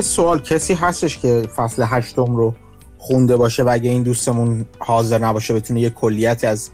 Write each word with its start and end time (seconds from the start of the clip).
یه 0.00 0.04
سوال 0.04 0.40
کسی 0.40 0.74
هستش 0.74 1.18
که 1.18 1.42
فصل 1.56 1.84
هشتم 1.86 2.36
رو 2.36 2.54
خونده 2.98 3.36
باشه 3.36 3.62
و 3.62 3.68
اگه 3.72 3.90
این 3.90 4.02
دوستمون 4.02 4.66
حاضر 4.78 5.18
نباشه 5.18 5.54
بتونه 5.54 5.80
یه 5.80 5.90
کلیتی 5.90 6.46
از 6.46 6.70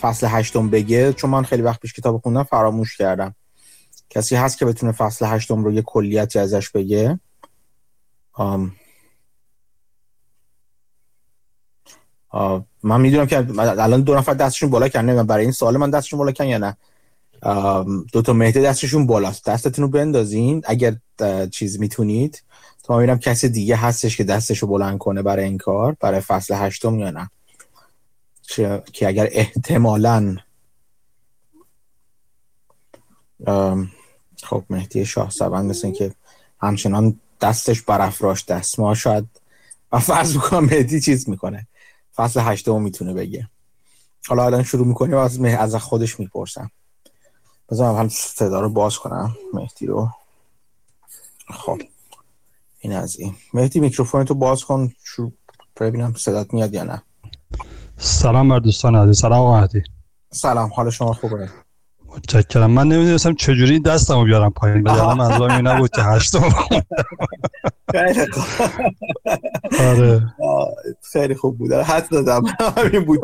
فصل 0.00 0.26
هشتم 0.30 0.70
بگه؟ 0.70 1.12
چون 1.12 1.30
من 1.30 1.42
خیلی 1.42 1.62
وقت 1.62 1.80
پیش 1.80 1.92
کتاب 1.92 2.20
خوندم 2.22 2.42
فراموش 2.42 2.96
کردم. 2.96 3.34
کسی 4.10 4.36
هست 4.36 4.58
که 4.58 4.64
بتونه 4.64 4.92
فصل 4.92 5.26
هشتم 5.26 5.64
رو 5.64 5.72
یه 5.72 5.82
کلیتی 5.82 6.38
ازش 6.38 6.70
بگه؟ 6.70 7.20
آم. 8.32 8.72
آه. 12.28 12.64
من 12.82 13.00
می‌دونم 13.00 13.26
که 13.26 13.46
الان 13.58 14.02
دو 14.02 14.14
نفر 14.14 14.34
دستشون 14.34 14.70
بالا 14.70 14.88
کردن 14.88 15.22
برای 15.26 15.42
این 15.42 15.52
سوال 15.52 15.76
من 15.76 15.90
دستشون 15.90 16.18
بالا 16.18 16.32
کردن 16.32 16.50
یا 16.50 16.58
نه. 16.58 16.76
دو 18.12 18.22
تا 18.22 18.32
مهده 18.32 18.62
دستشون 18.62 19.06
بالاست. 19.06 19.46
دستتون 19.46 19.82
رو 19.82 19.90
بندازین. 19.90 20.62
اگر 20.66 20.96
چیز 21.50 21.80
می‌تونید. 21.80 22.42
تا 22.90 22.96
می‌بینم 22.96 23.18
کسی 23.18 23.48
دیگه 23.48 23.76
هستش 23.76 24.16
که 24.16 24.24
دستشو 24.24 24.66
بلند 24.66 24.98
کنه 24.98 25.22
برای 25.22 25.44
این 25.44 25.58
کار 25.58 25.96
برای 26.00 26.20
فصل 26.20 26.54
هشتم 26.54 26.98
یا 26.98 27.10
نه. 27.10 27.30
که 28.92 29.08
اگر 29.08 29.28
احتمالا 29.30 30.36
خب 34.42 34.64
مهدی 34.70 35.06
شاه 35.06 35.30
سبند 35.30 35.70
مثل 35.70 35.90
که 35.90 36.14
همچنان 36.60 37.20
دستش 37.40 37.82
برافراش 37.82 38.44
دست 38.44 38.80
ما 38.80 38.94
شاید 38.94 39.28
و 39.92 39.98
فرض 39.98 40.36
بکنم 40.36 40.64
مهدی 40.64 41.00
چیز 41.00 41.28
می‌کنه. 41.28 41.66
فصل 42.14 42.40
هشتم 42.40 42.82
می‌تونه 42.82 43.14
بگه. 43.14 43.48
حالا 44.28 44.44
الان 44.44 44.62
شروع 44.62 44.86
می‌کنیم 44.86 45.14
از 45.14 45.40
از 45.44 45.74
خودش 45.74 46.20
می‌پرسم. 46.20 46.70
بذارم 47.70 47.96
هم 47.96 48.08
صدا 48.08 48.60
رو 48.60 48.68
باز 48.68 48.98
کنم 48.98 49.36
مهدی 49.54 49.86
رو. 49.86 50.08
خب. 51.50 51.80
این 52.82 52.92
از 52.92 53.16
این. 53.18 53.34
مهدی 53.54 53.80
میکروفون 53.80 54.24
تو 54.24 54.34
باز 54.34 54.64
کن 54.64 54.92
شروع 55.04 55.32
ببینم 55.80 56.14
صدات 56.16 56.54
میاد 56.54 56.74
یا 56.74 56.84
نه. 56.84 57.02
سلام 57.96 58.48
بر 58.48 58.58
دوستان 58.58 58.94
عزیز. 58.94 59.20
سلام 59.20 59.40
آقا 59.40 59.68
سلام 60.30 60.70
حال 60.74 60.90
شما 60.90 61.12
خوبه؟ 61.12 61.48
متشکرم. 62.16 62.70
من 62.70 62.88
نمی‌دونستم 62.88 63.34
چجوری 63.34 63.80
دستمو 63.80 64.24
بیارم 64.24 64.50
پایین. 64.50 64.82
ولی 64.82 65.00
منظورم 65.00 65.56
این 65.56 65.66
نبود 65.66 65.90
که 65.90 66.02
هشتم 66.02 66.54
آره. 69.80 70.34
خیلی 71.12 71.34
خوب 71.34 71.58
بود. 71.58 71.72
حد 71.72 72.08
دادم. 72.10 72.42
همین 72.76 73.04
بود. 73.04 73.20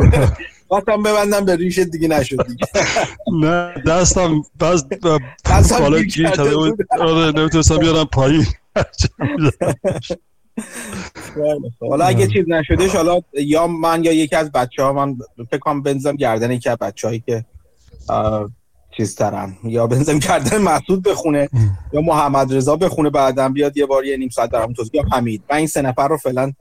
قطعا 0.70 0.96
ببندم 0.96 1.44
به 1.44 1.56
ریش 1.56 1.78
دیگه 1.78 2.08
نشد 2.08 2.46
دیگه. 2.46 2.66
نه 3.32 3.74
دستم 3.86 4.42
بس 4.60 4.84
بالا 5.72 6.00
گیر 6.00 6.30
کرده 6.30 6.56
بود. 6.56 6.78
آره 7.00 7.32
نمی‌تونستم 7.32 7.78
بیارم 7.78 8.04
پایین. 8.04 8.46
حالا 11.80 12.04
اگه 12.04 12.26
چیز 12.26 12.44
نشدش 12.48 12.94
حالا 12.94 13.20
یا 13.32 13.66
من 13.66 14.04
یا 14.04 14.12
یکی 14.12 14.36
از 14.36 14.52
بچه 14.52 14.82
ها 14.82 14.92
من 14.92 15.16
فکر 15.50 15.58
کنم 15.58 15.82
بنزم 15.82 16.16
گردن 16.16 16.50
یکی 16.50 16.68
از 16.68 16.78
بچه 16.78 17.08
هایی 17.08 17.22
که 17.26 17.44
چیز 18.96 19.14
ترن 19.14 19.56
یا 19.64 19.86
بنزم 19.86 20.18
گردن 20.18 20.58
محسود 20.58 21.02
بخونه 21.02 21.48
یا 21.92 22.00
محمد 22.00 22.54
رضا 22.54 22.76
بخونه 22.76 23.10
بعدم 23.10 23.52
بیاد 23.52 23.76
یه 23.76 23.86
بار 23.86 24.04
یه 24.04 24.16
نیم 24.16 24.28
ساعت 24.28 24.50
درم 24.50 24.72
توضیح 24.72 24.90
یا 24.94 25.04
حمید. 25.12 25.42
من 25.50 25.56
این 25.56 25.66
سه 25.66 25.82
نفر 25.82 26.08
رو 26.08 26.16
فعلا 26.16 26.52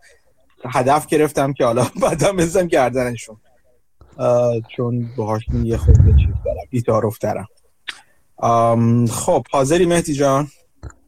هدف 0.65 1.07
گرفتم 1.07 1.53
که 1.53 1.65
حالا 1.65 1.87
بعدم 2.01 2.35
بنزم 2.35 2.67
گردنشون. 2.67 3.37
چون 4.75 5.09
باهاشون 5.17 5.65
یه 5.65 5.77
خود 5.77 5.95
چیز 5.95 6.35
دارم 6.45 6.67
بیتاروف 6.69 7.17
دارم. 7.17 7.47
خب 9.07 9.45
حاضری 9.51 9.85
مهدی 9.85 10.13
جان؟ 10.13 10.47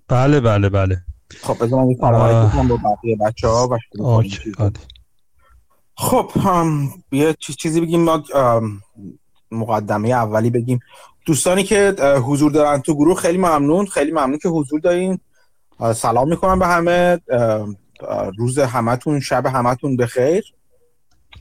بله 0.07 0.39
بله 0.39 0.69
بله. 0.69 1.01
خب 1.41 1.63
بذار 1.63 1.83
من 1.83 1.95
کنم 1.95 2.67
با 2.67 2.77
بقیه 2.77 3.15
بچه 3.15 3.47
ها 3.47 3.67
و 3.71 3.77
خب 5.97 6.31
یه 7.11 7.35
چیزی 7.39 7.81
بگیم 7.81 8.03
ما 8.03 8.23
مقدمه 9.51 10.09
اولی 10.09 10.49
بگیم. 10.49 10.79
دوستانی 11.25 11.63
که 11.63 11.95
حضور 12.25 12.51
دارن 12.51 12.81
تو 12.81 12.95
گروه 12.95 13.15
خیلی 13.15 13.37
ممنون. 13.37 13.85
خیلی 13.85 14.11
ممنون 14.11 14.37
که 14.37 14.49
حضور 14.49 14.79
دارین. 14.79 15.19
سلام 15.95 16.29
می‌کنم 16.29 16.59
به 16.59 16.67
همه. 16.67 17.19
روز 18.37 18.59
همتون 18.59 19.19
شب 19.19 19.45
همتون 19.45 19.97
بخیر. 19.97 20.53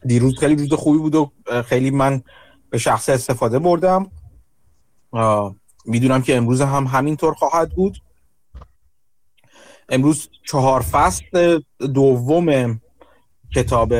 دیروز 0.06 0.38
خیلی 0.38 0.56
روز 0.56 0.72
خوبی 0.72 0.98
بود 0.98 1.14
و 1.14 1.32
خیلی 1.62 1.90
من 1.90 2.22
به 2.70 2.78
شخص 2.78 3.08
استفاده 3.08 3.58
بردم. 3.58 4.10
می‌دونم 5.84 6.22
که 6.22 6.36
امروز 6.36 6.60
هم 6.60 6.84
همینطور 6.86 7.34
خواهد 7.34 7.70
بود. 7.70 7.98
امروز 9.88 10.28
چهار 10.44 10.80
فصل 10.80 11.60
دوم 11.94 12.80
کتاب 13.54 13.92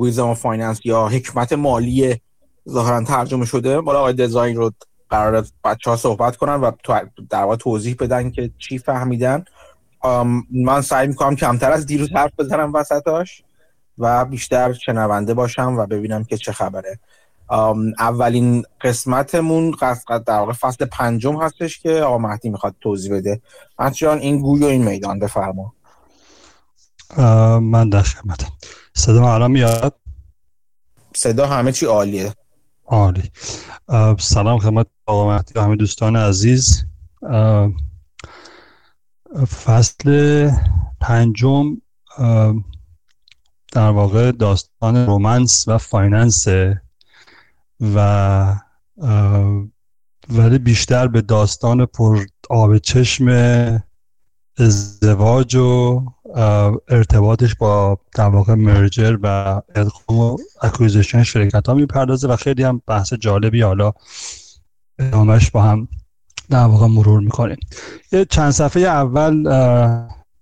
Wisdom 0.00 0.34
of 0.34 0.46
Finance 0.46 0.86
یا 0.86 1.08
حکمت 1.08 1.52
مالی 1.52 2.20
ظاهرا 2.68 3.04
ترجمه 3.04 3.44
شده. 3.44 3.80
مال 3.80 3.98
آقای 3.98 4.12
دسای 4.12 4.56
رو 4.56 4.70
قرار 5.10 5.46
بچه 5.64 5.90
ها 5.90 5.96
صحبت 5.96 6.36
کنن 6.36 6.54
و 6.54 6.70
در 7.30 7.42
واقع 7.42 7.56
توضیح 7.56 7.96
بدن 8.00 8.30
که 8.30 8.50
چی 8.58 8.78
فهمیدن. 8.78 9.44
من 10.50 10.80
سعی 10.82 11.08
می‌کنم 11.08 11.36
کمتر 11.36 11.72
از 11.72 11.86
دیروز 11.86 12.12
حرف 12.12 12.32
بزنم 12.38 12.72
وسطاش 12.72 13.42
و 13.98 14.24
بیشتر 14.24 14.72
شنونده 14.72 15.34
باشم 15.34 15.76
و 15.78 15.86
ببینم 15.86 16.24
که 16.24 16.36
چه 16.36 16.52
خبره. 16.52 16.98
اولین 17.98 18.64
قسمتمون 18.80 19.74
در 20.26 20.38
واقع 20.38 20.52
فصل 20.52 20.84
پنجم 20.84 21.42
هستش 21.42 21.78
که 21.78 21.92
آقا 21.92 22.18
مهدی 22.18 22.48
می‌خواد 22.48 22.74
توضیح 22.80 23.12
بده. 23.12 23.40
جان 23.92 24.18
این 24.18 24.40
گوی 24.40 24.62
و 24.62 24.66
این 24.66 24.84
میدان 24.84 25.18
بفرما. 25.18 25.74
من 27.60 27.88
در 27.88 28.02
خدمتم. 28.02 28.52
صدا 28.94 29.34
الان 29.34 29.50
میاد؟ 29.50 29.94
صدا 31.14 31.46
همه 31.46 31.72
چی 31.72 31.86
عالیه. 31.86 32.34
عالی. 32.86 33.30
سلام 34.18 34.58
خدمت 34.58 34.86
آقا 35.06 35.28
مهدی 35.28 35.52
و 35.54 35.62
همه 35.62 35.76
دوستان 35.76 36.16
عزیز. 36.16 36.84
فصل 39.64 40.50
پنجم 41.00 41.76
در 43.72 43.90
واقع 43.90 44.32
داستان 44.32 45.06
romance 45.06 45.68
و 45.68 45.78
finance 45.78 46.46
و 47.94 48.60
ولی 50.28 50.58
بیشتر 50.58 51.08
به 51.08 51.22
داستان 51.22 51.86
پر 51.86 52.24
آب 52.50 52.78
چشم 52.78 53.28
ازدواج 54.58 55.56
و 55.56 56.02
ارتباطش 56.88 57.54
با 57.54 57.98
در 58.14 58.28
واقع 58.28 58.54
merger 58.54 59.18
و 59.22 59.60
ادغام 59.74 60.18
و 60.18 60.36
acquisition 60.62 61.22
شرکت 61.22 61.68
ها 61.68 61.74
می‌پردازه 61.74 62.28
و 62.28 62.36
خیلی 62.36 62.62
هم 62.62 62.82
بحث 62.86 63.12
جالبی 63.14 63.62
حالا 63.62 63.92
ادامهش 64.98 65.50
با 65.50 65.62
هم 65.62 65.88
در 66.50 66.64
واقع 66.64 66.86
مرور 66.86 67.20
می‌کنیم. 67.20 67.58
یه 68.12 68.24
چند 68.24 68.50
صفحه 68.50 68.82
اول 68.82 69.48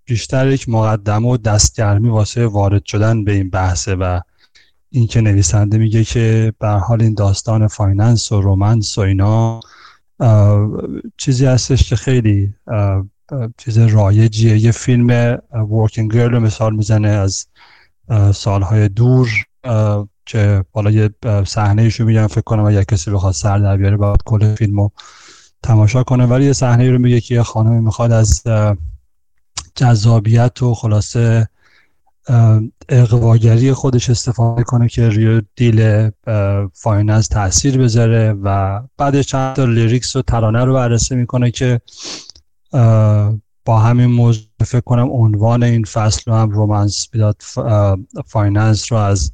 بیشتر 0.05 0.49
یک 0.49 0.69
مقدمه 0.69 1.29
و 1.29 1.37
دستگرمی 1.37 2.09
واسه 2.09 2.47
وارد 2.47 2.85
شدن 2.85 3.25
به 3.25 3.33
این 3.33 3.51
بحثه 3.51 3.95
و 3.95 4.21
اینکه 4.95 5.21
نویسنده 5.21 5.79
میگه 5.79 6.05
که 6.05 6.53
به 6.59 6.69
حال 6.69 7.03
این 7.03 7.15
داستان 7.15 7.67
finance 7.67 8.33
و 8.33 8.41
romance 8.41 8.99
و 8.99 9.01
اینا 9.01 9.61
چیزی 11.17 11.47
هستش 11.47 11.89
که 11.89 11.97
خیلی 11.97 12.55
چیز 13.59 13.79
رایجیه. 13.79 14.59
یه 14.59 14.73
فیلم 14.73 15.39
ورکینگ 15.71 16.15
گرل 16.15 16.39
مثال 16.39 16.77
می‌زنه 16.77 17.09
از 17.09 17.47
سالهای 18.35 18.89
دور 18.89 19.29
که 20.27 20.65
بالا 20.73 20.91
یه 20.91 21.11
صحنه 21.47 21.83
ایشو 21.83 22.05
میگن 22.05 22.27
فکر 22.27 22.41
کنم 22.41 22.65
اگه 22.65 22.85
کسی 22.85 23.11
بخواد 23.11 23.35
سر 23.35 23.59
در 23.59 23.77
بیاره 23.77 23.97
باید 23.97 24.23
کل 24.25 24.55
فیلم 24.55 24.81
رو 24.81 24.93
تماشا 25.63 26.03
کنه. 26.03 26.27
ولی 26.27 26.45
یه 26.45 26.53
صحنه 26.53 26.91
رو 26.91 26.99
میگه 26.99 27.21
که 27.21 27.35
یه 27.35 27.43
خانمی 27.43 27.81
می‌خواد 27.81 28.13
از 28.13 28.43
جذابیت 29.75 30.63
و 30.63 30.75
خلاصه 30.75 31.49
اقواگری 32.89 33.73
خودش 33.73 34.11
استفاده 34.11 34.63
کنه 34.63 34.89
که 34.89 35.09
روی 35.09 35.43
دیل 35.57 36.11
finance 36.75 37.29
تاثیر 37.29 37.79
بذاره 37.79 38.33
و 38.43 38.81
بعدش 38.99 39.27
چند 39.27 39.57
تا 39.57 39.65
lyrics 39.65 40.17
و 40.17 40.23
ترانه 40.23 40.65
رو 40.65 40.75
بررسی 40.75 41.15
می‌کنه 41.15 41.51
که 41.51 41.81
با 43.65 43.79
همین 43.79 44.07
موضوع 44.07 44.45
فکر 44.65 44.81
کنم 44.81 45.09
عنوان 45.11 45.63
این 45.63 45.85
فصل 45.85 46.31
رو 46.31 46.37
هم 46.37 46.51
romance 46.51 47.09
without 47.11 47.43
finance 48.27 48.93
رو 48.93 48.99
از 48.99 49.33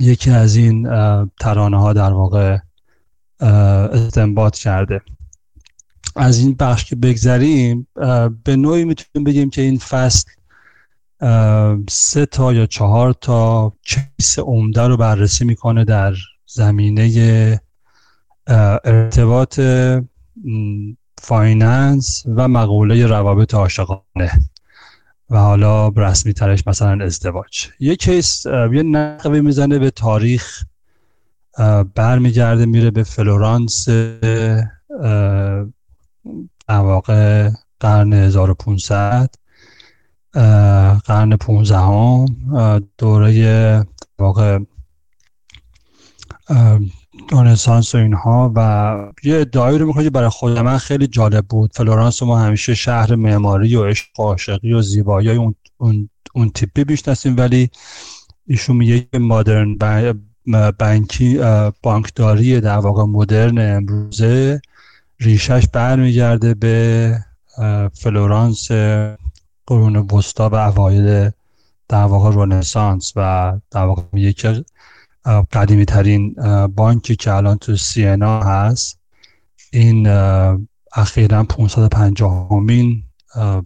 یکی 0.00 0.30
از 0.30 0.56
این 0.56 0.88
ترانه 1.40 1.80
ها 1.80 1.92
در 1.92 2.12
واقع 2.12 2.58
استنباط 3.40 4.56
کرده. 4.56 5.00
از 6.16 6.38
این 6.38 6.54
بخش 6.54 6.84
که 6.84 6.96
بگذریم 6.96 7.86
به 8.44 8.56
نوعی 8.56 8.84
می‌تونیم 8.84 9.24
بگیم 9.24 9.50
که 9.50 9.62
این 9.62 9.78
فصل 9.78 10.30
سه 11.90 12.26
تا 12.26 12.52
یا 12.52 12.66
چهار 12.66 13.12
تا 13.12 13.72
case 13.82 14.38
عمده 14.38 14.82
رو 14.82 14.96
بررسی 14.96 15.44
می‌کنه 15.44 15.84
در 15.84 16.14
زمینه 16.46 17.60
ارتباط 18.84 19.60
finance 21.18 22.24
و 22.36 22.48
مقوله 22.48 23.06
روابط 23.06 23.54
عاشقانه. 23.54 24.32
و 25.30 25.38
حالا 25.38 25.88
رسمی 25.88 26.32
ترش 26.32 26.66
مثلا 26.66 27.04
ازدواج. 27.04 27.68
یه 27.80 27.96
case 27.96 28.46
یه 28.46 28.82
نقبی 28.82 29.40
می‌زنه 29.40 29.78
به 29.78 29.90
تاریخ 29.90 30.64
برمیگرده 31.94 32.66
میره 32.66 32.90
به 32.90 33.02
فلورانس 33.02 33.88
در 33.88 35.66
واقع 36.68 37.50
قرن 37.80 38.12
1500 38.12 39.34
قرن 41.04 41.36
15 41.36 41.78
هم 41.78 42.26
دوره 42.98 43.86
واقع 44.18 44.58
رنسانس 47.32 47.94
و 47.94 47.98
اینها 47.98 48.52
و 48.56 48.96
یه 49.24 49.36
ادعایی 49.36 49.78
رو 49.78 49.86
می‌کنه 49.86 50.04
که 50.04 50.10
برای 50.10 50.28
خود 50.28 50.58
من 50.58 50.78
خیلی 50.78 51.06
جالب 51.06 51.46
بود. 51.46 51.70
فلورانس 51.74 52.22
ما 52.22 52.38
همیشه 52.38 52.74
شهر 52.74 53.14
معماری 53.14 53.76
و 53.76 53.86
عشق 53.86 54.20
و 54.20 54.22
عاشقی 54.22 54.72
و 54.72 54.82
زیبایی 54.82 55.30
اون, 55.30 55.54
اون, 55.76 56.08
اون 56.34 56.50
تیپی 56.50 56.84
بیشناسیم 56.84 57.36
ولی 57.36 57.70
ایشون 58.46 58.76
میگه 58.76 59.00
که 59.12 59.18
مادرن 59.18 59.76
بانکی 60.78 61.40
بانکداری 61.82 62.60
در 62.60 62.78
واقع 62.78 63.04
مدرن 63.04 63.76
امروزه 63.76 64.60
ریشش 65.20 65.66
برمیگرده 65.72 66.54
به 66.54 67.18
فلورانس 67.94 68.70
قرون 69.68 69.96
وسطا 69.96 70.48
و 70.48 70.54
اوایل 70.54 71.30
در 71.88 72.04
واقع 72.04 72.30
رنسانس 72.34 73.12
و 73.16 73.52
در 73.70 73.84
واقع 73.84 74.02
یکی 74.12 74.64
قدیمی 75.52 75.84
ترین 75.84 76.34
بانکی 76.66 77.16
که 77.16 77.32
الان 77.32 77.58
تو 77.58 77.76
سینا 77.76 78.40
هست. 78.42 78.98
این 79.72 80.06
اخیرا 80.92 81.44
550 81.44 82.48
همین 82.50 83.02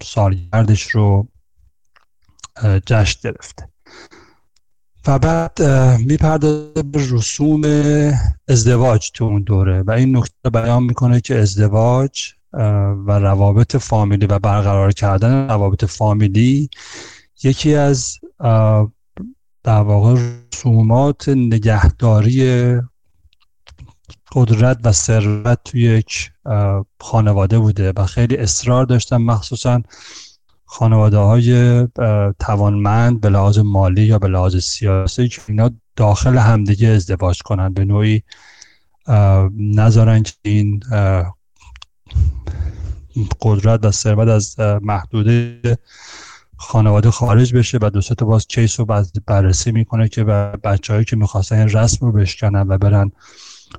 سالگردش 0.02 0.82
رو 0.82 1.28
جشن 2.86 3.20
گرفته 3.30 3.68
و 5.06 5.18
بعد 5.18 5.62
می‌پردازه 5.98 6.82
به 6.82 7.06
رسوم 7.10 7.62
ازدواج 8.48 9.10
تو 9.14 9.24
اون 9.24 9.42
دوره 9.42 9.82
و 9.82 9.90
این 9.90 10.16
نکته 10.16 10.50
بیان 10.50 10.82
می‌کنه 10.82 11.20
که 11.20 11.38
ازدواج 11.38 12.34
و 12.52 13.18
روابط 13.18 13.76
فامیلی 13.76 14.26
و 14.26 14.38
برقرار 14.38 14.92
کردن 14.92 15.48
روابط 15.48 15.84
فامیلی 15.84 16.70
یکی 17.42 17.74
از 17.74 18.18
در 19.64 19.80
واقع 19.80 20.20
رسومات 20.52 21.28
نگهداری 21.28 22.80
قدرت 24.32 24.78
و 24.84 24.92
ثروت 24.92 25.58
توی 25.64 25.82
یک 25.82 26.30
خانواده 27.00 27.58
بوده 27.58 27.92
و 27.96 28.06
خیلی 28.06 28.36
اصرار 28.36 28.84
داشتن 28.84 29.16
مخصوصا 29.16 29.82
خانواده 30.64 31.18
های 31.18 31.88
توانمند 32.38 33.20
به 33.20 33.28
لحاظ 33.28 33.58
مالی 33.58 34.02
یا 34.02 34.18
به 34.18 34.28
لحاظ 34.28 34.56
سیاسی 34.56 35.28
که 35.28 35.40
اینا 35.48 35.70
داخل 35.96 36.38
همدیگه 36.38 36.88
ازدواج 36.88 37.42
کنن. 37.42 37.72
به 37.72 37.84
نوعی 37.84 38.22
نذارن 39.58 40.22
که 40.22 40.32
این 40.42 40.80
قدرت 43.40 43.84
و 43.84 43.90
ثروت 43.90 44.28
از 44.28 44.56
محدوده 44.82 45.60
خانواده 46.56 47.10
خارج 47.10 47.54
بشه 47.54 47.78
و 47.82 47.90
دوست 47.90 48.12
تا 48.12 48.26
باز 48.26 48.46
کیس 48.46 48.80
رو 48.80 48.86
بررسی 49.26 49.72
می‌کنه 49.72 50.08
که 50.08 50.24
بچههایی 50.24 51.04
که 51.04 51.16
می‌خواستن 51.16 51.58
این 51.58 51.68
رسم 51.68 52.06
رو 52.06 52.12
بشکنن 52.12 52.68
و 52.68 52.78
برن 52.78 53.12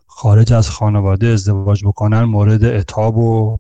خارج 0.08 0.54
از 0.54 0.70
خانواده 0.70 1.28
ازدواج 1.28 1.86
بکنن 1.86 2.24
مورد 2.24 2.64
اتاب 2.64 3.18
و 3.18 3.58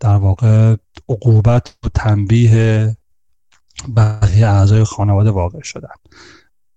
در 0.00 0.16
واقع 0.16 0.76
عقوبت 1.08 1.76
و 1.84 1.88
تنبیه 1.94 2.96
بقیه 3.96 4.46
اعضای 4.46 4.84
خانواده 4.84 5.30
واقع 5.30 5.62
شدن. 5.62 5.94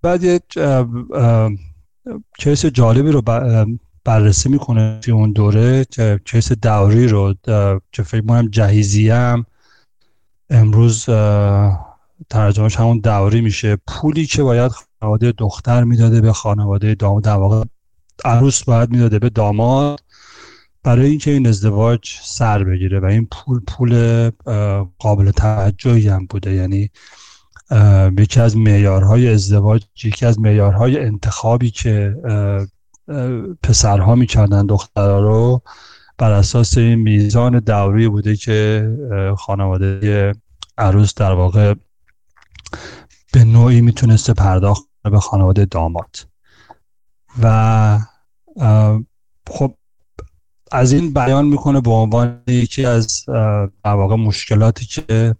بعد 0.02 0.24
یک 0.24 0.44
کیس 2.38 2.66
جالبی 2.66 3.12
رو 3.12 3.22
بررسی 4.06 4.50
می‌کنه 4.50 5.00
توی 5.02 5.14
اون 5.14 5.32
دوره 5.32 5.86
که 5.86 6.20
کیس 6.26 6.52
دوری 6.52 7.08
رو 7.08 7.34
که 7.92 8.04
فکر 8.04 8.22
کنم 8.22 8.48
جهیزی 8.48 9.10
هم 9.10 9.46
امروز 10.50 11.06
ترجمهش 12.30 12.76
همون 12.76 13.00
دوری 13.00 13.42
میشه. 13.42 13.78
پولی 13.88 14.26
که 14.26 14.44
باید 14.44 14.72
خانواده 14.72 15.32
دختر 15.32 15.84
می‌داده 15.84 16.22
به 16.22 16.34
خانواده 16.34 16.96
داماد 16.96 17.24
در 17.24 17.36
واقع 17.36 17.64
عروس 18.26 18.64
باید 18.64 18.90
می‌داده 18.90 19.20
به 19.20 19.30
داماد 19.30 20.00
برای 20.84 21.10
اینکه 21.10 21.32
این 21.32 21.48
ازدواج 21.48 22.00
سر 22.24 22.64
بگیره 22.64 23.00
و 23.00 23.06
این 23.06 23.28
پول 23.32 23.60
پول 23.60 24.30
قابل 25.00 25.32
توجهی 25.32 26.08
هم 26.08 26.26
بوده. 26.26 26.54
یعنی 26.54 26.90
یکی 28.18 28.40
از 28.40 28.58
معیارهای 28.58 29.34
ازدواج 29.34 29.84
یکی 30.04 30.26
از 30.26 30.40
معیارهای 30.40 31.00
انتخابی 31.00 31.72
که 31.72 32.16
پسرها 33.64 34.16
می‌کردن 34.16 34.66
دخترها 34.66 35.20
رو 35.20 35.62
بر 36.18 36.32
اساس 36.32 36.78
این 36.78 36.96
میزان 36.96 37.60
دوری 37.60 38.08
بوده 38.08 38.36
که 38.36 38.90
خانواده 39.38 40.32
عروس 40.78 41.14
در 41.14 41.32
واقع 41.32 41.74
به 43.34 43.44
نوعی 43.44 43.82
می‌تونسته 43.82 44.34
پرداخت 44.34 44.84
به 45.04 45.20
خانواده 45.20 45.66
داماد. 45.66 46.16
و 47.42 48.00
خب 49.50 49.76
از 50.72 50.94
این 50.94 51.14
بیان 51.14 51.46
می‌کنه 51.46 51.82
به 51.82 51.92
عنوان 51.92 52.42
یکی 52.48 52.86
از 52.86 53.26
در 53.84 53.94
واقع 53.94 54.16
مشکلاتی 54.16 54.86
که 54.86 55.36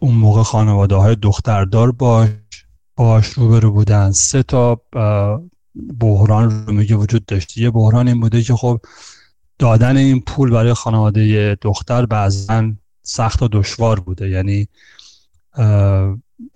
اون 0.00 0.14
موقع 0.14 0.42
خانواده 0.42 0.94
های 0.94 1.16
دختردار 1.16 1.92
باش 1.92 2.28
باش 2.96 3.26
روبرو 3.26 3.72
بودن. 3.72 4.10
سه 4.10 4.42
تا 4.42 4.80
بحران 6.00 6.66
رو 6.66 6.72
میگه 6.72 6.96
وجود 6.96 7.26
داشته. 7.26 7.60
یه 7.60 7.70
بحران 7.70 8.08
این 8.08 8.20
بوده 8.20 8.42
که 8.42 8.54
خب 8.54 8.80
دادن 9.58 9.96
این 9.96 10.20
پول 10.20 10.50
برای 10.50 10.74
خانواده 10.74 11.54
دختر 11.62 12.06
بعضا 12.06 12.72
سخت 13.02 13.42
و 13.42 13.48
دشوار 13.52 14.00
بوده. 14.00 14.28
یعنی 14.28 14.68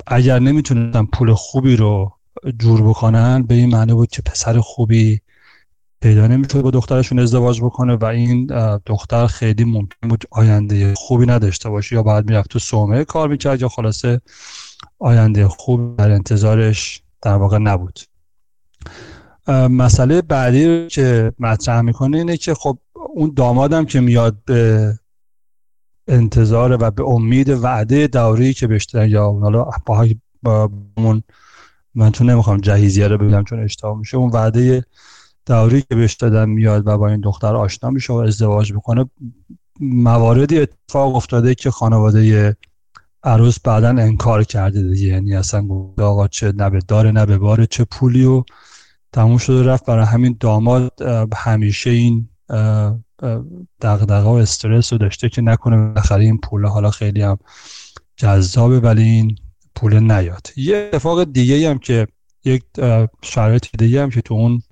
اگر 0.07 0.39
نمی‌تونستن 0.39 1.05
پول 1.05 1.35
خوبی 1.35 1.77
رو 1.77 2.13
جور 2.59 2.83
بکنن 2.83 3.43
به 3.43 3.55
این 3.55 3.71
معنی 3.71 3.93
بود 3.93 4.09
که 4.09 4.23
پسر 4.23 4.61
خوبی 4.61 5.21
پیدا 6.01 6.27
نمی‌تونه 6.27 6.63
با 6.65 6.71
دخترشون 6.71 7.19
ازدواج 7.19 7.61
بکنه 7.61 7.97
و 7.97 8.05
این 8.05 8.47
دختر 8.87 9.27
خیلی 9.27 9.65
ممکن 9.65 10.09
بود 10.09 10.25
آینده 10.31 10.95
خوبی 10.97 11.27
نداشته 11.27 11.69
باشه 11.69 11.97
یا 11.97 12.03
باید 12.03 12.31
می‌رفت 12.31 12.51
تو 12.51 12.59
سومه 12.59 13.05
کار 13.05 13.29
می‌کرد 13.29 13.61
یا 13.61 13.69
خلاصه 13.69 14.21
آینده 14.99 15.49
خوب 15.49 15.97
در 15.97 16.11
انتظارش 16.11 17.03
در 17.23 17.35
واقع 17.35 17.59
نبود. 17.59 18.01
مسئله 19.71 20.23
بعدی 20.23 20.87
که 20.87 21.33
مطرح 21.39 21.81
می‌کنه 21.81 22.17
اینه 22.17 22.37
که 22.37 22.55
خب 22.55 22.79
اون 22.93 23.33
دامادم 23.37 23.85
که 23.85 24.01
میاد 24.01 24.37
به 24.45 24.93
انتظار 26.09 26.77
و 26.81 26.91
به 26.91 27.05
امید 27.05 27.49
وعده 27.49 28.07
دوری 28.07 28.55
که 28.55 28.67
بشتن 28.67 29.09
یا 29.09 29.33
حالا 29.33 29.71
با 30.43 30.71
من 31.95 32.11
تو 32.11 32.25
نمی‌خوام 32.25 32.61
جهیزیه 32.61 33.09
رو 33.09 33.19
بگم 33.19 33.45
چون 33.45 33.63
اشتباه 33.63 33.99
میشه 33.99 34.17
اون 34.17 34.31
وعده 34.31 34.85
دوری 35.47 35.83
که 35.83 35.95
بهش 35.95 36.15
دادن 36.15 36.49
میاد 36.49 36.87
و 36.87 36.99
با 36.99 37.09
این 37.09 37.21
دختر 37.21 37.57
آشنا 37.57 37.91
میشه 37.91 38.13
و 38.13 38.17
ازدواج 38.17 38.73
می‌کنه 38.73 39.11
مواردی 39.81 40.61
اتفاق 40.61 41.17
افتاده 41.17 41.55
که 41.55 41.71
خانواده 41.71 42.57
عروس 43.27 43.61
بعدا 43.61 43.89
انکار 43.89 44.45
کرده 44.45 44.83
دیگه. 44.83 45.07
یعنی 45.07 45.35
اصلا 45.35 45.69
آقا 45.99 46.29
چه 46.29 46.53
نه 46.53 46.81
داره 46.89 47.11
نه 47.11 47.27
به 47.27 47.39
باره 47.39 47.67
چه 47.67 47.85
پولی 47.85 48.25
و 48.25 48.45
تموم 49.13 49.39
شده 49.39 49.63
رفت. 49.63 49.87
برای 49.87 50.05
همین 50.05 50.37
داماد 50.41 50.93
همیشه 51.37 51.91
این 51.91 52.29
دغدغه 53.81 54.29
و 54.29 54.29
استرس 54.29 54.93
رو 54.93 54.99
داشته 54.99 55.29
که 55.29 55.43
نکنه 55.43 55.77
بالاخره 55.77 56.25
این 56.25 56.39
پول 56.39 56.67
حالا 56.67 56.91
خیلی 56.91 57.23
هم 57.23 57.39
جذابه 58.17 58.81
ولی 58.81 59.03
این 59.03 59.37
پول 59.75 60.01
نیاد. 60.01 60.47
یه 60.57 60.77
اتفاق 60.77 61.25
دیگه 61.25 61.71
هم 61.71 61.79
که 61.79 62.07
یک 62.45 62.63
شرایط 63.23 63.67
دیگه 63.79 64.03
هم 64.03 64.11
که 64.11 64.21
تو 64.21 64.35
اون 64.35 64.63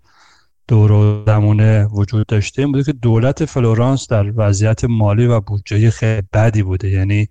دور 0.69 1.23
زمونه 1.27 1.87
وجود 1.87 2.27
داشته 2.27 2.63
این 2.63 2.73
بوده 2.73 2.85
که 2.85 2.93
دولت 2.93 3.45
فلورانس 3.45 4.09
در 4.09 4.33
وضعیت 4.37 4.85
مالی 4.85 5.27
و 5.27 5.41
بودجه 5.41 5.91
خیلی 5.91 6.23
بدی 6.33 6.63
بوده. 6.63 6.91
یعنی 6.91 7.29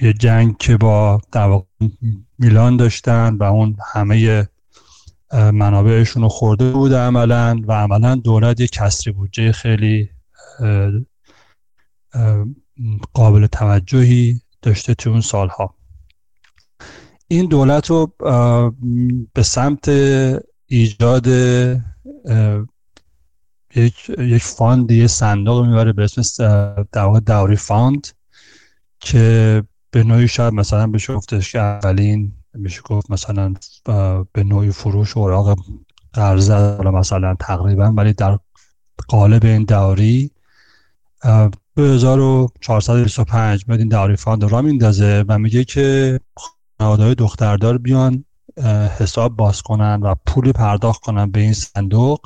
یه 0.00 0.12
جنگ 0.18 0.56
که 0.58 0.76
با 0.76 1.20
در 1.32 1.62
میلان 2.38 2.76
داشتن 2.76 3.34
و 3.34 3.42
اون 3.42 3.76
همه 3.92 4.48
منابعشون 5.32 6.22
رو 6.22 6.28
خورده 6.28 6.70
بوده 6.70 6.98
عملا 6.98 7.62
و 7.66 7.72
عملا 7.72 8.14
دولت 8.14 8.60
یه 8.60 8.66
کسری 8.66 9.12
بودجه 9.12 9.52
خیلی 9.52 10.10
قابل 13.12 13.46
توجهی 13.46 14.40
داشته 14.62 14.94
تو 14.94 15.10
اون 15.10 15.20
سالها. 15.20 15.74
این 17.28 17.46
دولت 17.46 17.90
رو 17.90 18.14
به 19.32 19.42
سمت 19.42 19.88
ایجاد 20.66 21.26
یک 24.18 24.42
fund 24.42 24.90
یه 24.90 25.06
صندوق 25.06 25.66
می‌بره 25.66 25.92
به 25.92 26.04
اسم 26.04 26.44
در 26.92 27.20
dowry 27.26 27.56
fund. 27.56 28.06
که 29.00 29.62
به 29.90 30.04
نوعی 30.04 30.28
شاید 30.28 30.54
مثلا 30.54 30.86
بشه 30.86 31.14
گفتش 31.14 31.52
که 31.52 31.58
اولین 31.58 32.32
میشه 32.54 32.82
گفت 32.82 33.10
مثلا 33.10 33.54
به 34.32 34.44
نوعی 34.44 34.70
فروش 34.70 35.16
اوراق 35.16 35.58
قرض 36.12 36.50
مثلا 36.80 37.34
تقریبا 37.40 37.92
ولی 37.96 38.12
در 38.12 38.38
قالب 39.08 39.44
این 39.44 39.64
dowry 39.64 40.30
به 41.74 41.82
1425 41.82 43.64
میاد 43.68 43.80
این 43.80 43.88
dowry 43.88 44.16
fund 44.16 44.44
را 44.44 44.62
میندازه 44.62 45.24
و 45.28 45.38
میگه 45.38 45.64
که 45.64 46.20
خانواده 46.78 47.14
دختردار 47.14 47.78
بیان 47.78 48.24
حساب 48.98 49.36
باز 49.36 49.62
کنن 49.62 50.00
و 50.02 50.14
پول 50.26 50.52
پرداخت 50.52 51.02
کنن 51.02 51.30
به 51.30 51.40
این 51.40 51.52
صندوق 51.52 52.20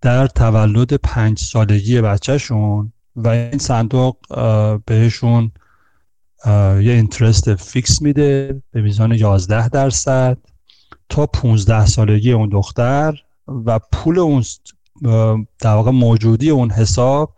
در 0.00 0.26
تولد 0.26 0.94
پنج 0.94 1.38
سالگی 1.38 2.00
بچهشون 2.00 2.92
و 3.16 3.28
این 3.28 3.58
صندوق 3.58 4.16
بهشون 4.86 5.52
یه 6.46 6.92
interest 6.92 7.54
fix 7.54 8.02
میده 8.02 8.62
به 8.70 8.82
میزان 8.82 9.12
11 9.12 9.68
درصد 9.68 10.38
تا 11.08 11.26
15 11.26 11.86
سالگی 11.86 12.32
اون 12.32 12.48
دختر 12.48 13.14
و 13.48 13.78
پول 13.92 14.18
اون 14.18 14.44
در 15.58 15.74
واقع 15.74 15.90
موجودی 15.90 16.50
اون 16.50 16.70
حساب 16.70 17.36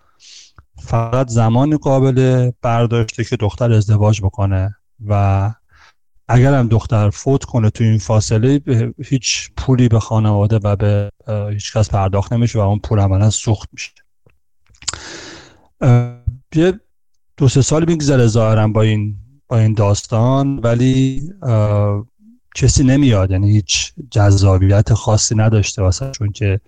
فقط 0.78 1.28
زمان 1.28 1.76
قابل 1.76 2.50
برداشته 2.62 3.24
که 3.24 3.36
دختر 3.36 3.72
ازدواج 3.72 4.20
بکنه 4.20 4.76
و 5.06 5.52
اگر 6.28 6.54
هم 6.54 6.68
دختر 6.68 7.10
فوت 7.10 7.44
کنه 7.44 7.70
تو 7.70 7.84
این 7.84 7.98
فاصله 7.98 8.60
هیچ 9.04 9.50
پولی 9.56 9.88
به 9.88 10.00
خانواده 10.00 10.60
و 10.62 10.76
به 10.76 11.10
هیچ 11.52 11.76
کس 11.76 11.90
پرداخت 11.90 12.32
نمیشه 12.32 12.58
و 12.58 12.62
اون 12.62 12.78
پول 12.78 12.98
عملا 12.98 13.30
سوخت 13.30 13.68
میشه. 13.72 13.92
یه 16.54 16.80
دو 17.36 17.48
سه 17.48 17.62
سال 17.62 17.84
میگذره 17.88 18.26
ظاهرا 18.26 18.68
با 18.68 18.82
این 18.82 19.16
با 19.48 19.58
این 19.58 19.74
داستان 19.74 20.58
ولی 20.58 21.22
کسی 22.54 22.84
نمیاد 22.84 23.30
یعنی 23.30 23.50
هیچ 23.50 23.92
جذابیت 24.10 24.94
خاصی 24.94 25.34
نداشته 25.34 25.82
واسه 25.82 26.10
چون 26.10 26.32
که 26.32 26.60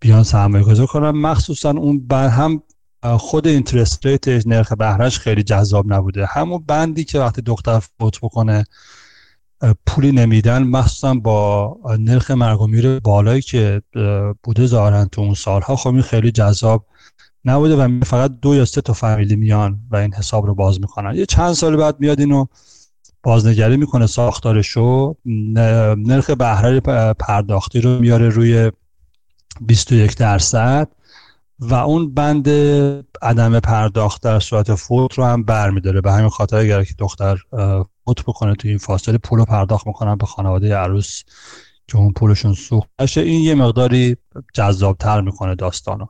بیان 0.00 0.22
سرمایه 0.22 0.64
گذار 0.64 0.86
کنن 0.86 1.10
مخصوصا 1.10 1.70
اون 1.70 2.06
بر 2.06 2.28
هم 2.28 2.62
خود 3.02 3.46
اینترست 3.46 4.06
ریت 4.06 4.46
نرخ 4.46 4.72
بهرش 4.72 5.18
خیلی 5.18 5.42
جذاب 5.42 5.92
نبوده. 5.92 6.26
همون 6.26 6.64
بندی 6.66 7.04
که 7.04 7.20
وقتی 7.20 7.42
دختر 7.42 7.78
فوت 7.78 8.18
بکنه 8.22 8.64
پولی 9.86 10.12
نمیدن 10.12 10.62
مخصوصا 10.62 11.14
با 11.14 11.76
نرخ 11.98 12.30
مرگ 12.30 13.00
بالایی 13.02 13.42
که 13.42 13.82
بوده 14.42 14.66
ظاهرا 14.66 15.04
تو 15.04 15.20
اون 15.20 15.34
سالها 15.34 15.76
خب 15.76 15.90
این 15.90 16.02
خیلی 16.02 16.30
جذاب 16.30 16.86
نبوده 17.46 17.76
و 17.76 18.00
فقط 18.04 18.30
دو 18.42 18.54
یا 18.54 18.64
سه 18.64 18.80
تا 18.80 18.92
فامیلی 18.92 19.36
میان 19.36 19.80
و 19.90 19.96
این 19.96 20.14
حساب 20.14 20.46
رو 20.46 20.54
باز 20.54 20.80
می‌کنن. 20.80 21.14
یه 21.14 21.26
چند 21.26 21.52
سال 21.52 21.76
بعد 21.76 22.00
میاد 22.00 22.20
اینو 22.20 22.46
بازنگری 23.22 23.76
می‌کنه 23.76 24.06
ساختارشو. 24.06 25.14
نرخ 25.24 26.30
بهره 26.30 26.80
پرداختی 27.12 27.80
رو 27.80 27.98
میاره 27.98 28.28
روی 28.28 28.72
21 29.60 30.16
درصد 30.16 30.88
و 31.58 31.74
اون 31.74 32.14
بند 32.14 32.48
عدم 33.22 33.60
پرداخت 33.60 34.22
در 34.22 34.40
صورت 34.40 34.74
فوت 34.74 35.14
رو 35.14 35.24
هم 35.24 35.42
برمیداره. 35.42 36.00
به 36.00 36.12
همین 36.12 36.28
خاطر 36.28 36.56
اگر 36.56 36.84
که 36.84 36.94
دختر 36.98 37.36
فوت 38.04 38.22
بکنه 38.22 38.54
توی 38.54 38.70
این 38.70 38.78
فاصله 38.78 39.18
پول 39.18 39.38
رو 39.38 39.44
پرداخت 39.44 39.86
می‌کنن 39.86 40.16
به 40.16 40.26
خانواده 40.26 40.76
عروس. 40.76 41.22
که 41.88 41.96
اون 41.96 42.12
پولشون 42.12 42.54
سوخت. 42.54 42.88
این 43.16 43.44
یه 43.44 43.54
مقداری 43.54 44.16
جذابتر 44.54 45.20
می‌کنه 45.20 45.54
داستانو. 45.54 46.06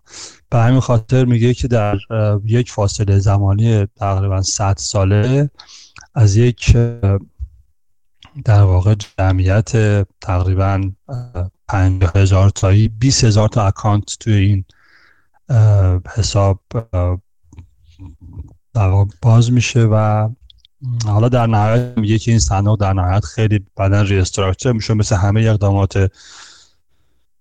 به 0.50 0.58
همین 0.58 0.80
خاطر 0.80 1.24
میگه 1.24 1.54
که 1.54 1.68
در 1.68 1.98
یک 2.44 2.70
فاصله 2.70 3.18
زمانی 3.18 3.86
تقریبا 3.86 4.42
100 4.42 4.76
ساله 4.78 5.50
از 6.14 6.36
یک 6.36 6.76
در 8.44 8.62
واقع 8.62 8.94
جمعیت 8.94 9.72
تقریبا 10.20 10.90
50 11.68 12.12
هزار 12.14 12.50
تایی 12.50 12.88
20 12.88 13.24
هزار 13.24 13.48
تا 13.48 13.66
account 13.66 14.16
توی 14.20 14.34
این 14.34 14.64
حساب 16.14 16.60
باز 19.22 19.52
میشه 19.52 19.88
و 19.92 20.28
حالا 21.06 21.28
در 21.28 21.46
نهایت 21.46 21.98
میگه 21.98 22.18
که 22.18 22.30
این 22.30 22.40
صندوق 22.40 22.80
در 22.80 22.92
نهایت 22.92 23.24
خیلی 23.24 23.60
بعدا 23.76 24.02
restructure 24.02 24.72
میشه 24.72 24.94
مثل 24.94 25.16
همه 25.16 25.40
اقدامات 25.40 26.10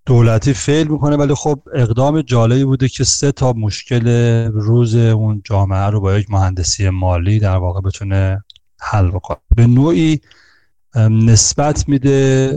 دولتی 0.05 0.53
fail 0.53 0.87
می‌کنه 0.87 1.15
ولی 1.15 1.33
خب 1.33 1.59
اقدام 1.73 2.21
جالبی 2.21 2.63
بوده 2.63 2.87
که 2.87 3.03
سه 3.03 3.31
تا 3.31 3.53
مشکل 3.53 4.07
روز 4.53 4.95
اون 4.95 5.41
جامعه 5.45 5.85
رو 5.85 6.01
با 6.01 6.17
یک 6.17 6.31
مهندسی 6.31 6.89
مالی 6.89 7.39
در 7.39 7.55
واقع 7.55 7.81
بتونه 7.81 8.43
حل 8.79 9.07
بکنه. 9.07 9.37
به 9.55 9.67
نوعی 9.67 10.19
نسبت 10.95 11.89
میده 11.89 12.51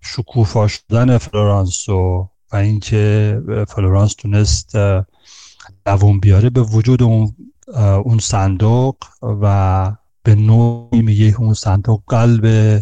شکوفا 0.00 0.68
شدن 0.68 1.18
فلورانس 1.18 1.88
و 1.88 2.28
و 2.52 2.56
اینکه 2.56 3.40
فلورانس 3.68 4.14
تونست 4.14 4.76
دووم 5.86 6.20
بیاره. 6.20 6.50
به 6.50 6.60
وجود 6.60 7.02
اون 7.02 7.34
اون 7.78 8.18
صندوق 8.18 8.96
و 9.22 9.96
به 10.22 10.34
نوعی 10.34 11.02
میگه 11.02 11.34
اون 11.38 11.54
صندوق 11.54 12.02
قلب 12.06 12.78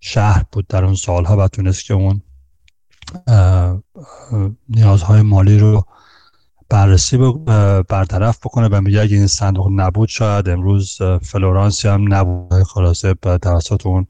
شهر 0.00 0.44
بود 0.52 0.66
در 0.66 0.84
اون 0.84 0.94
سالها 0.94 1.36
و 1.36 1.48
تونست 1.48 1.84
که 1.84 1.94
اون 1.94 2.22
نیازهای 4.68 5.22
مالی 5.22 5.58
رو 5.58 5.84
بررسی 6.68 7.18
برطرف 7.88 8.38
بکنه 8.38 8.68
و 8.68 8.80
میگه 8.80 9.00
اگه 9.00 9.16
این 9.16 9.26
صندوق 9.26 9.68
نبود 9.70 10.08
شاید 10.08 10.48
امروز 10.48 10.98
فلورانسی 11.22 11.88
هم 11.88 12.14
نبود. 12.14 12.62
خلاصه 12.62 13.14
توسط 13.14 13.86
اون 13.86 14.06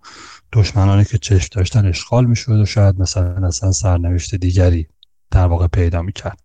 دشمنانی 0.53 1.05
که 1.05 1.19
چشم 1.19 1.49
داشتن 1.53 1.87
اشغال 1.87 2.27
می‌شد 2.27 2.53
و 2.53 2.67
شاید 2.67 3.01
مثلا 3.01 3.47
اصلا 3.47 3.73
سرنوشت 3.73 4.35
دیگری 4.35 4.89
در 5.31 5.47
واقع 5.47 5.67
پیدا 5.67 6.03
می‌کرد. 6.03 6.41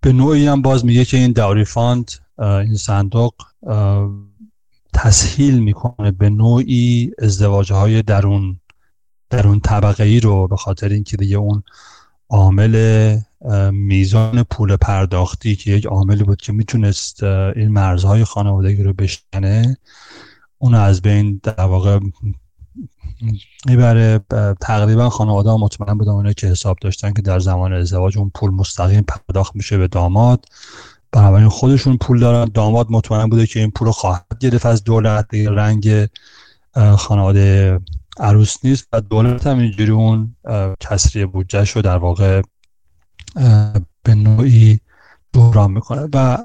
به 0.00 0.12
نوعی 0.12 0.46
هم 0.46 0.62
باز 0.62 0.84
میگه 0.84 1.04
که 1.04 1.16
این 1.16 1.32
dowry 1.32 1.64
fund 1.64 2.10
این 2.38 2.76
صندوق 2.76 3.34
تسهیل 4.92 5.58
می‌کنه 5.58 6.10
به 6.10 6.30
نوعی 6.30 7.10
ازدواج 7.18 7.72
های 7.72 8.02
درون 8.02 8.60
درون 9.30 9.60
طبقه 9.60 10.04
ای 10.04 10.20
رو 10.20 10.48
به 10.48 10.56
خاطر 10.56 10.88
اینکه 10.88 11.16
دیگه 11.16 11.36
اون 11.36 11.62
عامل 12.28 13.16
میزان 13.72 14.42
پول 14.42 14.76
پرداختی 14.76 15.56
که 15.56 15.70
یک 15.70 15.86
عاملی 15.86 16.24
بود 16.24 16.40
که 16.40 16.52
می‌تونست 16.52 17.22
این 17.22 17.68
مرزهای 17.68 18.24
خانوادگی 18.24 18.82
رو 18.82 18.92
بشکنه 18.92 19.76
اون 20.58 20.74
از 20.74 21.02
بین 21.02 21.40
در 21.42 21.60
واقع 21.60 21.98
می‌بره 23.66 24.20
تقریبا 24.60 25.10
خانواده 25.10 25.50
ها 25.50 25.56
مطمئن 25.56 25.98
بودن 25.98 26.10
اونایی 26.10 26.34
که 26.34 26.46
حساب 26.46 26.76
داشتن 26.80 27.12
که 27.12 27.22
در 27.22 27.38
زمان 27.38 27.72
ازدواج 27.72 28.18
اون 28.18 28.30
پول 28.34 28.50
مستقیم 28.50 29.02
پرداخت 29.02 29.56
میشه 29.56 29.78
به 29.78 29.88
داماد. 29.88 30.44
بنابراین 31.12 31.48
خودشون 31.48 31.96
پول 31.96 32.20
دارن. 32.20 32.50
داماد 32.54 32.86
مطمئن 32.90 33.26
بوده 33.26 33.46
که 33.46 33.60
این 33.60 33.70
پول 33.70 33.86
رو 33.86 33.92
خواهد 33.92 34.38
گرفت 34.40 34.66
از 34.66 34.84
دولت. 34.84 35.34
رنگ 35.34 36.08
خانواده 36.98 37.80
عروس 38.18 38.64
نیست 38.64 38.88
و 38.92 39.00
دولت 39.00 39.46
هم 39.46 39.58
اینجوری 39.58 39.90
اون 39.90 40.36
کسری 40.80 41.26
بودجهش 41.26 41.70
رو 41.70 41.82
در 41.82 41.96
واقع 41.96 42.42
به 44.02 44.14
نوعی 44.14 44.80
بحران 45.32 45.70
می‌کنه 45.70 46.08
و 46.14 46.38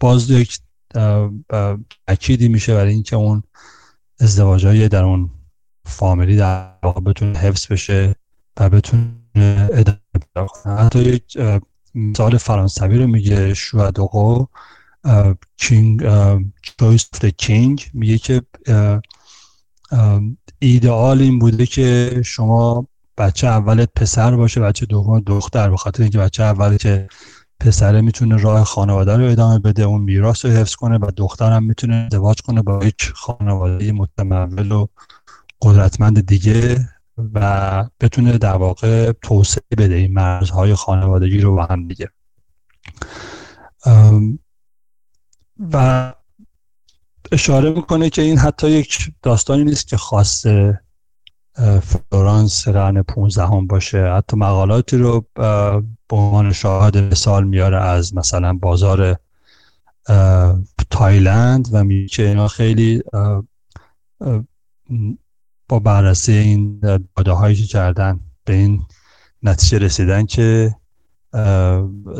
باز 0.00 0.30
یک 0.30 0.58
اکیدی 2.08 2.48
میشه 2.48 2.74
برای 2.74 2.92
اینکه 2.92 3.16
اون 3.16 3.42
ازدواج 4.20 4.66
در 4.66 5.04
اون 5.04 5.30
فامیلی 5.88 6.36
در 6.36 6.70
واقع 6.82 7.00
بتونه 7.00 7.38
حفظ 7.38 7.66
بشه 7.72 8.14
و 8.60 8.70
بتونه 8.70 9.68
ادامه 9.72 9.98
حتی 10.78 10.98
یک 10.98 11.38
مثال 11.94 12.36
فرانسوی 12.36 12.98
رو 12.98 13.06
میگه 13.06 13.54
شوادوقو 13.54 14.44
کینگ 15.56 16.02
چویس 16.62 17.08
کینگ 17.36 17.90
میگه 17.94 18.18
که 18.18 18.42
ایدئال 20.58 21.20
این 21.20 21.38
بوده 21.38 21.66
که 21.66 22.20
شما 22.24 22.86
بچه 23.18 23.46
اولت 23.46 23.88
پسر 23.96 24.36
باشه 24.36 24.60
بچه 24.60 24.86
دوم 24.86 25.20
دختر 25.20 25.70
به 25.70 25.76
خاطر 25.76 26.02
اینکه 26.02 26.18
بچه 26.18 26.42
اولی 26.42 26.78
که 26.78 27.08
پسره 27.60 28.00
می‌تونه 28.00 28.36
راه 28.36 28.64
خانواده 28.64 29.16
رو 29.16 29.24
ادامه 29.24 29.58
بده 29.58 29.82
اون 29.82 30.00
میراث 30.00 30.44
رو 30.44 30.50
حفظ 30.50 30.74
کنه 30.74 30.98
و 30.98 31.10
دخترم 31.16 31.64
می‌تونه 31.64 31.94
ازدواج 31.94 32.40
کنه 32.40 32.62
با 32.62 32.84
یک 32.84 33.12
خانواده 33.14 33.92
متمول 33.92 34.72
و 34.72 34.86
قدرتمند 35.62 36.26
دیگه 36.26 36.88
و 37.34 37.88
بتونه 38.00 38.38
در 38.38 38.56
واقع 38.56 39.12
توسعه 39.12 39.76
بده 39.78 39.94
این 39.94 40.12
مرزهای 40.12 40.74
خانوادگی 40.74 41.40
رو 41.40 41.56
با 41.56 41.64
هم 41.64 41.88
دیگه. 41.88 42.10
و 45.72 46.14
اشاره 47.32 47.70
می‌کنه 47.70 48.10
که 48.10 48.22
این 48.22 48.38
حتی 48.38 48.70
یک 48.70 48.98
داستانی 49.22 49.64
نیست 49.64 49.88
که 49.88 49.96
خاص 49.96 50.46
فلورانس 51.82 52.68
قرن 52.68 53.02
15 53.02 53.46
هم 53.46 53.66
باشه. 53.66 54.12
حتی 54.12 54.36
مقالاتی 54.36 54.96
رو 54.96 55.26
به 56.08 56.16
عنوان 56.16 56.52
شاهد 56.52 56.98
مثال 56.98 57.44
میاره 57.44 57.80
از 57.80 58.14
مثلا 58.14 58.52
بازار 58.52 59.16
تایلند 60.90 61.68
و 61.72 61.84
میگه 61.84 62.24
اینا 62.24 62.48
خیلی 62.48 63.02
با 65.68 65.78
بررسی 65.78 66.32
این 66.32 66.80
داده 67.16 67.32
هایی 67.32 67.56
که 67.56 67.64
کردن 67.64 68.20
به 68.44 68.54
این 68.54 68.82
نتیجه 69.42 69.78
رسیدن 69.78 70.26
که 70.26 70.74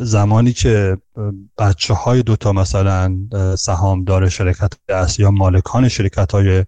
زمانی 0.02 0.52
که 0.52 0.98
بچه 1.58 1.94
های 1.94 2.22
دوتا 2.22 2.52
مثلا 2.52 3.16
سهامدار 3.58 4.28
شرکت 4.28 4.72
اصلی 4.88 5.22
یا 5.22 5.30
مالکان 5.30 5.88
شرکت 5.88 6.32
های 6.32 6.64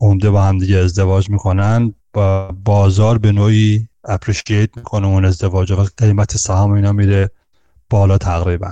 عمده 0.00 0.30
با 0.30 0.42
هم 0.42 0.58
دیگه 0.58 0.76
ازدواج 0.76 1.30
می‌کنن 1.30 1.94
با 2.12 2.54
بازار 2.64 3.18
به 3.18 3.32
نوعی 3.32 3.88
اپریشیت 4.04 4.76
می‌کنه 4.76 5.06
اون 5.06 5.24
ازدواج 5.24 5.72
و 5.72 5.86
قیمت 5.96 6.36
سهام 6.36 6.72
اینا 6.72 6.92
میره 6.92 7.30
بالا 7.90 8.18
تقریبا. 8.18 8.70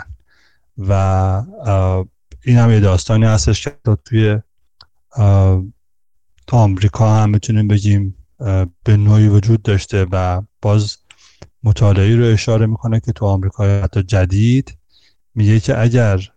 و 0.78 0.92
این 2.44 2.58
هم 2.58 2.70
یه 2.70 2.80
داستانی 2.80 3.24
هستش 3.24 3.64
که 3.64 3.72
توی 4.04 4.38
تا 6.46 6.56
آمریکا 6.56 7.16
هم 7.16 7.30
می‌تونیم 7.30 7.68
بگیم 7.68 8.16
به 8.84 8.96
نوعی 8.96 9.28
وجود 9.28 9.62
داشته 9.62 10.06
و 10.12 10.42
باز 10.62 10.96
مطالعه 11.62 12.16
رو 12.16 12.24
اشاره 12.24 12.66
می‌کنه 12.66 13.00
که 13.00 13.12
تو 13.12 13.26
آمریکا 13.26 13.64
حتی 13.64 14.02
جدید 14.02 14.78
میگه 15.34 15.60
که 15.60 15.80
اگر 15.80 16.28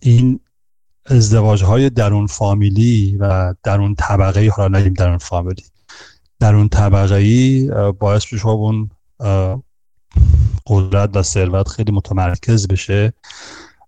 این 0.00 0.40
ازدواج 1.06 1.64
های 1.64 1.90
درون 1.90 2.26
فامیلی 2.26 3.16
و 3.20 3.54
درون 3.62 3.94
طبقه 3.94 4.40
ای 4.40 4.48
حالا 4.48 4.88
درون 4.88 5.18
فامیلی 5.18 5.64
درون 6.40 6.68
طبقه 6.68 7.14
ای 7.14 7.70
باعث 7.98 8.34
بشه 8.34 8.46
اون 8.46 8.90
قدرت 10.66 11.16
و 11.16 11.22
ثروت 11.22 11.68
خیلی 11.68 11.92
متمرکز 11.92 12.68
بشه 12.68 13.12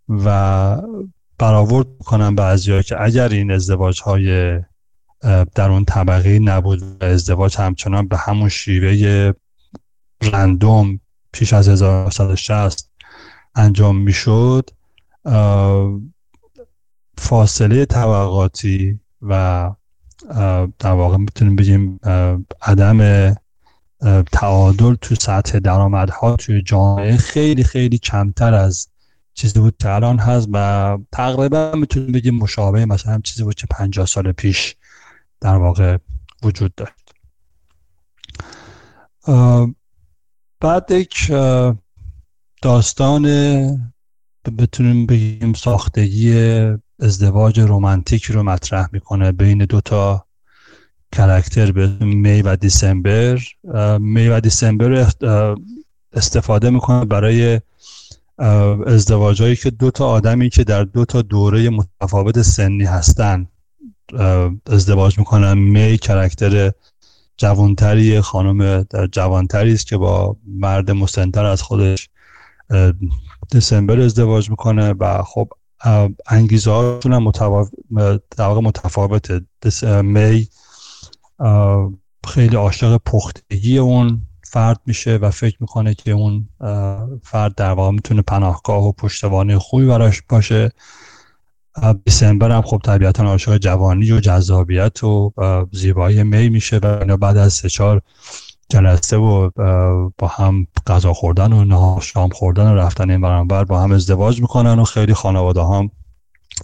و 0.08 0.76
برآورد 1.40 1.86
کنم 1.98 2.34
بعضی 2.34 2.82
که 2.82 3.02
اگر 3.02 3.28
این 3.28 3.50
ازدواج 3.50 4.02
های 4.02 4.60
در 5.54 5.70
اون 5.70 5.84
طبقه 5.84 6.38
نبود 6.38 6.82
و 6.82 7.04
ازدواج 7.04 7.56
همچنان 7.56 8.08
به 8.08 8.16
همون 8.16 8.48
شیوه 8.48 9.32
رندوم 10.22 11.00
پیش 11.32 11.52
از 11.52 11.68
1960 11.68 12.90
انجام 13.54 13.96
می‌شد 13.96 14.70
فاصله 17.18 17.84
طبقاتی 17.84 19.00
و 19.22 19.70
در 20.78 20.92
واقع 20.92 21.16
می‌تونیم 21.16 21.56
بگیم 21.56 22.00
عدم 22.62 23.32
تعادل 24.32 24.94
تو 24.94 25.14
سطح 25.14 25.58
درآمدها 25.58 26.36
توی 26.36 26.62
جامعه 26.62 27.16
خیلی 27.16 27.64
خیلی 27.64 27.98
کمتر 27.98 28.54
از 28.54 28.89
چیزی 29.40 29.60
بود 29.60 29.76
که 29.78 29.90
الان 29.90 30.18
هست 30.18 30.48
و 30.52 30.98
تقریبا 31.12 31.72
می‌تونیم 31.74 32.12
بگیم 32.12 32.34
مشابه 32.34 32.86
مثلا 32.86 33.20
چیزی 33.24 33.44
بود 33.44 33.54
که 33.54 33.66
50 33.70 34.06
سال 34.06 34.32
پیش 34.32 34.76
در 35.40 35.56
واقع 35.56 35.96
وجود 36.42 36.74
داشت. 36.74 37.14
بعد 40.60 40.90
یک 40.90 41.32
داستان 42.62 43.24
بتونیم 44.58 45.06
بگیم 45.06 45.52
ساختگی 45.52 46.34
ازدواج 47.00 47.60
رومانتیک 47.60 48.24
رو 48.24 48.42
مطرح 48.42 48.88
می‌کنه 48.92 49.32
بین 49.32 49.58
دوتا 49.64 50.26
کرکتر 51.12 51.72
به 51.72 51.86
می 52.04 52.42
و 52.42 52.56
دیسمبر. 52.56 53.38
می 53.98 54.28
و 54.28 54.40
دیسمبر 54.40 55.10
استفاده 56.12 56.70
می‌کنه 56.70 57.04
برای 57.04 57.60
ازدواجهایی 58.86 59.56
که 59.56 59.70
دو 59.70 59.90
تا 59.90 60.06
آدمی 60.08 60.50
که 60.50 60.64
در 60.64 60.84
دو 60.84 61.04
تا 61.04 61.22
دوره 61.22 61.70
متفاوت 61.70 62.42
سنی 62.42 62.84
هستن 62.84 63.46
ازدواج 64.66 65.18
می‌کنن. 65.18 65.58
می 65.58 65.98
کرکتر 65.98 66.72
جوانتری 67.36 68.20
خانم 68.20 68.82
در 68.82 69.06
جوانتری 69.06 69.72
است 69.72 69.86
که 69.86 69.96
با 69.96 70.36
مرد 70.46 70.90
مسنتر 70.90 71.44
از 71.44 71.62
خودش 71.62 72.08
دسامبر 73.52 74.00
ازدواج 74.00 74.50
می‌کنه 74.50 74.92
و 74.92 75.22
خب 75.22 75.48
انگیزه 76.26 76.70
هاشون 76.70 77.12
هم 77.12 77.22
متفاوته. 78.62 79.40
می 80.02 80.48
خیلی 82.28 82.56
عاشق 82.56 83.00
پختگی 83.06 83.78
اون. 83.78 84.22
فرد 84.52 84.80
میشه 84.86 85.16
و 85.16 85.30
فکر 85.30 85.56
می‌کنه 85.60 85.94
که 85.94 86.10
اون 86.10 86.48
فرد 87.22 87.54
در 87.54 87.70
واقع 87.70 87.90
می‌تونه 87.90 88.22
پناهگاه 88.22 88.84
و 88.84 88.92
پشتوانه 88.92 89.58
خوبی 89.58 89.86
براش 89.86 90.22
باشه. 90.28 90.72
دیسمبر 92.04 92.50
هم 92.50 92.62
خب 92.62 92.80
طبیعتا 92.84 93.24
عاشق 93.24 93.58
جوانی 93.58 94.12
و 94.12 94.20
جذابیت 94.20 95.04
و 95.04 95.32
زیبایی 95.72 96.22
می 96.22 96.48
میشه 96.48 96.76
و 96.76 97.16
بعد 97.16 97.36
از 97.36 97.52
سه 97.52 97.68
چهار 97.68 98.02
جلسه 98.68 99.16
و 99.16 99.50
با 100.18 100.26
هم 100.28 100.66
غذا 100.86 101.12
خوردن 101.12 101.52
و 101.52 102.00
شام 102.02 102.28
خوردن 102.28 102.72
و 102.72 102.74
رفتن 102.74 103.10
این 103.10 103.20
برانبر 103.20 103.64
با 103.64 103.80
هم 103.80 103.92
ازدواج 103.92 104.40
می‌کنن 104.40 104.78
و 104.78 104.84
خیلی 104.84 105.14
خانواده 105.14 105.62
هم 105.64 105.90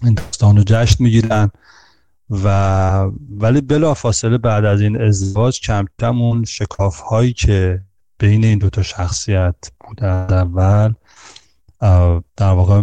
این 0.02 0.14
داستان 0.14 0.56
رو 0.56 0.62
جشن 0.66 1.04
می‌گیرن. 1.04 1.50
و 2.30 3.10
ولی 3.30 3.60
بلا 3.60 3.94
فاصله 3.94 4.38
بعد 4.38 4.64
از 4.64 4.80
این 4.80 5.02
ازدواج 5.02 5.60
کم 5.60 5.84
کم 6.00 6.22
اون 6.22 6.44
شکاف 6.44 7.00
هایی 7.00 7.32
که 7.32 7.82
بین 8.18 8.44
این 8.44 8.58
دوتا 8.58 8.82
شخصیت 8.82 9.54
بوده 9.80 10.06
اول 10.06 10.94
در 12.36 12.50
واقع 12.50 12.82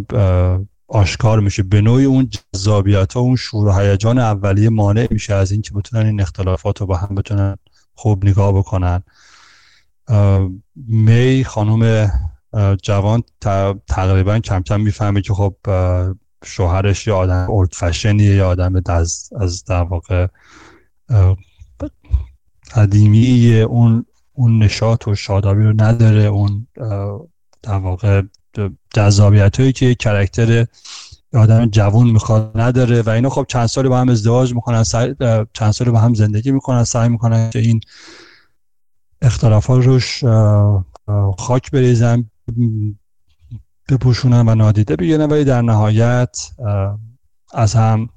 آشکار 0.88 1.40
میشه. 1.40 1.64
به 1.64 1.82
نوعی 1.82 2.06
اون 2.06 2.30
جذابیت 2.54 3.14
ها 3.14 3.20
اون 3.20 3.36
شور 3.36 3.68
و 3.68 3.72
هیجان 3.72 4.20
اولیه 4.20 4.70
مانع 4.70 5.08
میشه 5.12 5.34
از 5.34 5.52
اینکه 5.52 5.74
بتونن 5.74 6.06
این 6.06 6.22
اختلافات 6.22 6.82
رو 6.82 6.88
با 6.88 6.98
هم 6.98 7.16
بتونن 7.16 7.56
خوب 7.96 8.26
نگاه 8.26 8.54
بکنن. 8.54 9.04
می 10.76 11.44
خانم 11.48 12.12
جوان 12.82 13.24
تقریبا 13.88 14.40
کم 14.40 14.62
کم 14.62 14.82
می‌فهمه 14.82 15.22
که 15.22 15.34
خب 15.34 15.56
شوهرش 16.44 17.08
یه 17.08 17.14
آدم 17.14 17.46
اولد 17.50 17.74
فشنیه 17.74 18.36
یه 18.36 18.44
آدم 18.44 18.82
از, 18.86 19.30
از 19.40 19.64
در 19.64 19.84
واقع 19.84 20.28
قدیمی 22.76 23.60
اون 23.62 24.06
اون 24.34 24.64
نشاط 24.64 25.08
و 25.08 25.16
شادابی 25.16 25.64
رو 25.64 25.74
نداره. 25.78 26.22
اون 26.22 26.68
در 27.64 27.78
واقع 27.78 28.22
جذابیت 28.94 29.60
هایی 29.60 29.74
که 29.74 29.96
کرکتر 29.96 30.66
آدم 31.34 31.66
جوون 31.66 32.10
می‌خواد 32.10 32.52
نداره. 32.56 33.02
و 33.02 33.10
اینا 33.10 33.30
خب 33.30 33.46
چند 33.48 33.66
سالی 33.66 33.90
با 33.90 34.00
هم 34.00 34.10
ازدواج 34.10 34.54
می‌کنن 34.54 34.84
چند 35.54 35.72
سالی 35.72 35.92
با 35.92 36.00
هم 36.00 36.14
زندگی 36.14 36.52
می‌کنن 36.52 36.84
سعی 36.84 37.10
می‌کنن 37.10 37.50
که 37.50 37.60
این 37.60 37.82
اختلافات 39.22 39.86
روش 39.86 40.24
خاک 41.38 41.72
بریزن. 41.72 42.30
بپوشونن 43.90 44.50
و 44.50 44.56
نادیده 44.56 44.96
بگیرن 44.96 45.32
ولی 45.32 45.44
در 45.44 45.62
نهایت 45.62 46.50
از 47.54 47.74
هم 47.74 48.10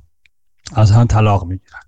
از 0.74 0.90
هم 0.90 1.06
طلاق 1.06 1.44
می‌گیرن. 1.44 1.80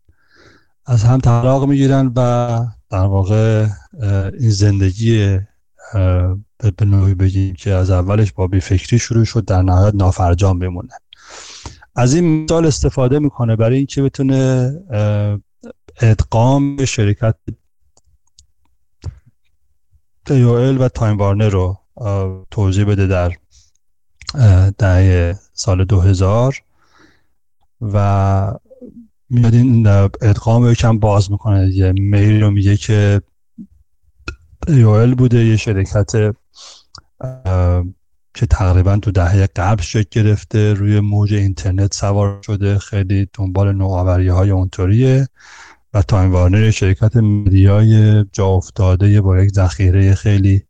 از 0.86 1.04
هم 1.04 1.18
طلاق 1.18 1.64
می‌گیرن 1.64 2.12
و 2.16 2.66
در 2.90 3.04
واقع 3.04 3.66
این 4.40 4.50
زندگی 4.50 5.38
به 6.76 6.84
نوعی 6.84 7.14
بگیم 7.14 7.54
که 7.54 7.70
از 7.70 7.90
اولش 7.90 8.32
با 8.32 8.46
بیفکری 8.46 8.98
شروع 8.98 9.24
شد 9.24 9.44
در 9.44 9.62
نهایت 9.62 9.94
نافرجام 9.94 10.58
بمونه. 10.58 10.94
از 11.96 12.14
این 12.14 12.44
مثال 12.44 12.66
استفاده 12.66 13.18
می‌کنه 13.18 13.56
برای 13.56 13.76
اینکه 13.76 14.02
بتونه 14.02 14.72
ادغام 16.00 16.84
شرکت 16.84 17.34
AOL 20.24 20.80
و 20.80 20.88
Time 20.88 21.16
Warner 21.16 21.48
رو 21.48 21.78
توضیح 22.50 22.84
بده 22.84 23.06
در 23.06 23.32
دهه 24.78 25.38
سال 25.52 25.84
2000 25.84 26.62
و 27.80 28.54
میاد 29.30 29.54
این 29.54 29.86
ادغام 29.86 30.62
رو 30.62 30.72
یکم 30.72 30.98
باز 30.98 31.30
می‌کنه 31.30 31.68
یه 31.68 31.92
میل 31.92 32.42
رو 32.42 32.50
میگه 32.50 32.76
که 32.76 33.20
AOL 34.68 35.14
بوده 35.14 35.44
یه 35.44 35.56
شرکت 35.56 36.34
که 38.34 38.46
تقریبا 38.50 38.96
تو 38.96 39.10
دهه 39.10 39.46
قبل 39.46 39.82
شکل 39.82 40.22
گرفته 40.22 40.74
روی 40.74 41.00
موج 41.00 41.34
اینترنت 41.34 41.94
سوار 41.94 42.42
شده 42.42 42.78
خیلی 42.78 43.28
دنبال 43.32 43.72
نوآوری 43.72 44.28
های 44.28 44.50
اونطوریه 44.50 45.28
و 45.94 46.02
Time 46.02 46.32
Warner 46.32 46.70
شرکت 46.70 47.16
media 47.16 48.06
ی 48.06 48.24
جا 48.32 48.46
افتاده 48.46 49.20
با 49.20 49.42
یک 49.42 49.50
ذخیره 49.52 50.14
خیلی 50.14 50.67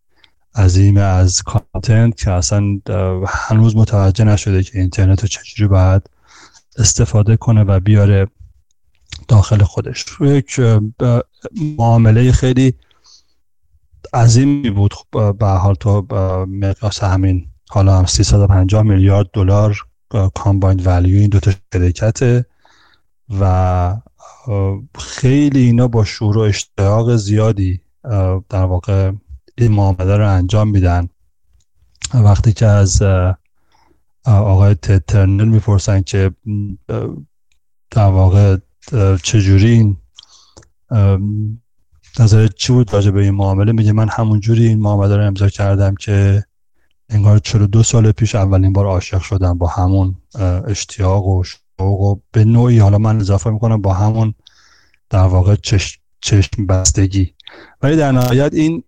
عظیم 0.54 0.96
از 0.96 1.42
content 1.42 2.16
که 2.16 2.30
اصلا 2.30 2.62
هنوز 3.26 3.76
متوجه 3.76 4.24
نشده 4.24 4.62
که 4.62 4.78
اینترنت 4.78 5.22
رو 5.22 5.28
چجوری 5.28 5.68
باید 5.68 6.10
استفاده 6.78 7.36
کنه 7.36 7.64
و 7.64 7.80
بیاره 7.80 8.26
داخل 9.28 9.62
خودش. 9.62 10.04
یک 10.20 10.60
معامله 11.78 12.32
خیلی 12.32 12.74
عظیمی 14.14 14.70
بود. 14.70 14.94
به 15.38 15.46
حال 15.46 15.74
تو 15.74 16.06
مقیاس 16.48 17.02
همین 17.02 17.48
حالا 17.70 17.98
هم 17.98 18.06
350 18.06 18.82
میلیارد 18.82 19.30
دلار 19.32 19.86
کامبایند 20.34 20.86
ولیو 20.86 21.18
این 21.18 21.28
دوتا 21.28 21.52
شرکته 21.72 22.46
و 23.40 23.96
خیلی 24.98 25.60
اینا 25.60 25.88
با 25.88 26.04
شور 26.04 26.38
و 26.38 26.40
اشتیاق 26.40 27.16
زیادی 27.16 27.80
در 28.48 28.64
واقع 28.64 29.12
این 29.64 29.72
معامله 29.72 30.16
رو 30.16 30.30
انجام 30.30 30.68
میدن. 30.68 31.08
وقتی 32.14 32.52
که 32.52 32.66
از 32.66 33.02
آقای 34.24 34.74
ترنر 35.06 35.44
می‌پرسن 35.44 36.02
که 36.02 36.30
در 37.90 38.06
واقع 38.06 38.56
چجوری 39.22 39.70
این 39.70 39.96
نظر 42.20 42.46
چی 42.46 42.72
بود 42.72 42.92
راجع 42.92 43.10
به 43.10 43.22
این 43.22 43.34
معامله؟ 43.34 43.72
میگه 43.72 43.92
من 43.92 44.08
همونجوری 44.08 44.66
این 44.66 44.80
معامله 44.80 45.16
رو 45.16 45.26
امضا 45.26 45.48
کردم 45.48 45.94
که 45.94 46.44
انگار 47.08 47.38
دو 47.38 47.82
سال 47.82 48.12
پیش 48.12 48.34
اولین 48.34 48.72
بار 48.72 48.86
عاشق 48.86 49.22
شدم 49.22 49.58
با 49.58 49.66
همون 49.66 50.14
اشتیاق 50.66 51.26
و 51.26 51.44
شوق 51.44 52.00
و 52.00 52.20
به 52.32 52.44
نوعی 52.44 52.78
حالا 52.78 52.98
من 52.98 53.20
اضافه 53.20 53.50
می‌کنم 53.50 53.82
با 53.82 53.94
همون 53.94 54.34
در 55.10 55.24
واقع 55.24 55.56
چشم 56.20 56.66
بستگی 56.68 57.34
ولی 57.82 57.96
در 57.96 58.12
نهایت 58.12 58.54
این 58.54 58.82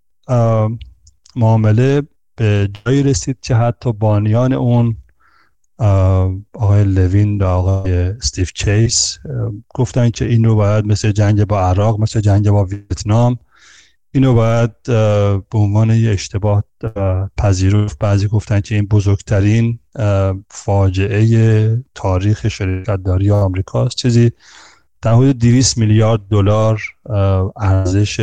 معامله 1.37 2.03
به 2.37 2.71
جایی 2.85 3.03
رسید 3.03 3.41
که 3.41 3.55
حتی 3.55 3.93
بانیان 3.93 4.53
اون 4.53 4.97
آقای 6.53 6.85
لوین 6.85 7.43
و 7.43 7.45
آقای 7.45 7.93
استیف 7.93 8.53
چیس 8.53 9.19
گفتن 9.75 10.11
که 10.11 10.25
این 10.25 10.45
رو 10.45 10.57
باید 10.57 10.87
مثل 10.87 11.13
جنگ 11.13 11.45
با 11.45 11.61
عراق 11.61 12.01
مثل 12.01 12.21
جنگ 12.21 12.51
با 12.51 12.65
ویتنام 12.65 13.39
اینو 14.13 14.35
باید 14.35 14.83
به 15.51 15.59
عنوان 15.59 15.91
اشتباه 15.91 16.65
پذیرفت. 17.37 17.99
بعضی 17.99 18.29
گفتن 18.29 18.61
که 18.61 18.75
این 18.75 18.87
بزرگترین 18.87 19.79
فاجعه 20.51 21.85
تاریخ 21.95 22.49
شرکت 22.49 23.03
داری 23.03 23.31
آمریکاست. 23.31 23.97
چیزی 23.97 24.31
در 25.03 25.15
حدود 25.15 25.39
200 25.39 25.79
میلیارد 25.79 26.21
دلار 26.31 26.83
ارزش 27.57 28.21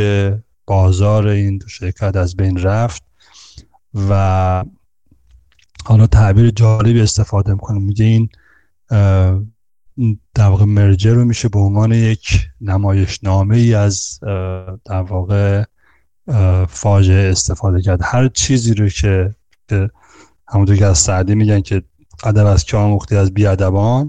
بازار 0.68 1.26
این 1.26 1.62
شرکت 1.68 2.16
از 2.16 2.36
بین 2.36 2.58
رفت 2.58 3.02
و 4.10 4.64
حالا 5.84 6.06
تعبیر 6.06 6.50
جالبی 6.50 7.00
استفاده 7.00 7.52
می‌کنه. 7.52 7.78
میگه 7.78 8.04
این 8.04 8.28
در 10.34 10.48
واقع 10.48 10.64
مرجر 10.64 11.14
رو 11.14 11.24
میشه 11.24 11.48
به 11.48 11.58
عنوان 11.58 11.92
یک 11.92 12.48
نمایشنامه 12.60 13.56
ای 13.56 13.74
از 13.74 14.18
در 14.84 15.02
واقع 15.02 15.64
فاجعه 16.68 17.30
استفاده 17.30 17.82
کرد. 17.82 18.00
هر 18.02 18.28
چیزی 18.28 18.74
رو 18.74 18.88
که 18.88 19.34
همونطور 20.48 20.76
که 20.76 20.86
از 20.86 20.98
سعدی 20.98 21.34
میگن 21.34 21.60
که 21.60 21.82
ادب 22.24 22.46
از 22.46 22.64
که 22.64 22.76
آموختی 22.76 23.16
از 23.16 23.34
بیادبان 23.34 24.08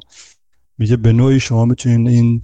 میگه 0.77 0.97
به 0.97 1.13
نوعی 1.13 1.39
شما 1.39 1.65
می‌تونین 1.65 2.07
این 2.07 2.41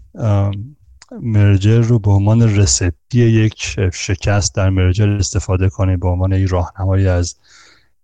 مرجر 1.22 1.82
رو 1.82 2.00
به 2.00 2.12
عنوان 2.12 2.56
رسپی 2.56 3.20
یک 3.20 3.80
شکست 3.94 4.56
در 4.56 4.70
مرجر 4.70 5.10
استفاده 5.10 5.70
کنید 5.70 6.00
به 6.00 6.08
عنوان 6.08 6.32
یک 6.32 6.50
راهنمایی 6.50 7.08
از 7.08 7.36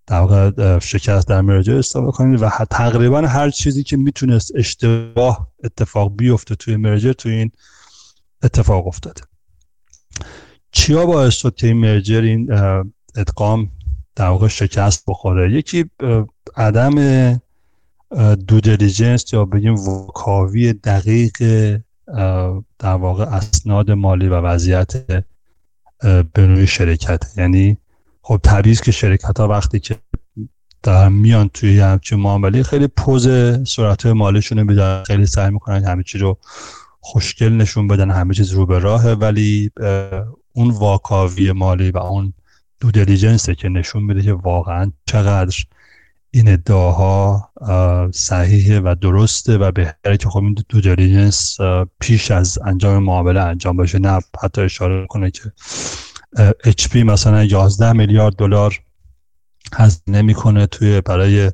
در 0.07 0.79
شکست 0.79 1.27
در 1.27 1.41
مرجر 1.41 1.77
استفاده 1.77 2.11
کنید 2.11 2.41
و 2.41 2.49
تقریبا 2.69 3.21
هر 3.21 3.49
چیزی 3.49 3.83
که 3.83 3.97
می‌تونست 3.97 4.51
اشتباه 4.55 5.47
اتفاق 5.63 6.15
بیفته 6.15 6.55
توی 6.55 6.75
مرجر 6.75 7.13
توی 7.13 7.31
این 7.31 7.51
اتفاق 8.43 8.87
افتاده. 8.87 9.21
چیا 10.71 11.05
باعث 11.05 11.33
شد 11.33 11.55
که 11.55 11.67
این 11.67 11.77
مرجر 11.77 12.21
این 12.21 12.51
ادغام 13.15 13.71
در 14.15 14.27
واقع 14.27 14.47
شکست 14.47 15.03
بخوره؟ 15.07 15.53
یکی 15.53 15.85
عدم 16.57 17.33
دو 18.47 18.59
دیلیجنس 18.59 19.33
یا 19.33 19.45
بگیم 19.45 19.75
وکاوی 19.75 20.73
دقیق 20.73 21.37
در 22.79 22.93
واقع 22.93 23.23
اسناد 23.23 23.91
مالی 23.91 24.27
و 24.27 24.35
وضعیت 24.35 25.05
به 26.33 26.65
شرکت. 26.65 27.23
یعنی 27.37 27.77
خب 28.21 28.39
طبیعی 28.43 28.75
که 28.75 28.91
شرکت 28.91 29.39
ها 29.39 29.47
وقتی 29.47 29.79
که 29.79 29.95
در 30.83 31.09
میان 31.09 31.49
توی 31.49 31.79
همچین 31.79 32.19
معامله 32.19 32.63
خیلی 32.63 32.87
پوز 32.87 33.27
صورت 33.63 34.05
مالیشون 34.05 34.69
رو 34.69 35.03
خیلی 35.03 35.25
سعی 35.25 35.49
می‌کنن 35.49 35.83
همه 35.83 36.03
چی 36.03 36.17
رو 36.17 36.37
خوشگل 36.99 37.49
نشون 37.49 37.87
بدن 37.87 38.11
همه 38.11 38.33
چیز 38.33 38.51
رو 38.51 38.65
به 38.65 38.79
راهه 38.79 39.11
ولی 39.11 39.71
اون 40.53 40.69
واکاوی 40.69 41.51
مالی 41.51 41.91
و 41.91 41.97
اون 41.97 42.33
دو 42.79 42.91
دیلیجنسه 42.91 43.55
که 43.55 43.69
نشون 43.69 44.03
میده 44.03 44.21
که 44.21 44.33
واقعا 44.33 44.91
چقدر 45.05 45.65
این 46.31 46.47
ادعاها 46.47 47.49
صحیحه 48.13 48.79
و 48.79 48.95
درسته 49.01 49.57
و 49.57 49.71
بهتره 49.71 50.17
که 50.17 50.29
خب 50.29 50.43
این 50.43 50.55
دو 50.69 50.81
دیلیجنس 50.81 51.57
پیش 51.99 52.31
از 52.31 52.59
انجام 52.65 53.03
معامله 53.03 53.39
انجام 53.39 53.77
باشه 53.77 53.99
نه 53.99 54.19
حتی 54.43 54.61
اشاره 54.61 55.07
کنه 55.07 55.31
که 55.31 55.51
HP 56.67 56.95
مثلا 56.95 57.43
11 57.43 57.93
میلیارد 57.93 58.35
دلار 58.35 58.79
هزینه 59.73 60.21
می‌کنه 60.21 60.67
توی 60.67 61.01
برای 61.01 61.51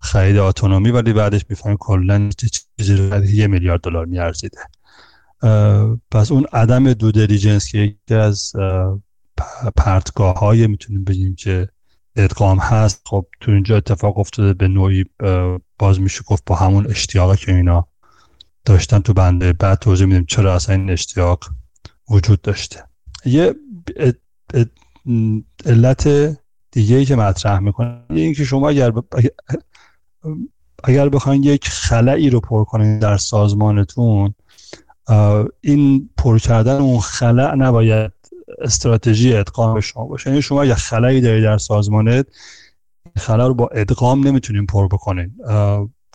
خرید 0.00 0.36
اتونومی 0.36 0.90
ولی 0.90 1.12
بعدش 1.12 1.44
می‌فهمیم 1.48 1.76
کلا 1.80 2.28
چیزی 2.76 3.10
یه 3.32 3.46
میلیارد 3.46 3.80
دلار 3.80 4.06
میارزیده. 4.06 4.58
پس 6.10 6.32
اون 6.32 6.46
عدم 6.52 6.92
دو 6.92 7.12
دیلیجنس 7.12 7.68
که 7.68 7.78
یکی 7.78 8.14
از 8.14 8.52
پرتگاه 9.76 10.34
های 10.34 10.66
می‌تونیم 10.66 11.04
بگیم 11.04 11.34
که 11.34 11.68
ادغام 12.18 12.58
هست. 12.58 13.02
خب 13.06 13.26
تو 13.40 13.50
اینجا 13.50 13.76
اتفاق 13.76 14.18
افتاده 14.18 14.52
به 14.54 14.68
نوعی 14.68 15.04
باز 15.78 16.00
میشه 16.00 16.22
گفت 16.26 16.42
با 16.46 16.54
همون 16.54 16.86
اشتیاقی 16.86 17.36
که 17.36 17.54
اینا 17.54 17.88
داشتن 18.64 18.98
تو 18.98 19.12
بنده. 19.12 19.52
بعد 19.52 19.78
توضیح 19.78 20.06
میدیم 20.06 20.24
چرا 20.24 20.54
اصلا 20.54 20.74
این 20.74 20.90
اشتیاق 20.90 21.44
وجود 22.10 22.40
داشته. 22.40 22.84
یه 23.24 23.54
علت 25.66 26.08
دیگه 26.70 26.96
ای 26.96 27.04
که 27.04 27.16
مطرح 27.16 27.58
می‌کنه 27.58 28.00
این 28.10 28.34
که 28.34 28.44
شما 28.44 28.68
اگر 28.68 28.92
اگر 30.84 31.08
بخواین 31.08 31.42
یک 31.42 31.68
خلایی 31.68 32.30
رو 32.30 32.40
پر 32.40 32.64
کنید 32.64 33.02
در 33.02 33.16
سازمانتون 33.16 34.34
این 35.60 36.10
پر 36.16 36.38
کردن 36.38 36.76
اون 36.76 37.00
خلع 37.00 37.54
نباید 37.54 38.12
استراتژی 38.60 39.34
ادغام 39.34 39.80
شما 39.80 40.04
باشه. 40.04 40.30
یعنی 40.30 40.42
شما 40.42 40.62
اگر 40.62 40.74
خلایی 40.74 41.20
دارید 41.20 41.44
در 41.44 41.58
سازمانت 41.58 42.26
خلا 43.16 43.46
رو 43.46 43.54
با 43.54 43.68
ادغام 43.68 44.26
نمی‌تونین 44.26 44.66
پر 44.66 44.88
بکنین. 44.88 45.34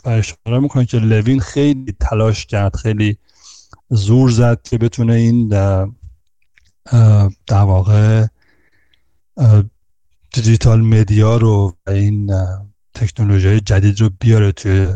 و 0.05 0.09
اشاره 0.09 0.59
می‌کنین 0.59 0.85
که 0.85 0.97
لوین 0.97 1.39
خیلی 1.39 1.95
تلاش 1.99 2.45
کرد 2.45 2.75
خیلی 2.75 3.17
زور 3.89 4.29
زد 4.29 4.61
که 4.61 4.77
بتونه 4.77 5.13
این 5.13 5.47
در 7.47 7.61
واقع 7.61 8.25
digital 10.33 10.81
media 10.81 11.37
رو 11.37 11.75
و 11.87 11.91
این 11.91 12.31
تکنولوژی 12.93 13.59
جدید 13.59 14.01
رو 14.01 14.09
بیاره 14.19 14.51
توی 14.51 14.87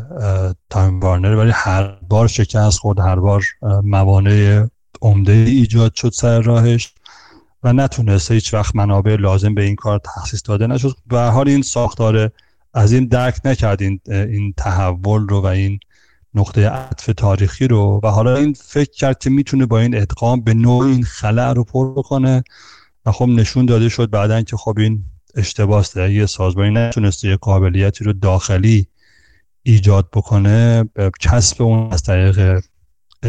Time 0.70 1.00
Warner. 1.00 1.36
ولی 1.36 1.52
هر 1.54 1.84
بار 2.10 2.28
شکست 2.28 2.80
خورد 2.80 3.00
هر 3.00 3.16
بار 3.16 3.44
موانع 3.84 4.68
عمده 5.02 5.32
ایجاد 5.32 5.94
شد 5.94 6.12
سر 6.14 6.42
راهش. 6.42 6.94
و 7.68 7.74
نتونسته 7.74 8.34
هیچ 8.34 8.54
وقت 8.54 8.76
منابع 8.76 9.16
لازم 9.16 9.54
به 9.54 9.64
این 9.64 9.76
کار 9.76 10.00
تخصیص 10.00 10.42
داده 10.46 10.68
نشد. 10.68 10.96
و 11.12 11.32
حال 11.32 11.48
این 11.48 11.62
ساختار 11.62 12.32
از 12.74 12.94
این 12.94 13.06
درک 13.06 13.42
نکرد 13.46 13.82
این, 13.82 14.00
این 14.08 14.54
تحول 14.58 15.28
رو 15.28 15.42
و 15.42 15.46
این 15.46 15.80
نقطه 16.34 16.70
عطف 16.70 17.10
تاریخی 17.18 17.68
رو. 17.68 18.00
و 18.04 18.08
حالا 18.08 18.38
این 18.38 18.54
فکر 18.54 18.92
کرد 18.92 19.20
که 19.20 19.30
می‌تونه 19.30 19.66
با 19.66 19.80
این 19.80 19.98
ادغام 19.98 20.42
به 20.42 20.54
نوع 20.54 20.86
این 20.86 21.04
خلع 21.04 21.54
رو 21.54 21.64
پر 21.64 21.94
بکنه. 21.94 22.44
و 23.06 23.12
خب 23.12 23.26
نشون 23.26 23.66
داده 23.66 23.90
شد 23.90 24.10
بعدا 24.10 24.42
که 24.42 24.58
خب 24.58 24.80
این 24.80 25.04
اشتباس 25.36 25.96
یه 25.96 26.26
سازمانی 26.26 26.70
نتونسته 26.70 27.28
یه 27.28 27.36
قابلیتی 27.36 28.04
رو 28.04 28.14
داخلی 28.14 28.88
ایجاد 29.64 30.10
بکنه 30.14 30.90
کسب 31.20 31.62
اون 31.62 31.94
از 31.94 32.04
طریق 32.04 32.64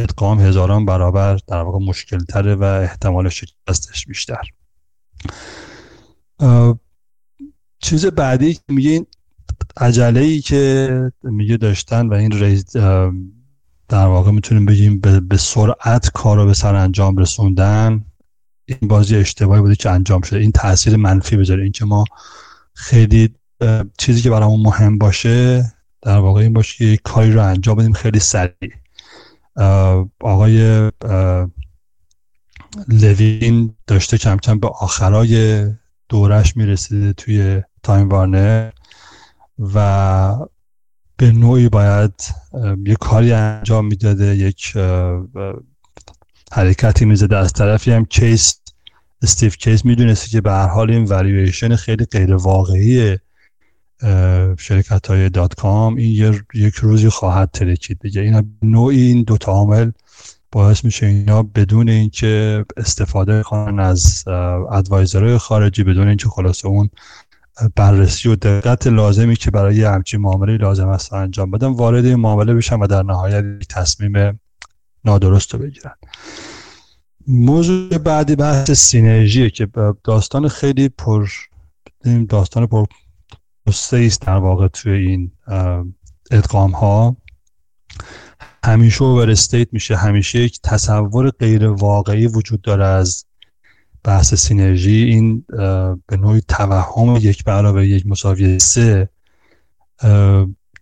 ادغام 0.03 0.41
هزاران 0.41 0.85
برابر 0.85 1.39
در 1.47 1.63
واقع 1.63 1.79
مشکل 1.79 2.19
تره 2.19 2.55
و 2.55 2.63
احتمال 2.63 3.29
شکستش 3.29 4.07
بیشتر. 4.07 4.43
چیز 7.81 8.07
بعدی 8.07 8.55
که 8.55 8.61
میگه 8.69 8.91
این 8.91 9.07
عجله 9.77 10.21
ای 10.21 10.41
که 10.41 11.13
میگه 11.23 11.57
داشتن 11.57 12.09
و 12.09 12.15
این 12.15 12.33
ریز 12.33 12.77
در 13.89 14.07
واقع 14.07 14.31
می‌تونیم 14.31 14.67
بگیم 14.67 15.01
به 15.01 15.37
سرعت 15.37 16.11
کار 16.11 16.37
رو 16.37 16.47
به 16.47 16.55
سر 16.55 16.75
انجام 16.75 17.17
رسوندن 17.17 18.05
این 18.67 18.89
بازی 18.89 19.17
اشتباهی 19.17 19.61
بوده 19.61 19.77
که 19.77 19.91
انجام 19.91 20.21
شده. 20.21 20.39
این 20.39 20.53
تاثیر 20.53 20.97
منفی 20.97 21.37
بذاره. 21.37 21.63
اینکه 21.63 21.85
ما 21.85 22.05
خیلی 22.73 23.35
چیزی 23.99 24.23
که 24.23 24.31
برامون 24.31 24.61
مهم 24.61 24.99
باشه 24.99 25.65
در 26.03 26.19
واقع 26.19 26.41
این 26.41 26.53
باشه 26.53 26.97
که 26.97 27.03
کاری 27.05 27.33
رو 27.33 27.43
انجام 27.45 27.77
بدیم 27.77 27.93
خیلی 27.93 28.19
سریع. 28.19 28.73
آقای 30.21 30.91
لوین 32.89 33.75
داشته 33.87 34.19
کم 34.19 34.37
کم 34.37 34.59
به 34.59 34.69
آخرای 34.69 35.67
دورش 36.09 36.57
می‌رسیده 36.57 37.13
توی 37.13 37.63
تایم 37.83 38.09
وارنر 38.09 38.71
و 39.75 40.47
به 41.17 41.33
نوعی 41.33 41.69
باید 41.69 42.13
یه 42.87 42.95
کاری 42.95 43.33
انجام 43.33 43.87
می‌داده 43.87 44.37
یک 44.37 44.77
حرکتی 46.53 47.05
می‌زده 47.05 47.37
از 47.37 47.53
طرفی 47.53 47.93
هم 47.93 48.05
کیس 48.05 48.61
استیو 49.23 49.57
کیس 49.57 49.85
می‌دونسته 49.85 50.31
که 50.31 50.41
به 50.41 50.51
هر 50.51 50.67
حال 50.67 50.91
این 50.91 51.05
ولیویشن 51.05 51.77
خیلی 51.77 52.05
غیر 52.05 52.35
واقعی 52.35 53.19
شرکت 54.59 55.07
های 55.07 55.29
dot 55.29 55.55
com 55.55 55.97
این 55.97 56.35
یک 56.55 56.75
روزی 56.75 57.09
خواهد 57.09 57.51
ترکید. 57.51 57.99
دیگه 57.99 58.21
این 58.21 58.59
نوعی 58.63 59.01
این 59.01 59.23
دو 59.23 59.37
عامل 59.47 59.91
باعث 60.53 60.85
میشه 60.85 61.07
اینا 61.07 61.43
بدون 61.43 61.89
اینکه 61.89 62.65
استفاده 62.77 63.43
کنن 63.43 63.81
از 63.81 64.29
ادوایزرهای 64.73 65.39
خارجی 65.39 65.85
بدون 65.85 66.09
اینکه 66.09 66.29
خلاصه 66.29 66.69
اون 66.69 66.91
بررسی 67.77 68.29
و 68.29 68.37
دقت 68.37 68.87
لازمی 68.87 69.37
که 69.37 69.51
برای 69.51 69.85
همچین 69.85 70.21
معامله 70.21 70.57
لازم 70.57 70.89
است 70.89 71.13
انجام 71.13 71.51
بدن 71.51 71.67
وارد 71.67 72.05
این 72.05 72.17
معامله 72.17 72.55
بشن 72.55 72.77
و 72.77 72.87
در 72.87 73.03
نهایت 73.03 73.45
تصمیم 73.69 74.41
نادرست 75.05 75.55
رو 75.55 75.61
بگیرن. 75.61 75.95
موضوع 77.27 77.99
بعدی 77.99 78.37
بحث 78.37 78.71
سینرژیه 78.71 79.51
که 79.51 79.69
داستان 80.05 80.49
خیلی 80.49 80.89
پر 80.89 81.29
داستان 82.29 82.67
پر 82.67 82.85
است 83.69 84.21
در 84.21 84.37
واقع 84.37 84.69
توی 84.69 84.93
این 84.93 85.33
ادغام 86.31 86.71
ها 86.71 87.17
همیشه 88.65 89.03
اوور 89.03 89.31
استیت 89.31 89.69
میشه 89.73 89.97
همیشه 89.97 90.39
یک 90.39 90.61
تصور 90.63 91.31
غیر 91.31 91.67
واقعی 91.67 92.27
وجود 92.27 92.63
داره 92.63 92.85
از 92.85 93.25
بحث 94.05 94.35
سینرژی. 94.35 95.03
این 95.03 95.45
به 96.07 96.17
نوعی 96.17 96.41
توهم 96.49 97.17
یک 97.17 97.45
به 97.45 97.89
یک 97.89 98.07
مساوی 98.07 98.59
سه 98.59 99.09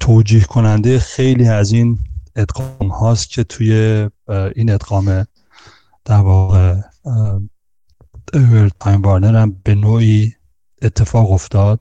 توجیه 0.01 0.45
کننده 0.45 0.99
خیلی 0.99 1.49
از 1.49 1.73
این 1.73 1.99
ادغام 2.37 2.89
هاست 2.89 3.31
که 3.31 3.45
توی 3.45 3.73
این 4.55 4.71
ادغام 4.71 5.27
در 6.05 6.21
واقع 6.21 6.81
تایم 8.81 9.03
وارنر 9.03 9.37
هم 9.37 9.57
به 9.65 9.75
نوعی 9.75 10.35
اتفاق 10.83 11.31
افتاد. 11.31 11.81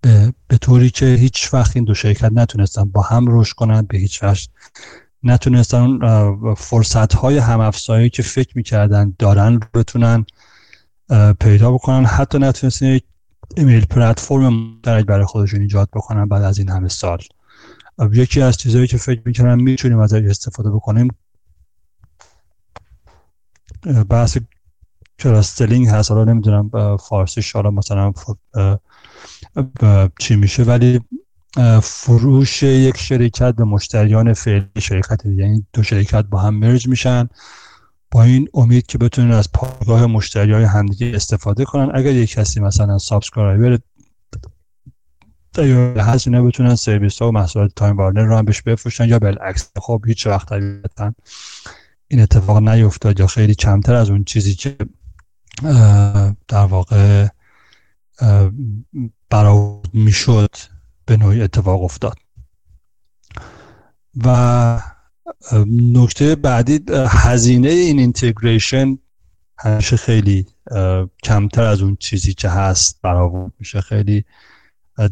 به, 0.00 0.32
طوری 0.60 0.90
که 0.90 1.06
هیچ 1.06 1.54
وقت 1.54 1.76
این 1.76 1.84
دو 1.84 1.94
شرکت 1.94 2.32
نتونستن 2.32 2.84
با 2.84 3.02
هم 3.02 3.24
رشد 3.28 3.54
کنن 3.54 3.82
به 3.82 3.98
هیچ 3.98 4.22
وقت 4.22 4.48
نتونستن 5.22 5.98
فرصت 6.54 7.14
های 7.14 7.38
هم 7.38 7.70
که 8.12 8.22
فکر 8.22 8.52
می‌کردن 8.56 9.14
دارن 9.18 9.60
بتونن 9.74 10.26
پیدا 11.40 11.72
بکنن. 11.72 12.04
حتی 12.04 12.38
نتونستن 12.38 12.86
یک 12.86 13.04
ایمیل 13.56 13.84
پلتفرم 13.84 14.54
مشترک 14.54 15.04
برای 15.06 15.24
خودشون 15.24 15.60
ایجاد 15.60 15.88
بکنن 15.92 16.28
بعد 16.28 16.42
از 16.42 16.58
این 16.58 16.68
همه 16.68 16.88
سال. 16.88 17.18
یکی 18.12 18.42
از 18.42 18.56
چیزهایی 18.56 18.86
که 18.86 18.96
فکر 18.96 19.22
می‌کنم 19.24 19.62
می‌تونیم 19.62 19.98
ازش 19.98 20.22
استفاده 20.24 20.70
بکنیم 20.70 21.08
بحث 24.10 24.38
کلاستلینگ 25.18 25.88
هست. 25.88 26.10
حالا 26.10 26.32
نمی‌دونم 26.32 26.96
فارسیش 26.96 27.52
حالا 27.52 27.70
مثلا 27.70 28.12
چی 30.18 30.36
میشه 30.36 30.62
ولی 30.62 31.00
فروش 31.82 32.62
یک 32.62 32.96
شرکت 32.96 33.54
به 33.54 33.64
مشتریان 33.64 34.32
فعلی 34.32 34.68
شرکت 34.78 35.26
یعنی 35.26 35.66
دو 35.72 35.82
شرکت 35.82 36.24
با 36.24 36.40
هم 36.40 36.54
merge 36.54 36.88
میشن. 36.88 37.28
با 38.10 38.22
این 38.22 38.48
امید 38.54 38.86
که 38.86 38.98
بتونن 38.98 39.32
از 39.32 39.52
پایگاه 39.52 40.06
مشتری 40.06 40.52
های 40.52 40.64
همدیگه 40.64 41.12
استفاده 41.14 41.64
کنن. 41.64 41.90
اگر 41.94 42.12
یک 42.12 42.30
کسی 42.30 42.60
مثلا 42.60 42.98
subscriber 42.98 43.78
یا 45.58 46.04
هزینه 46.04 46.42
بتونن 46.42 46.74
سرویس 46.74 47.22
ها 47.22 47.28
و 47.28 47.32
محصولات 47.32 47.72
تایم 47.76 47.96
وارنر 47.96 48.24
رو 48.24 48.36
هم 48.36 48.44
بهش 48.44 48.62
بفروشن 48.62 49.08
یا 49.08 49.18
بالعکس. 49.18 49.70
خب 49.76 50.02
هیچ 50.06 50.26
وقت 50.26 50.48
طبیعتا 50.48 51.14
این 52.08 52.20
اتفاق 52.20 52.58
نیفتاد 52.68 53.20
یا 53.20 53.26
خیلی 53.26 53.54
کمتر 53.54 53.94
از 53.94 54.10
اون 54.10 54.24
چیزی 54.24 54.54
که 54.54 54.76
در 56.48 56.64
واقع 56.64 57.28
برای 59.30 59.78
می‌شد 59.92 60.56
به 61.06 61.16
نوعی 61.16 61.42
اتفاق 61.42 61.82
افتاد. 61.82 62.16
و 64.24 64.82
نکته 65.68 66.34
بعدی 66.34 66.80
هزینه 67.08 67.68
این 67.68 67.98
integration 67.98 68.98
همیشه 69.58 69.96
خیلی 69.96 70.46
کمتر 71.22 71.62
از 71.62 71.82
اون 71.82 71.96
چیزی 71.96 72.34
که 72.34 72.48
هست 72.48 72.98
برآورد 73.02 73.52
میشه. 73.58 73.80
خیلی 73.80 74.24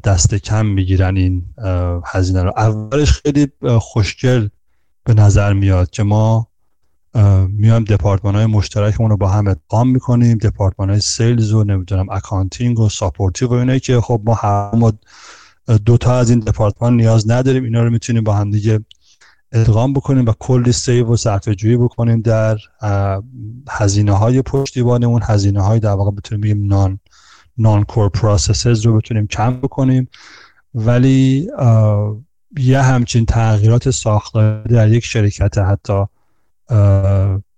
دست 0.04 0.34
کم 0.34 0.66
می‌گیرن 0.66 1.16
این 1.16 1.54
هزینه 2.04 2.42
رو. 2.42 2.52
اولش 2.56 3.12
خیلی 3.12 3.48
خوشگل 3.80 4.48
به 5.04 5.14
نظر 5.14 5.52
میاد 5.52 5.90
که 5.90 6.02
ما 6.02 6.49
میایم 7.48 7.84
دپارتمان 7.84 8.34
های 8.34 8.46
مشترکمون 8.46 9.10
رو 9.10 9.16
با 9.16 9.28
هم 9.28 9.48
ادغام 9.48 9.88
می‌کنیم. 9.88 10.38
دپارتمان 10.38 10.90
های 10.90 11.00
sales 11.00 11.52
و 11.52 11.64
نمی‌دونم 11.64 12.10
accounting 12.10 12.80
و 12.80 12.88
support 12.88 13.37
ی 13.37 13.44
و 13.44 13.52
اینه 13.52 13.80
که 13.80 14.00
خب 14.00 14.20
ما 14.24 14.34
هم 14.34 14.98
دو 15.84 15.96
تا 15.96 16.18
از 16.18 16.30
این 16.30 16.38
دپارتمان 16.38 16.96
نیاز 16.96 17.30
نداریم 17.30 17.64
اینا 17.64 17.82
رو 17.82 17.90
می‌تونیم 17.90 18.24
با 18.24 18.32
هم 18.34 18.50
دیگه 18.50 18.80
ادغام 19.52 19.92
بکنیم 19.92 20.26
و 20.26 20.32
کلی 20.38 20.72
save 20.72 21.06
و 21.06 21.16
صرفه 21.16 21.54
جویی 21.54 21.76
بکنیم 21.76 22.20
در 22.20 22.58
هزینه 23.70 24.12
های 24.12 24.42
پشتیبان 24.42 25.04
اون 25.04 25.20
هزینه 25.24 25.62
های 25.62 25.80
در 25.80 25.92
واقع 25.92 26.10
بتونیم 26.10 26.40
بگیم 26.40 26.66
non 26.66 27.00
non 27.58 27.84
core 27.84 28.08
processes 28.08 28.86
رو 28.86 28.96
بتونیم 28.96 29.26
کم 29.26 29.60
بکنیم. 29.60 30.08
ولی 30.74 31.48
یه 32.58 32.82
همچین 32.82 33.26
تغییرات 33.26 33.90
ساختاری 33.90 34.74
در 34.74 34.88
یک 34.88 35.04
شرکت 35.04 35.58
حتی 35.58 36.04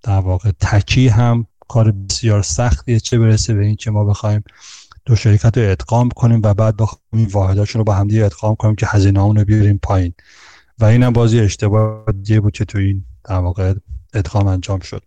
در 0.02 0.20
واقع 0.20 0.50
تکی 0.60 1.08
هم 1.08 1.46
کار 1.68 1.92
بسیار 1.92 2.42
سختیه 2.42 3.00
چه 3.00 3.18
برسه 3.18 3.54
به 3.54 3.64
این 3.64 3.76
که 3.76 3.90
ما 3.90 4.04
بخوایم 4.04 4.44
دو 5.04 5.16
شرکت 5.16 5.58
رو 5.58 5.70
ادغام 5.70 6.08
کنیم 6.08 6.40
و 6.44 6.54
بعد 6.54 6.76
بخوایم 6.76 7.02
این 7.12 7.28
واحداشون 7.32 7.80
رو 7.80 7.84
با 7.84 7.94
هم 7.94 8.08
دیگه 8.08 8.24
ادغام 8.24 8.54
کنیم 8.54 8.74
که 8.74 8.86
هزینه 8.88 9.20
رو 9.20 9.44
بیاریم 9.44 9.78
پایین. 9.82 10.12
و 10.78 10.84
این 10.84 11.02
هم 11.02 11.12
باز 11.12 11.26
یه 11.26 11.40
اشتباه 11.40 12.04
دیگه 12.22 12.40
بود 12.40 12.52
که 12.52 12.64
تو 12.64 12.78
این 12.78 13.04
در 13.24 13.38
واقع 13.38 13.74
ادغام 14.14 14.46
انجام 14.46 14.80
شد. 14.80 15.02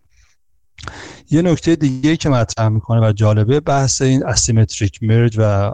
یه 1.30 1.42
نکته 1.42 1.76
دیگه 1.76 2.16
که 2.16 2.28
مطرح 2.28 2.68
می‌کنه 2.68 3.08
و 3.08 3.12
جالبه 3.12 3.60
بحث 3.60 4.02
این 4.02 4.26
asymmetric 4.26 5.02
merge 5.02 5.34
و 5.38 5.72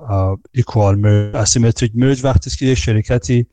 equal 0.53 0.99
merge 0.99 1.37
asymmetric 1.37 1.93
merge 1.95 2.25
وقتی 2.25 2.51
که 2.51 2.67
یه 2.67 2.75
شرکتی 2.75 3.47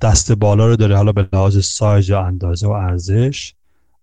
دست 0.00 0.32
بالا 0.32 0.66
رو 0.66 0.76
داره 0.76 0.96
حالا 0.96 1.12
به 1.12 1.28
لحاظ 1.32 1.64
سایز 1.64 2.08
یا 2.08 2.22
اندازه 2.22 2.66
و 2.66 2.70
ارزش. 2.70 3.54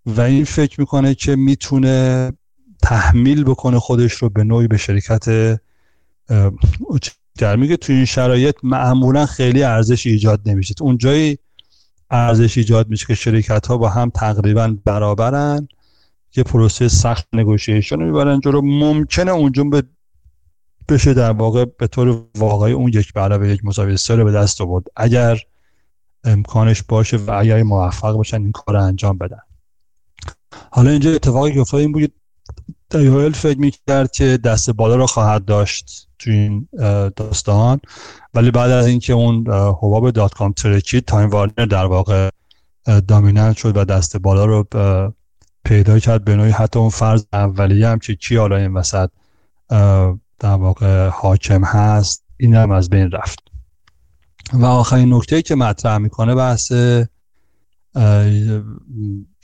و 0.05 0.21
این 0.21 0.43
فکر 0.43 0.79
می‌کنه 0.79 1.15
که 1.15 1.35
می‌تونه 1.35 2.31
تحمیل 2.81 3.43
بکنه 3.43 3.79
خودش 3.79 4.13
رو 4.13 4.29
به 4.29 4.43
نوعی 4.43 4.67
به 4.67 4.77
شرکت 4.77 5.59
در 7.37 7.55
میگه 7.55 7.77
تو 7.77 7.93
این 7.93 8.05
شرایط 8.05 8.55
معمولا 8.63 9.25
خیلی 9.25 9.63
ارزش 9.63 10.07
ایجاد 10.07 10.41
نمیشه. 10.45 10.75
اون 10.81 10.97
جایی 10.97 11.37
ارزش 12.11 12.57
ایجاد 12.57 12.89
میشه 12.89 13.05
که 13.05 13.15
شرکت 13.15 13.67
ها 13.67 13.77
با 13.77 13.89
هم 13.89 14.09
تقریبا 14.09 14.75
برابرن 14.85 15.67
یه 16.35 16.43
پروسه 16.43 16.87
سخت 16.87 17.27
نگوشیشن 17.33 17.99
رو 17.99 18.05
می‌برن 18.05 18.39
جلو. 18.39 18.61
ممکنه 18.61 19.31
اونجا 19.31 19.63
به 19.63 19.83
بشه 20.89 21.13
در 21.13 21.31
واقع 21.31 21.65
به 21.65 21.87
طور 21.87 22.25
واقعی 22.37 22.73
اون 22.73 22.87
یک 22.87 23.13
به 23.13 23.49
یک 23.49 23.65
مساوی 23.65 23.97
سه 23.97 24.15
رو 24.15 24.23
به 24.23 24.31
دست 24.31 24.61
آورد. 24.61 24.85
اگر 24.95 25.39
امکانش 26.23 26.83
باشه 26.83 27.17
و 27.17 27.31
اگر 27.31 27.63
موفق 27.63 28.13
باشن 28.13 28.41
این 28.41 28.51
کار 28.51 28.75
رو 28.75 28.83
انجام 28.83 29.17
بدن. 29.17 29.39
حالا 30.71 30.89
اینجا 30.89 31.11
اتفاقی 31.11 31.53
که 31.53 31.59
افتاد 31.59 31.79
این 31.79 31.91
بود 31.91 32.13
AOL 32.89 33.31
فکر 33.31 33.59
می‌کرد 33.59 34.11
که 34.11 34.37
دست 34.37 34.69
بالا 34.69 34.95
رو 34.95 35.05
خواهد 35.05 35.45
داشت 35.45 36.07
تو 36.19 36.31
این 36.31 36.67
داستان. 37.15 37.79
ولی 38.33 38.51
بعد 38.51 38.71
از 38.71 38.87
اینکه 38.87 39.13
اون 39.13 39.47
حباب 39.51 40.11
dot 40.11 40.33
com 40.33 40.51
ترکید 40.51 41.05
تایم 41.05 41.29
وارنر 41.29 41.65
در 41.65 41.85
واقع 41.85 42.29
dominant 43.07 43.57
شد 43.57 43.77
و 43.77 43.85
دست 43.85 44.17
بالا 44.17 44.45
رو 44.45 44.67
پیدا 45.65 45.99
کرد. 45.99 46.25
به 46.25 46.35
نوعی 46.35 46.51
حتی 46.51 46.79
اون 46.79 46.89
فرض 46.89 47.25
اولیه 47.33 47.87
هم 47.87 47.99
که 47.99 48.15
کی 48.15 48.35
حالا 48.35 48.57
این 48.57 48.73
وسط 48.73 49.09
در 50.39 50.55
واقع 50.55 51.07
حاکم 51.07 51.63
هست 51.63 52.23
این 52.37 52.55
هم 52.55 52.71
از 52.71 52.89
بین 52.89 53.11
رفت. 53.11 53.39
و 54.53 54.65
آخرین 54.65 55.13
نکته 55.13 55.41
که 55.41 55.55
مطرح 55.55 55.97
می‌کنه 55.97 56.35
بحث 56.35 56.71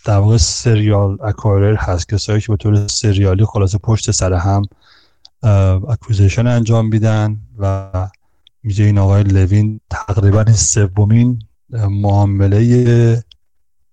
در 0.05 0.17
واقع 0.17 0.37
serial 0.37 1.17
acquirer 1.23 1.75
هست 1.75 2.09
کسایی 2.09 2.41
که 2.41 2.47
به 2.47 2.57
طور 2.57 2.87
سریالی 2.87 3.45
خلاصه 3.45 3.77
پشت 3.77 4.11
سر 4.11 4.33
هم 4.33 4.61
acquisition 5.89 6.47
انجام 6.47 6.87
میدن 6.87 7.39
و 7.57 7.91
میگه 8.63 8.85
این 8.85 8.97
آقای 8.97 9.23
لوین 9.23 9.79
تقریبا 9.89 10.53
سومین 10.53 11.39
معامله 11.89 13.23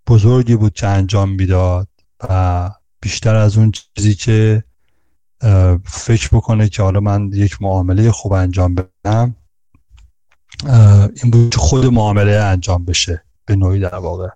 بزرگی 0.07 0.57
بود 0.57 0.73
که 0.73 0.87
انجام 0.87 1.31
می‌داد 1.31 1.89
و 2.29 2.71
بیشتر 3.01 3.35
از 3.35 3.59
اون 3.59 3.71
چیزی 3.71 4.15
که 4.15 4.65
فکر 5.85 6.29
بکنه 6.33 6.69
که 6.69 6.83
حالا 6.83 7.01
من 7.01 7.31
یک 7.33 7.63
معامله 7.63 8.11
خوب 8.11 8.33
انجام 8.33 8.75
بدم 8.75 9.37
این 11.23 11.31
بود 11.33 11.51
که 11.51 11.59
خود 11.59 11.87
معامله 11.87 12.33
انجام 12.33 12.85
بشه 12.85 13.23
به 13.45 13.57
نوعی 13.57 13.81
در 13.81 13.95
واقع. 13.95 14.29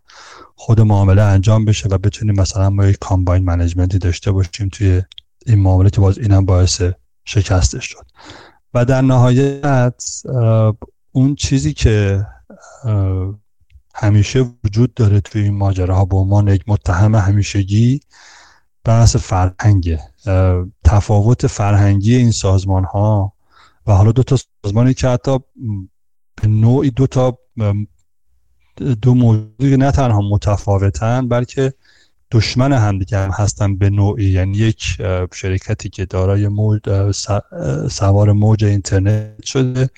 خود 0.55 0.81
معامله 0.81 1.23
انجام 1.23 1.65
بشه 1.65 1.89
و 1.89 1.99
بتونیم 1.99 2.41
مثلا 2.41 2.71
ما 2.71 2.87
یک 2.87 2.99
کامباین 3.01 3.45
منیجمنتی 3.45 3.99
داشته 3.99 4.33
باشیم 4.33 4.69
توی 4.69 5.03
این 5.47 5.59
معامله 5.59 5.91
که 5.91 6.01
باز 6.01 6.19
اینم 6.19 6.45
باعث 6.45 6.83
شکستش 7.25 7.87
شد. 7.87 8.07
و 8.75 8.85
در 8.85 9.01
نهایت 9.01 10.03
اون 11.13 11.35
چیزی 11.35 11.73
که 11.73 12.27
همیشه 13.95 14.51
وجود 14.65 14.95
داره 14.95 15.21
توی 15.21 15.43
این 15.43 15.55
ماجراها 15.55 16.05
به 16.05 16.17
عنوان 16.17 16.49
یک 16.49 16.65
متهم 16.67 17.15
همیشگی 17.15 18.01
بحث 18.85 19.17
فرهنگه. 19.17 20.01
تفاوت 20.85 21.47
فرهنگی 21.47 22.17
این 22.17 22.31
سازمان 22.31 22.85
ها 22.85 23.33
و 23.87 23.93
حالا 23.93 24.13
دو 24.13 24.23
تا 24.23 24.39
سازمانی 24.65 24.95
که 24.95 25.09
حتی 25.09 25.39
به 26.43 26.49
نوعی 26.49 26.91
دو 26.91 27.07
تا 27.07 27.39
دو 29.03 29.15
موضوعی 29.15 29.77
نه 29.77 29.91
تنها 29.91 30.21
متفاوتن 30.21 31.29
بلکه 31.29 31.73
دشمن 32.31 32.73
همدیگه 32.73 33.19
هم 33.19 33.31
هستن 33.31 33.77
به 33.77 33.91
نوعی. 33.91 34.25
یعنی 34.25 34.59
یک 34.59 34.83
شرکتی 35.35 35.89
که 35.89 36.05
دارای 36.05 36.49
موج 36.49 36.81
سوار 37.91 38.33
موج 38.33 38.65
اینترنت 38.65 39.45
شده 39.45 39.91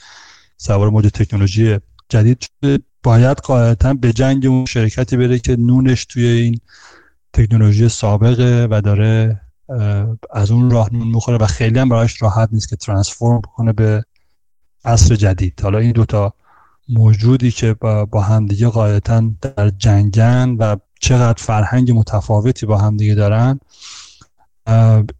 سوار 0.56 0.90
موج 0.90 1.06
تکنولوژی 1.06 1.78
جدید 2.08 2.40
شده. 2.40 2.78
باید 3.02 3.38
قاعدتا 3.38 3.94
به 3.94 4.12
جنگ 4.12 4.46
اون 4.46 4.64
شرکتی 4.64 5.16
بره 5.16 5.38
که 5.38 5.56
نونش 5.56 6.04
توی 6.04 6.26
این 6.26 6.60
تکنولوژی 7.34 7.88
سابقه 7.88 8.68
و 8.70 8.80
داره 8.80 9.40
از 10.32 10.50
اون 10.50 10.70
راه 10.70 10.92
نون 10.92 11.08
می‌خوره 11.08 11.38
و 11.38 11.46
خیلی 11.46 11.78
هم 11.78 11.88
برایش 11.88 12.22
راحت 12.22 12.48
نیست 12.52 12.68
که 12.68 12.76
ترانسفورم 12.76 13.40
کنه 13.40 13.72
به 13.72 14.04
عصر 14.84 15.14
جدید. 15.14 15.60
حالا 15.62 15.78
این 15.78 15.92
دوتا 15.92 16.34
موجودی 16.88 17.50
که 17.50 17.74
با, 17.74 18.04
با 18.04 18.20
همدیگه 18.20 18.68
قاعدتا 18.68 19.30
در 19.40 19.70
جنگن 19.70 20.56
و 20.58 20.76
چقدر 21.00 21.42
فرهنگ 21.42 21.90
متفاوتی 21.90 22.66
با 22.66 22.78
همدیگه 22.78 23.14
دارن 23.14 23.60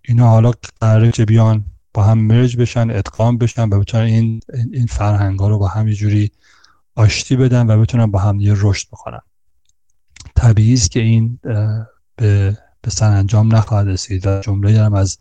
اینا 0.02 0.28
حالا 0.28 0.52
قراره 0.80 1.10
که 1.10 1.24
بیان 1.24 1.64
با 1.94 2.02
هم 2.02 2.18
مرج 2.18 2.56
بشن 2.56 2.90
ادغام 2.90 3.38
بشن 3.38 3.68
و 3.68 3.80
بتونن 3.80 4.04
این 4.04 4.40
این 4.72 4.86
فرهنگ 4.86 5.38
ها 5.38 5.48
رو 5.48 5.58
با 5.58 5.68
هم 5.68 5.90
جوری 5.90 6.30
آشتی 6.94 7.36
بدن 7.36 7.70
و 7.70 7.80
بتونن 7.80 8.06
با 8.06 8.18
هم 8.18 8.38
رشد 8.40 8.88
بکنن. 8.88 9.20
طبیعی 10.36 10.74
است 10.74 10.90
که 10.90 11.00
این 11.00 11.38
به 12.16 12.58
به 12.82 13.04
انجام 13.04 13.54
نخواهد 13.54 13.88
رسید 13.88 14.26
و 14.26 14.40
جمله 14.40 14.82
هم 14.82 14.94
از 14.94 15.18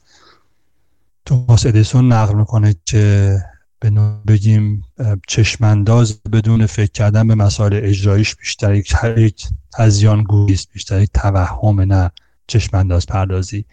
توماس 1.26 1.66
ادیسون 1.66 2.12
نقل 2.12 2.36
می‌کنه 2.36 2.76
که 2.86 3.38
به 3.80 3.90
بگیم 4.28 4.86
چشمانداز 5.28 6.22
بدون 6.24 6.66
فکر 6.66 6.92
کردن 6.92 7.28
به 7.28 7.36
مسائل 7.36 7.80
اجرایش 7.84 8.36
بیشتر 8.36 8.76
یک 9.18 9.48
هزیان 9.78 10.24
گویی 10.24 10.60
بیشتر 10.74 11.02
یک 11.02 11.10
توهم 11.14 11.82
نه 11.82 12.12
چشمانداز 12.48 13.06
پردازی. 13.06 13.66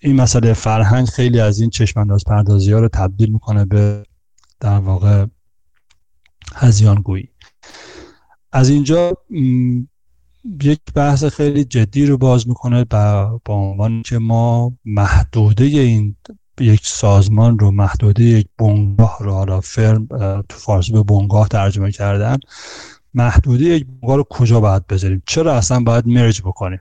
این 0.00 0.16
مسئله 0.16 0.52
فرهنگ 0.52 1.06
خیلی 1.06 1.40
از 1.40 1.60
این 1.60 1.70
چشمانداز 1.70 2.24
پردازی 2.24 2.72
ها 2.72 2.80
رو 2.80 2.88
تبدیل 2.88 3.32
می‌کنه 3.32 3.64
به 3.64 4.06
در 4.60 4.78
واقع 4.78 5.26
هزیان 6.54 7.02
گویی. 7.02 7.28
از 8.52 8.68
اینجا 8.68 9.16
یک 10.62 10.80
بحث 10.94 11.24
خیلی 11.24 11.64
جدی 11.64 12.06
رو 12.06 12.18
باز 12.18 12.48
می‌کنه 12.48 12.84
با 12.84 13.40
عنوان 13.48 14.02
که 14.02 14.18
ما 14.18 14.72
محدوده 14.84 15.64
این 15.64 16.16
یک 16.60 16.86
سازمان 16.86 17.58
رو 17.58 17.70
محدوده 17.70 18.24
یک 18.24 18.46
بنگاه 18.58 19.18
رو 19.20 19.32
حالا 19.32 19.60
فرم 19.60 20.06
تو 20.48 20.56
فارسی 20.58 20.92
به 20.92 21.02
بنگاه 21.02 21.48
ترجمه 21.48 21.92
کردن. 21.92 22.36
محدوده 23.14 23.64
یک 23.64 23.86
بنگاه 23.86 24.16
رو 24.16 24.24
کجا 24.30 24.60
باید 24.60 24.86
بذاریم؟ 24.86 25.22
چرا 25.26 25.54
اصلا 25.54 25.80
باید 25.80 26.06
مرج 26.06 26.40
بکنیم؟ 26.40 26.80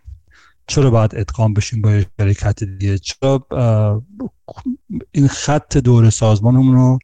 چرا 0.68 0.90
باید 0.90 1.16
ادغام 1.16 1.54
بشیم 1.54 1.82
با 1.82 1.92
یک 1.92 2.08
شرکت 2.20 2.64
دیگه؟ 2.64 2.98
چرا 2.98 3.48
این 5.12 5.28
خط 5.28 5.78
دور 5.78 6.10
سازمانمون 6.10 6.76
رو 6.76 7.00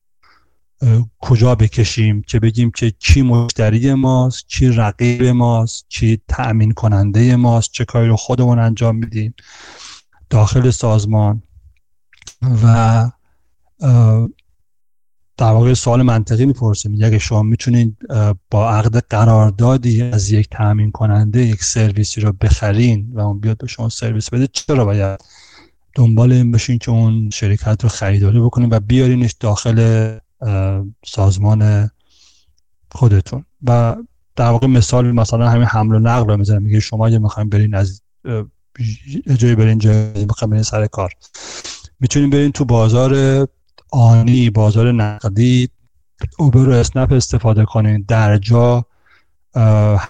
کجا 1.20 1.56
بکشیم 1.56 2.22
که 2.22 2.40
بگیم 2.40 2.72
که 2.72 2.92
کی 2.92 3.22
مشتری 3.22 3.94
ماست 3.94 4.50
کی 4.50 4.70
رقیب 4.70 5.24
ماست 5.24 5.86
کی 5.90 6.22
تأمین 6.28 6.72
کننده 6.72 7.36
ماست 7.36 7.72
چه 7.72 7.86
کاری 7.86 8.08
رو 8.08 8.16
خودمون 8.16 8.60
انجام 8.60 8.96
میدیم 8.96 9.34
داخل 10.30 10.70
سازمان 10.70 11.44
و 12.63 13.12
در 15.38 15.52
واقع 15.52 15.74
سوال 15.74 16.02
منطقی 16.02 16.46
می‌پرسیم. 16.46 16.94
اگه 16.94 17.20
شما 17.20 17.44
می‌تونید 17.44 17.98
با 18.52 18.70
عقد 18.70 19.04
قراردادی 19.10 20.02
از 20.02 20.32
یک 20.32 20.50
تأمین 20.50 20.92
کننده 20.92 21.46
یک 21.46 21.63
سرویسی 21.63 22.22
رو 22.22 22.32
بخرین 22.32 23.12
و 23.13 23.20
اون 23.20 23.40
بیاد 23.40 23.58
به 23.58 23.68
شما 23.68 23.90
سرویس 23.90 24.30
بده 24.30 24.48
چرا 24.48 24.86
باید 24.86 25.20
دنبال 25.96 26.32
این 26.32 26.52
بشین 26.52 26.78
که 26.78 26.92
اون 26.92 27.30
شرکت 27.30 27.84
رو 27.84 27.90
خریداری 27.90 28.40
بکنین 28.40 28.70
و 28.72 28.80
بیارینش 28.80 29.36
داخل 29.40 30.18
سازمان 31.06 31.91
خودتون. 32.91 33.45
و 33.63 33.95
در 34.36 34.50
واقع 34.50 34.67
مثال 34.67 35.12
مثلا 35.12 35.50
همین 35.50 35.63
حمل 35.63 35.95
و 35.95 36.00
نقل 36.00 36.28
رو 36.28 36.38
می‌زنم. 36.38 36.62
میگه 36.62 36.80
شما 36.80 37.08
اگه 37.08 37.17
می‌خوایم 37.17 37.50
برین 37.50 37.76
از 37.76 38.02
جایی 39.38 39.56
برین 39.56 39.78
جایی 39.78 40.26
می‌خوایم 40.26 40.50
برین 40.50 40.63
سر 40.63 40.88
کار. 40.88 41.12
می‌تونیم 42.00 42.30
برین 42.30 42.52
تو 42.52 42.65
بازار 42.65 43.47
آنی 43.91 44.50
بازار 44.50 44.91
نقدی 44.91 45.69
اوبر 46.38 46.69
و 46.69 46.71
اسنپ 46.71 47.13
استفاده 47.13 47.65
کنین. 47.65 48.06
در 48.08 48.38
جا 48.38 48.86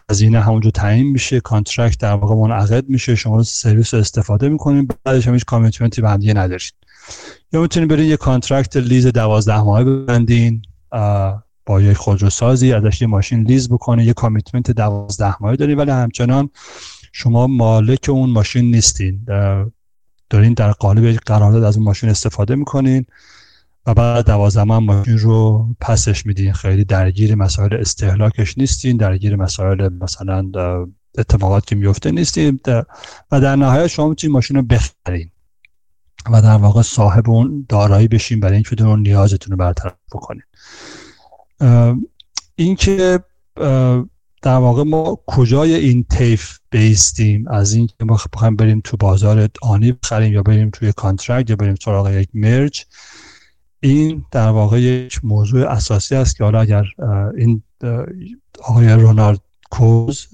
هزینه 0.09 0.39
همونجا 0.39 0.71
تعیین 0.71 1.07
میشه. 1.07 1.39
contract 1.39 1.99
در 1.99 2.13
واقع 2.13 2.35
منعقد 2.35 2.89
میشه. 2.89 3.15
شما 3.15 3.43
سرویس 3.43 3.93
رو 3.93 3.99
استفاده 3.99 4.49
می‌کنین 4.49 4.87
بعدش 5.03 5.27
هم 5.27 5.33
هیچ 5.33 5.45
commitment 5.45 5.96
ی 5.96 6.01
به 6.01 6.09
همدیگه 6.09 6.33
ندارید 6.33 6.73
یا 7.53 7.61
می‌تونید 7.61 7.89
برین 7.89 8.05
یه 8.09 8.17
contract 8.17 8.77
lease 8.77 9.07
دوازده 9.07 9.61
ماهه 9.61 9.83
ببندین 9.83 10.61
با 11.65 11.81
یک 11.81 11.97
خودروسازی 11.97 12.73
ازش 12.73 13.01
یه 13.01 13.07
ماشین 13.07 13.43
lease 13.43 13.69
بکنه 13.69 14.05
یه 14.05 14.13
commitment 14.13 14.71
دوازده 14.71 15.35
ماهه 15.43 15.55
دارین. 15.55 15.77
ولی 15.77 15.91
همچنان 15.91 16.49
شما 17.11 17.47
مالک 17.47 18.09
اون 18.09 18.29
ماشین 18.29 18.71
نیستین. 18.71 19.25
دارین 20.29 20.53
در 20.53 20.71
قالب 20.71 21.15
قرارداد 21.15 21.63
از 21.63 21.77
اون 21.77 21.85
ماشین 21.85 22.09
استفاده 22.09 22.55
می‌کنین 22.55 23.05
و 23.85 23.93
بعد 23.93 24.25
دوازده 24.25 24.63
ماه 24.63 24.79
ماشین 24.79 25.17
رو 25.17 25.67
پسش 25.81 26.25
میدین. 26.25 26.53
خیلی 26.53 26.83
درگیر 26.83 27.35
مسائل 27.35 27.73
استهلاکش 27.73 28.57
نیستین 28.57 28.97
درگیر 28.97 29.35
مسائل 29.35 29.89
مثلا 30.01 30.51
اتفاقات 31.17 31.65
که 31.65 31.75
میفته 31.75 32.11
نیستین. 32.11 32.59
و 33.31 33.41
در 33.41 33.55
نهایت 33.55 33.87
شما 33.87 34.09
می‌تونین 34.09 34.33
ماشین 34.33 34.57
رو 34.57 34.63
بخرین. 34.63 35.31
و 36.31 36.41
در 36.41 36.57
واقع 36.57 36.81
صاحب 36.81 37.29
اون 37.29 37.65
دارایی 37.69 38.07
بشین 38.07 38.39
برای 38.39 38.53
اینکه 38.53 38.83
اون 38.83 38.99
نیازتون 38.99 39.51
رو 39.51 39.57
برطرف 39.57 39.93
بکنین. 40.11 40.43
اینکه 42.55 43.19
در 44.41 44.57
واقع 44.57 44.83
ما 44.83 45.19
کجای 45.27 45.75
این 45.75 46.03
طیف 46.03 46.59
بایستیم؟ 46.69 47.47
از 47.47 47.73
اینکه 47.73 47.93
ما 48.01 48.19
بخوایم 48.33 48.55
بریم 48.55 48.81
تو 48.83 48.97
بازار 48.97 49.49
آنی 49.61 49.91
بخریم 49.91 50.33
یا 50.33 50.43
بریم 50.43 50.69
توی 50.69 50.93
contract 50.93 51.49
یا 51.49 51.55
بریم 51.55 51.75
سراغ 51.75 52.09
یک 52.09 52.29
merge 52.33 52.85
این 53.79 54.25
در 54.31 54.49
واقع 54.49 54.81
یک 54.81 55.25
موضوع 55.25 55.67
اساسی 55.67 56.15
است 56.15 56.37
که 56.37 56.43
حالا 56.43 56.61
اگر 56.61 56.85
این 57.37 57.63
آقای 58.63 58.89
رونالد 58.89 59.39
کوز 59.71 60.27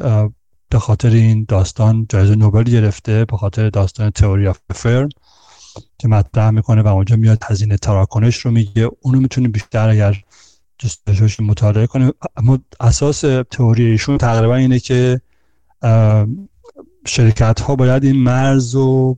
به 0.70 0.80
خاطر 0.80 1.10
این 1.10 1.46
داستان 1.48 2.06
جایزه 2.10 2.36
نوبل 2.36 2.64
گرفته 2.64 3.26
به 3.26 3.38
خاطر 3.38 3.70
داستان 3.70 4.10
تئوری 4.10 4.48
آف 4.48 4.60
فرم 4.74 5.10
که 5.98 6.08
مطرح 6.08 6.50
می‌کنه 6.50 6.82
و 6.82 6.88
اونجا 6.88 7.16
میاد 7.16 7.44
هزینه 7.44 7.78
تراکنش 7.78 8.38
رو 8.38 8.52
میگه. 8.52 8.90
اونو 9.02 9.20
می‌تونیم 9.20 9.52
بیشتر 9.52 9.90
اگر 9.90 10.24
دوست 10.80 11.06
داشته 11.06 11.44
مطالعه 11.44 11.88
کنیم 11.88 12.12
اما 12.38 12.60
اساس 12.80 13.22
تئوری 13.52 13.86
ایشون 13.86 14.18
تقریبا 14.18 14.56
اینه 14.56 14.80
که 14.80 15.22
شرکت 17.08 17.60
ها 17.60 17.76
باید 17.76 18.04
این 18.04 18.16
مرز 18.16 18.76
و 18.76 19.18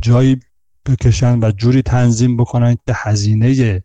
جایی 0.00 0.40
بکشن 0.86 1.38
و 1.38 1.50
جوری 1.50 1.82
تنظیم 1.82 2.36
بکنن 2.36 2.74
که 2.86 2.92
هزینه 2.96 3.82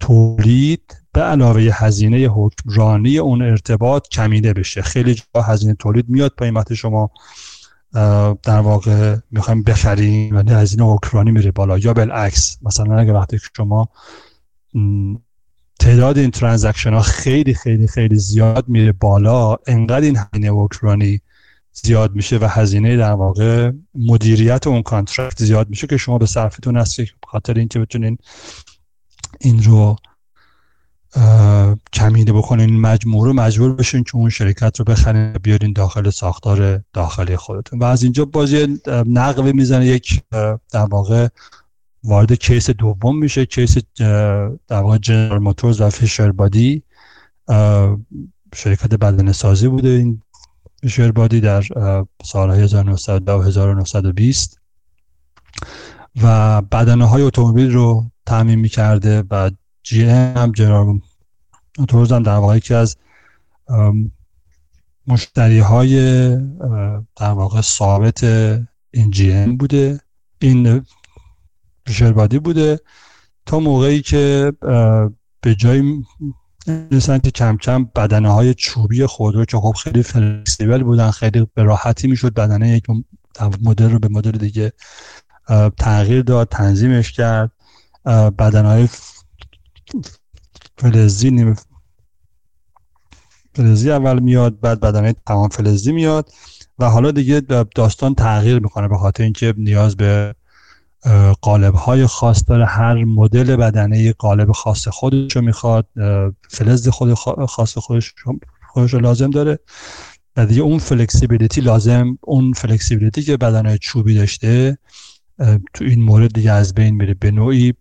تولید 0.00 0.96
به 1.12 1.20
علاوه 1.20 1.68
هزینه 1.72 2.16
حکمرانی 2.16 3.18
اون 3.18 3.42
ارتباط 3.42 4.08
کمینه 4.08 4.52
بشه. 4.52 4.82
خیلی 4.82 5.14
جا 5.14 5.42
هزینه 5.42 5.74
تولید 5.74 6.08
میاد 6.08 6.32
وقتی 6.54 6.76
شما 6.76 7.10
در 8.42 8.60
واقع 8.60 9.16
می‌خوایم 9.30 9.62
بخریم 9.62 10.36
ولی 10.36 10.52
هزینه 10.52 10.94
حکمرانی 10.94 11.30
میره 11.30 11.50
بالا. 11.50 11.78
یا 11.78 11.92
بالعکس 11.92 12.58
مثلا 12.62 12.98
اگر 12.98 13.12
وقتی 13.12 13.38
شما 13.56 13.88
تعداد 15.80 16.18
این 16.18 16.30
transaction 16.30 16.92
ها 16.92 17.00
خیلی 17.00 17.54
خیلی 17.54 17.86
خیلی 17.86 18.16
زیاد 18.16 18.68
میره 18.68 18.92
بالا 18.92 19.56
انقدر 19.66 20.00
این 20.00 20.16
هزینه 20.16 20.48
حکمرانی 20.48 21.20
زیاد 21.72 22.14
میشه 22.14 22.38
و 22.38 22.46
هزینه 22.50 22.96
در 22.96 23.12
واقع 23.12 23.72
مدیریت 23.94 24.66
اون 24.66 24.82
contract 24.82 25.44
زیاد 25.44 25.70
میشه 25.70 25.86
که 25.86 25.96
شما 25.96 26.18
به 26.18 26.26
صرفتون 26.26 26.76
هست 26.76 26.96
که 26.96 27.06
خاطر 27.26 27.54
اینکه 27.54 27.78
بتونین 27.78 28.18
این 29.40 29.62
رو 29.62 29.96
کمینه 31.92 32.32
بکنین 32.32 32.80
مجموع 32.80 33.26
رو 33.26 33.32
مجبور 33.32 33.74
بشین 33.74 34.04
که 34.04 34.16
اون 34.16 34.30
شرکت 34.30 34.78
رو 34.78 34.84
بخرین 34.84 35.32
بیارین 35.32 35.72
داخل 35.72 36.10
ساختار 36.10 36.82
داخلی 36.92 37.36
خودتون. 37.36 37.78
و 37.78 37.84
از 37.84 38.02
اینجا 38.02 38.24
باز 38.24 38.80
یه 39.06 39.21
نقبی 39.21 39.52
می‌زنه 39.52 39.86
یک 39.86 40.22
در 40.72 40.84
واقع 40.90 41.28
وارد 42.04 42.32
case 42.32 42.70
دوم 42.70 43.18
میشه 43.18 43.46
case 43.46 43.78
در 44.68 44.82
واقع 44.82 44.98
جنرال 44.98 45.38
موتورز 45.38 45.80
و 45.80 45.90
فیشر 45.90 46.32
بادی. 46.32 46.82
شرکت 48.54 48.94
بدن 48.94 49.32
سازی 49.32 49.68
بوده 49.68 49.88
این 49.88 50.22
فیشر 50.82 51.12
بادی 51.12 51.40
در 51.40 51.64
سالهای 52.24 52.62
1910 52.62 53.32
و 53.32 53.42
1920 53.42 54.60
و 56.22 56.62
بدنه 56.62 57.04
های 57.08 57.22
اتومبیل 57.22 57.72
رو 57.72 58.04
تعمین 58.26 58.58
می‌کرده. 58.58 59.24
و 59.30 59.50
جی 59.84 60.04
هم 60.04 60.52
جنرال 60.52 61.00
موتورز 61.78 62.12
هم 62.12 62.22
در 62.22 62.36
واقع 62.36 62.56
یکی 62.56 62.74
از 62.74 62.96
مشتری 65.06 65.58
های 65.58 65.96
در 67.16 67.30
واقع 67.30 67.60
ثابت 67.60 68.24
این 68.90 69.10
جی 69.10 69.32
ام 69.32 69.56
بوده. 69.56 70.00
این 70.38 70.86
شربادی 71.88 72.38
بوده. 72.38 72.80
تا 73.46 73.58
موقعی 73.60 74.02
که 74.02 74.52
به 75.40 75.54
جای 75.54 76.04
مثلا 76.90 77.18
که 77.18 77.30
کم 77.30 77.56
کم 77.56 77.84
بدنه 77.84 78.32
های 78.32 78.54
چوبی 78.54 79.06
خودرو 79.06 79.44
که 79.44 79.56
خب 79.56 79.74
خیلی 79.82 80.02
فلکسیبل 80.02 80.82
بودن 80.82 81.10
خیلی 81.10 81.46
به 81.54 81.62
راحتی 81.62 82.08
می‌شد 82.08 82.34
بدنه 82.34 82.68
یک 82.68 82.84
مدل 83.62 83.90
رو 83.90 83.98
به 83.98 84.08
مدل 84.08 84.30
دیگه 84.30 84.72
تغییر 85.78 86.22
داد 86.22 86.48
تنظیمش 86.48 87.12
کرد. 87.12 87.52
بدنه 88.38 88.68
های 88.68 88.88
فلزی 90.78 91.30
نیم 91.30 91.56
فلزی 93.54 93.90
اول 93.90 94.18
میاد 94.18 94.60
بعد 94.60 94.80
بدنه 94.80 95.14
تمام 95.26 95.48
فلزی 95.48 95.92
میاد 95.92 96.32
و 96.78 96.90
حالا 96.90 97.10
دیگه 97.10 97.40
داستان 97.74 98.14
تغییر 98.14 98.58
می‌کنه 98.58 98.88
به 98.88 98.96
خاطر 98.96 99.24
اینکه 99.24 99.54
نیاز 99.56 99.96
به 99.96 100.34
قالب 101.40 101.74
های 101.74 102.06
خاص 102.06 102.44
داره. 102.46 102.66
هر 102.66 103.04
مدل 103.04 103.56
بدنه 103.56 104.12
قالب 104.12 104.52
خاص 104.52 104.88
خودش 104.88 105.36
رو 105.36 105.42
می‌خواد 105.42 105.88
فلز 106.48 106.88
خود 106.88 107.14
خاص 107.48 107.78
خودش 107.78 108.14
خودش 108.72 108.94
رو 108.94 109.00
لازم 109.00 109.30
داره 109.30 109.58
و 110.36 110.46
دیگه 110.46 110.62
اون 110.62 110.78
flexibility 110.78 111.60
لازم 111.60 112.18
اون 112.20 112.52
flexibility 112.52 113.22
که 113.22 113.36
بدنه 113.36 113.78
چوبی 113.78 114.14
داشته 114.14 114.78
تو 115.74 115.84
این 115.84 116.02
مورد 116.02 116.32
دیگه 116.32 116.52
از 116.52 116.74
بین 116.74 116.94
میره. 116.94 117.14
به 117.14 117.30
نوعی 117.30 117.74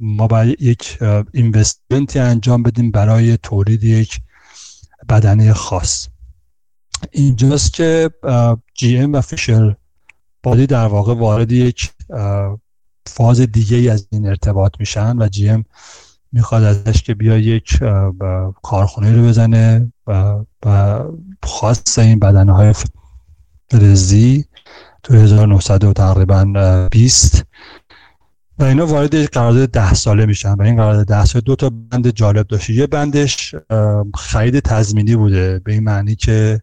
ما 0.00 0.26
باید 0.26 0.62
یک 0.62 0.98
investment 1.32 2.10
ی 2.10 2.18
انجام 2.18 2.62
بدیم 2.62 2.90
برای 2.90 3.36
تولید 3.36 3.84
یک 3.84 4.20
بدنه 5.08 5.52
خاص. 5.52 6.08
اینجاست 7.10 7.72
که 7.72 8.10
GM 8.74 9.12
و 9.12 9.20
Fisher 9.20 9.76
Body 10.42 10.66
در 10.66 10.86
واقع 10.86 11.14
وارد 11.14 11.52
یک 11.52 11.90
فاز 13.06 13.40
دیگه 13.40 13.92
از 13.92 14.06
این 14.10 14.26
ارتباط 14.26 14.72
میشن 14.78 15.22
و 15.22 15.28
GM 15.28 15.64
می‌خواد 16.32 16.62
ازش 16.62 17.02
که 17.02 17.14
بیا 17.14 17.38
یک 17.38 17.78
کارخونه 18.62 19.16
رو 19.16 19.22
بزنه 19.22 19.92
و, 20.06 20.44
و 20.66 21.00
خواست 21.42 21.98
این 21.98 22.18
بدنه 22.18 22.52
های 22.52 22.74
فلزی 23.70 24.44
تو 25.02 25.14
1900 25.14 25.92
تقریبا 25.92 26.88
20 26.90 27.44
و 28.60 28.64
اینا 28.64 28.86
وارد 28.86 29.24
قرارداد 29.24 29.68
ده 29.68 29.94
ساله 29.94 30.26
میشن 30.26 30.52
و 30.52 30.62
این 30.62 30.76
قرارداد 30.76 31.06
ده 31.06 31.24
ساله 31.24 31.42
دو 31.42 31.56
تا 31.56 31.70
بند 31.70 32.08
جالب 32.08 32.46
داشته. 32.46 32.72
یه 32.72 32.86
بندش 32.86 33.54
خرید 34.14 34.58
تضمینی 34.58 35.16
بوده 35.16 35.58
به 35.58 35.72
این 35.72 35.84
معنی 35.84 36.16
که 36.16 36.60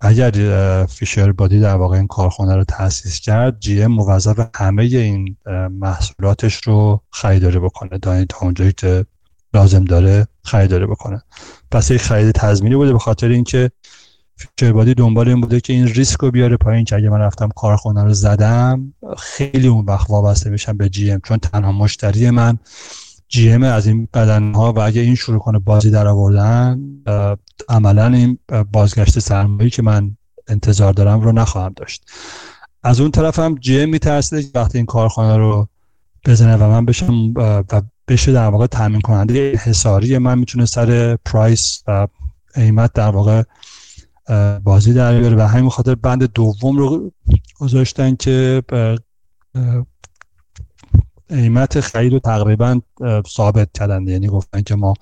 اگر 0.00 0.30
فیشر 0.88 1.32
بادی 1.32 1.60
در 1.60 1.74
واقع 1.74 1.96
این 1.96 2.06
کارخونه 2.06 2.56
رو 2.56 2.64
تاسیس 2.64 3.20
کرد 3.20 3.60
جی 3.60 3.82
ام 3.82 3.92
موظف 3.92 4.48
همه 4.56 4.82
این 4.82 5.36
محصولاتش 5.70 6.60
رو 6.64 7.00
خریداری 7.10 7.58
بکنه. 7.58 7.98
تا 7.98 8.38
اونجایی 8.40 8.72
که 8.72 9.04
لازم 9.54 9.84
داره 9.84 10.26
خریداری 10.44 10.86
بکنه. 10.86 11.22
پس 11.70 11.90
یک 11.90 12.02
خرید 12.02 12.30
تضمینی 12.30 12.76
بوده 12.76 12.92
به 12.92 12.98
خاطر 12.98 13.28
اینکه 13.28 13.70
Fisher 14.38 14.72
Body 14.72 14.94
دنبال 14.94 15.28
این 15.28 15.40
بوده 15.40 15.60
که 15.60 15.72
این 15.72 15.86
ریسک 15.86 16.20
رو 16.20 16.30
بیاره 16.30 16.56
پایین 16.56 16.84
که 16.84 16.96
اگه 16.96 17.08
من 17.08 17.18
رفتم 17.18 17.48
کارخونه 17.56 18.04
رو 18.04 18.14
زدم 18.14 18.94
خیلی 19.18 19.68
اون 19.68 19.84
وقت 19.84 20.10
وابسته 20.10 20.50
میشم 20.50 20.76
به 20.76 20.88
GM. 20.88 21.20
چون 21.24 21.38
تنها 21.38 21.72
مشتری 21.72 22.30
من 22.30 22.58
GM 23.28 23.62
از 23.62 23.86
این 23.86 24.08
بدنه 24.14 24.54
ها 24.54 24.72
و 24.72 24.78
اگه 24.78 25.00
این 25.00 25.14
شروع 25.14 25.38
کنه 25.38 25.58
بازی 25.58 25.90
در 25.90 26.06
آوردن 26.06 26.80
عملا 27.68 28.06
این 28.06 28.38
بازگشت 28.72 29.18
سرمایه 29.18 29.70
که 29.70 29.82
من 29.82 30.16
انتظار 30.48 30.92
دارم 30.92 31.20
رو 31.20 31.32
نخواهم 31.32 31.72
داشت. 31.76 32.04
از 32.82 33.00
اون 33.00 33.10
طرف 33.10 33.38
هم 33.38 33.54
جی 33.54 33.80
ام 33.80 33.88
میترسیده 33.88 34.42
که 34.42 34.50
وقتی 34.54 34.78
این 34.78 34.86
کارخانه 34.86 35.36
رو 35.36 35.68
بزنه 36.26 36.56
و 36.56 36.68
من 36.68 36.84
بشم 36.84 37.32
و 37.36 37.62
بشه 38.08 38.32
در 38.32 38.48
واقع 38.48 38.66
تامین 38.66 39.00
کننده 39.00 39.56
حساری 39.56 40.18
من 40.18 40.38
می‌تونه 40.38 40.66
سر 40.66 41.16
پرایس 41.24 41.82
و 41.86 42.06
قیمت 42.54 42.92
در 42.92 43.10
واقع 43.10 43.42
بازی 44.64 44.92
در 44.92 45.18
بیاره 45.18 45.36
و 45.36 45.40
همین 45.40 45.70
خاطر 45.70 45.94
بند 45.94 46.32
دوم 46.32 46.76
رو 46.78 47.12
گذاشتن 47.58 48.16
که 48.16 48.62
قیمت 51.28 51.80
خرید 51.80 52.12
رو 52.12 52.18
تقریبا 52.18 52.80
ثابت 53.28 53.68
کردن. 53.74 54.08
یعنی 54.08 54.26
گفتن 54.26 54.62
که 54.62 54.74
ما 54.74 54.94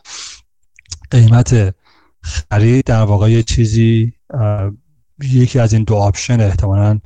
قیمت 1.11 1.75
خرید 2.21 2.85
در 2.85 3.03
واقع 3.03 3.31
یه 3.31 3.43
چیزی 3.43 4.13
یکی 5.23 5.59
از 5.59 5.73
این 5.73 5.85
دو 5.85 5.95
option 5.95 6.41
احتمالا 6.41 7.01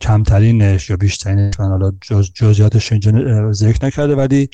کمترینش 0.00 0.90
یا 0.90 0.96
بیشترینش 0.96 1.60
من 1.60 1.68
حالا 1.68 1.92
جز 2.00 2.30
جزئیاتش 2.34 2.92
اینجا 2.92 3.52
ذکر 3.52 3.86
نکرده 3.86 4.14
ولی 4.14 4.48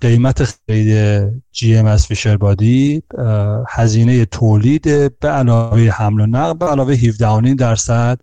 قیمت 0.00 0.44
خرید 0.44 1.42
GM 1.52 1.86
از 1.86 2.06
Fisher 2.06 2.36
Body 2.36 3.02
هزینه 3.68 4.24
تولید 4.24 5.18
به 5.18 5.28
علاوه 5.28 5.80
حمل 5.80 6.20
و 6.20 6.26
نقل 6.26 6.54
به 6.54 6.66
علاوه 6.66 6.94
17 6.94 7.54
درصد 7.54 8.20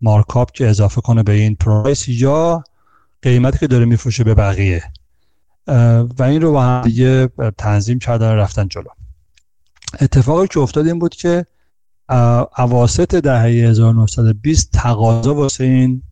markup 0.00 0.52
که 0.52 0.68
اضافه 0.68 1.00
کنه 1.00 1.22
به 1.22 1.32
این 1.32 1.54
price 1.54 2.08
یا 2.08 2.64
قیمتی 3.22 3.58
که 3.58 3.66
داره 3.66 3.84
میفروشه 3.84 4.24
به 4.24 4.34
بقیه. 4.34 4.82
و 6.18 6.22
این 6.22 6.42
رو 6.42 6.52
با 6.52 6.62
هم 6.62 6.82
دیگه 6.82 7.28
تنظیم 7.58 7.98
کردن 7.98 8.32
رفتن 8.32 8.68
جلو. 8.68 8.88
اتفاقی 10.00 10.46
که 10.48 10.60
افتاد 10.60 10.86
این 10.86 10.98
بود 10.98 11.14
که 11.14 11.46
اواسط 12.58 13.14
دهه 13.14 13.44
1920 13.44 14.70
تقاضا 14.72 15.34
واسه 15.34 15.64
این 15.64 16.02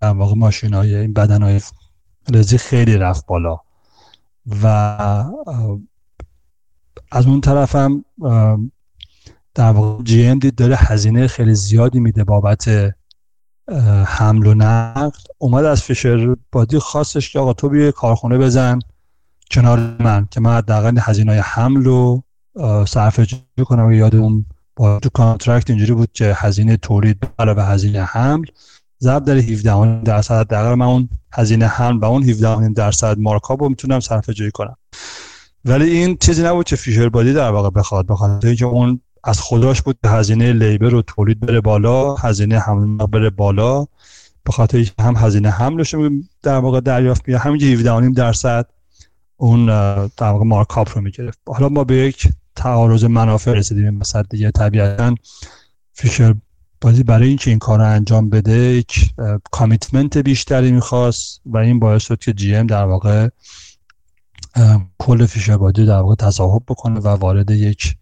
در 0.00 0.12
واقع 0.12 0.34
ماشین 0.34 0.74
های 0.74 0.94
این 0.94 1.12
بدن 1.12 1.42
های 1.42 1.60
فلزی 2.28 2.58
خیلی 2.58 2.96
رفت 2.96 3.26
بالا. 3.26 3.60
و 4.62 4.66
از 7.12 7.26
اون 7.26 7.40
طرف 7.40 7.76
هم 7.76 8.04
در 9.54 9.70
واقع 9.70 10.02
جی 10.02 10.26
ام 10.26 10.38
دید 10.38 10.54
داره 10.54 10.76
هزینه 10.78 11.26
خیلی 11.26 11.54
زیادی 11.54 12.00
میده 12.00 12.24
بابت 12.24 12.94
حمل 14.06 14.46
و 14.46 14.54
نقل. 14.54 15.18
اومد 15.38 15.64
از 15.64 15.82
فیشر 15.82 16.36
بادی 16.52 16.78
خواستش 16.78 17.32
که 17.32 17.38
آقا 17.38 17.52
تو 17.52 17.68
بیه 17.68 17.92
کارخونه 17.92 18.38
بزن 18.38 18.78
کنار 19.50 19.96
من 20.00 20.28
که 20.30 20.40
من 20.40 20.56
حداقل 20.56 20.98
هزینه 21.00 21.32
حمل 21.32 21.84
رو 21.84 22.22
صرفه 22.86 23.26
جوی 23.26 23.64
کنم 23.64 24.02
و 24.02 24.16
اون 24.16 24.46
با 24.76 24.98
تو 24.98 25.08
contract 25.08 25.70
اینجوری 25.70 25.92
بود 25.92 26.12
که 26.12 26.32
هزینه 26.36 26.76
تولید 26.76 27.28
علاوه 27.38 27.62
هزینه 27.62 28.02
حمل. 28.02 28.46
ضرب 29.02 29.24
در 29.24 29.36
17 29.36 30.02
درصد 30.02 30.40
حداقل. 30.40 30.74
من 30.74 30.86
اون 30.86 31.08
هزینه 31.32 31.66
حمل 31.66 31.98
و 31.98 32.04
اون 32.04 32.22
17 32.22 32.68
درصد 32.68 33.18
markup 33.18 33.62
رو 33.62 33.68
می‌تونم 33.68 34.00
صرفه 34.00 34.32
جویی 34.32 34.50
کنم. 34.50 34.76
ولی 35.64 35.90
این 35.90 36.16
چیزی 36.16 36.42
نبود 36.42 36.66
که 36.66 36.76
Fisher 36.76 37.08
Body 37.08 37.32
در 37.32 37.50
واقع 37.50 37.70
بخواد. 37.70 38.06
بخواد 38.06 38.46
اینکه 38.46 38.64
اون 38.64 39.00
از 39.24 39.40
خودش 39.40 39.82
بود 39.82 39.98
که 40.02 40.08
هزینه 40.08 40.52
labor 40.52 40.94
و 40.94 41.02
تولید 41.02 41.40
بره 41.40 41.60
بالا 41.60 42.14
هزینه 42.14 42.58
حمل 42.58 43.06
بره 43.06 43.30
بالا. 43.30 43.86
به 44.44 44.52
خاطر 44.52 44.90
هم 45.00 45.16
هزینه 45.16 45.50
حملش 45.50 45.94
در 46.42 46.58
واقع 46.58 46.80
دریافت 46.80 47.28
میشه 47.28 47.38
همین 47.38 47.62
17 47.62 48.10
درصد 48.10 48.66
اون 49.36 49.66
در 50.06 50.28
واقع 50.28 50.44
مارکاپ 50.44 50.88
رو 50.94 51.00
می‌گرفت. 51.00 51.38
حالا 51.46 51.68
ما 51.68 51.84
به 51.84 51.94
یک 51.96 52.28
تعارض 52.56 53.04
منافع 53.04 53.52
رسیدیم. 53.52 53.94
مثلا 53.94 54.22
دیگه 54.22 54.50
طبیعتا 54.50 55.14
فیشر 55.92 56.34
بازی 56.80 57.02
برای 57.02 57.28
اینکه 57.28 57.50
این 57.50 57.58
کار 57.58 57.78
رو 57.78 57.84
انجام 57.84 58.30
بده 58.30 58.52
یک 58.52 59.14
کامیتمنت 59.50 60.18
بیشتری 60.18 60.72
می‌خواست 60.72 61.40
و 61.46 61.56
این 61.56 61.78
باعث 61.78 62.02
شد 62.02 62.18
که 62.18 62.32
جی 62.32 62.56
ام 62.56 62.66
در 62.66 62.84
واقع 62.84 63.28
کل 64.98 65.26
فیشر 65.26 65.56
بادی 65.56 65.86
در 65.86 66.00
واقع 66.00 66.14
تصاحب 66.14 66.62
بکنه 66.68 67.00
و 67.00 67.08
وارد 67.08 67.50
یک 67.50 67.96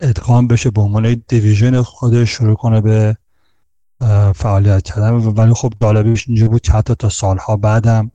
ادغام 0.00 0.48
بشه 0.48 0.70
به 0.70 0.80
عنوان 0.80 1.22
دیویژن 1.28 1.82
خودش 1.82 2.30
شروع 2.30 2.56
کنه 2.56 2.80
به 2.80 3.16
فعالیت 4.34 4.82
کردن. 4.82 5.12
ولی 5.12 5.54
خب 5.54 5.72
جالبش 5.82 6.28
اینجا 6.28 6.48
بود 6.48 6.60
که 6.60 6.72
حتی 6.72 6.94
تا 6.94 7.08
سالها 7.08 7.56
بعدم 7.56 8.10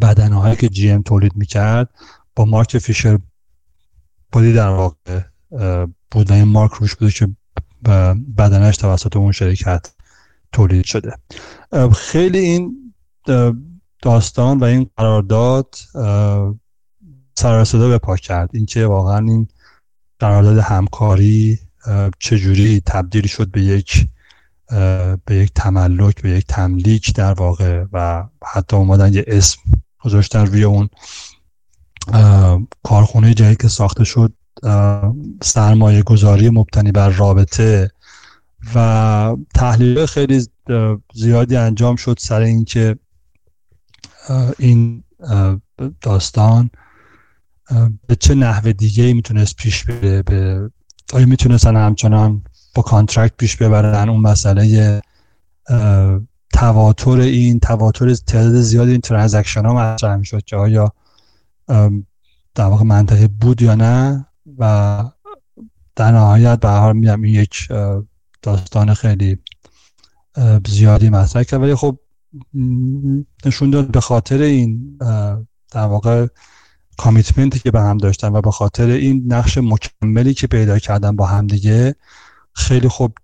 بدنهایی 0.00 0.56
که 0.56 0.68
جی 0.68 0.90
ام 0.90 1.02
تولید 1.02 1.36
می‌کرد 1.36 1.88
با 2.36 2.44
مارک 2.44 2.78
فیشر 2.78 3.18
بودی 4.32 4.52
در 4.52 4.68
واقع 4.68 5.20
بود 6.12 6.30
و 6.30 6.34
این 6.34 6.44
مارک 6.44 6.72
روش 6.72 6.94
بوده 6.94 7.12
که 7.12 7.28
بدنش 8.38 8.76
توسط 8.76 9.16
اون 9.16 9.32
شرکت 9.32 9.92
تولید 10.52 10.84
شده. 10.84 11.16
خیلی 11.96 12.38
این 12.38 12.94
داستان 14.02 14.58
و 14.58 14.64
این 14.64 14.90
قرارداد 14.96 15.74
سر 17.34 17.64
صدا 17.64 17.88
به 17.88 17.98
پا 17.98 18.16
کرد. 18.16 18.50
اینکه 18.52 18.86
واقعا 18.86 19.18
این 19.18 19.48
قرارداد 20.18 20.58
همکاری 20.58 21.58
چجوری 22.18 22.82
تبدیل 22.86 23.26
شد 23.26 23.50
به 23.50 23.62
یک 23.62 24.06
به 25.24 25.36
یک 25.36 25.52
تملک 25.54 26.22
به 26.22 26.30
یک 26.30 26.46
تملیک 26.46 27.14
در 27.14 27.32
واقع 27.32 27.84
و 27.92 28.24
حتی 28.44 28.76
اومدن 28.76 29.14
یه 29.14 29.24
اسم 29.26 29.60
گذاشتن 30.00 30.46
روی 30.46 30.64
اون 30.64 30.88
کارخونه 32.82 33.34
جدید 33.34 33.62
که 33.62 33.68
ساخته 33.68 34.04
شد. 34.04 34.32
سرمایه 35.42 36.02
گذاری 36.02 36.50
مبتنی 36.50 36.92
بر 36.92 37.08
رابطه 37.08 37.90
و 38.74 39.36
تحلیل 39.54 40.06
خیلی 40.06 40.46
زیادی 41.14 41.56
انجام 41.56 41.96
شد 41.96 42.16
سر 42.20 42.40
اینکه 42.40 42.98
این 44.58 45.04
داستان 46.00 46.70
به 48.06 48.16
چه 48.16 48.34
نحو 48.34 48.72
دیگه 48.72 49.04
ای 49.04 49.12
می‌تونست 49.12 49.56
پیش 49.56 49.84
بره 49.84 50.22
به 50.22 50.70
آیا 51.12 51.26
می‌تونستن 51.26 51.76
همچنان 51.76 52.44
با 52.74 52.82
contract 52.82 53.36
پیش 53.36 53.56
ببرن؟ 53.56 54.08
اون 54.08 54.20
مسئله 54.20 55.02
تواتر 56.52 57.20
این 57.20 57.60
تواتر 57.60 58.14
تعداد 58.14 58.60
زیاد 58.60 58.88
این 58.88 59.00
transaction 59.00 59.64
ها 59.64 59.74
مطرح 59.74 60.16
می‌شد 60.16 60.44
که 60.44 60.56
آیا 60.56 60.92
در 62.54 62.64
واقع 62.64 62.84
منطقه 62.84 63.28
بود 63.28 63.62
یا 63.62 63.74
نه؟ 63.74 64.26
و 64.58 65.04
در 65.96 66.12
نهایت 66.12 66.60
به 66.60 66.68
هر 66.68 66.92
میگم 66.92 67.22
این 67.22 67.34
یک 67.34 67.68
داستان 68.42 68.94
خیلی 68.94 69.38
زیادی 70.68 71.10
مطرح 71.10 71.42
کرد. 71.42 71.60
ولی 71.60 71.74
خب 71.74 71.98
نشون 73.44 73.70
داد 73.70 73.90
به 73.90 74.00
خاطر 74.00 74.42
این 74.42 74.98
در 75.70 75.86
واقع 75.86 76.26
commitment 76.96 77.52
ی 77.52 77.58
که 77.58 77.70
به 77.70 77.80
هم 77.80 77.96
داشتن 77.96 78.28
و 78.28 78.40
به 78.40 78.50
خاطر 78.50 78.86
این 78.86 79.24
نقش 79.26 79.58
مکملی 79.58 80.34
که 80.34 80.46
پیدا 80.46 80.78
کردن 80.78 81.16
با 81.16 81.26
هم 81.26 81.46
دیگه 81.46 81.94
خیلی 82.52 82.88
خوب 82.88 83.14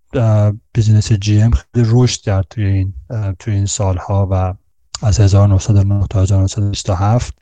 business 0.72 1.12
GM 1.12 1.50
خیلی 1.50 1.86
رشد 1.90 2.20
کرد 2.20 2.46
توی 2.50 2.64
این 2.64 2.94
توی 3.38 3.54
این 3.54 3.66
سالها 3.66 4.28
و 4.30 4.54
از 5.02 5.20
1909 5.20 6.06
تا 6.10 6.22
1927 6.22 7.38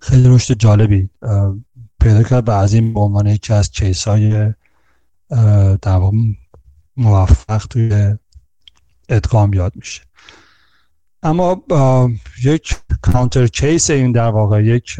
خیلی 0.00 0.28
رشد 0.28 0.54
جالبی 0.54 1.10
پیدا 2.04 2.22
کرد 2.22 2.48
و 2.48 2.52
از 2.52 2.74
این 2.74 2.94
به 2.94 3.00
عنوان 3.00 3.26
یکی 3.26 3.52
از 3.52 3.70
case 3.70 4.08
های 4.08 4.52
موفق 6.96 7.66
توی 7.70 8.14
ادغام 9.08 9.52
یاد 9.52 9.72
میشه. 9.76 10.02
اما 11.22 11.62
یک 12.44 12.76
کانتر 13.02 13.46
کیس 13.46 13.90
این 13.90 14.12
در 14.12 14.28
واقع 14.28 14.64
یک 14.64 14.96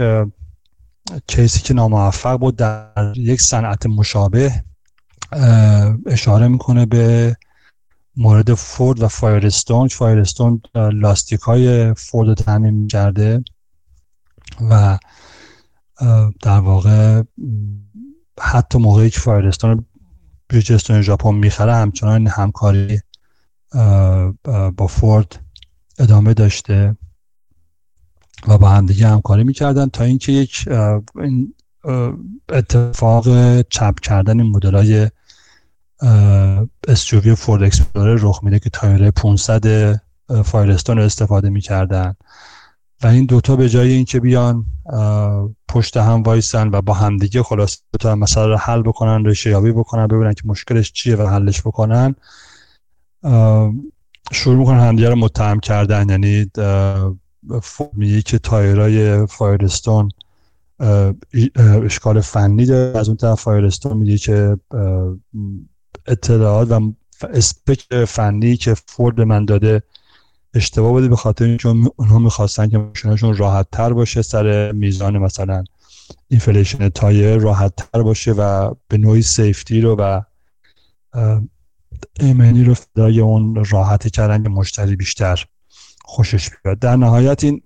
کیسی 1.26 1.60
که 1.60 1.74
ناموفق 1.74 2.36
بود 2.36 2.56
در 2.56 3.12
یک 3.16 3.40
صنعت 3.40 3.86
مشابه 3.86 4.52
اشاره 6.06 6.48
می‌کنه 6.48 6.86
به 6.86 7.36
مورد 8.16 8.54
فورد 8.54 9.02
و 9.02 9.08
فایرستون. 9.08 9.88
فایرستون 9.88 10.62
لاستیک 10.74 11.40
های 11.40 11.94
فورد 11.94 12.28
رو 12.28 12.34
تعمین 12.34 12.74
می‌کرده 12.74 13.44
و 14.70 14.98
در 16.42 16.58
واقع 16.60 17.22
حتی 18.40 18.78
موقعی 18.78 19.10
که 19.10 19.20
Firestone 19.20 19.86
بریجستون 20.48 21.02
ژاپن 21.02 21.34
می‌خره 21.34 21.74
همچنان 21.74 22.26
همکاری 22.26 23.00
با 24.76 24.86
Ford 24.88 25.40
ادامه 25.98 26.34
داشته 26.34 26.96
و 28.48 28.58
با 28.58 28.68
هم 28.68 28.86
دیگه 28.86 29.08
همکاری 29.08 29.44
می‌کردن 29.44 29.88
تا 29.88 30.04
اینکه 30.04 30.32
یک 30.32 30.68
اتفاق 32.48 33.60
چپ 33.62 34.00
کردن 34.00 34.42
مدل 34.42 34.74
های 34.74 35.10
SUV 36.88 37.28
Ford 37.28 37.62
Explorer 37.62 38.18
رخ 38.22 38.40
میده 38.44 38.58
که 38.58 38.70
تایره 38.70 39.10
500 39.10 40.00
Firestone 40.44 40.96
رو 40.96 41.02
استفاده 41.02 41.50
می‌کردن. 41.50 42.14
و 43.04 43.06
این 43.06 43.24
دوتا 43.24 43.56
به 43.56 43.68
جای 43.68 43.92
اینکه 43.92 44.20
بیان 44.20 44.64
پشت 45.68 45.96
هم 45.96 46.22
وایسن 46.22 46.68
و 46.68 46.82
با 46.82 46.92
همدیگه 46.94 47.42
خلاص 47.42 47.78
تا 48.00 48.14
مسئله 48.14 48.46
رو 48.46 48.56
حل 48.56 48.82
بکنن 48.82 49.24
ریشه 49.24 49.50
یابی 49.50 49.72
بکنن 49.72 50.06
ببینن 50.06 50.32
که 50.32 50.42
مشکلش 50.44 50.92
چیه 50.92 51.16
و 51.16 51.26
حلش 51.26 51.60
بکنن. 51.60 52.14
شروع 54.32 54.56
می‌کنن 54.56 54.80
همدیگه 54.80 55.08
رو 55.08 55.16
متهم 55.16 55.60
کردن. 55.60 56.08
یعنی 56.08 56.50
میگه 57.92 58.22
که 58.22 58.38
تایرای 58.38 59.26
فایرستون 59.26 60.08
اشکال 61.84 62.20
فنی 62.20 62.66
داره. 62.66 62.98
از 62.98 63.08
اون 63.08 63.16
طرف 63.16 63.40
فایرستون 63.40 63.96
میگه 63.96 64.18
که 64.18 64.58
اطلاعات 66.06 66.70
و 66.70 66.92
اسپک 67.32 68.04
فنی 68.04 68.56
که 68.56 68.74
فورد 68.74 69.20
من 69.20 69.44
داده 69.44 69.82
اشتباه 70.54 70.92
بوده 70.92 71.08
به 71.08 71.16
خاطر 71.16 71.44
اینکه 71.44 71.68
اونها 71.68 72.18
می‌خواستن 72.18 72.68
که 72.68 72.78
ماشینشون 72.78 73.36
راحت 73.36 73.66
تر 73.72 73.92
باشه 73.92 74.22
سر 74.22 74.72
میزان 74.72 75.18
مثلا 75.18 75.64
inflation 76.28 76.88
tire 76.88 77.38
راحت 77.38 77.76
تر 77.76 78.02
باشه 78.02 78.32
و 78.32 78.74
به 78.88 78.98
نوعی 78.98 79.22
safety 79.22 79.80
رو 79.80 79.96
و 79.98 80.20
ایمنی 82.20 82.64
رو 82.64 82.74
فدای 82.74 83.20
اون 83.20 83.64
راحتی 83.64 84.10
کردن 84.10 84.42
که 84.42 84.48
مشتری 84.48 84.96
بیشتر 84.96 85.44
خوشش 86.04 86.50
بیاد. 86.64 86.78
در 86.78 86.96
نهایت 86.96 87.44
این 87.44 87.62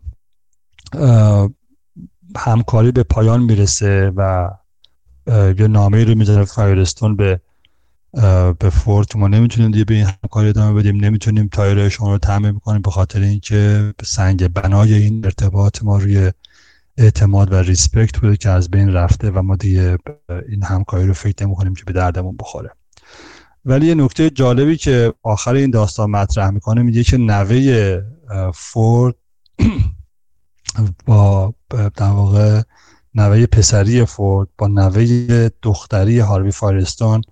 همکاری 2.37 2.93
به 2.93 3.03
پایان 3.03 3.43
می‌رسه 3.43 4.13
و 4.17 4.51
یه 5.59 5.69
نامه 5.69 6.05
رو 6.05 6.15
می‌زنه 6.15 6.45
Firestone 6.45 7.17
به 7.17 7.41
به 8.59 8.71
Ford 8.71 9.17
ما 9.17 9.29
نمی‌تونیم 9.29 9.71
دیگه 9.71 9.85
به 9.85 9.95
این 9.95 10.05
همکاری 10.05 10.49
ادامه 10.49 10.81
بدیم. 10.81 10.97
نمی‌تونیم 10.97 11.49
تایر 11.53 11.89
شما 11.89 12.13
رو 12.13 12.19
تامین 12.19 12.53
بکنیم 12.53 12.83
به 12.83 12.91
خاطر 12.91 13.21
اینکه 13.21 13.95
سنگ 14.05 14.49
بنای 14.49 14.95
این 14.95 15.25
ارتباط 15.25 15.83
ما 15.83 15.99
روی 15.99 16.33
اعتماد 16.97 17.53
و 17.53 17.57
ریسپکت 17.57 18.19
بوده 18.19 18.37
که 18.37 18.49
از 18.51 18.71
بین 18.71 18.93
رفته 18.93 19.31
و 19.31 19.43
ما 19.43 19.57
دیگه 19.57 19.99
این 20.49 20.63
همکاری 20.63 21.07
رو 21.07 21.15
فکر 21.15 21.47
نمی 21.47 21.55
کنیم 21.55 21.75
که 21.75 21.85
به 21.85 21.93
دردمون 21.93 22.37
بخوره. 22.37 22.71
ولی 23.65 23.87
یه 23.87 23.95
نکته 23.95 24.31
جالبی 24.31 24.77
که 24.77 25.15
آخر 25.23 25.55
این 25.55 25.71
داستان 25.71 26.11
مطرح 26.11 26.51
می‌کنه 26.51 26.83
میگه 26.83 27.05
که 27.05 27.17
نوه 27.17 28.01
فورد 28.55 29.15
با 31.07 31.55
در 31.71 32.11
واقع 32.11 32.63
نوه 33.15 33.47
پسری 33.47 34.05
فورد 34.05 34.49
با 34.59 34.69
نوه 34.69 35.49
دختری 35.63 36.19
هاروی 36.19 36.51
فارستون 36.51 37.23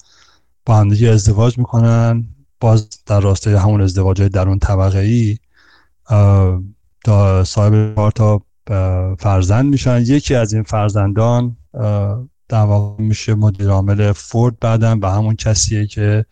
با 0.67 0.77
همدیگه 0.77 1.09
ازدواج 1.09 1.59
می‌کنن. 1.59 2.25
باز 2.61 2.89
در 3.07 3.21
راستای 3.21 3.55
همون 3.55 3.81
ازدواج 3.81 4.21
های 4.21 4.29
درون 4.29 4.59
طبقه 4.59 4.99
ای 4.99 5.39
صاحب 7.45 7.95
چهار 7.95 8.11
تا 8.11 8.43
فرزند 9.19 9.65
میشن. 9.65 10.01
یکی 10.01 10.35
از 10.35 10.53
این 10.53 10.63
فرزندان 10.63 11.57
در 12.49 12.65
واقع 12.65 13.03
میشه 13.03 13.35
مدیر 13.35 13.69
عامل 13.69 14.13
Ford 14.13 14.59
بعدم 14.61 15.01
و 15.01 15.07
همون 15.07 15.37
کسیه 15.37 15.87
که 15.87 16.25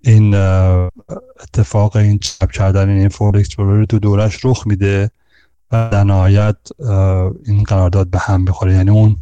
این 0.00 0.34
اتفاق 1.42 1.96
این 1.96 2.18
چپ 2.18 2.50
کردن 2.50 2.88
این 2.88 3.08
Ford 3.08 3.36
Explorer 3.36 3.84
تو 3.84 3.98
دورش 3.98 4.44
رخ 4.44 4.66
میده 4.66 5.10
و 5.72 5.88
در 5.92 6.04
نهایت 6.04 6.56
این 7.46 7.62
قرارداد 7.62 8.10
به 8.10 8.18
هم 8.18 8.44
بخوره 8.44 8.74
یعنی 8.74 8.90
اون 8.90 9.16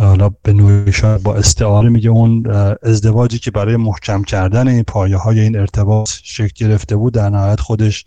حالا 0.00 0.28
به 0.42 0.52
نوعی 0.52 0.92
با 1.24 1.34
استعاره 1.34 1.88
میگه 1.88 2.10
اون 2.10 2.46
ازدواجی 2.82 3.38
که 3.38 3.50
برای 3.50 3.76
محکم 3.76 4.22
کردن 4.22 4.68
این 4.68 4.82
پایه 4.82 5.16
های 5.16 5.40
این 5.40 5.58
ارتباط 5.58 6.10
شکل 6.22 6.66
گرفته 6.66 6.96
بود 6.96 7.14
در 7.14 7.30
نهایت 7.30 7.60
خودش 7.60 8.04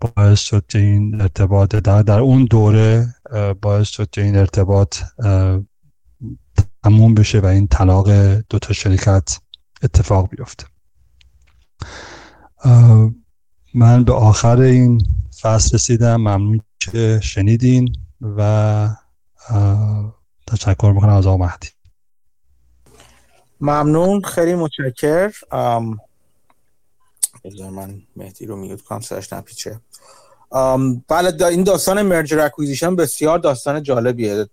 باعث 0.00 0.40
شد 0.40 0.64
این 0.74 1.20
ارتباط 1.20 1.74
در, 1.76 2.02
در 2.02 2.20
اون 2.20 2.44
دوره 2.44 3.14
باعث 3.62 3.88
شد 3.88 4.08
این 4.16 4.36
ارتباط 4.36 4.98
تموم 6.84 7.14
بشه 7.14 7.40
و 7.40 7.46
این 7.46 7.66
طلاق 7.66 8.10
دو 8.50 8.58
تا 8.58 8.72
شرکت 8.72 9.38
اتفاق 9.82 10.28
بیفته. 10.30 10.64
من 13.74 14.04
به 14.04 14.12
آخر 14.12 14.60
این 14.60 15.06
فصل 15.40 15.74
رسیدم. 15.74 16.16
ممنون 16.16 16.60
که 16.78 17.20
شنیدین 17.22 17.92
و 18.20 18.88
تشکر 20.46 20.92
می‌کنم 20.94 21.12
از 21.12 21.26
آقا 21.26 21.36
مهدی 21.36 21.68
ممنون 23.60 24.22
خیلی 24.22 24.54
متشکر. 24.54 25.32
من 27.70 28.02
مهدی 28.16 28.46
رو 28.46 28.56
mute 28.56 28.82
کنم 28.82 29.00
سرش 29.00 29.32
نپیچه. 29.32 29.80
بله 31.08 31.46
این 31.46 31.64
داستان 31.64 32.02
merger 32.02 32.40
acquisition 32.40 32.96
بسیار 32.96 33.38
داستان 33.38 33.82
جالبیه. 33.82 34.46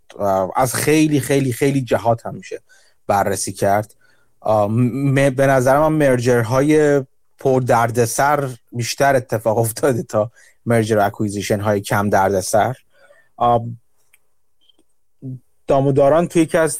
از 0.56 0.76
خیلی 0.76 1.20
خیلی 1.20 1.54
خیلی 1.54 1.82
جهات 1.82 2.26
هم 2.26 2.36
میشه 2.36 2.62
بررسی 3.08 3.54
کرد. 3.54 3.96
به 5.36 5.48
نظر 5.48 5.80
من 5.80 5.94
merger 5.94 6.42
های 6.42 7.02
پر 7.38 7.62
دردسر 7.62 8.50
بیشتر 8.72 9.16
اتفاق 9.16 9.58
افتاده 9.58 10.04
تا 10.04 10.32
merger 10.66 11.00
acquisition 11.00 11.60
های 11.60 11.82
کم 11.82 12.10
دردسر. 12.10 12.76
داموداران 15.72 16.28
توی 16.28 16.42
یکی 16.42 16.58
از 16.58 16.80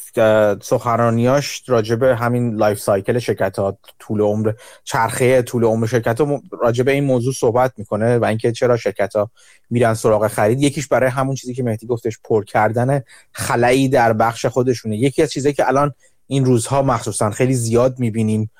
سخنرانیاش 0.62 1.62
راجب 1.66 2.02
همین 2.02 2.54
life 2.54 2.80
cycle 2.80 3.18
شرکت 3.18 3.58
ها 3.58 3.78
طول 3.98 4.20
عمر 4.20 4.52
چرخه 4.84 5.42
طول 5.42 5.64
عمر 5.64 5.86
شرکت 5.86 6.20
ها 6.20 6.40
راجب 6.62 6.88
این 6.88 7.04
موضوع 7.04 7.32
صحبت 7.32 7.72
می‌کنه 7.76 8.18
و 8.18 8.24
اینکه 8.24 8.52
چرا 8.52 8.76
شرکت 8.76 9.16
ها 9.16 9.30
میرن 9.70 9.94
سراغ 9.94 10.26
خرید. 10.26 10.62
یکیش 10.62 10.88
برای 10.88 11.10
همون 11.10 11.34
چیزی 11.34 11.54
که 11.54 11.62
مهدی 11.62 11.86
گفتش 11.86 12.18
پر 12.24 12.44
کردن 12.44 13.02
خلایی 13.32 13.88
در 13.88 14.12
بخش 14.12 14.46
خودشونه. 14.46 14.96
یکی 14.96 15.22
از 15.22 15.30
چیزایی 15.30 15.54
که 15.54 15.68
الان 15.68 15.94
این 16.26 16.44
روزها 16.44 16.82
مخصوصا 16.82 17.30
خیلی 17.30 17.54
زیاد 17.54 17.98
می‌بینیم 17.98 18.50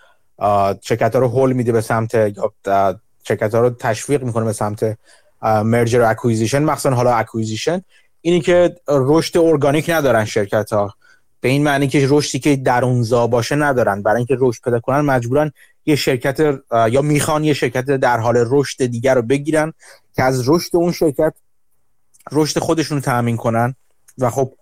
شرکت 0.81 1.15
ها 1.15 1.21
رو 1.21 1.29
هول 1.29 1.53
میده 1.53 1.73
به 1.73 1.81
سمت 1.81 2.33
شرکت 3.29 3.55
ها 3.55 3.61
رو 3.61 3.71
تشویق 3.71 4.23
می‌کنه 4.23 4.45
به 4.45 4.53
سمت 4.53 4.99
merger 5.43 6.03
acquisition 6.03 6.63
مخصوصا 6.63 6.97
حالا 6.97 7.15
acquisition 7.15 7.83
اینی 8.23 8.41
که 8.41 8.77
رشد 8.89 9.39
ارگانیک 9.39 9.91
ندارن 9.91 10.25
شرکت 10.25 10.73
ها 10.73 10.95
به 11.41 11.49
این 11.49 11.63
معنی 11.63 11.89
که 11.89 12.07
رشدی 12.11 12.39
که 12.39 12.57
درونزا 12.57 13.27
باشه 13.27 13.55
ندارن. 13.55 14.03
برای 14.03 14.17
اینکه 14.17 14.37
رشد 14.39 14.63
پیدا 14.65 14.81
کنن 14.81 15.01
مجبورن 15.01 15.53
یه 15.87 15.97
شرکت 15.97 16.61
یا 16.91 17.03
می‌خوان 17.03 17.45
یه 17.45 17.55
شرکت 17.55 17.85
در 17.85 18.19
حال 18.19 18.45
رشد 18.51 18.87
دیگر 18.87 19.15
رو 19.15 19.23
بگیرن 19.23 19.73
که 20.17 20.23
از 20.23 20.49
رشد 20.49 20.77
اون 20.77 20.93
شرکت 20.93 21.35
رشد 22.33 22.59
خودشون 22.59 22.99
رو 22.99 23.05
تأمین 23.05 23.37
کنن. 23.37 23.75
و 24.19 24.31
خب 24.31 24.53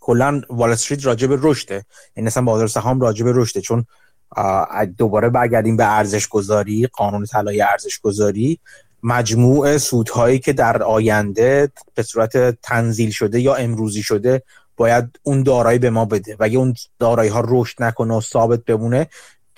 کلا 0.00 0.40
وال 0.50 0.70
استریت 0.70 1.06
راجع 1.06 1.26
به 1.26 1.38
رشده. 1.42 1.84
این 2.14 2.26
اصلا 2.26 2.42
بازار 2.42 2.66
سهام 2.66 3.00
راجع 3.00 3.24
به 3.24 3.32
رشده. 3.34 3.60
چون 3.60 3.84
دوباره 4.98 5.28
برگردیم 5.28 5.76
به 5.76 5.92
ارزش 5.92 6.28
گذاری 6.28 6.86
قانون 6.86 7.24
طلای 7.24 7.60
ارزش 7.60 7.98
گذاری 7.98 8.58
مجموع 9.06 9.78
سودهایی 9.78 10.38
که 10.38 10.52
در 10.52 10.82
آینده 10.82 11.70
به 11.94 12.02
صورت 12.02 12.60
تنزیل 12.62 13.10
شده 13.10 13.40
یا 13.40 13.54
امروزی 13.54 14.02
شده 14.02 14.42
باید 14.76 15.18
اون 15.22 15.42
دارایی 15.42 15.78
به 15.78 15.90
ما 15.90 16.04
بده. 16.04 16.36
و 16.40 16.44
اگه 16.44 16.58
اون 16.58 16.74
دارایی 16.98 17.30
ها 17.30 17.44
رشد 17.48 17.82
نکنه 17.82 18.14
و 18.14 18.20
ثابت 18.20 18.64
بمونه 18.64 19.06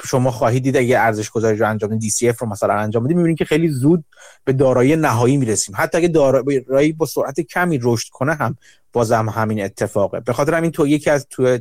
شما 0.05 0.31
خواهید 0.31 0.63
دید 0.63 0.77
اگه 0.77 0.99
ارزش 0.99 1.31
گذاری 1.31 1.57
رو 1.57 1.69
انجام 1.69 1.99
دی 1.99 2.11
رو 2.41 2.49
مثلا 2.49 2.75
انجام 2.75 3.05
بدیم 3.05 3.17
می‌بینید 3.17 3.39
که 3.39 3.45
خیلی 3.45 3.69
زود 3.69 4.05
به 4.45 4.53
دارایی 4.53 4.97
نهایی 4.97 5.37
می‌رسیم. 5.37 5.75
حتی 5.79 5.99
اگه 5.99 6.09
دارایی 6.09 6.93
با 6.93 7.07
سرعت 7.07 7.41
کمی 7.41 7.79
رشد 7.83 8.09
کنه 8.09 8.35
هم 8.35 8.57
بازم 8.93 9.29
همین 9.29 9.65
اتفاقه. 9.65 10.21
به 10.21 10.33
خاطر 10.33 10.55
همین 10.55 10.71
تو 10.71 10.87
یکی 10.87 11.11
از 11.11 11.27
تو 11.31 11.59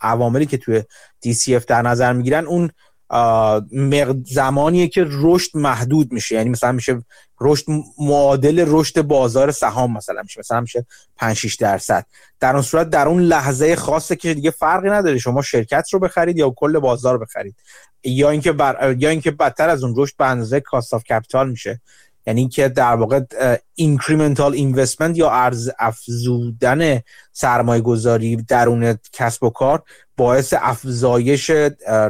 عواملی 0.00 0.46
که 0.46 0.56
توی 0.56 0.82
DCF 1.26 1.64
در 1.64 1.82
نظر 1.82 2.12
می‌گیرن 2.12 2.46
اون 2.46 2.70
زمانیه 4.24 4.88
که 4.88 5.06
رشد 5.10 5.50
محدود 5.54 6.12
میشه. 6.12 6.34
یعنی 6.34 6.50
مثلا 6.50 6.72
میشه 6.72 7.02
رشد 7.40 7.64
معادل 7.98 8.64
رشد 8.68 9.02
بازار 9.02 9.50
سهام 9.50 9.92
مثلا 9.92 10.22
میشه. 10.22 10.40
مثلا 10.40 10.60
میشه 10.60 10.86
5 11.16 11.36
6 11.36 11.54
درصد. 11.54 12.06
در 12.40 12.52
اون 12.52 12.62
صورت 12.62 12.90
در 12.90 13.08
اون 13.08 13.22
لحظه 13.22 13.76
خاصه 13.76 14.16
که 14.16 14.34
دیگه 14.34 14.50
فرقی 14.50 14.90
نداره. 14.90 15.18
شما 15.18 15.42
شرکت 15.42 15.88
رو 15.92 15.98
بخرید 15.98 16.38
یا 16.38 16.50
کل 16.50 16.78
بازار 16.78 17.18
بخرید. 17.18 17.56
یا 18.04 18.30
اینکه 18.30 18.52
بر... 18.52 18.96
یا 18.98 19.10
اینکه 19.10 19.30
بدتر 19.30 19.68
از 19.68 19.84
اون 19.84 19.94
رشد 19.96 20.16
به 20.16 20.26
اندازه 20.26 20.60
cost 20.60 20.94
of 20.94 21.04
capital 21.04 21.50
میشه. 21.50 21.80
یعنی 22.26 22.48
که 22.48 22.68
در 22.68 22.94
واقع 22.94 23.20
incremental 23.74 24.54
investment 24.54 25.16
یا 25.16 25.30
ارز 25.30 25.70
افزودن 25.78 27.00
سرمایه 27.32 27.82
گذاری 27.82 28.36
درون 28.36 28.98
کسب 29.12 29.44
و 29.44 29.50
کار 29.50 29.82
باعث 30.16 30.54
افزایش 30.56 31.50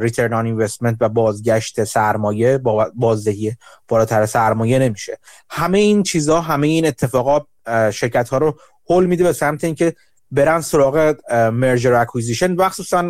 return 0.01 0.32
on 0.32 0.47
investment 0.47 0.97
و 1.01 1.09
بازگشت 1.09 1.85
سرمایه 1.85 2.59
با 2.59 2.93
بازدهی 2.95 3.57
بالاتر 3.89 4.27
سرمایه 4.27 4.79
نمیشه. 4.79 5.19
همه 5.51 5.79
این 5.79 6.03
چیزها 6.03 6.41
همه 6.41 6.67
این 6.67 6.87
اتفاقات 6.87 7.47
شرکت 7.91 8.29
ها 8.29 8.39
رو 8.39 8.59
هول 8.91 9.07
میده 9.07 9.25
به 9.25 9.33
سمت 9.33 9.64
اینکه 9.64 9.95
برن 10.31 10.61
سراغ 10.61 11.14
merger 11.53 11.95
acquisition 11.95 12.53
مخصوصا 12.53 13.09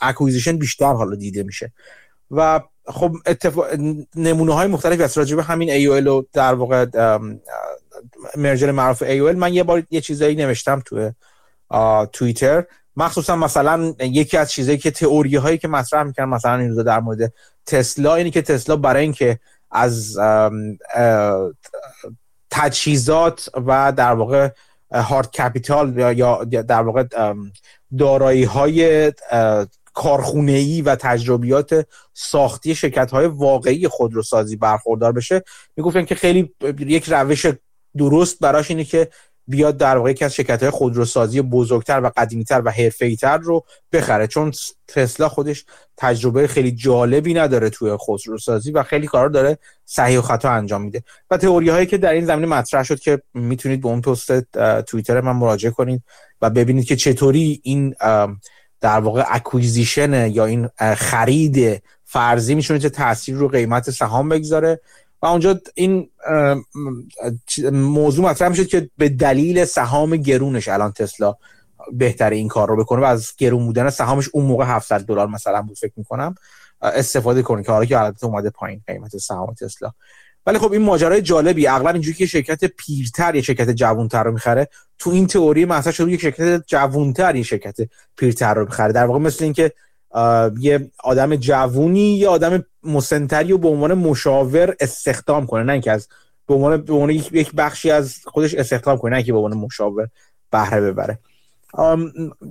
acquisition 0.00 0.56
بیشتر 0.56 0.92
حالا 0.92 1.16
دیده 1.16 1.42
میشه. 1.42 1.72
و 2.30 2.60
خب 2.86 3.12
اتفاق 3.26 3.66
نمونه 4.16 4.54
های 4.54 4.66
مختلفی 4.66 5.02
از 5.02 5.18
راجبه 5.18 5.42
همین 5.42 5.68
AOL 5.68 6.06
و 6.06 6.22
در 6.32 6.54
واقع 6.54 6.86
merger 8.36 8.70
معروف 8.70 9.02
AOL 9.02 9.36
من 9.36 9.54
یه 9.54 9.62
بار 9.62 9.82
یه 9.90 10.00
چیزایی 10.00 10.36
نوشتم 10.36 10.82
توی 10.86 11.12
توییتر. 12.12 12.64
مخصوصا 12.96 13.36
مثلا 13.36 13.94
یکی 14.00 14.36
از 14.36 14.52
چیزایی 14.52 14.78
که 14.78 14.90
تئوری 14.90 15.36
هایی 15.36 15.58
که 15.58 15.68
مطرح 15.68 16.02
می‌کنن 16.02 16.24
مثلا 16.24 16.56
این 16.56 16.68
روزا 16.68 16.82
در 16.82 17.00
مورد 17.00 17.32
تسلا 17.66 18.14
اینی 18.14 18.30
که 18.30 18.42
تسلا 18.42 18.76
برای 18.76 19.02
اینکه 19.02 19.38
از 19.70 20.18
تجهیزات 22.50 23.48
و 23.66 23.92
در 23.96 24.12
واقع 24.12 24.48
هارد 24.92 25.30
کپیتال 25.30 25.98
یا 25.98 26.44
در 26.44 26.82
واقع 26.82 27.04
دارایی 27.98 28.44
های 28.44 29.12
کارخونه 29.94 30.52
ای 30.52 30.82
و 30.82 30.96
تجربیات 30.96 31.86
ساختی 32.14 32.74
شرکت 32.74 33.10
های 33.10 33.26
واقعی 33.26 33.88
خودروسازی 33.88 34.56
برخوردار 34.56 35.12
بشه 35.12 35.42
می‌گفتن 35.76 36.04
که 36.04 36.14
خیلی 36.14 36.54
یک 36.78 37.04
روش 37.08 37.46
درست 37.96 38.38
براش 38.40 38.70
اینه 38.70 38.84
که 38.84 39.08
بیاد 39.46 39.76
در 39.76 39.96
واقع 39.96 40.10
یکی 40.10 40.24
از 40.24 40.34
شرکت 40.34 40.62
های 40.62 40.70
خودروسازی 40.70 41.42
بزرگتر 41.42 42.00
و 42.00 42.10
قدیمیتر 42.16 42.62
و 42.64 42.70
حرفه‌ای‌تر 42.70 43.38
رو 43.38 43.64
بخره. 43.92 44.26
چون 44.26 44.52
تسلا 44.88 45.28
خودش 45.28 45.64
تجربه 45.96 46.46
خیلی 46.46 46.72
جالبی 46.72 47.34
نداره 47.34 47.70
توی 47.70 47.96
خودروسازی 47.96 48.70
و 48.70 48.82
خیلی 48.82 49.06
کارا 49.06 49.28
داره 49.28 49.58
صحیح 49.84 50.18
و 50.18 50.22
خطا 50.22 50.50
انجام 50.50 50.82
میده. 50.82 51.02
و 51.30 51.36
تئوری 51.36 51.68
هایی 51.68 51.86
که 51.86 51.98
در 51.98 52.12
این 52.12 52.26
زمینه 52.26 52.46
مطرح 52.46 52.82
شد 52.82 53.00
که 53.00 53.22
می‌تونید 53.34 53.80
به 53.80 53.88
اون 53.88 54.00
پست 54.00 54.40
توییتر 54.80 55.20
من 55.20 55.32
مراجعه 55.32 55.70
کنید 55.70 56.02
و 56.42 56.50
ببینید 56.50 56.84
که 56.84 56.96
چطوری 56.96 57.60
این 57.64 57.94
در 58.84 59.00
واقع 59.00 59.24
اکویزیشن 59.28 60.26
یا 60.30 60.44
این 60.44 60.68
خرید 60.96 61.82
فرضی 62.04 62.54
می‌تونه 62.54 62.80
چه 62.80 62.88
تاثیر 62.88 63.36
رو 63.36 63.48
قیمت 63.48 63.90
سهام 63.90 64.28
بگذاره. 64.28 64.80
و 65.22 65.26
اونجا 65.26 65.60
این 65.74 66.10
موضوع 67.72 68.24
مطرح 68.24 68.48
میشه 68.48 68.64
که 68.64 68.90
به 68.98 69.08
دلیل 69.08 69.64
سهام 69.64 70.16
گرونش 70.16 70.68
الان 70.68 70.92
تسلا 70.92 71.34
بهتر 71.92 72.30
این 72.30 72.48
کار 72.48 72.68
رو 72.68 72.76
بکنه 72.76 73.02
و 73.02 73.04
از 73.04 73.32
گرون 73.38 73.66
بودن 73.66 73.90
سهامش 73.90 74.28
اون 74.32 74.44
موقع 74.44 74.64
700 74.64 75.00
دلار 75.00 75.26
مثلا 75.26 75.62
بود 75.62 75.78
فکر 75.78 75.92
می‌کنم 75.96 76.34
استفاده 76.82 77.42
کنه 77.42 77.62
که 77.62 77.72
حالا 77.72 77.84
که 77.84 77.98
البته 77.98 78.26
اومده 78.26 78.50
پایین 78.50 78.82
قیمت 78.86 79.16
سهام 79.16 79.54
تسلا. 79.54 79.92
ولی 80.46 80.58
خب 80.58 80.72
این 80.72 80.82
ماجرای 80.82 81.22
جالبی 81.22 81.66
اغلب 81.66 81.94
اینجوری 81.94 82.16
که 82.16 82.26
شرکت 82.26 82.64
پیرتر 82.64 83.34
یا 83.34 83.42
شرکت 83.42 83.70
جوونتر 83.70 84.22
رو 84.22 84.32
می‌خره 84.32 84.68
تو 84.98 85.10
این 85.10 85.26
تئوری 85.26 85.64
مثلا 85.64 85.92
شده 85.92 86.12
یک 86.12 86.20
شرکت 86.20 86.66
جوونتر 86.66 87.36
یه 87.36 87.42
شرکت 87.42 87.76
پیرتر 88.16 88.54
رو 88.54 88.64
می‌خره. 88.64 88.92
در 88.92 89.06
واقع 89.06 89.18
مثل 89.18 89.44
اینکه 89.44 89.72
یه 90.60 90.90
آدم 90.98 91.36
جوونی 91.36 92.16
یه 92.16 92.28
آدم 92.28 92.64
مسنتری 92.82 93.48
رو 93.48 93.58
به 93.58 93.68
عنوان 93.68 93.94
مشاور 93.94 94.74
استخدام 94.80 95.46
کنه. 95.46 95.62
نه 95.62 95.72
اینکه 95.72 95.92
از 95.92 96.08
به 96.46 96.54
عنوان 96.54 96.76
به 96.76 96.92
عنوان 96.92 97.10
یک 97.10 97.52
بخشی 97.52 97.90
از 97.90 98.16
خودش 98.24 98.54
استخدام 98.54 98.98
کنه 98.98 99.10
نه 99.10 99.16
اینکه 99.16 99.32
به 99.32 99.38
عنوان 99.38 99.58
مشاور 99.58 100.08
بهره 100.50 100.80
ببره. 100.80 101.18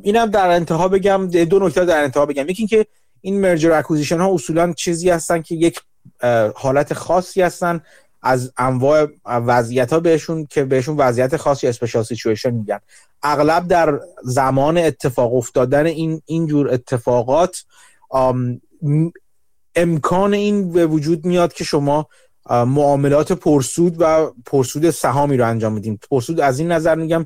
اینم 0.03 0.25
در 0.25 0.49
انتها 0.49 0.87
بگم 0.87 1.27
دو 1.27 1.59
نکته 1.59 1.85
در 1.85 2.03
انتها 2.03 2.25
بگم. 2.25 2.49
یکی 2.49 2.61
اینکه 2.61 2.85
این 3.21 3.41
merger 3.41 3.71
acquisition 3.71 4.19
ها 4.19 4.33
اصولا 4.33 4.73
چیزی 4.73 5.09
هستن 5.09 5.41
که 5.41 5.55
یک 5.55 5.79
حالت 6.55 6.93
خاصی 6.93 7.41
هستن. 7.41 7.81
از 8.25 8.53
انواع 8.57 9.07
وضعیت 9.25 9.93
ها 9.93 9.99
بهشون 9.99 10.45
که 10.45 10.63
بهشون 10.63 10.97
وضعیت 10.97 11.37
خاصی 11.37 11.67
special 11.67 12.03
situation 12.03 12.49
میگن. 12.49 12.79
اغلب 13.23 13.67
در 13.67 13.99
زمان 14.23 14.77
اتفاق 14.77 15.35
افتادن 15.35 15.85
این 15.85 16.21
اینجور 16.25 16.73
اتفاقات 16.73 17.63
امکان 19.75 20.33
این 20.33 20.71
به 20.71 20.87
وجود 20.87 21.25
میاد 21.25 21.53
که 21.53 21.63
شما 21.63 22.07
معاملات 22.49 23.31
پرسود 23.31 23.95
و 23.99 24.31
پرسود 24.45 24.89
سهامی 24.89 25.37
رو 25.37 25.47
انجام 25.47 25.75
بدیم 25.75 25.99
پرسود 26.11 26.39
از 26.39 26.59
این 26.59 26.71
نظر 26.71 26.95
میگم 26.95 27.25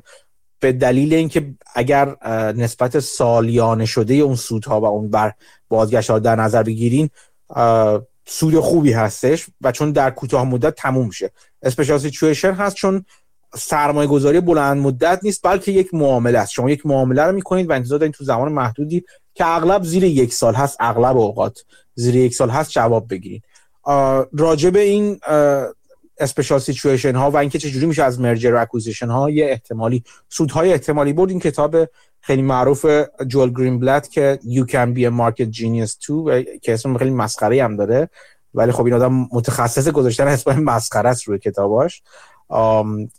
به 0.60 0.72
دلیل 0.72 1.14
اینکه 1.14 1.54
اگر 1.74 2.16
نسبت 2.52 2.98
سالیانه 2.98 3.86
شده 3.86 4.14
اون 4.14 4.36
سودها 4.36 4.80
و 4.80 4.84
اون 4.84 5.10
بر 5.10 5.32
بازگشت 5.68 6.10
ها 6.10 6.18
در 6.18 6.36
نظر 6.36 6.62
بگیرین 6.62 7.10
سود 8.28 8.60
خوبی 8.60 8.92
هستش 8.92 9.46
و 9.60 9.72
چون 9.72 9.92
در 9.92 10.10
کوتاه 10.10 10.44
مدت 10.44 10.74
تموم 10.74 11.06
میشه. 11.06 11.30
اسپشال 11.62 11.98
سیچویشن 11.98 12.52
هست 12.52 12.76
چون 12.76 13.04
سرمایه 13.54 14.08
گذاری 14.08 14.40
بلند 14.40 14.82
مدت 14.82 15.20
نیست 15.22 15.40
بلکه 15.42 15.72
یک 15.72 15.94
معامله 15.94 16.38
است. 16.38 16.52
شما 16.52 16.70
یک 16.70 16.86
معامله 16.86 17.22
رو 17.22 17.32
می‌کنید 17.32 17.70
و 17.70 17.72
انتظار 17.72 17.98
دارید 17.98 18.14
تو 18.14 18.24
زمان 18.24 18.52
محدودی 18.52 19.04
که 19.34 19.46
اغلب 19.46 19.84
زیر 19.84 20.04
یک 20.04 20.34
سال 20.34 20.54
هست 20.54 20.76
اغلب 20.80 21.16
اوقات 21.16 21.58
زیر 21.94 22.16
یک 22.16 22.34
سال 22.34 22.50
هست 22.50 22.70
جواب 22.70 23.08
بگیرید. 23.10 23.42
راجع 24.38 24.70
به 24.70 24.80
این 24.80 25.20
special 26.20 26.58
situation 26.58 27.14
ها 27.14 27.30
و 27.30 27.36
اینکه 27.36 27.58
چجوری 27.58 27.86
میشه 27.86 28.04
از 28.04 28.20
merger 28.20 28.54
و 28.54 28.60
acquisition 28.60 29.08
ها 29.08 29.30
یه 29.30 29.46
احتمالی 29.46 30.04
سودهای 30.28 30.72
احتمالی 30.72 31.12
بود 31.12 31.30
این 31.30 31.40
کتاب 31.40 31.76
خیلی 32.20 32.42
معروف 32.42 32.86
جول 33.26 33.52
گرین 33.52 33.80
بلت 33.80 34.08
که 34.08 34.38
You 34.42 34.70
Can 34.70 34.98
Be 34.98 35.00
a 35.00 35.12
Market 35.20 35.58
Genius 35.58 35.92
Too 35.92 36.44
که 36.62 36.74
اسم 36.74 36.98
خیلی 36.98 37.10
مسخره 37.10 37.64
هم 37.64 37.76
داره. 37.76 38.08
ولی 38.54 38.72
خب 38.72 38.84
این 38.84 38.94
آدم 38.94 39.28
متخصص 39.32 39.88
گذاشتن 39.88 40.26
اسم 40.26 40.58
مسخره 40.62 41.08
است 41.08 41.22
روی 41.22 41.38
کتاباش. 41.38 42.02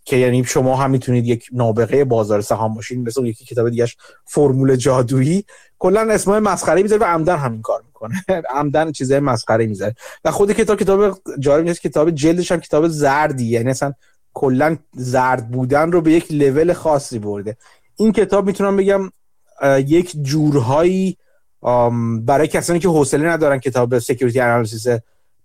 که 0.05 0.17
یعنی 0.17 0.43
شما 0.43 0.75
هم 0.75 0.91
می‌تونید 0.91 1.27
یک 1.27 1.47
نابغه 1.51 2.05
بازار 2.05 2.41
سهام 2.41 2.73
باشین. 2.73 3.01
مثل 3.01 3.25
یکی 3.25 3.45
کتاب 3.45 3.69
دیگهش 3.69 3.97
فرمول 4.25 4.75
جادویی. 4.75 5.45
کلا 5.80 6.13
اسم 6.13 6.39
مسخره 6.39 6.82
می‌ذاره 6.82 7.01
و 7.01 7.05
عمدن 7.05 7.36
همین 7.36 7.61
کار 7.61 7.82
می‌کنه. 7.86 8.23
عمدن 8.55 8.91
چیزای 8.91 9.19
مسخره 9.19 9.65
می‌ذاره. 9.65 9.95
و 10.25 10.32
خود 10.32 10.51
کتاب 10.51 10.80
کتاب 10.80 11.21
جالب 11.39 11.65
نیست 11.65 11.82
کتاب 11.82 12.11
جلدش 12.11 12.51
هم 12.51 12.59
کتاب 12.59 12.88
زردی 12.88 13.45
یعنی 13.45 13.69
اصلا 13.69 13.93
کلا 14.34 14.77
زرد 14.93 15.51
بودن 15.51 15.91
رو 15.91 16.01
به 16.01 16.11
یک 16.11 16.32
لول 16.32 16.73
خاصی 16.73 17.19
برده. 17.19 17.57
این 17.95 18.11
کتاب 18.11 18.45
می‌تونم 18.45 18.77
بگم 18.77 19.11
یک 19.77 20.15
جورهایی 20.21 21.17
برای 22.21 22.47
کسانی 22.47 22.80
که 22.80 22.88
حوصله 22.88 23.30
ندارن 23.30 23.59
کتاب 23.59 23.99
سکیوریتی 23.99 24.39
انالیسیس 24.39 24.88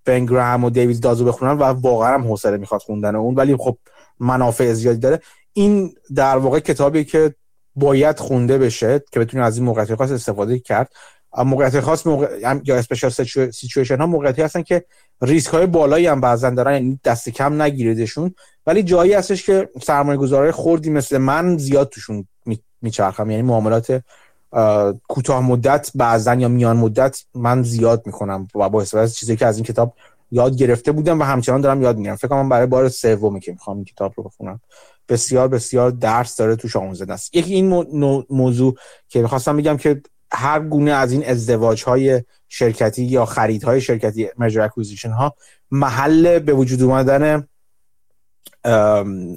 بن 0.05 0.29
و 0.63 0.71
دیوید 0.71 1.01
دازو 1.01 1.25
بخونن 1.25 1.53
و 1.53 1.63
واقعا 1.63 2.15
هم 2.15 2.23
حوصله 2.23 2.57
می‌خواد 2.57 2.81
خوندن 2.81 3.17
اون 3.17 3.35
ولی 3.35 3.57
خب 3.57 3.79
منافع 4.21 4.73
زیادی 4.73 4.99
داره. 4.99 5.21
این 5.53 5.95
در 6.15 6.37
واقع 6.37 6.61
کتابی 6.61 7.05
که 7.05 7.35
باید 7.77 8.19
خونده 8.19 8.59
بشه 8.59 9.03
که 9.13 9.21
بتونید 9.21 9.47
از 9.47 9.57
این 9.57 9.67
موقعیت 9.67 9.95
خاص 9.95 10.11
استفاده 10.11 10.59
کرد. 10.59 10.93
موقعیت 11.39 11.81
خاص 11.81 12.07
موقع... 12.07 12.39
یا 12.65 12.77
اسپیشال 12.77 13.11
سیچویشن 13.51 13.99
ها 13.99 14.07
موقعیتی 14.07 14.43
هستن 14.43 14.63
که 14.63 14.85
ریسک 15.23 15.55
های 15.55 15.67
بالایی 15.67 16.07
هم 16.07 16.21
بعضا 16.21 16.51
دارن 16.51 16.73
یعنی 16.73 17.01
دست 17.05 17.29
کم 17.29 17.63
نگیریدشون. 17.63 18.35
ولی 18.67 18.83
جایی 18.83 19.13
هستش 19.13 19.47
که 19.47 19.69
سرمایه 19.83 20.19
گذاره 20.19 20.53
خوردی 20.53 20.91
مثل 20.91 21.19
من 21.19 21.59
زیاد 21.59 21.89
توشون 21.89 22.29
میچرخم. 22.83 23.31
یعنی 23.31 23.43
معاملات 23.43 24.03
کوتاه 25.09 25.41
مدت 25.41 25.91
بعضا 25.95 26.35
یا 26.35 26.49
میان 26.49 26.77
مدت 26.77 27.25
من 27.35 27.63
زیاد 27.63 28.03
می‌کنم 28.07 28.49
و 28.55 28.69
با 28.69 28.83
استفاده 28.83 29.03
از 29.03 29.17
چیزی 29.17 29.37
که 29.37 29.47
از 29.47 29.57
این 29.57 29.65
کتاب 29.65 29.95
یاد 30.31 30.57
گرفته 30.57 30.93
بودم 30.93 31.21
و 31.21 31.25
همچنان 31.25 31.61
دارم 31.61 31.83
یاد 31.83 31.97
می‌گیرم. 31.97 32.17
فکر 32.17 32.29
کنم 32.29 32.49
برای 32.49 32.67
بار 32.67 32.89
سومی 32.89 33.41
که 33.41 33.53
می‌خوام 33.53 33.77
این 33.77 33.85
کتاب 33.85 34.13
رو 34.17 34.23
بخونم. 34.23 34.61
بسیار 35.09 35.49
بسیار 35.49 35.91
درس 35.91 36.37
داره 36.37 36.57
توش 36.57 36.77
آموزنده 36.77 37.13
است. 37.13 37.35
یکی 37.35 37.55
این 37.55 37.69
موضوع 38.31 38.75
که 39.09 39.23
می‌خواستم 39.23 39.57
بگم 39.57 39.77
که 39.77 40.03
هر 40.33 40.61
گونه 40.61 40.91
از 40.91 41.13
این 41.13 41.27
ازدواج 41.27 41.85
های 41.85 42.23
شرکتی 42.49 43.05
یا 43.05 43.25
خریدهای 43.25 43.81
شرکتی 43.81 44.29
مرجر 44.39 44.61
اکوزیشن 44.61 45.11
ها 45.11 45.35
محل 45.71 46.39
به 46.39 46.53
وجود 46.53 46.83
اومدن 46.83 47.49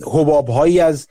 حباب 0.06 0.48
هایی 0.48 0.80
از 0.80 1.08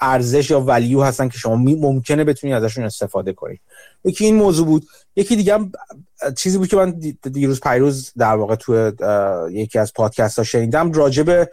ارزش 0.00 0.50
یا 0.50 0.60
ولیو 0.60 1.02
هستن 1.02 1.28
که 1.28 1.38
شما 1.38 1.56
ممکنه 1.56 2.24
بتونید 2.24 2.56
ازشون 2.56 2.84
استفاده 2.84 3.32
کنید. 3.32 3.60
یکی 4.04 4.24
این 4.24 4.36
موضوع 4.36 4.66
بود. 4.66 4.86
یکی 5.16 5.36
دیگه 5.36 5.58
چیزی 6.36 6.58
بود 6.58 6.68
که 6.68 6.76
من 6.76 6.90
دیروز 7.32 7.60
پیروز 7.60 8.12
در 8.16 8.34
واقع 8.34 8.54
تو 8.54 8.92
یکی 9.52 9.78
از 9.78 9.92
پادکست 9.92 10.38
ها 10.38 10.44
شنیدم 10.44 10.92
راجب 10.92 11.48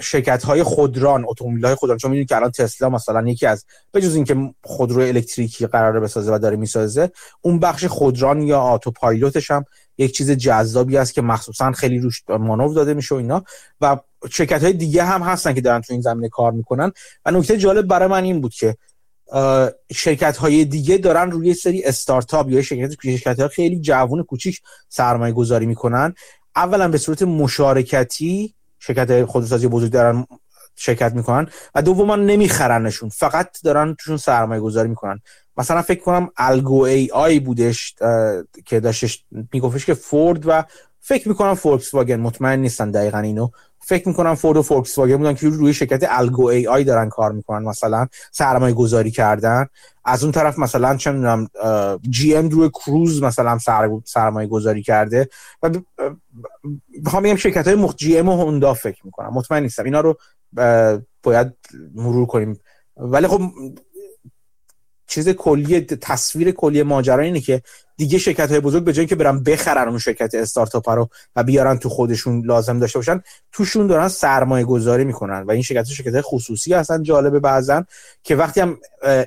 شرکت 0.00 0.42
های 0.42 0.62
خودران 0.62 1.24
اتومبیل 1.28 1.64
های 1.64 1.74
خودران. 1.74 1.98
چون 1.98 2.10
می‌دونید 2.10 2.28
که 2.28 2.36
الان 2.36 2.50
تسلا 2.50 2.88
مثلا 2.88 3.28
یکی 3.28 3.46
از 3.46 3.64
بجز 3.94 4.14
اینکه 4.14 4.54
خودرو 4.64 5.02
الکتریکی 5.02 5.66
قراره 5.66 6.00
بسازه 6.00 6.34
و 6.34 6.38
داره 6.38 6.56
می‌سازه 6.56 7.10
اون 7.40 7.58
بخش 7.58 7.84
خودران 7.84 8.42
یا 8.42 8.60
آتو 8.60 8.90
پایلوتش 8.90 9.50
هم 9.50 9.64
یک 9.98 10.12
چیز 10.12 10.30
جذابی 10.30 10.96
است 10.96 11.14
که 11.14 11.22
مخصوصا 11.22 11.72
خیلی 11.72 11.98
روش 11.98 12.22
مانور 12.28 12.74
داده 12.74 12.94
میشه 12.94 13.14
و 13.14 13.18
اینا. 13.18 13.44
و 13.80 13.96
شرکت 14.30 14.62
های 14.62 14.72
دیگه 14.72 15.04
هم 15.04 15.22
هستن 15.22 15.54
که 15.54 15.60
دارن 15.60 15.80
تو 15.80 15.92
این 15.92 16.02
زمینه 16.02 16.28
کار 16.28 16.52
می‌کنن. 16.52 16.92
و 17.26 17.30
نکته 17.30 17.58
جالب 17.58 17.86
برای 17.86 18.08
من 18.08 18.24
این 18.24 18.40
بود 18.40 18.54
که 18.54 18.76
شرکت 19.92 20.36
های 20.36 20.64
دیگه 20.64 20.96
دارن 20.96 21.30
روی 21.30 21.54
سری 21.54 21.84
استارتاپ 21.84 22.50
یا 22.50 22.62
شرکت 22.62 22.94
شرکت 23.02 23.40
های 23.40 23.48
خیلی 23.48 23.80
جوون 23.80 24.22
کوچیک 24.22 24.60
سرمایه 24.88 25.32
گذاری 25.34 25.66
می‌کنن. 25.66 26.14
اولا 26.56 26.88
به 26.88 26.98
صورت 26.98 27.22
مشارکتی 27.22 28.54
شرکت 28.82 29.24
خودروسازی 29.24 29.68
بزرگ 29.68 29.90
دارن 29.90 30.26
شرکت 30.76 31.12
می‌کنن 31.14 31.48
و 31.74 31.82
دوما 31.82 32.16
نمیخرنشون. 32.16 33.08
فقط 33.08 33.62
دارن 33.64 33.94
توشون 33.94 34.16
سرمایه 34.16 34.60
گذاری 34.60 34.88
می‌کنن. 34.88 35.20
مثلا 35.56 35.82
فکر 35.82 36.00
کنم 36.00 36.30
Argo 36.36 36.82
AI 36.82 37.40
بودش 37.40 37.94
که 38.64 38.80
داشتش 38.80 39.24
میگفتش 39.52 39.86
که 39.86 39.94
فورد 39.94 40.42
و 40.46 40.64
فکر 41.00 41.28
می‌کنم 41.28 41.54
فولکس 41.54 41.94
واگن 41.94 42.20
مطمئن 42.20 42.60
نیستم 42.60 42.90
دقیقا 42.90 43.18
اینو. 43.18 43.48
فکر 43.84 44.08
می‌کنم 44.08 44.34
فورد 44.34 44.56
و 44.56 44.62
فولکس 44.62 44.98
واگن 44.98 45.16
بودن 45.16 45.34
که 45.34 45.48
روی 45.48 45.74
شرکت 45.74 46.04
Argo 46.08 46.46
AI 46.46 46.84
دارن 46.84 47.08
کار 47.08 47.32
می‌کنن 47.32 47.68
مثلا 47.68 48.06
سرمایه 48.32 48.74
گذاری 48.74 49.10
کردن. 49.10 49.66
از 50.04 50.22
اون 50.22 50.32
طرف 50.32 50.58
مثلا 50.58 50.96
چه 50.96 51.12
می‌دونم 51.12 51.48
جی 52.10 52.36
ام 52.36 52.48
روی 52.48 52.68
کروز 52.68 53.22
مثلا 53.22 53.58
سرمایه 54.04 54.48
گذاری 54.48 54.82
کرده 54.82 55.28
و 55.62 55.70
می‌خوام 56.88 57.22
بگم 57.22 57.36
شرکت 57.36 57.66
های 57.66 57.76
مخ 57.76 57.94
جی 57.96 58.18
ام 58.18 58.28
و 58.28 58.36
هوندا 58.36 58.74
فکر 58.74 59.06
می‌کنم. 59.06 59.30
مطمئن 59.34 59.62
نیستم. 59.62 59.84
اینا 59.84 60.00
رو 60.00 60.16
باید 61.22 61.52
مرور 61.94 62.26
کنیم. 62.26 62.58
ولی 62.96 63.26
خب 63.26 63.40
چیز 65.12 65.28
کلی 65.28 65.80
تصویر 65.80 66.50
کلی 66.50 66.82
ماجرا 66.82 67.22
اینه 67.22 67.40
که 67.40 67.62
دیگه 67.96 68.18
شرکت 68.18 68.50
های 68.50 68.60
بزرگ 68.60 68.84
به 68.84 68.92
جای 68.92 69.06
که 69.06 69.14
برن 69.16 69.42
بخرن 69.42 69.88
اون 69.88 69.98
شرکت 69.98 70.34
استارتاپ 70.34 70.88
رو 70.88 71.08
و 71.36 71.42
بیارن 71.42 71.78
تو 71.78 71.88
خودشون 71.88 72.46
لازم 72.46 72.78
داشته 72.78 72.98
باشن 72.98 73.22
توشون 73.52 73.86
دارن 73.86 74.08
سرمایه 74.08 74.64
گذاری 74.64 75.04
می‌کنن 75.04 75.42
و 75.42 75.50
این 75.50 75.62
شرکت 75.62 75.84
شرکت 75.84 76.20
خصوصی 76.20 76.74
هستن 76.74 77.02
جالبه 77.02 77.40
بعضا 77.40 77.84
که 78.22 78.36
وقتی 78.36 78.60
هم 78.60 78.78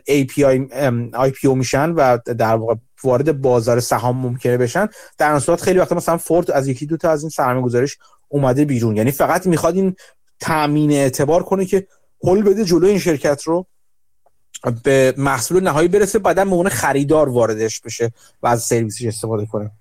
API 0.09 0.69
IPO 1.13 1.45
میشن 1.55 1.89
و 1.89 2.17
در 2.17 2.55
واقع 2.55 2.75
وارد 3.03 3.41
بازار 3.41 3.79
سهام 3.79 4.17
ممکنه 4.17 4.57
بشن 4.57 4.87
در 5.17 5.29
اون 5.29 5.39
صورت 5.39 5.61
خیلی 5.61 5.79
وقتا 5.79 5.95
مثلا 5.95 6.17
فورد 6.17 6.51
از 6.51 6.67
یکی 6.67 6.85
دو 6.85 6.97
تا 6.97 7.09
از 7.11 7.23
این 7.23 7.29
سرمایه 7.29 7.65
گذاریش 7.65 7.97
اومده 8.27 8.65
بیرون. 8.65 8.97
یعنی 8.97 9.11
فقط 9.11 9.47
می‌خواد 9.47 9.75
این 9.75 9.95
تامین 10.39 10.91
اعتبار 10.91 11.43
کنه 11.43 11.65
که 11.65 11.87
هول 12.23 12.43
بده 12.43 12.65
جلو 12.65 12.87
این 12.87 12.99
شرکت 12.99 13.41
رو. 13.43 13.65
به 14.83 15.13
محصول 15.17 15.63
نهایی 15.63 15.87
برسه 15.87 16.19
بعدا 16.19 16.45
به 16.45 16.69
خریدار 16.69 17.29
واردش 17.29 17.81
بشه 17.81 18.11
و 18.43 18.47
از 18.47 18.63
سرویسش 18.63 19.05
استفاده 19.05 19.45
کنه. 19.45 19.71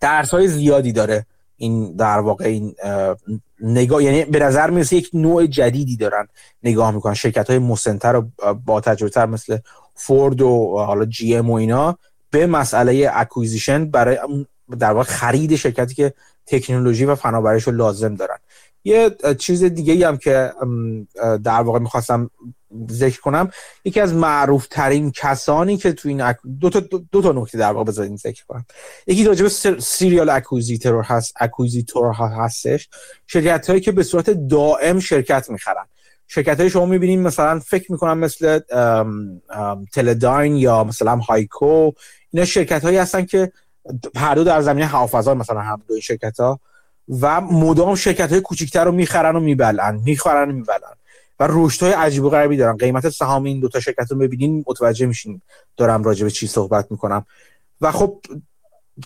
درس 0.00 0.30
های 0.30 0.48
زیادی 0.48 0.92
داره 0.92 1.26
این 1.56 1.96
در 1.96 2.18
واقع 2.18 2.44
این 2.44 2.74
نگاه 3.60 4.04
یعنی 4.04 4.24
به 4.24 4.38
نظر 4.38 4.70
می‌رسه 4.70 4.96
یک 4.96 5.10
نوع 5.14 5.46
جدیدی 5.46 5.96
دارن 5.96 6.28
نگاه 6.62 6.90
می‌کنن. 6.90 7.14
شرکت 7.14 7.50
های 7.50 7.58
مسنتر 7.58 8.16
و 8.16 8.30
با 8.54 8.80
تجربه 8.80 9.10
تر 9.10 9.26
مثل 9.26 9.58
فورد 9.94 10.42
و 10.42 10.78
حالا 10.78 11.04
GM 11.04 11.50
و 11.50 11.54
اینا 11.54 11.98
به 12.30 12.46
مسئله 12.46 13.10
acquisition 13.12 13.90
برای 13.90 14.18
در 14.78 14.92
واقع 14.92 15.04
خرید 15.04 15.56
شرکتی 15.56 15.94
که 15.94 16.14
تکنولوژی 16.46 17.04
و 17.04 17.14
فناوریش 17.14 17.62
رو 17.62 17.72
لازم 17.72 18.14
دارن. 18.14 18.38
یه 18.84 19.16
چیز 19.38 19.64
دیگه 19.64 20.08
هم 20.08 20.16
که 20.16 20.52
در 21.44 21.60
واقع 21.62 21.78
می‌خواستم 21.78 22.30
ذکر 22.90 23.20
کنم 23.20 23.50
یکی 23.84 24.00
از 24.00 24.14
معروف 24.14 24.66
ترین 24.66 25.12
کسانی 25.12 25.76
که 25.76 25.92
تو 25.92 26.08
این 26.08 26.34
دو 26.60 26.70
تا 26.70 26.80
دو 27.12 27.22
تا 27.22 27.32
نکته 27.32 27.58
در 27.58 27.72
واقع 27.72 27.84
بذارین 27.84 28.16
ذکر 28.16 28.44
کنم. 28.48 28.66
یکی 29.06 29.24
راجع 29.24 29.42
به 29.42 29.48
serial 29.80 30.30
acquisitor 30.30 31.02
هست 31.02 31.34
acquisitor 31.40 32.12
هستش. 32.12 32.88
شرکت 33.26 33.70
هایی 33.70 33.80
که 33.80 33.92
به 33.92 34.02
صورت 34.02 34.30
دائم 34.30 35.00
شرکت 35.00 35.50
می‌خرن. 35.50 35.84
شرکت 36.26 36.60
های 36.60 36.70
شما 36.70 36.86
می‌بینید 36.86 37.18
مثلا 37.18 37.58
فکر 37.58 37.92
می‌کنم 37.92 38.18
مثل 38.18 38.60
Teledyne 39.92 40.56
یا 40.56 40.84
مثلا 40.84 41.16
HEICO 41.16 41.90
اینا 42.30 42.46
شرکت 42.46 42.84
هایی 42.84 42.96
هستن 42.96 43.24
که 43.24 43.52
هر 44.16 44.34
دو 44.34 44.44
در 44.44 44.62
زمینه 44.62 44.86
هوافضا 44.86 45.34
مثلا 45.34 45.60
هم 45.60 45.82
دو 45.88 46.00
شرکت 46.00 46.40
ها 46.40 46.60
و 47.20 47.40
مدام 47.40 47.94
شرکت 47.94 48.30
های 48.30 48.40
کوچیکتر 48.40 48.84
رو 48.84 48.92
می‌خرن 48.92 49.36
و 49.36 49.40
می‌بلعن 49.40 50.00
می‌خرن 50.04 50.50
و 50.50 50.52
می‌بلعن 50.52 50.94
و 51.40 51.46
رشد 51.50 51.82
های 51.82 51.92
عجیب 51.92 52.24
و 52.24 52.30
غریبی 52.30 52.56
دارن. 52.56 52.76
قیمت 52.76 53.08
سهام 53.08 53.44
این 53.44 53.60
دو 53.60 53.68
تا 53.68 53.80
شرکت 53.80 54.06
رو 54.10 54.18
ببینین 54.18 54.64
متوجه 54.66 55.06
میشین 55.06 55.42
دارم 55.76 56.02
راجع 56.02 56.24
به 56.24 56.30
چی 56.30 56.46
صحبت 56.46 56.90
می‌کنم. 56.90 57.26
و 57.80 57.92
خب 57.92 58.20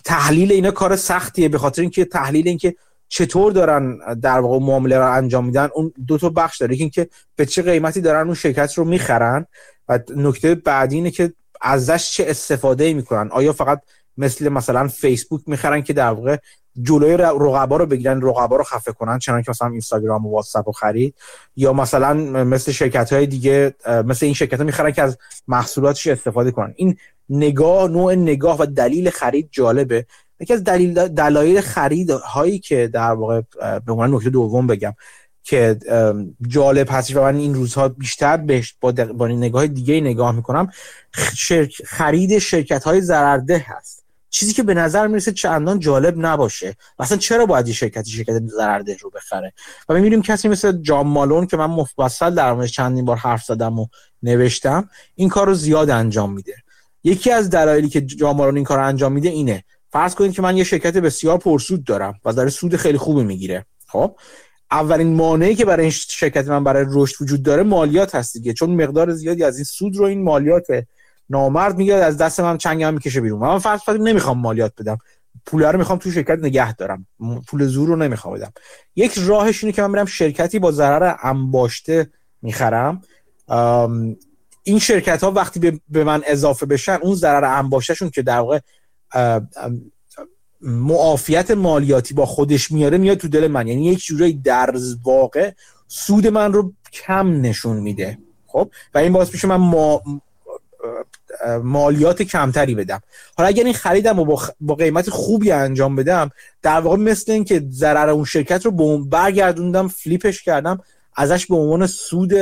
تحلیل 0.03 0.51
اینا 0.51 0.71
کار 0.71 0.95
سختیه 0.95 1.49
به 1.49 1.57
خاطر 1.57 1.81
اینکه 1.81 2.05
تحلیل 2.05 2.47
اینکه 2.47 2.75
چطور 3.07 3.51
دارن 3.51 3.97
در 4.21 4.39
واقع 4.39 4.59
معامله 4.59 4.97
رو 4.97 5.11
انجام 5.11 5.45
میدن 5.45 5.69
اون 5.73 5.93
دو 6.07 6.17
تا 6.17 6.29
بخش 6.29 6.61
داره. 6.61 6.75
اینکه 6.75 7.09
به 7.35 7.45
چه 7.45 7.61
قیمتی 7.61 8.01
دارن 8.01 8.25
اون 8.25 8.35
شرکت 8.35 8.73
رو 8.73 8.85
می‌خرن 8.85 9.45
و 9.89 9.99
نکته 10.15 10.55
بعدی 10.55 10.95
اینه 10.95 11.11
که 11.11 11.33
ازش 11.61 12.11
چه 12.11 12.25
استفاده 12.27 12.93
می‌کنن. 12.93 13.31
آیا 13.31 13.53
فقط 13.53 13.81
مثل 14.17 14.49
مثلا 14.49 14.87
فیسبوک 14.87 15.41
می‌خرن 15.47 15.81
که 15.81 15.93
در 15.93 16.11
واقع 16.11 16.37
جلوی 16.81 17.17
رقبا 17.17 17.77
رو 17.77 17.85
بگیرن 17.85 18.21
رقبا 18.21 18.55
رو 18.55 18.63
خفه 18.63 18.91
کنن 18.91 19.19
چنانکه 19.19 19.45
که 19.45 19.51
مثلا 19.51 19.67
اینستاگرام 19.67 20.25
و 20.25 20.31
واتساپ 20.31 20.67
رو 20.67 20.71
خرید. 20.71 21.15
یا 21.55 21.73
مثلا 21.73 22.13
مثل 22.43 22.71
شرکت 22.71 23.13
های 23.13 23.27
دیگه 23.27 23.73
مثل 23.87 24.25
این 24.25 24.35
شرکت 24.35 24.57
ها 24.57 24.63
می‌خرن 24.63 24.91
که 24.91 25.01
از 25.01 25.17
محصولاتش 25.47 26.07
استفاده 26.07 26.51
کنن. 26.51 26.73
این 26.75 26.97
نگاه 27.29 27.87
نوع 27.87 28.15
نگاه 28.15 28.57
و 28.59 28.65
دلیل 28.65 29.09
خرید 29.09 29.49
جالبه. 29.51 30.05
یکی 30.39 30.53
از 30.53 30.63
دلیل 30.63 31.07
دلایل 31.07 31.61
خرید 31.61 32.09
هایی 32.09 32.59
که 32.59 32.87
در 32.87 33.11
واقع 33.11 33.41
به 33.59 33.91
عنوان 33.91 34.13
نکته 34.13 34.29
دوم 34.29 34.67
بگم 34.67 34.93
که 35.43 35.79
جالب 36.47 36.87
هستش 36.89 37.15
و 37.15 37.21
من 37.21 37.35
این 37.35 37.53
روزها 37.53 37.87
بیشتر 37.87 38.37
بهش 38.37 38.75
با, 38.81 38.91
با 38.91 39.27
نگاه 39.27 39.67
دیگه 39.67 40.01
نگاه 40.01 40.35
می‌کنم 40.35 40.69
خرید 41.85 42.37
شرکت 42.37 42.83
های 42.83 43.01
ضررده 43.01 43.65
هست. 43.67 44.04
چیزی 44.35 44.53
که 44.53 44.63
به 44.63 44.73
نظر 44.73 45.07
می‌رسه 45.07 45.31
چندان 45.31 45.79
جالب 45.79 46.15
نباشه. 46.17 46.75
مثلا 46.99 47.17
چرا 47.17 47.45
باید 47.45 47.67
یه 47.67 47.73
شرکتی 47.73 48.11
شرکت 48.11 48.41
ضررده 48.47 48.97
رو 49.01 49.09
بخره؟ 49.09 49.53
و 49.89 49.93
می‌بینیم 49.93 50.21
کسی 50.21 50.47
مثل 50.47 50.71
جان 50.81 51.07
مالون 51.07 51.47
که 51.47 51.57
من 51.57 51.65
مفصل 51.65 52.35
در 52.35 52.53
موردش 52.53 52.71
چندین 52.71 53.05
بار 53.05 53.17
حرف 53.17 53.43
زدم 53.43 53.79
و 53.79 53.87
نوشتم 54.23 54.89
این 55.15 55.29
کار 55.29 55.47
رو 55.47 55.53
زیاد 55.53 55.89
انجام 55.89 56.33
میده. 56.33 56.55
یکی 57.03 57.31
از 57.31 57.49
دلایلی 57.49 57.89
که 57.89 58.01
جان 58.01 58.35
مالون 58.35 58.55
این 58.55 58.63
کار 58.63 58.77
رو 58.77 58.85
انجام 58.85 59.11
میده 59.11 59.29
اینه. 59.29 59.63
فرض 59.89 60.15
کنید 60.15 60.33
که 60.33 60.41
من 60.41 60.57
یه 60.57 60.63
شرکت 60.63 60.97
بسیار 60.97 61.37
پرسود 61.37 61.83
دارم 61.83 62.13
و 62.25 62.33
داره 62.33 62.49
سود 62.49 62.75
خیلی 62.75 62.97
خوبی 62.97 63.23
می‌گیره. 63.23 63.65
خب؟ 63.87 64.15
اولین 64.71 65.15
مانعی 65.15 65.55
که 65.55 65.65
برای 65.65 65.81
این 65.81 65.91
شرکت 65.91 66.47
من 66.47 66.63
برای 66.63 66.85
رشد 66.89 67.21
وجود 67.21 67.43
داره 67.43 67.63
مالیات 67.63 68.15
هست 68.15 68.33
دیگه. 68.33 68.53
چون 68.53 68.69
مقدار 68.83 69.11
زیادی 69.11 69.43
از 69.43 69.55
این 69.55 69.63
سود 69.63 69.97
رو 69.97 70.05
این 70.05 70.23
مالیات 70.23 70.67
نامرد 71.29 71.77
میگه 71.77 71.93
از 71.93 72.17
دست 72.17 72.39
من 72.39 72.57
چنگم 72.57 72.93
می‌کشه 72.93 73.21
بیرون. 73.21 73.39
من 73.39 73.59
فرض 73.59 73.79
نمی‌خوام 73.89 74.37
مالیات 74.37 74.73
بدم. 74.79 74.97
پول 75.45 75.63
رو 75.63 75.77
می‌خوام 75.77 75.99
تو 75.99 76.11
شرکت 76.11 76.39
نگه 76.39 76.73
دارم. 76.73 77.07
پول 77.47 77.65
زور 77.65 77.87
رو 77.87 77.95
نمی‌خوام 77.95 78.35
بدم. 78.35 78.53
یک 78.95 79.13
راهش 79.17 79.63
اینه 79.63 79.73
که 79.73 79.81
من 79.81 79.91
برم 79.91 80.05
شرکتی 80.05 80.59
با 80.59 80.71
ضرر 80.71 81.15
انباشته 81.23 82.09
می‌خرم. 82.41 83.01
این 84.63 84.79
شرکت 84.79 85.23
ها 85.23 85.31
وقتی 85.31 85.81
به 85.89 86.03
من 86.03 86.21
اضافه 86.27 86.65
بشن 86.65 86.97
اون 87.01 87.15
ضرر 87.15 87.43
انباشتهشون 87.43 88.09
که 88.09 88.21
در 88.21 88.39
واقع 88.39 88.59
معافیت 90.61 91.51
مالیاتی 91.51 92.13
با 92.13 92.25
خودش 92.25 92.71
میاره 92.71 92.97
میاد 92.97 93.17
تو 93.17 93.27
دل 93.27 93.47
من. 93.47 93.67
یعنی 93.67 93.85
یک 93.85 94.05
جورایی 94.05 94.33
در 94.33 94.75
واقع 95.03 95.51
سود 95.87 96.27
من 96.27 96.53
رو 96.53 96.73
کم 96.93 97.41
نشون 97.41 97.77
میده. 97.77 98.17
خب؟ 98.47 98.71
و 98.93 98.97
این 98.97 99.13
باعث 99.13 99.33
میشه 99.33 99.47
من 99.47 99.73
مالیات 101.63 102.21
کمتری 102.21 102.75
بدم. 102.75 103.01
حالا 103.37 103.47
اگر 103.49 103.63
این 103.63 103.73
خریدم 103.73 104.19
و 104.19 104.37
با 104.59 104.75
قیمت 104.75 105.09
خوبی 105.09 105.51
انجام 105.51 105.95
بدم 105.95 106.31
در 106.61 106.79
واقع 106.79 106.97
مثل 106.97 107.31
این 107.31 107.43
که 107.43 107.63
ضرر 107.69 108.09
اون 108.09 108.25
شرکت 108.25 108.65
رو 108.65 108.99
برگردوندم 109.05 109.87
فلیپش 109.87 110.43
کردم 110.43 110.79
ازش 111.15 111.45
به 111.45 111.55
عنوان 111.55 111.87
سود 111.87 112.33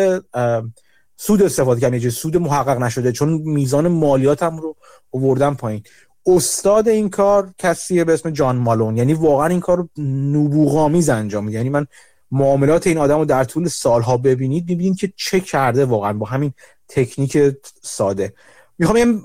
سود 1.17 1.43
استفاده 1.43 1.81
کردم. 1.81 1.95
یه 1.95 2.09
سود 2.09 2.37
محقق 2.37 2.77
نشده 2.81 3.11
چون 3.11 3.29
میزان 3.29 3.87
مالیاتم 3.87 4.57
رو 4.57 4.75
آوردم 5.13 5.55
پایین. 5.55 5.83
استاد 6.25 6.87
این 6.87 7.09
کار 7.09 7.53
کسیه 7.57 8.03
به 8.03 8.13
اسم 8.13 8.29
جان 8.29 8.55
مالون. 8.55 8.97
یعنی 8.97 9.13
واقعا 9.13 9.47
این 9.47 9.59
کار 9.59 9.77
رو 9.77 10.03
نبوغامیز 10.03 11.09
انجام 11.09 11.43
میده. 11.43 11.57
یعنی 11.57 11.69
من 11.69 11.87
معاملات 12.31 12.87
این 12.87 12.97
آدم 12.97 13.17
رو 13.17 13.25
در 13.25 13.43
طول 13.43 13.67
سالها 13.67 14.17
ببینید 14.17 14.69
می‌بینید 14.69 14.97
که 14.97 15.13
چه 15.15 15.39
کرده 15.39 15.85
واقعا. 15.85 16.13
با 16.13 16.25
همین 16.25 16.53
تکنیک 16.87 17.37
ساده. 17.81 18.33
می‌خوام 18.77 19.23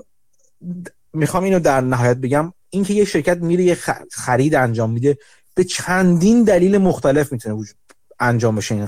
می‌خوام 1.13 1.43
اینو 1.43 1.59
در 1.59 1.81
نهایت 1.81 2.17
بگم. 2.17 2.53
اینکه 2.69 2.93
یه 2.93 3.05
شرکت 3.05 3.37
میره 3.37 3.63
یه 3.63 3.77
خرید 4.11 4.55
انجام 4.55 4.89
میده 4.91 5.17
به 5.55 5.63
چندین 5.63 6.43
دلیل 6.43 6.77
مختلف 6.77 7.31
می‌تونه 7.31 7.55
وجود 7.55 7.75
انجام 8.19 8.55
بشه 8.55 8.75
این 8.75 8.87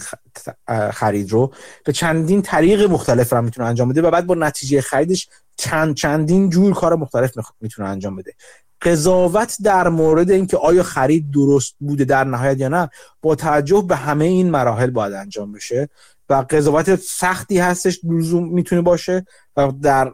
خرید 0.92 1.32
رو. 1.32 1.54
به 1.86 1.94
چندین 1.94 2.42
طریق 2.42 2.90
مختلف 2.90 3.34
رو 3.34 3.42
می‌تونه 3.42 3.68
انجام 3.68 3.90
بده 3.90 4.02
و 4.02 4.12
بعد 4.12 4.26
با 4.26 4.36
نتیجه 4.36 4.82
خریدش 4.82 5.30
چند 5.58 5.96
چندین 5.96 6.50
جور 6.50 6.74
کار 6.74 6.96
مختلف 6.96 7.32
می‌تونه 7.62 7.90
انجام 7.90 8.16
بده. 8.16 8.34
قضاوت 8.82 9.58
در 9.64 9.88
مورد 9.88 10.32
اینکه 10.32 10.58
آیا 10.58 10.84
خرید 10.84 11.32
درست 11.32 11.76
بوده 11.80 12.06
در 12.06 12.24
نهایت 12.24 12.60
یا 12.60 12.68
نه 12.68 12.90
با 13.22 13.36
توجه 13.36 13.86
به 13.88 13.96
همه 13.96 14.26
این 14.26 14.50
مراحل 14.50 14.90
باید 14.90 15.14
انجام 15.14 15.52
بشه. 15.52 15.90
و 16.32 16.46
قضاوت 16.50 16.96
سختی 16.96 17.60
هستش 17.60 18.00
لزوم 18.04 18.50
می‌تونه 18.50 18.82
باشه 18.82 19.26
و 19.58 19.72
در 19.82 20.12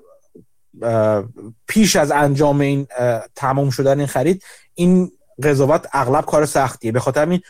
پیش 1.67 1.95
از 1.95 2.11
انجام 2.11 2.59
این 2.61 2.87
تمام 3.35 3.69
شدن 3.69 3.97
این 3.97 4.07
خرید 4.07 4.43
این 4.73 5.11
قضاوت 5.43 5.87
اغلب 5.93 6.25
کار 6.25 6.45
سختیه. 6.45 6.91
به 6.91 6.99
خاطر 6.99 7.29
این 7.29 7.41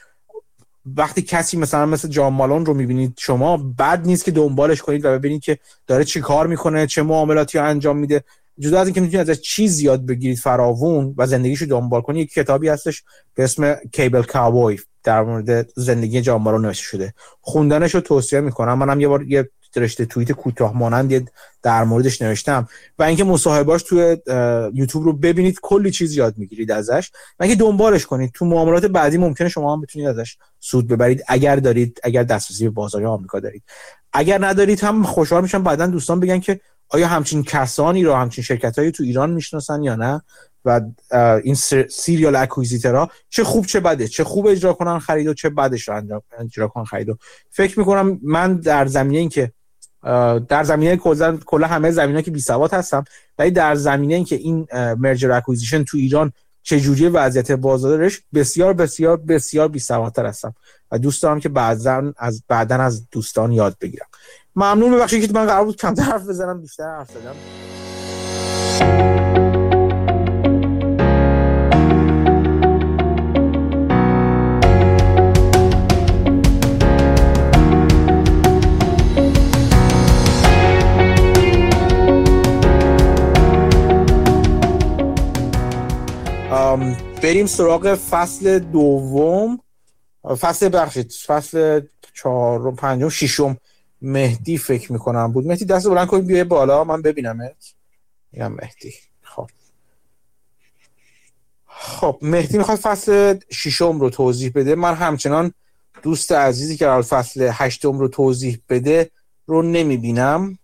وقتی 0.85 1.21
کسی 1.21 1.57
مثلا 1.57 1.85
مثل 1.85 2.07
جان 2.07 2.33
مالون 2.33 2.65
رو 2.65 2.73
می‌بینید 2.73 3.13
شما 3.17 3.57
بد 3.57 4.01
نیست 4.05 4.25
که 4.25 4.31
دنبالش 4.31 4.81
کنید 4.81 5.05
و 5.05 5.09
ببینید 5.09 5.41
که 5.41 5.59
داره 5.87 6.03
چی 6.03 6.21
کار 6.21 6.47
می‌کنه 6.47 6.87
چه 6.87 7.03
معاملاتی 7.03 7.57
رو 7.57 7.65
انجام 7.65 7.97
میده. 7.97 8.23
جدا 8.59 8.79
از 8.79 8.87
اینکه 8.87 9.01
می‌تونید 9.01 9.29
ازش 9.29 9.41
چیز 9.41 9.71
زیاد 9.71 10.05
بگیرید 10.05 10.37
فراوون 10.37 11.13
و 11.17 11.27
زندگیشو 11.27 11.65
دنبال 11.65 12.01
کنید 12.01 12.21
یک 12.21 12.33
کتابی 12.33 12.69
هستش 12.69 13.03
به 13.35 13.43
اسم 13.43 13.75
کیبل 13.91 14.23
کاوبوی 14.23 14.79
در 15.07 15.23
مورد 15.23 15.69
زندگی 15.75 16.21
جان 16.21 16.41
مالون 16.41 16.65
نوشته 16.65 16.83
شده. 16.83 17.13
خوندنش 17.41 17.95
رو 17.95 18.01
توصیه 18.01 18.39
می‌کنم. 18.41 18.77
منم 18.77 18.99
یه 18.99 19.07
بار 19.07 19.23
یه 19.23 19.49
رشته 19.75 20.05
توییت 20.05 20.31
کوتاه 20.31 20.77
مانند 20.77 21.31
در 21.63 21.83
موردش 21.83 22.21
نوشتم 22.21 22.67
و 22.99 23.03
اینکه 23.03 23.23
مصاحبهاش 23.23 23.83
توی 23.83 24.17
یوتیوب 24.73 25.05
رو 25.05 25.13
ببینید 25.13 25.59
کلی 25.61 25.91
چیز 25.91 26.15
یاد 26.15 26.37
می‌گیرید 26.37 26.71
ازش 26.71 27.11
و 27.39 27.43
اینکه 27.43 27.59
دنبالش 27.59 28.05
کنید. 28.05 28.31
تو 28.33 28.45
معاملات 28.45 28.85
بعدی 28.85 29.17
ممکنه 29.17 29.49
شما 29.49 29.73
هم 29.73 29.81
بتونید 29.81 30.07
ازش 30.07 30.37
سود 30.59 30.87
ببرید. 30.87 31.23
اگر 31.27 31.55
دارید 31.55 31.99
اگر 32.03 32.23
دسترسی 32.23 32.63
به 32.63 32.69
بازار 32.69 33.05
آمریکا 33.05 33.39
دارید. 33.39 33.63
اگر 34.13 34.45
ندارید 34.45 34.79
هم 34.79 35.03
خوشحال 35.03 35.41
میشم 35.41 35.63
بعدا 35.63 35.87
دوستان 35.87 36.19
بگن 36.19 36.39
که 36.39 36.59
آیا 36.89 37.07
همچین 37.07 37.43
کسانی 37.43 38.03
رو 38.03 38.13
همچین 38.13 38.43
شرکت 38.43 38.79
هایی 38.79 38.91
تو 38.91 39.03
ایران 39.03 39.29
می‌شناسن 39.29 39.83
یا 39.83 39.95
نه. 39.95 40.21
و 40.67 40.81
این 41.43 41.55
serial 41.89 42.35
acquisitor 42.35 43.05
ها 43.05 43.11
چه 43.29 43.43
خوب 43.43 43.65
چه 43.65 43.79
بده 43.79 44.07
چه 44.07 44.23
خوب 44.23 44.47
اجرا 44.47 44.73
کنن 44.73 44.99
خرید 44.99 45.27
و 45.27 45.33
چه 45.33 45.49
بدش 45.49 45.89
رو 45.89 46.21
اجرا 46.39 46.67
کنن 46.67 46.83
خرید 46.83 47.17
فکر 47.51 47.79
می‌کنم 47.79 48.19
من 48.23 48.55
در 48.55 48.85
زمینه 48.85 49.19
اینکه 49.19 49.51
در 50.47 50.63
زمینه 50.63 50.97
کلا 51.45 51.67
همه 51.67 51.91
زمینه 51.91 52.21
که 52.21 52.31
بی 52.31 52.39
سواد 52.39 52.73
هستم 52.73 53.03
ولی 53.37 53.51
در 53.51 53.75
زمینه 53.75 54.15
اینکه 54.15 54.35
این 54.35 54.67
merger 54.73 55.31
acquisition 55.31 55.83
تو 55.83 55.97
ایران 55.97 56.33
چجوری 56.63 57.07
وضعیت 57.07 57.51
بازارش 57.51 58.21
بسیار 58.33 58.73
بسیار 58.73 59.17
بسیار 59.17 59.67
بی 59.67 59.79
سوادتر 59.79 60.25
هستم. 60.25 60.55
و 60.91 60.99
دوست 60.99 61.23
دارم 61.23 61.39
که 61.39 61.49
بعدا 61.49 62.13
از 62.17 62.43
بعدا 62.47 62.75
از 62.75 63.09
دوستان 63.11 63.51
یاد 63.51 63.77
بگیرم. 63.81 64.07
ممنون 64.55 64.91
ببخشید 64.91 65.27
که 65.27 65.33
من 65.33 65.45
قرار 65.45 65.65
بود 65.65 65.75
کمتر 65.75 66.03
حرف 66.03 66.27
بزنم 66.27 66.61
بیشتر 66.61 66.97
حرف 66.97 67.09
زدم. 67.11 67.35
بریم 87.23 87.45
سراغ 87.45 87.95
فصل 87.95 88.59
دوم. 88.59 89.59
فصل 90.39 90.69
بخشید 90.73 91.11
فصل 91.11 91.81
چهارم 92.13 92.75
پنجم 92.75 93.09
ششم. 93.09 93.57
مهدی 94.01 94.57
فکر 94.57 94.93
می‌کنم 94.93 95.31
بود. 95.31 95.47
مهدی 95.47 95.65
دست 95.65 95.87
بلند 95.87 96.07
کنید 96.07 96.25
بیای 96.25 96.43
بالا 96.43 96.83
من 96.83 97.01
ببینمت. 97.01 97.73
میگم 98.31 98.51
مهدی. 98.51 98.93
خب. 99.21 99.49
خب 101.67 102.19
مهدی 102.21 102.57
می‌خواد 102.57 102.77
فصل 102.77 103.37
ششم 103.51 103.99
رو 103.99 104.09
توضیح 104.09 104.51
بده. 104.55 104.75
من 104.75 104.93
همچنان 104.93 105.53
دوست 106.03 106.31
عزیزی 106.31 106.77
که 106.77 106.87
فصل 106.87 107.49
هشتم 107.53 107.99
رو 107.99 108.07
توضیح 108.07 108.59
بده 108.69 109.11
رو 109.45 109.61
نمی‌بینم. 109.61 110.59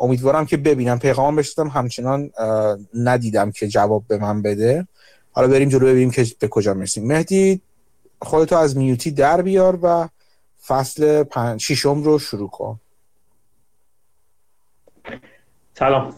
امیدوارم 0.00 0.46
که 0.46 0.56
ببینم. 0.56 0.98
پیغام 0.98 1.36
بشتم 1.36 1.68
همچنان 1.68 2.30
ندیدم 2.94 3.50
که 3.50 3.68
جواب 3.68 4.04
به 4.08 4.18
من 4.18 4.42
بده. 4.42 4.88
حالا 5.32 5.48
بریم 5.48 5.68
جلو 5.68 5.86
ببینیم 5.86 6.10
که 6.10 6.26
به 6.38 6.48
کجا 6.48 6.74
می‌رسیم. 6.74 7.06
مهدی 7.06 7.60
خودتو 8.22 8.56
از 8.56 8.76
میوتی 8.76 9.10
در 9.10 9.42
بیار 9.42 9.78
و 9.82 10.08
فصل 10.66 11.22
پن... 11.22 11.58
ششم 11.58 12.02
رو 12.02 12.18
شروع 12.18 12.50
کن. 12.50 12.80
سلام. 15.74 16.14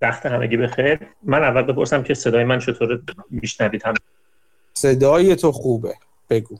وقت 0.00 0.26
همگی 0.26 0.56
بخیر. 0.56 1.00
من 1.22 1.42
اول 1.42 1.62
بپرسم 1.62 2.02
که 2.02 2.14
صدای 2.14 2.44
من 2.44 2.58
چطور 2.58 3.02
میشنوید 3.30 3.82
هم؟ 3.84 3.94
صدای 4.74 5.36
تو 5.36 5.52
خوبه. 5.52 5.94
بگو. 6.30 6.58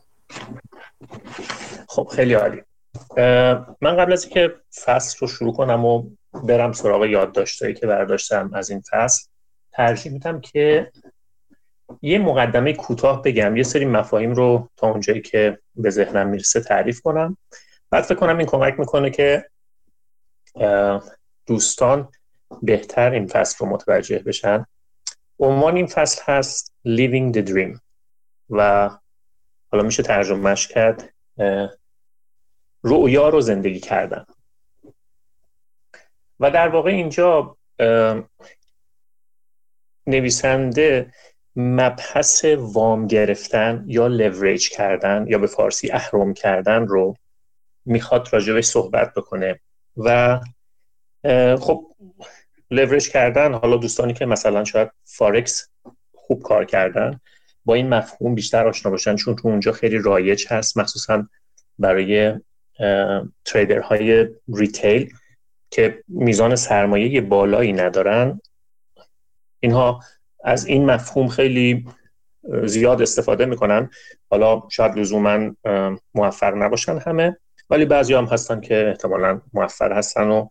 خب 1.89 2.09
خیلی 2.13 2.35
عالی. 2.35 2.63
من 3.81 3.97
قبل 3.97 4.13
از 4.13 4.25
اینکه 4.25 4.55
فصل 4.85 5.19
رو 5.21 5.27
شروع 5.27 5.53
کنم 5.57 5.85
و 5.85 6.11
برم 6.45 6.73
سراغ 6.73 7.05
یادداشتایی 7.05 7.75
که 7.75 7.87
برداشتم 7.87 8.51
از 8.55 8.71
این 8.71 8.83
فصل 8.91 9.29
ترجیح 9.73 10.13
میدم 10.13 10.41
که 10.41 10.93
یه 12.03 12.19
مقدمه 12.19 12.73
کوتاه 12.73 13.23
بگم 13.23 13.57
یه 13.57 13.63
سری 13.63 13.85
مفاهیم 13.85 14.33
رو 14.33 14.71
تا 14.77 14.91
اونجایی 14.91 15.21
که 15.21 15.59
به 15.75 15.91
ذهنم 15.91 16.27
می‌رسه 16.29 16.61
تعریف 16.61 17.01
کنم. 17.01 17.37
بعد 17.91 18.05
فکر 18.05 18.15
کنم 18.15 18.39
این 18.39 18.47
کمک 18.47 18.79
می‌کنه 18.79 19.11
که 19.11 19.51
دوستان 21.47 22.09
بهتر 22.63 23.11
این 23.11 23.27
فصل 23.27 23.57
رو 23.59 23.67
متوجه 23.67 24.19
بشن. 24.19 24.67
عنوان 25.39 25.77
این 25.77 25.87
فصل 25.87 26.23
هست 26.27 26.75
Living 26.89 27.35
the 27.37 27.49
Dream. 27.49 27.79
و 28.51 28.91
حالا 29.73 29.85
میشه 29.85 30.03
ترجمهش 30.03 30.67
کرد 30.67 31.15
رؤیا 32.83 33.29
رو 33.29 33.41
زندگی 33.41 33.81
کردن. 33.81 34.25
و 36.41 36.51
در 36.51 36.69
واقع 36.69 36.91
اینجا 36.91 37.57
نویسنده 40.07 41.13
مبحث 41.57 42.45
وام 42.59 43.07
گرفتن 43.07 43.85
یا 43.87 44.07
لوریج 44.07 44.69
کردن 44.69 45.27
یا 45.29 45.39
به 45.39 45.47
فارسی 45.47 45.91
اهرم 45.91 46.35
کردن 46.35 46.87
رو 46.87 47.17
می‌خواد 47.85 48.29
راجبش 48.33 48.65
صحبت 48.65 49.15
بکنه. 49.15 49.61
و 49.97 50.41
خب 51.61 51.87
لوریج 52.71 53.09
کردن 53.09 53.55
حالا 53.55 53.77
دوستانی 53.77 54.13
که 54.13 54.27
مثلا 54.27 54.65
شاید 54.65 54.91
فارکس 55.05 55.69
خوب 56.15 56.43
کار 56.43 56.65
کردن 56.65 57.21
با 57.65 57.75
این 57.75 57.89
مفهوم 57.89 58.35
بیشتر 58.35 58.69
آشنا 58.69 58.91
باشن 58.91 59.17
چون 59.17 59.37
تو 59.37 59.49
اونجا 59.49 59.73
خیلی 59.73 59.99
رایج 59.99 60.47
هست 60.49 60.79
مخصوصا 60.79 61.29
برای 61.79 62.35
تریدرهای 63.45 64.29
ریتیل 64.55 65.15
که 65.71 66.03
میزان 66.09 66.57
سرمایه 66.57 67.21
بالایی 67.21 67.73
ندارن. 67.73 68.41
اینها 69.61 70.01
از 70.47 70.67
این 70.67 70.85
مفهوم 70.91 71.29
خیلی 71.29 71.87
زیاد 72.65 73.03
استفاده 73.03 73.47
می‌کنن. 73.47 73.91
حالا 74.31 74.63
شاید 74.71 74.99
لزوما 74.99 75.57
موفق 76.15 76.55
نباشن 76.57 76.99
همه 76.99 77.37
ولی 77.71 77.85
بعضی 77.85 78.15
هم 78.15 78.25
هستن 78.25 78.61
که 78.61 78.89
احتمالا 78.89 79.41
موفق 79.53 79.93
هستن 79.93 80.29
و 80.29 80.49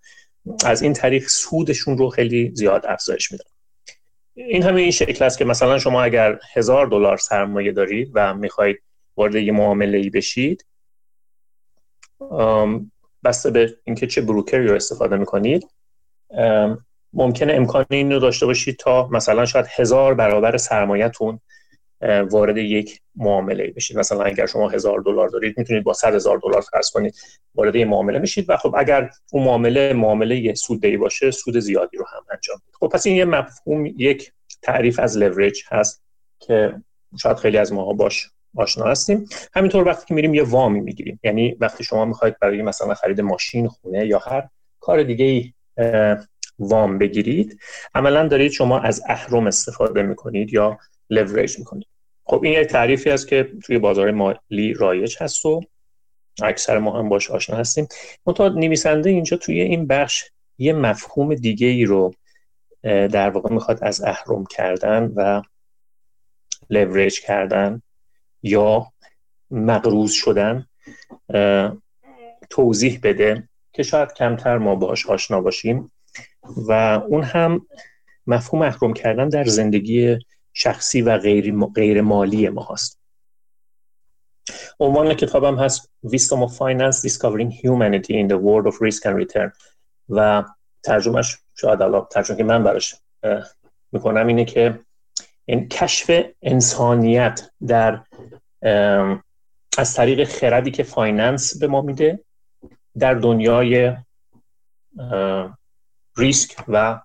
از 0.66 0.82
این 0.82 0.94
طریق 0.94 1.28
سودشون 1.28 1.98
رو 1.98 2.10
خیلی 2.10 2.52
زیاد 2.56 2.86
افزایش 2.86 3.32
میدن. 3.32 3.46
این 4.34 4.64
همه 4.64 4.82
این 4.82 4.92
شکل 4.92 5.26
است 5.26 5.38
که 5.38 5.46
مثلا 5.46 5.80
شما 5.80 6.04
اگر 6.04 6.40
هزار 6.54 6.88
دلار 6.88 7.18
سرمایه 7.18 7.72
دارید 7.72 8.12
و 8.14 8.34
می‌خواهید 8.34 8.82
وارد 9.18 9.36
یه 9.36 9.52
معامله 9.52 9.98
ای 9.98 10.10
بشید 10.10 10.66
بسته 13.24 13.52
به 13.52 13.78
اینکه 13.84 14.08
چه 14.08 14.22
بروکری 14.22 14.68
رو 14.68 14.76
استفاده 14.76 15.18
می‌کنید 15.18 15.68
ممکنه 17.16 17.54
امکان 17.54 17.86
این 17.90 18.12
رو 18.12 18.20
داشته 18.20 18.46
باشید 18.46 18.78
تا 18.78 19.08
مثلا 19.08 19.46
شاید 19.46 19.66
هزار 19.70 20.14
برابر 20.14 20.58
سرمایهتون 20.58 21.40
وارد 22.30 22.58
یک 22.58 23.02
معامله 23.16 23.74
بشید. 23.76 23.98
مثلا 23.98 24.24
اگر 24.24 24.46
شما 24.46 24.70
هزار 24.70 25.00
دلار 25.00 25.30
دارید 25.30 25.58
می‌تونید 25.58 25.84
با 25.84 25.94
صد 25.94 26.16
هزار 26.16 26.38
دلار 26.44 26.62
فرض 26.62 26.90
کنید 26.90 27.16
وارد 27.56 27.76
یک 27.76 27.88
معامله 27.88 28.20
بشید. 28.20 28.50
و 28.50 28.58
خب 28.58 28.76
اگر 28.78 29.10
اون 29.32 29.44
معامله 29.44 29.94
معامله 29.94 30.54
سوددهی 30.54 30.98
باشه 30.98 31.32
سود 31.32 31.60
زیادی 31.60 31.98
رو 31.98 32.06
هم 32.14 32.26
انجام 32.32 32.58
بدید 32.58 32.76
خب 32.80 32.88
پس 32.88 33.08
این 33.08 33.16
یه 33.16 33.26
مفهوم 33.26 33.86
یک 33.86 34.32
تعریف 34.62 35.00
از 35.00 35.18
لوریج 35.18 35.62
هست 35.68 36.04
که 36.40 36.76
شاید 37.22 37.38
خیلی 37.38 37.58
از 37.58 37.74
ماها 37.74 37.94
باش 37.94 38.30
آشنا 38.56 38.86
هستیم. 38.86 39.26
همینطور 39.54 39.88
وقتی 39.88 40.06
که 40.06 40.14
میریم 40.14 40.34
یه 40.34 40.44
وامی 40.44 40.80
می‌گیریم. 40.80 41.20
یعنی 41.24 41.58
وقتی 41.60 41.84
شما 41.84 42.06
می‌خواید 42.06 42.40
برای 42.40 42.62
مثلا 42.62 42.94
خرید 42.94 43.22
ماشین 43.22 43.68
خونه 43.68 44.06
یا 44.06 44.20
هر 44.20 44.48
کار 44.80 45.04
دیگه 45.04 45.26
ای 45.26 45.54
وام 46.60 46.98
بگیرید. 46.98 47.60
عملا 47.96 48.28
دارید 48.28 48.52
شما 48.52 48.80
از 48.80 49.04
اهرم 49.08 49.48
استفاده 49.48 50.02
می‌کنید 50.02 50.54
یا 50.54 50.80
لوریج 51.10 51.60
می‌کنید. 51.60 51.88
خب 52.24 52.44
این 52.44 52.62
یک 52.62 52.68
تعریفی 52.68 53.10
است 53.10 53.28
که 53.28 53.52
توی 53.64 53.80
بازار 53.80 54.12
مالی 54.12 54.74
رایج 54.74 55.16
هست 55.20 55.46
و 55.46 55.62
اکثر 56.44 56.80
ما 56.80 57.00
هم 57.00 57.10
باش 57.10 57.32
آشنا 57.32 57.58
هستیم. 57.58 57.88
منتها 58.26 58.48
نویسنده 58.48 59.10
اینجا 59.10 59.38
توی 59.38 59.62
این 59.62 59.88
بخش 59.88 60.24
یه 60.58 60.74
مفهوم 60.74 61.36
دیگه 61.36 61.68
ای 61.68 61.86
رو 61.86 62.14
در 62.84 63.30
واقع 63.30 63.54
می‌خواد 63.54 63.80
از 63.82 64.04
اهرم 64.04 64.46
کردن 64.46 65.14
و 65.16 65.42
لوریج 66.70 67.20
کردن 67.20 67.82
یا 68.44 68.88
مقروض 69.52 70.12
شدن 70.12 70.66
توضیح 72.50 73.00
بده 73.04 73.50
که 73.74 73.84
شاید 73.84 74.14
کمتر 74.14 74.58
ما 74.58 74.76
باش 74.76 75.06
آشنا 75.06 75.42
باشیم. 75.42 75.92
و 76.68 76.72
اون 77.10 77.24
هم 77.24 77.68
مفهوم 78.28 78.62
اهرم 78.62 78.94
کردن 78.94 79.30
در 79.30 79.44
زندگی 79.44 80.18
شخصی 80.54 81.02
و 81.02 81.18
غیر, 81.18 81.56
غیر 81.76 82.02
مالی 82.02 82.50
ما 82.50 82.68
هست. 82.72 83.00
عنوان 84.80 85.14
کتابم 85.14 85.56
هست 85.56 85.90
Wisdom 86.06 86.48
of 86.48 86.52
Finance 86.52 87.02
Discovering 87.02 87.52
Humanity 87.52 88.14
in 88.14 88.28
the 88.28 88.38
World 88.38 88.68
of 88.68 88.76
Risk 88.82 89.06
and 89.06 89.16
Return. 89.16 89.52
و 90.10 90.44
ترجمهش 90.84 91.38
شاید 91.56 91.82
الان 91.82 92.08
ترجمه 92.12 92.38
که 92.38 92.44
من 92.44 92.64
براش 92.64 92.96
می‌کنم 93.92 94.28
اینه 94.28 94.46
که 94.46 94.80
این 95.46 95.70
کشف 95.70 96.26
انسانیت 96.42 97.50
در 97.68 98.04
از 99.78 99.94
طریق 99.94 100.28
خردی 100.28 100.72
که 100.72 100.84
finance 100.84 101.58
به 101.58 101.68
ما 101.68 101.82
میده 101.82 102.20
در 103.00 103.14
دنیای 103.14 103.94
ریسک 106.18 106.56
و 106.68 107.00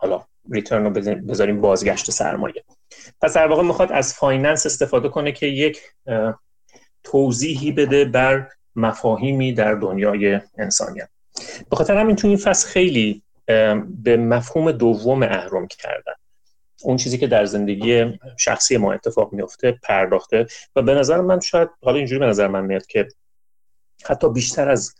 حالا 0.00 0.24
return 0.50 0.84
رو 0.84 0.90
بذاریم 1.28 1.60
بازگشت 1.60 2.10
سرمایه. 2.10 2.64
پس 3.20 3.34
در 3.34 3.46
واقع 3.46 3.62
می‌خواد 3.62 3.92
از 3.92 4.14
finance 4.14 4.66
استفاده 4.66 5.08
کنه 5.08 5.32
که 5.32 5.46
یک 5.46 5.80
توضیحی 7.04 7.72
بده 7.72 8.04
بر 8.04 8.48
مفاهیمی 8.76 9.52
در 9.52 9.74
دنیای 9.74 10.40
انسانیت. 10.58 11.08
به 11.70 11.76
خاطر 11.76 11.96
همین 11.96 12.16
تو 12.16 12.28
این 12.28 12.36
فصل 12.36 12.68
خیلی 12.68 13.22
به 14.02 14.16
مفهوم 14.16 14.72
دوم 14.72 15.22
اهرم 15.22 15.66
کردن. 15.66 16.12
اون 16.82 16.96
چیزی 16.96 17.18
که 17.18 17.26
در 17.26 17.44
زندگی 17.44 18.18
شخصی 18.38 18.76
ما 18.76 18.92
اتفاق 18.92 19.32
میفته 19.32 19.78
پرداخته 19.82 20.46
و 20.76 20.82
به 20.82 20.94
نظر 20.94 21.20
من 21.20 21.40
شاید 21.40 21.68
حالا 21.82 21.96
اینجوری 21.96 22.18
به 22.18 22.26
نظر 22.26 22.48
من 22.48 22.64
میاد 22.64 22.86
که 22.86 23.08
حتی 24.04 24.28
بیشتر 24.28 24.70
از 24.70 24.94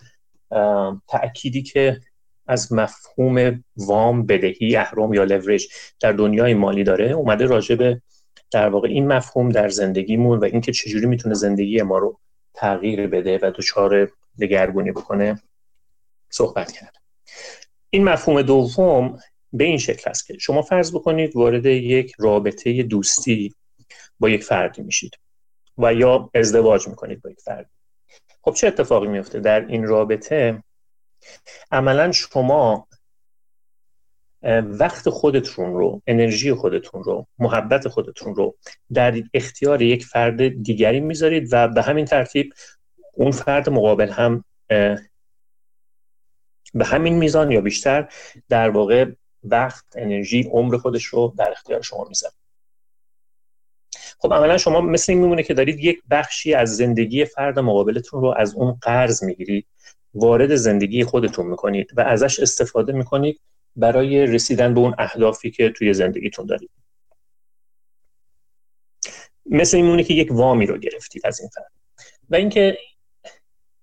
تأکیدی 1.09 1.63
که 1.63 2.01
از 2.53 2.73
مفهوم 2.73 3.65
وام 3.77 4.27
بدهی 4.27 4.77
اهرم 4.77 5.15
یا 5.15 5.25
لوریج 5.25 5.67
در 6.01 6.13
دنیای 6.13 6.55
مالی 6.55 6.85
داره 6.85 7.11
اومده 7.11 7.47
راجع 7.47 7.75
به 7.75 8.03
در 8.51 8.69
واقع 8.69 8.89
این 8.89 9.07
مفهوم 9.07 9.49
در 9.49 9.69
زندگیمون 9.69 10.39
و 10.39 10.45
اینکه 10.45 10.73
چجوری 10.73 11.07
می‌تونه 11.07 11.35
زندگی 11.35 11.83
ما 11.83 11.99
رو 11.99 12.21
تغییر 12.55 13.07
بده 13.07 13.39
و 13.43 13.53
دچار 13.55 14.13
دگرگونی 14.41 14.93
بکنه 14.93 15.43
صحبت 16.31 16.73
کرد. 16.73 16.97
این 17.91 18.05
مفهوم 18.05 18.43
دوم 18.43 19.19
به 19.53 19.65
این 19.65 19.79
شکل 19.79 20.11
است 20.11 20.27
که 20.27 20.39
شما 20.39 20.63
فرض 20.63 20.95
بکنید 20.95 21.37
وارد 21.37 21.67
یک 21.67 22.13
رابطه 22.19 22.83
دوستی 22.83 23.55
با 24.21 24.29
یک 24.29 24.45
فردی 24.45 24.83
میشید 24.83 25.13
و 25.79 25.95
یا 25.95 26.31
ازدواج 26.35 26.89
می‌کنید 26.89 27.23
با 27.23 27.31
یک 27.31 27.41
فردی. 27.41 27.71
خب 28.43 28.55
چه 28.55 28.67
اتفاقی 28.67 29.09
میفته 29.09 29.41
در 29.41 29.67
این 29.67 29.87
رابطه 29.87 30.63
عملا 31.71 32.13
شما 32.13 32.89
وقت 34.63 35.09
خودتون 35.09 35.73
رو 35.73 36.03
انرژی 36.07 36.55
خودتون 36.55 37.03
رو 37.03 37.27
محبت 37.39 37.89
خودتون 37.89 38.35
رو 38.35 38.57
در 38.93 39.23
اختیار 39.35 39.83
یک 39.83 40.05
فرد 40.05 40.63
دیگری 40.63 41.01
می‌ذارید 41.01 41.49
و 41.53 41.69
به 41.69 41.83
همین 41.83 42.05
ترتیب 42.05 42.55
اون 43.15 43.31
فرد 43.31 43.71
مقابل 43.71 44.09
هم 44.11 44.45
به 46.75 46.85
همین 46.85 47.15
میزان 47.15 47.51
یا 47.51 47.61
بیشتر 47.61 48.09
در 48.49 48.71
واقع 48.71 49.07
وقت 49.45 49.85
انرژی 49.97 50.43
عمر 50.53 50.77
خودش 50.77 51.05
رو 51.05 51.35
در 51.39 51.51
اختیار 51.51 51.83
شما 51.83 52.05
می‌ذاره. 52.09 52.35
خب 54.19 54.35
عملا 54.35 54.59
شما 54.59 54.81
مثل 54.81 55.13
این 55.13 55.23
میمونه 55.23 55.43
که 55.43 55.55
دارید 55.55 55.81
یک 55.81 56.03
بخشی 56.11 56.55
از 56.55 56.77
زندگی 56.77 57.25
فرد 57.25 57.59
مقابلتون 57.59 58.21
رو 58.21 58.35
از 58.37 58.55
اون 58.55 58.73
قرض 58.73 59.25
می‌گیرید. 59.25 59.67
وارد 60.15 60.55
زندگی 60.55 61.05
خودتون 61.05 61.47
می‌کنید 61.47 61.91
و 61.97 62.01
ازش 62.01 62.41
استفاده 62.41 62.93
می‌کنید 62.93 63.41
برای 63.77 64.27
رسیدن 64.27 64.75
به 64.75 64.81
اون 64.81 64.95
اهدافی 64.99 65.51
که 65.51 65.71
توی 65.71 65.95
زندگیتون 65.95 66.47
دارید. 66.47 66.71
مثل 69.47 69.77
این 69.77 70.03
که 70.03 70.15
یک 70.15 70.29
وامی 70.33 70.67
رو 70.67 70.79
گرفتید 70.79 71.27
از 71.27 71.41
این 71.41 71.49
فرد. 71.49 71.73
و 72.31 72.35
اینکه 72.35 72.79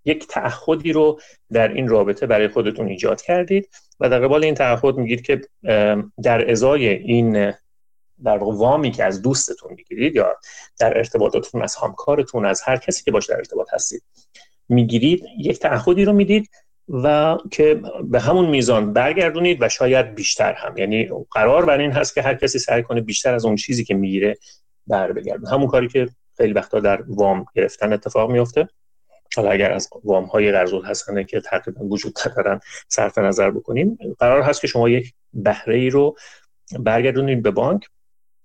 یک 0.05 0.27
تعهدی 0.27 0.93
رو 0.93 1.19
در 1.51 1.67
این 1.67 1.87
رابطه 1.87 2.27
برای 2.27 2.47
خودتون 2.47 2.87
ایجاد 2.87 3.21
کردید 3.21 3.69
و 3.99 4.09
در 4.09 4.19
قبال 4.19 4.43
این 4.43 4.55
تعهد 4.55 4.95
میگید 4.97 5.21
که 5.21 5.41
در 6.23 6.51
ازای 6.51 6.87
این 6.87 7.53
در 8.23 8.37
وامی 8.37 8.91
که 8.91 9.03
از 9.03 9.21
دوستتون 9.21 9.73
می‌گیرید 9.73 10.15
یا 10.15 10.37
در 10.79 10.97
ارتباطاتون 10.97 11.61
از 11.61 11.75
همکارتون 11.75 12.45
از 12.45 12.61
هر 12.61 12.77
کسی 12.77 13.03
که 13.03 13.11
باش 13.11 13.25
در 13.25 13.37
ارتباط 13.37 13.73
هستید 13.73 14.03
می‌گیرید 14.69 15.23
یک 15.37 15.59
تعهدی 15.59 16.05
رو 16.05 16.13
می‌دید 16.13 16.49
و 16.89 17.37
که 17.51 17.81
به 18.03 18.19
همون 18.19 18.49
میزان 18.49 18.93
برگردونید 18.93 19.57
و 19.61 19.69
شاید 19.69 20.15
بیشتر 20.15 20.53
هم. 20.53 20.77
یعنی 20.77 21.09
قرار 21.31 21.65
بر 21.65 21.77
این 21.77 21.91
هست 21.91 22.15
که 22.15 22.21
هر 22.21 22.33
کسی 22.33 22.59
سعی 22.59 22.83
کنه 22.83 23.01
بیشتر 23.01 23.33
از 23.33 23.45
اون 23.45 23.55
چیزی 23.55 23.83
که 23.83 23.93
می‌گیره 23.93 24.37
بر 24.87 25.11
بگردونه 25.11 25.49
همون 25.49 25.67
کاری 25.67 25.87
که 25.87 26.09
خیلی 26.37 26.53
وقتا 26.53 26.79
در 26.79 27.03
وام 27.07 27.45
گرفتن 27.55 27.93
اتفاق 27.93 28.31
میفته. 28.31 28.67
حالا 29.35 29.51
اگر 29.51 29.71
از 29.71 29.89
وام 30.03 30.25
های 30.25 30.51
قرض 30.51 30.73
الحسنه 30.73 31.23
که 31.23 31.41
تقریبا 31.41 31.85
وجود 31.85 32.19
ندارن 32.25 32.59
صرف 32.87 33.17
نظر 33.17 33.51
بکنیم 33.51 33.97
قرار 34.19 34.41
هست 34.41 34.61
که 34.61 34.67
شما 34.67 34.89
یک 34.89 35.13
بهره 35.33 35.75
ای 35.75 35.89
رو 35.89 36.15
برگردونید 36.79 37.41
به 37.41 37.51
بانک 37.51 37.87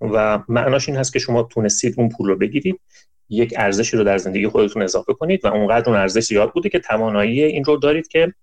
و 0.00 0.38
معناش 0.48 0.88
این 0.88 0.98
هست 0.98 1.12
که 1.12 1.18
شما 1.18 1.42
تونستید 1.42 1.94
اون 1.98 2.08
پول 2.08 2.28
رو 2.28 2.36
بگیرید. 2.36 2.80
یک 3.28 3.54
ارزشی 3.56 3.96
رو 3.96 4.04
در 4.04 4.18
زندگی 4.18 4.48
خودتون 4.48 4.82
اضافه 4.82 5.14
کنید 5.14 5.44
و 5.44 5.48
اونقدر 5.48 5.88
اون 5.88 5.98
ارزش 5.98 6.22
زیاد 6.22 6.52
بوده 6.52 6.68
که 6.68 6.78
توانایی 6.78 7.44
این 7.44 7.64
رو 7.64 7.76
دارید 7.76 8.08
که 8.08 8.34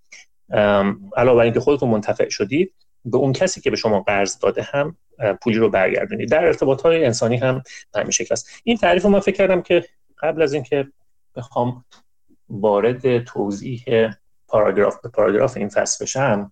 علاوه 1.17 1.37
بر 1.37 1.43
اینکه 1.43 1.59
خودتون 1.59 1.89
منتفع 1.89 2.29
شدید 2.29 2.73
به 3.05 3.17
اون 3.17 3.33
کسی 3.33 3.61
که 3.61 3.69
به 3.69 3.75
شما 3.75 4.01
قرض 4.01 4.39
داده 4.39 4.61
هم 4.61 4.97
پولی 5.41 5.57
رو 5.57 5.69
برگردونید. 5.69 6.29
در 6.29 6.45
ارتباط 6.45 6.81
های 6.81 7.05
انسانی 7.05 7.37
هم 7.37 7.63
همین 7.95 8.11
شکل 8.11 8.27
است. 8.31 8.49
این 8.63 8.77
تعریف 8.77 9.03
رو 9.03 9.09
من 9.09 9.19
فکر 9.19 9.35
کردم 9.35 9.61
که 9.61 9.85
قبل 10.21 10.41
از 10.41 10.53
اینکه 10.53 10.87
بخوام 11.35 11.85
وارد 12.49 13.23
توضیح 13.23 13.83
پاراگراف 14.47 15.01
به 15.01 15.09
پاراگراف 15.09 15.57
این 15.57 15.69
فصل 15.69 16.05
بشم 16.05 16.51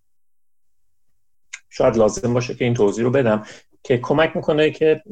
شاید 1.70 1.98
لازم 1.98 2.34
باشه 2.34 2.56
که 2.56 2.66
این 2.66 2.74
توضیح 2.74 3.04
رو 3.04 3.12
بدم 3.12 3.46
که 3.84 3.98
کمک 3.98 4.36
می‌کنه 4.36 4.72
که 4.72 5.04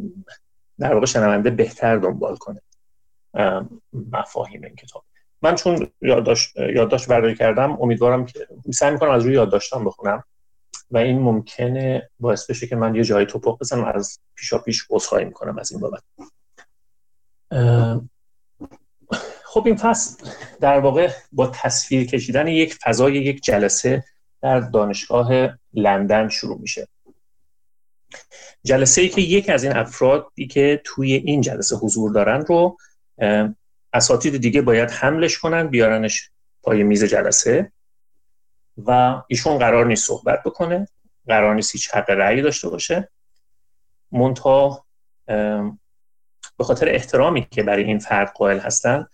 در 0.80 0.93
واقع 0.93 1.05
شنونده 1.05 1.49
بهتر 1.49 1.97
دنبال 1.97 2.36
کنه. 2.36 2.61
مفاهیم 4.12 4.64
این 4.64 4.76
کتاب. 4.76 5.04
من 5.42 5.56
چون 5.56 5.88
یادداشت 6.02 6.58
یادداشت 6.58 7.08
برداری 7.08 7.36
کردم 7.36 7.82
امیدوارم 7.82 8.26
که 8.26 8.48
سعی 8.74 8.92
می‌کنم 8.92 9.12
از 9.12 9.24
روی 9.24 9.34
یادداشتم 9.34 9.86
بخونم 9.86 10.24
و 10.92 10.98
این 10.98 11.20
ممکنه 11.20 12.10
باعث 12.20 12.50
بشه 12.50 12.68
که 12.68 12.76
من 12.76 12.96
یه 12.96 13.04
جایی 13.04 13.26
توپق 13.26 13.58
بزنم 13.60 13.86
از 13.86 14.20
پیشا 14.36 14.58
پیش 14.58 14.86
عذرخواهی 14.90 15.26
می‌کنم 15.26 15.60
از 15.60 15.72
این 15.72 15.82
بابت. 15.82 16.04
خب 19.44 19.64
این 19.66 19.76
فصل 19.76 20.30
در 20.60 20.80
واقع 20.80 21.10
با 21.32 21.48
تصویر 21.48 22.08
کشیدن 22.08 22.48
یک 22.48 22.74
فضای 22.74 23.14
یک 23.14 23.44
جلسه 23.44 24.04
در 24.42 24.60
دانشگاه 24.60 25.58
لندن 25.74 26.30
شروع 26.30 26.60
میشه. 26.62 26.88
جلسه 28.64 29.02
ای 29.02 29.10
که 29.10 29.22
یک 29.22 29.50
از 29.50 29.64
این 29.64 29.76
افرادی 29.76 30.48
که 30.48 30.82
توی 30.84 31.14
این 31.14 31.42
جلسه 31.42 31.76
حضور 31.76 32.12
دارن 32.12 32.42
رو 32.42 32.78
اساتید 33.93 34.38
دیگه 34.38 34.61
باید 34.61 34.91
حملش 34.91 35.38
کنن 35.38 35.68
بیارنش 35.68 36.32
پای 36.63 36.84
میز 36.84 37.03
جلسه 37.03 37.72
و 38.86 39.22
ایشون 39.28 39.57
قرار 39.57 39.86
نیست 39.86 40.07
صحبت 40.07 40.43
بکنه 40.43 40.88
قرار 41.28 41.55
نیست 41.55 41.72
هیچ 41.72 41.89
حق 41.89 42.09
رأی 42.09 42.41
داشته 42.41 42.70
باشه. 42.70 43.09
منتها 44.11 44.86
به 46.57 46.63
خاطر 46.63 46.89
احترامی 46.89 47.47
که 47.51 47.63
برای 47.63 47.84
این 47.84 47.99
فرد 47.99 48.32
قائل 48.36 48.59
هستن 48.59 49.07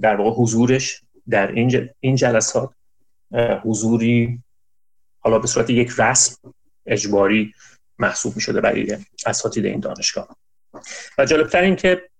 در 0.00 0.16
واقع 0.16 0.30
حضورش 0.30 1.02
در 1.28 1.52
این 2.00 2.16
جلسات 2.16 2.74
حضوری 3.62 4.42
حالا 5.20 5.38
به 5.38 5.46
صورت 5.46 5.70
یک 5.70 5.92
رسم 5.98 6.54
اجباری 6.86 7.54
محسوب 7.98 8.34
می 8.34 8.40
شده 8.40 8.60
برای 8.60 8.98
اساتید 9.26 9.64
این 9.64 9.80
دانشگاه. 9.80 10.36
و 11.18 11.24
جالبتر 11.24 11.60
این 11.60 11.76
که 11.76 12.10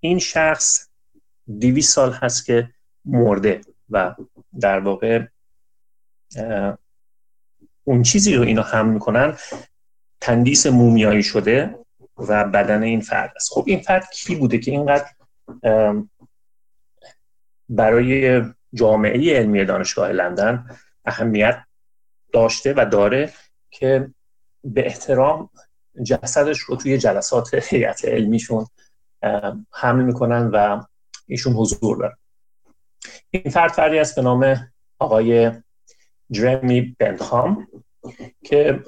این 0.00 0.18
شخص 0.18 0.88
دیوی 1.58 1.82
سال 1.82 2.12
هست 2.12 2.46
که 2.46 2.70
مرده 3.04 3.60
و 3.90 4.14
در 4.60 4.78
واقع 4.80 5.26
اون 7.84 8.02
چیزی 8.02 8.34
رو 8.34 8.42
اینا 8.42 8.62
هم 8.62 8.88
می‌کنن 8.88 9.36
تندیس 10.20 10.66
مومیایی 10.66 11.22
شده 11.22 11.78
و 12.18 12.44
بدن 12.44 12.82
این 12.82 13.00
فرد 13.00 13.32
است. 13.36 13.52
خب 13.52 13.64
این 13.66 13.80
فرد 13.80 14.10
کی 14.10 14.34
بوده 14.34 14.58
که 14.58 14.70
اینقدر 14.70 15.06
برای 17.68 18.42
جامعه 18.74 19.36
علمی 19.36 19.64
دانشگاه 19.64 20.12
لندن 20.12 20.76
اهمیت 21.04 21.64
داشته 22.32 22.74
و 22.76 22.86
داره 22.92 23.32
که 23.70 24.10
به 24.64 24.86
احترام 24.86 25.50
جسدش 26.04 26.58
رو 26.58 26.76
توی 26.76 26.98
جلسات 26.98 27.54
هیئت 27.54 28.04
علمیشون 28.04 28.66
حمل 29.72 30.04
می‌کنن 30.04 30.50
و 30.52 30.84
ایشون 31.26 31.52
حضور 31.52 31.96
دارن. 31.96 32.16
این 33.30 33.50
فرد 33.50 33.72
فردی 33.72 33.98
است 33.98 34.16
به 34.16 34.22
نام 34.22 34.70
آقای 34.98 35.52
جرمی 36.30 36.96
بندهام 36.98 37.68
که 38.44 38.82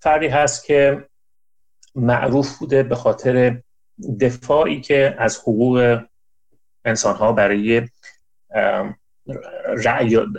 فردی 0.00 0.26
هست 0.26 0.64
که 0.64 1.08
معروف 1.94 2.58
بوده 2.58 2.82
به 2.82 2.94
خاطر 2.94 3.62
دفاعی 4.20 4.80
که 4.80 5.16
از 5.18 5.38
حقوق 5.38 6.00
انسان 6.84 7.16
ها 7.16 7.32
برای 7.32 7.88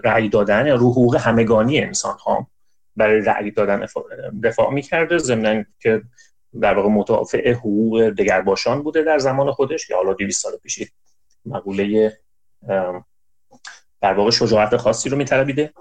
رأی 0.04 0.30
دادن 0.30 0.68
یا 0.68 0.76
رو 0.76 0.92
حقوق 0.92 1.16
همگانی 1.16 1.80
انسان 1.80 2.18
ها 2.18 2.48
برای 2.96 3.22
رأی 3.22 3.52
دادن 3.52 3.86
دفاع 4.44 4.74
می‌کرده. 4.74 5.18
ضمن 5.18 5.66
که 5.80 6.02
در 6.62 6.74
واقع 6.74 6.90
متافع 6.90 7.52
حقوق 7.52 8.10
دگرباشان 8.10 8.84
بوده 8.84 9.04
در 9.04 9.18
زمان 9.18 9.52
خودش 9.52 9.88
که 9.88 9.96
حالا 9.96 10.14
200 10.14 10.44
سال 10.44 10.58
پیشی 10.58 10.90
مقوله 11.46 12.18
در 14.02 14.14
واقع 14.14 14.30
شجاعت 14.30 14.78
خاصی 14.78 15.10
رو 15.10 15.18
میطلبیده. 15.18 15.74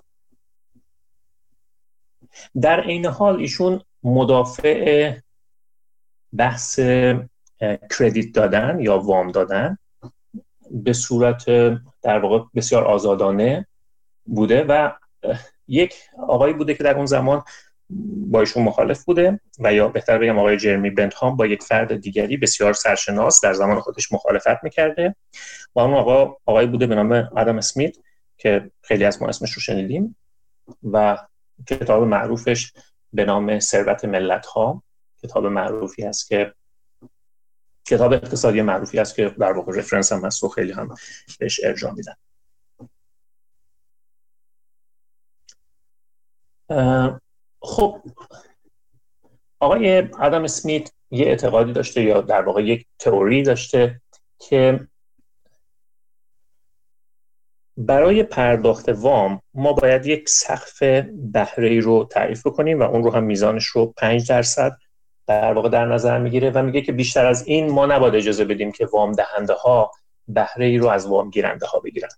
در 2.61 2.81
عین 2.81 3.07
حال 3.07 3.37
ایشون 3.37 3.81
مدافع 4.03 5.13
بحث 6.37 6.81
کردیت 7.99 8.35
دادن 8.35 8.81
یا 8.81 8.99
وام 8.99 9.31
دادن 9.31 9.79
به 10.71 10.93
صورت 10.93 11.45
در 12.03 12.19
واقع 12.19 12.45
بسیار 12.55 12.85
آزادانه 12.85 13.67
بوده 14.25 14.65
و 14.65 14.93
یک 15.69 15.95
آقایی 16.29 16.55
بوده 16.55 16.75
که 16.75 16.85
در 16.85 16.97
اون 16.97 17.07
زمان 17.07 17.43
با 17.91 18.41
ایشون 18.41 18.63
مخالف 18.63 19.05
بوده 19.05 19.41
و 19.59 19.75
یا 19.75 19.89
بهتر 19.89 20.19
بگم 20.19 20.39
آقای 20.39 20.57
جرمی 20.57 20.91
بنتهام 20.91 21.37
با 21.37 21.47
یک 21.47 21.63
فرد 21.63 21.97
دیگری 21.97 22.37
بسیار 22.37 22.73
سرشناس 22.73 23.41
در 23.41 23.53
زمان 23.53 23.81
خودش 23.81 24.13
مخالفت 24.13 24.65
می‌کرده. 24.65 25.15
و 25.75 25.81
اون 25.81 25.95
آقا 25.95 26.37
آقایی 26.47 26.69
بوده 26.69 26.87
به 26.87 26.95
نام 26.95 27.13
آدم 27.13 27.59
اسمیت 27.59 27.97
که 28.37 28.71
خیلی 28.83 29.05
از 29.05 29.23
ما 29.23 29.29
اسمش 29.29 29.53
رو 29.53 29.61
شنیدیم 29.61 30.17
و 30.93 31.19
کتاب 31.67 32.03
معروفش 32.03 32.73
به 33.13 33.25
نام 33.25 33.59
ثروت 33.59 34.05
ملت 34.05 34.47
ها 34.47 34.83
کتاب 35.23 35.47
معروفی 35.47 36.05
است 36.05 36.29
که 36.29 36.55
کتاب 37.85 38.13
اقتصادی 38.13 38.63
معروفی 38.63 38.99
است 38.99 39.15
که 39.15 39.29
در 39.29 39.53
واقع 39.53 39.73
رفرنس 39.79 40.13
هم 40.13 40.25
هست 40.25 40.45
و 40.45 40.49
خیلی 40.49 40.73
هم 40.73 40.95
بهش 41.39 41.61
ارجاع 41.65 41.93
میدن. 41.93 42.15
خب 47.61 48.03
آقای 49.61 49.99
آدم 50.01 50.45
اسمیت 50.45 50.93
یه 51.11 51.27
اعتقادی 51.27 51.73
داشته 51.73 52.03
یا 52.03 52.21
در 52.21 52.43
واقع 52.43 52.65
یک 52.65 52.87
تئوری 52.99 53.43
داشته 53.43 54.01
که 54.39 54.89
برای 57.77 58.23
پرداخت 58.23 58.89
وام 58.89 59.43
ما 59.55 59.73
باید 59.73 60.07
یک 60.07 60.29
سقف 60.29 60.83
بهره 61.33 61.81
رو 61.81 62.05
تعریف 62.05 62.43
کنیم 62.43 62.81
و 62.81 62.83
اون 62.83 63.03
رو 63.03 63.11
هم 63.11 63.25
میزانش 63.25 63.67
رو 63.67 63.87
5 63.97 64.29
درصد 64.29 64.77
در 65.27 65.53
واقع 65.53 65.69
در 65.69 65.87
نظر 65.87 66.19
می‌گیره 66.19 66.51
و 66.51 66.63
میگه 66.63 66.81
که 66.81 66.93
بیشتر 66.93 67.27
از 67.27 67.47
این 67.47 67.71
ما 67.71 67.87
نباید 67.87 68.15
اجازه 68.15 68.45
بدیم 68.45 68.73
که 68.73 68.87
وام 68.87 69.13
دهنده 69.13 69.53
ها 69.53 69.91
بهره 70.29 70.67
ای 70.67 70.79
رو 70.79 70.89
از 70.89 71.07
وام 71.07 71.31
گیرنده 71.31 71.67
ها 71.67 71.81
بگیرن. 71.81 72.09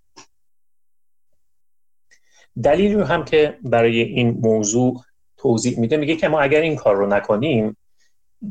دلیلی 2.63 3.01
هم 3.01 3.25
که 3.25 3.57
برای 3.63 4.01
این 4.01 4.29
موضوع 4.29 5.03
توضیح 5.41 5.79
میده 5.79 5.97
میگه 5.97 6.15
که 6.15 6.27
ما 6.27 6.41
اگر 6.41 6.61
این 6.61 6.75
کار 6.75 6.95
رو 6.95 7.07
نکنیم 7.07 7.77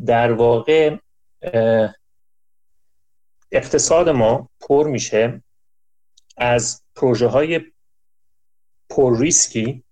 در 0.07 0.33
واقع 0.33 0.97
اقتصاد 3.53 4.09
ما 4.09 4.49
پر 4.61 4.89
میشه 4.89 5.43
از 6.37 6.83
پروژه 6.97 7.27
های 7.27 7.61
پر 8.89 9.19
ریسکی 9.19 9.85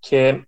که 0.00 0.46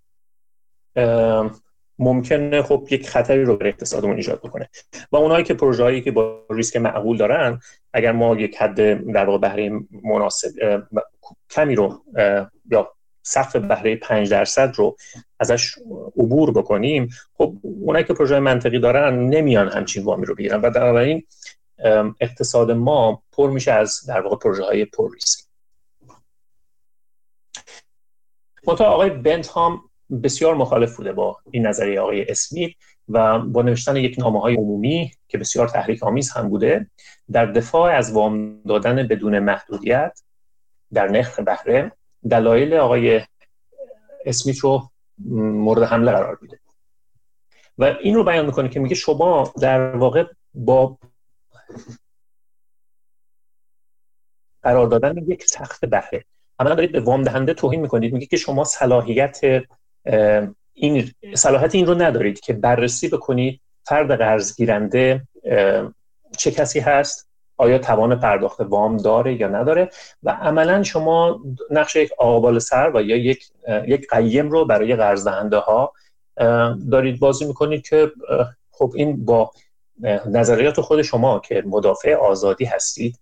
ممکنه 1.99 2.63
خب 2.63 2.89
یک 2.91 3.09
خطری 3.09 3.45
رو 3.45 3.57
به 3.57 3.69
اقتصادمون 3.69 4.17
ایجاد 4.17 4.39
بکنه. 4.39 4.69
و 5.13 5.17
اونایی 5.17 5.45
که 5.45 5.55
پروژه 5.55 5.83
هایی 5.83 6.03
که 6.03 6.11
با 6.11 6.47
ریسک 6.51 6.77
معقول 6.77 7.17
دارن 7.17 7.61
اگر 7.93 8.13
ما 8.13 8.37
یک 8.37 8.57
حد 8.57 9.13
در 9.13 9.25
واقع 9.25 9.39
بهره 9.39 9.71
مناسب 10.05 10.51
کمی 11.51 11.75
رو 11.75 12.05
یا 12.71 12.96
سقف 13.27 13.57
بهره 13.57 13.97
5 13.97 14.31
درصد 14.31 14.73
رو 14.77 14.97
ازش 15.41 15.75
عبور 16.17 16.51
بکنیم 16.51 17.09
خب 17.35 17.55
اونایی 17.63 18.05
که 18.05 18.15
پروژه 18.15 18.41
منطقی 18.41 18.79
دارن 18.79 19.19
نمیان 19.19 19.69
همچین 19.69 20.05
وامی 20.05 20.27
رو 20.27 20.35
بگیرن 20.35 20.61
و 20.61 20.71
در 20.71 20.83
این 20.83 21.23
اقتصاد 22.21 22.71
ما 22.71 23.23
پر 23.33 23.51
میشه 23.51 23.73
از 23.73 24.01
در 24.09 24.21
واقع 24.21 24.37
پروژه 24.37 24.65
های 24.65 24.85
پر 24.85 25.15
ریسک. 25.15 25.45
آقای 28.67 29.11
بنت 29.11 29.49
هم 29.57 29.81
بسیار 30.23 30.55
مخالف 30.55 30.97
بوده 30.97 31.13
با 31.13 31.37
این 31.51 31.67
نظریه 31.67 32.01
آقای 32.01 32.31
اسمیت 32.31 32.71
و 33.09 33.39
با 33.39 33.63
نوشتن 33.63 33.97
یک 33.97 34.19
نامه 34.19 34.41
های 34.41 34.55
عمومی 34.55 35.13
که 35.29 35.39
بسیار 35.39 35.69
تحریک 35.69 36.03
آمیز 36.03 36.31
هم 36.31 36.49
بوده 36.49 36.91
در 37.33 37.47
دفاع 37.47 37.93
از 37.93 38.13
وام 38.13 38.63
دادن 38.63 39.09
بدون 39.09 39.39
محدودیت 39.39 40.23
در 40.93 41.09
نرخ 41.09 41.41
بهره 41.41 41.93
دلایل 42.31 42.75
آقای 42.75 43.21
اسمیت 44.25 44.59
رو 44.59 44.91
مورد 45.29 45.83
حمله 45.83 46.13
قرار 46.13 46.39
میده. 46.43 46.59
و 47.79 47.85
این 47.85 48.15
رو 48.15 48.25
بیان 48.25 48.47
می‌کنه 48.47 48.69
که 48.69 48.81
میگه 48.81 48.95
شما 48.95 49.53
در 49.61 49.97
واقع 49.97 50.25
با 50.55 50.99
قرار 54.63 54.87
دادن 54.87 55.17
یک 55.17 55.45
سخت 55.45 55.85
بهره. 55.85 56.25
عملا 56.59 56.75
دارید 56.75 56.93
به 56.93 57.01
وام 57.01 57.23
دهنده 57.23 57.55
توهین 57.55 57.81
می‌کنید. 57.81 58.13
میگه 58.13 58.27
که 58.27 58.37
شما 58.37 58.65
صلاحیت 58.65 59.41
این 60.73 61.11
صلاحیت 61.35 61.75
این 61.75 61.87
رو 61.87 61.95
ندارید 61.95 62.41
که 62.41 62.53
بررسی 62.53 63.09
بکنید 63.09 63.61
فرد 63.85 64.19
قرض 64.19 64.57
گیرنده 64.57 65.29
چه 66.39 66.51
کسی 66.51 66.81
هست؟ 66.81 67.26
آیا 67.57 67.79
توان 67.79 68.21
پرداخت 68.21 68.61
وام 68.61 68.97
داره 68.97 69.41
یا 69.41 69.49
نداره؟ 69.49 69.91
و 70.23 70.31
عملا 70.31 70.83
شما 70.83 71.41
نقش 71.71 71.97
یک 71.97 72.11
آقابال 72.19 72.59
سر 72.59 72.91
و 72.95 73.03
یا 73.03 73.17
یک 73.17 73.49
یک 73.87 74.07
قیم 74.11 74.51
رو 74.51 74.65
برای 74.65 74.97
قرض 74.97 75.25
دهنده 75.29 75.57
ها 75.57 75.93
دارید 76.91 77.21
بازی 77.21 77.45
می‌کنید 77.45 77.89
که 77.89 78.13
خب 78.71 78.93
این 78.95 79.25
با 79.25 79.51
نظریات 80.27 80.81
خود 80.81 81.03
شما 81.03 81.39
که 81.39 81.63
مدافع 81.67 82.15
آزادی 82.15 82.65
هستید 82.65 83.21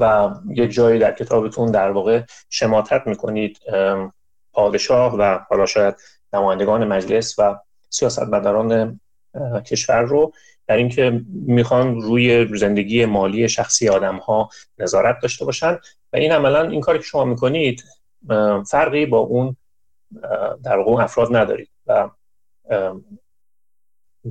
و 0.00 0.30
یه 0.54 0.68
جایی 0.68 0.98
در 0.98 1.12
کتابتون 1.12 1.70
در 1.70 1.90
واقع 1.90 2.22
شماتت 2.50 3.06
می‌کنید 3.06 3.58
پادشاه 4.52 5.16
و 5.16 5.38
حالا 5.48 5.66
شاید 5.66 5.94
نمایندگان 6.32 6.84
مجلس 6.84 7.38
و 7.38 7.56
سیاستمداران 7.90 9.00
کشور 9.66 10.00
رو. 10.00 10.32
در 10.66 10.76
اینکه 10.76 11.20
می‌خوان 11.28 12.00
روی 12.00 12.56
زندگی 12.56 13.04
مالی 13.04 13.48
شخصی 13.48 13.88
آدم 13.88 14.16
ها 14.16 14.48
نظارت 14.78 15.18
داشته 15.22 15.44
باشن. 15.44 15.78
و 16.12 16.16
این 16.16 16.32
عملا 16.32 16.70
این 16.70 16.80
کاری 16.80 16.98
که 16.98 17.04
شما 17.04 17.24
می‌کنید 17.24 17.84
فرقی 18.66 19.06
با 19.06 19.18
اون 19.18 19.56
در 20.64 20.78
واقع 20.78 21.02
افراد 21.02 21.36
ندارید. 21.36 21.68
و 21.86 22.10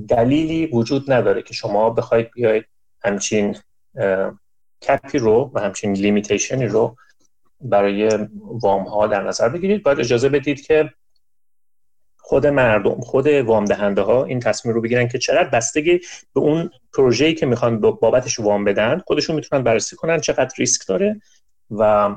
دلیلی 0.08 0.66
وجود 0.66 1.12
نداره 1.12 1.42
که 1.42 1.54
شما 1.54 1.90
بخواید 1.90 2.30
بیاید 2.30 2.64
همچین 3.04 3.56
کپی 4.88 5.18
رو 5.18 5.50
و 5.54 5.60
همچین 5.60 5.92
لیمیتیشنی 5.92 6.66
رو 6.66 6.96
برای 7.60 8.28
وام 8.62 8.82
ها 8.82 9.06
در 9.06 9.22
نظر 9.22 9.48
بگیرید. 9.48 9.82
باید 9.82 10.00
اجازه 10.00 10.28
بدید 10.28 10.66
که 10.66 10.90
خود 12.26 12.46
مردم 12.46 13.00
خود 13.00 13.26
وام 13.26 13.64
دهنده 13.64 14.02
ها 14.02 14.24
این 14.24 14.40
تصمیم 14.40 14.74
رو 14.74 14.80
بگیرن 14.80 15.08
که 15.08 15.18
چقدر 15.18 15.48
بستگی 15.48 16.00
به 16.34 16.40
اون 16.40 16.70
پروژه‌ای 16.92 17.34
که 17.34 17.46
می‌خوان 17.46 17.80
بابتش 17.80 18.40
وام 18.40 18.64
بدن 18.64 18.98
خودشون 19.06 19.36
می‌تونن 19.36 19.62
بررسی 19.62 19.96
کنن 19.96 20.20
چقدر 20.20 20.54
ریسک 20.58 20.88
داره 20.88 21.20
و 21.70 22.14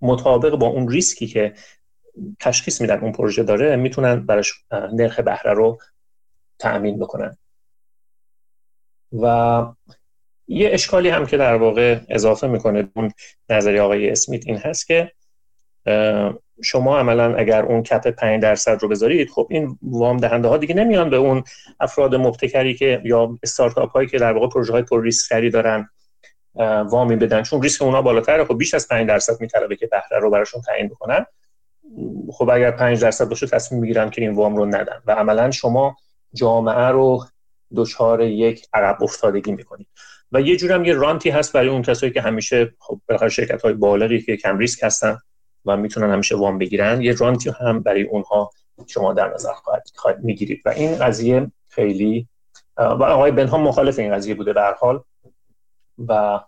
مطابق 0.00 0.54
با 0.54 0.66
اون 0.66 0.88
ریسکی 0.88 1.26
که 1.26 1.54
تشخیص 2.40 2.80
میدن 2.80 2.98
اون 2.98 3.12
پروژه 3.12 3.42
داره 3.42 3.76
می‌تونن 3.76 4.26
براش 4.26 4.52
نرخ 4.92 5.20
بهره 5.20 5.52
رو 5.52 5.78
تأمین 6.58 6.98
بکنن. 6.98 7.36
و 9.22 9.66
یه 10.48 10.70
اشکالی 10.72 11.08
هم 11.08 11.26
که 11.26 11.36
در 11.36 11.54
واقع 11.54 12.00
اضافه 12.08 12.46
می‌کنه 12.46 12.88
اون 12.96 13.12
نظریه 13.50 13.80
آقای 13.80 14.10
اسمیت 14.10 14.46
این 14.46 14.56
هست 14.56 14.86
که 14.86 15.12
شما 16.62 16.98
عملا 16.98 17.34
اگر 17.36 17.62
اون 17.62 17.82
کپ 17.82 18.10
5 18.10 18.42
درصد 18.42 18.82
رو 18.82 18.88
بذارید 18.88 19.30
خب 19.30 19.46
این 19.50 19.78
وام 19.82 20.16
دهنده 20.16 20.48
ها 20.48 20.56
دیگه 20.56 20.74
نمیان 20.74 21.10
به 21.10 21.16
اون 21.16 21.44
افراد 21.80 22.14
مبتکری 22.14 22.74
که 22.74 23.00
یا 23.04 23.38
استارتاپ 23.42 23.90
هایی 23.90 24.08
که 24.08 24.18
در 24.18 24.32
واقع 24.32 24.48
پروژه 24.48 24.72
های 24.72 24.82
پر 24.82 25.02
ریسک 25.02 25.52
دارن 25.52 25.88
وامی 26.90 27.16
بدن. 27.16 27.42
چون 27.42 27.62
ریسک 27.62 27.82
اونا 27.82 28.02
بالاتره 28.02 28.44
خب 28.44 28.58
بیش 28.58 28.74
از 28.74 28.88
5 28.88 29.08
درصد 29.08 29.40
میطلبه 29.40 29.76
که 29.76 29.86
بهره 29.86 30.18
رو 30.20 30.30
براشون 30.30 30.62
تعیین 30.62 30.88
بکنن. 30.88 31.26
خب 32.32 32.50
اگر 32.50 32.70
5 32.70 33.02
درصد 33.02 33.28
باشه 33.28 33.46
تصمیم 33.46 33.80
می‌گیرن 33.80 34.10
که 34.10 34.22
این 34.22 34.34
وام 34.34 34.56
رو 34.56 34.66
ندن. 34.66 35.02
و 35.06 35.12
عملا 35.12 35.50
شما 35.50 35.96
جامعه 36.34 36.88
رو 36.88 37.24
دچار 37.76 38.20
یک 38.20 38.66
عقب 38.72 39.02
افتادگی 39.02 39.52
می‌کنید. 39.52 39.88
و 40.32 40.40
یه 40.40 40.56
جور 40.56 40.72
هم 40.72 40.84
یه 40.84 40.94
رانتی 40.94 41.30
هست 41.30 41.52
برای 41.52 41.68
اون 41.68 41.82
کسایی 41.82 42.12
که 42.12 42.20
همیشه 42.20 42.74
خب 42.78 43.00
بالاخره 43.08 43.28
شرکت 43.28 43.62
های 43.62 43.72
بالغی 43.72 44.20
که 44.22 44.36
کم 44.36 44.58
ریسک 44.58 44.82
هستن. 44.82 45.18
و 45.66 45.76
می‌تونن 45.76 46.12
همیشه 46.12 46.36
وام 46.36 46.58
بگیرن. 46.58 47.02
یه 47.02 47.14
رانتی 47.14 47.50
هم 47.60 47.80
برای 47.80 48.02
اونها 48.02 48.50
شما 48.86 49.12
در 49.12 49.34
نظر 49.34 49.52
خواهد, 49.94 50.24
می‌گیرید. 50.24 50.62
و 50.64 50.68
این 50.68 50.98
قضیه 50.98 51.52
خیلی 51.68 52.28
و 52.76 53.02
آقای 53.02 53.30
بنها 53.30 53.58
مخالف 53.58 53.98
این 53.98 54.14
قضیه 54.14 54.34
بوده 54.34 54.52
به 54.52 54.62
حال. 54.80 55.02
و 56.08 56.40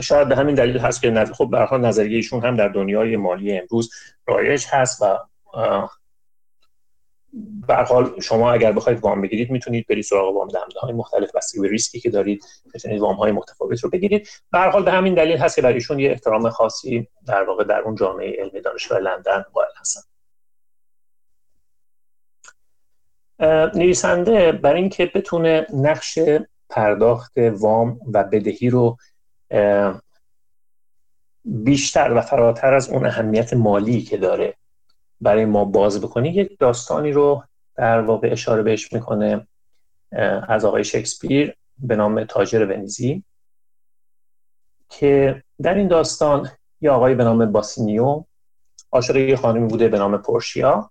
شاید 0.00 0.28
به 0.28 0.36
همین 0.36 0.54
دلیل 0.54 0.78
هست 0.78 1.02
که 1.02 1.24
خب 1.24 1.48
به 1.50 1.58
حال 1.58 1.80
نظریه 1.80 2.16
ایشون 2.16 2.44
هم 2.44 2.56
در 2.56 2.68
دنیای 2.68 3.16
مالی 3.16 3.58
امروز 3.58 3.90
رایج 4.26 4.66
هست 4.70 5.02
و 5.02 5.18
حال 7.68 8.20
شما 8.20 8.52
اگر 8.52 8.72
بخواید 8.72 9.00
وام 9.00 9.20
بگیرید 9.20 9.50
می‌تونید 9.50 9.86
برید 9.88 10.04
سراغ 10.04 10.36
وام 10.36 10.48
دهنده 10.48 10.80
های 10.80 10.92
مختلف 10.92 11.30
بستگی 11.34 11.60
به 11.60 11.68
ریسکی 11.68 12.00
که 12.00 12.10
دارید 12.10 12.44
می‌تونید 12.74 13.00
وام 13.00 13.16
های 13.16 13.32
متفاوت 13.32 13.80
رو 13.80 13.90
بگیرید. 13.90 14.28
به 14.52 14.58
حال 14.58 14.82
به 14.82 14.92
همین 14.92 15.14
دلیل 15.14 15.36
هست 15.36 15.56
که 15.56 15.62
برای 15.62 15.74
ایشون 15.74 15.98
یه 15.98 16.10
احترام 16.10 16.50
خاصی 16.50 17.08
در 17.26 17.42
واقع 17.42 17.64
در 17.64 17.80
اون 17.80 17.94
جامعه 17.94 18.36
علمی 18.42 18.60
دانشگاه 18.60 18.98
لندن 18.98 19.44
قائل 19.52 19.70
هستن 19.80 20.00
نویسنده 23.74 24.52
برای 24.52 24.80
اینکه 24.80 25.06
بتونه 25.14 25.66
نقش 25.74 26.18
پرداخت 26.68 27.32
وام 27.38 28.00
و 28.12 28.24
بدهی 28.24 28.70
رو 28.70 28.96
بیشتر 31.44 32.12
و 32.12 32.20
فراتر 32.20 32.74
از 32.74 32.90
اون 32.90 33.06
اهمیت 33.06 33.52
مالی 33.52 34.02
که 34.02 34.16
داره 34.16 34.54
برای 35.20 35.44
ما 35.44 35.64
باز 35.64 36.00
بکنی 36.00 36.28
یک 36.28 36.58
داستانی 36.58 37.12
رو 37.12 37.42
در 37.76 38.00
واقع 38.00 38.28
اشاره 38.32 38.62
بهش 38.62 38.92
می‌کنه 38.92 39.46
از 40.48 40.64
آقای 40.64 40.84
شکسپیر 40.84 41.54
به 41.78 41.96
نام 41.96 42.24
تاجر 42.24 42.64
ونیزی 42.64 43.24
که 44.88 45.42
در 45.62 45.74
این 45.74 45.88
داستان 45.88 46.50
یه 46.80 46.90
آقای 46.90 47.14
به 47.14 47.24
نام 47.24 47.52
باسینیو 47.52 48.24
عاشق 48.92 49.16
یه 49.16 49.36
خانمی 49.36 49.68
بوده 49.68 49.88
به 49.88 49.98
نام 49.98 50.16
پورشیا 50.16 50.90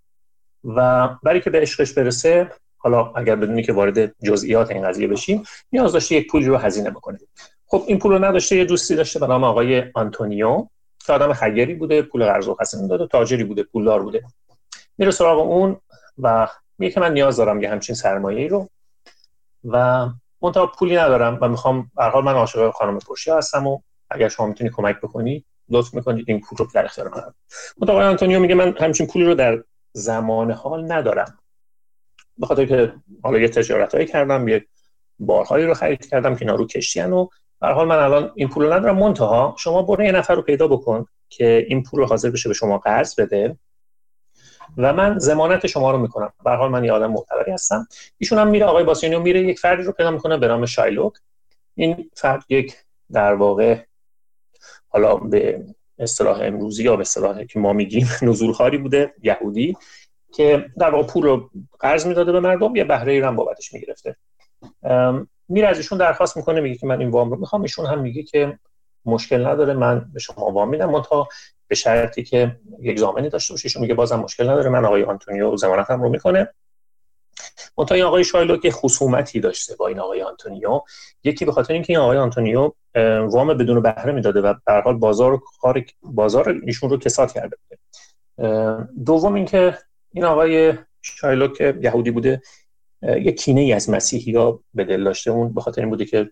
و 0.64 1.10
برای 1.24 1.42
که 1.42 1.50
به 1.50 1.60
عشقش 1.60 1.94
برسه 1.94 2.52
حالا 2.78 3.12
اگر 3.16 3.36
بدونی 3.36 3.64
که 3.64 3.74
وارد 3.74 4.16
جزئیات 4.24 4.72
این 4.72 4.88
قضیه 4.88 5.08
بشیم 5.08 5.44
نیاز 5.72 5.94
داشته 5.94 6.16
یک 6.16 6.32
پولی 6.32 6.46
رو 6.46 6.58
هزینه 6.58 6.90
بکنه. 6.90 7.20
خب 7.68 7.84
این 7.88 8.00
پول 8.00 8.12
رو 8.12 8.26
نداشته 8.26 8.56
یه 8.56 8.66
دوستی 8.66 8.96
داشته 8.96 9.20
به 9.20 9.28
نام 9.28 9.44
آقای 9.44 9.84
آنتونیو. 9.94 10.68
آدم 11.14 11.34
خیری 11.34 11.74
بوده 11.74 12.02
پول 12.02 12.26
قرض 12.26 12.48
و 12.48 12.58
داده 12.90 13.08
تاجری 13.08 13.44
بوده 13.44 13.64
پولدار 13.64 14.04
بوده. 14.04 14.24
میره 14.98 15.12
سراغ 15.12 15.40
اون 15.40 15.78
و 16.18 16.48
میگه 16.78 16.94
که 16.94 17.00
من 17.00 17.14
نیاز 17.14 17.38
دارم 17.38 17.62
یه 17.62 17.70
همچین 17.70 17.96
سرمایه 17.96 18.48
رو 18.48 18.70
و 19.64 20.10
منتها 20.42 20.68
پولی 20.68 20.96
ندارم 20.96 21.38
و 21.42 21.48
می‌خوام 21.48 21.92
به 21.96 22.04
حال 22.04 22.24
من 22.24 22.34
عاشق 22.34 22.72
خانم 22.72 23.00
پرشی 23.00 23.32
هستم 23.32 23.68
و 23.68 23.80
اگر 24.10 24.30
شما 24.30 24.46
می‌تونی 24.46 24.70
کمک 24.70 25.02
بکنی 25.02 25.46
لطف 25.70 25.94
می‌کنید 25.94 26.26
این 26.28 26.42
پول 26.42 26.58
رو 26.58 26.68
در 26.74 26.86
اختیار 26.86 27.08
من 27.08 27.34
منتها 27.78 27.96
آقای 27.96 28.08
آنتونیو 28.08 28.40
میگه 28.40 28.56
من 28.56 28.76
همچین 28.78 29.08
پولی 29.08 29.26
رو 29.26 29.36
در 29.36 29.64
زمان 29.94 30.52
حال 30.52 30.92
ندارم. 30.92 31.40
به 32.38 32.66
که 32.68 32.94
حالا 33.24 33.40
یه 33.40 33.48
تجارتایی 33.48 34.06
کردم 34.06 34.48
یه 34.48 34.66
بارهایی 35.20 35.66
رو 35.66 35.74
خرید 35.74 36.10
کردم 36.10 36.36
که 36.36 36.42
اینا 36.42 36.56
رو 36.56 36.68
کشتین 36.68 37.14
و 37.14 37.28
به 37.62 37.68
حال 37.68 37.88
من 37.88 37.96
الان 38.00 38.32
این 38.36 38.50
پول 38.50 38.66
رو 38.66 38.74
ندارم. 38.74 38.98
منتها 38.98 39.56
شما 39.58 39.82
برو 39.82 40.04
یه 40.04 40.12
نفر 40.12 40.36
رو 40.36 40.42
پیدا 40.42 40.68
بکن 40.68 41.06
که 41.30 41.66
این 41.70 41.84
پول 41.84 42.00
رو 42.00 42.06
حاضر 42.06 42.30
بشه 42.30 42.50
به 42.50 42.56
شما 42.56 42.78
قرض 42.78 43.20
بده 43.20 43.58
و 44.78 44.94
من 44.94 45.20
ضمانت 45.20 45.68
شما 45.68 45.92
رو 45.92 45.98
می‌کنم. 45.98 46.34
به 46.44 46.52
حال 46.52 46.72
من 46.72 46.84
یه 46.84 46.92
آدم 46.92 47.12
معتبری 47.12 47.52
هستم. 47.52 47.88
ایشون 48.18 48.40
هم 48.40 48.48
میره 48.48 48.66
آقای 48.66 48.84
باسینیو 48.84 49.20
میره 49.20 49.42
یک 49.42 49.60
فردی 49.60 49.84
رو 49.84 49.92
پیدا 49.92 50.12
می‌کنه 50.12 50.38
به 50.38 50.48
نام 50.48 50.66
شایلوک. 50.66 51.14
این 51.76 52.10
فرد 52.14 52.44
یک 52.50 52.76
در 53.12 53.34
واقع 53.34 53.80
حالا 54.88 55.16
به 55.16 55.66
اصطلاح 56.00 56.40
امروزی 56.42 56.84
یا 56.84 56.96
به 56.96 57.02
اصطلاح 57.02 57.44
که 57.44 57.60
ما 57.60 57.74
میگیم 57.74 58.08
نزولخاری 58.22 58.78
بوده 58.78 59.14
یهودی 59.24 59.78
که 60.34 60.66
در 60.78 60.90
واقع 60.90 61.08
پول 61.08 61.24
رو 61.24 61.50
قرض 61.80 62.08
می‌داده 62.08 62.32
به 62.32 62.40
مردم 62.40 62.76
یه 62.76 62.84
بهره 62.84 63.12
ای 63.12 63.20
هم 63.20 63.36
بابتش 63.36 63.74
می‌گرفته. 63.74 64.16
میره 65.50 65.68
از 65.68 65.78
ایشون 65.78 65.98
درخواست 65.98 66.38
می‌کنه 66.38 66.62
میگه 66.62 66.76
که 66.76 66.88
من 66.88 67.00
این 67.00 67.10
وام 67.10 67.30
رو 67.32 67.40
می‌خوام. 67.40 67.62
ایشون 67.62 67.86
هم 67.86 68.02
میگه 68.02 68.24
که 68.24 68.60
مشکل 69.06 69.48
نداره 69.48 69.74
من 69.74 70.06
به 70.14 70.20
شما 70.20 70.52
وام 70.52 70.70
میدم. 70.70 71.02
تا 71.02 71.28
به 71.68 71.76
شرطی 71.76 72.24
که 72.24 72.60
یک 72.80 73.00
زامنی 73.00 73.30
داشته 73.30 73.54
باشه. 73.54 73.66
ایشون 73.66 73.82
میگه 73.82 73.94
بازم 73.94 74.20
مشکل 74.20 74.50
نداره. 74.50 74.70
من 74.70 74.86
آقای 74.86 75.04
آنتونیو 75.04 75.58
زمانتم 75.58 76.02
رو 76.02 76.10
می‌کنه. 76.10 76.54
منتها 77.78 77.96
این 77.96 78.04
آقای 78.04 78.24
شایلو 78.24 78.58
که 78.58 78.72
خصومتی 78.72 79.40
داشته 79.40 79.76
با 79.76 79.88
این 79.88 80.00
آقای 80.00 80.22
آنتونیو 80.22 80.82
یکی 81.24 81.46
به 81.46 81.52
خاطر 81.52 81.74
اینکه 81.74 81.94
این 81.94 82.00
آقای 82.00 82.18
آنتونیو 82.18 82.72
وام 83.26 83.58
بدون 83.58 83.82
بهره 83.82 84.12
می‌داده 84.12 84.42
و 84.42 84.54
به 84.66 84.74
حال 84.74 84.98
بازار 84.98 85.42
بازار 86.04 86.56
ایشون 86.66 86.90
رو 86.90 86.98
کساد 86.98 87.32
کرده 87.32 87.58
بوده. 87.58 87.80
دوم 89.06 89.34
اینکه 89.34 89.78
این 90.14 90.24
آقای 90.24 90.74
شایلوک 91.02 91.62
یهودی 91.82 92.12
بوده 92.12 92.42
یه 93.02 93.32
کینه 93.32 93.62
ای 93.62 93.74
از 93.74 93.90
مسیحی 93.90 94.36
ها 94.36 94.60
به 94.74 94.84
دل 94.84 95.04
داشته. 95.04 95.32
اون 95.32 95.54
به 95.54 95.62
خاطر 95.62 95.82
این 95.82 95.90
بوده 95.90 96.06
که 96.06 96.32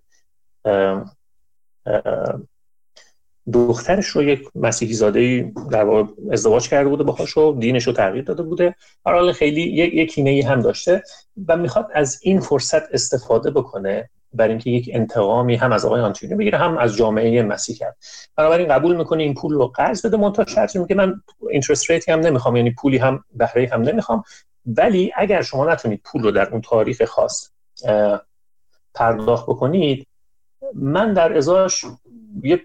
دخترش 3.54 4.08
رو 4.08 4.24
یک 4.24 4.50
مسیحی 4.56 4.94
زاده 4.94 5.52
در 5.72 6.06
ازدواج 6.32 6.70
کرده 6.70 6.90
بوده 6.90 7.04
باهاش 7.04 7.38
و 7.38 7.56
دینش 7.60 7.88
رو 7.88 7.94
تغییر 7.94 8.24
داده 8.24 8.44
بوده. 8.44 8.76
حال 9.06 9.32
خیلی 9.32 9.62
یک 9.62 9.94
کینه 9.94 10.28
ای 10.28 10.42
هم 10.42 10.62
داشته 10.62 11.04
و 11.48 11.58
می‌خواد 11.58 11.88
از 11.94 12.20
این 12.22 12.40
فرصت 12.40 12.94
استفاده 12.94 13.52
بکنه 13.52 14.10
برای 14.34 14.50
اینکه 14.50 14.70
یک 14.70 14.90
انتقامی 14.94 15.56
هم 15.56 15.72
از 15.72 15.86
آقای 15.86 16.02
آنتونیو 16.02 16.38
بگیره 16.38 16.58
هم 16.58 16.78
از 16.78 16.96
جامعه 16.96 17.44
مسیحیت 17.44 17.98
بنابراین 18.36 18.68
قبول 18.68 18.96
می‌کنه 18.96 19.24
این 19.24 19.34
پول 19.34 19.54
رو 19.54 19.68
قرض 19.68 20.06
بده 20.06 20.18
منتها 20.18 20.46
شرطی 20.46 20.80
میگه 20.80 20.96
من 20.96 21.22
interest 21.50 21.92
rate 21.92 22.08
ی 22.08 22.12
هم 22.12 22.20
نمی‌خوام 22.20 22.56
یعنی 22.56 22.72
پولی 22.72 22.98
هم 22.98 23.24
بهره 23.34 23.70
هم 23.74 23.82
نمی‌خوام. 23.82 24.24
ولی 24.66 25.12
اگر 25.16 25.42
شما 25.42 25.72
نتونید 25.72 26.02
پول 26.04 26.24
رو 26.24 26.32
در 26.32 26.50
اون 26.50 26.62
تاریخ 26.62 27.06
خاص 27.06 27.50
پرداخت 28.94 29.46
بکنید 29.46 30.08
من 30.74 31.14
در 31.14 31.38
ازاش 31.38 31.86
یه 32.44 32.62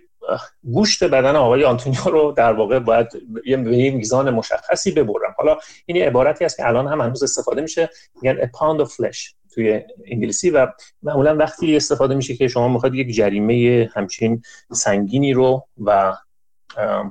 گوشت 0.64 1.04
بدن 1.04 1.36
آقای 1.36 1.64
آنتونیو 1.64 2.00
رو 2.04 2.32
در 2.36 2.52
واقع 2.52 2.78
باید 2.78 3.06
یه 3.44 3.56
میزان 3.90 4.30
مشخصی 4.30 4.90
ببرم. 4.90 5.34
حالا 5.36 5.58
این 5.86 6.02
عبارتی 6.02 6.44
است 6.44 6.56
که 6.56 6.66
الان 6.66 6.86
هم 6.86 7.00
هنوز 7.00 7.22
استفاده 7.22 7.60
میشه 7.60 7.90
میگن 8.22 8.36
a 8.36 8.46
pound 8.46 8.86
of 8.86 8.90
flesh 8.90 9.34
توی 9.54 9.82
انگلیسی 10.06 10.50
و 10.50 10.66
معمولا 11.02 11.36
وقتی 11.36 11.76
استفاده 11.76 12.14
میشه 12.14 12.36
که 12.36 12.48
شما 12.48 12.68
می‌خواید 12.68 12.94
یک 12.94 13.14
جریمه 13.14 13.90
همچین 13.94 14.42
سنگینی 14.72 15.32
رو 15.32 15.66
و 15.84 16.14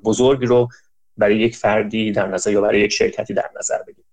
بزرگی 0.04 0.46
رو 0.46 0.68
برای 1.18 1.38
یک 1.38 1.56
فردی 1.56 2.12
در 2.12 2.28
نظر 2.28 2.52
یا 2.52 2.62
برای 2.62 2.80
یک 2.80 2.92
شرکتی 2.92 3.34
در 3.34 3.50
نظر 3.60 3.84
بگیرید. 3.84 4.06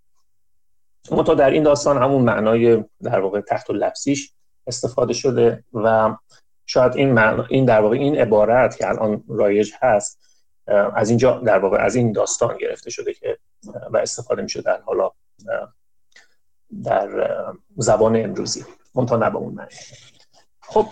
تا 1.08 1.34
در 1.34 1.50
این 1.50 1.62
داستان 1.62 2.02
همون 2.02 2.22
معنای 2.22 2.84
در 3.02 3.20
واقع 3.20 3.40
تحت 3.40 3.70
لفظیش 3.70 4.32
استفاده 4.66 5.12
شده 5.12 5.64
و 5.72 6.16
شاید 6.66 6.96
این 6.96 7.18
این 7.18 7.64
در 7.64 7.80
واقع 7.80 7.96
این 7.96 8.16
عبارت 8.16 8.76
که 8.76 8.88
الان 8.88 9.24
رایج 9.28 9.72
هست 9.80 10.18
از 10.94 11.08
اینجا 11.08 11.38
در 11.38 11.58
واقع 11.58 11.78
از 11.78 11.94
این 11.94 12.12
داستان 12.12 12.56
گرفته 12.58 12.90
شده 12.90 13.14
که 13.14 13.38
و 13.90 13.96
استفاده 13.96 14.42
میشه 14.42 14.62
در 14.62 14.80
حالا 14.80 15.10
در 16.84 17.08
زبان 17.76 18.16
امروزی. 18.16 18.64
منتها 18.94 19.16
نه 19.16 19.30
به 19.30 19.36
اون 19.36 19.54
معنی. 19.54 19.70
خب 20.60 20.86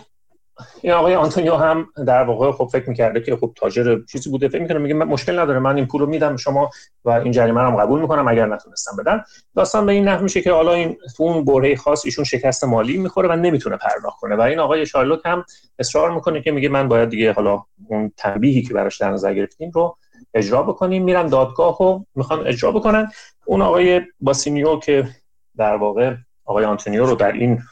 این 0.83 0.93
آقای 0.93 1.15
آنتونیو 1.15 1.55
هم 1.55 1.87
در 2.07 2.23
واقع 2.23 2.53
خب 2.53 2.69
فکر 2.73 2.89
می‌کرده 2.89 3.21
که 3.21 3.37
خب 3.37 3.53
تاجر 3.57 3.99
چیزی 4.13 4.31
بوده 4.31 4.49
فکر 4.49 4.63
می‌کنه 4.63 4.79
میگه 4.79 4.95
مشکل 4.95 5.39
نداره 5.39 5.59
من 5.59 5.77
این 5.77 5.87
پول 5.87 6.01
رو 6.01 6.07
میدم 6.07 6.37
شما 6.37 6.71
و 7.05 7.11
این 7.11 7.33
جریمه 7.33 7.61
رو 7.61 7.77
قبول 7.77 8.01
می‌کنم 8.01 8.29
اگر 8.29 8.47
نتونستم 8.47 8.97
بدن 8.99 9.23
داستان 9.57 9.87
به 9.87 9.93
این 9.93 10.09
نحو 10.09 10.23
میشه 10.23 10.41
که 10.41 10.53
حالا 10.53 10.73
این 10.73 10.97
تو 11.17 11.23
اون 11.23 11.45
بره 11.45 11.77
خاص 11.77 12.05
ایشون 12.05 12.25
شکست 12.25 12.65
مالی 12.65 12.97
می‌خوره 12.97 13.29
و 13.29 13.37
نمی‌تونه 13.37 13.77
پرداخت 13.77 14.21
کنه. 14.21 14.37
و 14.37 14.41
این 14.41 14.59
آقای 14.59 14.87
شارلوک 14.87 15.21
هم 15.25 15.45
اصرار 15.79 16.11
می‌کنه 16.11 16.43
که 16.43 16.51
میگه 16.51 16.69
من 16.69 16.89
باید 16.89 17.09
دیگه 17.09 17.33
حالا 17.33 17.63
اون 17.89 18.13
تنبیهی 18.17 18.63
که 18.63 18.75
براش 18.75 19.01
در 19.01 19.11
نظر 19.11 19.35
گرفتیم 19.35 19.71
رو 19.75 19.97
اجرا 20.35 20.63
بکنیم. 20.63 21.05
میرن 21.05 21.27
دادگاه 21.27 21.83
و 21.83 22.05
می‌خوان 22.15 22.47
اجرا 22.47 22.73
بکنن. 22.73 23.11
اون 23.47 23.63
آقای 23.63 24.01
باسینیو 24.21 24.79
که 24.79 25.09
در 25.57 25.77
واقع 25.77 26.15
آقای 26.45 26.65
آنتونیو 26.65 27.07
رو 27.07 27.15
در 27.15 27.33
این 27.33 27.63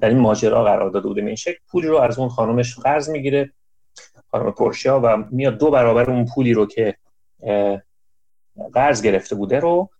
در 0.00 0.08
این 0.08 0.18
ماجرا 0.18 0.64
قرار 0.64 0.90
داده 0.90 1.08
بوده 1.08 1.20
این 1.20 1.34
شکل 1.34 1.58
پولی 1.68 1.88
رو 1.88 1.98
از 1.98 2.18
اون 2.18 2.28
خانمش 2.28 2.78
قرض 2.78 3.10
می‌گیره. 3.10 3.52
خانم 4.30 4.50
پورشیا 4.50 5.00
و 5.04 5.16
میاد 5.30 5.58
دو 5.58 5.70
برابر 5.70 6.10
اون 6.10 6.26
پولی 6.34 6.52
رو 6.52 6.66
که 6.66 6.96
قرض 8.72 9.02
گرفته 9.02 9.34
بوده 9.34 9.60
رو 9.60 9.90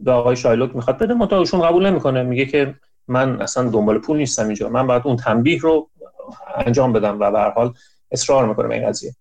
به 0.00 0.12
آقای 0.12 0.36
شایلوک 0.36 0.76
می‌خواد 0.76 0.98
بده. 0.98 1.14
متأ 1.14 1.42
قبول 1.42 1.86
نمی‌کنه. 1.86 2.22
میگه 2.22 2.46
که 2.46 2.74
من 3.08 3.42
اصلا 3.42 3.70
دنبال 3.70 3.98
پول 3.98 4.16
نیستم 4.16 4.46
اینجا. 4.46 4.68
من 4.68 4.86
باید 4.86 5.02
اون 5.04 5.16
تنبیه 5.16 5.60
رو 5.60 5.90
انجام 6.54 6.92
بدم 6.92 7.20
و 7.20 7.30
به 7.30 7.40
حال 7.40 7.74
اصرار 8.10 8.48
می‌کنه 8.48 8.68
به 8.68 8.74
این 8.74 8.88
قضیه. 8.88 9.14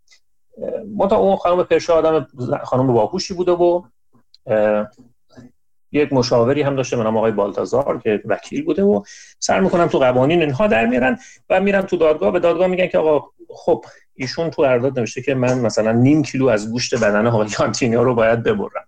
متا 0.98 1.18
اون 1.18 1.36
خانم 1.36 1.64
پرشا 1.64 1.96
آدم 1.96 2.28
خانم 2.64 2.94
باهوشی 2.94 3.34
بوده 3.34 3.52
و 3.52 3.82
یک 5.92 6.14
مشاوری 6.14 6.62
هم 6.62 6.76
داشته 6.76 6.98
نام 6.98 7.18
آقای 7.18 7.32
بالتازار 7.32 8.02
که 8.04 8.22
وکیل 8.26 8.64
بوده 8.64 8.84
و 8.84 9.04
سر 9.40 9.60
می‌کنم 9.60 9.88
تو 9.88 10.00
قوانین 10.00 10.42
اینها 10.42 10.68
در 10.68 10.86
میرن 10.86 11.18
و 11.50 11.62
میرن 11.62 11.82
تو 11.82 11.98
دادگاه. 11.98 12.32
به 12.32 12.40
دادگاه 12.40 12.68
میگن 12.68 12.88
که 12.88 12.98
آقا 12.98 13.28
خب 13.50 13.86
ایشون 14.16 14.50
تو 14.50 14.62
قرارداد 14.62 15.00
نوشته 15.00 15.22
که 15.22 15.34
من 15.34 15.60
مثلا 15.60 15.92
نیم 15.92 16.24
کیلو 16.24 16.48
از 16.48 16.72
گوشت 16.72 16.96
بدن 16.96 17.28
آقای 17.28 17.48
آنتینیا 17.60 18.04
رو 18.04 18.16
باید 18.16 18.44
ببرم. 18.44 18.86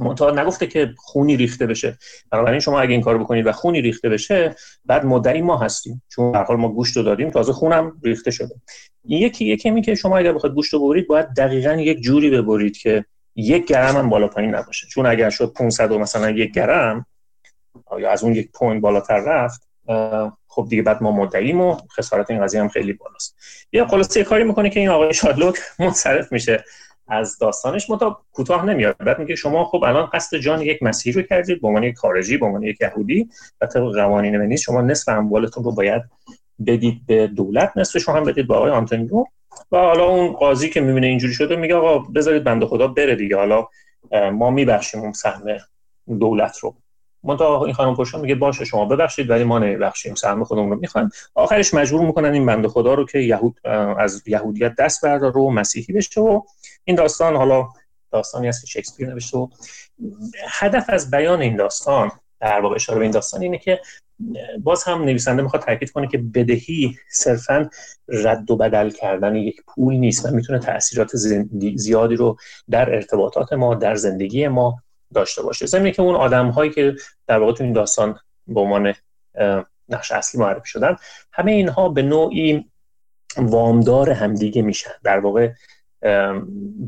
منتها 0.00 0.30
نگفته 0.30 0.66
که 0.66 0.94
خونی 0.96 1.36
ریخته 1.36 1.66
بشه. 1.66 1.98
بنابراین 2.30 2.60
شما 2.60 2.80
اگه 2.80 2.92
این 2.92 3.00
کار 3.00 3.18
بکنید 3.18 3.46
و 3.46 3.52
خونی 3.52 3.80
ریخته 3.80 4.08
بشه 4.08 4.54
بعد 4.84 5.04
مدعی 5.04 5.42
ما 5.42 5.56
هستیم. 5.56 6.02
چون 6.08 6.32
در 6.32 6.38
هر 6.38 6.44
حال 6.44 6.56
ما 6.56 6.68
گوشت 6.68 6.96
رو 6.96 7.02
دادیم 7.02 7.30
تازه 7.30 7.52
خونم 7.52 7.92
ریخته 8.04 8.30
شده. 8.30 8.54
یکی 9.04 9.44
یکی 9.44 9.80
که 9.80 9.94
شما 9.94 10.18
اگر 10.18 10.32
بخواید 10.32 10.54
گوشت 10.54 10.72
رو 10.72 10.86
ببرید 10.86 11.06
باید 11.06 11.26
دقیقا 11.36 11.72
یک 11.72 12.00
جوری 12.00 12.30
ببرید 12.30 12.76
که 12.76 13.04
یک 13.36 13.66
گرم 13.66 13.96
هم 13.96 14.08
بالا 14.08 14.28
پایین 14.28 14.54
نباشه. 14.54 14.86
چون 14.86 15.06
اگر 15.06 15.30
شد 15.30 15.52
500 15.52 15.92
و 15.92 15.98
مثلا 15.98 16.30
یک 16.30 16.52
گرم 16.52 17.06
یا 17.98 18.10
از 18.10 18.24
اون 18.24 18.34
یک 18.34 18.50
point 18.52 18.80
بالاتر 18.80 19.18
رفت 19.18 19.68
خب 20.48 20.66
دیگه 20.68 20.82
بعد 20.82 21.02
ما 21.02 21.12
مدعیم 21.12 21.60
و 21.60 21.76
خسارت 21.96 22.30
این 22.30 22.42
قضیه 22.42 22.60
هم 22.60 22.68
خیلی 22.68 22.92
بالاست. 22.92 23.36
یا 23.72 23.86
خلاصه 23.86 24.24
کاری 24.24 24.44
می‌کنه 24.44 24.70
که 24.70 24.80
این 24.80 24.88
آقای 24.88 25.14
شایلاک 25.14 25.58
منصرف 25.78 26.32
میشه 26.32 26.64
از 27.08 27.38
داستانش. 27.38 27.90
متا 27.90 28.22
کوتاه 28.32 28.64
نمیاد. 28.64 28.96
بعد 28.98 29.18
میگه 29.18 29.34
شما 29.34 29.64
خب 29.64 29.84
الان 29.84 30.06
قصد 30.06 30.36
جان 30.36 30.62
یک 30.62 30.82
مسیحی 30.82 31.16
رو 31.16 31.22
کردید 31.22 31.60
به 31.60 31.68
عنوان 31.68 31.82
یک 31.82 31.96
خارجی 31.96 32.36
به 32.36 32.46
عنوان 32.46 32.62
یک 32.62 32.80
یهودی 32.80 33.28
و 33.60 33.66
طبق 33.66 33.94
قوانین 33.94 34.40
ونیز 34.40 34.60
شما 34.60 34.80
نصف 34.80 35.08
اموالتون 35.08 35.64
رو 35.64 35.72
باید 35.72 36.02
بدید 36.66 37.06
به 37.06 37.26
دولت 37.26 37.72
نصفش 37.76 38.08
هم 38.08 38.24
بدید 38.24 38.48
به 38.48 38.54
آقای 38.54 38.70
آنتونیو. 38.70 39.24
و 39.72 39.76
حالا 39.76 40.04
اون 40.04 40.32
قاضی 40.32 40.70
که 40.70 40.80
می‌بینه 40.80 41.06
اینجوری 41.06 41.34
شده 41.34 41.56
میگه 41.56 41.74
آقا 41.74 41.98
بذارید 41.98 42.44
بنده 42.44 42.66
خدا 42.66 42.88
بره 42.88 43.14
دیگه. 43.14 43.36
حالا 43.36 43.68
ما 44.32 44.50
میبخشیم 44.50 45.00
اون 45.00 45.12
سهم 45.12 45.42
دولت 46.20 46.58
رو. 46.58 46.74
منتها 47.24 47.64
این 47.64 47.74
خانم 47.74 47.94
پشت 47.94 48.14
میگه 48.14 48.34
باشه 48.34 48.64
شما 48.64 48.84
ببخشید 48.84 49.30
ولی 49.30 49.44
ما 49.44 49.58
نمیبخشیم 49.58 50.14
سهم 50.14 50.44
خودمون 50.44 50.70
رو. 50.70 50.78
می‌خوایم. 50.78 51.10
آخرش 51.34 51.74
مجبور 51.74 52.06
می‌کنن 52.06 52.32
این 52.32 52.46
بنده 52.46 52.68
خدا 52.68 52.94
رو 52.94 53.06
که 53.06 53.18
یهود 53.18 53.66
از 53.98 54.22
یهودیت 54.26 54.74
دست 54.74 55.04
برداره 55.04 55.40
و 55.40 55.50
مسیحی 55.50 55.94
بشه 55.94 56.20
و 56.20 56.42
این 56.84 56.96
داستان 56.96 57.36
حالا 57.36 57.68
داستانی 58.10 58.48
است 58.48 58.60
که 58.60 58.66
شکسپیر 58.66 59.08
نوشته 59.08 59.38
و 59.38 59.48
هدف 60.48 60.84
از 60.88 61.10
بیان 61.10 61.40
این 61.40 61.56
داستان 61.56 62.10
در 62.40 62.60
واقع 62.60 62.74
اشاره 62.74 62.98
به 62.98 63.04
این 63.04 63.12
داستان 63.12 63.42
اینه 63.42 63.58
که 63.58 63.80
باز 64.62 64.84
هم 64.84 65.04
نویسنده 65.04 65.42
می‌خواد 65.42 65.62
تاکید 65.62 65.90
کنه 65.90 66.08
که 66.08 66.18
بدهی 66.18 66.98
صرفا 67.10 67.70
رد 68.08 68.50
و 68.50 68.56
بدل 68.56 68.90
کردن 68.90 69.36
یک 69.36 69.62
پول 69.66 69.94
نیست 69.94 70.26
و 70.26 70.30
می‌تونه 70.30 70.58
تاثیرات 70.58 71.10
زیادی 71.76 72.16
رو 72.16 72.36
در 72.70 72.94
ارتباطات 72.94 73.52
ما 73.52 73.74
در 73.74 73.94
زندگی 73.94 74.48
ما 74.48 74.82
داشته 75.14 75.42
باشه. 75.42 75.66
زمینه 75.66 75.90
که 75.90 76.02
اون 76.02 76.14
آدم 76.14 76.48
هایی 76.48 76.70
که 76.70 76.94
در 77.26 77.38
واقع 77.38 77.52
تو 77.52 77.64
این 77.64 77.72
داستان 77.72 78.18
به 78.46 78.60
عنوان 78.60 78.94
نقش 79.88 80.12
اصلی 80.12 80.40
معرفی 80.40 80.68
شدن 80.68 80.96
همه 81.32 81.52
اینها 81.52 81.88
به 81.88 82.02
نوعی 82.02 82.64
وامدار 83.36 84.10
همدیگه 84.10 84.62
میشن. 84.62 84.90
در 85.04 85.18
واقع 85.18 85.52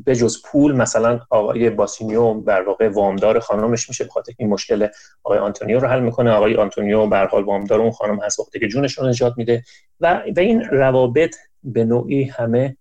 به 0.04 0.16
جز 0.16 0.42
پول 0.44 0.76
مثلا 0.76 1.20
آقای 1.30 1.70
باسانیو 1.70 2.40
در 2.40 2.62
واقع 2.62 2.88
وامدار 2.88 3.38
خانمش 3.38 3.88
میشه 3.88 4.04
بخاطر 4.04 4.32
این 4.38 4.48
مشکل 4.48 4.88
آقای 5.24 5.38
آنتونیو 5.38 5.80
رو 5.80 5.88
حل 5.88 6.00
می‌کنه. 6.00 6.30
آقای 6.30 6.54
آنتونیو 6.56 7.06
به 7.06 7.18
حال 7.18 7.44
وامدار 7.44 7.80
اون 7.80 7.90
خانم 7.90 8.20
هست 8.20 8.40
وقتی 8.40 8.58
که 8.58 8.68
جونش 8.68 8.98
رو 8.98 9.08
نجات 9.08 9.34
میده. 9.36 9.62
و 10.00 10.22
و 10.36 10.40
این 10.40 10.62
روابط 10.62 11.36
به 11.62 11.84
نوعی 11.84 12.24
همه 12.24 12.76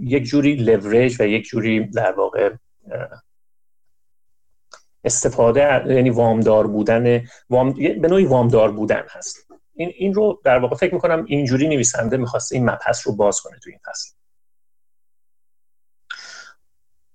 یک 0.00 0.24
جوری 0.24 0.56
لوریج 0.56 1.20
و 1.20 1.26
یک 1.26 1.44
جوری 1.44 1.84
در 1.84 2.12
واقع 2.12 2.50
استفاده 5.04 5.94
یعنی 5.94 6.10
وامدار 6.10 6.66
بودن 6.66 7.22
وام، 7.50 7.72
به 7.72 8.08
نوعی 8.08 8.24
وامدار 8.24 8.72
بودن 8.72 9.02
هست. 9.08 9.48
این 9.74 9.92
این 9.94 10.14
رو 10.14 10.40
در 10.44 10.58
واقع 10.58 10.76
فکر 10.76 10.94
می‌کنم 10.94 11.24
اینجوری 11.28 11.68
نویسنده 11.68 12.16
می‌خواسته 12.16 12.56
این 12.56 12.64
مبحث 12.70 13.06
رو 13.06 13.16
باز 13.16 13.40
کنه 13.40 13.58
تو 13.58 13.70
این 13.70 13.78
فصل. 13.86 14.17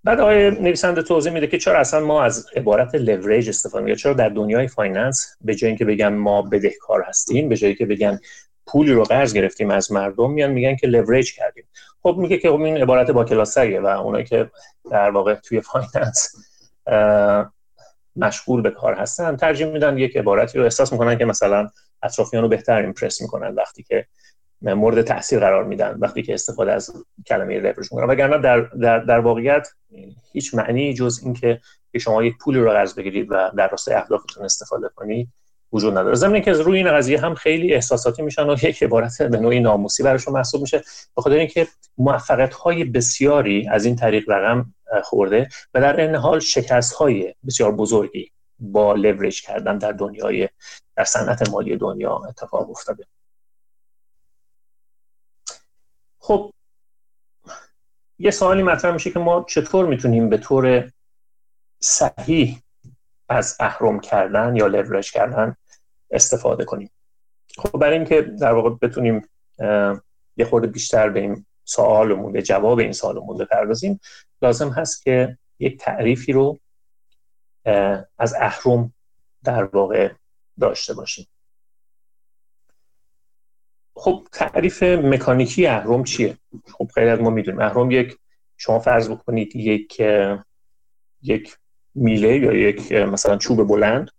بعد 0.04 0.20
آقای 0.20 0.52
نویسنده 0.52 1.02
توضیح 1.02 1.34
میده 1.34 1.48
که 1.48 1.58
چرا 1.58 1.80
اصلا 1.80 2.00
ما 2.00 2.24
از 2.24 2.48
عبارت 2.56 2.96
لوریج 2.96 3.50
استفاده 3.50 3.84
می‌کنیم. 3.84 3.96
چرا 3.96 4.14
در 4.14 4.30
دنیای 4.30 4.68
finance 4.68 5.36
به 5.42 5.56
جای 5.56 5.68
اینکه 5.68 5.86
بگن 5.86 6.14
ما 6.14 6.42
بدهکار 6.42 7.04
هستیم 7.08 7.50
به 7.50 7.58
جایی 7.58 7.76
که 7.76 7.86
بگن 7.86 8.20
پولی 8.66 8.94
رو 8.94 9.04
قرض 9.04 9.34
گرفتیم 9.34 9.72
از 9.72 9.92
مردم 9.92 10.32
میان 10.32 10.52
میگن 10.52 10.76
که 10.76 10.88
لوریج 10.88 11.34
کردیم. 11.34 11.64
خب 12.02 12.16
میگه 12.18 12.38
که 12.38 12.50
خب 12.50 12.62
این 12.62 12.78
عبارت 12.78 13.12
با 13.12 13.24
کلاس‌تریه 13.24 13.80
و 13.80 13.86
اونایی 13.86 14.26
که 14.26 14.52
در 14.92 15.10
واقع 15.10 15.36
توی 15.36 15.62
finance 15.62 16.36
مشغول 18.16 18.62
به 18.62 18.72
کار 18.72 18.94
هستن 18.94 19.36
ترجیح 19.36 19.68
میدن 19.68 19.98
یک 19.98 20.18
عبارتی 20.18 20.58
رو 20.58 20.64
احساس 20.64 20.92
می‌کنن 20.92 21.18
که 21.18 21.26
مثلا 21.26 21.70
اطرافیان 22.04 22.44
رو 22.44 22.50
بهتر 22.50 22.82
impress 22.82 23.22
می‌کنن 23.22 23.56
وقتی 23.56 23.84
که 23.84 24.06
مورد 24.64 25.02
تاثیر 25.02 25.40
قرار 25.40 25.64
میدن 25.64 25.98
وقتی 26.00 26.22
که 26.22 26.34
استفاده 26.34 26.72
از 26.72 27.06
کلمه 27.28 27.60
لورج 27.60 27.78
می‌کنن 27.92 28.08
وگرنه 28.08 28.38
در, 28.38 28.60
در, 28.60 29.00
در 29.00 29.20
واقعیت 29.20 29.68
هیچ 30.32 30.56
معنی 30.56 30.94
جز 30.94 31.20
اینکه 31.24 31.60
شما 32.00 32.24
یک 32.24 32.38
پولی 32.38 32.60
رو 32.60 32.72
قرض 32.72 32.94
بگیرید 32.94 33.28
و 33.30 33.52
در 33.58 33.68
راستای 33.68 33.96
اهدافتون 33.96 34.46
استفاده 34.46 34.90
کنید 34.96 35.30
وجود 35.74 35.98
نداره. 35.98 36.16
ضمن 36.16 36.42
اینکه 36.42 36.52
روی 36.52 36.78
این 36.78 36.92
قضیه 36.92 37.22
هم 37.22 37.36
خیلی 37.36 37.74
احساساتی 37.74 38.22
میشن 38.22 38.50
و 38.50 38.56
یک 38.64 38.84
عبارت 38.84 39.22
به 39.22 39.38
نوعی 39.38 39.60
ناموسی 39.60 40.04
براشون 40.04 40.34
محسوب 40.34 40.62
میشه. 40.62 40.84
به 41.16 41.22
خاطر 41.22 41.36
اینکه 41.36 41.68
موفقیت 41.98 42.54
های 42.54 42.84
بسیاری 42.84 43.68
از 43.70 43.86
این 43.86 43.96
طریق 43.96 44.30
رقم 44.30 44.74
خورده 45.04 45.50
و 45.74 45.82
در 45.82 46.00
این 46.00 46.16
حال 46.16 46.40
شکست 46.40 46.94
های 46.94 47.36
بسیار 47.48 47.72
بزرگی 47.72 48.32
با 48.60 48.94
لورج 48.94 49.42
کردن 49.42 49.78
در 49.78 49.92
دنیای 49.92 50.50
در 50.96 51.04
صنعت 51.04 51.50
مالی 51.50 51.78
دنیا 51.78 52.22
اتفاق 52.30 52.70
افتاده. 52.70 53.06
خب 56.24 56.54
یه 58.20 58.32
سوالی 58.32 58.64
مطرح 58.64 58.94
میشه 58.94 59.12
که 59.12 59.20
ما 59.20 59.46
چطور 59.50 59.86
می‌تونیم 59.86 60.30
به 60.30 60.38
طور 60.38 60.92
صحیح 61.80 62.62
از 63.30 63.58
اهرم 63.60 64.00
کردن 64.00 64.56
یا 64.56 64.68
لورج 64.68 65.12
کردن 65.12 65.56
استفاده 66.12 66.66
کنیم؟ 66.66 66.90
خب 67.58 67.80
برای 67.80 67.98
اینکه 67.98 68.22
در 68.22 68.54
واقع 68.54 68.70
بتونیم 68.70 69.30
یه 70.38 70.46
خورده 70.50 70.68
بیشتر 70.68 71.10
به 71.10 71.20
این 71.20 71.46
سوالمون 71.64 72.34
به 72.34 72.42
جواب 72.42 72.80
این 72.80 72.92
سوالمون 72.92 73.38
بپردازیم 73.38 74.00
لازم 74.42 74.70
هست 74.70 75.04
که 75.04 75.38
یک 75.60 75.80
تعریفی 75.80 76.32
رو 76.32 76.60
از 78.18 78.34
اهرم 78.34 78.94
در 79.44 79.64
واقع 79.64 80.14
داشته 80.60 80.94
باشیم. 80.94 81.28
خب 83.96 84.28
تعریف 84.32 84.84
مکانیکی 84.84 85.68
اهرم 85.68 86.04
چیه؟ 86.04 86.38
خب 86.72 86.92
خیلی 86.94 87.10
از 87.10 87.20
ما 87.20 87.30
می‌دونیم. 87.30 87.62
اهرم 87.62 87.92
یک 87.92 88.18
شما 88.58 88.80
فرض 88.80 89.10
بکنید 89.10 89.56
یک 89.56 90.02
یک 91.22 91.58
میله 91.96 92.38
یا 92.38 92.54
یک 92.54 92.92
مثلا 92.92 93.38
چوب 93.38 93.68
بلند 93.68 94.10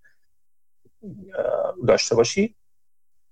داشته 1.89 2.15
باشید 2.15 2.57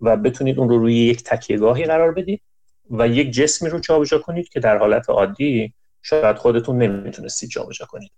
و 0.01 0.16
بتونید 0.16 0.59
اون 0.59 0.69
رو 0.69 0.78
روی 0.78 0.94
یک 0.94 1.23
تکیهگاهی 1.23 1.85
قرار 1.85 2.12
بدید 2.12 2.43
و 2.90 3.09
یک 3.09 3.31
جسمی 3.31 3.69
رو 3.69 3.78
جابجا 3.78 4.19
کنید 4.19 4.48
که 4.48 4.60
در 4.60 4.78
حالت 4.78 5.10
عادی 5.10 5.74
شاید 6.02 6.36
خودتون 6.36 6.82
نمی‌تونستید 6.82 7.48
جابجا 7.51 7.86
کنید. 7.86 8.12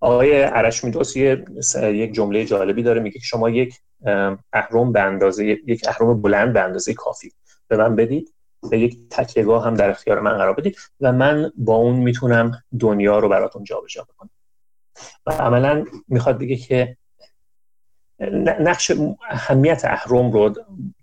آقای 0.00 0.42
عرشمیدوس 0.42 1.16
یک 1.16 2.12
جمله 2.12 2.44
جالبی 2.44 2.82
داره. 2.82 3.00
میگه 3.00 3.18
که 3.18 3.24
شما 3.24 3.50
یک 3.50 3.74
اهرم 4.52 4.92
به 4.92 5.00
اندازه 5.00 5.46
یک 5.46 5.84
اهرم 5.88 6.22
بلند 6.22 6.52
به 6.52 6.60
اندازه 6.60 6.94
کافی. 6.94 7.32
به 7.68 7.76
من 7.76 7.96
بدید 7.96 8.34
و 8.62 8.74
یک 8.74 9.08
تکیهگاه 9.10 9.64
هم 9.64 9.74
در 9.74 9.90
اختیار 9.90 10.20
من 10.20 10.38
قرار 10.38 10.54
بدید 10.54 10.76
و 11.00 11.12
من 11.12 11.52
با 11.56 11.74
اون 11.74 11.96
می‌تونم 11.96 12.62
دنیا 12.80 13.18
رو 13.18 13.28
براتون 13.28 13.64
جابجا 13.64 14.02
بکنم. 14.02 14.30
و 15.26 15.30
عملا 15.30 15.84
می‌خواد 16.08 16.38
بگه 16.38 16.56
که 16.56 16.96
نقش 18.60 18.92
اهمیت 19.30 19.84
اهرم 19.84 20.32
رو 20.32 20.54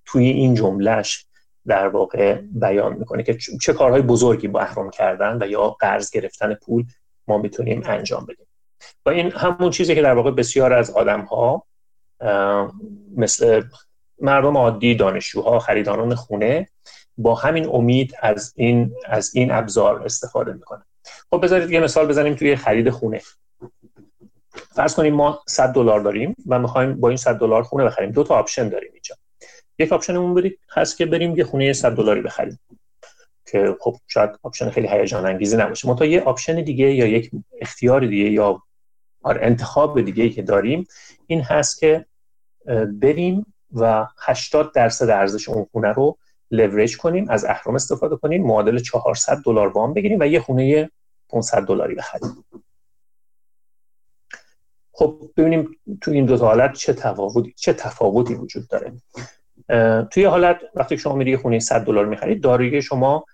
توی 0.06 0.28
این 0.28 0.56
جملهش 0.56 1.26
در 1.68 1.88
واقع 1.88 2.42
بیان 2.42 2.94
می‌کنه 2.94 3.24
که 3.24 3.38
چه 3.62 3.74
کارهای 3.74 4.02
بزرگی 4.02 4.48
با 4.48 4.60
اهرم 4.60 4.90
کردن 4.90 5.38
و 5.42 5.48
یا 5.48 5.70
قرض 5.70 6.12
گرفتن 6.12 6.54
پول 6.54 6.86
ما 7.28 7.38
می‌تونیم 7.38 7.82
انجام 7.86 8.26
بدیم. 8.26 8.48
و 9.06 9.10
این 9.10 9.32
همون 9.32 9.70
چیزی 9.70 9.96
که 9.96 10.02
در 10.02 10.14
واقع 10.14 10.32
بسیار 10.32 10.74
از 10.74 10.92
آدم 10.92 11.22
ها 11.22 11.66
مثل 13.18 13.64
مردم 14.22 14.58
عادی 14.58 14.96
دانشجوها 14.96 15.60
خریداران 15.60 16.16
خونه 16.16 16.70
با 17.18 17.36
همین 17.36 17.70
امید 17.70 18.16
از 18.22 18.54
این 18.56 18.96
از 19.06 19.36
این 19.36 19.52
ابزار 19.52 20.04
استفاده 20.04 20.54
می‌کنن 20.54 20.86
خب 21.30 21.44
بذارید 21.44 21.72
یه 21.72 21.80
مثال 21.80 22.08
بزنیم 22.08 22.36
توی 22.36 22.56
خرید 22.56 22.90
خونه. 22.90 23.22
فرض 24.76 24.96
کنیم 24.96 25.14
ما 25.14 25.40
100 25.48 25.74
دلار 25.74 26.00
داریم 26.00 26.36
و 26.48 26.60
می‌خوایم 26.60 27.00
با 27.00 27.08
این 27.08 27.18
100 27.18 27.40
دلار 27.40 27.64
خونه 27.64 27.86
بخریم. 27.86 28.12
دو 28.12 28.24
تا 28.24 28.36
option 28.36 28.70
داریم 28.70 28.90
اینجا. 28.94 29.16
یک 29.80 29.94
آپشنمون 29.94 30.34
برید 30.34 30.60
هست 30.72 30.98
که 30.98 31.06
بریم 31.06 31.38
یه 31.38 31.44
خونه 31.44 31.74
100 31.74 31.92
دلاری 31.92 32.22
بخریم. 32.22 32.60
که 33.52 33.76
خب 33.80 33.96
شاید 34.08 34.30
option 34.44 34.70
خیلی 34.70 34.88
هیجان 34.88 35.26
انگیزی 35.26 35.58
نباشه 35.58 35.88
منتها 35.88 36.06
یه 36.06 36.22
option 36.22 36.62
دیگه 36.62 36.94
یا 36.94 37.08
یک 37.08 37.32
اختیار 37.62 38.08
دیگه 38.08 38.30
یا 38.30 38.62
انتخاب 39.26 40.02
دیگه 40.02 40.24
ای 40.24 40.30
که 40.30 40.42
داریم 40.42 40.88
این 41.28 41.42
هست 41.42 41.80
که 41.80 42.06
بریم 42.94 43.54
و 43.74 44.08
80 44.20 44.74
درصد 44.74 45.10
ارزش 45.10 45.50
اون 45.50 45.66
خونه 45.72 45.88
رو 45.88 46.18
لورج 46.52 46.98
کنیم 46.98 47.30
از 47.30 47.46
اهرم 47.46 47.76
استفاده 47.76 48.16
کنیم 48.16 48.44
معادل 48.44 48.80
400 48.80 49.38
دلار 49.46 49.68
وام 49.68 49.94
بگیریم 49.94 50.20
و 50.20 50.28
یه 50.28 50.40
خونه 50.40 50.92
500 51.30 51.62
دلاری 51.64 51.96
بخریم. 51.96 52.46
خب 54.92 55.32
ببینیم 55.38 55.78
تو 56.02 56.12
این 56.12 56.26
دو 56.26 56.38
حالت 56.38 56.74
چه 56.74 56.94
تفاوتی 56.94 57.54
چه 57.58 57.74
تفاوتی 57.74 58.36
وجود 58.36 58.68
داره. 58.68 58.94
توی 60.12 60.26
حالت 60.26 60.60
وقتی 60.76 60.98
شما 60.98 61.16
میری 61.16 61.38
خونه 61.38 61.60
100 61.60 61.86
دلار 61.86 62.06
می‌خرید 62.06 62.42
دارایی 62.42 62.82
شما 62.82 63.26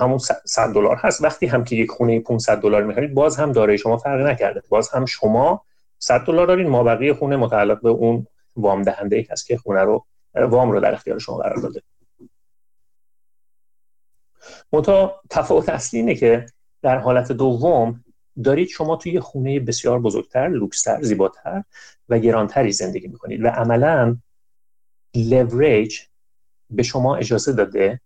همون 0.00 0.18
100 0.44 0.72
دلار 0.74 0.96
هست. 0.96 1.24
وقتی 1.24 1.46
هم 1.46 1.64
که 1.64 1.76
یک 1.76 1.90
خونه 1.90 2.20
500 2.20 2.60
دلار 2.60 2.84
می‌خرید 2.84 3.14
باز 3.14 3.36
هم 3.36 3.52
دارایی 3.52 3.78
شما 3.78 3.96
فرق 3.96 4.26
نکرده. 4.26 4.62
باز 4.68 4.88
هم 4.88 5.06
شما 5.06 5.64
100 5.98 6.20
دلار 6.20 6.46
دارین 6.46 6.68
ما 6.68 6.84
بقیه 6.84 7.14
خونه 7.14 7.36
متعلق 7.36 7.82
به 7.82 7.88
اون 7.88 8.26
وام 8.56 8.82
دهنده 8.82 9.16
ای 9.16 9.26
هست 9.30 9.46
که 9.46 9.56
خونه 9.56 9.80
رو 9.80 10.06
وام 10.34 10.70
رو 10.70 10.80
در 10.80 10.94
اختیار 10.94 11.18
شما 11.18 11.36
قرار 11.36 11.56
داده. 11.56 11.82
منتها 14.72 15.20
تفاوت 15.30 15.68
اصلی 15.68 16.00
اینه 16.00 16.14
که 16.14 16.46
در 16.82 16.98
حالت 16.98 17.32
دوم 17.32 18.04
دارید 18.44 18.68
شما 18.68 18.96
توی 18.96 19.20
خونه 19.20 19.60
بسیار 19.60 20.00
بزرگتر، 20.00 20.48
لوکستر، 20.48 21.02
زیباتر 21.02 21.64
و 22.08 22.18
گرانتری 22.18 22.72
زندگی 22.72 23.08
می‌کنید 23.08 23.44
و 23.44 23.48
عملا 23.48 24.16
لوریج 25.14 25.98
به 26.70 26.82
شما 26.82 27.16
اجازه 27.16 27.52
داده 27.52 28.00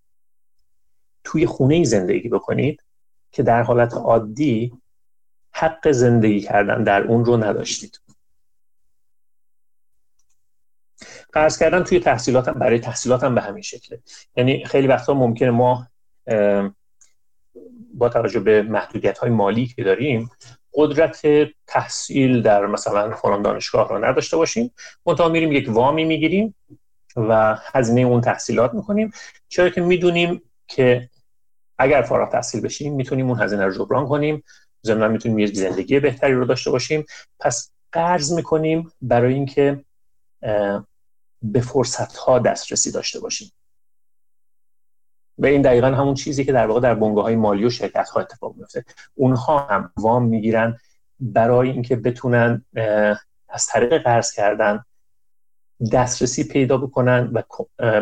توی 1.24 1.46
خونه 1.46 1.84
زندگی 1.84 2.28
بکنید 2.28 2.82
که 3.32 3.42
در 3.42 3.62
حالت 3.62 3.94
عادی 3.94 4.72
حق 5.52 5.90
زندگی 5.90 6.40
کردن 6.40 6.84
در 6.84 7.02
اون 7.02 7.24
رو 7.24 7.36
نداشتید. 7.36 8.00
قرض 11.32 11.58
کردن 11.58 11.84
توی 11.84 12.00
تحصیلاتم 12.00 12.52
برای 12.52 12.78
تحصیلاتم 12.78 13.34
به 13.34 13.40
همین 13.40 13.62
شکله. 13.62 14.00
یعنی 14.36 14.64
خیلی 14.64 14.86
وقتا 14.86 15.14
ممکنه 15.14 15.50
ما 15.50 15.88
با 17.94 18.08
توجه 18.08 18.40
به 18.40 18.62
محدودیت 18.62 19.18
های 19.18 19.30
مالی 19.30 19.66
که 19.66 19.84
داریم 19.84 20.30
قدرت 20.74 21.22
تحصیل 21.66 22.42
در 22.42 22.66
مثلا 22.66 23.14
فلان 23.14 23.42
دانشگاه 23.42 23.88
رو 23.88 24.04
نداشته 24.04 24.36
باشیم. 24.36 24.74
منتها 25.06 25.28
میریم 25.28 25.52
یک 25.52 25.68
وامی 25.68 26.04
می‌گیریم 26.04 26.54
و 27.16 27.56
هزینه 27.72 28.00
اون 28.00 28.20
تحصیلات 28.20 28.74
می‌کنیم. 28.74 29.10
چرا 29.48 29.68
که 29.68 29.80
می‌دونیم 29.80 30.42
که 30.68 31.10
اگر 31.78 32.02
فارغ 32.02 32.32
تحصیل 32.32 32.60
بشیم 32.60 32.94
می‌تونیم 32.94 33.30
اون 33.30 33.40
هزینه 33.40 33.64
رو 33.64 33.72
جبران 33.72 34.08
کنیم. 34.08 34.44
ضمن 34.86 35.10
می‌تونیم 35.10 35.38
یک 35.38 35.56
زندگی 35.56 36.00
بهتری 36.00 36.34
رو 36.34 36.44
داشته 36.44 36.70
باشیم. 36.70 37.04
پس 37.40 37.72
قرض 37.92 38.32
می‌کنیم 38.32 38.92
برای 39.02 39.34
اینکه 39.34 39.84
به 41.42 41.60
فرصت 41.60 42.16
ها 42.16 42.38
دسترسی 42.38 42.92
داشته 42.92 43.20
باشیم. 43.20 43.52
و 45.38 45.46
این 45.46 45.62
دقیقا 45.62 45.86
همون 45.86 46.14
چیزی 46.14 46.44
که 46.44 46.52
در 46.52 46.66
واقع 46.66 46.80
در 46.80 46.94
بنگاه 46.94 47.24
های 47.24 47.36
مالی 47.36 47.64
و 47.64 47.70
شرکت 47.70 48.08
ها 48.08 48.20
اتفاق 48.20 48.56
میفته 48.56 48.84
اونها 49.14 49.58
هم 49.58 49.92
وام 49.96 50.24
می‌گیرن 50.24 50.78
برای 51.20 51.70
اینکه 51.70 51.96
بتونن 51.96 52.64
از 53.48 53.66
طریق 53.66 54.02
قرض 54.02 54.32
کردن 54.32 54.84
دسترسی 55.92 56.44
پیدا 56.48 56.76
بکنن 56.76 57.30
و 57.32 57.42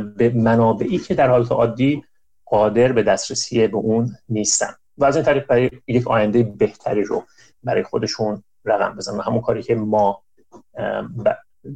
به 0.00 0.30
منابعی 0.30 0.98
که 0.98 1.14
در 1.14 1.28
حالت 1.30 1.52
عادی 1.52 2.04
قادر 2.44 2.92
به 2.92 3.02
دسترسی 3.02 3.66
به 3.66 3.76
اون 3.76 4.16
نیستن. 4.28 4.74
و 4.98 5.04
از 5.04 5.16
این 5.16 5.24
طریق 5.24 5.46
برای 5.46 5.70
یک 5.86 6.08
آینده 6.08 6.42
بهتری 6.42 7.04
رو 7.04 7.24
برای 7.62 7.82
خودشون 7.82 8.42
رقم 8.64 8.96
بزنن 8.96 9.20
همون 9.20 9.40
کاری 9.40 9.62
که 9.62 9.74
ما 9.74 10.22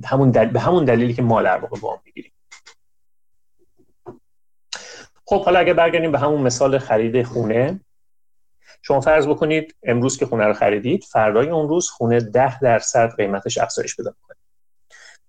همون 0.05 0.32
به 0.32 0.60
همون 0.60 0.84
دلیلی 0.84 1.14
که 1.14 1.22
ما 1.22 1.43
در 1.43 1.59
واقع 1.59 1.80
وام 1.80 1.98
می‌گیریم. 2.05 2.32
خب 5.24 5.44
حالا 5.44 5.59
اگه 5.59 5.74
برگردیم 5.74 6.12
به 6.12 6.18
همون 6.18 6.43
مثال 6.43 6.78
خرید 6.78 7.22
خونه 7.22 7.80
شما 8.82 9.01
فرض 9.01 9.26
بکنید 9.26 9.74
امروز 9.82 10.18
که 10.18 10.26
خونه 10.26 10.44
رو 10.44 10.52
خریدید 10.52 11.05
فردای 11.05 11.51
اون 11.51 11.68
روز 11.68 11.88
خونه 11.90 12.20
ده 12.20 12.60
درصد 12.60 13.16
قیمتش 13.16 13.59
افزایش 13.59 13.97
پیدا 13.97 14.14
کنه 14.22 14.36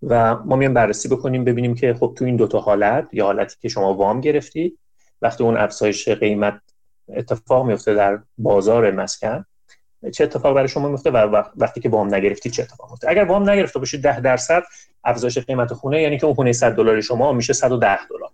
و 0.03 0.35
ما 0.35 0.55
میایم 0.55 0.73
بررسی 0.73 1.09
بکنیم 1.09 1.43
ببینیم 1.43 1.75
که 1.75 1.93
خب 1.93 2.13
تو 2.17 2.25
این 2.25 2.35
دوتا 2.35 2.59
حالت 2.59 3.09
یا 3.13 3.25
حالتی 3.25 3.57
که 3.59 3.69
شما 3.69 3.93
وام 3.93 4.21
گرفتید 4.21 4.79
وقتی 5.21 5.43
اون 5.43 5.57
افزایش 5.57 6.09
قیمت 6.09 6.61
اتفاق 7.09 7.65
میفته 7.65 7.93
در 7.93 8.19
بازار 8.37 8.91
مسکن 8.91 9.45
چه 10.13 10.23
اتفاق 10.23 10.55
برای 10.55 10.67
شما 10.67 10.89
میفته 10.89 11.11
و 11.11 11.43
وقتی 11.55 11.81
که 11.81 11.89
وام 11.89 12.15
نگرفتید 12.15 12.51
چه 12.51 12.63
اتفاق 12.63 12.89
میفته؟ 12.89 13.09
اگر 13.09 13.23
وام 13.23 13.49
نگرفته 13.49 13.79
باشید 13.79 14.01
ده 14.01 14.19
درصد 14.19 14.63
افزایش 15.03 15.37
قیمت 15.37 15.73
خونه 15.73 16.01
یعنی 16.01 16.17
که 16.17 16.25
اون 16.25 16.35
خونه 16.35 16.51
100 16.51 16.75
دلاری 16.75 17.01
شما 17.01 17.31
میشه 17.31 17.53
110 17.53 18.07
دلار. 18.07 18.29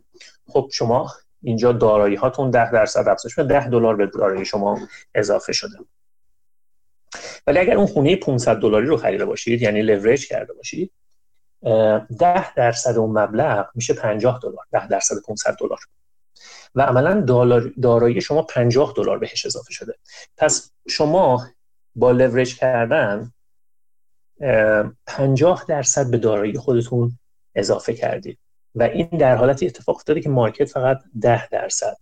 خب 0.48 0.70
شما 0.72 1.12
اینجا 1.44 1.72
دارایی 1.72 2.16
هاتون 2.16 2.52
10 2.52 2.72
درصد 2.72 3.08
افزایش 3.08 3.40
10 3.40 3.68
دلار 3.68 3.96
به 3.96 4.06
دارایی 4.08 4.46
شما 4.46 4.80
اضافه 5.16 5.54
شده. 5.54 5.78
ولی 7.48 7.60
اگر 7.60 7.78
اون 7.78 7.86
خونه 7.86 8.16
500 8.16 8.56
دلاری 8.56 8.86
رو 8.86 8.98
خریده 8.98 9.26
باشید 9.26 9.62
یعنی 9.62 9.82
لورج 9.82 10.28
کرده 10.28 10.54
باشید 10.54 10.92
10 12.20 12.54
درصد 12.54 12.98
اون 12.98 13.20
مبلغ 13.20 13.70
میشه 13.76 13.94
50 13.94 14.40
دلار 14.44 14.66
10 14.72 14.88
درصد 14.88 15.16
500 15.28 15.56
دلار. 15.60 15.80
و 16.76 16.82
عملا 16.82 17.22
دارایی 17.82 18.22
شما 18.22 18.42
50 18.42 18.94
دلار 18.98 19.20
بهش 19.20 19.46
اضافه 19.46 19.74
شده. 19.74 19.94
پس 20.38 20.72
شما 20.88 21.48
با 21.96 22.12
لورج 22.12 22.56
کردن 22.56 23.32
50 25.08 25.66
درصد 25.68 26.12
به 26.12 26.18
دارایی 26.18 26.58
خودتون 26.58 27.20
اضافه 27.56 27.94
کردید. 27.94 28.40
و 28.76 28.84
این 28.84 29.08
در 29.08 29.36
حالتی 29.36 29.66
اتفاق 29.68 29.96
افتاده 29.96 30.22
که 30.22 30.30
مارکت 30.30 30.66
فقط 30.66 31.02
10 31.22 31.50
درصد 31.50 31.98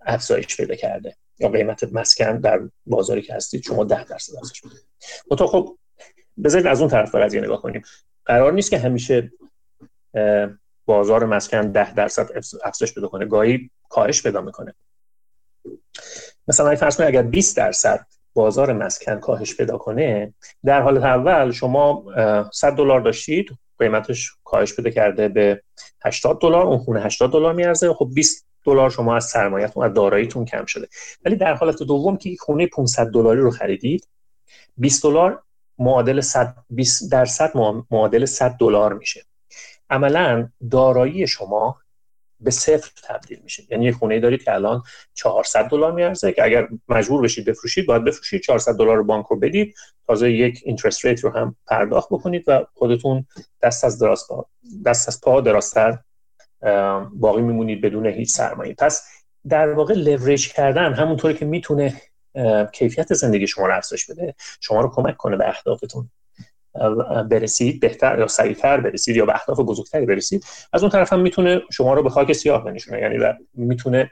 افزایش 0.00 0.56
پیدا 0.56 0.74
کرده. 0.74 1.16
یا 1.38 1.48
قیمت 1.48 1.84
مسکن 1.92 2.40
در 2.40 2.60
بازاری 2.86 3.22
که 3.22 3.34
هستید 3.34 3.62
شما 3.62 3.84
10 3.84 4.04
درصد 4.04 4.32
افزایش 4.36 4.62
بده 4.62 5.36
تو 5.36 5.46
خب 5.46 5.78
بذارید 6.44 6.66
از 6.66 6.80
اون 6.80 6.90
طرف 6.90 7.14
قضیه 7.14 7.40
نگاه 7.40 7.62
کنیم. 7.62 7.82
قرار 8.24 8.52
نیست 8.52 8.70
که 8.70 8.78
همیشه 8.78 9.32
بازار 10.86 11.24
مسکن 11.24 11.72
10 11.72 11.94
درصد 11.94 12.30
افزایش 12.64 12.94
پیدا 12.94 13.08
کنه. 13.08 13.26
گاهی 13.26 13.70
کاهش 13.88 14.22
پیدا 14.22 14.40
می‌کنه. 14.40 14.74
مثلا 16.48 16.68
اگه 16.68 16.76
فرض 16.76 17.00
اگر 17.00 17.22
20 17.22 17.56
درصد 17.56 18.06
بازار 18.34 18.72
مسکن 18.72 19.20
کاهش 19.20 19.56
پیدا 19.56 19.78
کنه 19.78 20.34
در 20.64 20.82
حالت 20.82 21.02
اول 21.02 21.50
شما 21.50 22.04
100 22.52 22.72
دلار 22.72 23.00
داشتید 23.00 23.50
قیمتش 23.78 24.32
کاهش 24.44 24.76
پیدا 24.76 24.90
کرده 24.90 25.28
به 25.28 25.62
80 26.04 26.40
دلار 26.40 26.66
اون 26.66 26.78
خونه 26.78 27.00
80 27.00 27.32
دلار 27.32 27.54
میارزه. 27.54 27.92
خب 27.92 28.10
20 28.14 28.46
دلار 28.64 28.90
شما 28.90 29.16
از 29.16 29.24
سرمایه‌تون 29.24 29.84
از 29.84 29.94
داراییتون 29.94 30.44
کم 30.44 30.64
شده. 30.64 30.88
ولی 31.24 31.36
در 31.36 31.54
حالت 31.54 31.82
دوم 31.82 32.16
که 32.16 32.36
خونه 32.40 32.66
500 32.66 33.06
دلاری 33.06 33.40
رو 33.40 33.50
خریدید 33.50 34.08
20 34.76 35.02
دلار 35.02 35.42
معادل 35.78 36.20
100 36.20 36.56
20 36.70 37.12
درصد 37.12 37.52
معادل 37.90 38.24
100 38.24 38.50
دلار 38.50 38.92
میشه. 38.94 39.24
عملا 39.90 40.48
دارایی 40.70 41.26
شما 41.26 41.80
به 42.40 42.50
صفر 42.50 42.90
تبدیل 43.02 43.40
میشه. 43.42 43.62
یعنی 43.70 43.84
یک 43.86 43.94
خونه 43.94 44.20
دارید 44.20 44.44
که 44.44 44.54
الان 44.54 44.82
400 45.14 45.68
دلار 45.68 45.92
میارزه 45.92 46.32
که 46.32 46.44
اگر 46.44 46.68
مجبور 46.88 47.22
بشید 47.22 47.44
بفروشید 47.44 47.86
باید 47.86 48.04
بفروشید. 48.04 48.42
400 48.42 48.76
دلار 48.76 48.96
رو 48.96 49.04
بانک 49.04 49.26
رو 49.26 49.38
بدید. 49.38 49.74
تازه 50.06 50.32
یک 50.32 50.60
اینترست 50.64 51.04
ریت 51.04 51.20
رو 51.20 51.30
هم 51.30 51.56
پرداخت 51.66 52.08
بکنید 52.08 52.44
و 52.46 52.66
خودتون 52.74 53.26
دست 53.62 53.84
از 53.84 53.98
دراز 53.98 54.26
دست 54.84 55.08
از 55.08 55.20
پا 55.20 55.40
دراستر 55.40 55.98
باقی 57.12 57.42
میمونید 57.42 57.80
بدون 57.80 58.06
هیچ 58.06 58.30
سرمایه 58.30 58.74
پس 58.74 59.08
در 59.48 59.72
واقع 59.72 59.94
لورج 59.94 60.52
کردن 60.52 60.94
همونطوری 60.94 61.34
که 61.34 61.44
می‌تونه 61.44 62.02
کیفیت 62.72 63.14
زندگی 63.14 63.46
شما 63.46 63.66
رو 63.66 63.76
افزایش 63.76 64.10
بده 64.10 64.34
شما 64.60 64.80
رو 64.80 64.90
کمک 64.94 65.16
کنه 65.16 65.36
به 65.36 65.48
اهدافتون. 65.48 66.10
برسید 67.30 67.80
بهتر 67.80 68.18
یا 68.18 68.26
سریعتر 68.26 68.80
برسید 68.80 69.16
یا 69.16 69.26
به 69.26 69.34
اهداف 69.34 69.60
بزرگتری 69.60 70.06
برسید 70.06 70.44
از 70.72 70.82
اون 70.82 70.90
طرف 70.90 71.12
هم 71.12 71.20
می‌تونه 71.20 71.62
شما 71.72 71.94
رو 71.94 72.02
به 72.02 72.10
خاک 72.10 72.32
سیاه 72.32 72.64
بنشونه. 72.64 73.00
یعنی 73.00 73.18
می‌تونه 73.54 74.10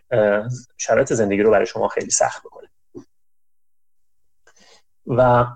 شرایط 0.76 1.12
زندگی 1.12 1.42
رو 1.42 1.50
برای 1.50 1.66
شما 1.66 1.88
خیلی 1.88 2.10
سخت 2.10 2.42
بکنه. 2.42 2.68
و 5.06 5.46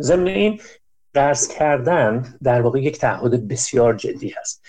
ضمن 0.00 0.26
این 0.26 0.60
قرض 1.14 1.48
کردن 1.48 2.38
در 2.42 2.60
واقع 2.62 2.80
یک 2.80 2.98
تعهد 2.98 3.48
بسیار 3.48 3.94
جدی 3.94 4.28
هست. 4.28 4.64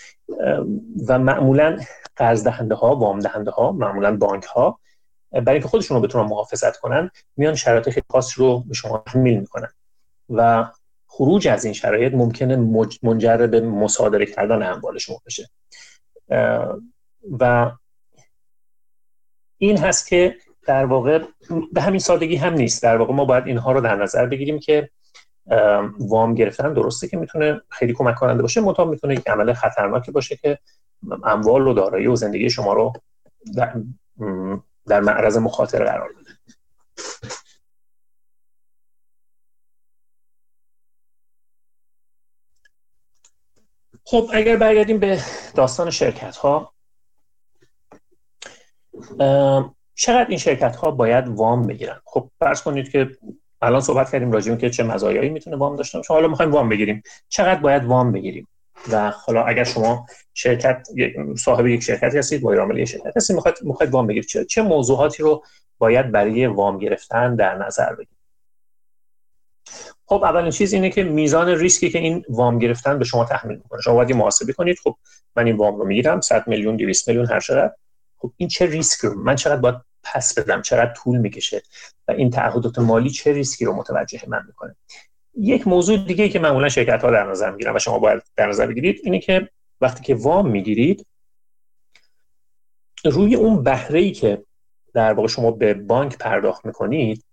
و 1.08 1.18
معمولا 1.18 1.78
قرض 2.16 2.44
دهنده 2.44 2.74
ها 2.74 2.96
وام 2.96 3.18
دهنده 3.18 3.50
ها 3.50 3.72
معمولا 3.72 4.16
بانک 4.16 4.44
ها 4.44 4.80
برای 5.32 5.50
اینکه 5.50 5.68
خودشون 5.68 5.96
رو 5.96 6.02
بتونن 6.02 6.28
محافظت 6.28 6.76
کنن 6.76 7.10
میان 7.36 7.54
شرایط 7.54 7.90
خیلی 7.90 8.06
خاص 8.10 8.38
رو 8.38 8.60
به 8.60 8.74
شما 8.74 8.98
تحمیل 9.06 9.40
می‌کنن. 9.40 9.68
و 10.30 10.66
خروج 11.06 11.48
از 11.48 11.64
این 11.64 11.74
شرایط 11.74 12.14
ممکنه 12.14 12.56
منجر 13.02 13.46
به 13.46 13.60
مصادره 13.60 14.26
کردن 14.26 14.62
اموال 14.62 14.98
شما 14.98 15.20
بشه. 15.26 15.48
و 17.40 17.70
این 19.58 19.78
هست 19.78 20.08
که 20.08 20.36
در 20.66 20.84
واقع 20.84 21.24
به 21.72 21.80
همین 21.80 22.00
سادگی 22.00 22.36
هم 22.36 22.54
نیست. 22.54 22.82
در 22.82 22.96
واقع 22.96 23.14
ما 23.14 23.24
باید 23.24 23.46
اینها 23.46 23.72
رو 23.72 23.80
در 23.80 23.96
نظر 23.96 24.26
بگیریم 24.26 24.58
که 24.58 24.90
وام 25.98 26.34
گرفتن 26.34 26.72
درسته 26.72 27.08
که 27.08 27.16
می‌تونه 27.16 27.60
خیلی 27.70 27.92
کمک 27.92 28.14
کننده 28.14 28.42
باشه. 28.42 28.60
منتها 28.60 28.84
می‌تونه 28.84 29.14
یک 29.14 29.28
عمل 29.28 29.52
خطرناکی 29.52 30.12
باشه 30.12 30.36
که 30.36 30.58
اموال 31.24 31.66
و 31.66 31.74
دارایی 31.74 32.06
و 32.06 32.16
زندگی 32.16 32.50
شما 32.50 32.72
رو 32.72 32.92
در, 33.56 33.74
در 34.86 35.00
معرض 35.00 35.36
مخاطره 35.38 35.84
قرار 35.84 36.08
بده. 36.08 36.35
خب 44.08 44.30
اگر 44.32 44.56
برگردیم 44.56 44.98
به 44.98 45.20
داستان 45.54 45.90
شرکت 45.90 46.36
ها 46.36 46.72
چقدر 49.94 50.26
این 50.28 50.38
شرکت 50.38 50.76
ها 50.76 50.90
باید 50.90 51.28
وام 51.28 51.66
بگیرن؟ 51.66 52.00
خب 52.04 52.30
فرض 52.38 52.62
کنید 52.62 52.90
که 52.90 53.10
الان 53.62 53.80
صحبت 53.80 54.12
کردیم 54.12 54.32
راجع 54.32 54.54
که 54.54 54.70
چه 54.70 54.82
مزایایی 54.82 55.28
می‌تونه 55.28 55.56
وام 55.56 55.76
داشته 55.76 55.98
باشه. 55.98 56.14
حالا 56.14 56.28
می‌خوایم 56.28 56.52
وام 56.52 56.68
بگیریم. 56.68 57.02
چقدر 57.28 57.60
باید 57.60 57.84
وام 57.84 58.12
بگیریم؟ 58.12 58.48
و 58.92 59.10
حالا 59.10 59.44
اگر 59.44 59.64
شما 59.64 60.06
شرکت 60.34 60.88
صاحب 61.38 61.66
یک 61.66 61.82
شرکت 61.82 62.14
هستید 62.14 62.44
مدیر 62.44 62.60
عامل 62.60 62.84
شرکت 62.84 63.16
هستید 63.16 63.36
می‌خواید 63.62 63.92
وام 63.92 64.06
بگیرید. 64.06 64.28
چه, 64.28 64.44
چه 64.44 64.62
موضوعاتی 64.62 65.22
رو 65.22 65.44
باید 65.78 66.12
برای 66.12 66.46
وام 66.46 66.78
گرفتن 66.78 67.36
در 67.36 67.54
نظر 67.54 67.92
بگیرید؟ 67.92 68.15
خب 70.06 70.24
اولین 70.24 70.50
چیز 70.50 70.72
اینه 70.72 70.90
که 70.90 71.04
میزان 71.04 71.48
ریسکی 71.48 71.90
که 71.90 71.98
این 71.98 72.24
وام 72.28 72.58
گرفتن 72.58 72.98
به 72.98 73.04
شما 73.04 73.24
تحمیل 73.24 73.56
می‌کنه. 73.56 73.80
شما 73.80 73.94
باید 73.94 74.12
محاسبه 74.12 74.52
کنید. 74.52 74.78
خب 74.78 74.96
من 75.36 75.46
این 75.46 75.56
وام 75.56 75.76
رو 75.76 75.84
می‌گیرم. 75.84 76.20
100 76.20 76.48
میلیون 76.48 76.76
200 76.76 77.08
میلیون 77.08 77.26
هر 77.26 77.40
چقدر. 77.40 77.72
خب 78.18 78.32
این 78.36 78.48
چه 78.48 78.66
ریسکی 78.66 79.06
رو؟ 79.06 79.22
من 79.22 79.36
چقدر 79.36 79.60
باید 79.60 79.74
پس 80.02 80.38
بدم؟ 80.38 80.62
چقدر 80.62 80.92
طول 80.92 81.18
می‌کشه؟ 81.18 81.62
و 82.08 82.12
این 82.12 82.30
تعهدات 82.30 82.78
مالی 82.78 83.10
چه 83.10 83.32
ریسکی 83.32 83.64
رو 83.64 83.72
متوجه 83.72 84.20
من 84.26 84.42
می‌کنه؟ 84.46 84.76
یک 85.38 85.68
موضوع 85.68 85.96
دیگه 85.96 86.28
که 86.28 86.38
معمولا 86.38 86.68
شرکت 86.68 87.02
ها 87.04 87.10
در 87.10 87.30
نظر 87.30 87.50
می‌گیرن 87.50 87.76
و 87.76 87.78
شما 87.78 87.98
باید 87.98 88.22
در 88.36 88.48
نظر 88.48 88.66
بگیرید 88.66 89.00
اینه 89.04 89.18
که 89.18 89.48
وقتی 89.80 90.04
که 90.04 90.14
وام 90.14 90.50
می‌گیرید 90.50 91.06
روی 93.04 93.34
اون 93.34 93.62
بهره 93.62 93.98
ای 93.98 94.12
که 94.12 94.42
در 94.94 95.12
واقع 95.12 95.28
شما 95.28 95.50
به 95.50 95.74
بانک 95.74 96.18
پرداخت 96.18 96.66
می‌کنید 96.66 97.24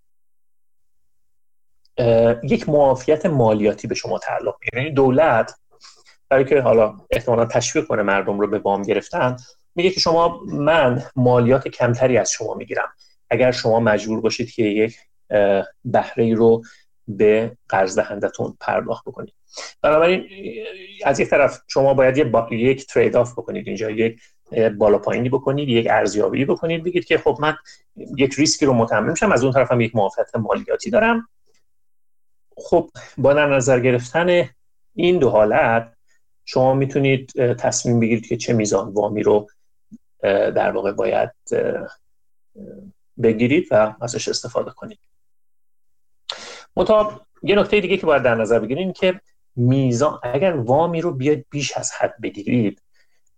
یک 2.42 2.68
معافیت 2.68 3.26
مالیاتی 3.26 3.88
به 3.88 3.94
شما 3.94 4.18
تعلق 4.18 4.54
می‌گیره. 4.60 4.82
یعنی 4.82 4.94
دولت 4.94 5.54
برای 6.28 6.44
که 6.44 6.60
حالا 6.60 6.94
احتمالا 7.10 7.44
تشویق 7.44 7.86
کنه 7.86 8.02
مردم 8.02 8.40
رو 8.40 8.46
به 8.46 8.58
وام 8.58 8.82
گرفتن 8.82 9.36
میگه 9.74 9.90
که 9.90 10.00
شما 10.00 10.40
من 10.46 11.02
مالیات 11.16 11.68
کمتری 11.68 12.18
از 12.18 12.30
شما 12.30 12.54
می‌گیرم. 12.54 12.88
اگر 13.30 13.50
شما 13.50 13.80
مجبور 13.80 14.20
باشید 14.20 14.50
که 14.50 14.62
یک 14.62 14.96
بهره 15.84 16.34
رو 16.34 16.62
به 17.08 17.56
قرض 17.68 17.98
دهندتون 17.98 18.56
پرداخت 18.60 19.04
بکنید. 19.04 19.34
بنابراین 19.82 20.28
از 21.04 21.20
یک 21.20 21.28
طرف 21.28 21.60
شما 21.68 21.94
باید 21.94 22.18
یک, 22.18 22.26
با... 22.26 22.48
یک 22.50 22.86
trade 22.86 23.16
off 23.16 23.32
بکنید 23.32 23.66
اینجا 23.66 23.90
یک 23.90 24.20
بالا 24.78 24.98
پایینی 24.98 25.28
بکنید 25.28 25.68
یک 25.68 25.86
ارزیابی 25.90 26.44
بکنید. 26.44 26.84
بگید 26.84 27.04
که 27.04 27.18
خب 27.18 27.36
من 27.40 27.56
یک 28.18 28.34
ریسکی 28.34 28.66
رو 28.66 28.72
متحمل 28.72 29.10
میشم 29.10 29.32
از 29.32 29.44
اون 29.44 29.52
طرف 29.52 29.72
هم 29.72 29.80
یک 29.80 29.96
معافیت 29.96 30.36
مالیاتی 30.36 30.90
دارم. 30.90 31.28
خب 32.56 32.90
با 33.18 33.34
در 33.34 33.46
نظر 33.46 33.80
گرفتن 33.80 34.48
این 34.94 35.18
دو 35.18 35.30
حالت 35.30 35.92
شما 36.44 36.74
می‌تونید 36.74 37.54
تصمیم 37.54 38.00
بگیرید 38.00 38.26
که 38.26 38.36
چه 38.36 38.52
میزان 38.52 38.88
وامی 38.88 39.22
رو 39.22 39.48
در 40.22 40.70
واقع 40.70 40.92
باید 40.92 41.30
بگیرید 43.22 43.68
و 43.70 43.94
ازش 44.00 44.28
استفاده 44.28 44.70
کنید. 44.70 44.98
مطابق 46.76 47.20
یه 47.42 47.56
نکته 47.56 47.80
دیگه 47.80 47.96
که 47.96 48.06
باید 48.06 48.22
در 48.22 48.34
نظر 48.34 48.58
بگیرید 48.58 48.96
که 48.96 49.20
میزان 49.56 50.20
اگر 50.22 50.52
وامی 50.52 51.00
رو 51.00 51.12
بیاید 51.12 51.46
بیش 51.50 51.76
از 51.76 51.92
حد 51.92 52.20
بگیرید 52.22 52.82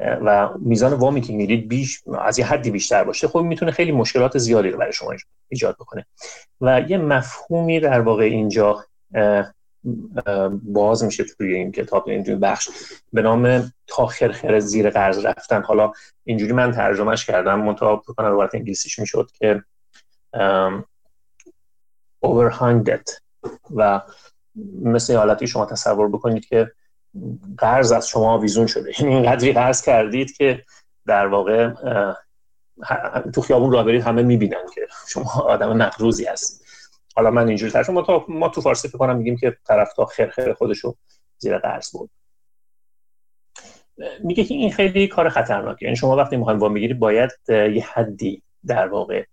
و 0.00 0.48
میزان 0.58 0.92
وامی 0.92 1.20
که 1.20 1.32
می‌گیرید 1.32 1.68
بیش 1.68 2.02
از 2.20 2.38
یه 2.38 2.46
حدی 2.46 2.70
بیشتر 2.70 3.04
باشه 3.04 3.28
خب 3.28 3.38
می‌تونه 3.38 3.70
خیلی 3.70 3.92
مشکلات 3.92 4.38
زیادی 4.38 4.70
رو 4.70 4.78
برای 4.78 4.92
شما 4.92 5.12
ایجاد 5.48 5.74
بکنه. 5.74 6.06
و 6.60 6.80
یه 6.88 6.98
مفهومی 6.98 7.80
در 7.80 8.00
واقع 8.00 8.24
اینجا 8.24 8.84
باز 10.62 11.04
میشه 11.04 11.24
توی 11.24 11.54
این 11.54 11.72
کتاب 11.72 12.08
اینجوری 12.08 12.38
بخش. 12.38 12.68
به 13.12 13.22
نام 13.22 13.72
تا 13.86 14.06
خرخر 14.06 14.58
زیر 14.58 14.90
قرض 14.90 15.26
رفتن. 15.26 15.62
حالا 15.62 15.92
اینجوری 16.24 16.52
من 16.52 16.72
ترجمهش 16.72 17.24
کردم. 17.24 17.60
منتها 17.60 17.96
بکنم 17.96 18.26
روایت 18.26 18.54
انگلیسیش 18.54 18.98
می‌شد 18.98 19.30
که 19.38 19.62
overhang 22.26 22.84
debt 22.88 23.20
و 23.74 24.00
مثل 24.82 25.16
حالتی 25.16 25.46
شما 25.46 25.66
تصور 25.66 26.08
بکنید 26.08 26.46
که 26.46 26.72
قرض 27.58 27.92
از 27.92 28.08
شما 28.08 28.38
ویزون 28.38 28.66
شده. 28.66 28.92
یعنی 29.00 29.14
اینقدری 29.14 29.52
قرض 29.52 29.82
کردید 29.82 30.36
که 30.36 30.64
در 31.06 31.26
واقع 31.26 31.70
تو 33.34 33.40
خیابون 33.42 33.72
راه 33.72 33.84
برید 33.84 34.02
همه 34.02 34.22
می‌بینن 34.22 34.66
که 34.74 34.86
شما 35.08 35.30
آدم 35.30 35.76
مقروضی 35.76 36.24
هستید. 36.24 36.65
حالا 37.16 37.30
من 37.30 37.48
اینجوری 37.48 37.72
ترشم 37.72 37.92
ما, 37.92 38.24
ما 38.28 38.48
تو 38.48 38.60
فارسی 38.60 38.88
فکر 38.88 38.98
کنم 38.98 39.16
میگیم 39.16 39.36
که 39.36 39.56
طرف 39.66 39.92
تا 39.92 40.04
خرخر 40.04 40.52
خودشو 40.52 40.96
زیر 41.38 41.58
قرض 41.58 41.90
بود 41.92 42.10
میگه 44.24 44.44
که 44.44 44.54
این 44.54 44.72
خیلی 44.72 45.06
کار 45.06 45.28
خطرناکه. 45.28 45.86
یعنی 45.86 45.96
شما 45.96 46.16
وقتی 46.16 46.36
می‌خواین 46.36 46.58
وام 46.58 46.74
بگیرید 46.74 46.98
باید 46.98 47.30
یه 47.48 47.86
حدی 47.92 48.42
در 48.66 48.88
واقع 48.88 49.24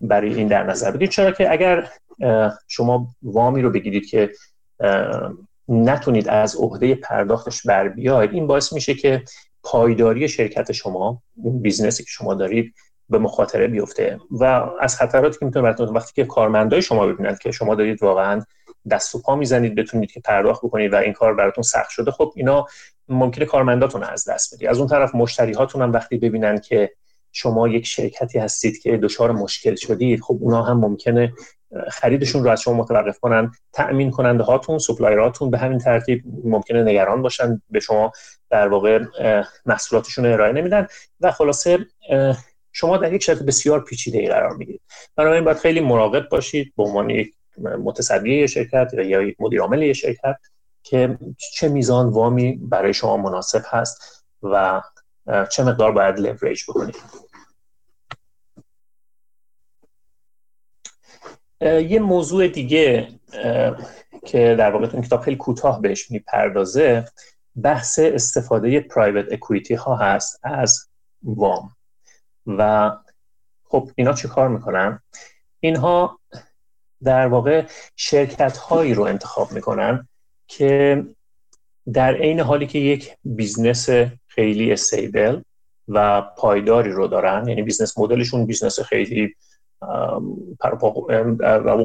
برای 0.00 0.34
این 0.34 0.48
در 0.48 0.62
نظر 0.62 0.90
بگیرید. 0.90 1.10
چرا 1.10 1.30
که 1.30 1.52
اگر 1.52 1.90
شما 2.68 3.08
وامی 3.22 3.62
رو 3.62 3.70
بگیرید 3.70 4.06
که 4.06 4.32
نتونید 5.68 6.28
از 6.28 6.56
عهده 6.56 6.94
پرداختش 6.94 7.66
بر 7.66 7.88
بیاید 7.88 8.32
این 8.32 8.46
باعث 8.46 8.72
میشه 8.72 8.94
که 8.94 9.24
پایداری 9.62 10.28
شرکت 10.28 10.72
شما 10.72 11.22
اون 11.36 11.62
business 11.62 11.98
ی 11.98 12.02
که 12.02 12.10
شما 12.10 12.34
دارید 12.34 12.74
به 13.10 13.18
مخاطره 13.18 13.68
بیفته. 13.68 14.20
و 14.30 14.44
از 14.80 14.96
خطراتی 14.96 15.38
که 15.38 15.44
می‌تونه 15.44 15.62
براتون 15.62 15.88
وقتی 15.88 16.12
که 16.14 16.24
کارمندای 16.24 16.82
شما 16.82 17.06
ببینند 17.06 17.38
که 17.38 17.50
شما 17.50 17.74
دارید 17.74 18.02
واقعا 18.02 18.42
دست 18.90 19.14
و 19.14 19.22
پا 19.22 19.36
می‌زنید 19.36 19.74
بتونید 19.74 20.12
که 20.12 20.20
پرداخت 20.20 20.64
بکنید 20.64 20.92
و 20.92 20.96
این 20.96 21.12
کار 21.12 21.34
براتون 21.34 21.62
سخت 21.62 21.90
شده 21.90 22.10
خب 22.10 22.32
اینا 22.36 22.66
ممکنه 23.08 23.44
کارمنداتون 23.44 24.02
از 24.02 24.28
دست 24.28 24.54
بدید 24.54 24.68
از 24.68 24.78
اون 24.78 24.88
طرف 24.88 25.14
مشتری 25.14 25.52
هاتون 25.52 25.82
هم 25.82 25.92
وقتی 25.92 26.18
ببینن 26.18 26.58
که 26.58 26.90
شما 27.32 27.68
یک 27.68 27.86
شرکتی 27.86 28.38
هستید 28.38 28.78
که 28.78 28.96
دچار 28.96 29.32
مشکل 29.32 29.74
شدید 29.74 30.20
خب 30.20 30.38
اونا 30.40 30.62
هم 30.62 30.80
ممکنه 30.80 31.32
خریدشون 31.90 32.44
رو 32.44 32.50
از 32.50 32.60
شما 32.60 32.74
متوقف 32.74 33.18
کنن 33.18 33.52
تأمین 33.72 34.10
کننده 34.10 34.42
هاتون 34.42 34.78
supplier 34.78 35.30
اتون 35.30 35.50
به 35.50 35.58
همین 35.58 35.78
ترتیب 35.78 36.22
ممکنه 36.44 36.82
نگران 36.82 37.22
باشن 37.22 37.62
به 37.70 37.80
شما 37.80 38.12
در 38.50 38.68
واقع 38.68 39.04
محصولاتشون 39.66 40.24
رو 40.24 40.32
ارائه 40.32 40.52
نمیدن. 40.52 40.86
و 41.20 41.30
خلاصه 41.30 41.78
شما 42.72 42.96
در 42.96 43.12
یک 43.12 43.22
شرط 43.22 43.38
بسیار 43.38 43.84
پیچیده 43.84 44.18
ای 44.18 44.26
قرار 44.26 44.56
می‌گیرید. 44.56 44.80
بنابراین 45.16 45.44
باید 45.44 45.56
خیلی 45.56 45.80
مراقب 45.80 46.28
باشید 46.28 46.72
به 46.76 46.82
عنوان 46.82 47.10
یک 47.10 47.34
متصدی 47.58 48.48
شرکت 48.48 48.90
یا 48.94 49.22
یک 49.22 49.36
مدیر 49.40 49.60
عامل 49.60 49.92
شرکت 49.92 50.36
که 50.82 51.18
چه 51.54 51.68
میزان 51.68 52.08
وامی 52.08 52.52
برای 52.52 52.94
شما 52.94 53.16
مناسب 53.16 53.62
هست 53.66 54.24
و 54.42 54.82
چه 55.50 55.64
مقدار 55.64 55.92
باید 55.92 56.20
لوریج 56.20 56.62
بکنید. 56.68 56.96
یه 61.62 61.98
موضوع 61.98 62.48
دیگه 62.48 63.08
که 64.26 64.56
در 64.58 64.70
واقع 64.70 64.88
این 64.92 65.02
کتاب 65.02 65.20
خیلی 65.20 65.36
کوتاه 65.36 65.80
بهش 65.80 66.10
می‌پردازه 66.10 67.04
بحث 67.62 67.98
استفاده 67.98 68.80
private 68.80 69.32
equity 69.32 69.74
ها 69.74 69.96
هست 69.96 70.40
از 70.42 70.88
وام. 71.22 71.76
و 72.58 72.92
خب 73.64 73.90
اینا 73.94 74.12
چی 74.12 74.28
کار 74.28 74.48
می‌کنن؟ 74.48 75.00
اینها 75.60 76.20
در 77.02 77.26
واقع 77.26 77.66
شرکت 77.96 78.56
هایی 78.56 78.94
رو 78.94 79.02
انتخاب 79.02 79.52
می‌کنن 79.52 80.08
که 80.46 81.04
در 81.92 82.14
عین 82.14 82.40
حالی 82.40 82.66
که 82.66 82.78
یک 82.78 83.16
business 83.24 83.88
خیلی 84.26 84.72
stable 84.72 85.40
و 85.88 86.22
پایداری 86.22 86.90
رو 86.90 87.06
دارن 87.06 87.48
یعنی 87.48 87.62
business 87.62 87.98
model 87.98 88.25
شون 88.25 88.46
business 88.46 88.80
خیلی 88.80 89.36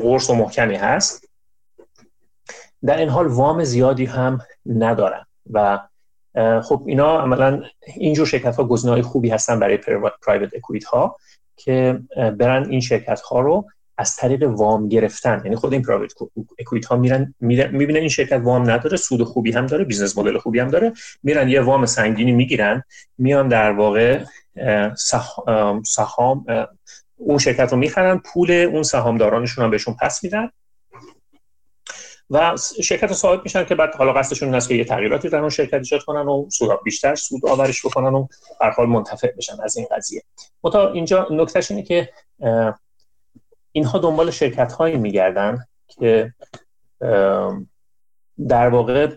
قرص 0.02 0.30
و 0.30 0.36
محکمی 0.36 0.76
هست 0.76 1.30
در 2.86 2.98
این 2.98 3.10
حال 3.10 3.28
وام 3.28 3.64
زیادی 3.64 4.06
هم 4.06 4.42
ندارن 4.66 5.26
و 5.52 5.80
خب 6.64 6.84
اینا 6.86 7.20
عملا 7.20 7.62
اینجور 7.96 8.26
شرکت 8.26 8.56
ها 8.56 8.64
گزینه 8.64 9.02
خوبی 9.02 9.30
هستن 9.30 9.60
برای 9.60 9.78
private 10.26 10.56
equity 10.56 10.86
ها 10.86 11.16
که 11.58 12.00
برن 12.16 12.70
این 12.70 12.80
شرکت 12.80 13.22
ها 13.22 13.40
رو 13.40 13.66
از 13.98 14.16
طریق 14.16 14.44
وام 14.44 14.90
گرفتن. 14.90 15.42
یعنی 15.44 15.56
خود 15.56 15.74
این 15.74 15.82
private 15.82 16.14
equity 16.60 16.86
ها 16.86 16.96
میرن 16.96 17.34
می‌بینن 17.40 18.00
این 18.00 18.10
شرکت 18.10 18.42
وام 18.44 18.70
نداره 18.70 18.98
سود 18.98 19.24
خوبی 19.24 19.52
هم 19.52 19.66
داره 19.66 19.84
business 19.84 20.18
model 20.18 20.38
خوبی 20.38 20.60
هم 20.60 20.68
داره 20.68 20.94
میرن 21.24 21.50
یه 21.50 21.62
وام 21.62 21.86
سنگینی 21.86 22.32
می‌گیرن 22.32 22.84
میان 23.18 23.48
در 23.48 23.72
واقع 23.72 24.24
سهام 25.84 26.46
اون 27.18 27.38
شرکت 27.38 27.72
رو 27.72 27.78
می‌خرن 27.78 28.18
پول 28.18 28.52
اون 28.52 28.84
سهامدارانشون 28.84 29.64
هم 29.66 29.72
بهشون 29.72 29.96
پس 30.02 30.24
میدن. 30.24 30.50
و 32.30 32.58
شرکت 32.84 33.14
صاحب 33.14 33.44
میشن 33.44 33.66
که 33.66 33.76
بعد 33.76 33.96
حالا 33.96 34.14
قصدشون 34.14 34.48
این 34.48 34.56
است 34.56 34.70
که 34.70 34.76
یه 34.76 34.86
تغییراتی 34.86 35.30
در 35.30 35.40
اون 35.40 35.50
شرکت 35.50 35.74
ایجاد 35.74 36.04
کنن 36.04 36.28
و 36.28 36.50
سود 36.50 36.84
بیشتر 36.84 37.16
سود 37.16 37.46
آورش 37.46 37.86
بکنن 37.86 38.14
و 38.14 38.28
به 38.60 38.70
حال 38.78 38.88
منتفع 38.88 39.32
بشن 39.38 39.56
از 39.64 39.78
این 39.78 39.88
قضیه. 39.92 40.24
متا 40.64 40.92
اینجا 40.92 41.28
نکتهش 41.32 41.72
اینه 41.72 41.84
که 41.84 42.10
اینها 43.72 44.00
دنبال 44.00 44.32
شرکت 44.32 44.72
هایی 44.72 44.98
میگردن 44.98 45.66
که 45.88 46.34
در 48.48 48.70
واقع 48.70 49.16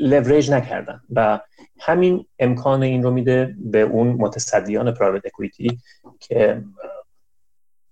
لوریج 0.00 0.50
نکردن 0.50 1.00
و 1.10 1.40
همین 1.78 2.26
امکان 2.38 2.82
این 2.82 3.02
رو 3.02 3.10
میده 3.10 3.54
به 3.58 3.80
اون 3.80 4.08
متصدیان 4.08 4.94
پرایوت 4.94 5.26
اکویتی 5.26 5.78
که 6.20 6.62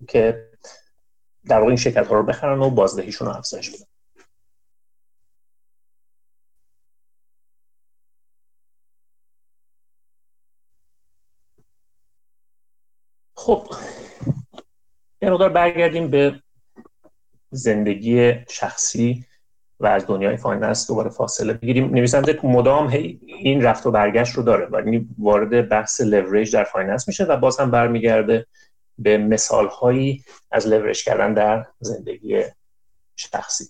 که 0.09 0.49
در 1.47 1.57
واقع 1.59 1.69
این 1.69 1.77
شرکت 1.77 2.07
ها 2.07 2.15
رو 2.15 2.23
بخرن 2.23 2.59
و 2.59 2.71
بازدهیشون 2.71 3.29
رو 3.29 3.35
افزایش 3.37 3.71
بدن. 3.71 3.85
خب 13.37 13.67
یه 15.23 15.31
مقدار 15.31 15.49
برگردیم 15.49 16.11
به 16.11 16.41
زندگی 17.51 18.33
شخصی 18.49 19.27
و 19.81 19.87
از 19.87 20.07
دنیای 20.07 20.37
finance 20.37 20.89
دوباره 20.89 21.11
فاصله 21.11 21.53
بگیریم. 21.53 21.95
نویسنده 21.95 22.41
مدام 22.43 22.87
این 23.27 23.63
رفت 23.63 23.87
و 23.87 23.91
برگشت 23.91 24.35
رو 24.35 24.43
داره 24.43 24.67
و 24.67 25.01
وارد 25.19 25.69
بحث 25.69 26.01
لوریج 26.01 26.53
در 26.53 26.65
finance 26.65 27.09
میشه 27.09 27.25
و 27.25 27.37
باز 27.37 27.61
هم 27.61 27.71
برمیگرده 27.71 28.47
به 28.99 29.19
مثال 29.19 29.69
هایی 29.69 30.25
از 30.51 30.67
لورش 30.67 31.05
کردن 31.05 31.35
در 31.35 31.67
زندگی 31.81 32.43
شخصی. 33.17 33.65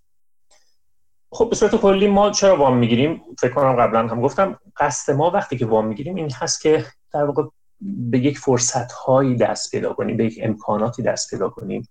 خب 1.33 1.51
به 1.51 1.57
صورت 1.57 1.77
کلی 1.77 2.09
ما 2.09 2.31
چرا 2.31 2.57
وام 2.57 2.77
می‌گیریم؟ 2.77 3.23
فکر 3.39 3.55
کنم 3.55 3.77
قبلا 3.77 4.09
هم 4.09 4.21
گفتم 4.21 4.59
قصد 4.77 5.13
ما 5.13 5.31
وقتی 5.31 5.59
که 5.59 5.67
وام 5.67 5.87
می‌گیریم 5.87 6.15
این 6.15 6.31
هست 6.31 6.61
که 6.63 6.87
در 7.13 7.25
واقع 7.25 7.43
به 7.81 8.19
یک 8.19 8.39
فرصت 8.39 8.93
هایی 8.93 9.37
دست 9.37 9.71
پیدا 9.71 9.93
کنیم 9.93 10.17
به 10.17 10.25
یک 10.25 10.39
امکاناتی 10.43 11.03
دست 11.03 11.31
پیدا 11.31 11.49
کنیم 11.49 11.89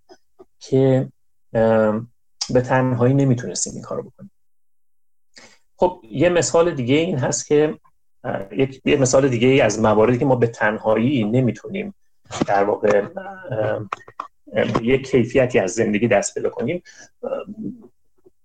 که 0.60 1.10
به 2.50 2.62
تنهایی 2.66 3.14
نمی‌تونستیم 3.14 3.74
این 3.74 3.82
کارو 3.82 4.04
بکنیم. 4.04 4.32
خب 5.78 6.02
یه 6.04 6.30
مثال 6.30 6.76
دیگه 6.76 6.96
این 6.96 7.18
هست 7.18 7.48
که 7.48 7.80
یک 8.52 8.82
یه 8.86 8.98
مثال 8.98 9.30
دیگه 9.30 9.64
از 9.64 9.80
مواردی 9.80 10.18
که 10.18 10.26
ما 10.26 10.36
به 10.36 10.48
تنهایی 10.48 11.24
نمی‌تونیم 11.24 11.96
در 12.48 12.64
واقع 12.64 13.04
یک 14.82 15.10
کیفیتی 15.10 15.60
از 15.60 15.72
زندگی 15.72 16.08
دست 16.08 16.34
پیدا 16.34 16.50
کنیم. 16.50 16.84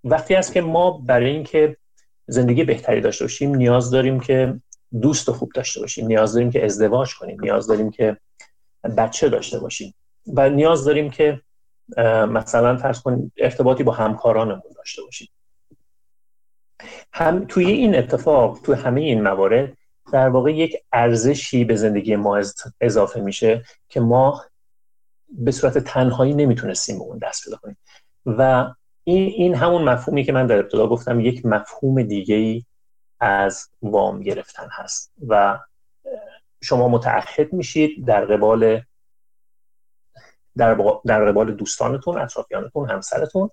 وقتی 0.04 0.34
است 0.34 0.52
که 0.52 0.60
ما 0.60 0.90
برای 0.90 1.30
اینکه 1.30 1.76
زندگی 2.26 2.64
بهتری 2.64 3.00
داشته 3.00 3.24
باشیم 3.24 3.54
نیاز 3.54 3.90
داریم 3.90 4.20
که 4.20 4.60
دوست 5.00 5.30
خوب 5.30 5.52
داشته 5.54 5.80
باشیم. 5.80 6.06
نیاز 6.06 6.34
داریم 6.34 6.50
که 6.50 6.64
ازدواج 6.64 7.14
کنیم. 7.14 7.40
نیاز 7.40 7.66
داریم 7.66 7.90
که 7.90 8.16
بچه 8.96 9.28
داشته 9.28 9.58
باشیم. 9.58 9.94
و 10.26 10.50
نیاز 10.50 10.84
داریم 10.84 11.10
که 11.10 11.40
مثلا 12.28 12.76
فرض 12.76 13.00
کنیم 13.00 13.32
ارتباطی 13.36 13.82
با 13.82 13.92
همکارانمون 13.92 14.72
داشته 14.76 15.02
باشیم. 15.02 15.28
هم 17.12 17.44
توی 17.46 17.66
این 17.66 17.94
اتفاق 17.94 18.58
توی 18.62 18.74
همه 18.74 19.00
این 19.00 19.22
موارد 19.22 19.77
در 20.12 20.28
واقع 20.28 20.52
یک 20.52 20.76
ارزشی 20.92 21.64
به 21.64 21.76
زندگی 21.76 22.16
ما 22.16 22.40
اضافه 22.80 23.20
میشه 23.20 23.64
که 23.88 24.00
ما 24.00 24.44
به 25.28 25.50
صورت 25.50 25.78
تنهایی 25.78 26.34
نمی‌تونستیم 26.34 26.98
به 26.98 27.04
اون 27.04 27.18
دست 27.18 27.44
پیدا 27.44 27.56
کنیم. 27.56 27.76
و 28.26 28.70
این, 29.04 29.32
این 29.32 29.54
همون 29.54 29.82
مفهومی 29.82 30.24
که 30.24 30.32
من 30.32 30.46
در 30.46 30.58
ابتدا 30.58 30.86
گفتم 30.86 31.20
یک 31.20 31.46
مفهوم 31.46 32.02
دیگه 32.02 32.34
ای 32.34 32.64
از 33.20 33.68
وام 33.82 34.20
گرفتن 34.20 34.68
هست. 34.72 35.12
و 35.28 35.58
شما 36.62 36.88
متعهد 36.88 37.52
میشید 37.52 38.06
در 38.06 38.24
قبال 38.24 38.82
در, 40.56 40.98
در 41.06 41.24
قبال 41.24 41.54
دوستانتون 41.54 42.18
اطرافیانتون 42.18 42.90
همسرتون 42.90 43.50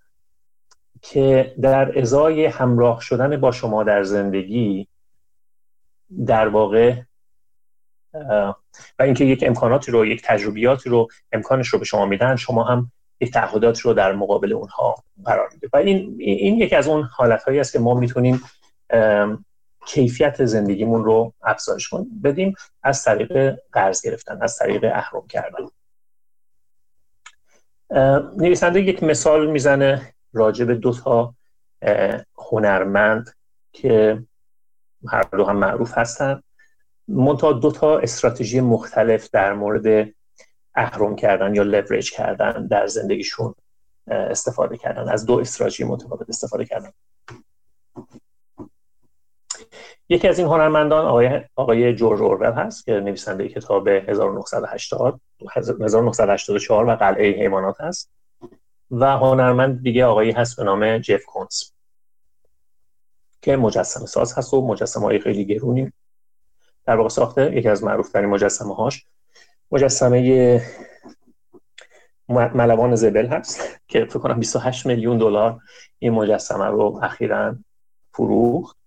که 1.02 1.56
در 1.62 2.00
ازای 2.00 2.46
همراه 2.46 3.02
شدن 3.02 3.38
با 3.38 3.52
شما 3.52 3.84
در 3.84 4.04
زندگی 4.04 4.88
در 6.28 6.48
واقع 6.48 7.02
و 9.00 9.04
اینکه 9.04 9.26
یک 9.26 9.44
امکاناتی 9.48 9.92
رو 9.92 10.06
یک 10.06 10.22
تجربیاتی 10.26 10.90
رو 10.90 11.08
امکانش 11.32 11.68
رو 11.68 11.80
به 11.80 11.86
شما 11.86 12.06
میدن 12.06 12.36
شما 12.36 12.64
هم 12.64 12.92
یک 13.20 13.34
تعهدات 13.34 13.80
رو 13.80 13.94
در 13.94 14.14
مقابل 14.14 14.54
اونها 14.54 14.96
قرار 15.26 15.50
میده 15.54 15.70
و 15.74 15.78
این 15.78 16.16
این 16.20 16.58
یکی 16.58 16.76
از 16.76 16.88
اون 16.88 17.04
حالت 17.04 17.44
هایی 17.44 17.60
است 17.60 17.74
که 17.74 17.80
ما 17.80 17.94
می‌تونیم 17.94 18.42
کیفیت 19.86 20.46
زندگیمون 20.46 21.04
رو 21.04 21.34
افزایش 21.42 21.90
بدیم 22.24 22.56
از 22.84 23.04
طریق 23.04 23.60
قرض 23.72 24.02
گرفتن 24.02 24.42
از 24.42 24.58
طریق 24.58 24.84
اهرم 24.84 25.28
کردن. 25.28 25.70
نویسنده 28.38 28.82
یک 28.82 29.04
مثال 29.04 29.52
می‌زنه 29.52 30.14
راجع 30.34 30.66
به 30.66 30.76
دو 30.76 30.94
تا 30.94 31.36
هنرمند 32.52 33.36
که 33.72 34.24
هر 35.12 35.24
دو 35.24 35.46
هم 35.46 35.56
معروف 35.56 35.98
هستن. 35.98 36.42
منتها 37.08 37.52
دو 37.54 37.72
تا 37.72 38.00
استراتژی 38.00 38.62
مختلف 38.62 39.30
در 39.32 39.54
مورد 39.54 40.14
اهرم 40.76 41.16
کردن 41.16 41.56
یا 41.56 41.64
لوریج 41.64 42.12
کردن 42.12 42.68
در 42.68 42.88
زندگیشون 42.88 43.56
استفاده 44.08 44.78
کردن. 44.78 45.10
از 45.10 45.26
دو 45.26 45.40
استراتژی 45.40 45.84
متفاوت 45.84 46.30
استفاده 46.30 46.66
کردن. 46.66 46.92
یکی 50.10 50.28
از 50.28 50.40
این 50.40 50.48
هنرمندان 50.48 51.06
آقای, 51.06 51.42
آقای 51.56 51.96
جورج 51.96 52.22
اورول 52.22 52.52
هست 52.52 52.86
که 52.86 52.92
نویسنده 52.92 53.50
کتاب 53.50 53.88
1980 53.88 55.22
1984 55.56 56.86
و 56.86 56.96
قلعه 56.96 57.32
حیوانات 57.32 57.82
هست. 57.82 58.12
و 58.92 59.06
هنرمند 59.06 59.84
دیگه 59.84 60.06
آقایی 60.06 60.32
هست 60.32 60.58
به 60.58 60.64
نام 60.64 60.98
جف 60.98 61.26
کونز 61.26 61.75
که 63.46 63.56
مجسمه 63.56 64.06
ساز 64.06 64.38
هست 64.38 64.54
و 64.54 64.68
مجسمه 64.68 65.04
های 65.04 65.20
خیلی 65.20 65.46
گرونی. 65.46 65.92
در 66.86 66.96
واقع 66.96 67.10
ساخته 67.10 67.58
یکی 67.58 67.70
از 67.70 67.84
معروف 67.84 68.10
ترین 68.10 68.30
مجسمه 68.30 68.76
هاش 68.76 69.06
مجسمه 69.72 70.62
ملوان 72.30 72.96
زبل 72.96 73.26
هست 73.26 73.62
که 73.90 74.06
فکر 74.06 74.20
کنم 74.20 74.40
28 74.40 74.86
میلیون 74.86 75.18
دلار 75.18 75.60
این 76.00 76.14
مجسمه 76.14 76.66
رو 76.66 77.00
اخیرا 77.04 77.56
فروخت. 78.14 78.78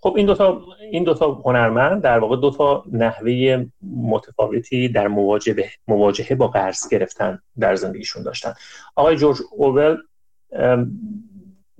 خب 0.00 0.14
این 0.16 0.26
دوتا 0.26 0.62
این 0.90 1.04
دوتا 1.04 1.32
هنرمند 1.32 2.02
در 2.02 2.18
واقع 2.18 2.36
دوتا 2.36 2.84
نحوه 2.92 3.66
متفاوتی 3.82 4.88
در 4.88 5.08
مواجهه 5.08 5.70
مواجهه 5.88 6.34
با 6.34 6.48
قرض 6.48 6.88
گرفتن 6.88 7.38
در 7.58 7.74
زندگیشون 7.74 8.22
داشتن. 8.22 8.54
آقای 8.96 9.16
جورج 9.16 9.38
اورول 9.52 9.96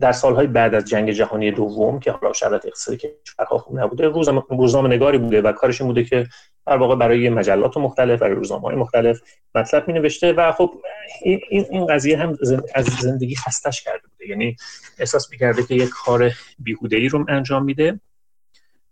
در 0.00 0.12
سالهای 0.12 0.46
بعد 0.46 0.74
از 0.74 0.84
جنگ 0.84 1.10
جهانی 1.10 1.50
دوم 1.50 2.00
که 2.00 2.12
حالا 2.12 2.32
شرایط 2.32 2.66
اقتصادی 2.66 2.98
کشورها 2.98 3.58
خوب 3.58 3.78
نبوده 3.78 4.08
روزنامه 4.50 4.88
نگاری 4.88 5.18
بوده 5.18 5.42
و 5.42 5.52
کارش 5.52 5.82
بوده 5.82 6.04
که 6.04 6.26
در 6.66 6.76
واقع 6.76 6.94
برای 6.94 7.28
مجلات 7.28 7.76
مختلف 7.76 8.20
برای 8.20 8.34
روزنامه 8.34 8.62
های 8.62 8.76
مختلف 8.76 9.20
مطلب 9.54 9.88
می 9.88 9.94
نوشته 9.94 10.32
و 10.32 10.52
خب 10.52 10.74
این, 11.22 11.40
این 11.70 11.86
قضیه 11.86 12.18
هم 12.18 12.38
از 12.74 12.84
زندگی 12.84 13.34
خستش 13.34 13.82
کرده 13.82 14.08
بوده. 14.08 14.28
یعنی 14.28 14.56
احساس 14.98 15.30
می‌کرده 15.30 15.62
که 15.62 15.74
یک 15.74 15.88
کار 15.88 16.32
بیهوده 16.58 16.96
ای 16.96 17.08
رو 17.08 17.24
انجام 17.28 17.64
میده 17.64 18.00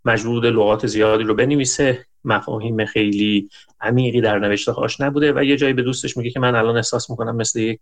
مجبور 0.05 0.45
لغات 0.45 0.87
زیادی 0.87 1.23
رو 1.23 1.35
بنویسه 1.35 2.05
مفاهیم 2.23 2.85
خیلی 2.85 3.49
عمیقی 3.81 4.21
در 4.21 4.39
نوشته 4.39 4.71
هاش 4.71 5.01
نبوده 5.01 5.33
و 5.33 5.43
یه 5.43 5.57
جایی 5.57 5.73
به 5.73 5.81
دوستش 5.81 6.17
میگه 6.17 6.29
که 6.29 6.39
من 6.39 6.55
الان 6.55 6.75
احساس 6.75 7.09
می‌کنم 7.09 7.35
مثل 7.35 7.59
یک 7.59 7.79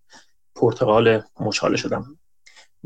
پرتغال 0.56 1.22
مچاله 1.40 1.78
شدم. 1.78 2.06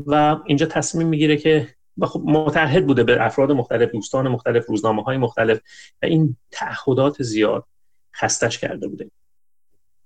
و 0.06 0.36
اینجا 0.46 0.66
تصمیم 0.66 1.08
می‌گیره 1.08 1.36
که 1.36 1.68
خب 2.02 2.22
متحد 2.24 2.86
بوده 2.86 3.04
به 3.04 3.26
افراد 3.26 3.52
مختلف 3.52 3.90
دوستان 3.90 4.28
مختلف 4.28 4.66
روزنامه 4.66 5.02
های 5.02 5.16
مختلف 5.16 5.60
و 6.02 6.06
این 6.06 6.36
تعهدات 6.50 7.22
زیاد 7.22 7.64
خستش 8.16 8.58
کرده 8.58 8.88
بوده. 8.88 9.10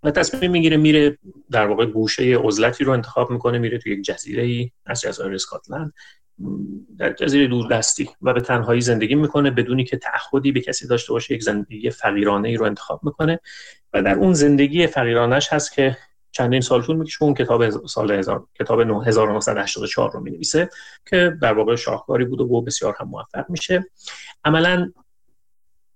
و 0.03 0.11
تصمیم 0.11 0.51
می‌گیره 0.51 0.77
میره 0.77 1.19
در 1.51 1.67
واقع 1.67 1.87
گوشه 1.87 2.37
عزلتی 2.39 2.85
رو 2.85 2.93
انتخاب 2.93 3.31
می‌کنه 3.31 3.59
میره 3.59 3.79
تو 3.79 3.89
یک 3.89 4.03
جزیره 4.03 4.43
ای 4.43 4.71
از 4.87 5.01
جزایر 5.01 5.35
اسکاتلند 5.35 5.93
در 6.99 7.13
جزیره 7.13 7.47
دوردستی 7.47 8.11
و 8.23 8.33
به 8.33 8.41
تنهایی 8.41 8.81
زندگی 8.81 9.15
می‌کنه 9.15 9.51
بدونی 9.51 9.85
که 9.85 9.97
تعهدی 9.97 10.53
به 10.53 10.61
کسی 10.61 10.89
داشته 10.89 11.13
باشه 11.13 11.35
یک 11.35 11.43
زندگی 11.43 11.91
فقیرانه 11.91 12.49
ای 12.49 12.57
رو 12.57 12.67
انتخاب 12.67 13.05
می‌کنه 13.05 13.41
و 13.93 14.03
در 14.03 14.15
اون 14.15 14.35
زندگی 14.35 14.87
فقیرانش 14.87 15.53
هست 15.53 15.73
که 15.73 15.97
چندین 16.33 16.61
سال 16.61 16.83
طول 16.83 16.97
می‌کشه 16.97 17.23
اون 17.23 17.35
کتاب 17.35 17.87
سال 17.87 18.11
هزار 18.11 18.47
کتاب 18.59 18.81
1984 18.81 20.11
رو 20.13 20.21
می‌نویسه 20.21 20.71
که 21.07 21.39
در 21.43 21.53
واقع 21.53 21.77
شاهکاری 21.77 22.25
بود 22.25 22.41
و 22.41 22.61
بسیار 22.61 22.97
هم 23.01 23.09
موفق 23.09 23.51
میشه. 23.51 23.85
عملا 24.45 24.93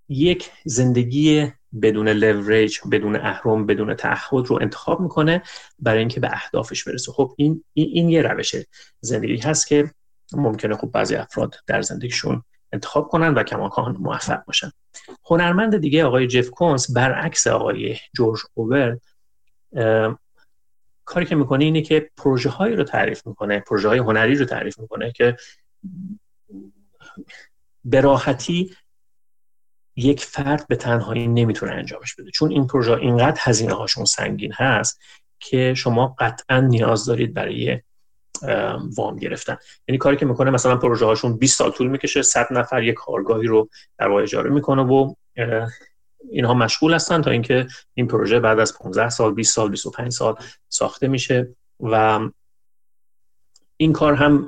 یک 0.08 0.50
زندگی 0.64 1.52
بدون 1.82 2.08
لوریج 2.08 2.78
بدون 2.92 3.16
اهرم 3.16 3.66
بدون 3.66 3.94
تعهد 3.94 4.46
رو 4.46 4.58
انتخاب 4.62 5.00
می‌کنه 5.00 5.42
برای 5.78 5.98
اینکه 5.98 6.20
به 6.20 6.28
اهدافش 6.32 6.84
برسه. 6.84 7.12
خب 7.12 7.34
این 7.36 7.64
این, 7.72 8.08
یه 8.08 8.22
روش 8.22 8.56
زندگی 9.00 9.36
هست 9.36 9.66
که 9.66 9.90
ممکنه 10.32 10.76
خب 10.76 10.90
بعضی 10.92 11.14
افراد 11.14 11.54
در 11.66 11.82
زندگیشون 11.82 12.42
انتخاب 12.72 13.08
کنن 13.08 13.34
و 13.34 13.42
کماکان 13.42 13.96
موفق 14.00 14.44
باشن. 14.44 14.70
هنرمند 15.24 15.76
دیگه 15.76 16.04
آقای 16.04 16.26
جف 16.26 16.50
کونس 16.50 16.90
برعکس 16.90 17.46
آقای 17.46 17.96
جورج 18.16 18.40
اوور 18.54 18.98
کاری 21.06 21.26
که 21.26 21.34
می‌کنه 21.34 21.64
اینه 21.64 21.82
که 21.82 22.10
پروژه 22.16 22.50
هایی 22.50 22.76
رو 22.76 22.84
تعریف 22.84 23.26
می‌کنه 23.26 23.60
پروژه 23.60 23.88
های 23.88 23.98
هنری 23.98 24.34
رو 24.34 24.44
تعریف 24.44 24.78
می‌کنه 24.78 25.12
که 25.12 25.36
به 27.84 28.00
راحتی 28.00 28.76
یک 29.96 30.24
فرد 30.24 30.66
به 30.68 30.76
تنهایی 30.76 31.26
نمی‌تونه 31.26 31.72
انجامش 31.72 32.14
بده. 32.14 32.30
چون 32.30 32.50
این 32.50 32.66
پروژه 32.66 32.92
اینقدر 32.92 33.40
هزینه 33.40 33.74
هاشون 33.74 34.04
سنگین 34.04 34.52
هست 34.52 35.00
که 35.40 35.74
شما 35.74 36.16
قطعا 36.18 36.60
نیاز 36.60 37.04
دارید 37.04 37.34
برای 37.34 37.80
وام 38.96 39.16
گرفتن. 39.16 39.56
یعنی 39.88 39.98
کاری 39.98 40.16
که 40.16 40.26
می‌کنه 40.26 40.50
مثلا 40.50 40.76
پروژه 40.76 41.06
هاشون 41.06 41.36
20 41.36 41.58
سال 41.58 41.70
طول 41.70 41.86
می‌کشه 41.86 42.22
100 42.22 42.46
نفر 42.50 42.82
یک 42.82 42.94
کارگاهی 42.94 43.46
رو 43.46 43.68
در 43.98 44.08
واقع 44.08 44.22
اجاره 44.22 44.50
می‌کنه 44.50 44.82
و 44.82 45.14
اینها 46.30 46.54
مشغول 46.54 46.94
هستن 46.94 47.22
تا 47.22 47.30
اینکه 47.30 47.66
این 47.94 48.06
پروژه 48.06 48.40
بعد 48.40 48.58
از 48.58 48.78
15 48.78 49.08
سال 49.08 49.34
20 49.34 49.54
سال 49.54 49.70
25 49.70 50.12
سال 50.12 50.34
ساخته 50.68 51.08
میشه 51.08 51.48
و 51.80 52.20
این 53.76 53.92
کار 53.92 54.14
هم 54.14 54.46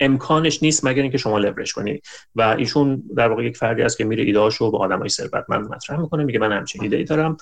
امکانش 0.00 0.62
نیست 0.62 0.84
مگر 0.84 1.02
اینکه 1.02 1.18
شما 1.18 1.38
لورج 1.38 1.72
کنید 1.72 2.04
و 2.34 2.42
ایشون 2.42 3.02
در 3.16 3.28
واقع 3.28 3.44
یک 3.44 3.56
فردی 3.56 3.82
است 3.82 3.98
که 3.98 4.04
میره 4.04 4.24
ایدهاشو 4.24 4.70
به 4.70 4.78
آدمای 4.78 5.08
ثروتمند 5.08 5.70
مطرح 5.70 6.00
می‌کنه 6.00 6.24
میگه 6.24 6.38
من 6.38 6.52
همچین 6.52 6.82
ایده 6.82 6.96
ای 6.96 7.04
دارم 7.04 7.36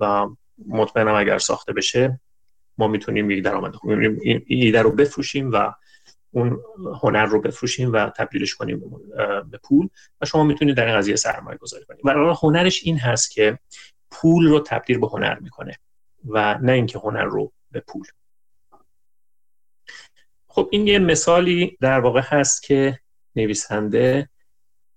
و 0.00 0.26
مطمئنم 0.68 1.14
اگر 1.14 1.38
ساخته 1.38 1.72
بشه 1.72 2.20
ما 2.78 2.88
می‌تونیم 2.88 3.30
یک 3.30 3.44
درآمد 3.44 3.74
خوب 3.74 3.90
ایده 4.46 4.82
رو 4.82 4.90
بفروشیم 4.90 5.52
و 5.52 5.72
اون 6.36 6.60
هنر 7.02 7.24
رو 7.24 7.40
بفروشیم 7.40 7.92
و 7.92 8.10
تبدیلش 8.10 8.54
کنیم 8.54 8.80
به 9.50 9.58
پول 9.62 9.88
و 10.20 10.26
شما 10.26 10.44
می‌تونید 10.44 10.76
در 10.76 10.86
این 10.86 10.96
قضیه 10.96 11.16
سرمایه 11.16 11.58
گذاری 11.58 11.84
کنید. 11.84 12.06
و 12.06 12.34
هنرش 12.42 12.80
این 12.84 12.98
هست 12.98 13.30
که 13.30 13.58
پول 14.10 14.46
رو 14.46 14.60
تبدیل 14.60 14.98
به 14.98 15.06
هنر 15.06 15.38
می‌کنه 15.38 15.78
و 16.24 16.58
نه 16.62 16.72
اینکه 16.72 16.98
هنر 16.98 17.24
رو 17.24 17.52
به 17.70 17.80
پول. 17.80 18.06
خب 20.48 20.68
این 20.72 20.86
یه 20.86 20.98
مثالی 20.98 21.76
در 21.80 22.00
واقع 22.00 22.20
هست 22.24 22.62
که 22.62 23.00
نویسنده 23.36 24.28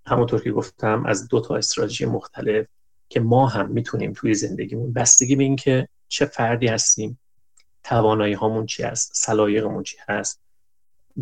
همونطور 0.05 0.41
که 0.41 0.51
گفتم 0.51 1.05
از 1.05 1.27
دو 1.27 1.41
تا 1.41 1.55
استراتژی 1.55 2.05
مختلف 2.05 2.67
که 3.09 3.19
ما 3.19 3.47
هم 3.47 3.69
می‌تونیم 3.69 4.13
توی 4.13 4.33
زندگیمون 4.33 4.93
بستگی 4.93 5.35
به 5.35 5.43
اینکه 5.43 5.87
چه 6.07 6.25
فردی 6.25 6.67
هستیم 6.67 7.19
توانایی 7.83 8.33
هامون 8.33 8.65
چی 8.65 8.83
هست 8.83 9.11
سلایقمون 9.15 9.83
چی 9.83 9.97
هست 10.07 10.48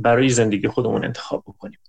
برای 0.01 0.29
زندگی 0.29 0.67
خودمون 0.67 1.05
انتخاب 1.05 1.43
بکنیم. 1.47 1.79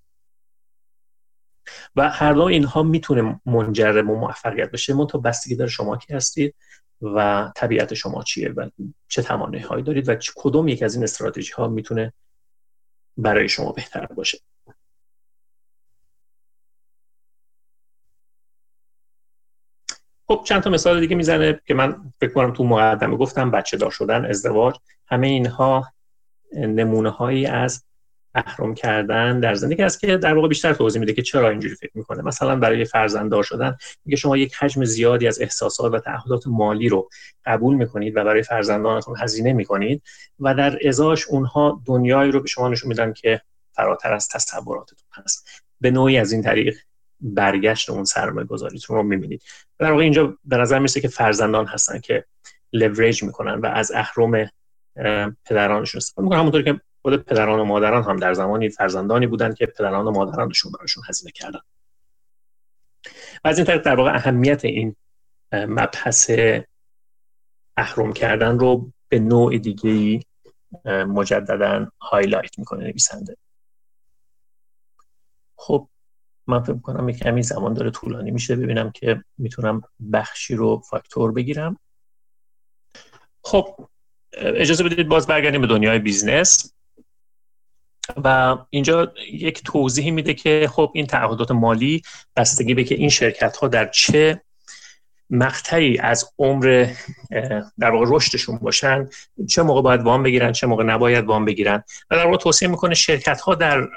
و 1.96 2.10
هر 2.10 2.32
دو 2.32 2.42
اینها 2.42 2.82
می‌تونه 2.82 3.40
منجر 3.46 3.92
به 3.92 4.02
موفقیت 4.02 4.70
بشه. 4.70 4.94
من 4.94 5.06
تا 5.06 5.18
بستگی 5.18 5.56
داره 5.56 5.70
شما 5.70 5.96
کی 5.96 6.14
هستید 6.14 6.54
و 7.02 7.52
طبیعت 7.56 7.94
شما 7.94 8.22
چیه 8.22 8.48
و 8.48 8.70
چه 9.08 9.22
توانایی 9.22 9.62
هایی 9.62 9.82
دارید 9.82 10.08
و 10.08 10.16
کدوم 10.36 10.68
یک 10.68 10.82
از 10.82 10.94
این 10.94 11.04
استراتژی 11.04 11.52
ها 11.52 11.68
می‌تونه 11.68 12.12
برای 13.16 13.48
شما 13.48 13.72
بهتر 13.72 14.06
باشه. 14.06 14.38
خب 20.28 20.42
چند 20.46 20.62
تا 20.62 20.70
مثال 20.70 21.00
دیگه 21.00 21.16
می‌زنه 21.16 21.60
که 21.66 21.74
من 21.74 22.12
فکر 22.20 22.32
کنم 22.32 22.52
تو 22.52 22.64
مقدمه 22.64 23.16
گفتم 23.16 23.50
بچه 23.50 23.76
دار 23.76 23.90
شدن 23.90 24.24
ازدواج 24.24 24.76
همه 25.06 25.26
اینها 25.26 25.92
نمونه 26.52 27.10
هایی 27.10 27.46
از 27.46 27.84
اهرم 28.46 28.74
کردن 28.74 29.40
در 29.40 29.54
زندگی 29.54 29.82
است 29.82 30.00
که 30.00 30.16
در 30.16 30.34
واقع 30.34 30.48
بیشتر 30.48 30.72
توضیح 30.72 31.00
میده 31.00 31.12
که 31.12 31.22
چرا 31.22 31.50
اینجوری 31.50 31.74
فکر 31.74 31.90
می‌کنه. 31.94 32.22
مثلا 32.22 32.56
برای 32.56 32.84
فرزنددار 32.84 33.42
شدن 33.42 33.76
میگه 34.04 34.16
شما 34.16 34.36
یک 34.36 34.54
حجم 34.54 34.84
زیادی 34.84 35.28
از 35.28 35.40
احساسات 35.40 35.94
و 35.94 35.98
تعهدات 35.98 36.46
مالی 36.46 36.88
رو 36.88 37.08
قبول 37.44 37.74
می‌کنید 37.74 38.16
و 38.16 38.24
برای 38.24 38.42
فرزندانتون 38.42 39.14
هزینه 39.18 39.52
می‌کنید 39.52 40.02
و 40.40 40.54
در 40.54 40.88
ازاش 40.88 41.26
اونها 41.28 41.82
دنیایی 41.86 42.32
رو 42.32 42.40
به 42.40 42.48
شما 42.48 42.68
نشون 42.68 42.88
میدن 42.88 43.12
که 43.12 43.40
فراتر 43.72 44.12
از 44.12 44.28
تصوراتتون 44.28 45.08
هست. 45.14 45.48
به 45.80 45.90
نوعی 45.90 46.18
از 46.18 46.32
این 46.32 46.42
طریق 46.42 46.76
برگشت 47.20 47.90
اون 47.90 48.04
سرمایه 48.04 48.46
گذاریتون 48.46 48.96
رو 48.96 49.02
می‌بینید. 49.02 49.42
در 49.78 49.90
واقع 49.90 50.02
اینجا 50.02 50.38
به 50.44 50.56
نظر 50.56 50.78
می‌رسه 50.78 51.00
که 51.00 51.08
فرزندان 51.08 51.66
هستن 51.66 51.98
که 52.00 52.24
لوریج 52.72 53.22
می‌کنن 53.22 53.54
و 53.54 53.66
از 53.66 53.92
اهرم 53.94 54.50
پدرانشون 55.44 55.98
استفاده 55.98 56.24
می‌کنن. 56.24 56.38
همونطور 56.38 56.62
که 56.62 56.80
خود 57.08 57.24
پدران 57.24 57.60
و 57.60 57.64
مادران 57.64 58.04
هم 58.04 58.16
در 58.16 58.34
زمانی 58.34 58.68
فرزندانی 58.68 59.26
بودند 59.26 59.56
که 59.56 59.66
پدران 59.66 60.06
و 60.06 60.10
مادرانشون 60.10 60.72
براشون 60.72 61.02
هزینه 61.08 61.32
کردن. 61.32 61.60
و 63.44 63.48
از 63.48 63.58
این 63.58 63.66
طریق 63.66 63.82
در 63.82 63.96
واقع 63.96 64.14
اهمیت 64.14 64.64
این 64.64 64.96
مبحث 65.52 66.30
اهرم 67.76 68.12
کردن 68.12 68.58
رو 68.58 68.92
به 69.08 69.18
نوع 69.18 69.58
دیگه 69.58 70.20
مجددا 70.84 71.90
highlight 72.00 72.58
می‌کنه 72.58 72.84
نویسنده. 72.84 73.36
خب 75.56 75.88
من 76.46 76.62
فکر 76.62 76.78
کنم 76.78 77.08
یک 77.08 77.18
کمی 77.18 77.42
زمان 77.42 77.74
داره 77.74 77.90
طولانی 77.90 78.30
میشه 78.30 78.56
ببینم 78.56 78.90
که 78.90 79.24
می‌تونم 79.38 79.82
بخشی 80.12 80.54
رو 80.54 80.82
فاکتور 80.90 81.32
بگیرم. 81.32 81.78
خب 83.42 83.88
اجازه 84.32 84.84
بدید 84.84 85.08
باز 85.08 85.26
برگردیم 85.26 85.60
به 85.60 85.66
دنیای 85.66 85.98
بیزنس. 85.98 86.74
و 88.24 88.56
اینجا 88.70 89.12
یک 89.32 89.62
توضیحی 89.64 90.10
میده 90.10 90.34
که 90.34 90.68
خب 90.72 90.92
این 90.94 91.06
تعهدات 91.06 91.50
مالی 91.50 92.02
بستگی 92.36 92.74
به 92.74 92.84
که 92.84 92.94
این 92.94 93.08
شرکت 93.08 93.56
ها 93.56 93.68
در 93.68 93.86
چه 93.86 94.40
مقطعی 95.30 95.98
از 95.98 96.32
عمر 96.38 96.86
در 97.78 97.90
واقع 97.90 98.06
رشدشون 98.08 98.58
باشن 98.58 99.08
چه 99.48 99.62
موقع 99.62 99.82
باید 99.82 100.00
وام 100.00 100.22
بگیرن 100.22 100.52
چه 100.52 100.66
موقع 100.66 100.84
نباید 100.84 101.24
وام 101.24 101.44
بگیرن. 101.44 101.84
و 102.10 102.16
در 102.16 102.24
واقع 102.24 102.36
توصیه 102.36 102.68
می‌کنه 102.68 102.94
شرکت 102.94 103.40
ها 103.40 103.54
در 103.54 103.88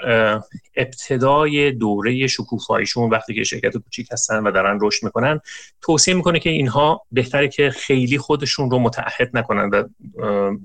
ابتدای 0.75 1.71
دوره 1.71 2.27
شکوفاییشون 2.27 3.09
وقتی 3.09 3.35
که 3.35 3.43
شرکت 3.43 3.77
کوچیک 3.77 4.07
هستن 4.11 4.47
و 4.47 4.51
دارن 4.51 4.79
رشد 4.81 5.03
می‌کنن 5.03 5.39
توصیه 5.81 6.13
می‌کنه 6.13 6.39
که 6.39 6.49
اینها 6.49 7.05
بهتره 7.11 7.47
که 7.47 7.69
خیلی 7.69 8.17
خودشون 8.17 8.71
رو 8.71 8.79
متعهد 8.79 9.29
نکنن 9.33 9.69
و 9.69 9.83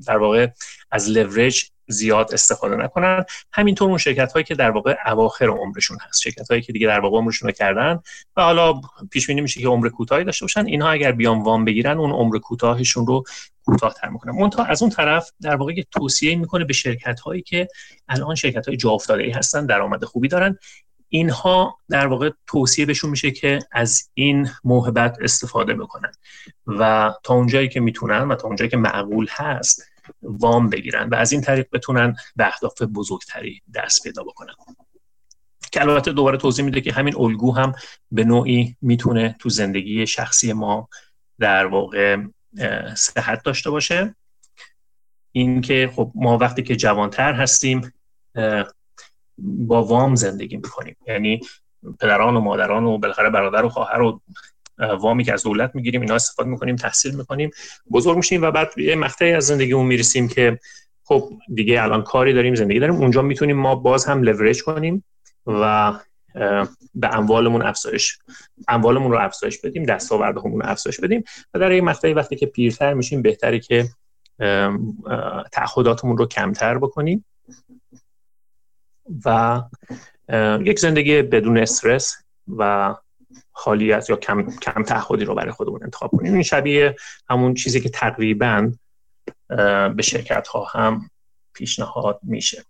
در 0.06 0.16
واقع 0.16 0.48
از 0.90 1.10
لورج 1.10 1.70
زیاد 1.88 2.34
استفاده 2.34 2.76
نکنن. 2.76 3.24
همینطور 3.52 3.88
اون 3.88 3.98
شرکت 3.98 4.32
هایی 4.32 4.44
که 4.44 4.54
در 4.54 4.70
واقع 4.70 4.96
اواخر 5.06 5.46
عمرشون 5.46 5.98
هست. 6.08 6.22
شرکت 6.22 6.50
هایی 6.50 6.62
که 6.62 6.72
دیگه 6.72 6.86
در 6.86 7.00
واقع 7.00 7.16
عمرشون 7.16 7.48
رو 7.48 7.52
کردن 7.52 8.00
و 8.36 8.42
حالا 8.42 8.80
پیش 9.10 9.26
بینی 9.26 9.40
میشه 9.40 9.60
که 9.60 9.68
عمر 9.68 9.88
کوتاهی 9.88 10.24
داشته 10.24 10.44
باشن 10.44 10.66
اینها 10.66 10.90
اگر 10.90 11.12
بیان 11.12 11.42
وام 11.42 11.64
بگیرن 11.64 11.98
اون 11.98 12.10
عمر 12.10 12.38
کوتاهشون 12.38 13.06
رو 13.06 13.24
کوتاهتر 13.64 14.08
می‌کنن. 14.08 14.32
منتها 14.32 14.64
از 14.64 14.82
اون 14.82 14.90
طرف 14.90 15.30
در 15.40 15.56
واقع 15.56 15.82
توصیه 15.90 16.36
می‌کنه 16.36 16.64
به 16.64 16.72
شرکت 16.72 17.20
هایی 17.20 17.42
که 17.42 17.68
الان 18.08 18.34
شرکت 18.34 18.68
های 18.68 18.76
جا 18.76 18.90
افتاده 18.90 19.22
ای 19.22 19.30
هستن 19.30 19.66
درآمد 19.66 20.04
خوبی 20.04 20.28
دارن. 20.28 20.58
اینها 21.08 21.78
در 21.88 22.06
واقع 22.06 22.30
توصیه 22.46 22.86
بهشون 22.86 23.10
میشه 23.10 23.30
که 23.30 23.58
از 23.72 24.10
این 24.14 24.48
موهبت 24.64 25.16
استفاده 25.20 25.74
بکنن. 25.74 26.12
و 26.66 27.12
تا 27.22 27.34
اونجایی 27.34 27.68
که 27.68 27.80
می‌تونن 27.80 28.28
و 28.28 28.34
تا 28.34 28.48
اونجایی 28.48 28.70
که 28.70 28.76
معقول 28.76 29.26
هست 29.30 29.82
وام 30.22 30.70
بگیرن 30.70 31.08
و 31.08 31.14
از 31.14 31.32
این 31.32 31.40
طریق 31.40 31.66
بتونن 31.72 32.16
به 32.36 32.46
اهداف 32.46 32.82
بزرگتری 32.82 33.62
دست 33.74 34.02
پیدا 34.02 34.22
بکنن. 34.22 34.54
که 35.72 35.80
البته 35.80 36.12
دوباره 36.12 36.38
توضیح 36.38 36.64
میده 36.64 36.80
که 36.80 36.92
همین 36.92 37.16
الگو 37.16 37.52
هم 37.52 37.74
به 38.12 38.24
نوعی 38.24 38.76
می‌تونه 38.82 39.36
تو 39.40 39.48
زندگی 39.48 40.06
شخصی 40.06 40.52
ما 40.52 40.88
در 41.38 41.66
واقع 41.66 42.16
صحت 42.96 43.42
داشته 43.44 43.70
باشه. 43.70 44.14
اینکه 45.32 45.90
خب 45.94 46.12
ما 46.14 46.38
وقتی 46.38 46.62
که 46.62 46.76
جوانتر 46.76 47.32
هستیم 47.32 47.92
با 49.38 49.84
وام 49.84 50.14
زندگی 50.14 50.56
می‌کنیم. 50.56 50.96
یعنی 51.06 51.40
پدران 52.00 52.36
و 52.36 52.40
مادران 52.40 52.84
و 52.84 52.98
بالاخره 52.98 53.30
برادر 53.30 53.64
و 53.64 53.68
خواهر 53.68 54.02
و 54.02 54.20
وامی 54.78 55.24
که 55.24 55.32
از 55.32 55.42
دولت 55.42 55.74
می‌گیریم 55.74 56.00
اینا 56.00 56.14
استفاده 56.14 56.48
می‌کنیم 56.48 56.76
تحصیل 56.76 57.14
می‌کنیم 57.14 57.50
بزرگ 57.90 58.16
میشیم 58.16 58.42
و 58.42 58.50
بعد 58.50 58.78
یه 58.78 58.94
مقطعی 58.94 59.32
از 59.32 59.46
زندگیمون 59.46 59.86
می‌رسیم 59.86 60.28
که 60.28 60.58
خب 61.04 61.32
دیگه 61.54 61.82
الان 61.82 62.02
کاری 62.02 62.32
داریم 62.32 62.54
زندگی 62.54 62.78
داریم. 62.78 62.94
اونجا 62.94 63.22
می‌تونیم 63.22 63.56
ما 63.56 63.74
باز 63.74 64.04
هم 64.04 64.22
لورج 64.22 64.62
کنیم 64.62 65.04
و 65.46 65.92
به 66.94 67.14
اموالمون 67.16 67.62
افزایش 67.62 68.18
اموالمون 68.68 69.12
رو 69.12 69.18
افزایش 69.18 69.60
بدیم 69.60 69.84
دستاوردهمون 69.84 70.60
رو 70.60 70.66
افزایش 70.66 71.00
بدیم 71.00 71.24
و 71.54 71.58
در 71.58 71.70
این 71.70 71.84
مقطعی 71.84 72.12
وقتی 72.12 72.36
که 72.36 72.46
پیرتر 72.46 72.94
میشیم 72.94 73.22
بهتره 73.22 73.58
که 73.58 73.88
تعهداتمون 75.52 76.16
رو 76.18 76.26
کمتر 76.26 76.78
بکنیم 76.78 77.24
و 79.24 79.62
یک 80.60 80.78
زندگی 80.78 81.22
بدون 81.22 81.58
استرس 81.58 82.16
و 82.56 82.94
خالیت 83.52 84.10
یا 84.10 84.16
کم, 84.16 84.50
کم 84.50 84.82
تعهدی 84.82 85.24
رو 85.24 85.34
برای 85.34 85.52
خودمون 85.52 85.82
انتخاب 85.82 86.10
کنیم. 86.10 86.32
این 86.34 86.42
شبیه 86.42 86.96
همون 87.30 87.54
چیزی 87.54 87.80
که 87.80 87.88
تقریبا 87.88 88.72
به 89.96 90.02
شرکت 90.02 90.48
ها 90.48 90.64
هم 90.64 91.10
پیشنهاد 91.52 92.20
میشه. 92.22 92.64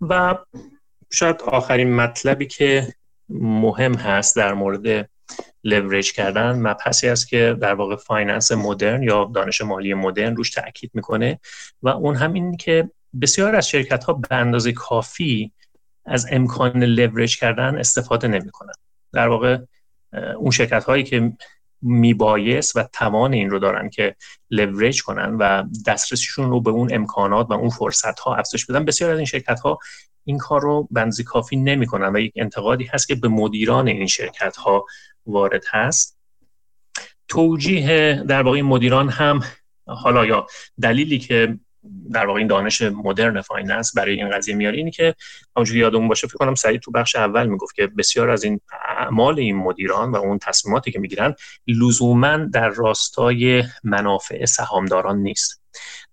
و 0.00 0.38
شاید 1.10 1.42
آخرین 1.42 1.94
مطلبی 1.94 2.46
که 2.46 2.94
مهم 3.28 3.94
هست 3.94 4.36
در 4.36 4.54
مورد 4.54 5.10
لورج 5.64 6.12
کردن 6.12 6.52
مبحثی 6.52 7.08
است 7.08 7.28
که 7.28 7.56
در 7.60 7.74
واقع 7.74 7.96
finance 7.96 8.52
مدرن 8.52 9.02
یا 9.02 9.30
دانش 9.34 9.60
مالی 9.60 9.94
مدرن 9.94 10.36
روش 10.36 10.50
تاکید 10.50 10.90
می‌کنه 10.94 11.40
و 11.82 11.88
اون 11.88 12.16
هم 12.16 12.56
که 12.56 12.90
بسیار 13.20 13.56
از 13.56 13.68
شرکت 13.68 14.04
ها 14.04 14.12
به 14.12 14.36
اندازه 14.36 14.72
کافی 14.72 15.52
از 16.04 16.26
امکان 16.30 16.84
لورج 16.84 17.36
کردن 17.36 17.78
استفاده 17.78 18.28
نمی‌کنن. 18.28 18.72
در 19.12 19.28
واقع 19.28 19.58
اون 20.38 20.50
شرکت 20.50 20.84
هایی 20.84 21.04
که 21.04 21.32
میبایست 21.82 22.76
و 22.76 22.82
توان 22.92 23.32
این 23.32 23.50
رو 23.50 23.58
دارن 23.58 23.90
که 23.90 24.16
لورج 24.50 25.02
کنن 25.02 25.36
و 25.36 25.64
دسترسیشون 25.86 26.50
رو 26.50 26.60
به 26.60 26.70
اون 26.70 26.94
امکانات 26.94 27.46
و 27.50 27.52
اون 27.52 27.70
فرصت 27.70 28.20
ها 28.20 28.34
افزایش 28.34 28.66
بدن 28.66 28.84
بسیار 28.84 29.10
از 29.10 29.18
این 29.18 29.26
شرکت 29.26 29.60
ها 29.60 29.78
این 30.24 30.38
کار 30.38 30.60
رو 30.60 30.88
بنزی 30.90 31.24
کافی 31.24 31.56
نمی‌کنن 31.56 32.16
و 32.16 32.18
یک 32.18 32.32
انتقادی 32.36 32.84
هست 32.84 33.08
که 33.08 33.14
به 33.14 33.28
مدیران 33.28 33.88
این 33.88 34.06
شرکت 34.06 34.56
ها 34.56 34.86
وارد 35.26 35.64
هست. 35.70 36.18
توجیه 37.28 38.24
در 38.28 38.42
واقع 38.42 38.60
مدیران 38.60 39.08
هم 39.08 39.42
حالا 39.86 40.26
یا 40.26 40.46
دلیلی 40.82 41.18
که 41.18 41.58
در 42.12 42.26
واقع 42.26 42.38
این 42.38 42.46
دانش 42.46 42.82
مدرن 42.82 43.40
finance 43.40 43.96
برای 43.96 44.14
این 44.14 44.30
قضیه 44.30 44.54
میاره 44.54 44.76
اینی 44.76 44.90
که 44.90 45.14
همونجوری 45.56 45.80
یادمون 45.80 46.08
باشه 46.08 46.26
فکر 46.26 46.36
کنم 46.36 46.54
سعید 46.54 46.80
تو 46.80 46.90
بخش 46.90 47.16
اول 47.16 47.46
می‌گفت 47.46 47.74
که 47.74 47.86
بسیار 47.86 48.30
از 48.30 48.44
این 48.44 48.60
اعمال 48.98 49.38
این 49.38 49.56
مدیران 49.56 50.10
و 50.10 50.16
اون 50.16 50.38
تصمیماتی 50.38 50.92
که 50.92 50.98
می‌گیرن 50.98 51.34
لزوما 51.68 52.36
در 52.36 52.68
راستای 52.68 53.64
منافع 53.84 54.44
سهامداران 54.44 55.18
نیست. 55.18 55.62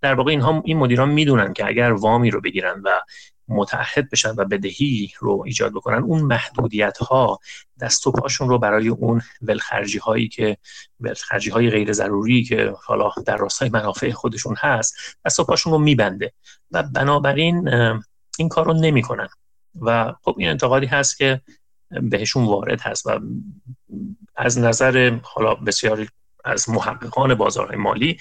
در 0.01 0.13
واقع 0.13 0.31
اینها 0.31 0.61
این 0.65 0.77
مدیران 0.77 1.09
می‌دونن 1.09 1.53
که 1.53 1.65
اگر 1.65 1.91
وامی 1.91 2.31
رو 2.31 2.41
بگیرن 2.41 2.81
و 2.85 3.01
متعهد 3.49 4.09
بشن 4.09 4.31
و 4.37 4.45
بدهی 4.45 5.11
رو 5.19 5.43
ایجاد 5.45 5.71
بکنن 5.71 6.03
اون 6.03 6.21
محدودیت 6.21 6.97
ها 6.97 7.39
دست 7.81 8.07
و 8.07 8.11
پاشون 8.11 8.49
رو 8.49 8.57
برای 8.57 8.87
اون 8.87 9.21
ولخرجی 9.41 9.97
هایی 9.97 10.27
که 10.27 10.57
ولخرجی 10.99 11.49
های 11.49 11.69
غیر 11.69 11.93
ضروری 11.93 12.43
که 12.43 12.73
حالا 12.83 13.11
در 13.25 13.37
راستای 13.37 13.69
منافع 13.69 14.11
خودشون 14.11 14.55
هست 14.59 14.95
دست 15.25 15.39
و 15.39 15.43
پاشون 15.43 15.73
رو 15.73 15.79
میبنده. 15.79 16.33
و 16.71 16.83
بنابراین 16.83 17.69
این 18.37 18.49
کار 18.49 18.65
رو 18.65 18.73
نمی‌کنن. 18.73 19.27
و 19.81 20.13
خب 20.23 20.35
این 20.37 20.49
انتقادی 20.49 20.85
هست 20.85 21.17
که 21.17 21.41
بهشون 21.89 22.45
وارد 22.45 22.81
هست 22.81 23.07
و 23.07 23.19
از 24.35 24.59
نظر 24.59 25.19
حالا 25.23 25.55
بسیاری 25.55 26.09
از 26.45 26.69
محققان 26.69 27.35
بازارهای 27.35 27.77
مالی 27.77 28.17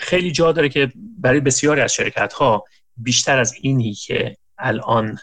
خیلی 0.00 0.32
جا 0.32 0.52
داره 0.52 0.68
که 0.68 0.92
برای 0.96 1.40
بسیاری 1.40 1.80
از 1.80 1.92
شرکت 1.92 2.32
ها 2.32 2.64
بیشتر 3.02 3.38
از 3.38 3.54
اینی 3.60 3.94
که 3.94 4.36
الان 4.58 5.18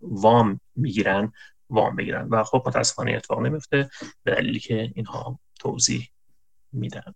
وام 0.00 0.60
می‌گیرن 0.76 1.32
وام 1.70 1.96
بگیرن. 1.96 2.28
و 2.28 2.44
خب 2.44 2.62
متاسفانه 2.66 3.12
اتفاق 3.12 3.40
نمیفته 3.40 3.90
به 4.22 4.34
دلیلی 4.34 4.60
که 4.60 4.92
اینها 4.94 5.38
توضیح 5.58 6.10
میدن. 6.72 7.14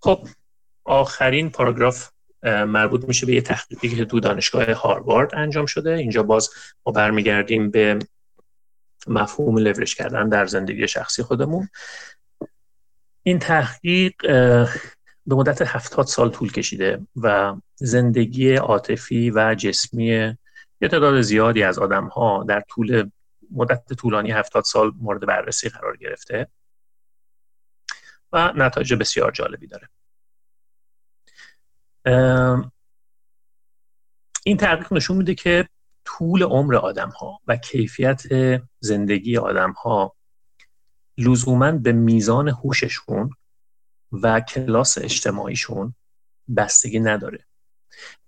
خب 0.00 0.28
آخرین 0.84 1.50
پاراگراف 1.50 2.10
مربوط 2.42 3.04
میشه 3.08 3.26
به 3.26 3.32
یه 3.32 3.40
تحقیقی 3.40 3.96
که 3.96 4.04
تو 4.04 4.20
دانشگاه 4.20 4.72
هاروارد 4.72 5.34
انجام 5.34 5.66
شده. 5.66 5.90
اینجا 5.90 6.22
باز 6.22 6.50
ما 6.86 6.92
برمیگردیم 6.92 7.70
به 7.70 7.98
مفهوم 9.06 9.58
لورش 9.58 9.94
کردن 9.94 10.28
در 10.28 10.46
زندگی 10.46 10.88
شخصی 10.88 11.22
خودمون. 11.22 11.68
این 13.28 13.38
تحقیق 13.38 14.14
به 15.26 15.34
مدت 15.34 15.62
هفتاد 15.62 16.06
سال 16.06 16.30
طول 16.30 16.52
کشیده 16.52 17.06
و 17.16 17.54
زندگی 17.74 18.54
عاطفی 18.54 19.30
و 19.30 19.54
جسمی 19.54 20.06
یه 20.80 20.88
تعداد 20.90 21.20
زیادی 21.20 21.62
از 21.62 21.78
آدم 21.78 22.06
ها 22.06 22.44
در 22.48 22.60
طول 22.60 23.10
مدت 23.50 23.92
طولانی 23.92 24.30
هفتاد 24.30 24.64
سال 24.64 24.92
مورد 24.96 25.26
بررسی 25.26 25.68
قرار 25.68 25.96
گرفته 25.96 26.48
و 28.32 28.52
نتایج 28.56 28.94
بسیار 28.94 29.30
جالبی 29.30 29.66
داره. 29.66 29.88
این 34.44 34.56
تحقیق 34.56 34.92
نشون 34.92 35.16
میده 35.16 35.34
که 35.34 35.68
طول 36.04 36.42
عمر 36.42 36.76
آدم 36.76 37.08
ها 37.10 37.40
و 37.46 37.56
کیفیت 37.56 38.22
زندگی 38.80 39.36
آدم 39.36 39.72
ها 39.72 40.14
لزوما 41.18 41.72
به 41.72 41.92
میزان 41.92 42.48
هوششون 42.48 43.30
و 44.12 44.40
کلاس 44.40 44.98
اجتماعیشون 44.98 45.94
بستگی 46.56 47.00
نداره. 47.00 47.44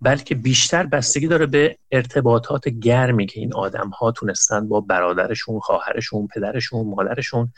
بلکه 0.01 0.35
بیشتر 0.35 0.85
بستگی 0.85 1.27
داره 1.27 1.45
به 1.45 1.77
ارتباطات 1.91 2.69
گرمی 2.69 3.25
که 3.25 3.39
این 3.39 3.53
آدم 3.53 3.89
ها 3.89 4.11
تونستن 4.11 4.67
با 4.67 4.81
برادرشون، 4.81 5.59
خواهرشون، 5.59 6.27
پدرشون، 6.27 6.87
مادرشون، 6.87 7.53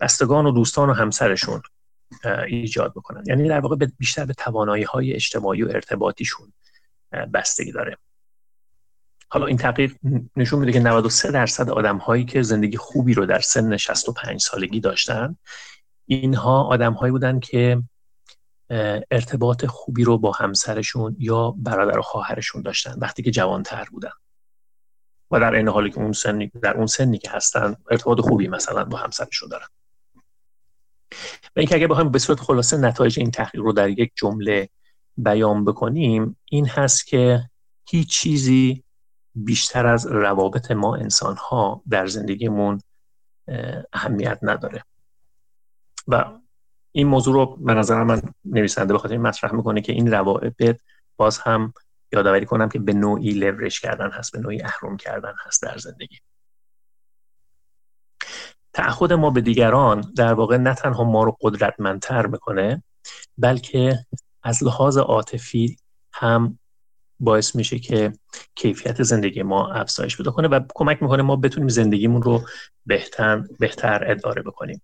بستگان 0.00 0.46
و 0.46 0.52
دوستان 0.52 0.90
و 0.90 0.92
همسرشون 0.92 1.62
ایجاد 2.46 2.92
بکنن. 2.92 3.22
یعنی 3.26 3.48
در 3.48 3.60
واقع 3.60 3.76
بیشتر 3.98 4.24
به 4.24 4.34
توانایی 4.34 4.84
های 4.84 5.12
اجتماعی 5.12 5.62
و 5.62 5.68
ارتباطیشون 5.68 6.52
بستگی 7.34 7.72
داره. 7.72 7.96
حالا 9.34 9.46
این 9.46 9.56
تغییر 9.56 9.96
نشون 10.36 10.60
میده 10.60 10.72
که 10.72 10.80
93 10.80 11.30
درصد 11.30 11.70
آدم 11.70 11.96
هایی 11.96 12.24
که 12.24 12.42
زندگی 12.42 12.76
خوبی 12.76 13.14
رو 13.14 13.26
در 13.26 13.40
سن 13.40 13.76
65 13.76 14.40
سالگی 14.40 14.80
داشتن 14.80 15.36
اینها 16.06 16.62
آدم 16.62 16.92
هایی 16.92 17.12
بودن 17.12 17.40
که 17.40 17.82
ارتباط 19.10 19.66
خوبی 19.66 20.04
رو 20.04 20.18
با 20.18 20.32
همسرشون 20.32 21.16
یا 21.18 21.50
برادر 21.50 21.98
و 21.98 22.02
خواهرشون 22.02 22.62
داشتن 22.62 22.94
وقتی 22.98 23.22
که 23.22 23.30
جوانتر 23.30 23.84
بودن. 23.90 24.10
و 25.30 25.40
در 25.40 25.54
این 25.54 25.68
حالی 25.68 25.90
که 25.90 25.98
اون 25.98 26.12
سنی 26.12 26.50
در 26.62 26.74
اون 26.76 26.86
سنی 26.86 27.18
که 27.18 27.30
هستن 27.30 27.76
ارتباط 27.90 28.20
خوبی 28.20 28.48
مثلا 28.48 28.84
با 28.84 28.98
همسرشون 28.98 29.48
دارن. 29.48 29.68
و 31.56 31.60
اینکه 31.60 31.74
اگه 31.74 31.86
بخوایم 31.86 32.10
به 32.10 32.18
صورت 32.18 32.40
خلاصه 32.40 32.76
نتایج 32.76 33.18
این 33.18 33.30
تحقیق 33.30 33.62
رو 33.62 33.72
در 33.72 33.88
یک 33.88 34.12
جمله 34.14 34.68
بیان 35.16 35.64
بکنیم 35.64 36.36
این 36.50 36.66
هست 36.66 37.06
که 37.06 37.50
هیچ 37.88 38.10
چیزی 38.10 38.83
بیشتر 39.34 39.86
از 39.86 40.06
روابط 40.06 40.70
ما 40.70 40.96
انسان 40.96 41.36
ها 41.36 41.82
در 41.88 42.06
زندگیمون 42.06 42.80
اهمیت 43.92 44.38
نداره. 44.42 44.84
و 46.08 46.24
این 46.92 47.06
موضوع 47.06 47.34
رو 47.34 47.56
به 47.56 47.74
نظر 47.74 48.02
من 48.02 48.22
نویسنده 48.44 48.94
بخاطر 48.94 49.12
این 49.12 49.22
مطرح 49.22 49.52
می‌کنه 49.52 49.80
که 49.80 49.92
این 49.92 50.12
روابط 50.12 50.80
باز 51.16 51.38
هم 51.38 51.72
یادآوری 52.12 52.46
کنم 52.46 52.68
که 52.68 52.78
به 52.78 52.92
نوعی 52.92 53.30
لورش 53.30 53.80
کردن 53.80 54.10
هست 54.10 54.32
به 54.32 54.38
نوعی 54.38 54.62
اهرم 54.62 54.96
کردن 54.96 55.34
هست 55.46 55.62
در 55.62 55.78
زندگی. 55.78 56.18
تعهد 58.72 59.12
ما 59.12 59.30
به 59.30 59.40
دیگران 59.40 60.00
در 60.16 60.34
واقع 60.34 60.56
نه 60.56 60.74
تنها 60.74 61.04
ما 61.04 61.24
رو 61.24 61.36
قدرتمندتر 61.40 62.26
می‌کنه 62.26 62.82
بلکه 63.38 64.06
از 64.42 64.64
لحاظ 64.64 64.98
عاطفی 64.98 65.76
هم 66.12 66.58
باعث 67.20 67.56
میشه 67.56 67.78
که 67.78 68.12
کیفیت 68.54 69.02
زندگی 69.02 69.42
ما 69.42 69.72
افزایش 69.72 70.16
پیدا 70.16 70.30
کنه 70.30 70.48
و 70.48 70.60
کمک 70.74 71.02
می‌کنه 71.02 71.22
ما 71.22 71.36
بتونیم 71.36 71.68
زندگیمون 71.68 72.22
رو 72.22 72.42
بهتر 72.86 73.44
بهتر 73.58 74.10
اداره 74.10 74.42
بکنیم. 74.42 74.82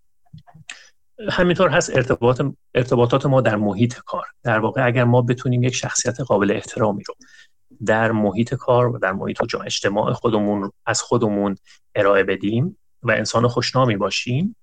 همینطور 1.29 1.69
هست 1.69 1.95
ارتباط 1.95 2.41
ارتباطات 2.75 3.25
ما 3.25 3.41
در 3.41 3.55
محیط 3.55 3.99
کار. 4.05 4.25
در 4.43 4.59
واقع 4.59 4.85
اگر 4.85 5.03
ما 5.03 5.21
بتونیم 5.21 5.63
یک 5.63 5.75
شخصیت 5.75 6.21
قابل 6.21 6.51
احترامی 6.51 7.03
رو 7.03 7.15
در 7.85 8.11
محیط 8.11 8.53
کار 8.53 8.87
و 8.87 8.99
در 8.99 9.11
محیط 9.11 9.41
و 9.53 9.57
اجتماع 9.65 10.13
خودمون 10.13 10.71
از 10.85 11.01
خودمون 11.01 11.55
ارائه 11.95 12.23
بدیم 12.23 12.77
و 13.03 13.11
انسان 13.11 13.47
خوشنامی 13.47 13.97
باشیم 13.97 14.55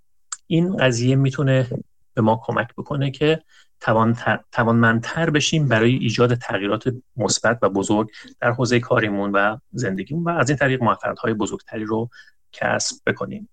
این 0.47 0.77
قضیه 0.77 1.17
می‌تونه 1.17 1.67
به 2.15 2.23
ما 2.23 2.41
کمک 2.45 2.69
بکنه 2.79 3.11
که 3.11 3.43
توانمندتر 4.53 5.31
بشیم 5.31 5.69
برای 5.69 5.95
ایجاد 5.95 6.35
تغییرات 6.35 6.95
مثبت 7.17 7.59
و 7.63 7.69
بزرگ 7.69 8.11
در 8.41 8.51
حوزه 8.51 8.81
کاریمون 8.81 9.33
و 9.33 9.57
زندگیمون 9.73 10.25
و 10.25 10.29
از 10.29 10.51
این 10.51 10.59
طریق 10.59 10.83
موفقیت 10.83 11.37
بزرگتری 11.37 11.85
رو 11.85 12.11
کسب 12.53 12.97
بکنیم. 13.07 13.49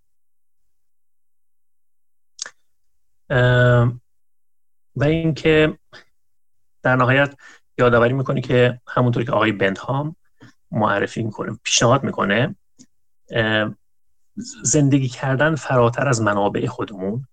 و 4.96 5.04
اینکه 5.04 5.80
در 6.84 6.96
نهایت 6.96 7.36
یادآوری 7.78 8.14
می‌کنه 8.14 8.42
که 8.42 8.82
همونطوری 8.88 9.26
که 9.26 9.32
آقای 9.32 9.52
بندهام 9.52 10.16
معرفی 10.72 11.24
می‌کنه 11.24 11.60
پیشنهاد 11.64 12.04
می‌کنه 12.04 12.56
زندگی 14.64 15.08
کردن 15.08 15.56
فراتر 15.56 16.08
از 16.08 16.22
منابع 16.22 16.66
خودمون 16.66 17.28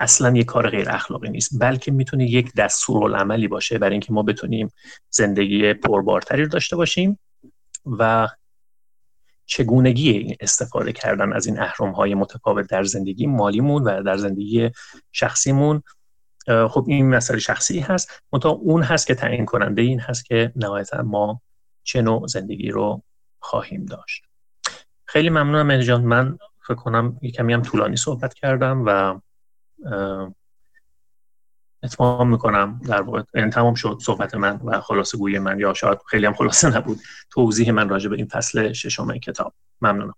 اصلا 0.00 0.36
یک 0.36 0.46
کار 0.46 0.70
غیر 0.70 0.90
اخلاقی 0.90 1.28
نیست 1.28 1.60
بلکه 1.60 1.92
می‌تونه 1.92 2.30
یک 2.30 2.54
دستورالعملی 2.54 3.48
باشه 3.48 3.78
برای 3.78 3.92
اینکه 3.92 4.12
ما 4.12 4.22
بتونیم 4.22 4.72
زندگی 5.10 5.74
پربارتری 5.74 6.42
رو 6.42 6.48
داشته 6.48 6.76
باشیم 6.76 7.18
و 7.86 8.28
چگونگی 9.46 10.10
این 10.10 10.36
استفاده 10.40 10.92
کردن 10.92 11.32
از 11.32 11.46
این 11.46 11.60
اهرم 11.60 11.90
های 11.92 12.14
متفاوت 12.14 12.68
در 12.68 12.82
زندگی 12.82 13.26
مالیمون 13.26 13.82
و 13.82 14.02
در 14.02 14.16
زندگی 14.16 14.70
شخصیمون. 15.12 15.82
خب 16.70 16.84
این 16.88 17.10
مسئله 17.10 17.38
شخصی 17.38 17.80
هست. 17.80 18.22
منتها 18.32 18.50
اون 18.50 18.82
هست 18.82 19.06
که 19.06 19.14
تعیین 19.14 19.46
کننده 19.46 19.82
این 19.82 20.00
هست 20.00 20.24
که 20.24 20.52
نهایتا 20.56 21.02
ما 21.02 21.40
چه 21.82 22.02
نوع 22.02 22.26
زندگی 22.26 22.70
رو 22.70 23.02
خواهیم 23.40 23.84
داشت. 23.84 24.24
خیلی 25.04 25.30
ممنونم 25.30 25.80
جان 25.80 26.04
من 26.04 26.38
فکر 26.66 26.74
کنم 26.74 27.18
کمی 27.34 27.52
هم 27.52 27.62
طولانی 27.62 27.96
صحبت 27.96 28.34
کردم 28.34 28.82
و 28.86 29.20
اتمام 31.82 32.30
می‌کنم 32.30 32.80
در 32.88 33.02
واقع. 33.02 33.22
این 33.34 33.50
تمام 33.50 33.74
شد 33.74 33.98
صحبت 34.02 34.34
من 34.34 34.60
و 34.64 34.80
خلاصه 34.80 35.18
گوی 35.18 35.38
من. 35.38 35.60
یا 35.60 35.74
شاید 35.74 35.98
خیلی 36.06 36.26
هم 36.26 36.34
خلاصه 36.34 36.76
نبود. 36.76 37.00
توضیح 37.30 37.70
من 37.70 37.88
راجع 37.88 38.08
به 38.08 38.16
این 38.16 38.26
فصل 38.26 38.72
ششم 38.72 39.18
کتاب. 39.18 39.54
ممنونم. 39.80 40.14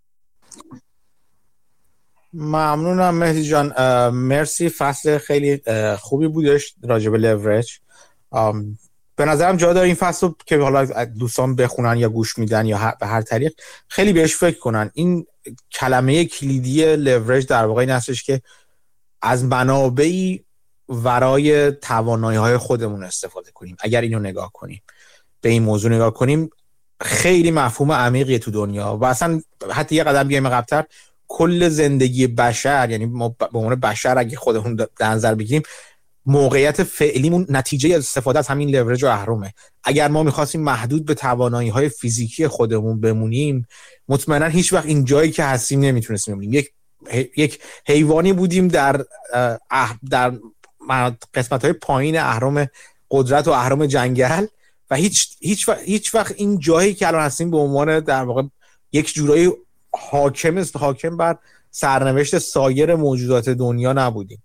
ممنونم 2.32 3.14
مهدی 3.14 3.44
جان. 3.44 3.72
مرسی. 4.10 4.68
فصل 4.68 5.18
خیلی 5.18 5.62
خوبی 5.98 6.28
بودش 6.28 6.74
راجع 6.82 7.10
به 7.10 7.18
لورج 7.18 7.78
به 9.16 9.24
نظرم 9.24 9.56
جا 9.56 9.72
داره 9.72 9.86
این 9.86 9.94
فصل 9.94 10.28
که 10.47 10.59
حالا 10.59 11.05
دوستان 11.05 11.56
بخونن 11.56 11.97
یا 11.97 12.09
گوش 12.09 12.39
میدن 12.39 12.66
یا 12.66 12.94
به 13.01 13.06
هر 13.06 13.22
طریق 13.22 13.52
خیلی 13.89 14.12
بهش 14.12 14.36
فکر 14.36 14.59
کنن. 14.59 14.90
این 14.94 15.26
کلمه 15.72 16.24
کلیدی 16.24 16.97
لورج 16.97 17.47
در 17.47 17.66
واقع 17.66 17.80
این 17.80 17.90
هستش 17.90 18.22
که 18.22 18.43
از 19.23 19.44
منابعی 19.44 20.44
ورای 20.89 21.73
توانایی 21.73 22.39
های 22.39 22.57
خودمون 22.57 23.05
استفاده 23.05 23.51
کنیم. 23.51 23.77
اگر 23.81 24.01
اینو 24.01 24.19
نگاه 24.19 24.53
کنیم 24.53 24.82
به 25.40 25.49
این 25.49 25.62
موضوع 25.62 25.93
نگاه 25.93 26.15
کنیم 26.15 26.51
خیلی 27.01 27.51
مفهوم 27.51 27.93
عمیقیه 27.93 28.39
تو 28.39 28.51
دنیا. 28.51 28.97
و 29.01 29.05
اصلا 29.05 29.40
حتی 29.70 29.94
یه 29.94 30.05
قدم 30.05 30.28
بیایم 30.28 30.49
قبلتر 30.49 30.85
کل 31.28 31.69
زندگی 31.69 32.27
بشر 32.27 32.90
یعنی 32.90 33.07
ما 33.07 33.28
به 33.28 33.59
عنوان 33.59 33.74
بشر 33.74 34.19
اگه 34.19 34.36
خودمون 34.36 34.77
در 34.77 35.11
نظر 35.11 35.35
بگیریم 35.35 35.62
موقعیت 36.27 36.82
فعلیمون 36.82 37.47
نتیجه 37.49 37.97
استفاده 37.97 38.39
از 38.39 38.49
همین 38.49 38.69
لورج 38.77 39.05
و 39.05 39.07
اهرمه 39.07 39.55
اگر 39.85 40.09
ما 40.09 40.23
می‌خواستیم 40.23 40.61
محدود 40.61 41.05
به 41.05 41.15
توانایی 41.15 41.69
های 41.69 41.89
فیزیکی 41.89 42.49
خودمون 42.49 43.01
بمونیم 43.01 43.66
مطمئنا 44.09 44.47
هیچ 44.47 44.73
وقت 44.73 44.86
این 44.86 45.05
جایی 45.05 45.31
که 45.31 45.44
هستیم 45.44 45.81
نمی‌تونستیم 45.81 46.35
بمونیم. 46.35 46.53
یک 46.53 46.73
یک 47.37 47.59
حیوانی 47.87 48.33
بودیم 48.33 48.69
در 48.69 49.05
در 50.11 50.33
قسمت 51.35 51.65
های 51.65 51.73
پایین 51.73 52.19
اهرام 52.19 52.66
قدرت 53.11 53.49
و 53.49 53.51
اهرام 53.51 53.87
جنگل 53.87 54.47
و 54.91 54.95
هیچ 54.95 55.37
هیچ 55.41 55.69
وقت, 55.69 55.83
هیچ 55.83 56.15
وقت 56.15 56.35
این 56.37 56.59
جایی 56.59 56.95
که 56.95 57.07
الان 57.09 57.23
هستیم 57.23 57.51
به 57.51 57.57
عنوان 57.57 58.01
در 58.01 58.23
واقع 58.23 58.43
یک 58.93 59.15
جورایی 59.15 59.53
حاکم 59.93 60.57
است 60.57 60.77
حاکم 60.77 61.16
بر 61.16 61.39
سرنوشت 61.70 62.39
سایر 62.39 62.95
موجودات 62.95 63.49
دنیا 63.49 63.93
نبودیم. 63.93 64.43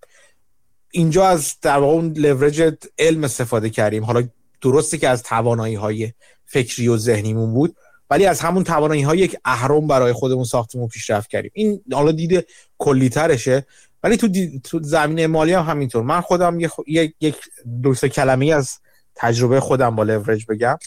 اینجا 0.91 1.27
از 1.27 1.55
در 1.61 1.77
واقع 1.77 1.93
اون 1.93 2.13
لورج 2.13 2.75
علم 2.99 3.23
استفاده 3.23 3.69
کردیم. 3.69 4.03
حالا 4.03 4.27
درسته 4.61 4.97
که 4.97 5.09
از 5.09 5.23
توانایی 5.23 5.75
های 5.75 6.13
فکری 6.45 6.87
و 6.87 6.97
ذهنیمون 6.97 7.53
بود 7.53 7.75
ولی 8.09 8.25
از 8.25 8.39
همون 8.39 8.63
توانایی 8.63 9.01
های 9.01 9.17
یک 9.17 9.35
اهرم 9.45 9.87
برای 9.87 10.13
خودمون 10.13 10.43
ساختیم 10.43 10.81
و 10.81 10.87
پیشرفت 10.87 11.29
کردیم. 11.29 11.51
این 11.53 11.81
حالا 11.93 12.11
دید 12.11 12.47
کلی 12.77 13.09
ترشه 13.09 13.65
ولی 14.03 14.17
تو, 14.17 14.29
تو 14.63 14.79
زمینه 14.83 15.27
مالی 15.27 15.53
هم 15.53 15.63
همینطور. 15.63 16.03
من 16.03 16.21
خودم 16.21 16.59
یک 16.59 16.71
یک 17.19 17.35
دو 17.83 17.93
سه 17.93 18.09
کلمه 18.09 18.53
از 18.53 18.79
تجربه 19.15 19.59
خودم 19.59 19.95
با 19.95 20.03
لورج 20.03 20.45
بگم. 20.45 20.77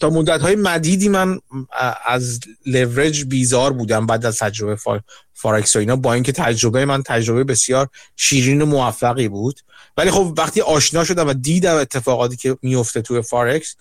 تا 0.00 0.10
مدت 0.10 0.40
های 0.40 0.56
مدیدی 0.56 1.08
من 1.08 1.38
از 2.06 2.40
لورج 2.66 3.24
بیزار 3.24 3.72
بودم 3.72 4.06
بعد 4.06 4.26
از 4.26 4.38
تجربه 4.38 4.76
فارکس 5.32 5.76
و 5.76 5.78
اینا. 5.78 5.96
با 5.96 6.14
اینکه 6.14 6.32
تجربه 6.32 6.84
من 6.84 7.02
تجربه 7.02 7.44
بسیار 7.44 7.88
شیرین 8.16 8.62
و 8.62 8.66
موفقی 8.66 9.28
بود. 9.28 9.60
ولی 9.96 10.10
خب 10.10 10.34
وقتی 10.38 10.60
آشنا 10.60 11.04
شدم 11.04 11.28
و 11.28 11.32
دیدم 11.32 11.76
اتفاقاتی 11.76 12.36
که 12.36 12.56
میفته 12.62 13.02
توی 13.02 13.22
فارکس 13.22 13.76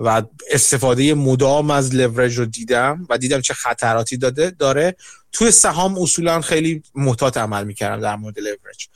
و 0.00 0.22
استفاده 0.50 1.14
مدام 1.14 1.70
از 1.70 1.94
لورج 1.94 2.38
رو 2.38 2.46
دیدم 2.46 3.06
و 3.10 3.18
دیدم 3.18 3.40
چه 3.40 3.54
خطراتی 3.54 4.16
داده 4.16 4.50
داره. 4.50 4.96
توی 5.32 5.50
سهام 5.50 5.98
اصولا 5.98 6.40
خیلی 6.40 6.82
محتاط 6.94 7.36
عمل 7.36 7.64
می‌کردم 7.64 8.00
در 8.00 8.16
مورد 8.16 8.38
لورج 8.38 8.88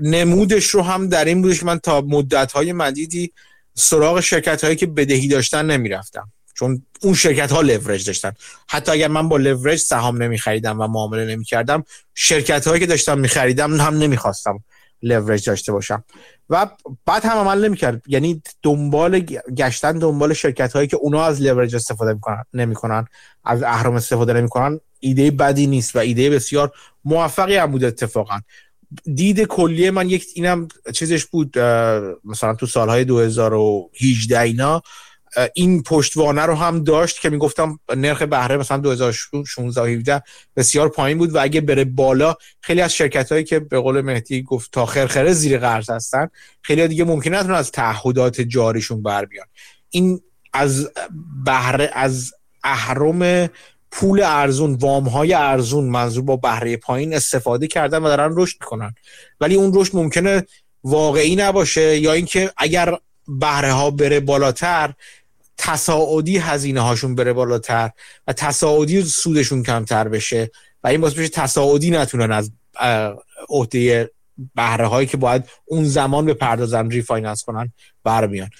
نمودش 0.00 0.66
رو 0.66 0.82
هم 0.82 1.08
در 1.08 1.24
این 1.24 1.42
بودش 1.42 1.60
که 1.60 1.66
من 1.66 1.78
تا 1.78 2.00
مدت 2.00 2.52
های 2.52 2.72
مدیدی 2.72 3.32
سراغ 3.74 4.20
شرکت 4.20 4.64
هایی 4.64 4.76
که 4.76 4.86
بدهی 4.86 5.28
داشتن 5.28 5.66
نمی‌رفتم. 5.66 6.32
چون 6.54 6.86
اون 7.00 7.14
شرکت 7.14 7.52
ها 7.52 7.60
لورج 7.60 8.06
داشتن. 8.06 8.32
حتی 8.68 8.92
اگر 8.92 9.08
من 9.08 9.28
با 9.28 9.36
لورج 9.36 9.78
سهام 9.78 10.22
نمی 10.22 10.38
خریدم 10.38 10.80
و 10.80 10.86
معامله 10.86 11.24
نمی 11.24 11.44
کردم 11.44 11.84
شرکت 12.14 12.68
هایی 12.68 12.80
که 12.80 12.86
داشتم 12.86 13.18
می 13.18 13.28
خریدم 13.28 13.80
هم 13.80 13.98
نمی‌خواستم 13.98 14.64
لورج 15.02 15.44
داشته 15.44 15.72
باشم. 15.72 16.04
و 16.50 16.66
بعد 17.06 17.24
هم 17.24 17.38
عمل 17.38 17.64
نمی‌کرد. 17.64 18.02
یعنی 18.06 18.42
دنبال 18.62 19.18
گشتن 19.56 19.98
دنبال 19.98 20.32
شرکت 20.32 20.72
هایی 20.72 20.88
که 20.88 20.96
اونا 20.96 21.24
از 21.24 21.42
لورج 21.42 21.74
استفاده 21.74 22.12
می‌کنن 22.12 22.44
نمی‌کنن. 22.54 23.06
از 23.44 23.62
اهرم 23.62 23.94
استفاده 23.94 24.32
نمی‌کنن. 24.32 24.80
ایده 25.00 25.30
بدی 25.30 25.66
نیست 25.66 25.96
و 25.96 25.98
ایده 25.98 26.30
بسیار 26.30 26.72
موفقی 27.04 27.56
هم 27.56 27.70
بود 27.70 27.84
اتفاقا. 27.84 28.40
دید 29.14 29.42
کلی 29.42 29.90
من 29.90 30.10
یک 30.10 30.26
اینم 30.34 30.68
چیزش 30.94 31.24
بود 31.24 31.58
مثلا 32.24 32.54
تو 32.54 32.66
سالهای 32.66 33.04
2018 33.04 34.40
اینا 34.40 34.82
این 35.54 35.82
پشتوانه 35.82 36.42
رو 36.42 36.54
هم 36.54 36.84
داشت 36.84 37.20
که 37.20 37.30
می‌گفتم 37.30 37.78
نرخ 37.96 38.22
بهره 38.22 38.56
مثلا 38.56 38.76
2016 38.76 39.90
17 39.90 40.22
بسیار 40.56 40.88
پایین 40.88 41.18
بود 41.18 41.34
و 41.34 41.42
اگه 41.42 41.60
بره 41.60 41.84
بالا 41.84 42.36
خیلی 42.60 42.80
از 42.80 42.94
شرکت 42.94 43.32
هایی 43.32 43.44
که 43.44 43.60
به 43.60 43.80
قول 43.80 44.00
مهدی 44.00 44.42
گفت 44.42 44.72
تا 44.72 44.86
خرخره 44.86 45.32
زیر 45.32 45.58
قرض 45.58 45.90
هستن 45.90 46.28
خیلی 46.62 46.88
دیگه 46.88 47.04
ممکنه 47.04 47.38
نتونن 47.38 47.54
از 47.54 47.70
تعهدات 47.70 48.40
جاریشون 48.40 49.02
بر 49.02 49.24
بیان. 49.24 49.46
این 49.90 50.20
از 50.52 50.90
بهره 51.44 51.90
از 51.92 52.32
اهرم 52.64 53.50
پول 53.90 54.22
ارزون 54.22 54.74
وام 54.74 55.08
های 55.08 55.34
ارزون 55.34 55.84
منظور 55.84 56.22
با 56.24 56.36
بهره 56.36 56.76
پایین 56.76 57.14
استفاده 57.14 57.66
کردن 57.66 57.98
و 57.98 58.08
دارن 58.08 58.34
رشد 58.36 58.56
می‌کنن. 58.60 58.94
ولی 59.40 59.54
اون 59.54 59.72
رشد 59.74 59.96
ممکنه 59.96 60.46
واقعی 60.84 61.36
نباشه 61.36 61.98
یا 61.98 62.12
اینکه 62.12 62.50
اگر 62.56 62.98
بهره 63.28 63.72
ها 63.72 63.90
بره 63.90 64.20
بالاتر 64.20 64.94
تصاعدی 65.64 66.38
هزینه 66.38 66.80
هاشون 66.80 67.14
بره 67.14 67.32
بالاتر 67.32 67.90
و 68.26 68.32
تصاعدی 68.32 69.02
سودشون 69.02 69.62
کمتر 69.62 70.08
بشه 70.08 70.50
و 70.84 70.88
این 70.88 71.00
باعث 71.00 71.14
بشه 71.14 71.28
تصاعدی 71.28 71.90
نتونن 71.90 72.32
از 72.32 72.50
عهده 73.48 74.10
بهره 74.54 74.86
هایی 74.86 75.06
که 75.06 75.16
باید 75.16 75.44
اون 75.64 75.84
زمان 75.84 76.24
بپردازن 76.24 76.90
refinance 76.90 77.42
کنن 77.42 77.72
بر 78.04 78.26
بیان 78.26 78.50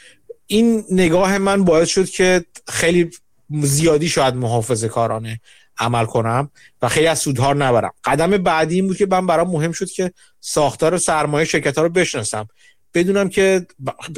این 0.47 0.85
نگاه 0.91 1.39
من 1.39 1.65
باعث 1.65 1.89
شد 1.89 2.09
که 2.09 2.45
خیلی 2.69 3.11
زیادی 3.51 4.09
شاید 4.09 4.35
محافظه 4.35 4.89
کارانه 4.89 5.41
عمل 5.79 6.05
کنم 6.05 6.51
و 6.83 6.89
خیلی 6.89 7.07
از 7.07 7.19
سودها 7.19 7.53
نبرم. 7.53 7.93
قدم 8.05 8.31
بعدی 8.31 8.75
این 8.75 8.87
بود 8.87 8.97
که 8.97 9.07
من 9.07 9.27
برام 9.27 9.51
مهم 9.51 9.73
شد 9.73 9.91
که 9.91 10.13
ساختار 10.41 10.99
سرمایه 10.99 11.45
شرکت 11.45 11.79
ها 11.79 11.85
رو 11.85 11.91
بشناسم. 11.91 12.49
بدونم 12.95 13.29
که 13.29 13.67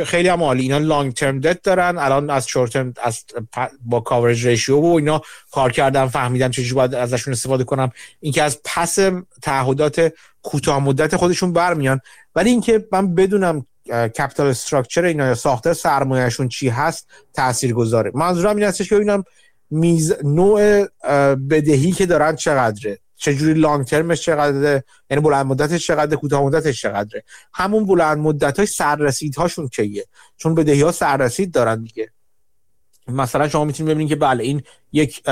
خیلی 0.06 0.28
هم 0.28 0.42
عالی. 0.42 0.62
اینا 0.62 0.78
لانگ 0.78 1.12
ترم 1.12 1.40
دت 1.40 1.62
دارن 1.62 1.98
الان 1.98 2.30
از 2.30 2.48
شورت 2.48 2.72
ترم 2.72 2.94
از 3.02 3.24
با 3.84 4.00
کاورج 4.00 4.46
ریشیو 4.46 4.76
و 4.76 4.94
اینا 4.94 5.22
کار 5.50 5.72
کردم 5.72 6.08
فهمیدم 6.08 6.50
چجوری 6.50 6.72
باید 6.74 6.94
ازشون 6.94 7.32
استفاده 7.32 7.64
کنم. 7.64 7.92
اینکه 8.20 8.42
از 8.42 8.60
پس 8.64 8.98
تعهدات 9.42 10.12
کوتاه 10.42 10.78
مدت 10.78 11.16
خودشون 11.16 11.52
برمیان. 11.52 12.00
ولی 12.34 12.50
اینکه 12.50 12.88
من 12.92 13.14
بدونم 13.14 13.66
کپیتال 13.88 14.46
استراکچر 14.46 15.04
اینا 15.04 15.26
یا 15.26 15.34
ساختار 15.34 15.74
سرمایهشون 15.74 16.48
چی 16.48 16.68
هست 16.68 17.06
تاثیر 17.34 17.72
گذاره 17.72 18.10
منظورم 18.14 18.56
این 18.56 18.64
هستش 18.64 18.88
که 18.88 18.94
ببینم 18.94 19.24
میز 19.70 20.12
نوع 20.24 20.86
بدهی 21.36 21.92
که 21.92 22.06
دارن 22.06 22.36
چقدره. 22.36 22.98
چجوری 23.24 23.60
لانگ 23.60 23.86
ترمش 23.86 24.20
چقدره؟ 24.20 24.84
یعنی 25.10 25.22
بلند 25.22 25.46
مدتش 25.46 25.86
چقدره؟ 25.86 26.16
کوتاه 26.16 26.42
مدتش 26.42 26.82
چقدره؟ 26.82 27.24
همون 27.52 27.86
بلند 27.86 28.18
مدت 28.18 28.56
های 28.56 28.66
سررسید 28.66 29.34
هاشون 29.34 29.68
کیه؟ 29.68 30.06
چون 30.36 30.54
بدهی 30.54 30.82
ها 30.82 30.92
سررسید 30.92 31.52
دارن 31.52 31.82
دیگه. 31.82 32.10
مثلا 33.08 33.48
شما 33.48 33.64
می‌تونید 33.64 33.94
ببینید 33.94 34.08
که 34.08 34.16
بله 34.16 34.44
این 34.44 34.62
یک 34.92 35.22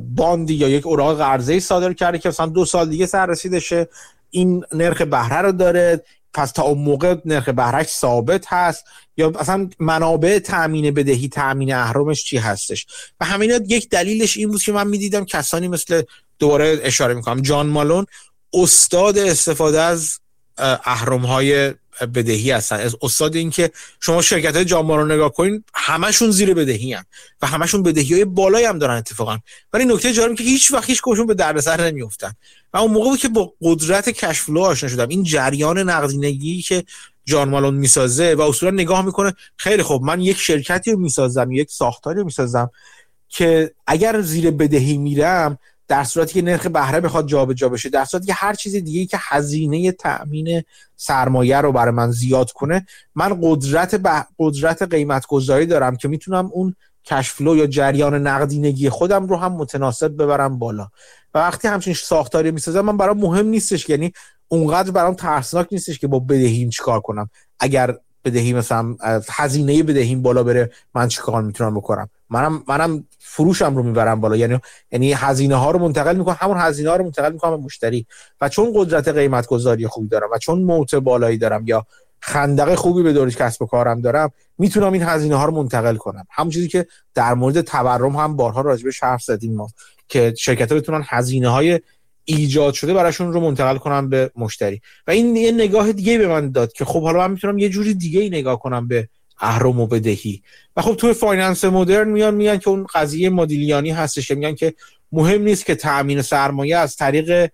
باندی 0.00 0.54
یا 0.54 0.68
یک 0.68 0.86
اوراق 0.86 1.18
قرضه 1.18 1.60
صادر 1.60 1.92
کرده 1.92 2.18
که 2.18 2.28
مثلا 2.28 2.46
دو 2.46 2.64
سال 2.64 2.88
دیگه 2.88 3.06
سررسیدشه. 3.06 3.88
این 4.30 4.64
نرخ 4.72 5.02
بهره 5.02 5.36
رو 5.36 5.52
داره. 5.52 6.04
پس 6.34 6.52
تا 6.52 6.62
اون 6.62 6.78
موقع 6.78 7.16
نرخ 7.24 7.48
بهرهش 7.48 7.86
ثابت 7.86 8.44
هست. 8.48 8.84
یا 9.16 9.32
اصلا 9.38 9.68
منابع 9.78 10.38
تامین 10.38 10.94
بدهی 10.94 11.28
تامین 11.28 11.74
اهرمش 11.74 12.24
چی 12.24 12.36
هستش؟ 12.36 12.86
و 13.20 13.24
همین 13.24 13.50
یک 13.68 13.88
دلیلش 13.88 14.36
این 14.36 14.50
بود 14.50 14.62
که 14.62 14.72
من 14.72 14.86
می‌دیدم 14.86 15.24
کسانی 15.24 15.68
مثل 15.68 16.02
دوباره 16.40 16.80
اشاره 16.82 17.14
می‌کنم. 17.14 17.42
جان 17.42 17.66
مالون 17.66 18.06
استاد 18.54 19.18
استفاده 19.18 19.80
از 19.80 20.18
اهرم 20.58 21.26
های 21.26 21.74
بدهی 22.14 22.50
هستن. 22.50 22.90
استاد 23.02 23.36
این 23.36 23.50
که 23.50 23.70
شما 24.00 24.22
شرکت 24.22 24.56
های 24.56 24.64
جان 24.64 24.88
رو 24.88 25.06
نگاه 25.06 25.32
کنین 25.32 25.64
همشون 25.74 26.30
زیر 26.30 26.54
بدهی 26.54 26.92
هم 26.92 27.04
و 27.42 27.46
همشون 27.46 27.82
بدهی 27.82 28.14
های 28.14 28.24
بالایی 28.24 28.66
هم 28.66 28.78
دارن 28.78 28.94
اتفاقا. 28.94 29.38
ولی 29.72 29.84
نکته 29.84 30.12
جالب 30.12 30.36
که 30.36 30.44
هیچ 30.44 30.72
وقت 30.72 30.90
هیچ 30.90 31.00
کشون 31.04 31.26
به 31.26 31.34
دردسر 31.34 31.80
نمیافتن. 31.80 32.32
و 32.74 32.78
اون 32.78 32.90
موقع 32.90 33.16
که 33.16 33.28
با 33.28 33.52
قدرت 33.62 34.08
کشفلو 34.08 34.60
آشنا 34.60 34.90
شدم. 34.90 35.08
این 35.08 35.22
جریان 35.22 35.78
نقدینگی 35.78 36.62
که 36.62 36.84
جان 37.24 37.48
مالون 37.48 37.74
می‌سازه 37.74 38.34
و 38.34 38.40
اصولا 38.40 38.72
نگاه 38.72 39.04
می‌کنه 39.04 39.34
خیلی 39.56 39.82
خوب 39.82 40.02
من 40.02 40.20
یک 40.20 40.38
شرکتی 40.38 40.92
رو 40.92 40.98
می‌سازم 40.98 41.52
یک 41.52 41.70
ساختاری 41.70 42.18
رو 42.18 42.24
می‌سازم 42.24 42.70
که 43.28 43.74
اگر 43.86 44.20
زیر 44.20 44.50
بدهی 44.50 44.98
میرم 44.98 45.58
در 45.90 46.04
صورتی 46.04 46.34
که 46.34 46.42
نرخ 46.42 46.66
بهره 46.66 47.00
بخواد 47.00 47.26
جابجا 47.26 47.68
بشه 47.68 47.88
در 47.88 48.04
صورتی 48.04 48.26
که 48.26 48.32
هر 48.32 48.54
چیز 48.54 48.76
دیگه 48.76 49.06
که 49.06 49.18
هزینه 49.20 49.92
تأمین 49.92 50.62
سرمایه 50.96 51.60
رو 51.60 51.72
برای 51.72 51.94
من 51.94 52.10
زیاد 52.10 52.52
کنه 52.52 52.86
من 53.14 53.38
قدرت 53.42 53.94
به 53.94 54.24
قدرت 54.38 54.82
قیمت 54.82 55.26
گذاری 55.26 55.66
دارم 55.66 55.96
که 55.96 56.08
می‌تونم 56.08 56.50
اون 56.52 56.74
کشفلو 57.04 57.56
یا 57.56 57.66
جریان 57.66 58.26
نقدینگی 58.26 58.90
خودم 58.90 59.26
رو 59.26 59.36
هم 59.36 59.52
متناسب 59.52 60.22
ببرم 60.22 60.58
بالا. 60.58 60.88
و 61.34 61.38
وقتی 61.38 61.68
همچین 61.68 61.94
ساختاری 61.94 62.50
می‌سازم 62.50 62.80
من 62.80 62.96
برام 62.96 63.18
مهم 63.18 63.46
نیستش 63.46 63.88
یعنی 63.88 64.12
اونقدر 64.48 64.90
برام 64.90 65.14
ترسناک 65.14 65.68
نیستش 65.70 65.98
که 65.98 66.06
با 66.06 66.18
بدهیم 66.18 66.70
چیکار 66.70 67.00
کنم. 67.00 67.30
اگر 67.60 67.96
بدهی 68.24 68.52
مثلا 68.52 68.96
هزینه 69.30 69.82
بدهیم 69.82 70.22
بالا 70.22 70.42
بره 70.42 70.70
من 70.94 71.08
چیکار 71.08 71.42
می‌تونم 71.42 71.74
بکنم؟ 71.74 72.08
منم 72.30 72.62
منم 72.68 73.04
فروشم 73.18 73.76
رو 73.76 73.82
می‌برم 73.82 74.20
بالا. 74.20 74.36
یعنی 74.36 74.58
یعنی 74.92 75.12
هزینه 75.12 75.56
ها 75.56 75.70
رو 75.70 75.78
منتقل 75.78 76.16
می‌کنم 76.16 76.36
همون 76.38 76.56
هزینه 76.58 76.90
ها 76.90 76.96
رو 76.96 77.04
منتقل 77.04 77.32
می‌کنم 77.32 77.50
به 77.50 77.62
مشتری. 77.62 78.06
و 78.40 78.48
چون 78.48 78.72
قدرت 78.74 79.08
قیمت 79.08 79.46
گذاری 79.46 79.86
خوبی 79.86 80.08
دارم 80.08 80.28
و 80.32 80.38
چون 80.38 80.62
موت 80.62 80.94
بالایی 80.94 81.38
دارم 81.38 81.66
یا 81.66 81.86
خندق 82.20 82.74
خوبی 82.74 83.02
به 83.02 83.12
دورش 83.12 83.36
کسب 83.36 83.62
و 83.62 83.66
کارم 83.66 84.00
دارم 84.00 84.30
می‌تونم 84.58 84.92
این 84.92 85.02
هزینه 85.02 85.36
ها 85.36 85.44
رو 85.44 85.52
منتقل 85.52 85.96
کنم. 85.96 86.26
همون 86.30 86.50
چیزی 86.50 86.68
که 86.68 86.86
در 87.14 87.34
مورد 87.34 87.60
تورم 87.60 88.16
هم 88.16 88.36
بارها 88.36 88.60
راجبش 88.60 89.02
حرف 89.02 89.22
زدیم 89.22 89.54
ما 89.54 89.68
که 90.08 90.34
شرکت 90.38 90.72
ها 90.72 90.78
بتونن 90.78 91.04
هزینه 91.08 91.48
های 91.48 91.80
ایجاد 92.24 92.74
شده 92.74 92.94
براشون 92.94 93.32
رو 93.32 93.40
منتقل 93.40 93.76
کنن 93.76 94.08
به 94.08 94.30
مشتری. 94.36 94.80
و 95.06 95.10
این 95.10 95.36
یه 95.36 95.52
نگاه 95.52 95.92
دیگه 95.92 96.18
به 96.18 96.28
من 96.28 96.50
داد 96.50 96.72
که 96.72 96.84
خب 96.84 97.02
حالا 97.02 97.18
من 97.18 97.30
می‌تونم 97.30 97.58
یه 97.58 97.68
جوری 97.68 97.94
دیگه 97.94 98.20
ای 98.20 98.28
نگاه 98.28 98.58
کنم 98.58 98.88
به 98.88 99.08
اهرم 99.40 99.80
و 99.80 99.86
بدهی 99.86 100.42
و 100.76 100.82
خب 100.82 100.94
توی 100.94 101.12
finance 101.12 101.64
مدرن 101.64 102.08
میان 102.08 102.34
میگن 102.34 102.58
که 102.58 102.68
اون 102.68 102.86
قضیه 102.94 103.30
مودیلیانی 103.30 103.90
هستش 103.90 104.30
میگن 104.30 104.54
که 104.54 104.74
مهم 105.12 105.42
نیست 105.42 105.66
که 105.66 105.74
تأمین 105.74 106.22
سرمایه 106.22 106.76
از 106.76 106.96
طریق 106.96 107.50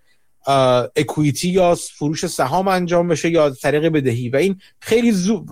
equity 0.97 1.49
یا 1.49 1.75
فروش 1.75 2.27
سهام 2.27 2.69
انجام 2.69 3.09
بشه 3.09 3.31
یا 3.31 3.47
از 3.47 3.61
طریق 3.61 3.89
بدهی 3.89 4.29
و 4.29 4.37
این 4.37 4.61
خیلی 4.81 5.13
زود 5.13 5.49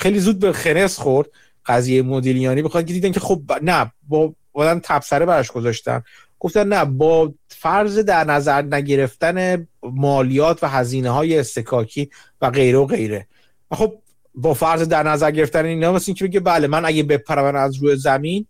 خیلی 0.00 0.18
زود 0.18 0.38
به 0.38 0.52
خنس 0.52 0.98
خورد. 0.98 1.28
قضیه 1.66 2.02
مدیلیانی 2.02 2.62
بخواد 2.62 2.86
که 2.86 2.92
دیدن 2.92 3.12
که 3.12 3.20
خب 3.20 3.40
نه 3.62 3.92
با 4.08 4.34
آدم 4.52 4.80
تبصره 4.84 5.26
براش 5.26 5.50
گذاشتن. 5.50 6.02
گفتن 6.40 6.68
نه 6.68 6.84
با 6.84 7.34
فرض 7.48 7.98
در 7.98 8.24
نظر 8.24 8.62
نگرفتن 8.62 9.66
مالیات 9.82 10.64
و 10.64 10.68
هزینه 10.68 11.10
های 11.10 11.38
استکاکی 11.38 12.10
و 12.40 12.50
غیره 12.50 12.78
و 12.78 12.86
غیره. 12.86 13.26
خب 13.72 13.94
با 14.34 14.54
فرض 14.54 14.82
در 14.82 15.02
نظر 15.02 15.30
گرفتن 15.30 15.64
اینا 15.64 15.92
مثل 15.92 16.04
اینکه 16.06 16.24
بگه 16.24 16.40
بله 16.40 16.66
من 16.66 16.84
اگه 16.84 17.02
بپرم 17.02 17.56
از 17.56 17.76
روی 17.76 17.96
زمین 17.96 18.46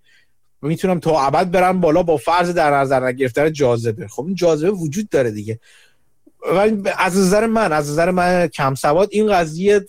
می‌تونم 0.63 1.01
تا 1.01 1.27
ابد 1.27 1.51
برم 1.51 1.81
بالا 1.81 2.03
با 2.03 2.17
فرض 2.17 2.51
در 2.51 2.81
نظر 2.81 3.07
نگرفتن 3.07 3.53
جاذبه. 3.53 4.09
خب 4.09 4.25
این 4.27 4.35
جاذبه 4.35 4.71
وجود 4.71 5.09
داره 5.09 5.31
دیگه. 5.31 5.61
ولی 6.53 6.83
از 6.99 7.17
نظر 7.17 7.47
من 7.47 7.73
از 7.73 7.91
نظر 7.91 8.11
من 8.11 8.47
کم 8.47 8.75
سواد 8.75 9.09
این 9.13 9.33
قضیه 9.33 9.81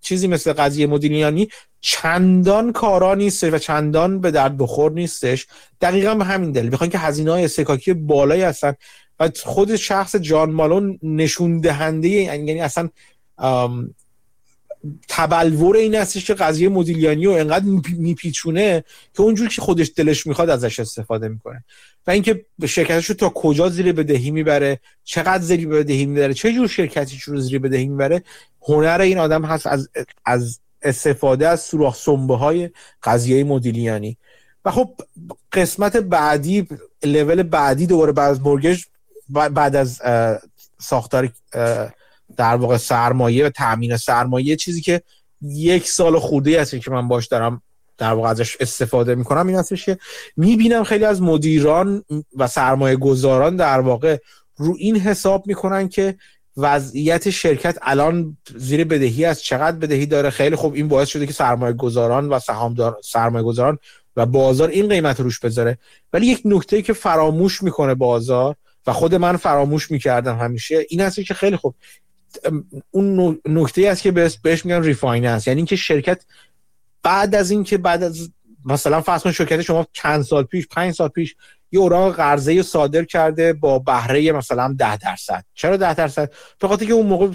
چیزی 0.00 0.26
مثل 0.26 0.52
قضیه 0.52 0.86
مدیریانی 0.86 1.48
چندان 1.86 2.72
کارا 2.72 3.14
نیستش 3.14 3.52
و 3.52 3.58
چندان 3.58 4.20
به 4.20 4.30
درد 4.30 4.58
بخور 4.58 4.92
نیستش. 4.92 5.46
دقیقا 5.80 6.14
به 6.14 6.24
همین 6.24 6.52
دلیل. 6.52 6.70
بخواین 6.70 6.90
که 6.90 6.98
هزینه 6.98 7.30
های 7.30 7.44
استکاکی 7.44 7.92
بالایی 7.92 8.42
هستن 8.42 8.74
و 9.20 9.30
خود 9.42 9.76
شخص 9.76 10.16
جان 10.16 10.50
مالون 10.50 10.98
نشون 11.02 11.60
دهنده 11.60 12.08
یعنی 12.08 12.60
اصلا 12.60 12.88
تبلور 15.08 15.76
این 15.76 15.94
هستش 15.94 16.24
که 16.24 16.34
قضیه 16.34 16.68
مدیلیانی 16.68 17.24
رو 17.24 17.32
انقدر 17.32 17.64
میپیچونه 17.96 18.84
که 19.14 19.22
اونجور 19.22 19.48
که 19.48 19.62
خودش 19.62 19.92
دلش 19.96 20.26
می‌خواد 20.26 20.50
ازش 20.50 20.80
استفاده 20.80 21.28
می‌کنه. 21.28 21.64
و 22.06 22.10
اینکه 22.10 22.46
شرکتش 22.66 23.06
رو 23.06 23.14
تا 23.14 23.28
کجا 23.28 23.68
زیر 23.68 23.92
بدهی 23.92 24.30
می‌بره 24.30 24.80
چقدر 25.04 25.42
زیر 25.42 25.68
بدهی 25.68 26.06
می‌بره 26.06 26.34
چه 26.34 26.52
جور 26.52 26.68
شرکتی 26.68 27.18
رو 27.26 27.40
زیر 27.40 27.58
بدهی 27.58 27.86
می‌بره 27.86 28.22
هنر 28.62 29.00
این 29.00 29.18
آدم 29.18 29.44
هست 29.44 29.66
از 29.66 29.88
از 30.24 30.60
استفاده 30.84 31.48
از 31.48 31.60
سوراخ 31.60 31.96
سنبه 31.96 32.36
های 32.36 32.70
قضیه 33.02 33.44
مدیلیانی 33.44 34.16
و 34.64 34.70
خب 34.70 34.94
قسمت 35.52 35.96
بعدی 35.96 36.68
لول 37.04 37.42
بعدی 37.42 37.86
دوباره 37.86 38.12
بعد 38.12 38.30
از 38.30 38.40
مورگج 38.40 38.84
بعد 39.28 39.76
از 39.76 40.02
ساختار 40.80 41.28
در 42.36 42.56
واقع 42.56 42.76
سرمایه 42.76 43.46
و 43.46 43.48
تامین 43.48 43.96
سرمایه 43.96 44.56
چیزی 44.56 44.80
که 44.80 45.02
یک 45.42 45.88
سال 45.88 46.18
خورده 46.18 46.60
هست 46.60 46.80
که 46.80 46.90
من 46.90 47.08
باش 47.08 47.26
دارم 47.26 47.62
در 47.98 48.12
واقع 48.12 48.28
ازش 48.28 48.56
استفاده 48.60 49.14
می‌کنم 49.14 49.46
این 49.46 49.56
هستش 49.56 49.84
که 49.84 49.98
می‌بینم 50.36 50.84
خیلی 50.84 51.04
از 51.04 51.22
مدیران 51.22 52.04
و 52.36 52.46
سرمایه 52.46 52.96
گذاران 52.96 53.56
در 53.56 53.80
واقع 53.80 54.18
رو 54.56 54.76
این 54.78 54.96
حساب 54.96 55.46
می‌کنن 55.46 55.88
که 55.88 56.16
وضعیت 56.56 57.30
شرکت 57.30 57.78
الان 57.82 58.36
زیر 58.56 58.84
بدهی 58.84 59.24
است. 59.24 59.42
چقدر 59.42 59.76
بدهی 59.76 60.06
داره؟ 60.06 60.30
خیلی 60.30 60.56
خوب. 60.56 60.74
این 60.74 60.88
باعث 60.88 61.08
شده 61.08 61.26
که 61.26 61.32
سرمایه 61.32 61.72
گذاران 61.72 62.28
و 62.28 62.38
سهامدار 62.38 62.98
سرمایه 63.04 63.44
گذاران 63.44 63.78
و 64.16 64.26
بازار 64.26 64.68
این 64.68 64.88
قیمت 64.88 65.20
روش 65.20 65.40
بذاره. 65.40 65.78
ولی 66.12 66.26
یک 66.26 66.42
نکته 66.44 66.82
که 66.82 66.92
فراموش 66.92 67.62
می‌کنه 67.62 67.94
بازار 67.94 68.56
و 68.86 68.92
خود 68.92 69.14
من 69.14 69.36
فراموش 69.36 69.90
می‌کردم 69.90 70.38
همیشه 70.38 70.86
این 70.88 71.00
هست 71.00 71.20
که 71.20 71.34
خیلی 71.34 71.56
خوب. 71.56 71.74
اون 72.90 73.40
نکته 73.48 73.88
است 73.88 74.02
که 74.02 74.12
بهش 74.42 74.64
میگن 74.64 74.82
refinance 74.82 75.46
یعنی 75.46 75.58
اینکه 75.58 75.76
شرکت 75.76 76.24
بعد 77.02 77.34
از 77.34 77.50
اینکه 77.50 77.78
بعد 77.78 78.02
از 78.02 78.30
مثلا 78.64 79.00
فرض 79.00 79.26
شرکت 79.26 79.62
شما 79.62 79.86
چند 79.92 80.22
سال 80.22 80.44
پیش 80.44 80.66
پنج 80.66 80.94
سال 80.94 81.08
پیش 81.08 81.36
یه 81.72 81.80
اوراق 81.80 82.16
قرضه 82.16 82.62
صادر 82.62 83.04
کرده 83.04 83.52
با 83.52 83.78
بهره 83.78 84.32
مثلا 84.32 84.74
ده 84.78 84.96
درصد. 84.96 85.44
چرا 85.54 85.76
ده 85.76 85.94
درصد؟ 85.94 86.30
به 86.60 86.68
خاطر 86.68 86.86
که 86.86 86.92
اون 86.92 87.06
موقع 87.06 87.28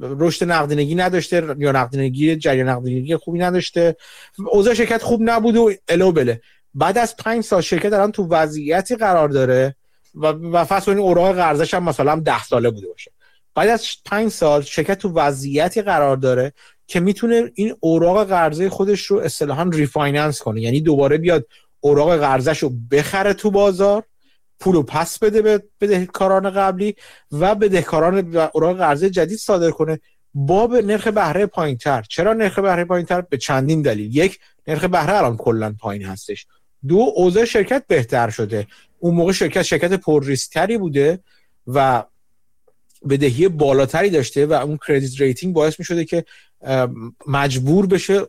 رشد 0.00 0.44
نقدینگی 0.44 0.94
نداشته 0.94 1.56
یا 1.58 1.72
نقدینگی 1.72 2.36
جریان 2.36 2.68
نقدینگی 2.68 3.16
خوبی 3.16 3.38
نداشته. 3.38 3.96
اوضاع 4.38 4.74
شرکت 4.74 5.02
خوب 5.02 5.20
نبود 5.24 5.56
و 5.56 5.72
الو 5.88 6.12
بله. 6.12 6.40
بعد 6.74 6.98
از 6.98 7.16
پنج 7.16 7.44
سال 7.44 7.60
شرکت 7.60 7.92
الان 7.92 8.12
تو 8.12 8.28
وضعیتی 8.28 8.96
قرار 8.96 9.28
داره 9.28 9.74
و 10.14 10.26
و 10.26 10.64
فصل 10.64 10.90
این 10.90 11.00
اوراق 11.00 11.36
قرضش 11.36 11.74
هم 11.74 11.84
مثلا 11.84 12.20
ده 12.20 12.44
ساله 12.44 12.70
بوده 12.70 12.86
باشه. 12.86 13.10
بعد 13.54 13.68
از 13.68 13.86
پنج 14.04 14.30
سال 14.30 14.62
شرکت 14.62 14.98
تو 14.98 15.12
وضعیتی 15.12 15.82
قرار 15.82 16.16
داره 16.16 16.52
که 16.86 17.00
می‌تونه 17.00 17.50
این 17.54 17.74
اوراق 17.80 18.28
قرضه 18.28 18.70
خودش 18.70 19.06
رو 19.06 19.18
اصطلاحا 19.18 19.70
refinance 19.72 20.42
کنه. 20.42 20.60
یعنی 20.60 20.80
دوباره 20.80 21.18
بیاد 21.18 21.46
اوراق 21.84 22.16
قرضش 22.16 22.58
رو 22.58 22.72
بخره 22.90 23.34
تو 23.34 23.50
بازار 23.50 24.02
پول 24.60 24.82
پس 24.82 25.18
بده 25.18 25.42
به 25.42 25.62
بدهکاران 25.80 26.50
قبلی 26.50 26.94
و 27.32 27.54
بدهکاران 27.54 28.36
اوراق 28.36 28.76
قرضه 28.76 29.10
جدید 29.10 29.38
صادر 29.38 29.70
کنه 29.70 30.00
با 30.34 30.66
به 30.66 30.82
نرخ 30.82 31.06
بهره 31.06 31.46
پایین 31.46 31.76
تر 31.76 32.02
چرا 32.02 32.32
نرخ 32.32 32.58
بهره 32.58 32.84
پایین 32.84 33.06
تر 33.06 33.20
به 33.20 33.36
چندین 33.36 33.82
دلیل. 33.82 34.16
یک 34.16 34.38
نرخ 34.66 34.84
بهره 34.84 35.16
الان 35.16 35.36
کلا 35.36 35.74
پایین 35.80 36.04
هستش. 36.04 36.46
دو 36.88 37.12
اوضاع 37.16 37.44
شرکت 37.44 37.84
بهتر 37.88 38.30
شده. 38.30 38.66
اون 38.98 39.14
موقع 39.14 39.32
شرکت 39.32 39.62
شرکت 39.62 39.92
پر 39.92 40.24
ریسکتری 40.24 40.78
بوده 40.78 41.18
و 41.66 42.04
بدهی 43.08 43.48
بالاتری 43.48 44.10
داشته 44.10 44.46
و 44.46 44.52
اون 44.52 44.78
credit 44.88 45.20
rating 45.20 45.54
باعث 45.54 45.78
می 45.78 45.84
شده 45.84 46.04
که 46.04 46.24
مجبور 47.26 47.86
بشه 47.86 48.20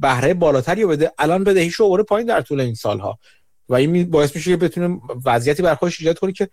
بهره 0.00 0.34
بالاتری 0.34 0.86
بده. 0.86 1.12
الان 1.18 1.44
بدهیش 1.44 1.74
رو 1.74 2.04
پایین 2.04 2.26
در 2.26 2.40
طول 2.40 2.60
این 2.60 2.74
سالها. 2.74 3.18
و 3.68 3.74
این 3.74 4.10
باعث 4.10 4.36
میشه 4.36 4.50
که 4.50 4.56
بتونه 4.56 5.00
وضعیتی 5.24 5.62
بر 5.62 5.74
خودش 5.74 6.00
ایجاد 6.00 6.18
کنه 6.18 6.32
که 6.32 6.48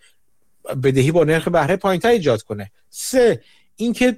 بدهی 0.83 1.11
با 1.11 1.23
نرخ 1.23 1.47
بهره 1.47 1.75
پایینتر 1.75 2.09
ایجاد 2.09 2.41
کنه. 2.41 2.71
سه 2.89 3.41
اینکه 3.75 4.17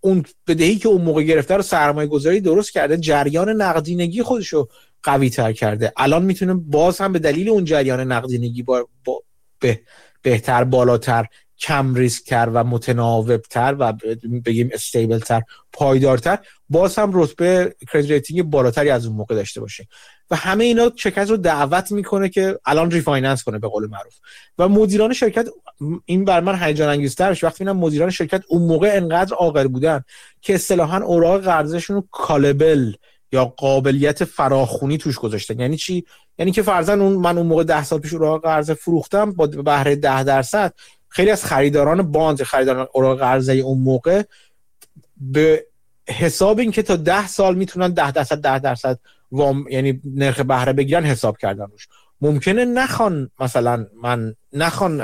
اون 0.00 0.24
بدهی 0.46 0.76
که 0.76 0.88
اون 0.88 1.02
موقع 1.02 1.22
گرفته 1.22 1.56
رو 1.56 1.62
سرمایه 1.62 2.08
گذاری 2.08 2.40
درست 2.40 2.72
کرده 2.72 2.96
جریان 2.96 3.48
نقدینگی 3.48 4.22
خودش 4.22 4.48
رو 4.48 4.68
قوی 5.02 5.30
تر 5.30 5.52
کرده. 5.52 5.92
الان 5.96 6.24
می‌تونه 6.24 6.54
باز 6.54 7.00
هم 7.00 7.12
به 7.12 7.18
دلیل 7.18 7.48
اون 7.48 7.64
جریان 7.64 8.12
نقدینگی 8.12 8.62
با, 8.62 8.88
با 9.04 9.22
به 9.58 9.80
بهتر 10.22 10.64
بالاتر 10.64 11.26
کم 11.60 11.94
ریسک 11.94 12.24
تر 12.24 12.50
و 12.54 12.64
متناوب 12.64 13.36
تر 13.36 13.76
و 13.78 13.92
بگیم 14.44 14.70
stable 14.72 15.18
تر 15.18 15.42
پایدارتر. 15.72 16.38
باز 16.68 16.98
هم 16.98 17.10
رتبه 17.14 17.74
credit 17.92 18.10
rating 18.10 18.42
بالاتری 18.42 18.90
از 18.90 19.06
اون 19.06 19.16
موقع 19.16 19.34
داشته 19.34 19.60
باشه. 19.60 19.88
و 20.30 20.36
همه 20.36 20.64
اینا 20.64 20.92
شرکت 20.96 21.30
رو 21.30 21.36
دعوت 21.36 21.92
می‌کنه 21.92 22.28
که 22.28 22.58
الان 22.64 22.90
refinance 22.90 23.42
کنه 23.42 23.58
به 23.58 23.68
قول 23.68 23.86
معروف. 23.86 24.14
و 24.58 24.68
مدیران 24.68 25.12
شرکت 25.12 25.48
این 26.04 26.24
بر 26.24 26.40
من 26.40 26.62
هیجان 26.62 26.88
انگیزتر 26.88 27.38
وقتی 27.42 27.64
اینا 27.64 27.72
مدیران 27.72 28.10
شرکت 28.10 28.44
اون 28.48 28.62
موقع 28.62 28.90
انقدر 28.92 29.34
عاقل 29.34 29.68
بودن 29.68 30.04
که 30.40 30.54
اصطلاحا 30.54 30.98
اوراق 30.98 31.40
قرضشون 31.40 31.96
رو 31.96 32.08
callable 32.10 32.92
یا 33.32 33.44
قابلیت 33.44 34.24
فراخونی 34.24 34.98
توش 34.98 35.18
گذاشتن. 35.18 35.60
یعنی 35.60 35.76
چی؟ 35.76 36.04
یعنی 36.38 36.52
که 36.52 36.62
فرضاً 36.62 36.92
اون 36.92 37.12
من 37.12 37.38
اون 37.38 37.46
موقع 37.46 37.64
10 37.64 37.84
سال 37.84 37.98
پیش 37.98 38.12
اوراق 38.12 38.42
قرض 38.42 38.70
فروختم 38.70 39.32
با 39.32 39.46
بهره 39.46 39.96
10 39.96 40.24
درصد 40.24 40.74
خیلی 41.10 41.30
از 41.30 41.44
خریداران 41.44 42.12
باند 42.12 42.42
خریداران 42.42 42.86
اوراق 42.92 43.18
قرضه 43.18 43.52
اون 43.52 43.78
موقع 43.78 44.22
به 45.16 45.66
حساب 46.08 46.58
اینکه 46.58 46.82
تا 46.82 46.96
ده 46.96 47.26
سال 47.26 47.54
می‌تونن 47.54 47.88
ده 47.88 48.10
درصد 48.10 48.40
ده 48.40 48.58
درصد 48.58 48.98
وام 49.32 49.68
یعنی 49.68 50.00
نرخ 50.04 50.40
بهره 50.40 50.72
بگیرن 50.72 51.04
حساب 51.04 51.38
کردن 51.38 51.64
روش. 51.64 51.88
ممکنه 52.20 52.64
نخوان 52.64 53.30
مثلا 53.40 53.86
من 54.02 54.34
نخوان 54.52 55.02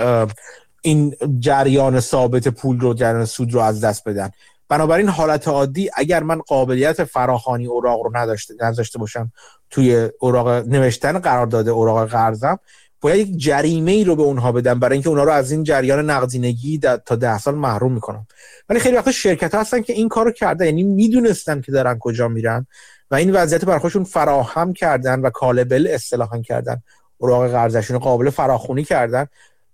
این 0.82 1.16
جریان 1.38 2.00
ثابت 2.00 2.48
پول 2.48 2.80
رو 2.80 2.94
جریان 2.94 3.24
سود 3.24 3.54
رو 3.54 3.60
از 3.60 3.84
دست 3.84 4.08
بدن. 4.08 4.30
بنابراین 4.68 5.08
حالت 5.08 5.48
عادی 5.48 5.90
اگر 5.94 6.22
من 6.22 6.38
قابلیت 6.38 7.04
فراخانی 7.04 7.66
اوراق 7.66 8.00
رو 8.00 8.16
نداشته 8.16 8.54
نداشته 8.60 8.98
باشم 8.98 9.32
توی 9.70 10.08
اوراق 10.20 10.48
نوشتن 10.48 11.18
قرار 11.18 11.46
داده 11.46 11.70
اوراق 11.70 12.08
قرضم 12.08 12.58
باید 13.00 13.28
یک 13.28 13.38
جریمه 13.38 13.90
ای 13.90 14.04
رو 14.04 14.16
به 14.16 14.22
اونها 14.22 14.52
بدن 14.52 14.78
برای 14.78 14.92
اینکه 14.92 15.08
اونها 15.08 15.24
رو 15.24 15.30
از 15.32 15.52
این 15.52 15.64
جریان 15.64 16.10
نقدینگی 16.10 16.78
تا 16.78 17.16
ده 17.16 17.38
سال 17.38 17.54
محروم 17.54 17.92
می‌کنن 17.92 18.26
ولی 18.68 18.80
خیلی 18.80 18.96
وقتا 18.96 19.12
شرکت 19.12 19.54
ها 19.54 19.60
هستن 19.60 19.82
که 19.82 19.92
این 19.92 20.08
کارو 20.08 20.30
کرده 20.30 20.66
یعنی 20.66 20.82
می‌دونستن 20.82 21.60
که 21.60 21.72
دارن 21.72 21.98
کجا 21.98 22.28
میرن 22.28 22.66
و 23.10 23.14
این 23.14 23.32
وضعیت 23.32 23.64
بر 23.64 23.78
خودشون 23.78 24.04
فراهم 24.04 24.72
کردن 24.72 25.20
و 25.20 25.30
کالبل 25.30 25.88
اصطلاحا 25.90 26.42
کردن. 26.42 26.82
اوراق 27.18 27.50
قرضشون 27.50 27.98
قابل 27.98 28.30
فراخونی 28.30 28.84
کردن 28.84 29.26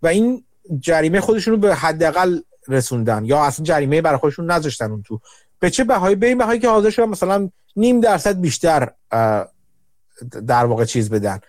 و 0.02 0.06
این 0.06 0.44
جریمه 0.80 1.20
خودشون 1.20 1.54
رو 1.54 1.60
به 1.60 1.74
حداقل 1.74 2.38
رسوندن 2.68 3.24
یا 3.24 3.44
اصلا 3.44 3.64
جریمه 3.64 4.00
برای 4.00 4.18
خودشون 4.18 4.50
نذاشتن 4.50 4.90
اون 4.90 5.02
تو. 5.02 5.20
به 5.58 5.70
چه 5.70 5.84
بهایی؟ 5.84 6.16
به 6.16 6.26
این 6.26 6.38
بهایی 6.38 6.60
که 6.60 6.68
حاضر 6.68 6.90
شدن 6.90 7.04
مثلا 7.04 7.50
نیم 7.76 8.00
درصد 8.00 8.40
بیشتر 8.40 8.90
در 10.46 10.64
واقع 10.64 10.84
چیز 10.84 11.10
بدن. 11.10 11.40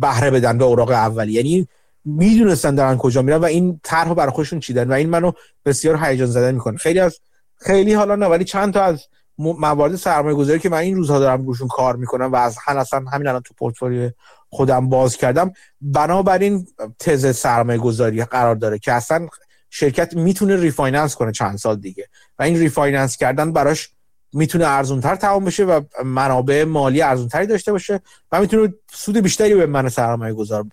بهره 0.00 0.30
بدن 0.30 0.58
به 0.58 0.64
اوراق 0.64 0.90
اولی 0.90 1.32
یعنی 1.32 1.68
می‌دونستن 2.04 2.74
دارن 2.74 2.96
کجا 2.96 3.22
میرن 3.22 3.38
و 3.38 3.44
این 3.44 3.80
طرح 3.82 4.14
برای 4.14 4.32
خودشون 4.32 4.60
چیدن 4.60 4.88
و 4.88 4.92
این 4.92 5.10
منو 5.10 5.32
بسیار 5.64 6.04
هیجان 6.04 6.26
زده 6.26 6.52
می‌کنه. 6.52 6.76
خیلی 6.76 7.00
از 7.00 7.18
خیلی 7.56 7.94
حالا 7.94 8.16
نه 8.16 8.26
ولی 8.26 8.44
چند 8.44 8.74
تا 8.74 8.82
از 8.82 9.06
موارد 9.38 9.96
سرمایه 9.96 10.36
گذاری 10.36 10.58
که 10.58 10.68
من 10.68 10.78
این 10.78 10.96
روزها 10.96 11.18
دارم 11.18 11.46
روشون 11.46 11.68
کار 11.68 11.96
می‌کنم 11.96 12.32
و 12.32 12.36
از 12.36 12.58
اصلا 12.66 13.04
همین 13.12 13.26
الان 13.28 13.42
تو 13.42 13.54
پورتفولیو 13.58 14.10
خودم 14.48 14.88
باز 14.88 15.16
کردم. 15.16 15.52
بنابراین 15.80 16.66
تز 16.98 17.36
سرمایه 17.36 17.78
گذاری 17.78 18.24
قرار 18.24 18.54
داره 18.54 18.78
که 18.78 18.92
اصلا 18.92 19.28
شرکت 19.70 20.16
می‌تونه 20.16 20.56
refinance 20.56 21.14
کنه 21.14 21.32
چند 21.32 21.58
سال 21.58 21.76
دیگه. 21.76 22.08
و 22.38 22.42
این 22.42 22.58
refinance 22.58 23.16
کردن 23.16 23.52
براش 23.52 23.88
می‌تونه 24.36 24.66
ارزونتر 24.66 25.16
تمام 25.16 25.44
بشه 25.44 25.64
و 25.64 25.80
منابع 26.04 26.64
مالی 26.64 27.02
ارزونتری 27.02 27.46
داشته 27.46 27.72
باشه 27.72 28.00
و 28.32 28.40
می‌تونه 28.40 28.74
سود 28.92 29.16
بیشتری 29.16 29.54
به 29.54 29.66
من 29.66 29.88
سرمایه 29.88 30.34
گذار 30.34 30.64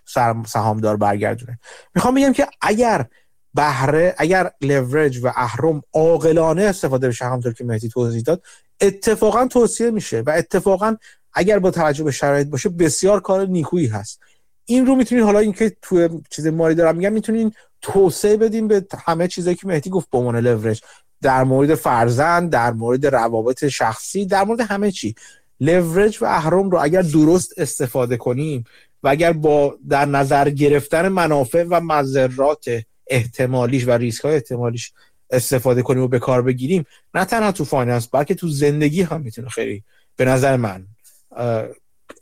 سهامدار 0.46 0.96
برگردونه. 0.96 1.58
می‌خوام 1.94 2.14
بگم 2.14 2.32
که 2.32 2.46
اگر 2.60 3.06
بهره 3.54 4.14
اگر 4.18 4.50
لورج 4.60 5.24
و 5.24 5.32
اهرم 5.36 5.82
عاقلانه 5.94 6.62
استفاده 6.62 7.08
بشه 7.08 7.24
همونطور 7.24 7.52
که 7.52 7.64
مهدی 7.64 7.88
توضیح 7.88 8.22
داد 8.22 8.42
اتفاقا 8.80 9.46
توصیه 9.46 9.90
میشه 9.90 10.20
و 10.20 10.30
اتفاقا 10.30 10.96
اگر 11.32 11.58
با 11.58 11.70
توجه 11.70 12.04
به 12.04 12.10
شرایط 12.10 12.48
باشه 12.48 12.68
بسیار 12.68 13.20
کار 13.20 13.46
نیکویی 13.46 13.86
هست. 13.86 14.20
این 14.64 14.86
رو 14.86 14.94
می‌تونید 14.94 15.24
حالا 15.24 15.38
اینکه 15.38 15.76
تو 15.82 16.20
چیز 16.30 16.46
مالی 16.46 16.74
دارم 16.74 16.96
میگم 16.96 17.12
می‌تونین 17.12 17.52
توسعه 17.82 18.36
بدیم 18.36 18.68
به 18.68 18.86
همه 19.04 19.28
چیزایی 19.28 19.56
که 19.56 19.66
مهدی 19.66 19.90
گفت 19.90 20.10
به 20.10 20.18
عنوان 20.18 20.36
لورج 20.36 20.82
در 21.24 21.44
مورد 21.44 21.74
فرزند 21.74 22.50
در 22.50 22.72
مورد 22.72 23.06
روابط 23.06 23.66
شخصی 23.68 24.26
در 24.26 24.44
مورد 24.44 24.60
همه 24.60 24.90
چی. 24.90 25.14
لورج 25.60 26.18
و 26.20 26.24
اهرم 26.24 26.70
رو 26.70 26.78
اگر 26.82 27.02
درست 27.02 27.52
استفاده 27.56 28.16
کنیم 28.16 28.64
و 29.02 29.08
اگر 29.08 29.32
با 29.32 29.78
در 29.88 30.04
نظر 30.04 30.50
گرفتن 30.50 31.08
منافع 31.08 31.64
و 31.70 31.80
مضرات 31.80 32.64
احتمالیش 33.06 33.86
و 33.86 33.90
ریسک 33.90 34.24
های 34.24 34.34
احتمالیش 34.34 34.92
استفاده 35.30 35.82
کنیم 35.82 36.02
و 36.02 36.08
به 36.08 36.18
کار 36.18 36.42
بگیریم 36.42 36.86
نه 37.14 37.24
تنها 37.24 37.52
تو 37.52 37.64
finance 37.64 38.08
بلکه 38.08 38.34
تو 38.34 38.48
زندگی 38.48 39.02
هم 39.02 39.20
می‌تونه 39.20 39.48
خیلی 39.48 39.84
به 40.16 40.24
نظر 40.24 40.56
من 40.56 40.86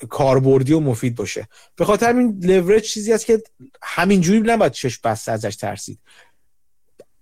کاربردی 0.08 0.72
و 0.72 0.80
مفید 0.80 1.14
باشه. 1.14 1.48
به 1.76 1.84
خاطر 1.84 2.08
همین 2.08 2.40
لورج 2.42 2.82
چیزی 2.82 3.12
است 3.12 3.26
که 3.26 3.42
همینجوری 3.82 4.40
نباید 4.40 4.72
چشم 4.72 5.00
بسته 5.04 5.32
ازش 5.32 5.56
ترسید. 5.56 5.98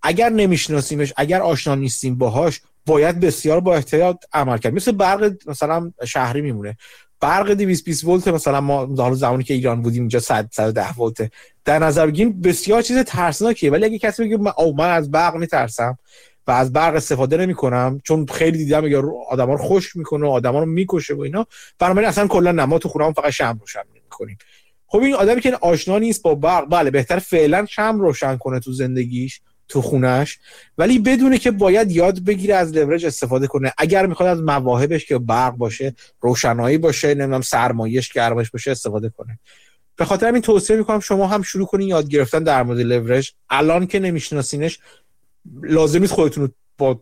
اگر 0.02 0.28
نمیشناسیمش 0.28 1.12
اگر 1.16 1.40
آشنا 1.42 1.74
نیستیم 1.74 2.14
باهاش 2.14 2.60
باید 2.86 3.20
بسیار 3.20 3.60
با 3.60 3.74
احتیاط 3.74 4.24
عمل 4.32 4.58
کرد. 4.58 4.74
مثل 4.74 4.92
برق 4.92 5.32
مثلا 5.46 5.92
شهری 6.06 6.40
میمونه. 6.40 6.76
برق 7.20 7.50
220 7.50 8.04
ولت 8.04 8.28
مثلا 8.28 8.60
ما 8.60 8.86
حالا 8.86 9.14
زمانی 9.14 9.44
که 9.44 9.54
ایران 9.54 9.82
بودیم 9.82 10.02
اینجا 10.02 10.20
100 10.20 10.48
110 10.52 10.98
ولت. 10.98 11.32
در 11.64 11.78
نظر 11.78 12.06
بگیریم 12.06 12.40
بسیار 12.40 12.82
چیز 12.82 12.98
ترسناکیه. 12.98 13.70
ولی 13.70 13.84
اگه 13.84 13.98
کسی 13.98 14.24
بگه 14.24 14.36
من, 14.36 14.52
او 14.58 14.76
من 14.76 14.90
از 14.90 15.10
برق 15.10 15.36
میترسم 15.36 15.98
و 16.46 16.50
از 16.50 16.72
برق 16.72 16.94
استفاده 16.94 17.36
نمی 17.36 17.54
کنم 17.54 18.00
چون 18.04 18.26
خیلی 18.26 18.58
دیدم 18.58 18.84
میگه 18.84 19.02
آدما 19.28 19.52
رو 19.52 19.58
خشک 19.58 19.96
می‌کنه 19.96 20.28
آدما 20.28 20.58
رو 20.58 20.66
می‌کشه 20.66 21.14
و 21.14 21.20
اینا 21.20 21.46
برای 21.78 22.04
اصلا 22.04 22.26
کلا 22.26 22.52
نما 22.52 22.78
تو 22.78 22.88
خونم 22.88 23.12
فقط 23.12 23.30
شم 23.30 23.58
روشن 23.60 23.82
می‌کنیم. 23.94 24.38
خب 24.86 24.98
این 24.98 25.14
آدمی 25.14 25.40
که 25.40 25.58
آشنا 25.60 25.98
نیست 25.98 26.22
با 26.22 26.34
برق 26.34 26.68
بله 26.70 26.90
بهتر 26.90 27.18
فعلا 27.18 27.66
شم 27.66 28.00
روشن 28.00 28.36
کنه 28.36 28.60
تو 28.60 28.72
زندگیش. 28.72 29.40
تو 29.70 29.82
خونش 29.82 30.38
ولی 30.78 30.98
بدونه 30.98 31.38
که 31.38 31.50
باید 31.50 31.90
یاد 31.90 32.24
بگیره 32.24 32.54
از 32.54 32.72
لورج 32.72 33.06
استفاده 33.06 33.46
کنه. 33.46 33.72
اگر 33.78 34.06
می‌خواد 34.06 34.28
از 34.28 34.42
مواهبش 34.42 35.06
که 35.06 35.18
برق 35.18 35.54
باشه 35.56 35.94
روشنایی 36.20 36.78
باشه 36.78 37.08
نمی‌دونم 37.08 37.40
سرمایش 37.40 38.12
گرمش 38.12 38.50
باشه 38.50 38.70
استفاده 38.70 39.08
کنه. 39.08 39.38
به 39.96 40.04
خاطر 40.04 40.28
همین 40.28 40.42
توصیه 40.42 40.76
می‌کنم 40.76 41.00
شما 41.00 41.26
هم 41.26 41.42
شروع 41.42 41.66
کنین 41.66 41.88
یاد 41.88 42.08
گرفتن 42.08 42.42
در 42.42 42.62
مورد 42.62 42.80
لورج 42.80 43.32
الان 43.50 43.86
که 43.86 43.98
نمیشناسینش 43.98 44.78
لازم 45.62 46.00
نیست 46.00 46.12
خودتون 46.12 46.44
رو 46.44 46.50
با 46.78 47.00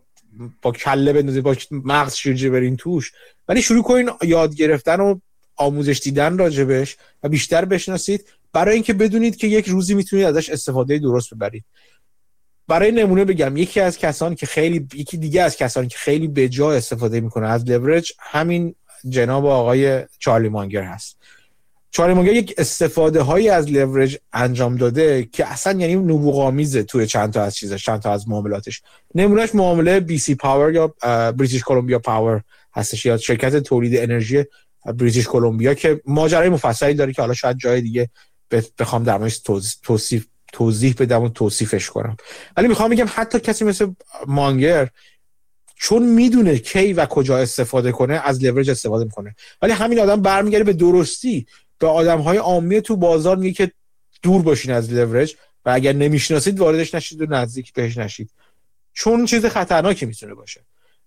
با 0.63 0.73
کله 0.73 1.13
بندازید 1.13 1.43
با 1.43 1.57
مغز 1.71 2.15
شیرجه 2.15 2.51
برین 2.51 2.77
توش. 2.77 3.13
ولی 3.49 3.63
شروع 3.63 3.83
کنین 3.83 4.11
یاد 4.23 4.55
گرفتن 4.55 5.01
و 5.01 5.19
آموزش 5.57 6.01
دیدن 6.05 6.39
راجبش 6.39 6.97
و 7.23 7.29
بیشتر 7.29 7.65
بشناسید. 7.65 8.25
برای 8.53 8.75
اینکه 8.75 8.93
بدونید 8.93 9.37
که 9.37 9.47
یک 9.47 9.69
روزی 9.69 9.95
می‌تونید 9.95 10.27
ازش 10.27 10.51
استفاده 10.51 10.99
درست 10.99 11.35
ببرید. 11.35 11.65
برای 12.69 12.93
نمونه 12.93 13.25
بگم 13.25 13.57
یکی 13.57 13.81
از 13.81 13.99
کسانی 13.99 14.35
که 14.35 14.47
خیلی 14.47 14.89
یکی 14.95 15.17
دیگه 15.17 15.43
از 15.43 15.57
کسانی 15.57 15.89
که 15.89 15.99
خیلی 15.99 16.29
به 16.29 16.49
جا 16.49 16.73
استفاده 16.73 17.21
می‌کنه 17.21 17.49
از 17.49 17.71
لورج 17.71 18.13
همین 18.19 18.75
جناب 19.09 19.47
آقای 19.47 20.05
چارلی 20.19 20.49
مانگر 20.49 20.83
هست. 20.83 21.19
چارلی 21.91 22.15
مانگر 22.15 22.33
یک 22.33 22.55
استفاده 22.59 23.23
هایی 23.23 23.49
از 23.49 23.71
لورج 23.71 24.19
انجام 24.33 24.77
داده 24.77 25.29
که 25.33 25.47
اصلا 25.47 25.81
یعنی 25.81 25.95
نبوغ‌آمیزه 25.95 26.83
توی 26.83 27.07
چند 27.07 27.33
تا 27.33 27.43
از 27.43 27.57
چیزش 27.57 27.85
چند 27.85 28.01
تا 28.01 28.13
از 28.13 28.29
معاملاتش. 28.29 28.83
نمونهش 29.15 29.55
معامله 29.55 30.01
BC 30.01 30.35
Power 30.35 30.75
یا 30.75 30.95
British 31.33 31.63
Columbia 31.63 31.99
Power 31.99 32.43
هستش 32.75 33.07
یا 33.07 33.17
شرکت 33.17 33.57
تولید 33.57 33.97
انرژی 33.97 34.45
بریتیش 34.95 35.27
کلمبیا 35.27 35.75
که 35.75 36.01
ماجرای 36.05 36.49
مفصلی 36.49 36.95
داره 36.95 37.13
که 37.13 37.23
حالا 37.23 37.35
شاید 37.35 37.59
جای 37.59 37.81
دیگه 37.81 38.11
بخوام 38.79 39.05
در 39.05 39.31
توصیف 39.83 40.27
توضیح 40.53 40.95
بدم 40.99 41.23
و 41.23 41.29
توصیفش 41.29 41.91
کنم. 41.91 42.17
ولی 42.57 42.69
می‌خوام 42.69 42.91
بگم 42.91 43.07
حتی 43.09 43.41
کسی 43.41 43.65
مثل 43.65 43.93
مانگر 44.27 44.89
چون 45.77 46.03
می‌دونه 46.03 46.59
کی 46.59 46.93
و 46.93 47.07
کجا 47.07 47.39
استفاده 47.39 47.93
کنه 47.93 48.15
از 48.15 48.45
لورج 48.45 48.71
استفاده 48.71 49.05
می‌کنه. 49.05 49.35
ولی 49.63 49.73
همین 49.73 50.01
آدم 50.01 50.23
برمیگرده 50.23 50.65
به 50.65 50.73
درستی 50.73 51.47
به 51.79 51.87
آدم 51.87 52.21
های 52.21 52.39
عامی 52.39 52.81
تو 52.81 52.97
بازار 52.97 53.37
میگه 53.37 53.53
که 53.53 53.73
دور 54.23 54.43
باشین 54.43 54.73
از 54.73 54.93
لورج 54.93 55.37
و 55.65 55.71
اگر 55.71 55.93
نمی‌شناسید 55.93 56.61
واردش 56.61 56.95
نشید 56.95 57.23
و 57.23 57.27
نزدیک 57.27 57.73
بهش 57.73 57.97
نشید. 57.97 58.31
چون 58.93 59.27
چیز 59.27 59.47
خطرناکی 59.47 60.07
می‌تونه 60.07 60.35
باشه. 60.35 60.61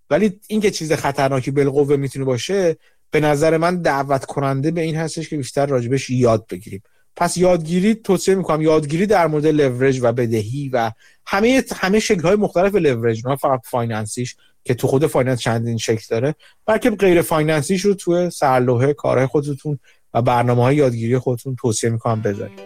ولی 0.09 0.39
اینکه 0.47 0.71
چیز 0.71 0.93
خطرناکی 0.93 1.51
بالقوه 1.51 1.95
می‌تونه 1.95 2.25
باشه 2.25 2.77
به 3.11 3.19
نظر 3.19 3.57
من 3.57 3.81
دعوت 3.81 4.25
کننده 4.25 4.71
به 4.71 4.81
این 4.81 4.95
هستش 4.95 5.29
که 5.29 5.37
بیشتر 5.37 5.65
راجع 5.65 5.84
بهش 5.84 6.09
یاد 6.09 6.47
بگیریم. 6.47 6.83
پس 7.15 7.37
یادگیری 7.37 7.95
توصیه 7.95 8.35
می‌کنم 8.35 8.61
یادگیری 8.61 9.05
در 9.05 9.27
مورد 9.27 9.47
لورج 9.47 9.99
و 10.01 10.11
بدهی 10.11 10.69
و 10.73 10.91
همه 11.25 11.63
همه 11.75 11.99
شکل 11.99 12.21
های 12.21 12.35
مختلف 12.35 12.75
لورج 12.75 13.27
نه 13.27 13.35
فقط 13.35 13.61
financeیش 13.65 14.35
که 14.63 14.73
تو 14.73 14.87
خود 14.87 15.07
finance 15.07 15.39
چندین 15.39 15.77
شکل 15.77 16.05
داره 16.09 16.35
بلکه 16.65 16.89
غیر 16.89 17.21
financeیش 17.21 17.81
رو 17.81 17.93
تو 17.93 18.29
سرلوحه 18.29 18.93
کارهای 18.93 19.27
خودتون 19.27 19.79
و 20.13 20.21
برنامه 20.21 20.63
های 20.63 20.75
یادگیری 20.75 21.17
خودتون 21.17 21.55
توصیه 21.55 21.89
می‌کنم 21.89 22.21
بذارید. 22.21 22.59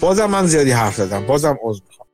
بازم 0.00 0.26
من 0.26 0.46
زیادی 0.46 0.70
حرف 0.70 0.96
زدم 0.96 1.26
بازم 1.26 1.58
عذر 1.62 1.80
می‌خوام. 1.88 2.05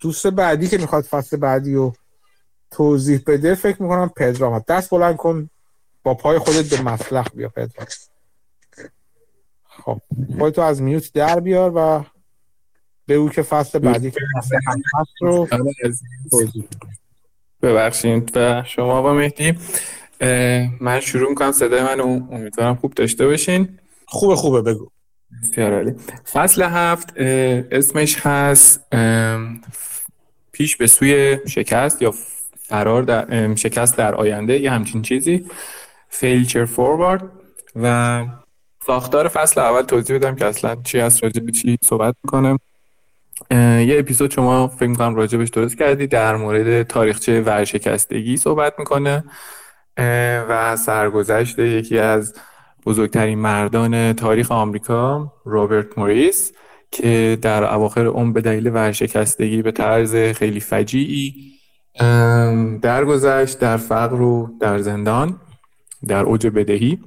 دوست 0.00 0.26
بعدی 0.26 0.68
که 0.68 0.78
می‌خواد 0.78 1.04
فصل 1.04 1.36
بعدی 1.36 1.74
رو 1.74 1.94
توضیح 2.70 3.20
بده 3.26 3.54
فکر 3.54 3.82
می‌کنم 3.82 4.10
پدرام 4.16 4.64
دست 4.68 4.90
بلند 4.90 5.16
کن 5.16 5.50
با 6.02 6.14
پای 6.14 6.38
خودت 6.38 6.74
به 6.74 6.82
مسلخ 6.82 7.26
بیا 7.34 7.48
پدرام. 7.48 7.86
خب 9.64 10.00
خودتو 10.38 10.62
از 10.62 10.82
میوت 10.82 11.12
در 11.12 11.40
بیار 11.40 11.72
و 11.74 12.04
به 13.06 13.14
او 13.14 13.30
که 13.30 13.42
فصل 13.42 13.78
بعدی 13.78 14.10
که 14.10 14.20
فصل 14.38 14.56
هست 14.94 15.12
رو 15.20 15.48
ببخشید. 17.62 18.36
و 18.36 18.62
شما 18.66 19.02
با 19.02 19.14
مهدی 19.14 19.58
من 20.80 21.00
شروع 21.00 21.28
می‌کنم 21.28 21.52
صدای 21.52 21.82
من 21.82 22.00
امیدوارم 22.00 22.74
خوب 22.74 22.94
داشته 22.94 23.26
باشین. 23.26 23.78
خوبه 24.06 24.36
خوبه 24.36 24.62
بگو. 24.62 24.90
بسیار 25.42 25.94
فصل 26.32 26.62
هفت 26.62 27.12
اسمش 27.70 28.26
هست 28.26 28.94
پیش 30.52 30.76
به 30.76 30.86
سوی 30.86 31.38
شکست 31.48 32.02
یا 32.02 32.14
فرار 32.68 33.02
در 33.02 33.54
شکست 33.54 33.96
در 33.96 34.14
آینده 34.14 34.58
یه 34.58 34.70
همچین 34.70 35.02
چیزی. 35.02 35.46
فیلچر 36.08 36.64
فوروارد 36.64 37.22
و 37.82 38.24
ساختار 38.86 39.28
فصل 39.28 39.60
اول 39.60 39.82
توضیح 39.82 40.16
بدم 40.16 40.36
که 40.36 40.44
اصلا 40.44 40.76
چی 40.84 40.98
هست 40.98 41.22
راجع 41.22 41.40
به 41.40 41.52
چی 41.52 41.78
صحبت 41.84 42.14
می‌کنم. 42.24 42.58
یه 43.50 43.96
اپیزود 43.98 44.30
شما 44.30 44.68
فکر 44.68 44.86
می‌کنم 44.86 45.14
راجبش 45.14 45.48
درست 45.48 45.78
کردی 45.78 46.06
در 46.06 46.36
مورد 46.36 46.82
تاریخچه 46.82 47.40
ورشکستگی 47.40 48.36
صحبت 48.36 48.74
می‌کنه. 48.78 49.24
و 50.48 50.76
سرگذشت 50.76 51.58
یکی 51.58 51.98
از 51.98 52.34
بزرگترین 52.86 53.38
مردان 53.38 54.12
تاریخ 54.12 54.52
آمریکا 54.52 55.32
روبرت 55.44 55.98
موریس 55.98 56.52
که 56.90 57.38
در 57.42 57.74
اواخر 57.74 58.06
عمر 58.06 58.32
به 58.32 58.40
دلیل 58.40 58.68
ورشکستگی 58.74 59.62
به 59.62 59.72
طرز 59.72 60.16
خیلی 60.16 60.60
فجیعی 60.60 61.34
درگذشت 62.82 63.58
در 63.58 63.76
فقر 63.76 64.20
و 64.20 64.50
در 64.60 64.78
زندان 64.78 65.40
در 66.08 66.24
اوج 66.24 66.46
بدهی 66.46 66.98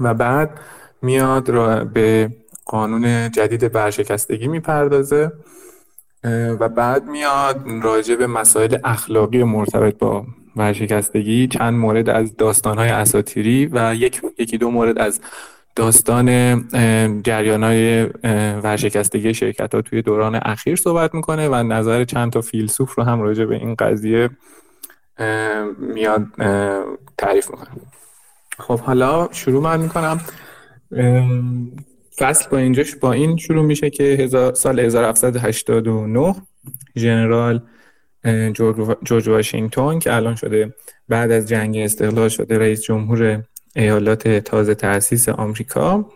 و 0.00 0.14
بعد 0.14 0.60
میاد 1.02 1.48
را 1.48 1.84
به 1.84 2.30
قانون 2.66 3.30
جدید 3.30 3.74
ورشکستگی 3.74 4.48
می‌پردازه 4.48 5.32
و 6.60 6.68
بعد 6.68 7.04
میاد 7.04 7.64
راجع 7.82 8.14
به 8.14 8.26
مسائل 8.26 8.76
اخلاقی 8.84 9.42
مرتبط 9.42 9.98
با 9.98 10.26
ورشکستگی 10.56 11.46
چند 11.46 11.74
مورد 11.74 12.08
از 12.08 12.36
داستانهای 12.36 12.88
اساتیری 12.88 13.66
و 13.72 13.94
یک 13.94 14.22
یکی 14.38 14.58
دو 14.58 14.70
مورد 14.70 14.98
از 14.98 15.20
داستان 15.76 16.28
جریان 17.22 17.64
های 17.64 18.04
ورشکستگی 18.62 19.34
شرکت 19.34 19.74
ها 19.74 19.82
توی 19.82 20.02
دوران 20.02 20.40
اخیر 20.42 20.76
صحبت 20.76 21.14
می‌کنه 21.14 21.48
و 21.48 21.54
نظر 21.54 22.04
چند 22.04 22.32
تا 22.32 22.40
فیلسوف 22.40 22.94
رو 22.94 23.04
هم 23.04 23.20
راجع 23.22 23.44
به 23.44 23.54
این 23.54 23.74
قضیه 23.74 24.30
میاد 25.78 26.26
تعریف 27.18 27.50
می‌کنه. 27.50 27.68
خب 28.58 28.80
حالا 28.80 29.28
شروع 29.32 29.62
من 29.62 29.80
می‌کنم. 29.80 30.20
فصل 32.18 32.50
با 32.50 32.58
اینجاش 32.58 32.96
با 32.96 33.12
این 33.12 33.36
شروع 33.36 33.64
میشه 33.64 33.90
که 33.90 34.28
سال 34.54 34.80
1789 34.80 36.34
ژنرال 36.96 37.62
جورج 39.04 39.28
واشنگتن 39.28 39.98
که 39.98 40.14
الان 40.14 40.34
شده 40.34 40.74
بعد 41.08 41.30
از 41.30 41.48
جنگ 41.48 41.76
استقلال 41.76 42.28
شده 42.28 42.58
رئیس 42.58 42.82
جمهور 42.82 43.42
ایالات 43.76 44.28
تازه 44.28 44.74
تأسیس 44.74 45.28
آمریکا. 45.28 46.10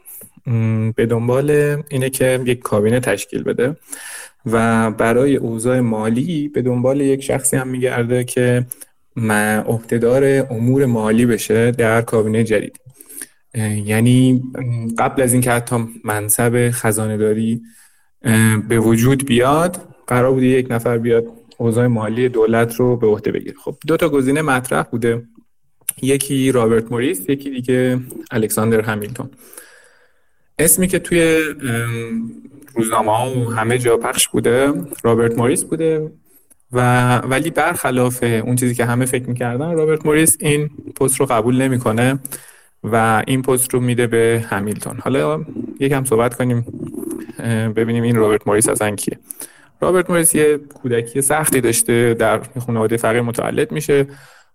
به 0.96 1.06
دنبال 1.06 1.50
اینه 1.88 2.10
که 2.10 2.40
یک 2.44 2.58
کابینه 2.58 3.00
تشکیل 3.00 3.42
بده 3.42 3.76
و 4.46 4.90
برای 4.90 5.36
اوضاع 5.36 5.80
مالی 5.80 6.48
به 6.48 6.62
دنبال 6.62 7.00
یک 7.00 7.22
شخصی 7.22 7.56
هم 7.56 7.68
میگرده 7.68 8.24
که 8.24 8.66
عهدهدار 9.66 10.24
امور 10.50 10.86
مالی 10.86 11.26
بشه 11.26 11.70
در 11.70 12.02
کابینه 12.02 12.44
جدید. 12.44 12.80
یعنی 13.84 14.42
قبل 14.98 15.22
از 15.22 15.32
اینکه 15.32 15.50
حتی 15.50 15.76
منصب 16.04 16.70
خزانه 16.70 17.16
داری 17.16 17.62
به 18.68 18.78
وجود 18.78 19.26
بیاد 19.26 19.88
قرار 20.06 20.32
بوده 20.32 20.46
یک 20.46 20.66
نفر 20.70 20.98
بیاد 20.98 21.24
اوضاع 21.60 21.86
مالی 21.86 22.28
دولت 22.28 22.74
رو 22.74 22.96
به 22.96 23.06
عهده 23.06 23.32
بگیره. 23.32 23.54
خب 23.64 23.76
دو 23.86 23.96
تا 23.96 24.08
گزینه 24.08 24.42
مطرح 24.42 24.82
بوده. 24.82 25.22
یکی 26.02 26.52
رابرت 26.52 26.92
موریس 26.92 27.28
یکی 27.28 27.50
دیگه 27.50 28.00
الکساندر 28.30 28.80
همیلتون. 28.80 29.30
اسمی 30.58 30.88
که 30.88 30.98
توی 30.98 31.38
روزنامه 32.74 33.16
ها 33.16 33.30
و 33.30 33.52
همه 33.52 33.78
جا 33.78 33.96
پخش 33.96 34.28
بوده 34.28 34.72
رابرت 35.02 35.38
موریس 35.38 35.64
بوده. 35.64 36.12
و 36.72 37.16
ولی 37.18 37.50
برخلاف 37.50 38.22
اون 38.22 38.56
چیزی 38.56 38.74
که 38.74 38.84
همه 38.84 39.06
فکر 39.06 39.28
می‌کردن 39.28 39.72
رابرت 39.72 40.06
موریس 40.06 40.36
این 40.40 40.70
پست 41.00 41.20
رو 41.20 41.26
قبول 41.26 41.62
نمی‌کنه 41.62 42.18
و 42.84 43.24
این 43.26 43.42
پست 43.42 43.74
رو 43.74 43.80
میده 43.80 44.06
به 44.06 44.44
همیلتون. 44.48 44.98
حالا 44.98 45.44
یکم 45.80 46.04
صحبت 46.04 46.34
کنیم 46.34 46.66
ببینیم 47.76 48.02
این 48.02 48.16
رابرت 48.16 48.48
موریس 48.48 48.68
اصلا 48.68 48.96
کیه. 48.96 49.18
رابرت 49.80 50.10
موریس 50.10 50.34
یه 50.34 50.58
کودکی 50.58 51.22
سختی 51.22 51.60
داشته 51.60 52.14
در 52.14 52.40
خانواده 52.66 52.96
فقیر 52.96 53.20
متولد 53.20 53.72
میشه. 53.72 54.06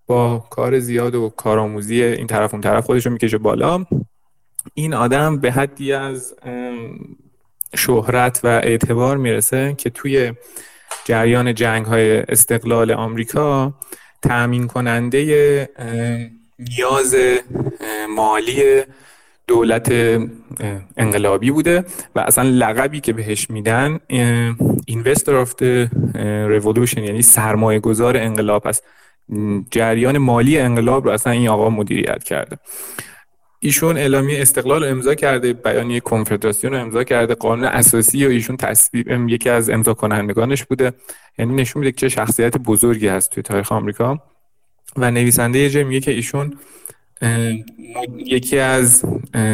با 0.07 0.47
کار 0.49 0.79
زیاد 0.79 1.15
و 1.15 1.29
کارآموزی 1.29 2.03
این 2.03 2.27
طرف 2.27 2.53
اون 2.53 2.61
طرف 2.61 2.85
خودش 2.85 3.05
رو 3.05 3.11
می‌کشه 3.11 3.37
بالا. 3.37 3.85
این 4.73 4.93
آدم 4.93 5.37
به 5.39 5.51
حدی 5.51 5.93
از 5.93 6.35
شهرت 7.75 8.39
و 8.43 8.47
اعتبار 8.47 9.17
می‌رسه 9.17 9.75
که 9.77 9.89
توی 9.89 10.33
جریان 11.05 11.53
جنگ 11.53 11.85
های 11.85 12.17
استقلال 12.17 12.91
آمریکا 12.91 13.73
تأمین 14.21 14.67
کننده 14.67 15.69
نیاز 16.59 17.15
مالی 18.15 18.81
دولت 19.47 19.91
انقلابی 20.97 21.51
بوده 21.51 21.85
و 22.15 22.19
اصلا 22.19 22.49
لقبی 22.49 22.99
که 22.99 23.13
بهش 23.13 23.49
میدن 23.49 23.99
of 25.27 25.49
the 25.49 25.89
Revolution 26.49 26.97
یعنی 26.97 27.21
سرمایه 27.21 27.79
گذار 27.79 28.17
انقلاب 28.17 28.67
است. 28.67 28.83
جریان 29.71 30.17
مالی 30.17 30.59
انقلاب 30.59 31.05
رو 31.05 31.11
اصلا 31.11 31.33
این 31.33 31.47
آقا 31.47 31.69
مدیریت 31.69 32.23
کرده. 32.23 32.57
ایشون 33.59 33.97
اعلامیه 33.97 34.41
استقلال 34.41 34.83
رو 34.83 34.89
امضا 34.89 35.15
کرده 35.15 35.53
بیانیه 35.53 35.99
کنفدراسیون 35.99 36.73
رو 36.73 36.79
امضا 36.79 37.03
کرده 37.03 37.35
قانون 37.35 37.65
اساسی 37.65 38.25
و 38.25 38.29
ایشون 38.29 38.57
تصویب 38.57 39.29
یکی 39.29 39.49
از 39.49 39.69
امضا 39.69 39.93
کنندگانش 39.93 40.63
بوده. 40.63 40.93
یعنی 41.37 41.55
نشون 41.55 41.79
میده 41.79 41.91
که 41.91 41.97
چه 41.97 42.09
شخصیت 42.09 42.57
بزرگی 42.57 43.07
هست 43.07 43.31
توی 43.31 43.43
تاریخ 43.43 43.71
آمریکا. 43.71 44.19
و 44.97 45.11
نویسنده 45.11 45.59
یه 45.59 45.83
میگه 45.83 45.99
که 45.99 46.11
ایشون 46.11 46.57
یکی 48.17 48.59
از 48.59 49.05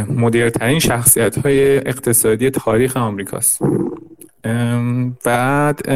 مدیرترین 0.10 0.80
شخصیت 0.80 1.38
های 1.38 1.78
اقتصادی 1.78 2.50
تاریخ 2.50 2.98
آمریکاست. 2.98 3.62
بعد 5.24 5.90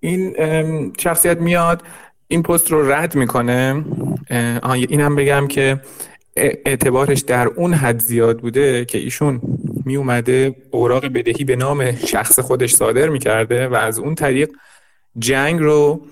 این 0.00 0.34
شخصیت 0.98 1.38
میاد 1.38 1.82
این 2.28 2.42
پست 2.42 2.70
رو 2.70 2.92
رد 2.92 3.14
می‌کنه. 3.14 3.84
این 4.72 5.00
هم 5.00 5.16
بگم 5.16 5.46
که 5.48 5.80
اعتبارش 6.36 7.20
در 7.20 7.46
اون 7.46 7.74
حد 7.74 7.98
زیاد 7.98 8.38
بوده 8.38 8.84
که 8.84 8.98
ایشون 8.98 9.40
می 9.84 9.96
اومده 9.96 10.54
اوراق 10.70 11.06
بدهی 11.06 11.44
به 11.44 11.56
نام 11.56 11.92
شخص 11.92 12.40
خودش 12.40 12.74
صادر 12.74 13.08
می‌کرده 13.08 13.68
و 13.68 13.74
از 13.74 13.98
اون 13.98 14.14
طریق 14.14 14.50
جنگ 15.18 15.60
رو 15.60 16.06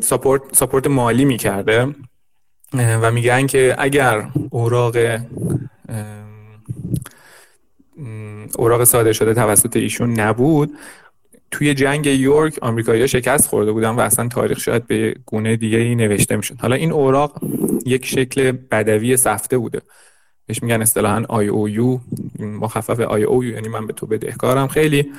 support, 0.00 0.42
support 0.52 0.86
مالی 0.86 1.24
می‌کرده. 1.24 1.94
و 2.74 3.10
میگن 3.10 3.46
که 3.46 3.74
اگر 3.78 4.28
اوراق 4.50 4.96
اوراق 8.58 8.84
صادر 8.84 9.12
شده 9.12 9.34
توسط 9.34 9.76
ایشون 9.76 10.20
نبود 10.20 10.70
توی 11.50 11.74
جنگ 11.74 12.06
یورک‌تاون 12.06 12.58
آمریکایی‌ها 12.62 13.06
شکست 13.06 13.48
خورده 13.48 13.72
بودن 13.72 13.90
و 13.90 14.00
اصلا 14.00 14.28
تاریخ 14.28 14.58
شاید 14.58 14.86
به 14.86 15.14
گونه 15.26 15.56
دیگه 15.56 15.78
ای 15.78 15.94
نوشته 15.94 16.36
می‌شد. 16.36 16.56
حالا 16.60 16.76
این 16.76 16.92
اوراق 16.92 17.40
یک 17.86 18.06
شکل 18.06 18.52
بدوی 18.52 19.16
سفته 19.16 19.58
بوده. 19.58 19.82
بهش 20.46 20.62
میگن 20.62 20.82
اصطلاحا 20.82 21.24
IOU 21.28 21.98
مخفف 22.38 23.00
IOU 23.00 23.54
یعنی 23.54 23.68
من 23.68 23.86
به 23.86 23.92
تو 23.92 24.06
بدهکارم. 24.06 24.68
خیلی 24.68 25.12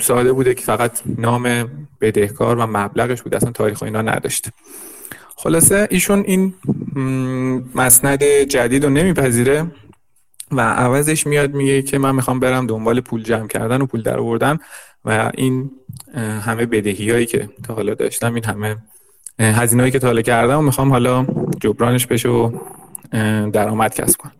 ساده 0.00 0.32
بوده 0.32 0.54
که 0.54 0.64
فقط 0.64 1.00
نام 1.18 1.70
بدهکار 2.00 2.56
و 2.56 2.66
مبلغش 2.66 3.22
بود. 3.22 3.34
اصلا 3.34 3.50
تاریخ 3.50 3.82
اینا 3.82 4.02
نداشته 4.02 4.52
خلاصه 5.36 5.88
ایشون 5.90 6.24
این 6.26 6.54
مسند 7.74 8.24
جدید 8.24 8.84
رو 8.84 8.90
نمیپذیره 8.90 9.66
و 10.52 10.60
عوضش 10.60 11.26
میاد 11.26 11.54
میگه 11.54 11.82
که 11.82 11.98
من 11.98 12.14
می‌خوام 12.14 12.40
برم 12.40 12.66
دنبال 12.66 13.00
پول 13.00 13.22
جمع 13.22 13.46
کردن 13.46 13.80
و 13.80 13.86
پول 13.86 14.02
در 14.02 14.18
آوردن 14.18 14.58
و 15.04 15.30
این 15.34 15.70
همه 16.16 16.66
بدهی 16.66 17.10
هایی 17.10 17.26
که 17.26 17.48
تا 17.64 17.74
حالا 17.74 17.94
داشتم 17.94 18.34
این 18.34 18.44
همه 18.44 18.76
هزینه 19.38 19.82
هایی 19.82 19.92
که 19.92 19.98
تا 19.98 20.06
حالا 20.06 20.22
کردم 20.22 20.58
و 20.58 20.62
می‌خوام 20.62 20.90
حالا 20.90 21.26
جبرانش 21.60 22.06
بشه 22.06 22.28
و 22.28 22.50
درآمد 23.52 23.94
کسب 23.94 24.20
کنم. 24.20 24.32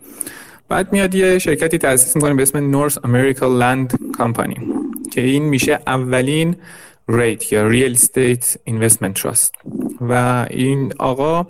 بعد 0.69 0.93
میاد 0.93 1.15
یه 1.15 1.39
شرکتی 1.39 1.79
تأسیس 1.79 2.17
می‌کنه 2.17 2.35
به 2.35 2.43
اسم 2.43 2.71
North 2.71 2.99
America 3.05 3.47
Land 3.47 3.99
Company 4.19 4.57
که 5.13 5.21
این 5.21 5.43
میشه 5.43 5.79
اولین 5.87 6.57
REIT 7.09 7.53
یا 7.53 7.69
real 7.69 7.93
estate 7.93 8.57
investment 8.65 9.23
trust 9.23 9.55
و 10.01 10.47
این 10.51 10.93
آقا 10.99 11.47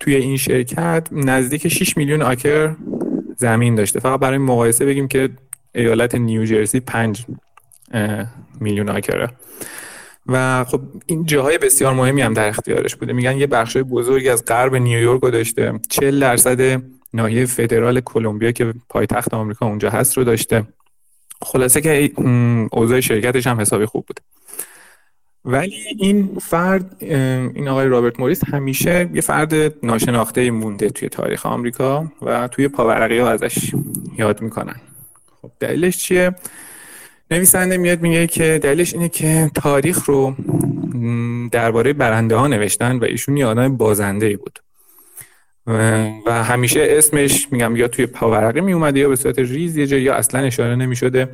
توی 0.00 0.14
این 0.14 0.36
شرکت 0.36 1.08
نزدیک 1.12 1.68
6 1.68 1.96
میلیون 1.96 2.22
acre 2.22 2.76
زمین 3.36 3.74
داشته. 3.74 4.00
فقط 4.00 4.20
برای 4.20 4.38
مقایسه 4.38 4.86
بگیم 4.86 5.08
که 5.08 5.28
ایالت 5.74 6.14
نیوجرسی 6.14 6.80
5 6.80 7.26
میلیون 8.60 8.88
acre 8.88 9.15
ه. 9.15 9.28
و 10.26 10.64
خب 10.64 10.80
این 11.06 11.26
جاهای 11.26 11.58
بسیار 11.58 11.94
مهمی 11.94 12.22
هم 12.22 12.34
در 12.34 12.48
اختیارش 12.48 12.96
بوده. 12.96 13.12
میگن 13.12 13.36
یه 13.36 13.46
بخش 13.46 13.76
بزرگی 13.76 14.28
از 14.28 14.44
غرب 14.44 14.74
نیویورک 14.74 15.20
رو 15.20 15.30
داشته. 15.30 15.80
40 15.88 16.20
درصد 16.20 16.82
ناحیه 17.14 17.46
فدرال 17.46 18.00
کلمبیا 18.00 18.52
که 18.52 18.74
پایتخت 18.88 19.34
آمریکا 19.34 19.66
اونجا 19.66 19.90
هست 19.90 20.16
رو 20.16 20.24
داشته. 20.24 20.66
خلاصه 21.42 21.80
که 21.80 22.10
اوضاع 22.72 23.00
شرکتش 23.00 23.46
هم 23.46 23.60
حسابی 23.60 23.86
خوب 23.86 24.06
بود. 24.06 24.20
ولی 25.44 25.76
این 25.98 26.38
فرد 26.40 26.96
این 27.00 27.68
آقای 27.68 27.88
رابرت 27.88 28.20
موریس 28.20 28.44
همیشه 28.44 29.10
یه 29.14 29.20
فرد 29.20 29.54
ناشناخته 29.84 30.50
مونده 30.50 30.90
توی 30.90 31.08
تاریخ 31.08 31.46
آمریکا 31.46 32.12
و 32.22 32.48
توی 32.48 32.68
پاورقی 32.68 33.18
ها 33.18 33.30
ازش 33.30 33.74
یاد 34.18 34.42
می‌کنن. 34.42 34.76
خب 35.42 35.50
دلیلش 35.60 35.96
چیه؟ 35.96 36.34
نویسنده 37.30 37.76
میاد 37.76 38.02
میگه 38.02 38.26
که 38.26 38.60
دلیلش 38.62 38.94
اینه 38.94 39.08
که 39.08 39.50
تاریخ 39.54 40.04
رو 40.04 40.34
درباره 41.52 41.92
برنده 41.92 42.36
ها 42.36 42.46
نوشتن 42.46 42.96
و 42.96 43.04
ایشون 43.04 43.36
یه 43.36 43.46
آدم 43.46 43.76
بازنده 43.76 44.26
ای 44.26 44.36
بود. 44.36 44.58
و 46.26 46.44
همیشه 46.44 46.86
اسمش 46.90 47.48
میگم 47.52 47.76
یا 47.76 47.88
توی 47.88 48.06
پاورقی 48.06 48.60
می 48.60 48.72
اومده 48.72 49.00
یا 49.00 49.08
به 49.08 49.16
صورت 49.16 49.38
ریز 49.38 49.76
یه 49.76 50.00
یا 50.00 50.14
اصلا 50.14 50.40
اشاره 50.40 50.76
نمی 50.76 50.96
شده 50.96 51.28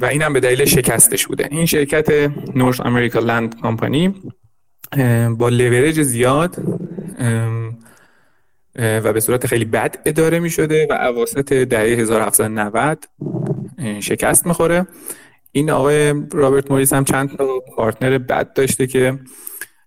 و 0.00 0.04
اینم 0.10 0.32
به 0.32 0.40
دلیل 0.40 0.64
شکستش 0.64 1.26
بوده. 1.26 1.48
این 1.50 1.66
شرکت 1.66 2.32
North 2.56 2.80
America 2.80 3.18
Land 3.18 3.60
Company 3.60 4.14
با 5.38 5.48
لیوریج 5.48 6.02
زیاد 6.02 6.56
و 8.78 9.12
به 9.12 9.20
صورت 9.20 9.46
خیلی 9.46 9.64
بد 9.64 9.96
اداره 10.06 10.38
می 10.38 10.50
شده 10.50 10.86
و 10.90 10.92
اواسط 10.92 11.52
دهه 11.52 12.00
1790 12.00 13.04
شکست 14.00 14.46
می‌خوره. 14.46 14.86
این 15.52 15.70
آقای 15.70 16.14
رابرت 16.32 16.70
موریس 16.70 16.92
هم 16.92 17.04
چند 17.04 17.36
تا 17.36 17.46
partner 17.76 18.18
بد 18.18 18.52
داشته 18.52 18.86
که 18.86 19.18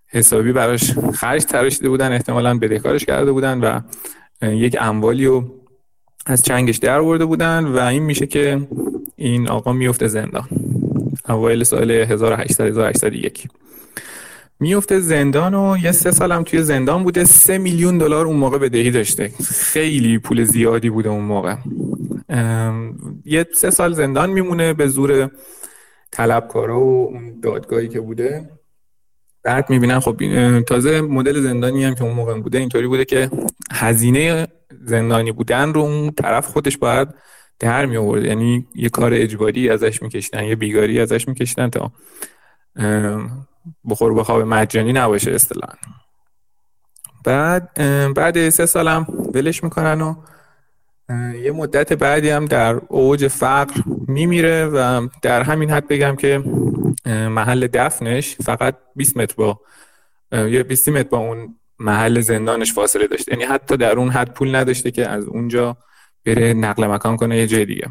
حسابی 0.08 0.52
براش 0.52 0.92
خرج 1.14 1.44
تراشیده 1.44 1.88
بودن 1.88 2.12
احتمالا 2.12 2.58
بدهکارش 2.58 3.04
کرده 3.04 3.32
بودن 3.32 3.60
و 3.60 3.80
یک 4.46 4.76
اموالی 4.80 5.26
رو 5.26 5.44
از 6.26 6.42
چنگش 6.42 6.76
در 6.76 7.00
ورده 7.00 7.24
بودن 7.24 7.64
و 7.64 7.78
این 7.78 8.02
میشه 8.02 8.26
که 8.26 8.68
این 9.20 9.48
آقا 9.48 9.72
میفته 9.72 10.08
زندان. 10.08 10.48
اوایل 11.28 11.64
سال 11.64 11.90
1800 11.90 12.66
1801 12.66 13.48
میفته 14.60 15.00
زندان 15.00 15.54
و 15.54 15.76
یه 15.82 15.92
سه 15.92 16.10
سالم 16.10 16.42
توی 16.42 16.62
زندان 16.62 17.04
بوده. 17.04 17.24
سه 17.24 17.58
میلیون 17.58 17.98
دلار 17.98 18.26
اون 18.26 18.36
موقع 18.36 18.58
بدهی 18.58 18.90
داشته. 18.90 19.32
خیلی 19.50 20.18
پول 20.18 20.44
زیادی 20.44 20.90
بوده 20.90 21.08
اون 21.08 21.24
موقع. 21.24 21.54
یه 23.24 23.46
سه 23.54 23.70
سال 23.70 23.92
زندان 23.92 24.30
میمونه 24.30 24.74
به 24.74 24.88
زور 24.88 25.30
طلبکارا 26.12 26.80
و 26.80 27.08
اون 27.12 27.40
دادگاهی 27.40 27.88
که 27.88 28.00
بوده. 28.00 28.50
بعد 29.42 29.70
می‌بینن 29.70 30.00
خب 30.00 30.16
تازه 30.60 31.00
مدل 31.00 31.40
زندانی 31.40 31.84
هم 31.84 31.94
که 31.94 32.02
اون 32.04 32.14
موقع 32.14 32.40
بوده 32.40 32.58
اینطوری 32.58 32.86
بوده 32.86 33.04
که 33.04 33.30
هزینه 33.72 34.48
زندانی 34.84 35.32
بودن 35.32 35.74
رو 35.74 35.80
اون 35.80 36.10
طرف 36.10 36.46
خودش 36.46 36.78
باید 36.78 37.08
در 37.60 37.86
می 37.86 37.96
آورد 37.96 38.24
یعنی 38.24 38.66
یه 38.74 38.88
کار 38.88 39.14
اجباری 39.14 39.70
ازش 39.70 40.02
میکشیدن 40.02 40.44
یه 40.44 40.56
بیگاری 40.56 41.00
ازش 41.00 41.28
میکشیدن 41.28 41.70
تا 41.70 41.92
بخور 43.90 44.14
بخواب 44.14 44.42
مجانی 44.42 44.92
نباشه 44.92 45.30
اصطلاحا. 45.30 45.74
بعد 47.24 47.74
بعد 48.14 48.48
سه 48.48 48.66
سالم 48.66 49.06
ولش 49.34 49.64
می‌کنن 49.64 50.00
و 50.00 50.14
یه 51.42 51.52
مدت 51.52 51.92
بعدی 51.92 52.30
هم 52.30 52.44
در 52.44 52.74
اوج 52.88 53.28
فقر 53.28 53.82
میمیره 54.08 54.66
و 54.66 55.08
در 55.22 55.42
همین 55.42 55.70
حد 55.70 55.88
بگم 55.88 56.16
که 56.16 56.44
محل 57.06 57.66
دفنش 57.66 58.36
فقط 58.36 58.76
20 58.96 59.16
متر 59.16 59.34
با 59.36 59.60
یا 60.32 60.62
20 60.62 60.88
متر 60.88 61.08
با 61.08 61.18
اون 61.18 61.56
محل 61.78 62.20
زندانش 62.20 62.72
فاصله 62.72 63.06
داشته. 63.06 63.32
یعنی 63.32 63.44
حتی 63.44 63.76
در 63.76 63.92
اون 63.92 64.10
حد 64.10 64.34
پول 64.34 64.54
نداشته 64.54 64.90
که 64.90 65.08
از 65.08 65.24
اونجا 65.24 65.76
بره 66.24 66.54
نقل 66.54 66.86
مکان 66.86 67.16
کنه 67.16 67.36
یه 67.36 67.46
جای 67.46 67.64
دیگه. 67.64 67.88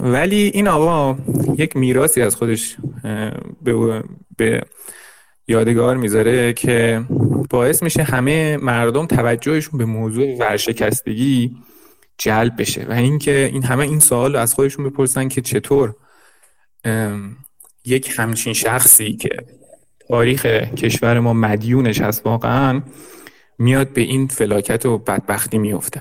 ولی 0.00 0.50
این 0.54 0.68
آقا 0.68 1.18
یک 1.58 1.76
میراثی 1.76 2.22
از 2.22 2.36
خودش 2.36 2.76
به, 3.62 4.02
به 4.36 4.62
یادگار 5.48 5.96
می‌ذاره 5.96 6.52
که 6.52 7.04
باعث 7.50 7.82
میشه 7.82 8.02
همه 8.02 8.56
مردم 8.56 9.06
توجهشون 9.06 9.78
به 9.78 9.84
موضوع 9.84 10.36
ورشکستگی 10.36 11.56
جلب 12.18 12.60
بشه 12.60 12.86
و 12.88 12.92
اینکه 12.92 13.50
این 13.52 13.62
همه 13.62 13.84
این 13.84 14.00
سوال 14.00 14.36
از 14.36 14.54
خودشون 14.54 14.84
بپرسن 14.84 15.28
که 15.28 15.40
چطور 15.40 15.94
یک 17.84 18.14
همچین 18.16 18.52
شخصی 18.52 19.12
که 19.12 19.30
تاریخ 20.08 20.46
کشور 20.76 21.20
ما 21.20 21.32
مدیونش 21.32 22.00
هست 22.00 22.26
واقعا 22.26 22.82
میاد 23.58 23.88
به 23.88 24.00
این 24.00 24.28
فلاکت 24.28 24.86
و 24.86 24.98
بدبختی 24.98 25.58
میفته. 25.58 26.00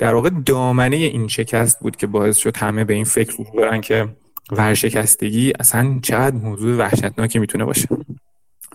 در 0.00 0.14
واقع 0.14 0.30
دامنه 0.46 0.96
این 0.96 1.28
شکست 1.28 1.80
بود 1.80 1.96
که 1.96 2.06
باعث 2.06 2.36
شد 2.36 2.56
همه 2.56 2.84
به 2.84 2.94
این 2.94 3.04
فکر 3.04 3.36
برن 3.56 3.80
که 3.80 4.08
ورشکستگی 4.52 5.52
اصلا 5.60 5.98
چقدر 6.02 6.36
موضوع 6.36 6.76
وحشتناکی 6.76 7.38
می‌تونه 7.38 7.64
باشه. 7.64 7.88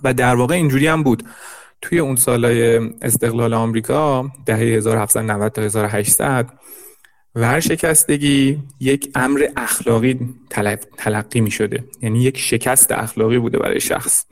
و 0.03 0.13
در 0.13 0.35
واقع 0.35 0.55
اینجوری 0.55 0.87
هم 0.87 1.03
بود. 1.03 1.23
توی 1.81 1.99
اون 1.99 2.15
سالهای 2.15 2.77
استقلال 3.01 3.53
آمریکا 3.53 4.31
دهه 4.45 4.57
1790 4.57 5.51
تا 5.51 5.61
1800 5.61 6.49
ورشکستگی 7.35 8.63
یک 8.79 9.11
امر 9.15 9.47
اخلاقی 9.57 10.19
تلقی 10.97 11.41
می 11.41 11.51
شده 11.51 11.83
یعنی 12.01 12.23
یک 12.23 12.37
شکست 12.37 12.91
اخلاقی 12.91 13.39
بوده 13.39 13.59
برای 13.59 13.79
شخص 13.79 14.25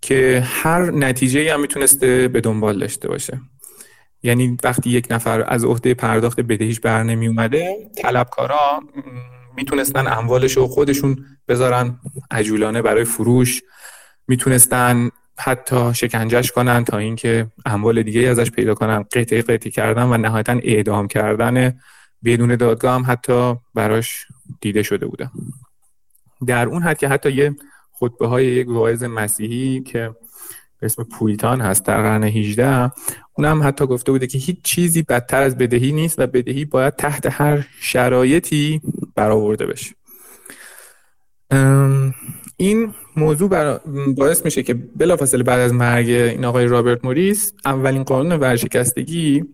که 0.00 0.42
هر 0.46 0.90
نتیجه 0.90 1.54
هم 1.54 1.60
می‌تونسته 1.60 2.28
به 2.28 2.40
دنبال 2.40 2.78
داشته 2.78 3.08
باشه. 3.08 3.40
یعنی 4.24 4.58
وقتی 4.64 4.90
یک 4.90 5.06
نفر 5.10 5.44
از 5.46 5.64
عهده 5.64 5.94
پرداخت 5.94 6.40
بدهیش 6.40 6.80
بر 6.80 7.02
نمی 7.02 7.26
اومده 7.26 7.76
طلبکارا 8.02 8.82
می‌تونستن 9.56 10.06
اموالش 10.06 10.56
رو 10.56 10.66
خودشون 10.66 11.24
بذارن 11.48 12.00
عجولانه 12.30 12.82
برای 12.82 13.04
فروش 13.04 13.62
می‌تونستن 14.28 15.10
حتی 15.38 15.94
شکنجش 15.94 16.52
کنن 16.52 16.84
تا 16.84 16.98
اینکه 16.98 17.46
اموال 17.66 18.02
دیگه 18.02 18.20
ازش 18.20 18.50
پیدا 18.50 18.74
کنن 18.74 19.02
قطعه 19.02 19.42
قطعی 19.42 19.70
کردن 19.70 20.02
و 20.02 20.16
نهایتا 20.16 20.52
اعدام 20.62 21.08
کردن 21.08 21.80
بدون 22.24 22.56
دادگاه 22.56 22.94
هم 22.94 23.04
حتی 23.08 23.56
براش 23.74 24.26
دیده 24.60 24.82
شده 24.82 25.06
بوده. 25.06 25.30
در 26.46 26.66
اون 26.66 26.82
حد 26.82 26.98
که 26.98 27.08
حتی 27.08 27.32
یه 27.32 27.56
خطبه 27.92 28.26
های 28.26 28.46
یک 28.46 28.68
واعظ 28.68 29.04
مسیحی 29.04 29.80
که 29.80 30.14
به 30.80 30.86
اسم 30.86 31.04
پویتان 31.04 31.60
هست 31.60 31.84
در 31.86 32.02
قرن 32.02 32.24
18 32.24 32.92
اونم 33.34 33.62
حتی 33.62 33.86
گفته 33.86 34.12
بوده 34.12 34.26
که 34.26 34.38
هیچ 34.38 34.62
چیزی 34.62 35.02
بدتر 35.02 35.42
از 35.42 35.58
بدهی 35.58 35.92
نیست 35.92 36.18
و 36.18 36.26
بدهی 36.26 36.64
باید 36.64 36.96
تحت 36.96 37.26
هر 37.30 37.66
شرایطی 37.80 38.80
برآورده 39.14 39.66
بشه. 39.66 39.94
این 42.56 42.94
موضوع 43.16 43.78
باعث 44.16 44.44
میشه 44.44 44.62
که 44.62 44.74
بلافاصله 44.74 45.42
بعد 45.42 45.60
از 45.60 45.72
مرگ 45.72 46.08
این 46.08 46.44
آقای 46.44 46.66
رابرت 46.66 47.04
موریس 47.04 47.52
اولین 47.64 48.02
قانون 48.02 48.40
ورشکستگی 48.40 49.44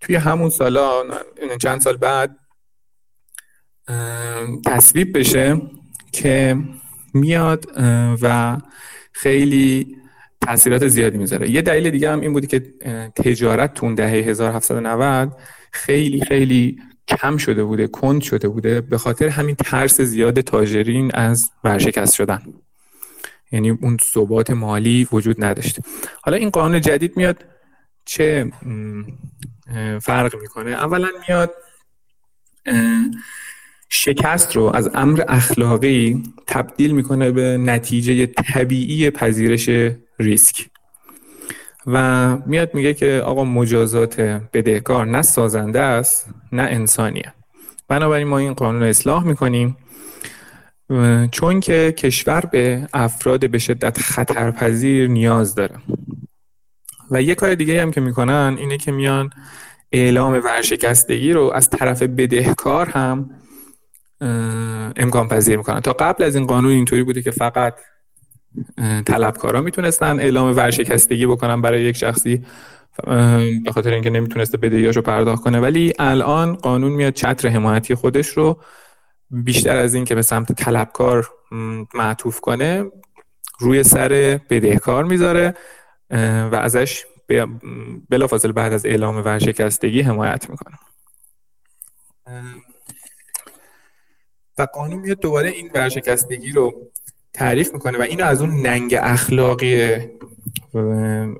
توی 0.00 0.16
همون 0.16 0.50
سالا 0.50 1.02
چند 1.62 1.80
سال 1.80 1.96
بعد 1.96 2.36
تصویب 4.66 5.18
بشه 5.18 5.60
که 6.12 6.56
میاد 7.14 7.66
و 8.22 8.56
خیلی 9.12 9.96
تاثیرات 10.46 10.88
زیادی 10.88 11.18
می‌ذاره. 11.18 11.50
یه 11.50 11.62
دلیل 11.62 11.90
دیگه 11.90 12.12
هم 12.12 12.20
این 12.20 12.32
بودی 12.32 12.46
که 12.46 12.60
تجارت 13.16 13.74
تون 13.74 13.94
دهه 13.94 14.10
1790 14.10 15.36
خیلی 15.72 16.20
خیلی 16.20 16.78
کم 17.08 17.36
شده 17.36 17.64
بوده 17.64 17.86
کند 17.86 18.22
شده 18.22 18.48
بوده 18.48 18.80
به 18.80 18.98
خاطر 18.98 19.28
همین 19.28 19.54
ترس 19.54 20.00
زیاد 20.00 20.40
تاجرین 20.40 21.10
از 21.14 21.50
ورشکست 21.64 22.14
شدن. 22.14 22.42
یعنی 23.52 23.70
اون 23.70 23.96
ثبات 24.02 24.50
مالی 24.50 25.08
وجود 25.12 25.44
نداشته. 25.44 25.82
حالا 26.22 26.36
این 26.36 26.50
قانون 26.50 26.80
جدید 26.80 27.16
میاد 27.16 27.44
چه 28.04 28.52
فرق 30.00 30.36
می‌کنه؟ 30.40 30.70
اولا 30.70 31.08
میاد 31.28 31.54
شکست 33.88 34.56
رو 34.56 34.62
از 34.62 34.90
امر 34.94 35.24
اخلاقی 35.28 36.22
تبدیل 36.46 36.90
می‌کنه 36.90 37.30
به 37.30 37.58
نتیجه 37.58 38.26
طبیعی 38.26 39.10
پذیرش 39.10 39.94
ریسک. 40.18 40.66
و 41.86 42.36
میاد 42.46 42.74
میگه 42.74 42.94
که 42.94 43.22
آقا 43.24 43.44
مجازات 43.44 44.20
بدهکار 44.52 45.06
نه 45.06 45.22
سازنده 45.22 45.80
است 45.80 46.26
نه 46.52 46.62
انسانیه. 46.62 47.34
بنابراین 47.88 48.28
ما 48.28 48.38
این 48.38 48.54
قانون 48.54 48.82
اصلاح 48.82 49.24
می‌کنیم. 49.24 49.76
چون 51.30 51.60
که 51.60 51.94
کشور 51.98 52.40
به 52.40 52.88
افراد 52.92 53.50
به 53.50 53.58
شدت 53.58 53.98
خطرپذیر 53.98 55.08
نیاز 55.08 55.54
داره. 55.54 55.76
و 57.10 57.22
یه 57.22 57.34
کار 57.34 57.54
دیگه 57.54 57.82
هم 57.82 57.90
که 57.90 58.00
می‌کنن 58.00 58.56
اینه 58.58 58.78
که 58.78 58.92
میان 58.92 59.30
اعلام 59.92 60.32
ورشکستگی 60.32 61.32
رو 61.32 61.50
از 61.54 61.70
طرف 61.70 62.02
بدهکار 62.02 62.88
هم 62.88 63.30
امکان 64.96 65.28
پذیر 65.28 65.56
می‌کنن. 65.56 65.80
تا 65.80 65.92
قبل 65.92 66.24
از 66.24 66.36
این 66.36 66.46
قانون 66.46 66.70
اینطوری 66.70 67.02
بوده 67.02 67.22
که 67.22 67.30
فقط 67.30 67.74
طلبکارا 69.06 69.60
می‌تونستن 69.60 70.20
اعلام 70.20 70.56
ورشکستگی 70.56 71.26
بکنن 71.26 71.62
برای 71.62 71.82
یک 71.82 71.96
شخصی. 71.96 72.46
به 73.64 73.72
خاطر 73.74 73.92
اینکه 73.92 74.10
نمی‌تونسته 74.10 74.58
بدهیاشو 74.58 75.02
پرداخت 75.02 75.42
کنه. 75.42 75.60
ولی 75.60 75.92
الان 75.98 76.54
قانون 76.54 76.92
میاد 76.92 77.12
چتر 77.12 77.48
حمایتی 77.48 77.94
خودش 77.94 78.28
رو 78.28 78.60
بیشتر 79.30 79.76
از 79.76 79.94
این 79.94 80.04
که 80.04 80.14
به 80.14 80.22
سمت 80.22 80.52
طلبکار 80.52 81.30
معطوف 81.94 82.40
کنه 82.40 82.84
روی 83.58 83.82
سر 83.82 84.40
بدهکار 84.50 85.04
می‌ذاره 85.04 85.54
و 86.50 86.60
ازش 86.62 87.04
بلافاصله 88.08 88.52
بعد 88.52 88.72
از 88.72 88.86
اعلام 88.86 89.16
ورشکستگی 89.16 90.00
حمایت 90.00 90.50
می‌کنه. 90.50 90.78
و 94.58 94.62
قانون 94.62 95.00
میاد 95.00 95.20
دوباره 95.20 95.48
این 95.48 95.70
ورشکستگی 95.74 96.52
رو 96.52 96.90
تعریف 97.34 97.72
می‌کنه 97.74 97.98
و 97.98 98.02
اینو 98.02 98.24
از 98.24 98.40
اون 98.40 98.50
ننگ 98.66 98.98
اخلاقی 99.02 99.96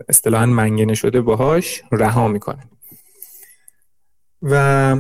اصطلاحا 0.09 0.47
منگنه 0.47 0.95
شده 0.95 1.21
باهاش 1.21 1.83
رها 1.93 2.29
می‌کنه. 2.29 2.62
و 4.43 4.97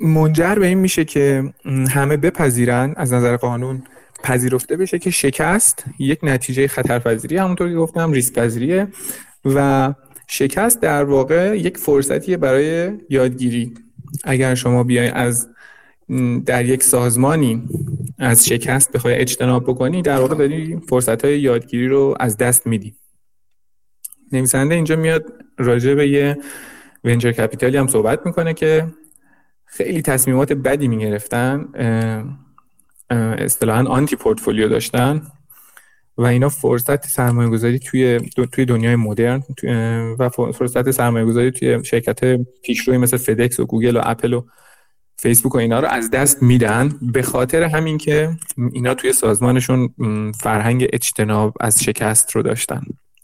منجر 0.00 0.54
به 0.54 0.66
این 0.66 0.78
میشه 0.78 1.04
که 1.04 1.54
همه 1.90 2.16
بپذیرن 2.16 2.94
از 2.96 3.12
نظر 3.12 3.36
قانون 3.36 3.82
پذیرفته 4.22 4.76
بشه 4.76 4.98
که 4.98 5.10
شکست 5.10 5.84
یک 5.98 6.18
نتیجه 6.22 6.68
خطرپذیری 6.68 7.36
همونطور 7.36 7.68
که 7.68 7.74
گفتم 7.74 8.12
ریسک 8.12 8.34
پذیریه 8.34 8.88
و 9.44 9.94
شکست 10.28 10.80
در 10.80 11.04
واقع 11.04 11.58
یک 11.58 11.76
فرصتیه 11.76 12.36
برای 12.36 12.92
یادگیری. 13.10 13.74
اگر 14.24 14.54
شما 14.54 14.84
بیای 14.84 15.08
از 15.08 15.48
در 16.46 16.64
یک 16.64 16.82
سازمانی 16.82 17.62
از 18.18 18.46
شکست 18.46 18.92
بخوای 18.92 19.14
اجتناب 19.14 19.64
بکنی 19.64 20.02
در 20.02 20.20
واقع 20.20 20.34
داری 20.34 20.80
فرصت 20.88 21.24
های 21.24 21.40
یادگیری 21.40 21.88
رو 21.88 22.16
از 22.20 22.36
دست 22.36 22.66
میدی. 22.66 22.94
نویسنده 24.32 24.74
اینجا 24.74 24.96
میاد 24.96 25.24
راجع 25.58 25.94
به 25.94 26.08
یه 26.08 26.36
ونچر 27.04 27.32
کپیتالی 27.32 27.76
هم 27.76 27.86
صحبت 27.86 28.26
می‌کنه 28.26 28.54
که 28.54 28.86
خیلی 29.66 30.02
تصمیمات 30.02 30.52
بدی 30.52 30.88
می‌گرفتن 30.88 31.68
اصطلاحا 33.10 33.84
آنتی 33.84 34.16
پورتفولیو 34.16 34.68
داشتن 34.68 35.22
و 36.18 36.22
اینا 36.22 36.48
فرصت 36.48 37.06
سرمایه 37.06 37.50
گذاری 37.50 37.78
توی 37.78 38.20
توی 38.52 38.64
دنیای 38.64 38.96
مدرن 38.96 39.42
و 40.18 40.28
فرصت 40.28 40.90
سرمایه 40.90 41.24
گذاری 41.24 41.50
توی 41.50 41.84
شرکت 41.84 42.40
پیشروی 42.62 42.98
مثل 42.98 43.16
فدکس 43.16 43.60
و 43.60 43.66
گوگل 43.66 43.96
و 43.96 44.00
اپل 44.04 44.32
و 44.32 44.44
فیسبوک 45.20 45.54
و 45.54 45.58
اینا 45.58 45.80
رو 45.80 45.88
از 45.88 46.10
دست 46.10 46.42
میدن. 46.42 46.98
به 47.02 47.22
خاطر 47.22 47.62
همین 47.62 47.98
که 47.98 48.36
اینا 48.72 48.94
توی 48.94 49.12
سازمانشون 49.12 49.94
فرهنگ 50.40 50.86
اجتناب 50.92 51.54
از 51.60 51.84
شکست 51.84 52.36
رو 52.36 52.42
داشتن 52.42 52.82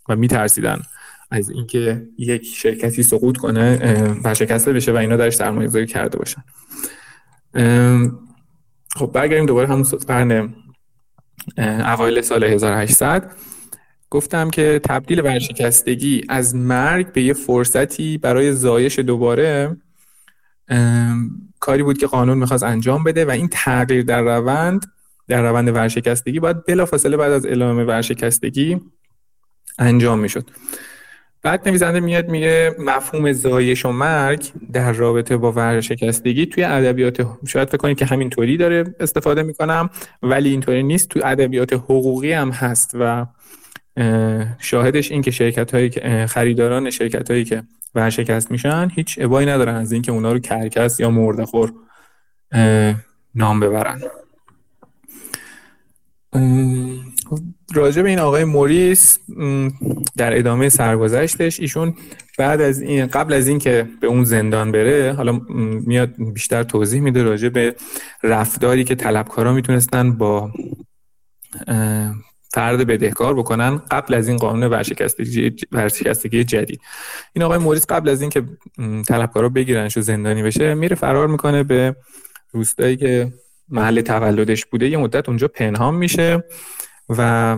و 0.09 0.17
میترسیدن 0.17 0.83
از 1.31 1.51
اینکه 1.51 2.03
یک 2.19 2.45
شرکتی 2.45 3.03
سقوط 3.03 3.37
کنه 3.37 3.79
و 4.25 4.35
شکسته 4.35 4.73
بشه 4.73 4.93
و 4.93 4.97
اینا 4.97 5.17
درش 5.17 5.35
سرمایه 5.35 5.69
گذاری 5.69 5.87
کرده 5.87 6.19
باشن. 6.19 6.45
خب 8.97 9.11
برگردیم 9.15 9.47
دوباره 9.47 9.69
همون 9.69 9.83
قرن 9.83 10.55
اوایل 11.59 12.21
سال 12.21 12.45
1800 12.45 13.31
گفتم 14.11 14.51
که 14.51 14.81
تبدیل 14.85 15.21
ورشکستگی 15.21 16.23
از 16.29 16.55
مرگ 16.55 17.13
به 17.13 17.23
یه 17.23 17.33
فرصتی 17.33 18.19
برای 18.19 18.53
زایش 18.53 18.99
دوباره 18.99 19.77
کاری 21.65 21.83
بود 21.83 21.99
که 21.99 22.07
قانون 22.07 22.39
می‌خواست 22.39 22.63
انجام 22.63 23.05
بده 23.05 23.25
و 23.25 23.31
این 23.31 23.49
تغییر 23.53 24.03
در 24.03 24.23
روند 24.23 24.87
در 25.29 25.43
روند 25.43 25.69
ورشکستگی 25.69 26.41
باید 26.41 26.65
بلافاصله 26.65 27.17
بعد 27.17 27.33
از 27.33 27.47
اعلام 27.47 27.79
ورشکستگی 27.79 28.81
انجام 29.79 30.19
می‌شد. 30.19 30.51
بعد 31.43 31.69
نویسنده 31.69 32.01
میاد 32.01 32.29
میگه 32.29 32.77
مفهوم 32.79 33.33
زایش 33.33 33.85
و 33.87 33.93
مرگ 33.93 34.53
در 34.73 34.93
رابطه 34.93 35.37
با 35.37 35.53
ورشکستگی 35.53 36.47
توی 36.47 36.65
ادبیات 36.65 37.27
شاید 37.49 37.69
فکر 37.69 37.77
کنید 37.77 37.99
که 37.99 38.05
همینطوری 38.05 38.57
داره 38.57 38.95
استفاده 39.01 39.43
می‌کنم 39.43 39.91
ولی 40.23 40.51
اینطوری 40.51 40.83
نیست. 40.83 41.09
توی 41.09 41.23
ادبیات 41.23 41.73
حقوقی 41.73 42.33
هم 42.33 42.51
هست 42.51 42.91
و 43.01 43.27
شاهدش 44.59 45.11
این 45.11 45.23
که 45.23 45.31
شرکت 45.31 45.75
هایی 45.75 45.91
که 45.91 46.27
خریداران 46.29 46.91
شرکت 46.91 47.31
هایی 47.31 47.45
که 47.45 47.63
ورشکست 47.95 48.51
میشن 48.51 48.89
هیچ 48.95 49.19
ابایی 49.21 49.47
ندارن 49.47 49.75
از 49.75 49.93
اینکه 49.93 50.13
اونا 50.13 50.33
رو 50.33 50.39
کرکس 50.39 51.01
یا 51.01 51.11
مردخور 51.11 51.73
نام 53.35 53.61
ببرن. 53.61 54.01
راجع 57.75 58.03
به 58.03 58.09
این 58.09 58.19
آقای 58.19 58.45
موریس 58.45 59.19
در 60.17 60.39
ادامه 60.39 60.69
سرگذشتش 60.69 61.61
ایشون 61.61 61.95
بعد 62.39 62.61
از 62.61 62.81
این 62.81 63.07
قبل 63.07 63.33
از 63.33 63.49
اینکه 63.49 63.89
به 64.01 64.07
اون 64.07 64.25
زندان 64.25 64.73
بره 64.73 65.13
حالا 65.13 65.41
میاد 65.87 66.11
بیشتر 66.33 66.63
توضیح 66.63 67.01
میده 67.01 67.23
راجع 67.23 67.49
به 67.49 67.77
رفتاری 68.23 68.85
که 68.85 68.95
طلبکارا 68.95 69.53
می‌تونستن 69.53 70.13
با 70.13 70.53
فرد 72.55 72.87
بدهکار 72.87 73.35
بکنن 73.35 73.77
قبل 73.91 74.15
از 74.15 74.29
این 74.29 74.37
قانون 74.37 74.71
ورشکستگی 75.73 76.45
جدید. 76.45 76.81
این 77.33 77.43
آقای 77.43 77.59
موریس 77.59 77.87
قبل 77.87 78.09
از 78.09 78.21
اینکه 78.21 78.43
طلبکارا 79.09 79.49
بگیرنش 79.49 79.97
و 79.97 80.01
زندانی 80.01 80.43
بشه 80.43 80.75
میره 80.75 80.97
فرار 80.97 81.27
می‌کنه 81.29 81.63
به 81.63 81.97
روستایی 82.53 82.97
که 82.97 83.33
محل 83.69 84.01
تولدش 84.01 84.67
بوده. 84.67 84.89
یه 84.89 84.97
مدت 84.97 85.29
اونجا 85.29 85.49
پنهان 85.49 85.95
میشه 85.95 86.45
و 87.09 87.57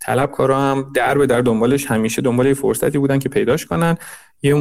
طلبکارا 0.00 0.60
هم 0.60 0.92
در 0.94 1.18
به 1.18 1.26
در 1.26 1.40
دنبالش 1.40 1.86
همیشه 1.86 2.22
دنبال 2.22 2.54
فرصتی 2.54 2.98
بودن 2.98 3.18
که 3.18 3.28
پیداش 3.28 3.66
کنن. 3.66 3.96
یه 4.42 4.54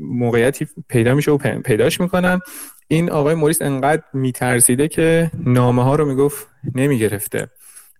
موقعیتی 0.00 0.66
پیدا 0.88 1.14
میشه 1.14 1.30
و 1.30 1.38
پیداش 1.64 2.00
می‌کنن. 2.00 2.40
این 2.88 3.10
آقای 3.10 3.34
موریس 3.34 3.62
انقدر 3.62 4.02
میترسیده 4.12 4.88
که 4.88 5.30
نامه 5.44 5.84
ها 5.84 5.94
رو 5.94 6.04
می‌گفت 6.04 6.46
نمی‌گرفته. 6.74 7.48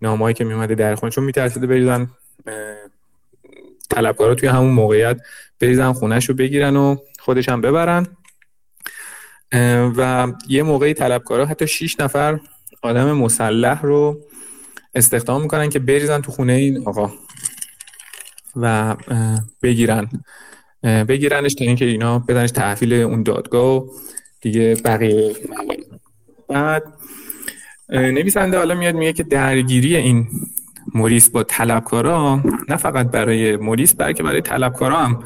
نامه 0.02 0.22
هایی 0.22 0.34
که 0.34 0.44
میومده 0.44 0.74
در 0.74 0.94
خونه 0.94 1.12
چون 1.12 1.24
میترسیده 1.24 1.66
بریزن 1.66 2.10
طلبکارا 3.90 4.34
توی 4.34 4.48
همون 4.48 4.70
موقعیت 4.70 5.20
بریزن 5.60 5.92
خونهش 5.92 6.28
رو 6.28 6.34
بگیرن 6.34 6.76
و 6.76 6.96
خودش 7.18 7.48
هم 7.48 7.60
ببرن. 7.60 8.06
و 9.96 10.32
یه 10.48 10.62
موقعی 10.62 10.94
طلبکارا 10.94 11.46
حتی 11.46 11.66
6 11.66 12.00
نفر 12.00 12.40
آدم 12.82 13.12
مسلح 13.12 13.82
رو 13.82 14.20
استخدام 14.94 15.42
می‌کنن 15.42 15.68
که 15.68 15.78
بریزن 15.78 16.20
تو 16.20 16.32
خونه 16.32 16.52
این 16.52 16.88
آقا 16.88 17.12
و 18.56 18.96
بگیرن. 19.62 20.08
بگیرنش 20.82 21.54
تا 21.54 21.64
اینکه 21.64 21.84
اینا 21.84 22.18
بدنش 22.18 22.50
تحویل 22.50 22.92
اون 22.94 23.22
دادگاه 23.22 23.74
و 23.74 23.88
دیگه 24.40 24.74
بقیه 24.84 25.36
بعد 26.48 26.82
نویسنده 27.90 28.58
حالا 28.58 28.74
میاد 28.74 28.94
میگه 28.94 29.12
که 29.12 29.22
درگیری 29.22 29.96
این 29.96 30.28
موریس 30.94 31.30
با 31.30 31.42
طلبکارا 31.42 32.42
نه 32.68 32.76
فقط 32.76 33.10
برای 33.10 33.56
موریس 33.56 33.94
بلکه 33.94 34.22
برای 34.22 34.40
طلبکارا 34.40 34.96
هم 34.96 35.22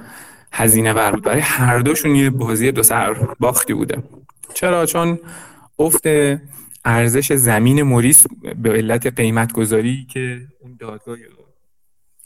هزینه 0.52 0.94
بر 0.94 1.12
بود. 1.12 1.24
برای 1.24 1.40
هر 1.40 1.78
دوشون 1.78 2.14
یه 2.14 2.30
بازی 2.30 2.72
دو 2.72 2.82
سر 2.82 3.14
باختی 3.40 3.74
بوده. 3.74 4.02
چرا؟ 4.54 4.86
چون 4.86 5.18
افت 5.78 6.02
ارزش 6.84 7.32
زمین 7.32 7.82
موریس 7.82 8.26
به 8.62 8.70
علت 8.70 9.06
قیمت 9.06 9.52
گذاری 9.52 10.06
که 10.10 10.40
اون 10.60 10.76
دادگاه 10.78 11.16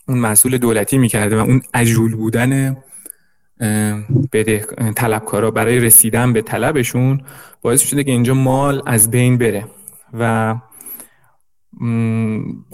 اون 0.08 0.18
مسئول 0.18 0.58
دولتی 0.58 0.98
می‌کرده 0.98 1.36
و 1.36 1.38
اون 1.38 1.62
عجول 1.74 2.14
بودن 2.14 2.76
بده 4.32 4.66
طلبکارا 4.96 5.50
برای 5.50 5.78
رسیدن 5.78 6.32
به 6.32 6.42
طلبشون 6.42 7.20
باعث 7.62 7.80
شده 7.82 8.04
که 8.04 8.10
اینجا 8.10 8.34
مال 8.34 8.82
از 8.86 9.10
بین 9.10 9.38
بره. 9.38 9.64
و 10.20 10.54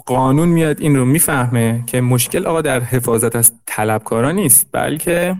قانون 0.05 0.49
میاد 0.49 0.81
این 0.81 0.95
رو 0.95 1.05
می‌فهمه 1.05 1.83
که 1.87 2.01
مشکل 2.01 2.45
آقا 2.45 2.61
در 2.61 2.79
حفاظت 2.79 3.35
از 3.35 3.53
طلبکارا 3.65 4.31
نیست 4.31 4.67
بلکه 4.71 5.35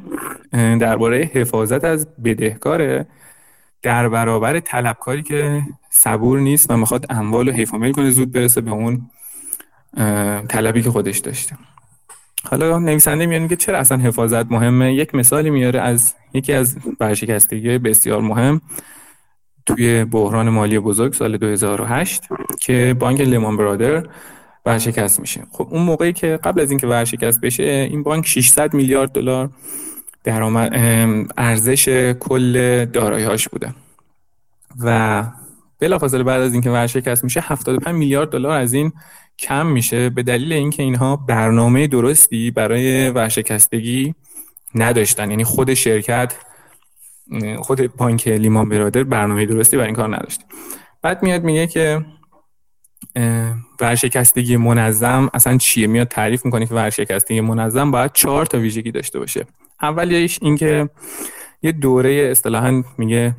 درباره 0.51 1.31
حفاظت 1.33 1.83
از 1.83 2.07
بدهکاره 2.23 3.05
در 3.81 4.09
برابر 4.09 4.59
طلبکاری 4.59 5.23
که 5.23 5.61
صبور 5.89 6.39
نیست 6.39 6.71
و 6.71 6.77
می‌خواد 6.77 7.05
اموال 7.09 7.47
رو 7.47 7.53
حیف 7.53 7.71
کنه 7.71 8.09
زود 8.09 8.31
برسه 8.31 8.61
به 8.61 8.71
اون 8.71 9.09
طلبی 10.47 10.81
که 10.81 10.89
خودش 10.89 11.17
داشته. 11.17 11.57
حالا 12.49 12.79
نویسنده 12.79 13.25
میاد 13.25 13.49
که 13.49 13.55
چرا 13.55 13.77
اصلا 13.77 13.97
حفاظت 13.97 14.51
مهمه؟ 14.51 14.93
یک 14.93 15.15
مثالی 15.15 15.49
میاره 15.49 15.79
از 15.79 16.13
یکی 16.33 16.53
از 16.53 16.77
برشکستگی 16.99 17.77
بسیار 17.77 18.21
مهم. 18.21 18.61
توی 19.65 20.05
بحران 20.05 20.49
مالی 20.49 20.79
بزرگ 20.79 21.13
سال 21.13 21.37
2008 21.37 22.23
که 22.59 22.95
بانک 22.99 23.21
لیمان 23.21 23.57
برادر 23.57 24.03
ورشکست 24.65 25.19
میشه. 25.19 25.43
خب 25.51 25.67
اون 25.71 25.81
موقعی 25.81 26.13
که 26.13 26.39
قبل 26.43 26.61
از 26.61 26.69
اینکه 26.69 26.87
ورشکست 26.87 27.41
بشه 27.41 27.63
این 27.63 28.03
بانک 28.03 28.25
600 28.27 28.73
میلیارد 28.73 29.11
دلار 29.11 29.49
درآمد 30.23 30.71
ارزش 31.37 32.13
کل 32.19 32.85
دارایی‌هاش 32.85 33.47
بوده. 33.47 33.73
و 34.83 35.23
بلافاصله 35.79 36.23
بعد 36.23 36.41
از 36.41 36.53
اینکه 36.53 36.69
ورشکست 36.69 37.23
میشه 37.23 37.41
75 37.43 37.95
میلیارد 37.95 38.29
دلار 38.29 38.57
از 38.57 38.73
این 38.73 38.91
کم 39.39 39.65
میشه. 39.65 40.09
به 40.09 40.23
دلیل 40.23 40.53
اینکه 40.53 40.83
اینها 40.83 41.15
برنامه 41.15 41.87
درستی 41.87 42.51
برای 42.51 43.09
ورشکستگی 43.09 44.15
نداشتن. 44.75 45.29
یعنی 45.29 45.43
خود 45.43 45.73
شرکت 45.73 46.33
خود 47.59 47.95
بانک 47.95 48.27
لیمان 48.27 48.69
برادر 48.69 49.03
برنامه 49.03 49.45
درستی 49.45 49.77
برای 49.77 49.87
این 49.87 49.95
کار 49.95 50.15
نداشت. 50.15 50.41
بعد 51.01 51.23
میاد 51.23 51.43
میگه 51.43 51.67
که 51.67 52.05
ورشکستگی 53.79 54.57
منظم 54.57 55.29
اصلا 55.33 55.57
چیه؟ 55.57 55.87
میاد 55.87 56.07
تعریف 56.07 56.45
می‌کنه 56.45 56.65
که 56.65 56.73
ورشکستگی 56.73 57.41
منظم 57.41 57.91
باید 57.91 58.11
چهار 58.13 58.45
تا 58.45 58.57
ویژگی 58.57 58.91
داشته 58.91 59.19
باشه. 59.19 59.45
اولیش 59.81 60.39
اینکه 60.41 60.89
یه 61.61 61.71
دوره 61.71 62.27
اصطلاحا 62.31 62.83
میگه 62.97 63.35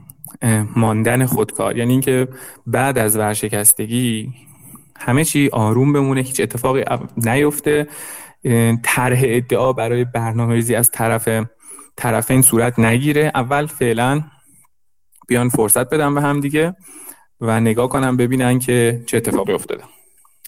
ماندن 0.76 1.26
خودکار. 1.26 1.78
یعنی 1.78 1.92
اینکه 1.92 2.28
بعد 2.66 2.98
از 2.98 3.16
ورشکستگی 3.16 4.32
همه 4.98 5.24
چی 5.24 5.48
آروم 5.52 5.92
بمونه 5.92 6.20
هیچ 6.20 6.40
اتفاقی 6.40 6.84
نیفته. 7.16 7.86
طرح 8.82 9.20
ادعا 9.24 9.72
برای 9.72 10.04
برنامه‌ریزی 10.04 10.74
از 10.74 10.90
طرف 10.90 11.28
طرفین 11.97 12.42
صورت 12.42 12.78
نگیره. 12.78 13.32
اول 13.34 13.66
فعلا 13.66 14.24
بیان 15.28 15.48
فرصت 15.48 15.90
بدم 15.90 16.14
به 16.14 16.23
هم 16.23 16.40
دیگه 16.40 16.76
و 17.40 17.60
نگاه 17.60 17.89
کنم 17.89 18.16
ببینن 18.16 18.58
که 18.58 19.02
چه 19.06 19.16
اتفاقی 19.16 19.52
افتاده. 19.52 19.84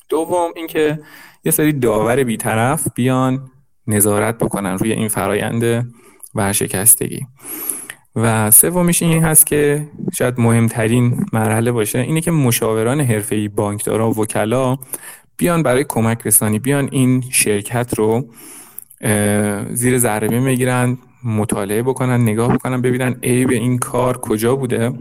دوم 0.08 0.50
اینکه 0.56 1.00
یه 1.44 1.52
سری 1.52 1.72
داور 1.72 2.24
بیطرف 2.24 2.88
بیان 2.94 3.50
نظارت 3.86 4.38
بکنن 4.38 4.78
روی 4.78 4.92
این 4.92 5.08
فرایند 5.08 5.92
ورشکستگی. 6.34 7.26
و 8.16 8.50
سومیش 8.50 9.02
این 9.02 9.24
هست 9.24 9.46
که 9.46 9.88
شاید 10.18 10.40
مهمترین 10.40 11.26
مرحله 11.32 11.72
باشه 11.72 11.98
اینه 11.98 12.20
که 12.20 12.30
مشاوران 12.30 13.00
حرفه‌ای 13.00 13.48
بانکدارا 13.48 14.10
و 14.10 14.20
وکلا 14.20 14.76
بیان 15.36 15.62
برای 15.62 15.84
کمک 15.88 16.26
رسانی 16.26 16.58
بیان 16.58 16.88
این 16.92 17.24
شرکت 17.30 17.94
رو 17.94 18.34
زیر 19.72 19.98
ذره 19.98 20.40
می‌گیرن 20.40 20.98
مطالعه 21.24 21.82
بکنن 21.82 22.22
نگاه 22.22 22.54
بکنن 22.54 22.82
ببینن 22.82 23.16
عیب 23.22 23.50
این 23.50 23.78
کار 23.78 24.18
کجا 24.18 24.56
بوده. 24.56 24.92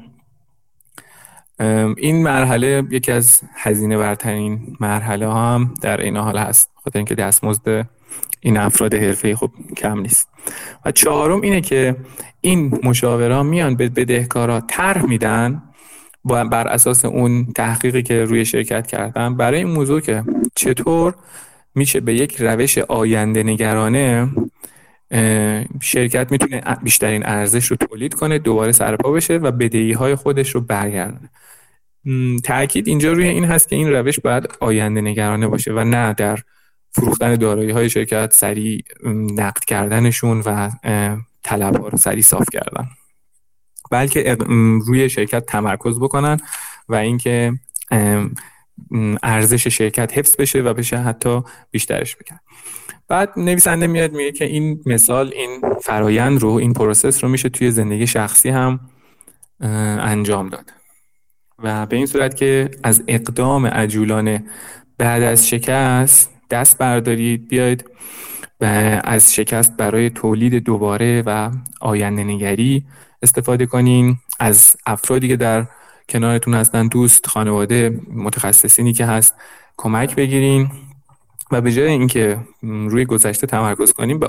این 1.98 2.24
مرحله 2.24 2.84
یکی 2.92 3.12
از 3.12 3.42
هزینه 3.56 3.98
برترین 3.98 4.78
مرحله 4.80 5.34
هم 5.34 5.74
در 5.82 6.02
این 6.02 6.18
حال 6.18 6.38
هست 6.38 6.70
خاطر 6.84 7.00
اینکه 7.00 7.16
دستمزد 7.16 7.90
این 8.40 8.58
افراد 8.58 8.94
حرفه 8.94 9.36
خب 9.36 9.52
کم 9.78 10.00
نیست. 10.00 10.30
و 10.86 10.92
چهارم 10.92 11.42
اینه 11.42 11.62
که 11.62 11.96
این 12.42 12.80
مشاوران 12.84 13.46
میان 13.46 13.76
به 13.76 13.90
بدهکارا 13.90 14.60
طرح 14.60 15.06
میدن 15.06 15.64
بر 16.26 16.68
اساس 16.68 17.06
اون 17.06 17.46
تحقیقی 17.56 18.04
که 18.04 18.26
روی 18.26 18.46
شرکت 18.46 18.88
کردن. 18.88 19.36
برای 19.36 19.58
این 19.58 19.70
موضوع 19.70 20.02
که 20.02 20.24
چطور 20.56 21.16
میشه 21.76 22.00
به 22.00 22.14
یک 22.14 22.36
روش 22.40 22.78
آینده 22.78 23.44
نگرانه 23.44 24.30
شرکت 25.82 26.32
می‌تونه 26.32 26.62
بیشترین 26.84 27.26
ارزش 27.26 27.66
رو 27.66 27.76
تولید 27.76 28.14
کنه 28.14 28.40
دوباره 28.40 28.72
سرپا 28.72 29.12
بشه 29.12 29.38
و 29.38 29.52
بدهی 29.52 29.92
های 29.92 30.16
خودش 30.16 30.56
رو 30.56 30.62
برگردونه. 30.62 31.30
تاکید 32.44 32.88
اینجا 32.88 33.14
روی 33.14 33.28
این 33.28 33.46
هست 33.46 33.70
که 33.70 33.76
این 33.76 33.92
روش 33.92 34.20
باید 34.20 34.50
آینده 34.60 35.02
نگرانه 35.02 35.48
باشه 35.48 35.74
و 35.74 35.84
نه 35.84 36.14
در 36.14 36.40
فروختن 36.92 37.36
دارایی 37.36 37.72
های 37.72 37.90
شرکت 37.90 38.34
سریع 38.34 38.84
نقد 39.36 39.64
کردنشون 39.66 40.44
و 40.46 40.70
طلب 41.44 41.86
رو 41.86 41.98
سریع 41.98 42.22
صاف 42.22 42.46
کردن. 42.52 42.88
بلکه 43.92 44.38
روی 44.86 45.10
شرکت 45.10 45.46
تمرکز 45.46 46.00
بکنن 46.00 46.40
و 46.90 46.96
اینکه 46.96 47.54
ارزش 49.24 49.68
شرکت 49.68 50.18
حفظ 50.18 50.36
بشه 50.36 50.62
و 50.62 50.74
بشه 50.74 50.98
حتی 50.98 51.42
بیشترش 51.72 52.16
بکن. 52.16 52.40
بعد 53.08 53.30
نویسنده 53.38 53.88
میاد 53.88 54.12
میگه 54.12 54.32
که 54.32 54.46
این 54.46 54.84
مثال 54.86 55.32
این 55.36 55.62
فرایند 55.82 56.42
رو 56.42 56.50
این 56.50 56.74
process 56.74 57.24
رو 57.24 57.30
میشه 57.30 57.50
توی 57.50 57.72
زندگی 57.72 58.08
شخصی 58.08 58.50
هم 58.50 58.80
انجام 60.00 60.50
داد. 60.50 60.72
و 61.60 61.86
به 61.86 61.96
این 61.96 62.06
صورت 62.06 62.36
که 62.36 62.72
از 62.84 63.04
اقدام 63.08 63.66
عجولانه 63.66 64.44
بعد 64.98 65.24
از 65.24 65.50
شکست 65.50 66.32
دست 66.50 66.78
بردارید 66.78 67.48
بیاید 67.48 67.86
و 68.62 68.66
از 69.04 69.34
شکست 69.36 69.78
برای 69.78 70.10
تولید 70.10 70.56
دوباره 70.56 71.24
و 71.26 71.52
آینده 71.82 72.24
نگری 72.24 72.86
استفاده 73.22 73.66
کنین. 73.66 74.18
از 74.40 74.76
افرادی 74.86 75.28
که 75.28 75.36
در 75.36 75.68
کنارتون 76.10 76.54
هستن 76.54 76.88
دوست 76.88 77.28
خانواده 77.28 78.00
متخصصینی 78.14 78.94
که 78.94 79.06
هست 79.06 79.36
کمک 79.78 80.16
بگیرین. 80.16 80.70
و 81.52 81.62
به 81.62 81.72
جای 81.72 81.88
اینکه 81.88 82.38
روی 82.64 83.06
گذشته 83.06 83.48
تمرکز 83.48 83.94
کنیم 83.94 84.20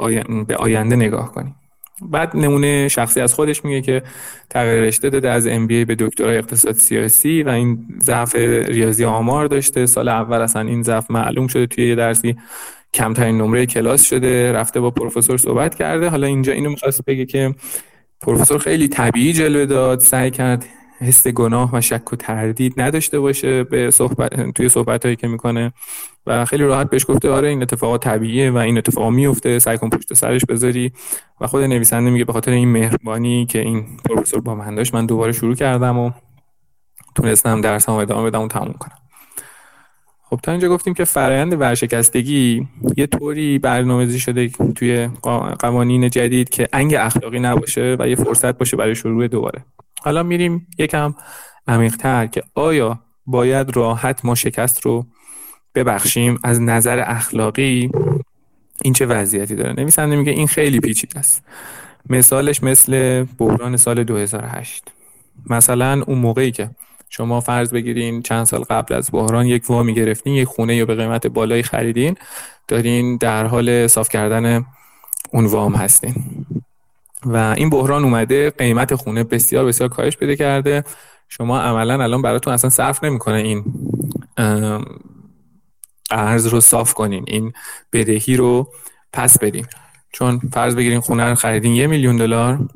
به 0.45 0.57
آینده 0.57 0.97
نگاه 0.97 1.33
کنیم. 1.33 1.55
بعد 2.03 2.37
نمونه 2.37 2.89
شخصی 2.89 3.21
از 3.21 3.35
خودش 3.35 3.65
میگه 3.65 3.81
که 3.81 4.03
تغییر 4.51 4.83
رشته 4.83 5.11
داده 5.11 5.31
از 5.31 5.47
ام 5.47 5.67
به 5.67 5.97
دکترای 5.99 6.39
اقتصاد 6.39 6.75
سیاسی 6.75 7.43
و 7.43 7.49
این 7.49 7.87
ضعف 8.03 8.35
ریاضی 8.69 9.05
آمار 9.05 9.47
داشته. 9.47 9.87
سال 9.87 10.09
اول 10.09 10.41
اصلا 10.41 10.63
این 10.63 10.83
ضعف 10.83 11.11
معلوم 11.11 11.47
شده 11.47 11.67
توی 11.67 11.89
یه 11.89 11.95
درسی. 11.95 12.37
کمترین 12.95 13.39
نمره 13.39 13.67
کلاس 13.67 14.03
شده. 14.03 14.53
رفته 14.53 14.81
با 14.81 14.91
پروفسور 14.91 15.39
صحبت 15.39 15.75
کرده. 15.75 16.09
حالا 16.09 16.27
اینجا 16.27 16.53
اینو 16.53 16.71
می‌خواست 16.71 17.05
بگه 17.05 17.27
که 17.27 17.55
پروفسور 18.21 18.59
خیلی 18.59 18.89
طبیعی 18.89 19.33
جلوه 19.33 19.67
داد 19.67 20.01
سعی 20.01 20.31
کرد 20.31 20.65
حس 20.99 21.29
گناه 21.29 21.71
و 21.73 21.81
شک 21.81 22.13
و 22.13 22.17
تردید 22.17 22.81
نداشته 22.81 23.21
باشه 23.21 23.65
به 23.65 23.91
صحبت 23.91 24.51
توی 24.51 24.69
صحبت 24.69 25.05
هایی 25.05 25.17
که 25.17 25.29
می‌کنه. 25.29 25.73
و 26.27 26.45
خیلی 26.45 26.65
راحت 26.65 26.91
بهش 26.91 27.07
گفته 27.09 27.31
آره 27.31 27.49
این 27.49 27.63
اتفاقات 27.63 28.03
طبیعیه 28.03 28.51
و 28.51 28.57
این 28.57 28.79
اتفاق 28.79 29.13
میفته 29.13 29.59
سعی 29.59 29.79
کن 29.79 29.91
پشت 29.91 30.15
سرش 30.15 30.45
بذاری. 30.49 30.93
و 31.41 31.47
خود 31.47 31.63
نویسنده 31.63 32.11
میگه 32.11 32.25
به 32.25 32.33
خاطر 32.33 32.51
این 32.51 32.69
مهربانی 32.69 33.47
که 33.47 33.61
این 33.61 33.87
پروفسور 34.05 34.41
با 34.41 34.55
من 34.55 34.75
داشت 34.75 34.95
من 34.95 35.07
دوباره 35.07 35.33
شروع 35.33 35.55
کردم 35.55 35.99
و 35.99 36.11
تونستم 37.15 37.61
درسم 37.61 37.93
ادامه 37.93 38.31
بدم 38.31 38.43
و 38.43 38.49
تموم 38.49 38.73
کنم. 38.73 39.06
خب 40.31 40.41
تا 40.43 40.53
اینجا 40.53 40.69
گفتیم 40.69 40.95
که 40.95 41.05
فرایند 41.05 41.61
ورشکستگی 41.61 42.69
یه 42.97 43.07
طوری 43.07 43.59
برنامه‌ریزی 43.59 44.21
شده 44.21 44.49
توی 44.49 45.09
قوانین 45.59 46.11
جدید 46.11 46.49
که 46.49 46.69
انگ 46.73 46.95
اخلاقی 46.95 47.41
نباشه 47.41 47.97
و 47.99 48.09
یه 48.09 48.17
فرصت 48.17 48.59
باشه 48.59 48.77
برای 48.77 48.95
شروع 48.95 49.29
دوباره. 49.29 49.65
حالا 50.03 50.23
میریم 50.23 50.67
یکم 50.79 51.15
عمیق‌تر 51.69 52.27
که 52.27 52.43
آیا 52.55 53.01
باید 53.27 53.77
راحت 53.77 54.25
ما 54.25 54.35
شکست 54.35 54.81
رو 54.81 55.07
ببخشیم 55.75 56.39
از 56.43 56.61
نظر 56.61 57.05
اخلاقی؟ 57.07 57.91
این 58.83 58.93
چه 58.93 59.07
وضعیتی 59.07 59.55
داره؟ 59.55 59.73
نویسنده 59.73 60.17
میگه 60.17 60.33
این 60.33 60.47
خیلی 60.47 60.81
پیچیده 60.81 61.19
است. 61.19 61.45
مثالش 62.11 62.63
مثل 62.63 63.25
بحران 63.39 63.77
سال 63.77 64.05
2008 64.05 64.93
مثلا 65.51 66.03
اون 66.07 66.19
موقعی 66.19 66.51
که 66.51 66.71
شما 67.09 67.41
فرض 67.41 67.73
بگیرین 67.73 68.23
چند 68.23 68.45
سال 68.45 68.61
قبل 68.61 68.95
از 68.95 69.11
بحران 69.13 69.47
یک 69.47 69.71
وامی 69.71 69.95
گرفتین 69.95 70.35
یک 70.35 70.49
خونه 70.49 70.77
یا 70.77 70.87
به 70.87 70.95
قیمت 70.95 71.27
بالایی 71.27 71.63
خریدین 71.63 72.17
دارین 72.69 73.17
در 73.17 73.47
حال 73.47 73.87
صاف 73.87 74.09
کردن 74.09 74.67
اون 75.33 75.47
وام 75.47 75.75
هستین. 75.75 76.15
و 77.25 77.37
این 77.57 77.71
بحران 77.71 78.05
اومده 78.05 78.51
قیمت 78.51 78.95
خونه 78.95 79.25
بسیار 79.25 79.65
بسیار 79.65 79.89
کاهش 79.89 80.17
پیدا 80.17 80.35
کرده. 80.35 80.85
شما 81.29 81.61
عملا 81.61 82.03
الان 82.03 82.23
براتون 82.23 82.53
اصلا 82.53 82.71
صرف 82.71 83.05
نمی‌کنه 83.05 83.37
این 83.37 83.65
قرض 86.11 86.47
رو 86.47 86.61
صاف 86.61 86.95
کنین 86.95 87.25
این 87.27 87.53
بدهی 87.93 88.37
رو 88.37 88.69
پس 89.13 89.39
بدین. 89.39 89.67
چون 90.13 90.41
فرض 90.53 90.77
بگیرین 90.77 91.01
خونه 91.01 91.25
رو 91.25 91.35
خریدین 91.35 91.73
یه 91.73 91.87
میلیون 91.87 92.17
دلار 92.17 92.69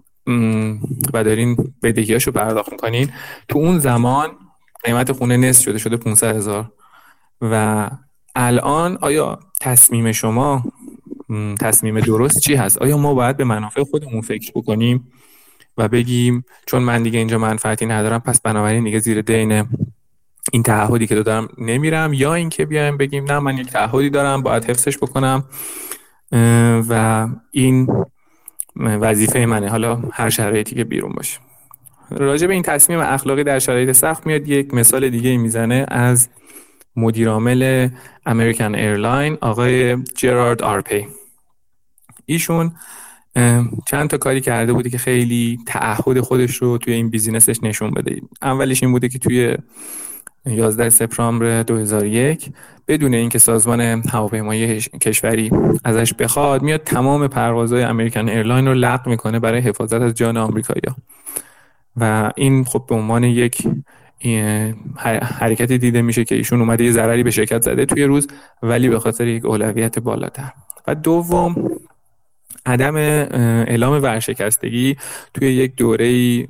و 1.15 1.25
دارین 1.25 1.75
بدهیاشو 1.83 2.31
پرداخت 2.31 2.73
می‌کنین. 2.73 3.10
تو 3.49 3.59
اون 3.59 3.78
زمان 3.78 4.28
قیمت 4.84 5.12
خونه 5.12 5.36
نصف 5.36 5.65
شده 5.65 5.78
شده 5.78 5.97
500 5.97 6.36
هزار. 6.36 6.73
و 7.41 7.91
الان 8.34 8.99
آیا 9.00 9.39
تصمیم 9.60 10.12
شما 10.12 10.65
تصمیم 11.60 12.00
درست 12.00 12.41
چی 12.41 12.55
هست؟ 12.55 12.78
آیا 12.78 12.99
ما 12.99 13.15
باید 13.15 13.36
به 13.36 13.44
منافع 13.44 13.84
خودمون 13.84 14.20
فکر 14.20 14.52
بکنیم 14.55 15.12
و 15.76 15.89
بگیم 15.89 16.44
چون 16.67 16.83
من 16.83 17.02
دیگه 17.02 17.18
اینجا 17.18 17.39
منفعتی 17.39 17.86
ندارم 17.86 18.18
پس 18.20 18.41
بنابراین 18.41 18.84
دیگه 18.84 18.99
زیر 18.99 19.23
دین 19.23 19.65
این 20.52 20.62
تعهدی 20.62 21.07
که 21.07 21.15
دارم 21.15 21.49
نمیرم 21.59 22.12
یا 22.12 22.34
اینکه 22.34 22.67
بیایم 22.67 22.97
بگیم 22.97 23.25
نه 23.25 23.39
من 23.39 23.59
یک 23.59 23.67
تعهدی 23.67 24.10
دارم 24.10 24.42
باید 24.42 24.65
حفظش 24.65 24.99
بکنم. 24.99 25.44
و 26.89 27.28
این 27.50 27.89
وظیفه 28.77 29.47
منه. 29.47 29.69
حالا 29.69 30.03
هر 30.13 30.31
شرایطی 30.31 30.75
که 30.75 30.85
بیرون 30.85 31.13
باشه. 31.13 31.39
راجع 32.11 32.47
به 32.47 32.53
این 32.53 32.63
تصمیم 32.63 32.99
اخلاقی 32.99 33.45
در 33.45 33.59
شرایط 33.59 33.93
سخت 33.93 34.27
میاد. 34.27 34.49
یک 34.49 34.75
مثال 34.75 35.09
دیگه 35.09 35.37
می‌زنه 35.37 35.87
از 35.89 36.29
مدیرعامل 36.97 37.89
American 38.27 38.75
Airline 38.75 39.39
آقای 39.41 39.97
جرارد 39.97 40.63
آرپی 40.63 41.07
ایشون 42.27 42.73
چند 43.87 44.11
تا 44.11 44.19
کاری 44.19 44.41
کرده 44.41 44.73
بوده 44.73 44.91
که 44.91 44.99
خیلی 44.99 45.59
تعهد 45.67 46.21
خودش 46.21 46.57
رو 46.57 46.79
توی 46.79 46.95
این 46.95 47.11
بیزینسش 47.11 47.63
نشون 47.63 47.91
بده. 47.91 48.21
اولش 48.43 48.83
این 48.83 48.93
بوده 48.93 49.09
که 49.09 49.19
توی 49.19 49.57
11 50.47 50.89
سپتامبر 50.89 51.62
2001 51.62 52.51
بدون 52.89 53.15
اینکه 53.15 53.39
سازمان 53.39 53.81
هواپیمایی 53.81 54.81
کشوری 54.81 55.51
ازش 55.85 56.15
بخواد 56.15 56.62
میاد 56.62 56.83
تمام 56.83 57.28
پروازهای 57.28 57.83
American 57.83 58.29
Airline 58.29 58.69
رو 58.69 58.75
لغو 58.75 59.10
می‌کنه 59.10 59.39
برای 59.39 59.60
حفاظت 59.60 60.01
از 60.01 60.15
جان 60.15 60.36
آمریکایی‌ها. 60.36 60.97
و 61.97 62.33
این 62.36 62.65
خب 62.65 62.85
به 62.89 62.94
عنوان 62.94 63.25
یک 63.25 63.62
حرکتی 65.23 65.78
دیده 65.78 66.02
میشه 66.02 66.25
که 66.25 66.35
ایشون 66.35 66.60
اومده 66.60 66.85
یه 66.85 66.93
ضرری 66.93 67.23
به 67.23 67.31
شرکت 67.31 67.62
زده 67.62 67.86
توی 67.86 68.05
روز 68.05 68.28
ولی 68.62 68.89
به 68.89 68.99
خاطر 68.99 69.27
یک 69.27 69.44
اولویت 69.44 69.99
بالاتر. 69.99 70.51
و 70.86 70.94
دوم 70.94 71.70
عدم 72.67 72.97
اعلام 72.97 74.02
ورشکستگی 74.02 74.97
توی 75.35 75.49
یک 75.52 75.77
دوره 75.77 76.47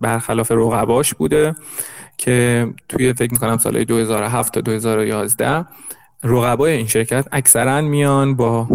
برخلاف 0.00 0.52
رقباش 0.52 1.14
بوده. 1.14 1.54
که 2.18 2.68
توی 2.88 3.12
فکر 3.12 3.32
می‌کنم 3.32 3.58
سال 3.58 3.84
2007 3.84 4.54
تا 4.54 4.60
2011 4.60 5.66
رقبای 6.24 6.72
این 6.72 6.86
شرکت 6.86 7.28
اکثرا 7.32 7.80
میان 7.80 8.36
با 8.36 8.68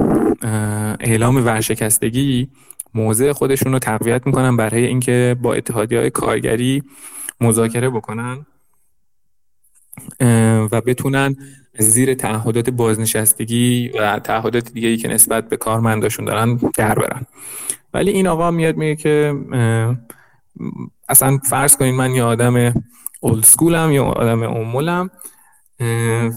اعلام 0.99 1.35
ورشکستگی 1.45 2.49
موضع 2.93 3.31
خودشون 3.31 3.73
رو 3.73 3.79
تقویت 3.79 4.27
می‌کنن 4.27 4.57
برای 4.57 4.85
اینکه 4.85 5.35
با 5.41 5.53
اتحادی 5.53 5.95
های 5.95 6.09
کارگری 6.09 6.83
مذاکره 7.41 7.89
بکنن 7.89 8.45
و 10.71 10.81
بتونن 10.81 11.35
زیر 11.77 12.13
تعهدات 12.13 12.69
بازنشستگی 12.69 13.89
و 13.89 14.19
تعهدات 14.19 14.71
دیگه 14.73 14.87
ای 14.87 14.97
که 14.97 15.07
نسبت 15.07 15.49
به 15.49 15.57
کارمنداشون 15.57 16.25
دارن 16.25 16.55
در 16.55 16.95
برن. 16.95 17.25
ولی 17.93 18.11
این 18.11 18.27
آقا 18.27 18.51
میاد 18.51 18.77
میگه 18.77 18.95
که 18.95 19.35
اصلا 21.09 21.37
فرض 21.37 21.77
کنید 21.77 21.95
من 21.95 22.11
یه 22.11 22.23
آدم 22.23 22.83
اولد 23.23 23.43
سکولم 23.43 23.91
یا 23.91 24.03
آدم 24.03 24.43
امولم 24.43 25.09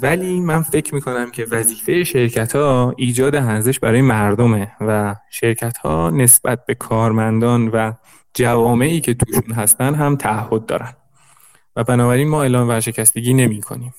ولی 0.02 0.40
من 0.40 0.62
فکر 0.62 0.94
می‌کنم 0.94 1.30
که 1.30 1.46
وظیفه 1.50 2.04
شرکت 2.04 2.56
ها 2.56 2.94
ایجاد 2.96 3.34
ارزش 3.34 3.78
برای 3.78 4.02
مردمه 4.02 4.72
و 4.80 5.16
شرکت 5.30 5.76
ها 5.76 6.10
نسبت 6.10 6.66
به 6.66 6.74
کارمندان 6.74 7.68
و 7.68 7.92
جوامعی 8.34 9.00
که 9.00 9.14
توشون 9.14 9.52
هستن 9.54 9.94
هم 9.94 10.16
تعهد 10.16 10.66
دارن. 10.66 10.92
و 11.76 11.84
بنابراین 11.84 12.28
ما 12.28 12.42
اعلام 12.42 12.68
ورشکستگی 12.68 13.34
نمی 13.34 13.60
کنیم 13.60 13.94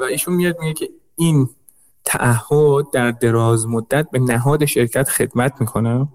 و 0.00 0.02
ایشون 0.02 0.34
میاد 0.34 0.56
میگه 0.60 0.72
که 0.72 0.88
این 1.16 1.48
تعهد 2.04 2.90
در 2.92 3.10
دراز 3.10 3.66
مدت 3.66 4.10
به 4.10 4.18
نهاد 4.18 4.64
شرکت 4.64 5.08
خدمت 5.08 5.60
می‌کنه. 5.60 6.08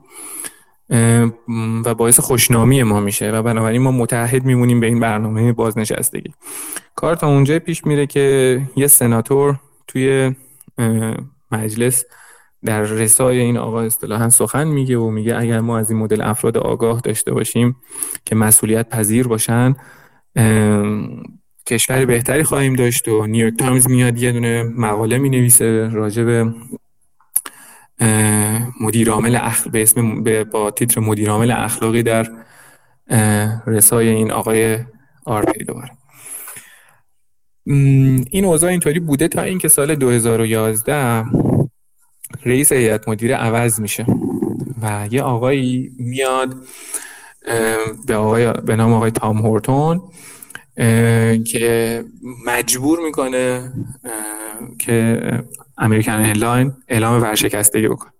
و 1.86 1.96
باعث 1.98 2.20
خوشنامی 2.20 2.84
ما 2.84 3.00
میشه 3.00 3.32
و 3.32 3.44
بنابراین 3.44 3.82
ما 3.82 3.92
متحد 3.92 4.46
میمونیم 4.46 4.80
به 4.80 4.88
این 4.88 5.00
برنامه 5.00 5.54
بازنشستگی. 5.54 6.34
کار 6.96 7.16
تا 7.16 7.28
اونجا 7.28 7.60
پیش 7.60 7.86
میره 7.86 8.08
که 8.08 8.62
یه 8.76 8.88
سناتور 8.88 9.60
توی 9.88 10.36
مجلس 11.52 12.06
در 12.66 12.82
رسای 12.82 13.40
این 13.40 13.58
آقا 13.58 13.82
اصطلاحا 13.82 14.30
سخن 14.30 14.68
میگه 14.68 14.98
و 14.98 15.10
میگه 15.10 15.38
اگر 15.38 15.60
ما 15.60 15.78
از 15.78 15.92
این 15.92 16.00
مدل 16.00 16.22
افراد 16.22 16.58
آگاه 16.58 17.02
داشته 17.02 17.34
باشیم 17.34 17.76
که 18.26 18.36
مسئولیت 18.36 18.90
پذیر 18.90 19.28
باشن 19.28 19.76
کشور 21.68 22.06
بهتری 22.06 22.44
خواهیم 22.44 22.76
داشت 22.76 23.08
و 23.08 23.26
New 23.26 23.39
York 23.39 23.58
Times 23.60 23.90
میاد 23.90 24.18
یه 24.18 24.32
دونه 24.32 24.64
مقاله 24.64 25.18
می 25.18 25.30
نویسه 25.30 25.90
راجع 25.90 26.24
به 26.24 26.54
مدیر 28.82 29.10
عامل 29.10 29.40
به 29.72 29.82
اسم 29.82 30.24
با 30.52 30.72
تیتر 30.72 31.02
مدیر 31.02 31.30
عامل 31.30 31.52
اخلاقی 31.52 32.04
در 32.04 32.28
رسای 33.68 34.10
این 34.10 34.32
آقای 34.32 34.80
آرپی 35.26 35.64
دوباره. 35.64 35.92
این 38.32 38.46
اوضاع 38.46 38.70
اینطوری 38.70 39.00
بوده 39.00 39.28
تا 39.28 39.42
اینکه 39.42 39.68
سال 39.68 39.96
2011 39.96 41.26
رئیس 42.46 42.72
هیئت 42.72 43.10
مدیره 43.10 43.36
عوض 43.36 43.80
میشه 43.80 44.06
و 44.82 45.08
یه 45.12 45.22
آقایی 45.22 45.92
میاد 46.00 46.56
به, 48.08 48.16
آقای 48.16 48.54
به 48.54 48.76
نام 48.76 48.94
آقای 48.94 49.12
تام 49.12 49.38
هورتون 49.38 50.02
که 51.46 52.04
مجبور 52.46 53.00
می‌کنه 53.00 53.74
که 54.80 55.22
American 55.78 56.12
Airline 56.12 56.74
اعلام 56.88 57.22
ورشکستگی 57.22 57.88
بکنه. 57.88 58.12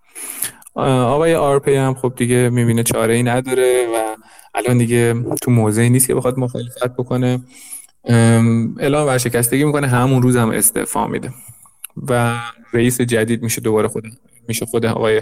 آقای 0.76 1.36
آرپی 1.36 1.76
هم 1.76 1.94
خب 1.94 2.14
دیگه 2.16 2.50
می‌بینه 2.50 2.84
چاره 2.84 3.14
ای 3.14 3.24
نداره 3.24 3.88
و 3.96 4.16
الان 4.56 4.78
دیگه 4.78 5.16
تو 5.42 5.52
موضعی 5.52 5.90
نیست 5.90 6.08
که 6.08 6.16
بخواد 6.16 6.40
مخالفت 6.40 6.96
بکنه. 6.98 7.42
اعلام 8.80 9.08
ورشکستگی 9.08 9.64
می‌کنه 9.64 9.88
همون 9.88 10.22
روز 10.22 10.38
هم 10.38 10.50
استعفا 10.50 11.08
میده. 11.08 11.34
و 12.08 12.36
رئیس 12.74 13.02
جدید 13.02 13.44
میشه 13.44 13.62
دوباره 13.62 13.88
خود 13.88 14.04
میشه 14.48 14.66
خود 14.66 14.86
آقای 14.86 15.22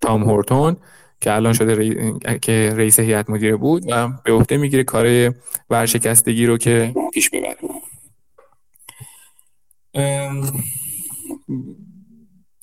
تام 0.00 0.24
هورتون. 0.24 0.76
که 1.20 1.32
الان 1.34 1.52
شده 1.52 2.38
که 2.38 2.74
رئیس 2.76 3.00
هیئت 3.00 3.30
مدیره 3.30 3.56
بود 3.56 3.84
و 3.88 4.08
به 4.24 4.32
عهده 4.32 4.56
می‌گیره 4.56 4.84
کار 4.84 5.34
ورشکستگی 5.70 6.46
رو 6.46 6.58
که 6.58 6.94
پیش 7.12 7.30
ببره 7.30 7.56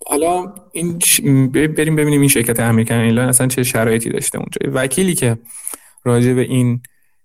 حالا 0.08 0.56
این 0.72 1.00
بریم 1.52 1.96
ببینیم 1.96 2.20
این 2.20 2.30
شرکت 2.30 2.60
American 2.60 2.96
Airline 2.96 3.30
اصلا 3.30 3.48
چه 3.48 3.64
شرایطی 3.64 4.10
داشته 4.10 4.38
اونجا. 4.38 4.72
وکیلی 4.74 5.16
که 5.16 5.38
راجع 6.04 6.34
به 6.34 6.42
این 6.42 6.82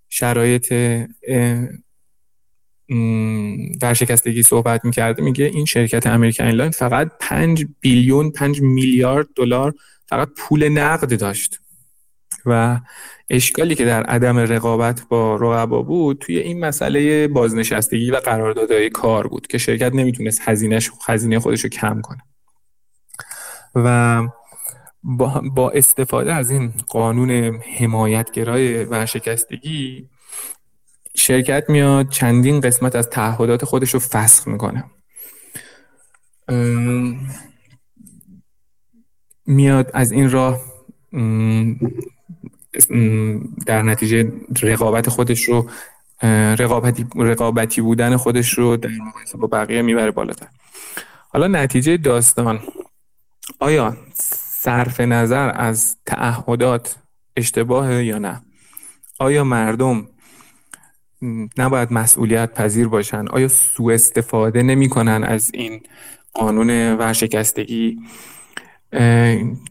شرایط 0.08 0.74
ورشکستگی 3.82 4.42
صحبت 4.42 4.84
می‌کرده 4.84 5.23
میگه 5.23 5.44
این 5.44 5.65
شرکت 5.65 6.07
American 6.06 6.44
Airline 6.44 6.70
فقط 6.70 7.10
5 7.20 7.66
billion 7.80 8.30
5 8.31 8.60
میلیارد 8.60 9.26
دلار 9.36 9.74
فقط 10.08 10.28
پول 10.36 10.68
نقد 10.68 11.20
داشت. 11.20 11.60
و 12.46 12.80
اشکالی 13.30 13.74
که 13.74 13.84
در 13.84 14.02
عدم 14.02 14.38
رقابت 14.38 15.02
با 15.08 15.36
رقبا 15.36 15.82
بود 15.82 16.18
توی 16.18 16.38
این 16.38 16.64
مسئله 16.64 17.28
بازنشستگی 17.28 18.10
و 18.10 18.16
قراردادهای 18.16 18.90
کار 18.90 19.26
بود 19.26 19.46
که 19.46 19.58
شرکت 19.58 19.94
نمی‌تونست 19.94 20.40
هزینه 21.08 21.40
خودش 21.40 21.60
رو 21.60 21.70
کم 21.70 22.00
کنه. 22.00 22.22
و 23.74 24.22
با, 25.02 25.42
با 25.54 25.70
استفاده 25.70 26.34
از 26.34 26.50
این 26.50 26.72
قانون 26.86 27.60
حمایتگرای 27.78 28.84
ورشکستگی 28.84 30.08
شرکت 31.16 31.64
میاد 31.70 32.08
چندین 32.08 32.60
قسمت 32.60 32.96
از 32.96 33.10
تعهدات 33.10 33.64
خودش 33.64 33.94
رو 33.94 34.00
فسخ 34.00 34.48
می‌کنه. 34.48 34.84
میاد 39.48 39.90
از 39.94 40.12
این 40.12 40.30
راه 40.30 40.60
در 43.66 43.82
نتیجه 43.82 44.32
رقابت 44.62 45.08
خودش 45.08 45.44
رو 45.44 45.70
رقابتی, 46.58 47.06
رقابتی 47.16 47.80
بودن 47.80 48.16
خودش 48.16 48.52
رو 48.52 48.76
در 48.76 48.90
مقایسه 49.08 49.38
با 49.38 49.46
بقیه 49.46 49.82
می‌بره 49.82 50.10
بالاتر. 50.10 50.46
حالا 51.28 51.46
نتیجه 51.46 51.96
داستان. 51.96 52.60
آیا 53.60 53.96
صرف 54.62 55.00
نظر 55.00 55.52
از 55.54 55.96
تعهدات 56.06 56.96
اشتباه 57.36 58.04
یا 58.04 58.18
نه؟ 58.18 58.42
آیا 59.18 59.44
مردم 59.44 60.08
نباید 61.58 61.92
مسئولیت 61.92 62.54
پذیر 62.54 62.88
باشن؟ 62.88 63.28
آیا 63.28 63.48
سوء 63.48 63.94
استفاده 63.94 64.62
نمی 64.62 64.88
کنن 64.88 65.24
از 65.24 65.50
این 65.54 65.80
قانون 66.34 66.70
ورشکستگی؟ 66.96 67.98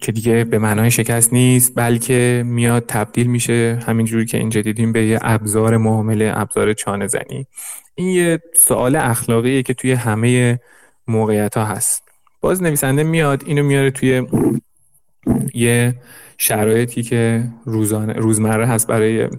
که 0.01 0.11
دیگه 0.13 0.43
به 0.43 0.59
معنای 0.59 0.91
شکست 0.91 1.33
نیست 1.33 1.71
بلکه 1.75 2.43
میاد 2.45 2.85
تبدیل 2.87 3.27
میشه 3.27 3.79
همینجوری 3.87 4.25
که 4.25 4.37
اینجا 4.37 4.61
دیدیم 4.61 4.91
به 4.91 5.05
یه 5.05 5.19
ابزار 5.21 5.77
معامله 5.77 6.31
ابزار 6.35 6.73
چانه 6.73 7.07
زنی 7.07 7.47
این 7.95 8.07
یه 8.07 8.39
سوال 8.55 8.95
اخلاقیه 8.95 9.63
که 9.63 9.73
توی 9.73 9.91
همه 9.91 10.59
موقعیت 11.07 11.57
ها 11.57 11.65
هست. 11.65 12.03
باز 12.41 12.63
نویسنده 12.63 13.03
میاد 13.03 13.43
اینو 13.45 13.63
میاره 13.63 13.91
توی 13.91 14.27
یه 15.53 15.95
شرایطی 16.37 17.03
که 17.03 17.43
روزانه 17.65 18.13
روزمره 18.13 18.67
هست 18.67 18.87
برای 18.87 19.29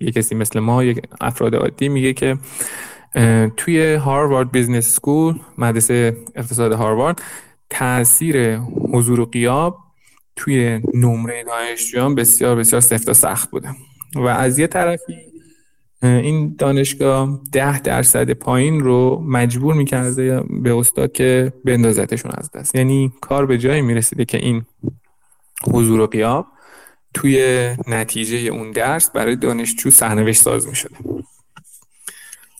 یه 0.00 0.10
کسی 0.12 0.34
مثل 0.34 0.60
ما 0.60 0.84
یک 0.84 1.02
افراد 1.20 1.54
عادی 1.54 1.88
میگه 1.88 2.12
که 2.12 2.38
توی 3.56 3.94
Harvard 3.94 4.52
Business 4.52 4.96
School 4.96 5.34
مدرسه 5.58 6.16
اقتصاد 6.34 6.72
هاروارد 6.72 7.22
تاثیر 7.70 8.56
حضور 8.92 9.20
و 9.20 9.24
غیاب 9.24 9.78
توی 10.36 10.80
نمره 10.94 11.44
دانشجویان 11.44 12.14
بسیار 12.14 12.56
بسیار 12.56 12.80
سفت 12.80 13.08
و 13.08 13.14
سخت 13.14 13.50
بوده. 13.50 13.68
و 14.16 14.26
از 14.26 14.58
یه 14.58 14.66
طرفی 14.66 15.14
این 16.02 16.54
دانشگاه 16.58 17.40
ده 17.52 17.80
درصد 17.80 18.30
پایین 18.30 18.80
رو 18.80 19.24
مجبور 19.26 19.74
می‌کرده 19.74 20.40
به 20.62 20.74
استاد 20.76 21.12
که 21.12 21.52
بندازتشون 21.64 22.32
از 22.34 22.50
درس. 22.50 22.74
یعنی 22.74 23.12
کار 23.20 23.46
به 23.46 23.58
جایی 23.58 23.82
می‌رسیده 23.82 24.24
که 24.24 24.38
این 24.38 24.64
حضور 25.64 26.00
و 26.00 26.06
غیاب 26.06 26.46
توی 27.14 27.70
نتیجه 27.88 28.36
اون 28.36 28.70
درس 28.70 29.10
برای 29.10 29.36
دانشجو 29.36 29.90
سرنوشت 29.90 30.42
ساز 30.42 30.68
می‌شده. 30.68 30.96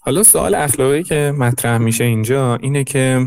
حالا 0.00 0.22
سوال 0.22 0.54
اخلاقی 0.54 1.02
که 1.02 1.34
مطرح 1.38 1.78
میشه 1.78 2.04
اینجا 2.04 2.56
اینه 2.56 2.84
که 2.84 3.26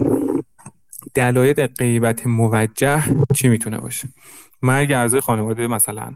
دلایل 1.19 1.67
غیبت 1.67 2.27
موجه 2.27 3.03
چی 3.35 3.49
می‌تونه 3.49 3.77
باشه؟ 3.77 4.07
مرگ 4.61 4.91
اعضای 4.91 5.21
خانواده 5.21 5.67
مثلا 5.67 6.11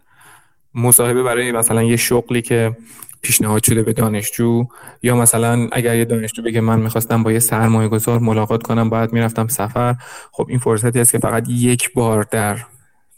مصاحبه 0.75 1.23
برای 1.23 1.51
مثلا 1.51 1.83
یه 1.83 1.95
شغلی 1.95 2.41
که 2.41 2.77
پیشنهاد 3.21 3.63
شده 3.63 3.83
به 3.83 3.93
دانشجو 3.93 4.65
یا 5.01 5.15
مثلا 5.15 5.69
اگر 5.71 5.95
یه 5.95 6.05
دانشجو 6.05 6.41
بگه 6.41 6.61
من 6.61 6.79
می‌خواستم 6.79 7.23
با 7.23 7.31
یه 7.31 7.39
سرمایه 7.39 7.87
گذار 7.89 8.19
ملاقات 8.19 8.63
کنم 8.63 8.89
باید 8.89 9.13
می‌رفتم 9.13 9.47
سفر. 9.47 9.95
خب 10.31 10.45
این 10.49 10.59
فرصتی 10.59 10.99
است 10.99 11.11
که 11.11 11.19
فقط 11.19 11.49
یک 11.49 11.93
بار 11.93 12.27
در 12.31 12.57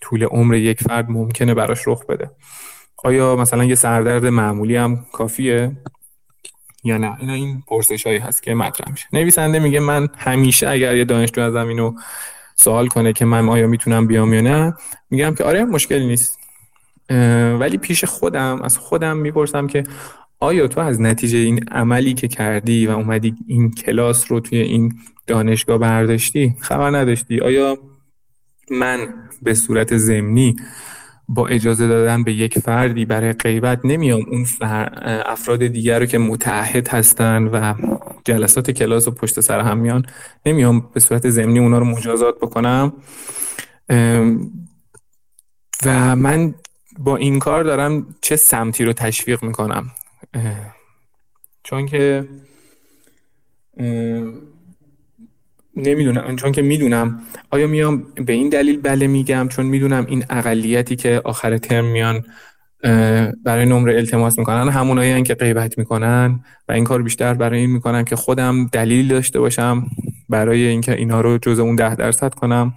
طول 0.01 0.23
عمر 0.23 0.55
یک 0.55 0.83
فرد 0.83 1.09
ممکنه 1.09 1.53
براش 1.53 1.87
رخ 1.87 2.05
بده. 2.05 2.31
آیا 3.03 3.35
مثلا 3.35 3.63
یه 3.63 3.75
سردرد 3.75 4.25
معمولی 4.25 4.75
هم 4.75 5.05
کافیه؟ 5.11 5.71
یا 6.85 6.97
نه؟ 6.97 7.17
این 7.19 7.29
این 7.29 7.63
پرسش 7.67 8.07
هایی 8.07 8.19
هست 8.19 8.43
که 8.43 8.55
مطرح 8.55 8.91
میشه. 8.91 9.07
نویسنده 9.13 9.59
میگه 9.59 9.79
من 9.79 10.07
همیشه 10.17 10.69
اگر 10.69 10.97
یه 10.97 11.05
دانشجو 11.05 11.41
ازم 11.41 11.67
اینو 11.67 11.93
سوال 12.55 12.87
کنه 12.87 13.13
که 13.13 13.25
من 13.25 13.49
آیا 13.49 13.67
می‌تونم 13.67 14.07
بیام 14.07 14.33
یا 14.33 14.41
نه 14.41 14.73
میگم 15.09 15.35
که 15.35 15.43
آره 15.43 15.65
مشکلی 15.65 16.07
نیست. 16.07 16.39
ولی 17.59 17.77
پیش 17.77 18.05
خودم 18.05 18.61
از 18.61 18.77
خودم 18.77 19.17
می‌پرسم 19.17 19.67
که 19.67 19.83
آیا 20.39 20.67
تو 20.67 20.81
از 20.81 21.01
نتیجه 21.01 21.37
این 21.37 21.69
عملی 21.71 22.13
که 22.13 22.27
کردی 22.27 22.87
و 22.87 22.91
اومدی 22.91 23.35
این 23.47 23.71
کلاس 23.71 24.31
رو 24.31 24.39
توی 24.39 24.59
این 24.59 24.93
دانشگاه 25.27 25.77
برداشتی 25.77 26.55
خبر 26.59 26.97
نداشتی؟ 26.97 27.39
آیا 27.39 27.77
من 28.71 29.13
به 29.41 29.53
صورت 29.53 29.97
زمینی 29.97 30.55
با 31.27 31.47
اجازه 31.47 31.87
دادن 31.87 32.23
به 32.23 32.33
یک 32.33 32.59
فردی 32.59 33.05
برای 33.05 33.33
غیبت 33.33 33.79
نمیام. 33.83 34.21
اون 34.29 34.45
افراد 35.25 35.67
دیگر 35.67 35.99
رو 35.99 36.05
که 36.05 36.17
متعهد 36.17 36.87
هستن 36.87 37.43
و 37.43 37.73
جلسات 38.25 38.71
کلاس 38.71 39.07
و 39.07 39.11
پشت 39.11 39.39
سر 39.39 39.59
هم 39.59 39.77
میان 39.77 40.05
نمیام 40.45 40.89
به 40.93 40.99
صورت 40.99 41.29
زمینی 41.29 41.59
اونا 41.59 41.77
رو 41.77 41.85
مجازات 41.85 42.39
بکنم. 42.39 42.93
و 45.85 46.15
من 46.15 46.53
با 46.99 47.15
این 47.15 47.39
کار 47.39 47.63
دارم 47.63 48.15
چه 48.21 48.35
سمتی 48.35 48.85
رو 48.85 48.93
تشویق 48.93 49.43
می‌کنم. 49.43 49.91
چون 51.63 51.85
که 51.85 52.27
نمی‌دونم. 55.75 56.35
چون 56.35 56.51
که 56.51 56.61
می‌دونم. 56.61 57.19
آیا 57.49 57.67
میام 57.67 58.03
به 58.25 58.33
این 58.33 58.49
دلیل 58.49 58.81
بله 58.81 59.07
میگم؟ 59.07 59.47
چون 59.47 59.65
می‌دونم 59.65 60.05
این 60.05 60.25
اقلیتی 60.29 60.95
که 60.95 61.21
آخر 61.23 61.57
ترم 61.57 61.85
میان 61.85 62.23
برای 63.43 63.65
نمره 63.65 63.95
التماس 63.95 64.39
می‌کنن 64.39 64.69
همونایی 64.69 65.23
که 65.23 65.35
غیبت 65.35 65.77
می‌کنن 65.77 66.39
و 66.67 66.71
این 66.71 66.83
کار 66.83 67.01
بیشتر 67.01 67.33
برای 67.33 67.59
این 67.59 67.71
می‌کنن 67.71 68.05
که 68.05 68.15
خودم 68.15 68.67
دلیل 68.67 69.07
داشته 69.07 69.39
باشم 69.39 69.85
برای 70.29 70.67
اینکه 70.67 70.95
اینا 70.95 71.21
رو 71.21 71.37
جز 71.37 71.59
اون 71.59 71.75
ده 71.75 71.95
درصد 71.95 72.33
کنم. 72.33 72.73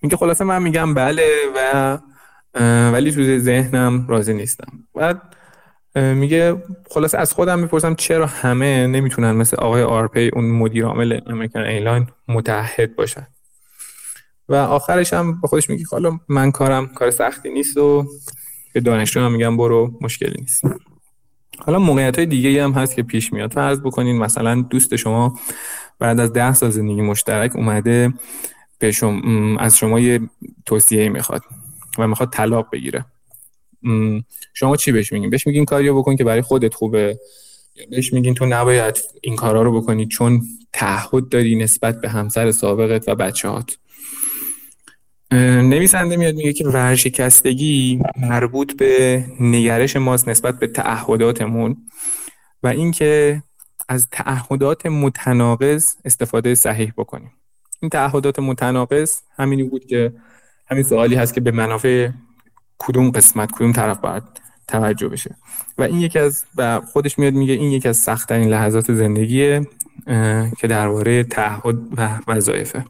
اینکه 0.00 0.16
خلاصه 0.16 0.44
من 0.44 0.62
میگم 0.62 0.94
بله 0.94 1.26
و 1.56 1.98
ولی 2.92 3.12
تو 3.12 3.38
ذهنم 3.38 4.06
راضی 4.08 4.34
نیستم. 4.34 4.72
بعد 4.94 5.22
میگه 5.94 6.62
خلاصه 6.90 7.18
از 7.18 7.32
خودم 7.32 7.58
می‌پرسم 7.58 7.94
چرا 7.94 8.26
همه 8.26 8.86
نمی‌تونن 8.86 9.32
مثل 9.32 9.56
آقای 9.56 9.82
آرپی 9.82 10.28
اون 10.28 10.50
مدیر 10.50 10.84
عامل 10.84 11.20
American 11.26 11.60
Airline 11.60 12.06
متحد 12.28 12.96
باشن؟ 12.96 13.26
و 14.48 14.54
آخرش 14.54 15.12
هم 15.12 15.40
به 15.40 15.48
خودش 15.48 15.70
میگه 15.70 15.84
حالا 15.90 16.20
من 16.28 16.50
کارم 16.50 16.86
کار 16.86 17.10
سختی 17.10 17.50
نیست 17.50 17.76
و 17.76 18.06
به 18.72 18.80
دانشجو 18.80 19.20
هم 19.20 19.32
میگم 19.32 19.56
برو 19.56 19.98
مشکلی 20.00 20.40
نیست. 20.40 20.64
حالا 21.58 21.78
موقعیت 21.78 22.16
های 22.16 22.26
دیگه 22.26 22.64
هم 22.64 22.72
هست 22.72 22.96
که 22.96 23.02
پیش 23.02 23.32
میاد. 23.32 23.52
فرض 23.52 23.80
بکنین 23.80 24.18
مثلا 24.18 24.62
دوست 24.70 24.96
شما 24.96 25.38
بعد 25.98 26.20
از 26.20 26.32
ده 26.32 26.54
سال 26.54 26.70
زندگی 26.70 27.02
مشترک 27.02 27.56
اومده 27.56 28.12
به 28.78 28.92
شما 28.92 29.20
از 29.60 29.78
شما 29.78 30.00
یه 30.00 30.20
توصیه 30.66 31.08
می‌خواد 31.08 31.42
و 31.98 32.08
می‌خواد 32.08 32.30
طلاق 32.30 32.68
بگیره. 32.72 33.04
شما 34.54 34.76
چی 34.76 34.92
بهش 34.92 35.12
میگین؟ 35.12 35.30
بهش 35.30 35.46
میگین 35.46 35.64
کاریو 35.64 35.98
بکن 35.98 36.16
که 36.16 36.24
برای 36.24 36.42
خودت 36.42 36.74
خوبه. 36.74 37.18
بهش 37.90 38.12
میگین 38.12 38.34
تو 38.34 38.46
نباید 38.46 38.98
این 39.20 39.36
کارا 39.36 39.62
رو 39.62 39.80
بکنی 39.80 40.06
چون 40.06 40.42
تعهد 40.72 41.28
داری 41.28 41.56
نسبت 41.56 42.00
به 42.00 42.08
همسر 42.08 42.50
سابقت 42.50 43.08
و 43.08 43.14
بچه‌هات. 43.14 43.76
نویسنده 45.32 46.16
میاد 46.16 46.34
میگه 46.34 46.52
که 46.52 46.68
ورشکستگی 46.68 48.02
مربوط 48.16 48.76
به 48.76 49.24
نگرش 49.40 49.96
ماست 49.96 50.28
نسبت 50.28 50.58
به 50.58 50.66
تعهداتمون 50.66 51.76
و 52.62 52.68
اینکه 52.68 53.42
از 53.88 54.08
تعهدات 54.12 54.86
متناقض 54.86 55.94
استفاده 56.04 56.54
صحیح 56.54 56.92
بکنیم. 56.96 57.32
این 57.80 57.88
تعهدات 57.88 58.38
متناقض 58.38 59.14
همینی 59.36 59.62
بود 59.62 59.84
که 59.84 60.12
همین 60.70 60.82
سوالی 60.82 61.14
هست 61.14 61.34
که 61.34 61.40
به 61.40 61.50
منافع 61.50 62.08
کدوم 62.82 63.10
قسمت 63.10 63.50
کدوم 63.50 63.72
طرف 63.72 63.98
باید 63.98 64.22
توجه 64.68 65.08
بشه. 65.08 65.36
و 65.78 65.82
این 65.82 66.00
یکی 66.00 66.18
از 66.18 66.44
و 66.56 66.80
خودش 66.80 67.18
میاد 67.18 67.34
میگه 67.34 67.52
این 67.52 67.70
یکی 67.70 67.88
از 67.88 67.96
سختترین 67.96 68.48
لحظات 68.48 68.92
زندگیه 68.92 69.66
که 70.58 70.66
درباره 70.68 71.24
تعهد 71.24 71.76
و 71.96 72.18
وظایفه. 72.28 72.84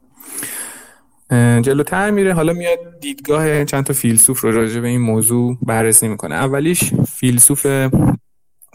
جلوتر 1.63 2.11
میره 2.11 2.35
حالا 2.35 2.53
میاد 2.53 2.79
دیدگاه 3.01 3.65
چند 3.65 3.85
تا 3.85 3.93
فیلسوف 3.93 4.41
رو 4.41 4.53
راجع 4.53 4.81
به 4.81 4.89
این 4.89 5.01
موضوع 5.01 5.59
بررسی 5.63 6.09
می‌کنه. 6.09 6.35
اولیش 6.35 6.95
فیلسوف 6.95 7.67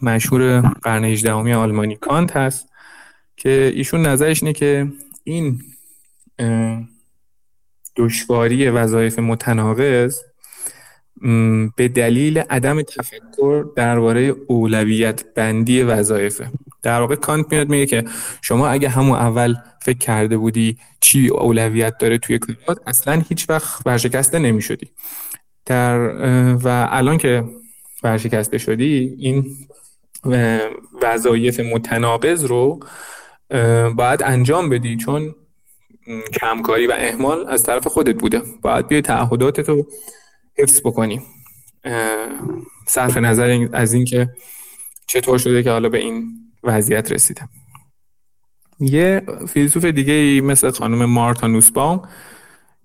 مشهور 0.01 0.61
قرن 0.61 1.03
18 1.03 1.31
آلمانی 1.31 1.95
کانت 1.95 2.37
هست 2.37 2.69
که 3.37 3.71
ایشون 3.75 4.05
نظرش 4.05 4.43
اینه 4.43 4.53
که 4.53 4.87
این 5.23 5.61
دشواری 7.95 8.69
وظایف 8.69 9.19
متناقض 9.19 10.21
به 11.75 11.87
دلیل 11.87 12.37
عدم 12.37 12.81
تفکر 12.81 13.65
درباره 13.75 14.35
اولویت 14.47 15.33
بندی 15.33 15.81
وظایفه. 15.81 16.49
در 16.81 16.99
واقع 16.99 17.15
کانت 17.15 17.51
میاد 17.51 17.69
میگه 17.69 17.85
که 17.85 18.03
شما 18.41 18.67
اگه 18.67 18.89
همون 18.89 19.17
اول 19.17 19.55
فکر 19.81 19.97
کرده 19.97 20.37
بودی 20.37 20.77
چی 20.99 21.27
اولویت 21.27 21.97
داره 21.97 22.17
توی 22.17 22.39
کارات 22.39 22.81
اصلا 22.87 23.23
هیچ 23.29 23.49
وقت 23.49 23.81
ورشکسته 23.85 24.39
نمی 24.39 24.61
شدی 24.61 24.89
در 25.65 25.99
و 26.55 26.87
الان 26.91 27.17
که 27.17 27.43
ورشکسته 28.03 28.57
شدی 28.57 29.15
این 29.19 29.55
وظایف 31.01 31.59
متناقض 31.59 32.45
رو 32.45 32.79
باید 33.95 34.23
انجام 34.23 34.69
بدی 34.69 34.97
چون 34.97 35.35
کمکاری 36.41 36.87
و 36.87 36.93
اهمال 36.97 37.47
از 37.47 37.63
طرف 37.63 37.87
خودت 37.87 38.15
بوده. 38.15 38.41
باید 38.61 38.87
بیای 38.87 39.01
تعهداتت 39.01 39.69
رو 39.69 39.87
حفظ 40.57 40.81
بکنی 40.81 41.21
صرف 42.87 43.17
نظر 43.17 43.67
از 43.73 43.93
اینکه 43.93 44.29
چطور 45.07 45.37
شده 45.37 45.63
که 45.63 45.71
حالا 45.71 45.89
به 45.89 45.97
این 45.97 46.31
وضعیت 46.63 47.11
رسیده 47.11 47.41
یه 48.79 49.21
فیلسوف 49.47 49.85
دیگه 49.85 50.13
ای 50.13 50.41
مثل 50.41 50.71
خانم 50.71 51.05
مارتا 51.05 51.47
نوسباوم 51.47 52.09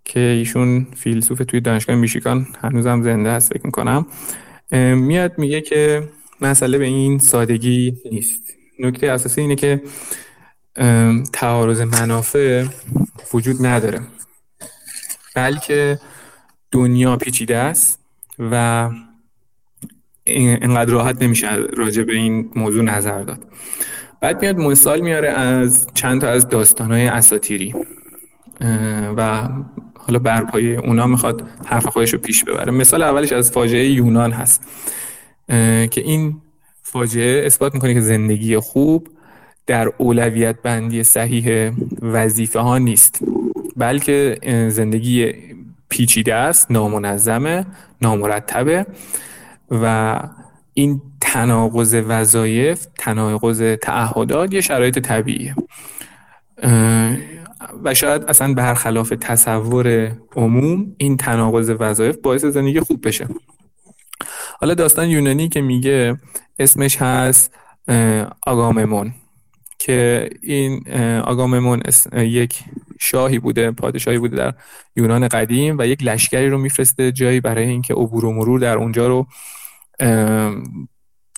که 0.05 0.21
ایشون 0.21 0.87
فیلسوف 0.97 1.43
توی 1.49 1.61
دانشگاه 1.61 1.97
میشیگان 1.97 2.47
هنوزم 2.63 3.03
زنده 3.03 3.33
هست 3.33 3.53
فکر 3.53 3.67
می‌کنم 3.67 4.07
میاد 4.97 5.39
میگه 5.39 5.61
که 5.61 6.09
مسئله 6.41 6.79
به 6.79 6.85
این 6.85 7.19
سادگی 7.19 7.97
نیست. 8.13 8.43
نکته 8.79 9.11
اساسی 9.11 9.41
اینه 9.41 9.55
که 9.55 9.83
تعارض 11.33 11.81
منافع 11.81 12.65
وجود 13.35 13.67
نداره. 13.67 14.01
بلکه 15.35 15.99
دنیا 16.73 17.17
پیچیده 17.17 17.57
است 17.57 18.01
و 18.39 18.89
اینقدر 20.25 20.91
راحت 20.93 21.23
نمیشه 21.23 21.49
راجع 21.57 22.03
به 22.03 22.13
این 22.13 22.51
موضوع 22.57 22.85
نظر 22.85 23.23
داد. 23.23 23.47
بعد 24.21 24.43
میاد 24.43 24.57
مثال 24.57 25.01
میاره 25.01 25.29
از 25.29 25.89
چند 25.95 26.21
تا 26.21 26.29
از 26.29 26.49
داستانهای 26.49 27.07
اساتیری 27.07 27.75
و 29.17 29.49
حالا 29.99 30.19
برپای 30.19 30.77
اونا 30.77 31.07
می‌خواد 31.07 31.49
حرف 31.65 31.87
خودش 31.87 32.13
رو 32.13 32.19
پیش 32.19 32.45
ببره. 32.45 32.73
مثال 32.73 33.03
اولش 33.03 33.33
از 33.33 33.51
فاجعه 33.51 33.91
یونان 33.91 34.33
هست 34.33 34.63
که 35.91 36.01
این 36.01 36.37
فاجعه 36.83 37.47
اثبات 37.47 37.75
می‌کنه 37.75 37.95
که 37.95 38.01
زندگی 38.01 38.59
خوب 38.59 39.09
در 39.67 39.93
اولویت 39.99 40.63
بندی 40.63 41.03
صحیح 41.03 41.73
وظیفه 42.03 42.59
ها 42.59 42.79
نیست 42.79 43.23
بلکه 43.77 44.39
زندگی 44.71 45.33
پیچیده 45.91 46.35
است 46.35 46.71
نامنظمه 46.71 47.67
نامرتبه 48.03 48.87
و 49.71 50.17
این 50.75 51.03
تناقض 51.21 51.95
وظایف 52.09 52.87
تناقض 52.99 53.77
تعهدات 53.83 54.55
یه 54.55 54.61
شرایط 54.61 54.99
طبیعیه. 54.99 55.55
و 57.85 57.95
شاید 57.95 58.23
اصلا 58.25 58.55
برخلاف 58.55 59.13
تصور 59.21 60.17
عموم 60.37 60.95
این 60.99 61.17
تناقض 61.17 61.73
وظایف 61.79 62.17
باعث 62.17 62.45
زندگی 62.45 62.81
خوب 62.81 63.07
بشه. 63.09 63.29
حالا 64.61 64.75
داستان 64.75 65.09
یونانی 65.09 65.49
که 65.49 65.61
میگه 65.61 66.17
اسمش 66.59 66.97
هست 66.97 67.55
آگاممون 68.47 69.15
که 69.79 70.31
این 70.43 70.93
آگاممون 71.21 71.83
یک 72.17 72.65
شاهی 73.01 73.39
بوده 73.39 73.71
پادشاهی 73.71 74.19
بوده 74.19 74.37
در 74.37 74.55
یونان 74.97 75.29
قدیم 75.29 75.79
و 75.79 75.87
یک 75.87 76.03
لشکری 76.03 76.49
رو 76.49 76.59
میفرسته 76.59 77.13
جایی 77.13 77.41
برای 77.41 77.65
اینکه 77.65 77.95
عبور 77.95 78.25
و 78.25 78.33
مرور 78.33 78.61
در 78.61 78.77
اونجا 78.77 79.09
رو 79.09 79.27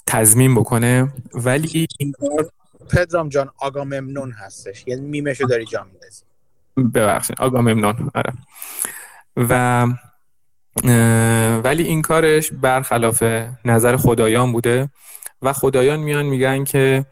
تضمین 0.07 0.55
بکنه. 0.55 1.13
ولی 1.35 1.87
این 1.99 2.13
کار 2.13 2.51
پدرام 2.91 3.29
جان 3.29 3.51
آگاممنون 3.59 4.33
هستش. 4.33 4.85
یعنی 4.87 5.01
میمشو 5.01 5.45
داری 5.45 5.65
جا 5.65 5.87
میدازی 5.93 6.23
ببخشید 6.95 7.37
آگاممنون 7.41 8.11
آره. 8.15 8.33
و 9.37 9.87
ولی 11.65 11.83
این 11.83 12.03
کارش 12.03 12.53
برخلاف 12.53 13.23
نظر 13.65 13.97
خدایان 13.97 14.53
بوده 14.53 14.89
و 15.43 15.53
خدایان 15.53 16.01
میان 16.01 16.27
میگن 16.27 16.65
که 16.65 17.07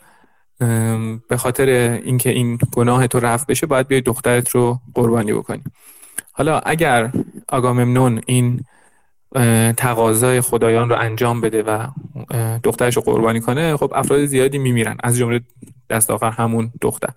به 1.28 1.36
خاطر 1.36 1.68
اینکه 2.04 2.30
این 2.30 2.58
گناه 2.72 3.06
تو 3.06 3.20
رفت 3.20 3.46
بشه 3.46 3.66
باید 3.66 3.88
بیای 3.88 4.00
دخترت 4.00 4.50
رو 4.50 4.80
قربانی 4.94 5.32
بکنی. 5.32 5.62
حالا 6.32 6.58
اگر 6.58 7.12
آگاممنون 7.48 8.20
این 8.26 8.64
تقاضای 9.76 10.40
خدایان 10.40 10.88
رو 10.88 10.96
انجام 10.98 11.40
بده 11.40 11.62
و 11.62 11.86
دخترش 12.64 12.96
رو 12.96 13.02
قربانی 13.02 13.40
کنه 13.40 13.76
خب 13.76 13.92
افراد 13.94 14.24
زیادی 14.24 14.58
میمیرن. 14.58 14.96
از 15.02 15.18
جمله 15.18 15.40
دست 15.90 16.10
آخر 16.10 16.30
همون 16.30 16.72
دختر. 16.80 17.08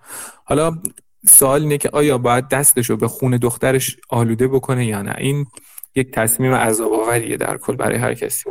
حالا 0.44 0.78
سوال 1.26 1.62
اینه 1.62 1.78
که 1.78 1.90
آیا 1.92 2.18
باید 2.18 2.48
دستش 2.48 2.90
رو 2.90 2.96
به 2.96 3.08
خون 3.08 3.36
دخترش 3.36 3.96
آلوده 4.08 4.48
بکنه 4.48 4.86
یا 4.86 5.02
نه؟ 5.02 5.14
این 5.18 5.46
یک 5.94 6.10
تصمیم 6.10 6.54
عذاب 6.54 6.92
آوریه 6.92 7.36
در 7.36 7.56
کل 7.56 7.76
برای 7.76 7.98
هر 7.98 8.14
کسی. 8.14 8.50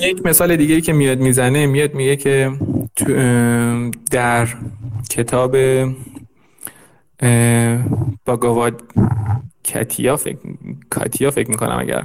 یک 0.00 0.26
مثال 0.26 0.56
دیگه 0.56 0.80
که 0.80 0.92
میاد 0.92 1.18
می‌زنه 1.18 1.66
میاد 1.66 1.94
میگه 1.94 2.16
که 2.16 2.52
در 4.10 4.48
کتاب 5.10 5.56
باگاواد 8.24 8.82
کتیا 9.64 10.16
فکر 10.16 10.38
کاتیا 10.90 11.30
فکر 11.30 11.50
می‌کنم 11.50 11.78
اگر 11.80 12.04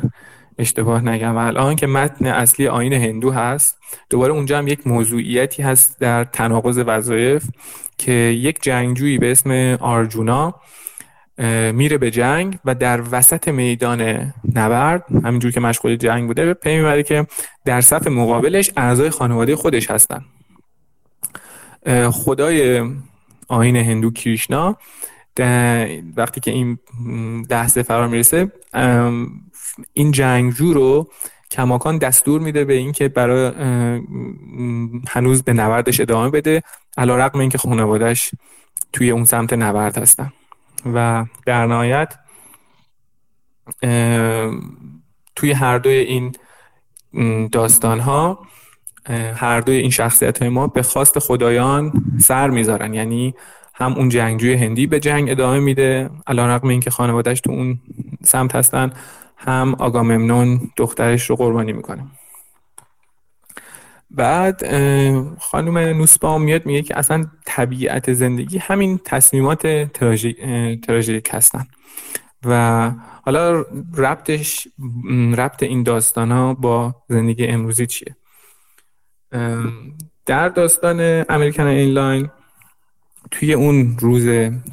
اشتباه 0.58 1.06
نگم. 1.06 1.36
و 1.36 1.38
الان 1.38 1.76
که 1.76 1.88
متن 1.88 2.26
اصلی 2.26 2.68
آین 2.68 2.94
هندو 2.94 3.32
هست 3.32 3.78
دوباره 4.10 4.34
اونجا 4.34 4.58
هم 4.58 4.68
یک 4.68 4.88
موضوعیتی 4.88 5.64
هست 5.64 6.00
در 6.00 6.24
تناقض 6.24 6.84
وظایف 6.88 7.44
که 7.98 8.12
یک 8.12 8.62
جنگجویی 8.62 9.18
به 9.18 9.32
اسم 9.32 9.78
آرجونا 9.82 10.56
میره 11.74 11.98
به 11.98 12.12
جنگ 12.12 12.58
و 12.66 12.76
در 12.76 13.04
وسط 13.12 13.48
میدان 13.48 14.02
نبرد 14.56 15.06
همینجور 15.24 15.52
که 15.52 15.60
مشغول 15.60 15.96
جنگ 15.96 16.28
بوده 16.28 16.54
پی 16.54 16.78
می‌بره 16.78 17.04
که 17.04 17.28
در 17.66 17.82
صف 17.82 18.08
مقابلش 18.08 18.72
اعضای 18.78 19.10
خانواده 19.10 19.56
خودش 19.56 19.92
هستن. 19.92 20.26
خدای 22.12 22.90
آین 23.48 23.76
هندو 23.76 24.12
کریشنا 24.12 24.78
وقتی 26.18 26.40
که 26.42 26.52
این 26.52 26.78
لحظه 27.50 27.84
فرا 27.84 28.08
می‌رسه 28.08 28.52
این 29.94 30.12
جنگجو 30.12 30.74
رو 30.74 31.10
کماکان 31.52 31.98
دستور 31.98 32.42
میده 32.42 32.66
به 32.66 32.74
اینکه 32.74 33.08
برای 33.08 33.52
هنوز 35.08 35.44
به 35.44 35.54
نبردش 35.54 36.00
ادامه 36.00 36.30
بده 36.30 36.64
علا 36.98 37.18
رقم 37.18 37.40
اینکه 37.40 37.58
خانوادهش 37.58 38.32
توی 38.94 39.12
اون 39.12 39.26
سمت 39.26 39.54
نبرد 39.54 39.98
هستن. 39.98 40.34
و 40.86 41.26
در 41.46 41.66
نهایت 41.66 42.16
توی 45.36 45.52
هر 45.52 45.78
دوی 45.78 45.94
این 45.94 46.36
داستان 47.52 48.00
ها 48.00 48.48
هر 49.36 49.62
دوی 49.62 49.76
این 49.76 49.90
شخصیت 49.90 50.40
های 50.40 50.50
ما 50.50 50.68
به 50.68 50.82
خواست 50.84 51.20
خدایان 51.20 51.92
سر 52.20 52.50
می‌ذارن. 52.50 52.94
یعنی 52.94 53.34
هم 53.74 53.94
اون 53.94 54.10
جنگجوی 54.10 54.54
هندی 54.54 54.88
به 54.88 55.00
جنگ 55.00 55.30
ادامه 55.30 55.60
میده 55.60 56.10
علا 56.28 56.48
رقم 56.48 56.68
اینکه 56.68 56.90
خانوادهش 56.90 57.42
تو 57.42 57.52
اون 57.52 57.80
سمت 58.24 58.56
هستن 58.56 58.92
هم 59.38 59.76
آگاممنون 59.80 60.72
دخترش 60.78 61.30
رو 61.30 61.36
قربانی 61.36 61.74
می‌کنه. 61.74 62.06
بعد 64.16 64.62
خانم 65.40 65.78
نوسبام 65.78 66.42
میاد 66.42 66.66
میگه 66.66 66.82
که 66.82 66.98
اصلا 66.98 67.26
طبیعت 67.46 68.14
زندگی 68.14 68.58
همین 68.58 69.00
تصمیمات 69.06 69.68
تراژیک 70.84 71.30
هستن. 71.32 71.68
و 72.46 72.92
حالا 73.26 73.66
ربطش 73.98 74.68
ربط 75.38 75.64
این 75.64 75.84
داستان 75.84 76.32
ها 76.32 76.54
با 76.54 76.96
زندگی 77.10 77.48
امروزی 77.48 77.86
چیه؟ 77.86 78.16
در 80.26 80.50
داستان 80.50 81.26
امریکن 81.30 81.64
اینلاین 81.64 82.30
توی 83.32 83.54
اون 83.54 83.98
روز 84.00 84.28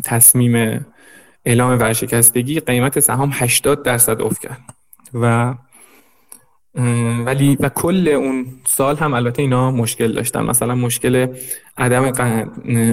تصمیم 0.05 0.86
اعلام 1.44 1.78
ورشکستگی 1.78 2.60
قیمت 2.60 3.00
سهام 3.00 3.31
80 3.33 3.83
درصد 3.83 4.23
افت 4.23 4.41
کرد. 4.41 4.60
و 5.15 5.55
ولی 7.26 7.57
و 7.60 7.68
کل 7.68 8.08
اون 8.08 8.47
سال 8.66 8.97
هم 8.97 9.15
البته 9.15 9.42
اینا 9.42 9.70
مشکل 9.70 10.12
داشتن. 10.12 10.42
مثلا 10.42 10.74
مشکل 10.74 11.26
عدم 11.78 12.05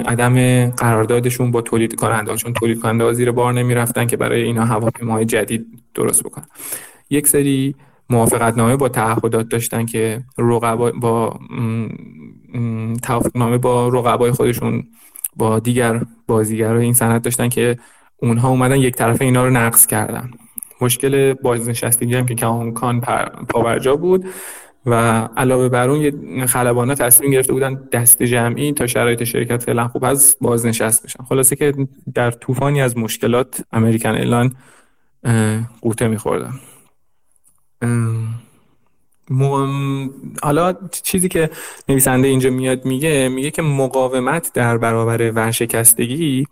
عدم 0.06 0.66
قراردادشون 0.70 1.50
با 1.50 1.60
تولید 1.62 1.94
کننده 1.94 2.36
چون 2.36 2.52
تولید 2.52 2.80
کننده 2.80 3.12
زیر 3.12 3.32
بار 3.32 3.52
نمی‌رفتن 3.52 4.06
که 4.06 4.16
برای 4.16 4.42
اینا 4.42 4.64
هواپیماهای 4.64 5.24
جدید 5.24 5.66
درست 5.94 6.22
بکنن. 6.22 6.46
یک 7.10 7.26
سری 7.26 7.74
موافقتنامه 8.10 8.76
با 8.76 8.88
تعهدات 8.88 9.48
داشتن 9.48 9.86
که 9.86 10.22
رقبا 10.38 10.90
با 10.90 11.40
توافقنامه 13.02 13.58
با 13.58 13.88
رقبای 13.88 14.30
خودشون 14.30 14.84
با 15.36 15.58
دیگر 15.58 16.00
بازیگرای 16.26 16.84
این 16.84 16.94
سند 16.94 17.22
داشتن 17.22 17.48
که 17.48 17.78
اونها 18.16 18.48
اومدن 18.48 18.76
یک 18.76 18.94
طرف 18.94 19.22
اینا 19.22 19.44
رو 19.44 19.50
نقض 19.50 19.86
کردن. 19.86 20.30
مشکل 20.80 21.32
بازنشستگی 21.34 22.14
هم 22.14 22.26
که 22.26 22.34
کان 22.74 23.00
پاورجا 23.48 23.96
بود 23.96 24.24
و 24.86 24.94
علاوه 25.36 25.68
بر 25.68 25.90
اون 25.90 26.00
یه 26.00 26.46
خلبانا 26.46 26.94
تصمیم 26.94 27.30
گرفته 27.30 27.52
بودن 27.52 27.88
دست 27.92 28.22
جمعی 28.22 28.72
تا 28.72 28.86
شرایط 28.86 29.24
شرکت 29.24 29.62
فعلا 29.62 29.88
خوب 29.88 30.04
از 30.04 30.36
بازنشست 30.40 31.04
بشن. 31.04 31.24
خلاصه 31.24 31.56
که 31.56 31.74
در 32.14 32.30
طوفانی 32.30 32.82
از 32.82 32.98
مشکلات 32.98 33.64
امریکن 33.72 34.10
اعلان 34.10 34.54
قوطه 35.80 36.08
میخوردن. 36.08 36.52
حالا 40.42 40.74
چیزی 41.02 41.28
که 41.28 41.50
نویسنده 41.88 42.28
اینجا 42.28 42.50
میاد 42.50 42.84
میگه 42.84 43.28
میگه 43.28 43.50
که 43.50 43.62
مقاومت 43.62 44.50
در 44.54 44.78
برابر 44.78 45.30
ورشکستگی 45.30 46.46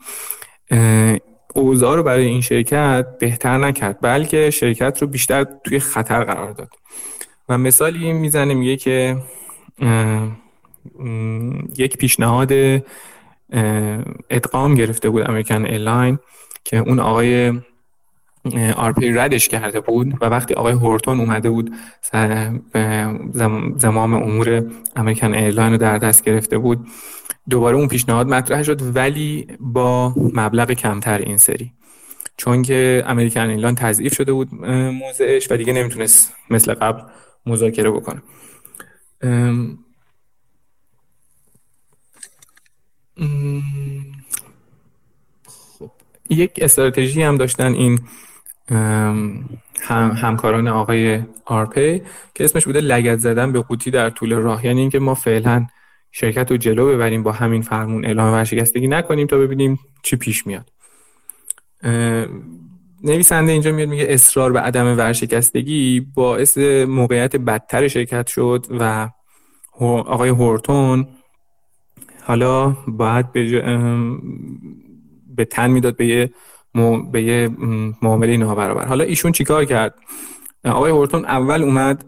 اوضاع 1.54 1.96
رو 1.96 2.02
برای 2.02 2.26
این 2.26 2.40
شرکت 2.40 3.06
بهتر 3.18 3.58
نکرد 3.58 3.98
بلکه 4.00 4.50
شرکت 4.50 5.02
رو 5.02 5.08
بیشتر 5.08 5.46
توی 5.64 5.78
خطر 5.78 6.24
قرار 6.24 6.52
داد. 6.52 6.68
و 7.48 7.58
مثالی 7.58 8.12
می‌زنه 8.12 8.54
میگه 8.54 8.76
که 8.76 9.16
یک 11.78 11.96
پیشنهاد 11.96 12.52
ادغام 14.30 14.74
گرفته 14.74 15.10
بود 15.10 15.30
American 15.30 15.64
Airline 15.64 16.18
که 16.64 16.76
اون 16.76 16.98
آقای 16.98 17.52
آرپی 18.76 19.12
ردش 19.12 19.48
کرده 19.48 19.80
بود 19.80 20.22
و 20.22 20.26
وقتی 20.26 20.54
آقای 20.54 20.72
هورتون 20.72 21.20
اومده 21.20 21.50
بود 21.50 21.74
زمام 23.76 24.14
امور 24.14 24.70
American 24.96 25.34
Airline 25.34 25.72
رو 25.72 25.78
در 25.78 25.98
دست 25.98 26.24
گرفته 26.24 26.58
بود 26.58 26.88
دوباره 27.50 27.76
اون 27.76 27.88
پیشنهاد 27.88 28.28
مطرح 28.28 28.62
شد 28.62 28.96
ولی 28.96 29.46
با 29.60 30.14
مبلغ 30.16 30.72
کمتر 30.72 31.18
این 31.18 31.36
سری. 31.36 31.72
چون 32.36 32.62
که 32.62 33.04
American 33.06 33.40
Airline 33.40 33.74
تضعیف 33.74 34.14
شده 34.14 34.32
بود 34.32 34.54
موضعش 34.64 35.50
و 35.50 35.56
دیگه 35.56 35.72
نمی‌تونست 35.72 36.32
مثل 36.50 36.74
قبل 36.74 37.02
مذاکره 37.46 37.90
بکنه. 37.90 38.22
خب 45.78 45.90
یک 46.30 46.52
استراتژی 46.56 47.22
هم 47.22 47.36
داشتن 47.36 47.72
این 47.72 48.00
هم 48.70 50.10
همکاران 50.16 50.68
آقای 50.68 51.22
آرپی 51.44 52.02
که 52.34 52.44
اسمش 52.44 52.64
بوده 52.64 52.80
لگت 52.80 53.18
زدن 53.18 53.52
به 53.52 53.62
قوطی 53.62 53.90
در 53.90 54.10
طول 54.10 54.32
راه. 54.32 54.66
یعنی 54.66 54.80
اینکه 54.80 54.98
ما 54.98 55.14
فعلا 55.14 55.66
شرکت 56.12 56.50
رو 56.50 56.56
جلو 56.56 56.88
ببریم 56.88 57.22
با 57.22 57.32
همین 57.32 57.62
فرمون 57.62 58.04
اعلام 58.04 58.32
ورشکستگی 58.32 58.88
نکنیم 58.88 59.26
تا 59.26 59.38
ببینیم 59.38 59.78
چی 60.02 60.16
پیش 60.16 60.46
میاد. 60.46 60.70
نویسنده 63.04 63.52
اینجا 63.52 63.72
میاد 63.72 63.88
میگه 63.88 64.06
اصرار 64.08 64.52
به 64.52 64.60
عدم 64.60 64.98
ورشکستگی 64.98 66.06
باعث 66.14 66.58
موقعیت 66.88 67.36
بدتر 67.36 67.88
شرکت 67.88 68.26
شد 68.26 68.66
و 68.70 69.08
آقای 69.80 70.28
هورتون 70.28 71.08
حالا 72.22 72.76
باید 72.88 73.32
به, 73.32 73.62
به 75.36 75.44
تن 75.44 75.70
می‌داد 75.70 75.96
به 75.96 76.06
یه 76.06 76.30
به 77.12 77.22
یه 77.22 77.50
معامله 78.02 78.36
نابرابر. 78.36 78.86
حالا 78.86 79.04
ایشون 79.04 79.32
چیکار 79.32 79.64
کرد؟ 79.64 79.94
آقای 80.64 80.90
هورتون 80.90 81.24
اول 81.24 81.62
اومد 81.62 82.04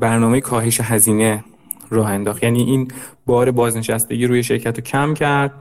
برنامه 0.00 0.40
کاهش 0.40 0.80
هزینه 0.80 1.44
راه 1.90 2.10
انداخت. 2.10 2.42
یعنی 2.42 2.62
این 2.62 2.88
بار 3.26 3.50
بازنشستگی 3.50 4.26
روی 4.26 4.42
شرکت 4.42 4.78
رو 4.78 4.84
کم 4.84 5.14
کرد 5.14 5.52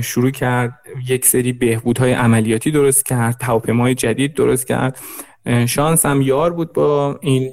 شروع 0.00 0.30
کرد 0.30 0.78
یک 1.08 1.26
سری 1.26 1.52
بهبودهای 1.52 2.12
عملیاتی 2.12 2.70
درست 2.70 3.06
کرد 3.06 3.42
هواپیمای 3.42 3.94
جدید 3.94 4.34
درست 4.34 4.66
کرد. 4.66 4.98
شانس 5.66 6.06
هم 6.06 6.22
یار 6.22 6.52
بود 6.52 6.72
با 6.72 7.18
این 7.22 7.52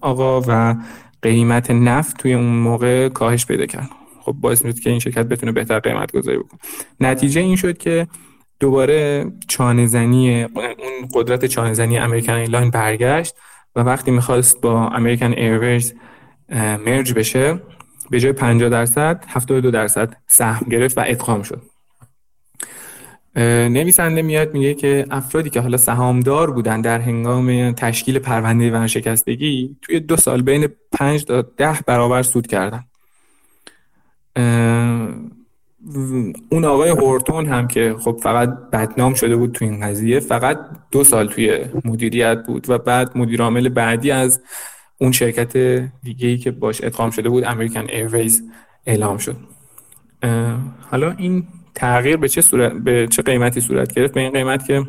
آقا 0.00 0.40
و 0.48 0.76
قیمت 1.22 1.70
نفت 1.70 2.16
توی 2.18 2.34
اون 2.34 2.44
موقع 2.44 3.08
کاهش 3.08 3.46
پیدا 3.46 3.66
کرد. 3.66 3.90
خب 4.20 4.32
باعث 4.32 4.64
می‌شد 4.64 4.78
که 4.78 4.90
این 4.90 4.98
شرکت 4.98 5.26
بتونه 5.26 5.52
بهتر 5.52 5.78
قیمت 5.78 6.12
گذاری 6.12 6.38
بکنه. 6.38 6.60
نتیجه 7.00 7.40
این 7.40 7.56
شد 7.56 7.78
که 7.78 8.06
دوباره 8.60 9.32
چانه 9.48 9.86
زنی 9.86 10.42
اون 10.42 11.08
قدرت 11.14 11.44
چانه 11.46 11.74
زنی 11.74 11.98
American 11.98 12.32
Airline 12.32 12.70
برگشت 12.70 13.34
و 13.76 13.80
وقتی 13.80 14.10
می‌خواست 14.10 14.60
با 14.60 14.88
American 14.88 15.32
Airways 15.32 15.94
مرج 16.86 17.12
بشه 17.12 17.62
به 18.10 18.20
جای 18.20 18.32
50 18.32 18.68
درصد 18.68 19.24
72 19.28 19.70
درصد 19.70 20.16
سهم 20.26 20.66
گرفت 20.70 20.98
و 20.98 21.04
ادغام 21.06 21.42
شد. 21.42 21.62
نویسنده 23.36 24.22
میاد 24.22 24.54
میگه 24.54 24.74
که 24.74 25.06
افرادی 25.10 25.50
که 25.50 25.60
حالا 25.60 25.76
سهامدار 25.76 26.50
بودن 26.50 26.80
در 26.80 27.00
هنگام 27.00 27.72
تشکیل 27.72 28.18
پرونده 28.18 28.70
ورشکستگی 28.70 29.76
توی 29.82 30.00
دو 30.00 30.16
سال 30.16 30.42
بین 30.42 30.68
5 30.92 31.24
تا 31.24 31.42
10 31.42 31.78
برابر 31.86 32.22
سود 32.22 32.46
کردن. 32.46 32.84
اون 36.50 36.64
آقای 36.64 36.90
هورتون 36.90 37.46
هم 37.46 37.68
که 37.68 37.96
خب 38.00 38.18
فقط 38.22 38.48
بدنام 38.72 39.14
شده 39.14 39.36
بود 39.36 39.52
تو 39.52 39.64
این 39.64 39.80
قضیه 39.80 40.20
فقط 40.20 40.58
دو 40.90 41.04
سال 41.04 41.28
توی 41.28 41.64
مدیریت 41.84 42.46
بود 42.46 42.70
و 42.70 42.78
بعد 42.78 43.18
مدیر 43.18 43.42
عامل 43.42 43.68
بعدی 43.68 44.10
از 44.10 44.42
اون 44.98 45.12
شرکت 45.12 45.56
دیگه 46.02 46.28
ای 46.28 46.38
که 46.38 46.50
باش 46.50 46.84
ادغام 46.84 47.10
شده 47.10 47.28
بود 47.28 47.44
امریکن 47.44 47.86
ایرویز 47.88 48.42
اعلام 48.86 49.18
شد. 49.18 49.36
حالا 50.90 51.14
این 51.18 51.46
تغییر 51.74 52.16
به 52.16 52.28
چه 52.28 52.40
صورت 52.40 52.72
به 52.72 53.08
چه 53.10 53.22
قیمتی 53.22 53.60
صورت 53.60 53.94
گرفت؟ 53.94 54.14
به 54.14 54.20
این 54.20 54.30
قیمت 54.30 54.66
که 54.66 54.84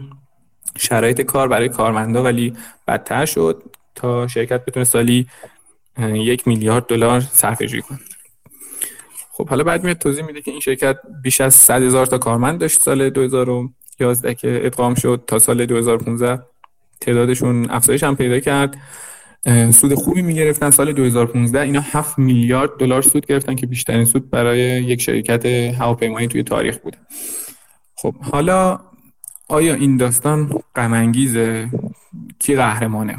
شرایط 0.77 1.21
کار 1.21 1.47
برای 1.47 1.69
کارمندا 1.69 2.23
ولی 2.23 2.53
بدتر 2.87 3.25
شد 3.25 3.63
تا 3.95 4.27
شرکت 4.27 4.65
بتونه 4.65 4.83
سالی 4.83 5.27
یک 5.99 6.47
میلیارد 6.47 6.85
دلار 6.85 7.19
صرفه 7.19 7.67
جویی 7.67 7.81
کنه. 7.81 7.99
خب 9.37 9.49
حالا 9.49 9.63
بعد 9.63 9.83
میاد 9.83 9.97
توضیح 9.97 10.23
میده 10.23 10.41
که 10.41 10.51
این 10.51 10.59
شرکت 10.59 10.97
بیش 11.23 11.41
از 11.41 11.53
100 11.53 11.81
هزار 11.81 12.05
تا 12.05 12.17
کارمند 12.17 12.59
داشت 12.59 12.79
سال 12.79 13.09
2011 13.09 14.35
که 14.35 14.59
ادغام 14.63 14.95
شد 14.95 15.23
تا 15.27 15.39
سال 15.39 15.65
2015 15.65 16.43
تعدادشون 17.01 17.69
افزایش 17.69 18.03
هم 18.03 18.15
پیدا 18.15 18.39
کرد. 18.39 18.77
سود 19.71 19.93
خوبی 19.93 20.21
می‌گرفتن 20.21 20.69
سال 20.69 20.93
2015 20.93 21.61
اینا 21.61 21.81
7 21.81 22.19
میلیارد 22.19 22.69
دلار 22.79 23.01
سود 23.01 23.25
گرفتن 23.25 23.55
که 23.55 23.67
بیشترین 23.67 24.05
سود 24.05 24.29
برای 24.29 24.59
یک 24.59 25.01
شرکت 25.01 25.45
هواپیمایی 25.45 26.27
توی 26.27 26.43
تاریخ 26.43 26.77
بوده 26.77 26.97
خب 27.95 28.15
حالا 28.21 28.79
آیا 29.49 29.73
این 29.73 29.97
داستان 29.97 30.59
غم 30.75 31.11
کی 32.39 32.55
قهرمانه؟ 32.55 33.17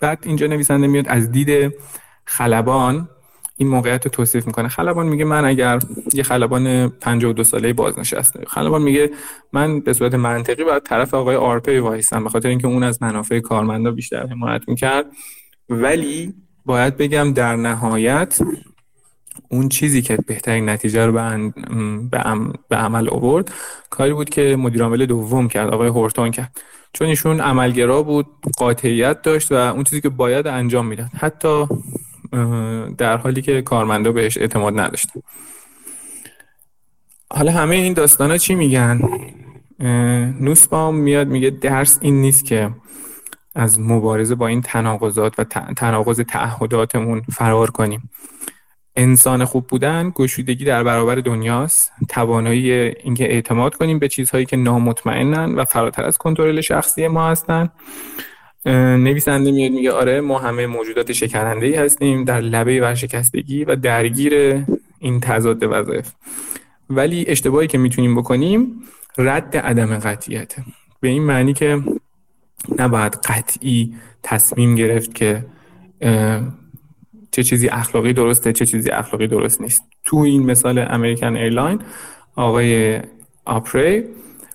بعد 0.00 0.18
اینجا 0.22 0.46
نویسنده 0.46 0.86
میاد 0.86 1.08
از 1.08 1.32
دید 1.32 1.74
خلبان. 2.24 3.08
این 3.56 3.68
موقعیت 3.68 4.04
رو 4.04 4.10
توصیف 4.10 4.46
می‌کنه. 4.46 4.68
خلبان 4.68 5.06
میگه 5.06 5.24
من 5.24 5.44
اگر 5.44 5.78
یه 6.14 6.22
خلبان 6.22 6.88
52 6.88 7.44
ساله 7.44 7.72
بازنشسته 7.72 8.44
خلبان 8.46 8.82
میگه 8.82 9.10
من 9.52 9.80
به 9.80 9.92
صورت 9.92 10.14
منطقی 10.14 10.64
باید 10.64 10.82
طرف 10.82 11.14
آقای 11.14 11.36
آرپی 11.36 11.78
وایسم 11.78 12.24
به 12.24 12.30
خاطر 12.30 12.48
اینکه 12.48 12.66
اون 12.66 12.82
از 12.82 13.02
منافع 13.02 13.40
کارمندا 13.40 13.90
بیشتر 13.90 14.26
حمایت 14.26 14.62
می‌کرد. 14.68 15.06
ولی 15.68 16.34
باید 16.64 16.96
بگم 16.96 17.32
در 17.32 17.56
نهایت 17.56 18.38
اون 19.50 19.68
چیزی 19.68 20.02
که 20.02 20.18
بهترین 20.26 20.68
نتیجه 20.68 21.06
رو 21.06 21.12
به, 22.70 22.76
عمل 22.76 23.08
آورد 23.08 23.52
کاری 23.90 24.12
بود 24.12 24.30
که 24.30 24.56
مدیر 24.58 24.82
عامل 24.82 25.06
دوم 25.06 25.48
کرد 25.48 25.70
آقای 25.70 25.88
هورتون 25.88 26.30
کرد. 26.30 26.60
چون 26.92 27.06
ایشون 27.06 27.40
عملگرا 27.40 28.02
بود 28.02 28.26
قاطعیت 28.56 29.22
داشت 29.22 29.52
و 29.52 29.54
اون 29.54 29.84
چیزی 29.84 30.00
که 30.00 30.08
باید 30.08 30.46
انجام 30.46 30.86
می‌داد. 30.86 31.10
حتی 31.18 31.66
در 32.98 33.16
حالی 33.16 33.42
که 33.42 33.62
کارمندا 33.62 34.12
بهش 34.12 34.38
اعتماد 34.38 34.80
نداشتن. 34.80 35.20
حالا 37.30 37.52
همه 37.52 37.74
این 37.74 37.92
داستان 37.92 38.30
ها 38.30 38.36
چی 38.36 38.54
میگن؟ 38.54 39.00
نوسبام 40.40 40.96
میاد 40.96 41.28
میگه 41.28 41.50
درس 41.50 41.98
این 42.00 42.20
نیست 42.20 42.44
که 42.44 42.70
از 43.54 43.80
مبارزه 43.80 44.34
با 44.34 44.46
این 44.46 44.62
تناقضات 44.62 45.34
و 45.38 45.44
تناقض 45.76 46.20
تعهداتمون 46.20 47.22
فرار 47.32 47.70
کنیم. 47.70 48.10
انسان 48.96 49.44
خوب 49.44 49.66
بودن 49.66 50.12
گشودگی 50.14 50.64
در 50.64 50.84
برابر 50.84 51.14
دنیاست. 51.14 51.92
توانایی 52.08 52.72
اینکه 52.72 53.24
اعتماد 53.24 53.74
کنیم 53.74 53.98
به 53.98 54.08
چیزهایی 54.08 54.46
که 54.46 54.56
نامطمئنن 54.56 55.54
و 55.54 55.64
فراتر 55.64 56.04
از 56.04 56.18
کنترل 56.18 56.60
شخصی 56.60 57.08
ما 57.08 57.28
هستن. 57.28 57.70
نویسنده 58.66 59.52
میاد 59.52 59.72
میگه 59.72 59.92
آره 59.92 60.20
ما 60.20 60.38
همه 60.38 60.66
موجودات 60.66 61.12
شکننده 61.12 61.66
ای 61.66 61.74
هستیم 61.74 62.24
در 62.24 62.40
لبه 62.40 62.80
ورشکستگی 62.80 63.64
و 63.64 63.76
درگیر 63.76 64.64
این 64.98 65.20
تضاد 65.20 65.62
وظایف. 65.62 66.12
ولی 66.90 67.24
اشتباهی 67.28 67.66
که 67.66 67.78
می‌تونیم 67.78 68.14
بکنیم 68.14 68.82
رد 69.18 69.56
عدم 69.56 69.98
قطعیت 69.98 70.56
به 71.00 71.08
این 71.08 71.22
معنی 71.22 71.52
که 71.52 71.82
نباید 72.78 73.14
قطعی 73.14 73.94
تصمیم 74.22 74.74
گرفت 74.74 75.14
که 75.14 75.46
چه 77.30 77.42
چیزی 77.42 77.68
اخلاقی 77.68 78.12
درسته 78.12 78.52
چه 78.52 78.66
چیزی 78.66 78.90
اخلاقی 78.90 79.26
درست 79.26 79.60
نیست. 79.60 79.82
تو 80.04 80.16
این 80.16 80.42
مثال 80.42 80.78
American 80.88 81.36
Airline 81.36 81.80
آقای 82.36 83.00
آرپی 83.44 84.04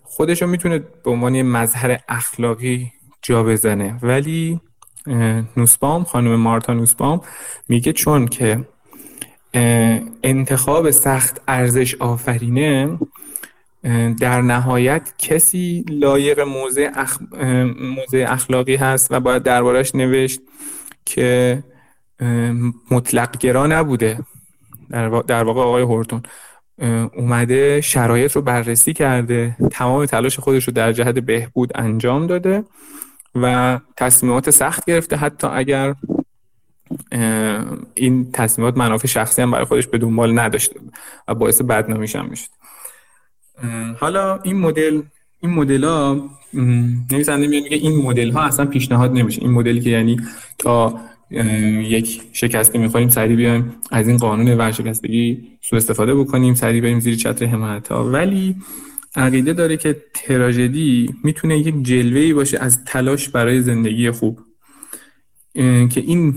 خودشو 0.04 0.48
می‌تونه 0.48 0.80
به 0.80 1.12
عنوان 1.12 1.42
مظهر 1.42 2.00
اخلاقی 2.10 2.92
جا 3.22 3.44
بزنه. 3.44 4.00
ولی 4.02 4.60
نوسبام 5.58 6.04
خانم 6.04 6.36
مارتا 6.36 6.74
نوسبام 6.74 7.22
میگه 7.68 7.94
چون 7.94 8.28
که 8.28 8.66
انتخاب 10.24 10.92
سخت 10.92 11.42
ارزش 11.48 11.96
آفرینه 11.96 13.00
در 14.20 14.42
نهایت 14.42 15.14
کسی 15.18 15.86
لایق 15.90 16.40
موضع, 16.40 16.90
اخ... 16.96 17.18
موضع 17.80 18.26
اخلاقی 18.28 18.76
هست 18.76 19.12
و 19.12 19.20
باید 19.20 19.44
دربارش 19.44 19.96
نوشت 19.96 20.42
که 21.06 21.64
مطلق 22.92 23.38
گرا 23.38 23.68
نبوده. 23.68 24.20
در 25.28 25.44
واقع 25.44 25.62
آقای 25.62 25.84
هورتون 25.84 26.24
اومده 27.18 27.82
شرایط 27.82 28.32
رو 28.32 28.42
بررسی 28.42 28.94
کرده 28.94 29.56
تمام 29.72 30.06
تلاش 30.06 30.40
خودش 30.40 30.68
رو 30.68 30.74
در 30.74 30.94
جهت 30.94 31.20
بهبود 31.20 31.72
انجام 31.76 32.28
داده. 32.28 32.64
و 33.36 33.80
تصمیمات 33.98 34.50
سخت 34.50 34.86
گرفته 34.86 35.16
حتی 35.16 35.48
اگر 35.48 35.96
این 37.94 38.32
تصمیمات 38.32 38.78
منافع 38.78 39.08
شخصی 39.08 39.42
هم 39.42 39.52
برای 39.52 39.66
خودش 39.66 39.88
به 39.88 39.98
دنبال 39.98 40.40
نداشته 40.40 40.80
و 41.28 41.36
باعث 41.36 41.62
بدنامیش 41.62 42.16
هم 42.16 42.30
می‌شد. 42.30 42.50
حالا 44.00 44.40
این 44.44 44.60
مدل 44.60 45.02
این 45.42 45.52
مدل 45.52 45.84
ها 45.84 46.30
نویسنده 47.12 47.48
میگه 47.48 47.78
این 47.78 48.02
مدل 48.02 48.32
ها 48.32 48.42
اصلا 48.42 48.66
پیشنهاد 48.66 49.12
نمیشه. 49.12 49.42
این 49.42 49.52
مدلی 49.52 49.82
که 49.82 49.90
یعنی 49.90 50.20
تا 50.58 51.00
یک 51.82 52.22
شکسته 52.34 52.80
می‌خوریم 52.80 53.10
سریع 53.10 53.36
بیایم 53.36 53.76
از 53.92 54.08
این 54.08 54.18
قانون 54.18 54.58
ورشکستگی 54.58 55.48
سو 55.62 55.76
استفاده 55.76 56.16
بکنیم 56.16 56.54
سریع 56.54 56.82
بریم 56.82 57.00
زیر 57.00 57.16
چتر 57.16 57.46
حمایت 57.46 57.88
ها 57.88 58.06
ولی 58.06 58.56
عقیده 59.16 59.54
داره 59.54 59.78
که 59.78 60.02
تراژدی 60.14 61.16
می‌تونه 61.24 61.58
یک 61.58 61.84
جلوه 61.84 62.34
باشه 62.34 62.60
از 62.60 62.84
تلاش 62.86 63.30
برای 63.30 63.62
زندگی 63.62 64.12
خوب. 64.12 64.40
که 65.90 66.02
این 66.02 66.36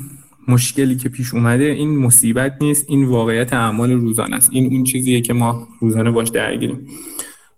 مشکلی 0.48 0.96
که 0.96 1.08
پیش 1.08 1.34
اومده 1.34 1.64
این 1.64 1.98
مصیبت 1.98 2.56
نیست 2.60 2.84
این 2.88 3.04
واقعیت 3.04 3.52
اعمال 3.52 3.92
روزانه 3.92 4.36
است. 4.36 4.50
این 4.52 4.72
اون 4.72 4.84
چیزیه 4.84 5.20
که 5.20 5.32
ما 5.32 5.68
روزانه 5.80 6.10
باش 6.10 6.28
درگیریم. 6.28 6.88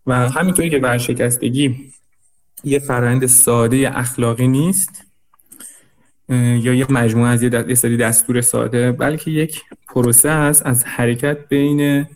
و 0.07 0.29
همینطوری 0.29 0.71
که 0.71 0.79
ورشکستگی 0.79 1.93
یه 2.65 2.79
فرآیند 2.79 3.27
ساده 3.27 3.99
اخلاقی 3.99 4.49
نیست 4.49 5.05
یا 6.29 6.75
یه 6.75 6.93
مجموعه 6.93 7.31
از 7.31 7.43
یه 7.43 7.75
سری 7.75 7.97
دستور 7.97 8.41
ساده 8.41 8.93
بلکه 8.93 9.31
یک 9.31 9.63
پروسه 9.89 10.29
است 10.29 10.67
از 10.67 10.85
حرکت 10.85 11.49
بین 11.49 12.07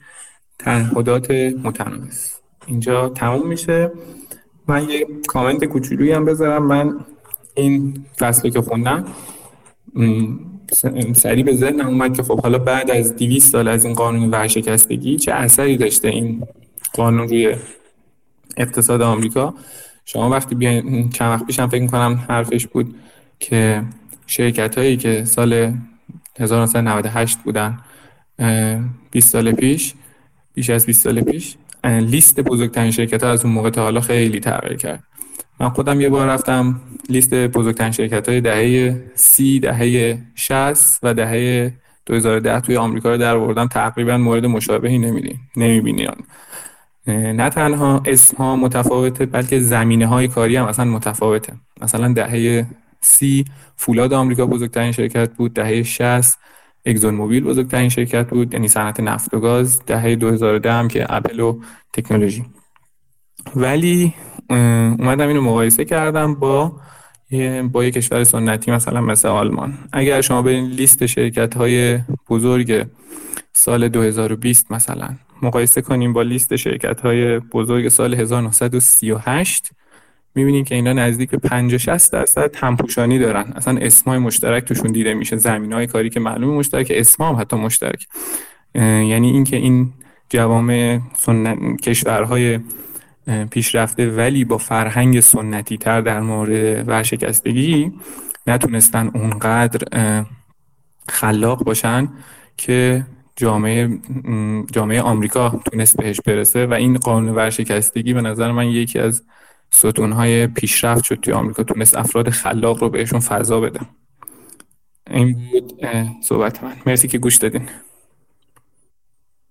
تعهدات 0.58 1.30
متناقض. 1.30 2.37
اینجا 2.68 3.08
تموم 3.08 3.48
میشه. 3.48 3.90
من 4.68 4.88
یه 4.88 5.06
کامنت 5.26 5.64
کوچولویی 5.64 6.12
هم 6.12 6.24
بذارم. 6.24 6.66
من 6.66 6.96
این 7.54 8.04
فصل 8.18 8.50
که 8.50 8.60
خوندم 8.60 9.04
سریع 11.14 11.44
به 11.44 11.56
ذهنم 11.56 11.86
اومد 11.86 12.16
که 12.16 12.22
خب 12.22 12.40
حالا 12.40 12.58
بعد 12.58 12.90
از 12.90 13.16
200 13.16 13.52
سال 13.52 13.68
از 13.68 13.84
این 13.84 13.94
قانون 13.94 14.30
ورشکستگی 14.30 15.16
چه 15.16 15.32
اثری 15.32 15.76
داشته 15.76 16.08
این 16.08 16.46
قانون 16.94 17.28
روی 17.28 17.54
اقتصاد 18.56 19.02
آمریکا؟ 19.02 19.54
شما 20.04 20.30
وقتی 20.30 20.54
بیاین 20.54 21.10
چند 21.10 21.30
وقت 21.30 21.46
پیشم 21.46 21.68
فکر 21.68 21.86
کنم 21.86 22.24
حرفش 22.28 22.66
بود 22.66 22.94
که 23.38 23.82
شرکت 24.26 24.78
هایی 24.78 24.96
که 24.96 25.24
سال 25.24 25.72
1998 26.40 27.38
بودن 27.38 27.78
20 29.10 29.32
سال 29.32 29.52
پیش 29.52 29.94
بیش 30.54 30.70
از 30.70 30.86
20 30.86 31.04
سال 31.04 31.20
پیش 31.20 31.56
لیست 31.88 32.40
بزرگترین 32.40 32.90
شرکت 32.90 33.24
ها 33.24 33.30
از 33.30 33.44
اون 33.44 33.54
موقع 33.54 33.70
تا 33.70 33.82
حالا 33.82 34.00
خیلی 34.00 34.40
تغییر 34.40 34.76
کرد. 34.76 35.02
من 35.60 35.68
خودم 35.68 36.00
یه 36.00 36.08
بار 36.08 36.26
رفتم 36.26 36.80
لیست 37.08 37.34
بزرگترین 37.34 37.92
شرکت 37.92 38.28
های 38.28 38.40
دهه 38.40 39.02
سی 39.14 39.60
دهه 39.60 40.18
60 40.34 40.98
و 41.02 41.14
دهه 41.14 41.72
2010 42.06 42.60
توی 42.60 42.76
آمریکا 42.76 43.10
رو 43.10 43.16
در 43.16 43.36
آوردم. 43.36 43.66
تقریبا 43.66 44.18
مورد 44.18 44.46
مشابهی 44.46 44.98
نمی‌بینی 45.56 46.08
نه 47.06 47.50
تنها 47.50 48.02
اسم 48.06 48.36
ها 48.36 48.56
متفاوته 48.56 49.26
بلکه 49.26 49.60
زمینه 49.60 50.06
های 50.06 50.28
کاری 50.28 50.56
هم 50.56 50.66
اصلا 50.66 50.84
متفاوته. 50.84 51.52
مثلا 51.80 52.12
دهه 52.12 52.66
سی 53.00 53.44
فولاد 53.76 54.12
آمریکا 54.12 54.46
بزرگترین 54.46 54.92
شرکت 54.92 55.34
بود 55.34 55.54
دهه 55.54 55.82
60 55.82 56.38
اگزون 56.86 57.14
موبیل 57.14 57.44
بزرگترین 57.44 57.88
شرکت 57.88 58.30
بود 58.30 58.54
یعنی 58.54 58.68
صنعت 58.68 59.00
نفت 59.00 59.34
و 59.34 59.40
گاز 59.40 59.82
دهه 59.86 60.14
2010 60.14 60.72
هم 60.72 60.88
که 60.88 61.06
اپل 61.14 61.40
و 61.40 61.60
تکنولوژی. 61.92 62.44
ولی 63.56 64.14
اومدم 64.50 65.28
اینو 65.28 65.40
مقایسه 65.40 65.84
کردم 65.84 66.34
با 66.34 66.80
با 67.72 67.84
یک 67.84 67.94
کشور 67.94 68.24
سنتی 68.24 68.70
مثلا 68.70 69.00
مثل 69.00 69.28
آلمان. 69.28 69.78
اگر 69.92 70.20
شما 70.20 70.42
برین 70.42 70.66
لیست 70.66 71.06
شرکت 71.06 71.56
های 71.56 71.98
بزرگ 72.28 72.86
سال 73.52 73.88
2020 73.88 74.72
مثلا 74.72 75.08
مقایسه 75.42 75.82
کنیم 75.82 76.12
با 76.12 76.22
لیست 76.22 76.56
شرکت 76.56 77.00
های 77.00 77.38
بزرگ 77.38 77.88
سال 77.88 78.14
1938 78.14 79.70
می‌بینیم 80.34 80.64
که 80.64 80.74
اینا 80.74 80.92
نزدیک 80.92 81.30
به 81.30 81.38
50 81.38 81.78
60 81.78 82.12
درصد 82.12 82.56
همپوشانی 82.56 83.18
دارن. 83.18 83.52
اصلا 83.56 83.78
اسمای 83.78 84.18
مشترک 84.18 84.64
توشون 84.64 84.92
دیده 84.92 85.14
میشه. 85.14 85.36
زمین 85.36 85.72
های 85.72 85.86
کاری 85.86 86.10
که 86.10 86.20
معلوم 86.20 86.54
مشترک 86.54 86.92
اسما 86.94 87.28
هم 87.28 87.40
حتی 87.40 87.56
مشترک. 87.56 88.06
یعنی 88.74 89.30
اینکه 89.30 89.56
این 89.56 89.92
جوامع 90.28 91.00
سنت 91.16 91.80
کشورهای 91.80 92.60
پیشرفته 93.50 94.10
ولی 94.10 94.44
با 94.44 94.58
فرهنگ 94.58 95.20
سنتی 95.20 95.78
تر 95.78 96.00
در 96.00 96.20
مورد 96.20 96.88
ورشکستگی 96.88 97.92
نتونستن 98.46 99.10
اونقدر 99.14 100.24
خلاق 101.08 101.64
باشن 101.64 102.08
که 102.56 103.06
جامعه 103.36 103.98
جامعه 104.72 105.00
آمریکا 105.00 105.60
تونست 105.70 105.96
بهش 105.96 106.20
برسه. 106.20 106.66
و 106.66 106.72
این 106.72 106.96
قانون 106.96 107.34
ورشکستگی 107.34 108.12
به 108.14 108.20
نظر 108.20 108.52
من 108.52 108.66
یکی 108.66 108.98
از 108.98 109.22
ستونهای 109.70 110.46
پیشرفت 110.46 111.04
شد 111.04 111.14
توی 111.14 111.32
آمریکا. 111.32 111.62
تونست 111.62 111.96
افراد 111.96 112.30
خلاق 112.30 112.78
رو 112.78 112.90
بهشون 112.90 113.20
فضا 113.20 113.60
بده. 113.60 113.80
این 115.10 115.50
بود 115.50 115.84
صحبت 116.24 116.64
من. 116.64 116.76
مرسی 116.86 117.08
که 117.08 117.18
گوش 117.18 117.36
دادین. 117.36 117.68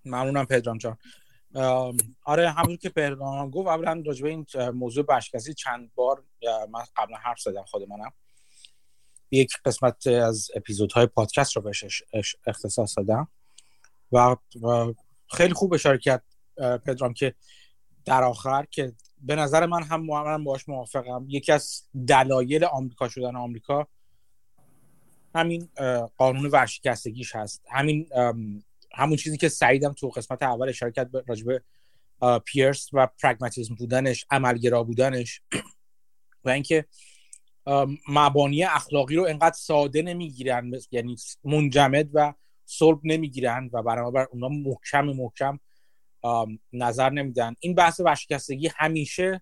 ممنونم 0.06 0.46
پدرام 0.46 0.78
جان. 0.78 0.98
آره 2.24 2.50
همونجور 2.50 2.78
که 2.78 2.90
پدرام 2.90 3.50
گفت 3.50 3.68
اولا 3.68 4.04
راجبه 4.06 4.30
این 4.30 4.46
موضوع 4.74 5.06
برشکستی 5.06 5.54
چند 5.54 5.92
بار 5.96 6.24
من 6.72 6.82
قبلا 6.96 7.18
حرف 7.18 7.40
زدم 7.40 7.64
خود 7.64 7.90
منم. 7.90 8.12
یک 9.32 9.54
قسمت 9.66 10.08
از 10.08 10.48
اپیزودهای 10.56 11.06
پادکست 11.06 11.56
رو 11.56 11.62
بهش 11.62 12.06
اختصاص 12.46 12.98
دادم. 12.98 13.28
و, 14.12 14.36
خیلی 15.32 15.54
خوب 15.54 15.74
اشاره 15.74 15.98
کرد 15.98 16.24
پدرام 16.86 17.14
که 17.14 17.36
در 18.06 18.24
آخر 18.24 18.66
که 18.72 18.94
به 19.22 19.36
نظر 19.36 19.66
من 19.66 19.84
هم 19.84 20.06
من 20.06 20.44
باش 20.44 20.70
موافقم. 20.70 21.26
یکی 21.28 21.52
از 21.52 21.84
دلایل 22.08 22.64
آمریکا 22.64 23.10
شدن 23.10 23.36
آمریکا 23.36 23.88
همین 25.36 25.70
قانون 26.18 26.46
ورشکستگیش 26.46 27.36
هست. 27.36 27.64
همین 27.72 28.10
همون 28.96 29.18
چیزی 29.18 29.38
که 29.38 29.50
سعیدم 29.50 29.94
تو 29.94 30.10
قسمت 30.10 30.44
اول 30.44 30.70
اشاره 30.70 30.92
کرد 30.92 31.10
راجبه 31.28 31.64
پیرس 32.46 32.90
و 32.94 33.08
پرگماتیزم 33.24 33.76
بودنش 33.76 34.26
عملگرا 34.32 34.84
بودنش. 34.84 35.42
و 36.46 36.50
اینکه 36.50 36.86
مبانی 38.10 38.64
اخلاقی 38.64 39.16
رو 39.16 39.26
انقدر 39.26 39.56
ساده 39.56 40.02
نمی‌گیرن 40.02 40.72
یعنی 40.92 41.16
منجمد 41.44 42.10
و 42.14 42.34
صلب 42.66 43.00
نمی‌گیرن 43.04 43.70
و 43.74 43.84
بنابر 43.84 44.28
اونا 44.32 44.50
محکم 44.50 45.06
محکم 45.06 45.60
نظر 46.74 47.10
نمیدن. 47.10 47.56
این 47.60 47.76
بحث 47.76 48.00
ورشکستگی 48.00 48.70
همیشه 48.76 49.42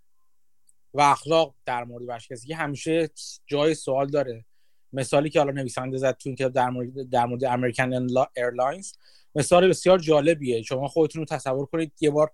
و 0.93 1.01
اخلاق 1.01 1.55
در 1.65 1.83
مورد 1.83 2.03
ورشکستگی 2.03 2.53
همیشه 2.53 3.09
جای 3.45 3.73
سوال 3.73 4.07
داره. 4.07 4.45
مثالی 4.93 5.29
که 5.29 5.39
حالا 5.39 5.51
نویسنده 5.51 5.97
زد 5.97 6.17
تو 6.17 6.29
این 6.29 6.35
کتاب 6.35 6.53
در 6.53 6.69
مورد 6.69 7.09
در 7.09 7.25
مورد 7.25 7.43
American 7.43 8.07
Airlines 8.37 8.91
مثال 9.35 9.69
بسیار 9.69 9.99
جالبیه. 9.99 10.61
شما 10.61 10.87
خودتون 10.87 11.19
رو 11.19 11.25
تصور 11.25 11.65
کنید 11.65 11.93
یه 12.01 12.09
بار 12.09 12.31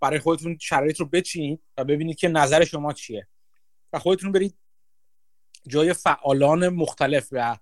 برای 0.00 0.18
خودتون 0.18 0.58
شرایط 0.60 1.00
رو 1.00 1.06
بچینید 1.06 1.62
و 1.76 1.84
ببینید 1.84 2.16
که 2.16 2.28
نظر 2.28 2.64
شما 2.64 2.92
چیه. 2.92 3.28
و 3.92 3.98
خودتون 3.98 4.32
برید 4.32 4.58
جای 5.68 5.92
فعالان 5.92 6.68
مختلف 6.68 7.28
و 7.32 7.58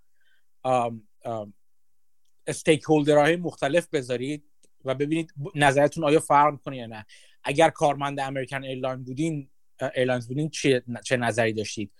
stake 2.46 2.82
های 2.82 3.36
مختلف 3.36 3.88
بذارید. 3.88 4.44
و 4.88 4.94
ببینید 4.94 5.32
نظرتون 5.54 6.04
آیا 6.04 6.20
فرق 6.20 6.52
می‌کنه 6.52 6.76
یا 6.76 6.86
نه. 6.86 7.06
اگر 7.44 7.70
کارمند 7.70 8.20
American 8.20 8.64
Airline 8.64 9.04
بودین 9.04 9.50
Airlines 9.94 10.28
بودین 10.28 10.50
چه, 10.50 10.82
چه 11.04 11.16
نظری 11.16 11.52
داشتید؟ 11.52 11.92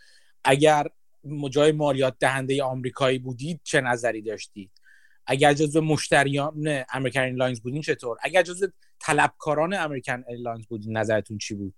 اگر 0.45 0.87
جای 1.51 1.73
مالیات 1.73 2.17
دهنده 2.21 2.63
آمریکایی 2.63 3.19
بودید 3.19 3.61
چه 3.65 3.81
نظری 3.81 4.23
داشتید؟ 4.23 4.71
اگر 5.27 5.55
جزو 5.55 5.81
مشتریان 5.81 6.85
American 6.93 7.21
Airlines 7.21 7.61
بودین 7.61 7.83
چطور؟ 7.83 8.17
اگر 8.23 8.43
جزو 8.43 8.67
طلبکاران 9.01 9.75
American 9.75 10.25
Airlines 10.29 10.67
بودین 10.67 10.97
نظرتون 10.97 11.39
چی 11.39 11.55
بود؟ 11.55 11.75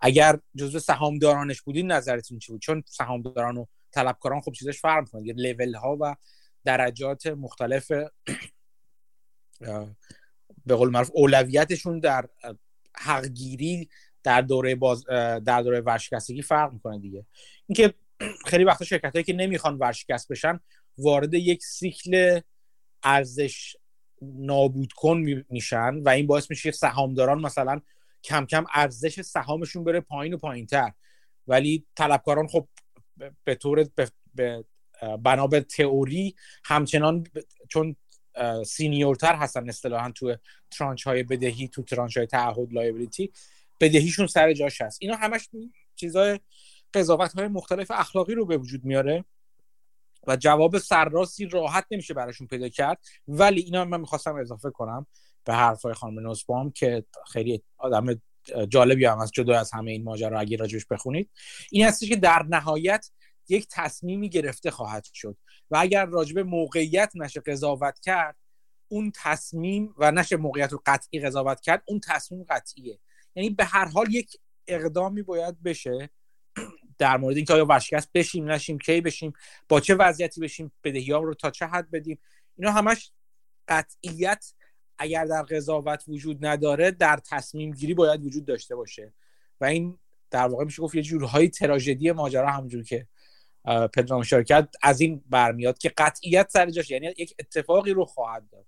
اگر 0.00 0.38
جزو 0.56 0.78
سهامدارانش 0.78 1.62
بودین 1.62 1.92
نظرتون 1.92 2.38
چی 2.38 2.52
بود؟ 2.52 2.60
چون 2.60 2.82
سهامداران 2.86 3.56
و 3.56 3.66
طلبکاران 3.92 4.40
خب 4.40 4.52
چیزش 4.52 4.80
فرق 4.80 5.00
می‌کنه. 5.00 5.32
لول 5.32 5.74
ها 5.74 5.96
و 6.00 6.16
درجات 6.64 7.26
مختلف 7.26 7.92
به 10.66 10.74
قول 10.74 10.90
معروف 10.90 11.10
اولویتشون 11.14 12.00
در 12.00 12.28
حقگیری 12.94 13.88
در 14.22 14.40
دوره 14.40 14.74
باز 14.74 15.04
در 15.44 15.62
دوره 15.62 15.80
ورشکستگی 15.80 16.42
فرق 16.42 16.72
می‌کنه 16.72 16.98
دیگه. 16.98 17.26
اینکه 17.66 17.94
خیلی 18.50 18.64
وقتا 18.64 18.84
شرکت 18.84 19.12
هایی 19.12 19.24
که 19.24 19.32
نمی‌خوان 19.32 19.78
ورشکست 19.78 20.28
بشن 20.28 20.60
وارد 20.98 21.34
یک 21.34 21.64
سیکل 21.64 22.40
ارزش 23.02 23.76
نابود 24.22 24.92
کن 24.92 25.24
میشن 25.50 25.94
و 25.94 26.08
این 26.08 26.26
باعث 26.26 26.50
میشه 26.50 26.70
سهامداران 26.70 27.40
مثلا 27.40 27.80
کم 28.24 28.46
کم 28.46 28.64
ارزش 28.74 29.20
سهامشون 29.20 29.84
بره 29.84 30.00
پایین 30.00 30.34
و 30.34 30.36
پایین 30.36 30.66
تر 30.66 30.92
ولی 31.46 31.86
طلبکاران 31.96 32.46
خب 32.46 32.68
به 33.44 33.54
طور 33.54 33.86
به 34.34 34.64
بنا 35.22 35.46
به 35.46 35.60
تئوری 35.60 36.34
همچنان 36.64 37.26
چون 37.68 37.96
senior 38.66 39.17
تر 39.17 39.34
هستن 39.34 39.68
اصطلاحا 39.68 40.10
تو 40.10 40.36
tranche 40.70 41.06
های 41.06 41.22
بدهی 41.22 41.68
تو 41.68 41.82
tranche 41.82 42.16
های 42.16 42.26
تعهد 42.26 42.72
liability 42.72 43.32
بدهیشون 43.80 44.26
سر 44.26 44.52
جاش 44.52 44.80
هست. 44.80 44.98
اینا 45.00 45.16
همش 45.16 45.48
چیزای 45.96 46.40
قضاوت 46.94 47.32
های 47.32 47.48
مختلف 47.48 47.90
اخلاقی 47.90 48.34
رو 48.34 48.46
به 48.46 48.56
وجود 48.56 48.84
میاره 48.84 49.24
و 50.26 50.36
جواب 50.36 50.78
سرراستی 50.78 51.46
راحت 51.46 51.86
نمیشه 51.90 52.14
براشون 52.14 52.46
پیدا 52.46 52.68
کرد. 52.68 52.98
ولی 53.28 53.60
اینا 53.60 53.84
من 53.84 54.00
می‌خواستم 54.00 54.34
اضافه 54.34 54.70
کنم 54.70 55.06
به 55.44 55.54
حرفای 55.54 55.94
خانم 55.94 56.20
نوسبام 56.20 56.70
که 56.70 57.04
خیلی 57.32 57.62
آدم 57.78 58.20
جالبی 58.68 59.04
هم 59.04 59.18
از 59.18 59.30
جدا 59.32 59.58
از 59.58 59.72
همه 59.72 59.90
این 59.90 60.04
ماجرا 60.04 60.40
اگه 60.40 60.56
راجبش 60.56 60.86
بخونید. 60.86 61.30
این 61.70 61.86
هستش 61.86 62.08
که 62.08 62.16
در 62.16 62.42
نهایت 62.48 63.10
یک 63.48 63.68
تصمیمی 63.70 64.28
گرفته 64.28 64.70
خواهد 64.70 65.04
شد. 65.12 65.36
و 65.70 65.76
اگر 65.76 66.06
راجب 66.06 66.38
موقعیت 66.38 67.12
نشه 67.14 67.40
قضاوت 67.40 68.00
کرد 68.00 68.36
اون 68.88 69.12
تصمیم 69.14 69.94
و 69.98 70.10
نشه 70.10 70.36
موقعیت 70.36 70.72
رو 70.72 70.82
قطعی 70.86 71.20
قضاوت 71.20 71.60
کرد 71.60 71.82
اون 71.86 72.00
تصمیم 72.00 72.44
قطعیه. 72.48 72.98
یعنی 73.34 73.50
به 73.50 73.64
هر 73.64 73.84
حال 73.84 74.14
یک 74.14 74.36
اقدامی 74.68 75.22
باید 75.22 75.62
بشه. 75.62 76.10
در 76.98 77.16
مورد 77.16 77.36
اینکه 77.36 77.52
آیا 77.52 77.66
ورشکست 77.66 78.10
بشیم 78.14 78.50
نشیم 78.50 78.78
کی 78.78 79.00
بشیم 79.00 79.32
با 79.68 79.80
چه 79.80 79.94
وضعیتی 79.94 80.40
بشیم 80.40 80.72
بدهی 80.84 81.12
رو 81.12 81.34
تا 81.34 81.50
چه 81.50 81.66
حد 81.66 81.90
بدیم. 81.90 82.18
اینا 82.58 82.72
همش 82.72 83.12
قطعیت 83.68 84.52
اگر 84.98 85.24
در 85.24 85.42
قضاوت 85.42 86.04
وجود 86.08 86.46
نداره 86.46 86.90
در 86.90 87.20
تصمیم 87.30 87.70
گیری 87.70 87.94
باید 87.94 88.24
وجود 88.24 88.44
داشته 88.44 88.76
باشه. 88.76 89.14
و 89.60 89.64
این 89.64 89.98
در 90.30 90.46
واقع 90.46 90.64
میشه 90.64 90.82
گفت 90.82 90.94
یه 90.94 91.02
جورهای 91.02 91.48
تراژدی 91.48 92.12
ماجرا 92.12 92.50
همونجور 92.50 92.82
که 92.82 93.06
پدرام 93.66 94.22
شرکت 94.22 94.68
از 94.82 95.00
این 95.00 95.24
برمیاد 95.30 95.78
که 95.78 95.88
قطعیت 95.88 96.50
سر 96.50 96.70
جاش 96.70 96.90
یعنی 96.90 97.06
یک 97.06 97.34
اتفاقی 97.38 97.92
رو 97.92 98.04
خواهد 98.04 98.50
داد. 98.50 98.66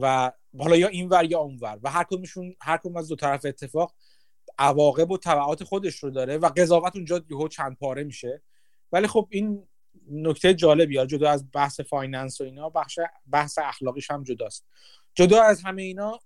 و 0.00 0.32
حالا 0.58 0.76
یا 0.76 0.88
این 0.88 1.08
ور 1.08 1.24
یا 1.24 1.38
اون 1.38 1.58
ور. 1.60 1.78
و 1.82 1.90
هر 1.90 2.04
کدومشون 2.04 2.56
هر 2.60 2.76
کدوم 2.76 2.96
از 2.96 3.08
دو 3.08 3.16
طرف 3.16 3.44
اتفاق 3.44 3.94
عواقب 4.58 5.10
و 5.10 5.18
تبعات 5.18 5.64
خودش 5.64 5.96
رو 5.96 6.10
داره 6.10 6.38
و 6.38 6.46
قضاوت 6.56 6.96
اونجا 6.96 7.24
یهو 7.30 7.48
چند 7.48 7.76
پاره 7.76 8.04
میشه. 8.04 8.42
ولی 8.92 9.06
خب 9.06 9.28
این 9.30 9.68
نکته 10.10 10.54
جالبی 10.54 11.06
جدا 11.06 11.30
از 11.30 11.50
بحث 11.52 11.80
finance 11.80 12.40
و 12.40 12.44
اینا 12.44 12.68
بخش 12.68 12.98
بحث 13.30 13.58
اخلاقیش 13.58 14.10
هم 14.10 14.24
جداست. 14.24 14.66
جدا 15.14 15.42
از 15.42 15.62
همه 15.62 15.82
اینا 15.82 16.18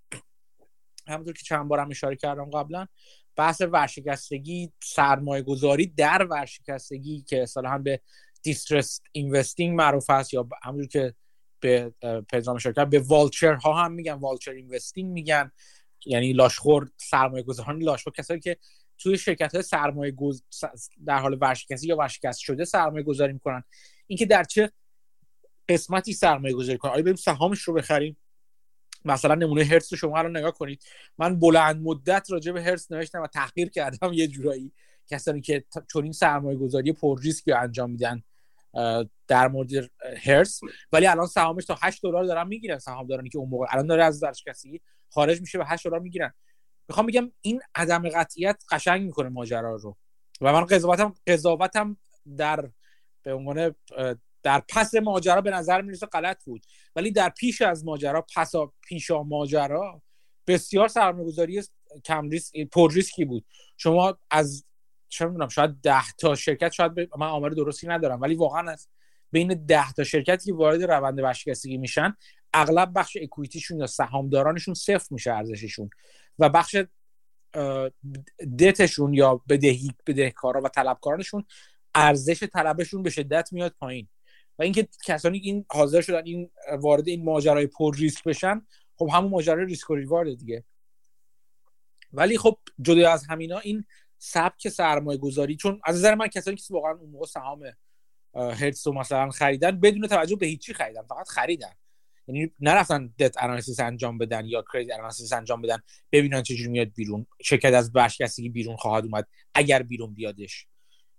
همونطور 1.07 1.33
که 1.33 1.43
چند 1.43 1.67
بارم 1.67 1.89
اشاره 1.89 2.15
کردم 2.15 2.49
قبلا 2.49 2.87
بحث 3.35 3.61
ورشکستگی 3.61 4.73
سرمایه 4.83 5.43
گذاری 5.43 5.87
در 5.87 6.27
ورشکستگی 6.29 7.21
که 7.21 7.43
اصطلاحا 7.43 7.77
به 7.77 8.01
distress 8.41 9.01
investing 9.11 9.77
معروف 9.77 10.09
است 10.09 10.33
یا 10.33 10.47
همونجور 10.63 10.87
که 10.87 11.15
به 11.59 11.93
پدرام 12.29 12.57
شرکت 12.57 12.87
به 12.87 12.99
vulture 12.99 13.53
ها 13.53 13.83
هم 13.83 13.91
میگن 13.91 14.13
vulture 14.13 14.51
investing 14.51 15.11
میگن. 15.11 15.51
یعنی 16.05 16.33
لاشخور 16.33 16.89
سرمایه 16.97 17.43
گذاران 17.43 17.79
لاشخور 17.79 18.13
کسایی 18.13 18.39
که 18.39 18.57
توی 18.97 19.17
شرکت 19.17 19.53
های 19.53 19.63
سرمایه 19.63 20.11
گز... 20.11 20.43
در 21.05 21.19
حال 21.19 21.37
ورشکستگی 21.41 21.87
یا 21.87 21.97
ورشکست 21.97 22.39
شده 22.39 22.65
سرمایه 22.65 23.03
گذاری 23.03 23.33
می‌کنن. 23.33 23.63
اینکه 24.07 24.25
در 24.25 24.43
چه 24.43 24.71
قسمتی 25.69 26.13
سرمایه 26.13 26.55
گذاری 26.55 26.77
کنن. 26.77 26.91
آیا 26.91 27.03
بریم 27.03 27.15
سهامش 27.15 27.61
رو 27.61 27.73
بخریم؟ 27.73 28.17
مثلا 29.05 29.35
نمونه 29.35 29.63
هرس 29.63 29.93
رو 29.93 29.97
شما 29.97 30.17
الان 30.17 30.37
نگاه 30.37 30.51
کنید. 30.51 30.83
من 31.17 31.39
بلند 31.39 31.81
مدت 31.81 32.31
راجع 32.31 32.51
به 32.51 32.63
هرس 32.63 32.91
نوشتم 32.91 33.21
و 33.21 33.27
تحقیر 33.27 33.69
کردم 33.69 34.13
یه 34.13 34.27
جورایی. 34.27 34.71
کسانی 35.07 35.41
که 35.41 35.63
چون 35.91 36.03
این 36.03 36.11
سرمایه 36.11 36.57
گذاری 36.57 36.91
پر 36.93 37.21
ریسکی 37.21 37.51
انجام 37.51 37.91
میدن 37.91 38.23
در 39.27 39.47
مورد 39.47 39.69
هرس 40.23 40.59
ولی 40.91 41.07
الان 41.07 41.27
سهامش 41.27 41.65
تا 41.65 41.77
8 41.81 42.03
دلار 42.03 42.23
دارن 42.23 42.47
می‌گیرن 42.47 42.79
سهامدارانی 42.79 43.29
که 43.29 43.37
اون 43.37 43.49
موقع 43.49 43.65
الان 43.69 43.87
داره 43.87 44.03
از 44.03 44.23
کسی 44.47 44.81
خارج 45.09 45.41
میشه 45.41 45.57
به 45.57 45.65
8 45.65 45.87
دلار 45.87 45.99
می‌گیرن. 45.99 46.33
می‌خوام 46.89 47.05
بگم 47.05 47.31
این 47.41 47.61
عدم 47.75 48.09
قطعیت 48.09 48.63
قشنگ 48.71 49.01
می‌کنه 49.01 49.29
ماجرا 49.29 49.75
رو. 49.75 49.97
و 50.41 50.53
من 50.53 50.65
قضاوتم 50.65 51.13
قضاوتم 51.27 51.97
در 52.37 52.69
به 53.23 53.33
عنوان 53.33 53.75
در 54.45 54.63
پس 54.69 54.95
ماجرا 54.95 55.41
به 55.41 55.51
نظر 55.51 55.81
می‌رسه 55.81 56.05
غلط 56.05 56.43
بود. 56.43 56.65
ولی 56.95 57.11
در 57.11 57.29
پیش 57.29 57.61
از 57.61 57.85
ماجرا 57.85 58.25
پس 58.35 58.51
پیشا 58.81 59.23
ماجرا 59.23 60.01
بسیار 60.47 60.87
سرمایه‌گذاری 60.87 61.63
کم 62.05 62.29
ریسک 62.29 62.57
پر 62.71 62.93
ریسکی 62.93 63.25
بود. 63.25 63.45
شما 63.77 64.17
از 64.31 64.65
چه 65.09 65.25
می‌دونم 65.25 65.47
شاید 65.47 65.81
10 65.81 66.01
تا 66.17 66.35
شرکت 66.35 66.71
شاید 66.71 66.91
من 67.17 67.27
آمار 67.27 67.49
درستی 67.49 67.87
ندارم 67.87 68.21
ولی 68.21 68.35
واقعا 68.35 68.71
از 68.71 68.87
بین 69.31 69.65
10 69.65 69.93
تا 69.93 70.03
شرکتی 70.03 70.45
که 70.45 70.53
وارد 70.53 70.83
روند 70.83 71.19
ورشکستگی 71.19 71.77
میشن 71.77 72.15
اغلب 72.53 72.91
بخش 72.95 73.17
اکویتیشون 73.21 73.79
یا 73.79 73.87
سهامدارانشون 73.87 74.73
صفر 74.73 75.07
میشه 75.11 75.33
ارزششون. 75.33 75.89
و 76.39 76.49
بخش 76.49 76.75
دتشون 78.59 79.13
یا 79.13 79.41
بدهی 79.49 79.91
بدهکارا 80.07 80.61
و 80.61 80.69
طلبکارانشون 80.69 81.45
ارزش 81.95 82.43
طلبشون 82.43 83.03
به 83.03 83.09
شدت 83.09 83.49
میاد 83.51 83.75
پایین. 83.79 84.07
و 84.59 84.63
اینکه 84.63 84.87
کسانی 85.05 85.37
این 85.37 85.65
حاضر 85.69 86.01
شدن 86.01 86.25
این 86.25 86.51
وارد 86.79 87.07
این 87.07 87.23
ماجرای 87.23 87.67
پر 87.67 87.95
ریسک 87.97 88.23
بشن 88.23 88.61
خب 88.97 89.09
همون 89.13 89.31
ماجرای 89.31 89.65
ریسک 89.65 89.89
و 89.89 89.95
ریوارد 89.95 90.37
دیگه. 90.37 90.63
ولی 92.13 92.37
خب 92.37 92.57
جدا 92.81 93.11
از 93.11 93.25
همینا 93.29 93.59
این 93.59 93.85
سبک 94.17 94.69
سرمایه 94.69 95.17
گذاری 95.17 95.55
چون 95.55 95.81
از 95.85 95.95
نظر 95.95 96.15
من 96.15 96.27
کسانی 96.27 96.57
که 96.57 96.73
واقعا 96.73 96.91
اون 96.91 97.09
موقع 97.09 97.25
سهام 97.25 97.63
هرتز 98.35 98.87
مثلا 98.87 99.29
خریدن 99.29 99.79
بدون 99.79 100.07
توجه 100.07 100.35
به 100.35 100.45
هیچی 100.45 100.73
خریدن 100.73 101.01
فقط 101.01 101.27
خریدن. 101.27 101.71
یعنی 102.27 102.51
نرفتن 102.59 103.13
دت 103.19 103.43
انالیسیس 103.43 103.79
انجام 103.79 104.17
بدن 104.17 104.45
یا 104.45 104.65
کریدیت 104.73 104.95
انالیسیس 104.97 105.33
انجام 105.33 105.61
بدن 105.61 105.77
ببینن 106.11 106.43
چجوری 106.43 106.69
میاد 106.69 106.87
بیرون 106.87 107.27
شرکت 107.41 107.73
از 107.73 107.91
ورشکستگی 107.95 108.49
بیرون 108.49 108.75
خواهد 108.75 109.03
اومد 109.03 109.27
اگر 109.53 109.83
بیرون 109.83 110.13
بیادش. 110.13 110.67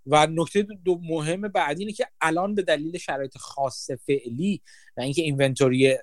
و 0.07 0.27
نکته 0.27 0.67
دو 0.85 0.99
مهم 1.03 1.41
بعدی 1.41 1.83
اینه 1.83 1.93
که 1.93 2.07
الان 2.21 2.55
به 2.55 2.61
دلیل 2.61 2.97
شرایط 2.97 3.37
خاص 3.37 3.89
فعلی 3.91 4.61
و 4.97 5.01
اینکه 5.01 5.21
اینونتوری 5.21 5.97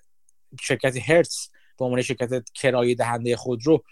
شرکت 0.60 0.97
هرتز 0.97 1.36
به 1.78 1.84
عنوان 1.84 2.02
شرکت 2.02 2.50
کرایه 2.55 2.94
دهنده 2.94 3.36
خودرو 3.36 3.84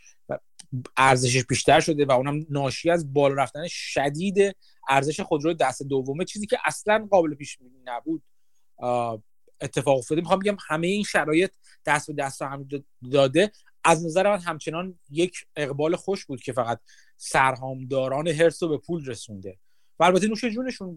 ارزشش 0.96 1.44
بیشتر 1.44 1.80
شده 1.80 2.04
و 2.04 2.12
اونم 2.12 2.46
ناشی 2.50 2.90
از 2.90 3.12
بالا 3.12 3.34
رفتن 3.34 3.66
شدید 3.68 4.56
ارزش 4.88 5.20
خودرو 5.20 5.54
دست 5.54 5.82
دومه 5.82 6.24
چیزی 6.24 6.46
که 6.46 6.58
اصلا 6.64 7.08
قابل 7.10 7.34
پیش 7.34 7.58
بینی 7.58 7.78
نبود 7.84 8.22
اتفاق 9.60 9.98
افتاده. 9.98 10.20
می‌خوام 10.20 10.38
بگم 10.38 10.56
همه 10.68 10.86
این 10.86 11.04
شرایط 11.04 11.50
دست 11.86 12.06
به 12.06 12.12
دست 12.12 12.42
هم 12.42 12.68
داده. 13.12 13.52
از 13.84 14.04
نظر 14.04 14.30
من 14.30 14.38
همچنان 14.38 14.98
یک 15.10 15.46
اقبال 15.56 15.96
خوش 15.96 16.24
بود 16.24 16.40
که 16.40 16.52
فقط 16.52 16.80
سهامداران 17.16 18.28
Hertz 18.28 18.62
رو 18.62 18.68
به 18.68 18.78
پول 18.78 19.06
رسونده. 19.06 19.58
و 19.98 20.04
البته 20.04 20.26
نوش 20.26 20.44
جونشون 20.44 20.96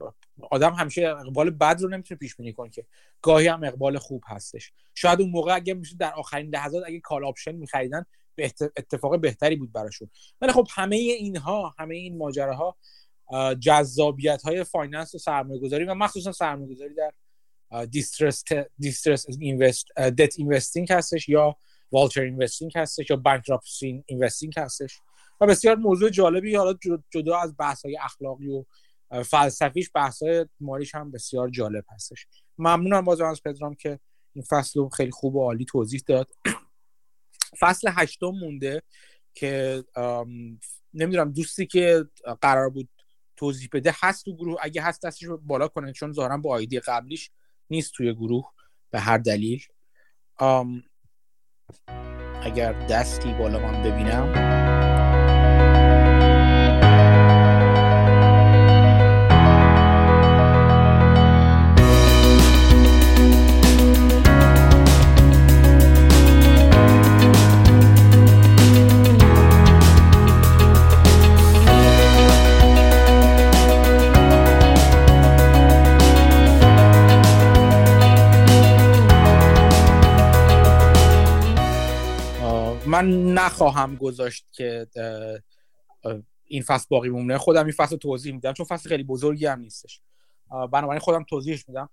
آدم 0.51 0.73
همیشه 0.73 1.07
اقبال 1.07 1.49
بد 1.49 1.81
رو 1.81 1.89
نمی‌تونه 1.89 2.17
پیش 2.17 2.35
بینی 2.35 2.53
کنه 2.53 2.69
که. 2.69 2.85
گاهی 3.21 3.47
هم 3.47 3.63
اقبال 3.63 3.97
خوب 3.97 4.23
هستش. 4.27 4.71
شاید 4.95 5.21
اون 5.21 5.29
موقع 5.29 5.55
اگه 5.55 5.73
میشه 5.73 5.95
در 5.99 6.13
آخرین 6.13 6.55
لحظات 6.55 6.83
اگه 6.87 6.99
call 6.99 7.25
option 7.25 7.51
میخریدن 7.51 8.05
اتفاق 8.77 9.19
بهتری 9.19 9.55
بود 9.55 9.71
براشون. 9.71 10.09
ولی 10.41 10.51
خب 10.51 10.67
همه 10.71 10.95
اینها 10.95 11.75
همه 11.79 11.95
این 11.95 12.17
ماجراها 12.17 12.77
جذابیت 13.59 14.41
های 14.41 14.63
finance 14.63 15.15
و 15.15 15.17
سرمایه 15.17 15.59
گذاری 15.59 15.83
و 15.83 15.93
مخصوصا 15.93 16.31
سرمایه 16.31 16.75
گذاری 16.75 16.93
در 16.95 17.11
distress 17.85 18.43
distress 18.79 19.25
debt 20.17 20.33
investing 20.37 20.91
هستش 20.91 21.29
یا 21.29 21.55
vulture 21.91 22.21
investing 22.21 22.71
هستش 22.75 23.09
یا 23.09 23.15
bankruptcy 23.15 24.03
investing 24.05 24.53
هستش. 24.57 24.99
و 25.41 25.47
بسیار 25.47 25.75
موضوع 25.75 26.09
جالبی 26.09 26.55
حالا 26.55 26.73
جدا 27.09 27.37
از 27.37 27.55
بحث 27.59 27.85
های 27.85 27.97
اخلاقی 27.97 28.47
و 28.49 28.65
فلسفیش 29.25 29.91
بحث 29.95 30.23
های 30.23 30.45
مالیش 30.59 30.95
هم 30.95 31.11
بسیار 31.11 31.49
جالب 31.49 31.83
هستش. 31.89 32.27
ممنونم 32.57 33.05
باز 33.05 33.21
از 33.21 33.41
پدرام 33.43 33.75
که 33.75 33.99
این 34.33 34.45
فصل 34.49 34.79
رو 34.79 34.89
خیلی 34.89 35.11
خوب 35.11 35.35
و 35.35 35.43
عالی 35.43 35.65
توضیح 35.65 36.03
داد. 36.07 36.31
فصل 37.61 37.91
هشتم 37.93 38.27
مونده 38.27 38.81
که 39.33 39.83
نمی‌دونم 40.93 41.31
دوستی 41.31 41.65
که 41.65 42.05
قرار 42.41 42.69
بود 42.69 42.89
توضیح 43.37 43.69
بده 43.73 43.95
هست 44.03 44.25
تو 44.25 44.35
گروه. 44.35 44.57
اگه 44.61 44.81
هست 44.81 45.05
دستش 45.05 45.23
رو 45.23 45.37
بالا 45.37 45.67
کنه 45.67 45.93
چون 45.93 46.11
ظاهرا 46.13 46.37
با 46.37 46.53
آیدی 46.53 46.79
قبلیش 46.79 47.31
نیست 47.69 47.93
توی 47.93 48.13
گروه 48.13 48.51
به 48.91 48.99
هر 48.99 49.17
دلیل. 49.17 49.63
اگر 52.41 52.73
دستی 52.87 53.33
بالا 53.33 53.59
من 53.59 53.83
ببینم. 53.83 54.84
من 82.95 83.33
نخواهم 83.33 83.95
گذاشت 83.95 84.45
که 84.51 84.87
این 86.43 86.61
فصل 86.61 86.85
باقی 86.89 87.09
بمونه 87.09 87.37
خودم 87.37 87.63
این 87.63 87.71
فصل 87.71 87.95
توضیح 87.95 88.33
میدم 88.33 88.53
چون 88.53 88.65
فصل 88.65 88.89
خیلی 88.89 89.03
بزرگی 89.03 89.45
هم 89.45 89.59
نیستش. 89.59 90.01
بنابراین 90.49 90.99
خودم 90.99 91.23
توضیحش 91.23 91.65
میدم. 91.67 91.89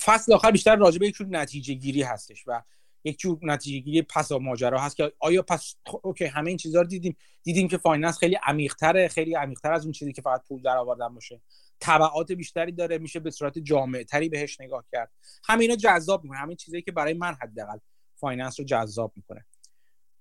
فصل 0.00 0.32
آخر 0.32 0.50
بیشتر 0.50 0.76
راجع 0.76 0.98
به 0.98 1.06
یک 1.06 1.16
نتیجه 1.28 1.74
گیری 1.74 2.02
هستش 2.02 2.44
و 2.46 2.62
یک 3.04 3.18
جور 3.18 3.38
نتیجه 3.42 3.78
گیری 3.78 4.02
پس 4.02 4.32
ماجرا 4.32 4.80
هست 4.80 4.96
که 4.96 5.12
آیا 5.18 5.42
پس 5.42 5.74
okay 6.02 6.24
همه 6.24 6.48
این 6.48 6.56
چیزها 6.56 6.82
رو 6.82 6.88
دیدیم. 6.88 7.16
دیدیم 7.42 7.68
که 7.68 7.78
finance 7.78 8.18
خیلی 8.18 8.38
عمیق‌تره 8.42 9.08
خیلی 9.08 9.34
عمیق‌تر 9.34 9.72
از 9.72 9.84
اون 9.84 9.92
چیزی 9.92 10.12
که 10.12 10.22
فقط 10.22 10.42
پول 10.48 10.62
در 10.62 10.76
آوردن 10.76 11.14
باشه. 11.14 11.40
تبعات 11.82 12.32
بیشتری 12.32 12.72
داره 12.72 12.98
میشه 12.98 13.20
به 13.20 13.30
صورت 13.30 13.58
جامع 13.58 14.02
تری 14.02 14.28
بهش 14.28 14.60
نگاه 14.60 14.84
کرد. 14.92 15.10
همینا 15.44 15.76
جذاب 15.76 16.22
می‌کنه. 16.24 16.38
همین 16.38 16.56
چیزایی 16.56 16.82
که 16.82 16.92
برای 16.92 17.14
من 17.14 17.36
حداقل 17.42 17.78
finance 18.16 18.60
رو 18.60 18.66
جذاب 18.66 19.12
می‌کنه. 19.16 19.44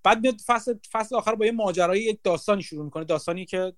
بعد 0.03 0.22
میاد 0.22 0.35
فصل 0.45 0.73
فصل 0.91 1.15
آخر 1.15 1.35
با 1.35 1.45
یه 1.45 1.51
ماجرای 1.51 2.01
یک 2.01 2.19
داستانی 2.23 2.64
شروع 2.64 2.85
می‌کنه. 2.85 3.03
داستانی 3.03 3.45
که 3.45 3.73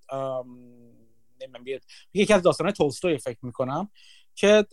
نمی‌دونم 1.40 1.80
یکی 2.14 2.32
از 2.32 2.42
داستانهای 2.42 2.72
تولستوی 2.72 3.18
فکر 3.18 3.38
می‌کنم 3.42 3.90
که 4.34 4.66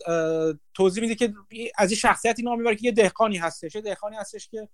توضیح 0.74 1.02
میده 1.02 1.14
که 1.14 1.34
از 1.78 1.90
این 1.90 1.98
شخصیتی 1.98 2.42
نام 2.42 2.58
می‌بره 2.58 2.76
که 2.76 2.86
یه 2.86 2.92
دهقانی 2.92 3.36
هستش. 3.36 3.74
یه 3.74 3.80
دهقانی 3.80 4.16
هستش 4.16 4.48
که 4.48 4.68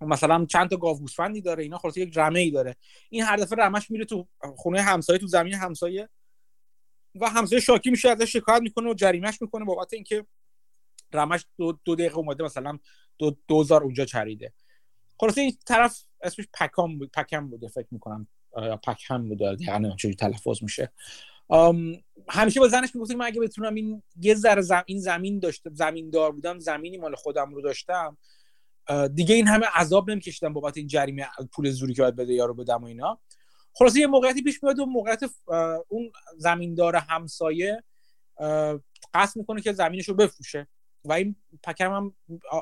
مثلا 0.00 0.46
چند 0.46 0.70
تا 0.70 0.76
گاو 0.76 0.98
گوسفندی 0.98 1.40
داره 1.40 1.62
اینا 1.62 1.78
خلاص 1.78 1.96
یک 1.96 2.18
رمه 2.18 2.40
ای 2.40 2.50
داره. 2.50 2.76
این 3.10 3.22
هر 3.22 3.36
دفعه 3.36 3.58
رمش 3.58 3.90
میره 3.90 4.04
تو 4.04 4.28
خونه 4.56 4.82
همسایه 4.82 5.18
تو 5.18 5.26
زمین 5.26 5.54
همسایه. 5.54 6.08
و 7.14 7.28
همسایه 7.28 7.60
شاکی 7.60 7.90
میشه 7.90 8.08
ازش 8.08 8.32
شکایت 8.32 8.62
می‌کنه 8.62 8.90
و 8.90 8.94
جریمهش 8.94 9.42
می‌کنه 9.42 9.64
بابت 9.64 9.92
اینکه 9.92 10.26
رمش 11.12 11.46
دو, 11.58 11.78
دو 11.84 11.94
دقیقه 11.94 12.18
اومده 12.18 12.44
مثلا 12.44 12.78
دو 13.18 13.36
دوزار 13.48 13.82
اونجا 13.82 14.04
چریده. 14.04 14.52
خلاصه 15.20 15.40
این 15.40 15.52
طرف 15.66 16.04
اسمش 16.20 16.48
پکام 16.54 16.98
بود 16.98 17.10
پکم 17.10 17.48
بوده 17.48 17.68
فکر 17.68 17.88
می‌کنم. 17.90 18.28
یا 18.56 18.76
پکم 18.76 19.28
بوده 19.28 19.56
یعنی 19.60 19.96
چجوری 19.96 20.14
تلفظ 20.14 20.62
میشه. 20.62 20.92
همیشه 22.28 22.60
با 22.60 22.68
زنش 22.68 22.94
می‌گفتم 22.94 23.14
من 23.14 23.26
اگه 23.26 23.40
بتونم 23.40 23.74
این 23.74 24.02
یه 24.20 24.34
ذره 24.34 24.62
زم... 24.62 24.82
این 24.86 25.00
زمین 25.00 25.38
داشته 25.38 25.70
زمین 25.72 26.10
دار 26.10 26.32
بودم 26.32 26.58
زمینی 26.58 26.96
مال 26.96 27.14
خودم 27.14 27.54
رو 27.54 27.62
داشتم. 27.62 28.18
دیگه 29.14 29.34
این 29.34 29.48
همه 29.48 29.66
عذاب 29.66 30.10
نمیکشیدم 30.10 30.52
بابت 30.52 30.76
این 30.76 30.86
جریمه 30.86 31.26
پول 31.52 31.70
زوری 31.70 31.94
که 31.94 32.02
باید 32.02 32.16
بده 32.16 32.34
یارو 32.34 32.54
بدم 32.54 32.82
و 32.82 32.86
اینا. 32.86 33.20
خلاصه 33.78 34.00
یه 34.00 34.06
موقعیتی 34.06 34.42
پیش 34.42 34.62
میاد 34.62 34.78
و 34.78 34.86
موقعیت 34.86 35.20
اون 35.88 36.12
زمیندار 36.36 36.96
همسایه 36.96 37.82
قصد 39.14 39.36
می‌کنه 39.36 39.60
که 39.60 39.72
زمینش 39.72 40.08
رو 40.08 40.14
بفروشه. 40.14 40.68
و 41.04 41.12
این 41.12 41.36
پکم 41.62 41.92
هم 41.92 42.14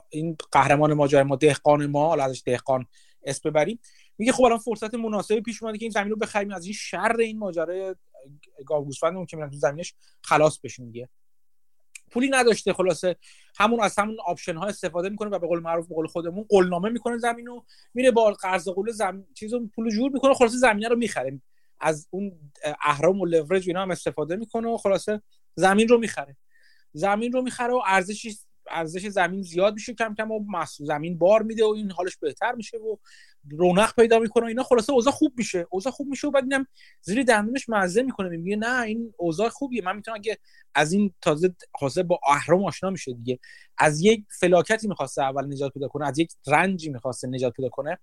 این 0.09 0.37
قهرمان 0.53 0.95
ماجرای 0.95 1.23
ما 1.23 1.37
دهقان 1.37 1.87
ما 1.87 2.09
حالا 2.09 2.25
ازش 2.25 2.43
دهقان 2.47 2.87
اسم 3.25 3.51
ببریم. 3.51 3.81
میگه 4.19 4.33
خب 4.33 4.45
الان 4.45 4.59
فرصت 4.59 4.95
مناسبی 4.95 5.41
پیش 5.41 5.63
اومده 5.63 5.79
که 5.79 5.85
این 5.85 5.91
زمین 5.91 6.11
رو 6.11 6.17
بخریم 6.17 6.53
از 6.53 6.65
این 6.65 6.75
شر 6.75 7.17
این 7.19 7.39
ماجرای 7.39 7.95
گاو 8.67 8.85
گوسفندمون 8.85 9.27
که 9.27 9.37
میرن 9.37 9.51
تو 9.51 9.57
زمینش 9.57 9.95
خلاص 10.23 10.59
بشیم 10.59 10.87
دیگه. 10.91 11.09
پولی 12.13 12.29
نداشته 12.29 12.73
خلاصه 12.73 13.17
همون 13.59 13.81
از 13.81 13.99
همون 13.99 14.17
آپشن 14.27 14.57
ها 14.57 14.67
استفاده 14.67 15.09
می‌کنه 15.09 15.31
و 15.31 15.39
به 15.39 15.47
قول 15.47 15.61
معروف 15.61 15.89
به 15.89 15.95
قول 15.95 16.07
خودمون 16.07 16.45
قولنامه 16.49 16.89
می‌کنه 16.89 17.19
زمین 17.19 17.47
رو 17.47 17.65
میره 17.95 18.11
با 18.11 18.33
قرض 18.33 18.69
قول 18.69 18.91
زمین 18.91 19.27
چیزو 19.35 19.67
پول 19.75 19.91
جور 19.91 20.11
می‌کنه 20.13 20.35
خلاصه 20.35 20.57
زمینه 20.57 20.89
رو 20.89 20.97
می‌خره. 20.97 21.41
از 21.81 22.09
اون 22.11 22.33
اهرام 22.85 23.21
و 23.21 23.27
لورج 23.27 23.69
اینا 23.69 23.83
هم 23.83 23.91
استفاده 23.91 24.37
می‌کنه 24.37 24.69
و 24.69 24.77
خلاصه 24.77 25.23
زمین 25.55 25.89
رو 25.89 25.99
می‌خره. 25.99 26.37
زمین 26.93 27.33
رو 27.33 27.43
می‌خره 27.43 27.73
و 27.73 27.81
ارزشی 27.87 28.39
ارزش 28.71 29.07
زمین 29.07 29.43
زیاد 29.43 29.75
میشه 29.75 29.95
کم 29.95 30.15
کم 30.15 30.31
و 30.31 30.45
زمین 30.79 31.19
بار 31.19 31.43
میده 31.43 31.65
و 31.65 31.69
این 31.69 31.91
حالش 31.91 32.17
بهتر 32.17 32.53
میشه 32.53 32.77
و 32.79 32.97
رونق 33.51 33.95
پیدا 33.95 34.19
می‌کنه 34.19 34.47
اینا 34.47 34.63
خلاصه 34.63 34.93
اوضاع 34.93 35.13
خوب 35.13 35.33
میشه. 35.37 35.67
اوضاع 35.71 35.93
خوب 35.93 36.09
میشه 36.09 36.29
و 36.29 36.31
بعد 36.31 36.45
اینم 36.45 36.67
زیر 37.01 37.23
دندونش 37.23 37.69
مزه 37.69 38.03
می‌کنه. 38.03 38.29
میگه 38.37 38.57
نه 38.57 38.83
این 38.83 39.15
اوضاع 39.17 39.49
خوبیه. 39.49 39.83
من 39.83 39.97
می‌تونم 39.97 40.17
اگه 40.17 40.39
از 40.75 40.93
این 40.93 41.15
تازه 41.21 41.55
خواسته 41.75 42.03
با 42.03 42.21
اهرام 42.29 42.65
آشنا 42.65 42.91
میشه 42.91 43.13
دیگه. 43.13 43.39
از 43.79 44.03
یک 44.03 44.25
فلاکتی 44.41 44.89
می‌خواسته 44.89 45.23
اول 45.23 45.47
نجات 45.47 45.73
پیدا 45.73 45.89
کنه 45.89 46.07
از 46.07 46.19
یک 46.19 46.33
رنجی 46.47 46.91
می‌خواسته 46.91 47.29
نجات 47.29 47.53
پیدا 47.53 47.69
کنه 47.69 47.99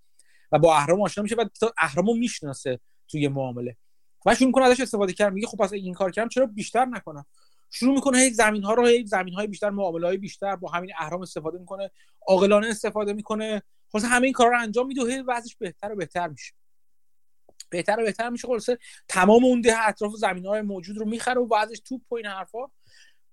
و 0.52 0.60
با 0.60 0.76
اهرام 0.76 1.02
آشنا 1.02 1.24
میشه 1.24 1.36
و 1.36 1.46
اهرامو 1.78 2.14
می‌شناسه 2.14 2.80
توی 3.08 3.28
معامله. 3.28 3.78
و 4.26 4.36
شروع 4.36 4.48
می‌کنه 4.48 4.66
ازش 4.66 4.80
استفاده 4.80 5.14
کردن. 5.14 5.34
میگه 5.34 5.48
خب 5.48 5.58
پس 5.58 5.74
این 5.74 5.94
کار 5.94 6.12
کردم 6.12 6.30
چرا 6.30 6.46
بیشتر 6.46 6.86
نکنم؟ 6.86 7.26
شروع 7.72 7.94
می‌کنه 7.94 8.18
هی 8.18 8.30
زمین 8.30 8.64
ها 8.64 8.74
رو 8.74 8.86
هی 8.86 9.06
زمین 9.06 9.34
های 9.34 9.48
بیشتر 9.48 9.70
معامله 9.70 10.08
های 10.08 10.18
بیشتر 10.18 10.56
با 10.56 10.70
همین 10.70 10.92
اهرام 11.00 11.22
استفاده 11.22 11.58
می‌کنه. 11.58 11.92
عاقلانه 12.28 12.68
استفاده 12.68 13.14
می‌کنه. 13.14 13.62
خلاص 13.92 14.06
همه 14.06 14.26
این 14.26 14.34
کارا 14.34 14.50
رو 14.50 14.62
انجام 14.62 14.88
میده 14.88 15.02
و 15.02 15.06
هی 15.06 15.22
وضعش 15.22 15.56
بهتر 15.56 15.92
و 15.92 15.96
بهتر 15.96 16.28
میشه. 16.28 16.54
بهتر 17.70 18.00
و 18.00 18.04
بهتر 18.04 18.30
میشه. 18.30 18.48
خلاص 18.48 18.70
تمام 19.08 19.46
اون 19.46 19.62
ده 19.62 19.88
اطراف 19.88 20.14
زمین 20.14 20.46
های 20.46 20.62
موجود 20.62 20.98
رو 20.98 21.06
می‌خره 21.06 21.42
و 21.42 21.56
وضعش 21.56 21.80
توپ 21.80 22.02
و 22.12 22.16
این 22.16 22.26
حرفا. 22.26 22.60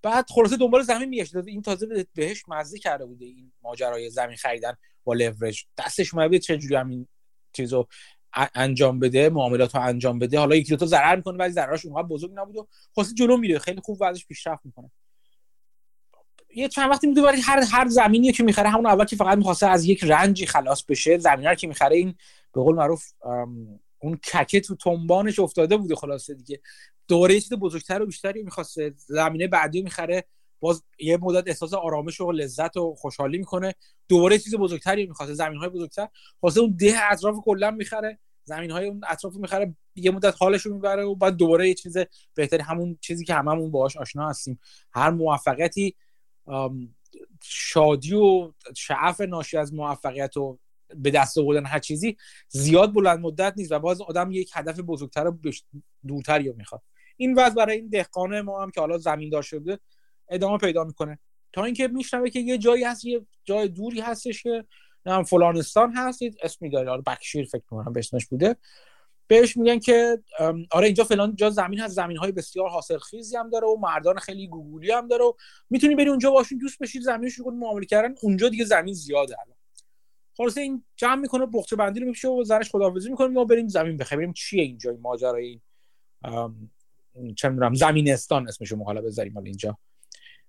بعد 0.03 0.27
خلاصه 0.31 0.57
دنبال 0.57 0.83
زمین 0.83 1.09
میگشت. 1.09 1.37
این 1.37 1.63
تازه 1.63 2.07
بهش 2.15 2.43
مزه 2.49 2.79
کرده 2.79 3.05
بوده 3.05 3.25
این 3.25 3.53
ماجرای 3.63 4.11
زمین 4.11 4.37
خریدن 4.37 4.77
با 5.05 5.15
لورج 5.15 5.65
دستش 5.79 6.15
اومده 6.15 6.39
چه 6.39 6.59
جوری 6.59 6.75
همین 6.75 7.09
چیزو 7.53 7.87
انجام 8.55 8.99
بده 8.99 9.29
معاملات 9.29 9.75
رو 9.75 9.83
انجام 9.83 10.19
بده. 10.19 10.39
حالا 10.39 10.57
یکی 10.57 10.71
دو 10.71 10.77
تا 10.77 10.87
ضرر 10.87 11.17
می‌کنه 11.17 11.39
ولی 11.39 11.53
ضررش 11.53 11.85
اونقدر 11.85 12.09
بزرگ 12.09 12.31
نبود 12.35 12.57
و 12.57 12.67
خاصی 12.95 13.15
جلو 13.15 13.37
میره. 13.37 13.59
خیلی 13.59 13.81
خوب 13.81 13.99
وضعش 14.01 14.27
پیشرفت 14.27 14.67
می‌کنه. 14.67 14.91
یه 16.57 16.69
چند 16.69 16.91
وقتی 16.91 17.07
میده 17.07 17.23
برای 17.23 17.41
هر 17.41 17.65
هر 17.73 17.89
زمینی 17.89 18.33
که 18.33 18.43
می‌خره 18.43 18.69
همون 18.69 18.87
اول 18.87 19.05
که 19.05 19.17
فقط 19.17 19.39
می‌خواسته 19.39 19.67
از 19.67 19.85
یک 19.85 20.05
رنجی 20.05 20.47
خلاص 20.47 20.85
بشه 20.85 21.19
زمینه 21.19 21.57
که 21.57 21.67
می‌خره 21.67 21.97
این 21.97 22.15
به 22.55 22.63
قول 22.63 22.75
معروف 22.75 23.05
اون 23.99 24.17
ککه 24.17 24.61
تو 24.61 24.77
تنبانش 24.77 25.39
افتاده 25.39 25.77
بوده 25.77 25.95
خلاصه 25.95 26.35
دیگه. 26.35 26.61
دوره 27.09 27.35
یه 27.35 27.41
چیز 27.41 27.53
بزرگتر 27.53 28.03
و 28.03 28.07
بیشتری 28.07 28.43
می‌خواسته. 28.43 28.95
زمینه 28.97 29.49
بعدی 29.49 29.83
می‌خره 29.83 30.25
باز 30.61 30.83
یه 30.99 31.17
مدت 31.17 31.49
احساس 31.49 31.75
آرامش 31.75 32.21
و 32.21 32.33
لذت 32.33 32.77
و 32.77 32.95
خوشحالی 32.95 33.39
می‌کنه. 33.39 33.75
دوباره 34.09 34.39
چیز 34.39 34.55
بزرگتری 34.55 35.07
می‌خواسته 35.07 35.35
زمین 35.35 35.59
های 35.59 35.69
بزرگتر. 35.69 36.09
خواسته 36.41 36.61
اون 36.61 36.77
ده 36.79 37.13
اطراف 37.13 37.37
کلا 37.45 37.71
می‌خره 37.71 38.19
زمین 38.45 38.71
های 38.71 38.87
اون 38.87 39.01
اطراف 39.09 39.35
می‌خره 39.37 39.75
یه 39.95 40.11
مدت 40.11 40.35
حالش 40.39 40.63
رو 40.63 40.75
می‌بره 40.75 41.05
و 41.05 41.15
بعد 41.15 41.37
دوباره 41.37 41.69
یه 41.69 41.75
چیز 41.75 41.97
بهتری 42.35 42.63
همون 42.63 42.99
چیزی 43.01 43.25
که 43.25 43.35
هممون 43.35 43.71
باهاش 43.71 43.97
آشنا 43.97 44.29
هستیم. 44.29 44.61
هر 44.93 45.11
موفقیتی 45.11 45.95
شادی 47.43 48.15
و 48.15 48.53
شعف 48.77 49.21
ناشی 49.21 49.57
از 49.57 49.75
موفقیت 49.75 50.37
و 50.37 50.59
به 50.95 51.11
دست 51.11 51.39
آوردن 51.39 51.67
هر 51.67 51.79
چیزی 51.79 52.17
زیاد 52.49 52.93
بلند 52.93 53.21
مدت 53.21 53.55
نیست 53.57 53.73
و 53.73 53.79
باز 53.79 54.01
آدم 54.01 54.33
یک 54.33 54.51
هدف 54.55 54.81
بزرگتر 54.81 55.27
و 55.27 55.39
دورتری 56.07 56.49
رو 56.49 56.57
می‌خواد. 56.57 56.83
این 57.17 57.35
وضع 57.35 57.55
برای 57.55 57.77
این 57.77 57.89
دهقان 57.89 58.41
ما 58.41 58.63
هم 58.63 58.71
که 58.71 58.81
حالا 58.81 58.99
زمین 58.99 59.31
دار 59.31 59.43
شده 59.43 59.79
ادامه 60.29 60.59
پیدا 60.59 60.85
می‌کنه. 60.85 61.19
تا 61.53 61.65
اینکه 61.65 61.89
میشنوه 61.89 62.31
که 62.31 62.41
یه 62.41 62.59
جایی 62.59 62.85
هست 62.85 63.05
یه 63.05 63.27
جای 63.45 63.69
دوری 63.69 64.01
هستش 64.01 64.43
که 64.43 64.65
نام 65.07 65.25
فلانستان 65.25 65.93
هستید 65.97 66.37
اسمی 66.43 66.71
داره 66.71 67.03
بکشیر 67.03 67.47
فکر 67.47 67.65
کنم 67.67 67.93
به 67.93 68.03
بوده. 68.31 68.57
بهش 69.29 69.57
میگن 69.57 69.79
که 69.79 70.23
آره 70.71 70.87
اینجا 70.87 71.05
فلان 71.05 71.37
جا 71.37 71.51
زمین 71.51 71.81
هست 71.81 71.95
زمین 71.95 72.17
های 72.17 72.33
بسیار 72.33 72.69
حاصل 72.69 72.99
خیزی 72.99 73.37
هم 73.37 73.51
داره 73.51 73.67
و 73.67 73.77
مردان 73.77 74.19
خیلی 74.19 74.49
گوگولی 74.49 74.91
هم 74.91 75.09
داره 75.09 75.25
و 75.25 75.33
می‌تونی 75.71 75.95
بری 75.95 76.09
اونجا 76.09 76.31
باشین 76.31 76.59
دوست 76.59 76.79
بشید 76.79 77.03
زمینش 77.03 77.35
رو 77.35 77.51
معامله 77.51 77.87
کردن. 77.87 78.15
اونجا 78.23 78.49
دیگه 78.49 78.65
زمین 78.65 78.95
زیاده 78.95 79.37
الان. 79.41 79.57
خلاص 80.37 80.57
این 80.59 80.85
جمع 80.97 81.21
می‌کنه 81.21 81.47
بخچه 81.47 81.77
بندی 81.77 82.01
رو 82.01 82.07
میشه 82.07 82.29
و 82.29 82.45
زنش 82.45 82.71
خداحافظی 82.71 83.11
می‌کنه. 83.11 83.29
ما 83.29 83.45
بریم 83.45 83.69
زمین 83.69 83.97
بخریم. 83.97 84.33
چیه 84.33 84.63
اینجا 84.63 84.91
این 84.91 85.01
ماجرای 85.01 85.61
این 87.15 87.35
چه 87.35 87.49
می‌دونم 87.49 87.75
زمینستان 87.75 88.49
اسمشو 88.49 88.85
حالا 88.85 89.01
بذاریم 89.01 89.37
اینجا. 89.37 89.79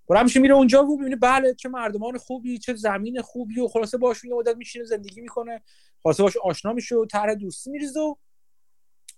برام 0.09 0.23
میشه 0.23 0.39
میره 0.39 0.53
اونجا 0.53 0.85
و 0.85 0.97
می‌بینه 0.97 1.15
بله 1.15 1.53
چه 1.53 1.69
مردمان 1.69 2.17
خوبی 2.17 2.57
چه 2.57 2.75
زمین 2.75 3.21
خوبی 3.21 3.59
و 3.59 3.67
خلاصه 3.67 3.97
باشون 3.97 4.31
یه 4.31 4.37
مدت 4.37 4.57
میشینه 4.57 4.85
زندگی 4.85 5.21
می‌کنه. 5.21 5.61
خلاصه 6.03 6.23
باش 6.23 6.37
آشنا 6.37 6.73
میشه 6.73 6.95
و 6.95 7.05
طرح 7.05 7.33
دوستی 7.33 7.71
میریزه 7.71 7.99
و 7.99 8.15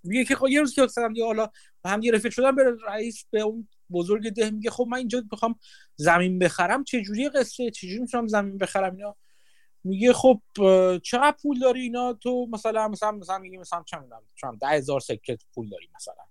میگه 0.04 0.26
که 0.26 0.36
خب 0.36 0.48
یه 0.48 0.60
روز 0.60 0.76
که 0.76 0.84
اصلا 0.84 1.08
دیگه 1.08 1.26
حالا 1.26 1.50
هم 1.86 2.02
یه 2.02 2.12
رفیق 2.12 2.32
شدم 2.32 2.56
به 2.56 2.78
رئیس 2.88 3.26
به 3.32 3.42
اون 3.42 3.68
بزرگ 3.92 4.30
ده 4.30 4.50
میگه 4.50 4.70
خب 4.70 4.88
من 4.90 4.98
اینجا 4.98 5.24
می‌خوام 5.32 5.60
زمین 5.96 6.40
بخرم. 6.40 6.84
چه 6.84 7.02
جوری 7.02 7.30
قصه؟ 7.30 7.72
چه 7.72 7.88
جوری 7.88 8.00
می‌تونم 8.00 8.28
زمین 8.28 8.58
بخرم 8.58 8.96
اینا؟ 8.96 9.16
میگه 9.84 10.14
خب 10.14 10.42
چقدر 11.04 11.36
پول 11.42 11.60
داری 11.60 11.82
اینا؟ 11.82 12.14
تو 12.14 12.48
مثلا 12.52 12.88
مثلا 12.88 13.12
مثلا 13.12 13.38
میگه 13.38 13.58
مثلا 13.58 13.84
چه 13.84 13.98
می‌دونم 13.98 14.22
چون 14.36 14.58
10000 14.58 15.00
سکه 15.00 15.38
پول 15.54 15.70
داری 15.70 15.90
مثلا. 15.96 16.24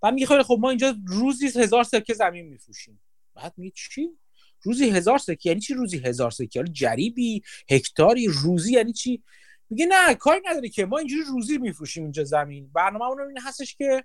بعد 0.00 0.14
میگه 0.14 0.26
خیلی 0.26 0.42
خب 0.42 0.58
ما 0.60 0.68
اینجا 0.68 0.96
روزی 1.06 1.46
هزار 1.46 1.84
سکه 1.84 2.14
زمین 2.14 2.46
میفروشیم. 2.46 3.00
بعد 3.34 3.54
میگه 3.56 3.72
چی؟ 3.76 4.08
روزی 4.62 4.90
هزار 4.90 5.18
سکه؟ 5.18 5.48
یعنی 5.48 5.60
چی 5.60 5.74
روزی 5.74 5.98
هزار 5.98 6.30
سکه؟ 6.30 6.60
حالا 6.60 6.72
جریبی 6.72 7.42
هکتاری 7.70 8.26
روزی 8.26 8.72
یعنی 8.72 8.92
چی؟ 8.92 9.22
میگه 9.72 9.86
نه 9.86 10.14
کاری 10.14 10.40
نداره 10.44 10.68
که. 10.68 10.86
ما 10.86 10.98
اینجوری 10.98 11.22
روزی 11.22 11.58
میفروشیم 11.58 12.02
اینجا 12.02 12.24
زمین. 12.24 12.70
برنامه 12.74 13.04
اون 13.04 13.20
این 13.20 13.38
هستش 13.38 13.76
که 13.76 14.04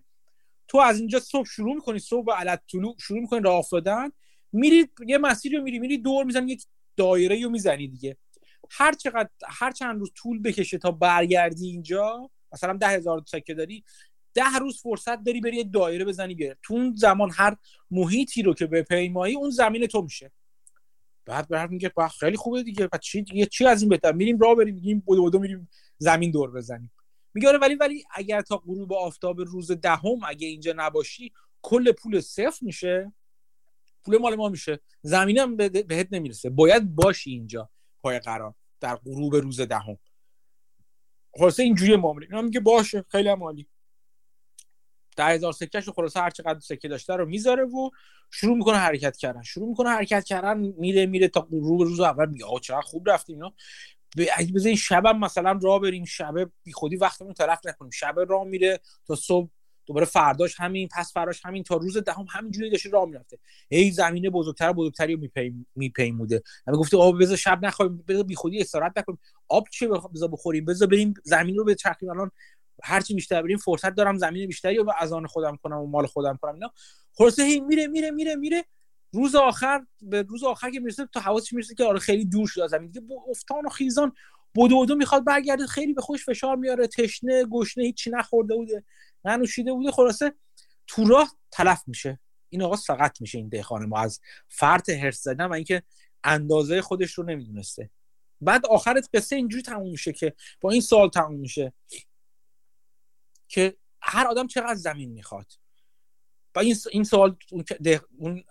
تو 0.68 0.78
از 0.78 1.00
اینجا 1.00 1.20
صبح 1.20 1.46
شروع 1.46 1.76
می‌کنی 1.76 2.00
صبح 2.00 2.34
علت 2.34 2.62
طلوع 2.72 2.96
شروع 3.00 3.20
می‌کنی 3.20 3.40
راه 3.40 3.56
افتادن. 3.56 4.12
میری 4.52 4.90
یه 5.08 5.18
مسیری 5.18 5.58
رو 5.58 5.64
میری 5.64 5.80
میری 5.80 5.98
دور 5.98 6.26
می‌زنی 6.26 6.52
یک 6.52 6.64
دایره 6.98 7.44
رو 7.44 7.50
می‌زنی 7.50 7.88
دیگه. 7.88 8.18
هر 8.70 8.94
چقدر 8.94 9.30
هر 9.48 9.72
چند 9.72 10.00
روز 10.00 10.12
طول 10.16 10.42
بکشه 10.42 10.78
تا 10.78 10.92
برگردی 10.92 11.68
اینجا 11.68 12.30
مثلا 12.54 12.74
ده 12.74 12.88
هزار 12.88 13.24
سکه 13.28 13.54
داری 13.54 13.84
ده 14.34 14.58
روز 14.60 14.82
فرصت 14.82 15.24
داری 15.24 15.42
بری 15.42 15.58
یه 15.58 15.64
دایره 15.64 16.06
بزنی 16.06 16.36
بیاره. 16.36 16.58
تو 16.64 16.74
اون 16.74 16.96
زمان 16.96 17.32
هر 17.34 17.58
محیطی 17.92 18.42
رو 18.42 18.54
که 18.54 18.66
به 18.66 18.82
پیمایی 18.82 19.36
اون 19.36 19.50
زمین 19.50 19.88
تو 19.88 20.02
میشه. 20.02 20.32
بعد 21.28 21.48
برات 21.48 21.72
میگه 21.72 21.92
خیلی 22.20 22.38
خوبه 22.38 22.64
دیگه 22.64 22.88
بعد 22.88 23.02
چی 23.02 23.22
دیگه 23.22 23.46
چی 23.46 23.66
از 23.66 23.82
این 23.82 23.90
بهتر؟ 23.90 24.12
میریم 24.12 24.40
راه 24.40 24.56
بریم 24.56 24.76
میگیم 24.76 25.00
بودو 25.00 25.22
بودو 25.22 25.40
میریم 25.40 25.70
زمین 25.98 26.32
دور 26.32 26.52
بزنیم. 26.52 26.92
میگه 27.34 27.48
آره 27.48 27.58
ولی 27.58 27.76
ولی 27.76 28.04
اگر 28.16 28.42
تا 28.42 28.58
غروب 28.58 28.94
آفتاب 28.94 29.42
روز 29.42 29.72
دهم 29.72 30.20
اگه 30.28 30.48
اینجا 30.48 30.74
نباشی 30.78 31.32
کل 31.62 31.92
پول 31.92 32.22
صفر 32.22 32.60
میشه. 32.62 33.14
پول 34.04 34.18
مال 34.18 34.36
ما 34.36 34.50
میشه. 34.50 34.80
زمینم 35.02 35.56
بهت 35.58 36.08
نمی‌رسه. 36.12 36.50
باید 36.50 36.96
باشی 36.96 37.32
اینجا 37.32 37.70
پای 38.02 38.20
قرار 38.20 38.54
در 38.80 38.96
غروب 38.96 39.36
روز 39.36 39.62
دهم. 39.62 39.98
خلاصه 41.34 41.64
اینجوری 41.64 41.96
معامله 41.96 42.26
اینا 42.26 42.42
میگه 42.42 42.60
باشه 42.60 43.06
خیلی 43.10 43.30
عالی. 43.30 43.68
ده 45.18 45.26
هزار 45.26 45.54
سکهش 45.54 45.90
خلاصه 45.90 46.20
هر 46.20 46.30
چقدر 46.30 46.60
سکه 46.60 46.88
داشته 46.88 47.16
رو 47.16 47.26
می‌ذاره 47.26 47.64
و 47.64 47.90
شروع 48.32 48.58
می‌کنه 48.58 48.78
حرکت 48.78 49.18
کردن. 49.18 49.42
شروع 49.44 49.70
می‌کنه 49.70 49.90
حرکت 49.90 50.24
کردن 50.24 50.58
میره 50.58 51.06
میره 51.06 51.28
تا 51.28 51.42
غروب 51.42 51.82
روز 51.82 52.00
اول 52.00 52.30
میگه 52.30 52.46
آقا 52.46 52.60
چقدر 52.60 52.82
خوب 52.82 53.10
رفتیم 53.10 53.36
اینا. 53.36 53.54
اگه 54.36 54.54
بزنین 54.54 54.76
شبم 54.76 55.20
مثلا 55.20 55.60
راه 55.62 55.80
بریم 55.80 56.06
شب 56.06 56.34
بی 56.64 56.74
خودی 56.74 56.96
وقتمون 56.96 57.34
طرف 57.34 57.60
نکنیم. 57.66 57.92
شب 57.92 58.16
راه 58.30 58.44
میره 58.44 58.80
تا 59.08 59.16
صبح 59.16 59.50
دوباره 59.86 60.06
فرداش 60.06 60.56
همین 60.60 60.88
پس 60.88 61.14
فراش 61.14 61.46
همین 61.46 61.64
تا 61.64 61.76
روز 61.76 61.98
دهم 61.98 62.26
ده 62.26 62.32
همینجوری 62.32 62.70
داشته 62.70 62.90
راه 62.90 63.06
می‌رفته. 63.06 63.38
ای 63.70 63.92
زمینه 63.92 64.30
بزرگتر 64.30 64.74
بزرگتری 64.74 65.16
رو 65.16 65.22
میپیموده. 65.76 66.44
همه 66.68 66.78
گفته 66.78 66.98
آب 66.98 67.22
بذار 67.22 67.38
شب 67.38 67.66
نخوایم 67.66 68.04
بذار 68.08 68.24
بی 68.24 68.36
خودی 68.36 68.62
استراحت 68.62 68.98
نکنیم. 68.98 69.20
آب 69.48 69.68
چه 69.72 69.88
بذار 69.88 70.30
بخوریم؟ 70.30 70.66
بذار 70.66 70.88
بریم 70.88 71.14
زمین 71.24 71.56
رو 71.56 71.64
به 71.64 71.76
الان 72.10 72.32
هرچی 72.84 73.14
بیشتر 73.14 73.42
بریم 73.42 73.58
فرصت 73.58 73.96
دارم 73.96 74.18
زمین 74.18 74.48
بیشتری 74.48 74.76
رو 74.78 74.94
از 75.00 75.14
آن 75.14 75.28
خودم 75.28 75.56
کنم 75.56 75.78
و 75.78 75.88
مال 75.88 76.08
خودم 76.08 76.38
کنم. 76.42 76.54
اینا 76.54 76.74
خلاصه 77.14 77.44
هی 77.44 77.60
میره 77.60 77.88
میره 77.88 78.12
میره 78.12 78.36
میره. 78.36 78.66
روز 79.14 79.36
آخر 79.36 79.86
به 80.02 80.22
روز 80.22 80.44
آخر 80.44 80.72
که 80.72 80.80
می‌رسه 80.80 81.06
تو 81.06 81.20
حواسش 81.20 81.54
می‌رسه 81.54 81.76
که 81.76 81.84
آره 81.84 82.00
خیلی 82.00 82.26
دور 82.26 82.48
شده 82.48 82.68
زمین. 82.68 82.92
دیگه 82.92 83.06
افتان 83.30 83.66
و 83.66 83.70
خیزان 83.70 84.12
بدو 84.56 84.82
بدو 84.82 84.96
می‌خواد 84.96 85.26
برگرده 85.26 85.68
خیلی 85.68 85.94
به 85.94 86.02
خوش 86.02 86.26
فشار 86.26 86.56
میاره. 86.56 86.88
تشنه 86.88 87.46
گشنه 87.46 87.84
هیچی 87.84 88.10
نخورده 88.10 88.56
بوده 88.56 88.84
ننوشیده 89.26 89.74
بوده. 89.74 89.92
خلاصه 89.92 90.34
تو 90.88 91.06
راه 91.06 91.32
تلف 91.52 91.84
میشه. 91.88 92.20
این 92.50 92.62
آقا 92.62 92.76
سقط 92.76 93.22
میشه 93.22 93.38
این 93.38 93.50
دهخانه 93.50 93.86
ما. 93.86 94.00
از 94.00 94.20
فرط 94.50 94.90
هرس 94.90 95.24
زدن 95.24 95.46
و 95.46 95.54
اینکه 95.54 95.84
اندازه 96.24 96.82
خودش 96.82 97.14
رو 97.14 97.24
نمی‌دونسته. 97.24 97.90
بعد 98.42 98.66
آخرت 98.66 99.10
قصه 99.14 99.36
اینجوری 99.36 99.64
تموم 99.64 99.92
میشه 99.92 100.14
که 100.14 100.34
با 100.62 100.72
این 100.72 100.82
سال 100.82 101.10
تموم 101.10 101.40
میشه. 101.40 101.74
که 103.48 103.78
هر 104.02 104.28
آدم 104.28 104.48
چقدر 104.48 104.76
زمین 104.76 105.12
می‌خواد. 105.12 105.52
و 106.56 106.60
این 106.60 106.76
این 106.92 107.04
سوال 107.04 107.36
اون 108.18 108.44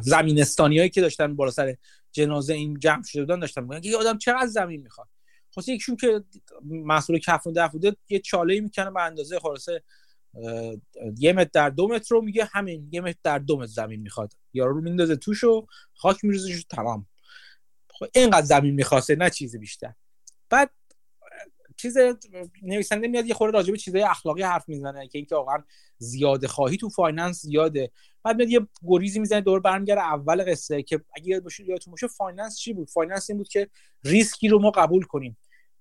زمینستانی 0.00 0.88
که 0.88 1.00
داشتن 1.00 1.36
بالا 1.36 1.50
سر 1.50 1.76
جنازه 2.12 2.54
این 2.54 2.78
جمع 2.78 3.02
شده 3.02 3.22
بودن 3.22 3.40
داشتن 3.40 3.64
میگن 3.64 3.80
یه 3.82 3.96
آدم 3.96 4.18
چقدر 4.18 4.46
زمین 4.46 4.82
می‌خواد. 4.82 5.08
خلاص 5.54 5.68
یکشون 5.68 5.96
که 5.96 6.24
مسئول 6.70 7.18
کفن 7.18 7.52
دف 7.52 7.72
بوده 7.72 7.96
یه 8.08 8.18
چاله 8.18 8.60
می‌کنه 8.60 8.90
به 8.90 9.02
اندازه 9.02 9.38
خلاصه 9.38 9.82
یه 11.18 11.32
متر 11.32 11.50
در 11.52 11.70
دو 11.70 11.88
متر 11.88 12.14
رو 12.14 12.22
میگه 12.22 12.48
همین 12.52 12.88
یه 12.92 13.00
متر 13.00 13.18
در 13.22 13.38
دو 13.38 13.56
متر 13.56 13.66
زمین 13.66 14.00
می‌خواد. 14.00 14.32
یارو 14.52 14.74
رو 14.74 14.80
میندازه 14.80 15.16
توش 15.16 15.44
و 15.44 15.66
خاک 15.94 16.24
میریزه 16.24 16.62
تمام. 16.70 17.06
خب 17.90 18.06
اینقدر 18.14 18.46
زمین 18.46 18.74
می‌خواسته 18.74 19.16
نه 19.16 19.30
چیزی 19.30 19.58
بیشتر. 19.58 19.92
بعد 20.50 20.70
چیز 21.78 21.96
نویسنده 22.62 23.08
میاد 23.08 23.26
یه 23.26 23.34
خورده 23.34 23.56
راجع 23.56 23.72
به 23.72 23.78
چیزای 23.78 24.02
اخلاقی 24.02 24.42
حرف 24.42 24.68
می‌زنه 24.68 25.08
که 25.08 25.18
اینکه 25.18 25.34
واقعا 25.34 25.64
زیاده 25.98 26.48
خواهی 26.48 26.76
تو 26.76 26.88
finance 26.88 27.42
زیاده. 27.42 27.90
بعد 28.22 28.36
میاد 28.36 28.50
یه 28.50 28.66
گریزی 28.86 29.18
می‌زنه 29.20 29.40
دور 29.40 29.60
برمیگره 29.60 30.00
اول 30.00 30.50
قصه 30.50 30.82
که 30.82 31.00
اگه 31.16 31.28
یاد 31.28 31.42
باشه 31.42 31.64
یادتون 31.64 31.90
باشه 31.90 32.06
finance 32.06 32.58
چی 32.58 32.72
بود؟ 32.72 32.90
فایننس 32.90 33.30
این 33.30 33.38
بود 33.38 33.48
که 33.48 33.70
ریسکی 34.04 34.48
رو 34.48 34.58
ما 34.58 34.70
قبول 34.70 35.02
کنیم 35.02 35.36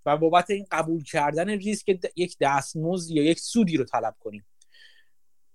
و 0.06 0.18
بابت 0.18 0.50
این 0.50 0.66
قبول 0.72 1.04
کردن 1.04 1.50
ریسک 1.50 2.00
یک 2.16 2.38
دستمزد 2.42 3.12
یا 3.12 3.24
یک 3.24 3.40
سودی 3.40 3.78
رو 3.78 3.84
طلب 3.84 4.16
کنیم. 4.20 4.46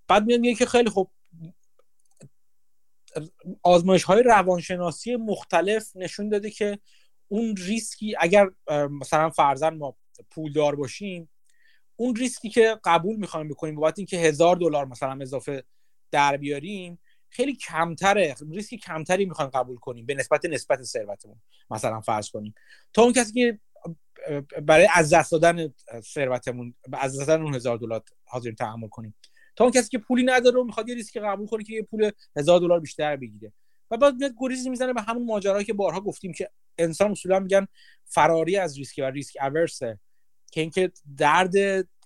بعد 0.08 0.26
میاد 0.26 0.40
میگه 0.40 0.54
که 0.54 0.66
خیلی 0.66 0.90
خوب 0.90 1.10
آزمایش 3.62 4.02
های 4.02 4.22
روانشناسی 4.22 5.16
مختلف 5.16 5.96
نشون 5.96 6.28
داده 6.28 6.50
که 6.50 6.78
اون 7.28 7.56
ریسکی 7.56 8.14
اگر 8.18 8.50
مثلا 8.70 9.30
فرض 9.30 9.52
کن 9.52 9.74
ما 9.74 9.96
پولدار 10.30 10.76
باشیم 10.76 11.30
اون 11.96 12.16
ریسکی 12.16 12.48
که 12.48 12.80
قبول 12.84 13.16
می‌خوایم 13.16 13.48
بکنیم 13.48 13.74
بابت 13.74 13.98
اینکه 13.98 14.16
هزار 14.16 14.56
دلار 14.56 14.86
مثلا 14.86 15.18
اضافه 15.20 15.64
در 16.10 16.36
بیاریم 16.36 16.98
خیلی 17.28 17.56
کمتره 17.56 18.34
ریسکی 18.50 18.78
کمتری 18.78 19.24
می‌خوایم 19.24 19.50
قبول 19.50 19.76
کنیم 19.76 20.06
به 20.06 20.14
نسبت 20.14 20.44
نسبت 20.44 20.82
ثروتمون 20.82 21.42
مثلا 21.70 22.00
فرض 22.00 22.30
کنیم. 22.30 22.54
تا 22.92 23.02
اون 23.02 23.12
کسی 23.12 23.32
که 23.32 23.58
برای 24.62 24.88
از 24.94 25.12
دست 25.12 25.32
دادن 25.32 25.74
ثروتمون 26.00 26.74
از 26.92 27.20
دست 27.20 27.28
دادن 27.28 27.42
اون 27.42 27.54
هزار 27.54 27.78
دلار 27.78 28.02
حاضرین 28.24 28.54
تحمل 28.54 28.88
کنیم. 28.88 29.14
تا 29.56 29.64
اون 29.64 29.72
کسی 29.72 29.88
که 29.88 29.98
پولی 29.98 30.22
نداره 30.22 30.60
و 30.60 30.64
می‌خواد 30.64 30.88
یه 30.88 30.94
ریسک 30.94 31.16
قبول 31.16 31.46
کنه 31.46 31.64
که 31.64 31.74
یه 31.74 31.82
پول 31.82 32.10
هزار 32.36 32.60
دلار 32.60 32.80
بیشتر 32.80 33.16
بگیره. 33.16 33.52
و 33.90 33.96
بعد 33.96 34.14
میاد 34.14 34.34
گریزی 34.38 34.70
می‌زنه 34.70 34.92
به 34.92 35.02
همون 35.02 35.26
ماجرایی 35.26 35.64
که 35.64 35.72
بارها 35.72 36.00
گفتیم 36.00 36.32
که 36.32 36.50
انسان 36.78 37.10
اصولا 37.10 37.38
میگن 37.38 37.66
فراری 38.04 38.56
از 38.56 38.78
ریسک 38.78 38.98
و 38.98 39.10
risk 39.10 39.36
averse 39.40 39.90
ه 39.90 39.98
که 40.52 40.60
اینکه 40.60 40.92
درد 41.16 41.54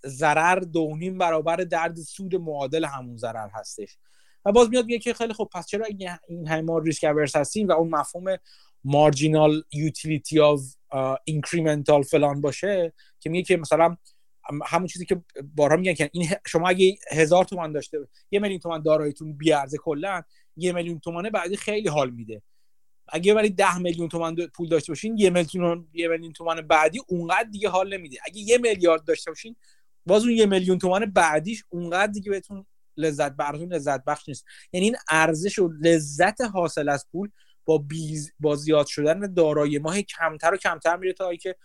ضرر 0.06 0.58
دونیم 0.58 1.18
برابر 1.18 1.56
درد 1.56 1.96
سود 1.96 2.34
معادل 2.34 2.84
همون 2.84 3.16
ضرر 3.16 3.48
هستش. 3.54 3.98
و 4.44 4.52
باز 4.52 4.70
میاد 4.70 4.84
میگه 4.84 4.98
که 4.98 5.14
خیلی 5.14 5.32
خب 5.32 5.48
پس 5.52 5.66
چرا 5.66 5.86
این 6.28 6.48
همه 6.48 6.80
risk 6.84 7.04
averse 7.04 7.36
هستیم 7.36 7.68
و 7.68 7.72
اون 7.72 7.88
مفهوم 7.88 8.36
marginal 8.84 9.62
utility 9.72 10.40
of 10.40 10.60
incremental 11.24 12.02
فلان 12.02 12.40
باشه 12.40 12.92
که 13.20 13.30
میگه 13.30 13.44
که 13.44 13.56
مثلا 13.56 13.96
همون 14.66 14.86
چیزی 14.86 15.06
که 15.06 15.22
بارها 15.54 15.76
میگن 15.76 15.94
که 15.94 16.10
این 16.12 16.28
شما 16.46 16.68
اگه 16.68 16.98
هزار 17.10 17.44
تومن 17.44 17.72
داشته 17.72 17.98
یه 18.30 18.40
میلیون 18.40 18.60
تومن 18.60 18.82
داراییتون 18.82 19.32
بیارزه 19.36 19.78
کلا 19.78 20.22
یه 20.56 20.72
میلیون 20.72 20.98
تومنه 20.98 21.30
بعدی 21.30 21.56
خیلی 21.56 21.88
حال 21.88 22.10
میده. 22.10 22.42
اگه 23.08 23.34
ولی 23.34 23.50
ده 23.50 23.78
میلیون 23.78 24.08
تومن 24.08 24.34
پول 24.34 24.68
داشته 24.68 24.92
باشین 24.92 25.18
یه 25.18 25.30
میلیون 25.30 25.88
یه 25.92 26.08
میلیون 26.08 26.32
تومن 26.32 26.60
بعدی 26.60 27.00
اونقدر 27.08 27.48
دیگه 27.52 27.68
حال 27.68 27.94
نمیده. 27.94 28.18
اگه 28.24 28.38
یه 28.38 28.58
میلیارد 28.58 29.04
داشته 29.04 29.30
باشین 29.30 29.56
باز 30.06 30.22
اون 30.22 30.32
یه 30.32 30.46
میلیون 30.46 30.78
تومن 30.78 31.00
بعدیش 31.00 31.64
اونقدر 31.68 32.12
دیگه 32.12 32.30
بهتون 32.30 32.66
لذت 32.96 33.32
براتون 33.32 33.72
لذت 33.72 34.04
بخش 34.04 34.28
نیست. 34.28 34.44
یعنی 34.72 34.86
این 34.86 34.96
ارزش 35.10 35.58
و 35.58 35.68
لذت 35.80 36.40
حاصل 36.40 36.88
از 36.88 37.06
پول 37.12 37.30
با 37.64 37.78
بیز 37.78 38.32
با 38.40 38.56
زیاد 38.56 38.86
شدن 38.86 39.34
دارایی 39.34 39.78
ماه 39.78 40.02
کمتر 40.02 40.54
و 40.54 40.56
کمتر 40.56 40.96
میره 40.96 41.12
تا 41.12 41.34
که 41.34 41.56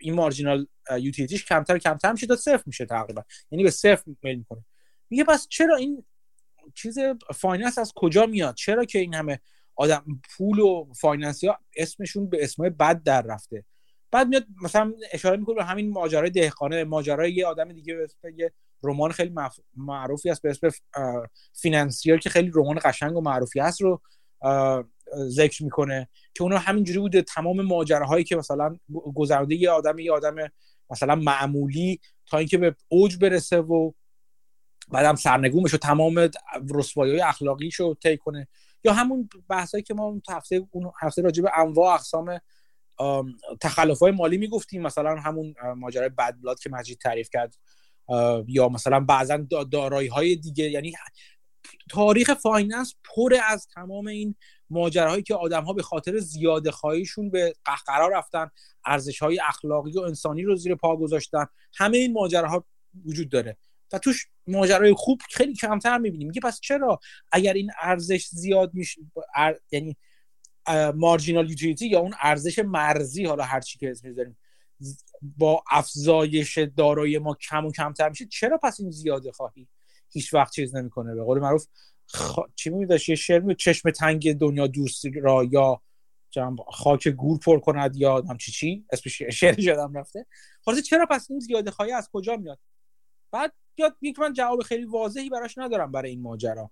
این 0.00 0.14
مارجینال 0.14 0.66
یوتیلیتیش 1.00 1.44
کمتر 1.44 1.74
و 1.74 1.78
کمتر 1.78 2.12
میشه 2.12 2.26
تا 2.26 2.36
صفر 2.36 2.62
میشه 2.66 2.86
تقریبا. 2.86 3.24
یعنی 3.50 3.64
به 3.64 3.70
صفر 3.70 4.02
میل 4.22 4.38
می‌کنه. 4.38 4.64
میگه 5.10 5.24
پس 5.24 5.46
چرا 5.48 5.76
این 5.76 6.04
چیز 6.74 6.98
finance 7.34 7.78
از 7.78 7.92
کجا 7.96 8.26
میاد؟ 8.26 8.54
چرا 8.54 8.84
که 8.84 8.98
این 8.98 9.14
همه 9.14 9.40
آدم 9.76 10.04
پول 10.36 10.58
و 10.58 10.92
finance 11.00 11.40
ی 11.40 11.46
ها 11.46 11.58
اسمشون 11.76 12.30
به 12.30 12.44
اسمای 12.44 12.70
بد 12.70 13.02
در 13.02 13.22
رفته. 13.22 13.64
بعد 14.10 14.28
میاد 14.28 14.46
مثلا 14.62 14.92
اشاره 15.12 15.36
می‌کنه 15.36 15.54
به 15.54 15.64
همین 15.64 15.90
ماجرای 15.90 16.30
دهقانه 16.30 16.84
ماجرای 16.84 17.32
یه 17.32 17.46
آدم 17.46 17.72
دیگه 17.72 17.94
به 17.94 18.34
یه 18.36 18.52
رمان 18.82 19.12
خیلی 19.12 19.34
معروفی 19.76 20.30
است 20.30 20.42
به 20.42 20.50
اسم 20.50 20.68
Financier 21.52 22.16
که 22.16 22.30
خیلی 22.30 22.50
رمان 22.54 22.78
قشنگ 22.84 23.16
و 23.16 23.20
معروفی 23.20 23.60
هست 23.60 23.80
رو 23.80 24.00
ذکر 25.16 25.64
می‌کنه 25.64 26.08
که 26.34 26.42
اونها 26.42 26.58
همینجوری 26.58 26.98
بوده. 26.98 27.22
تمام 27.22 27.60
ماجراهایی 27.60 28.24
که 28.24 28.36
مثلا 28.36 28.76
گذرده 29.14 29.54
یه 29.54 29.70
آدم 29.70 29.98
یه 29.98 30.12
آدم 30.12 30.36
مثلا 30.90 31.14
معمولی 31.14 32.00
تا 32.26 32.38
اینکه 32.38 32.58
به 32.58 32.74
اوج 32.88 33.16
برسه 33.18 33.58
و 33.58 33.92
بعدم 34.88 35.14
سرنگون 35.14 35.62
بشه 35.62 35.78
تمام 35.78 36.30
رسوایی 36.74 37.20
اخلاقیش 37.20 37.74
رو 37.74 37.94
طی 37.94 38.16
کنه. 38.16 38.48
یا 38.84 38.92
همون 38.92 39.28
بحثایی 39.48 39.82
که 39.82 39.94
ما 39.94 40.04
اون 40.04 40.22
هفته 40.30 40.66
اون 40.70 40.92
هفته 41.00 41.22
راجع 41.22 41.42
به 41.42 41.58
انواع 41.58 41.94
اقسام 41.94 42.40
تخلف 43.60 43.98
های 43.98 44.12
مالی 44.12 44.38
می‌گفتیم. 44.38 44.82
مثلا 44.82 45.20
همون 45.20 45.54
ماجرای 45.76 46.08
Bad 46.08 46.36
Blood 46.42 46.58
که 46.58 46.70
مجید 46.70 46.98
تعریف 46.98 47.28
کرد. 47.32 47.56
یا 48.48 48.68
مثلا 48.68 49.00
بعضا 49.00 49.36
دارایی 49.72 50.08
های 50.08 50.36
دیگه. 50.36 50.70
یعنی 50.70 50.92
تاریخ 51.90 52.34
finance 52.34 52.94
پر 53.04 53.34
از 53.48 53.66
تمام 53.74 54.06
این 54.06 54.34
ماجراهایی 54.70 55.22
که 55.22 55.34
آدم 55.34 55.64
ها 55.64 55.72
به 55.72 55.82
خاطر 55.82 56.18
زیاده 56.18 56.70
خواهیشون 56.70 57.30
به 57.30 57.54
قهقرا 57.64 58.08
رفتن 58.08 58.50
ارزش 58.86 59.22
های 59.22 59.40
اخلاقی 59.48 59.98
و 59.98 60.00
انسانی 60.00 60.42
رو 60.42 60.56
زیر 60.56 60.74
پا 60.74 60.96
گذاشتن. 60.96 61.46
همه 61.76 61.96
این 61.96 62.12
ماجراها 62.12 62.64
وجود 63.04 63.28
داره. 63.28 63.56
و 63.92 63.98
توش 63.98 64.26
ماجرای 64.46 64.94
خوب 64.96 65.20
خیلی 65.30 65.54
کمتر 65.54 65.98
می‌بینیم. 65.98 66.28
میگه 66.28 66.40
پس 66.40 66.60
چرا 66.60 67.00
اگر 67.32 67.52
این 67.52 67.70
ارزش 67.80 68.26
زیاد 68.26 68.74
میشه 68.74 69.00
یعنی 69.70 69.96
مارجینال 70.94 71.50
یوتیلیتی 71.50 71.88
یا 71.88 72.00
اون 72.00 72.14
ارزش 72.20 72.58
مرزی 72.58 73.24
حالا 73.24 73.44
هر 73.44 73.60
چی 73.60 73.78
که 73.78 73.90
اسمش 73.90 74.16
داریم 74.16 74.38
با 75.22 75.64
افزایش 75.70 76.58
دارایی 76.58 77.18
ما 77.18 77.34
کم 77.34 77.66
و 77.66 77.72
کمتر 77.72 78.08
میشه 78.08 78.26
چرا 78.26 78.58
پس 78.58 78.80
این 78.80 78.90
زیاده 78.90 79.32
خواهی؟ 79.32 79.68
هیچ 80.12 80.34
وقت 80.34 80.52
چیز 80.52 80.76
نمی‌کنه. 80.76 81.14
به 81.14 81.24
قول 81.24 81.38
معروف 81.38 81.66
خ... 82.06 82.38
چی 82.54 82.70
می 82.70 82.86
داشت؟ 82.86 83.08
یه 83.08 83.14
شعر 83.14 83.54
چشم 83.54 83.90
تنگ 83.90 84.38
دنیا 84.38 84.66
دوست 84.66 85.04
را 85.22 85.44
یا 85.44 85.82
خاک 86.68 87.08
گور 87.08 87.38
پر 87.38 87.60
کند 87.60 87.96
یا 87.96 88.22
هم 88.28 88.36
چی 88.36 88.52
چی؟ 88.52 88.86
اسمش 88.92 89.22
شعر 89.22 89.60
یادم 89.60 89.98
رفته. 89.98 90.26
خلاص 90.64 90.82
چرا 90.82 91.06
پس 91.10 91.26
این 91.30 91.40
زیاده 91.40 91.70
خواهی 91.70 91.92
از 91.92 92.08
کجا 92.12 92.36
میاد؟ 92.36 92.58
بعد 93.34 93.52
یک 94.02 94.18
من 94.18 94.32
جواب 94.32 94.62
خیلی 94.62 94.84
واضحی 94.84 95.30
براش 95.30 95.58
ندارم 95.58 95.92
برای 95.92 96.10
این 96.10 96.22
ماجرا. 96.22 96.70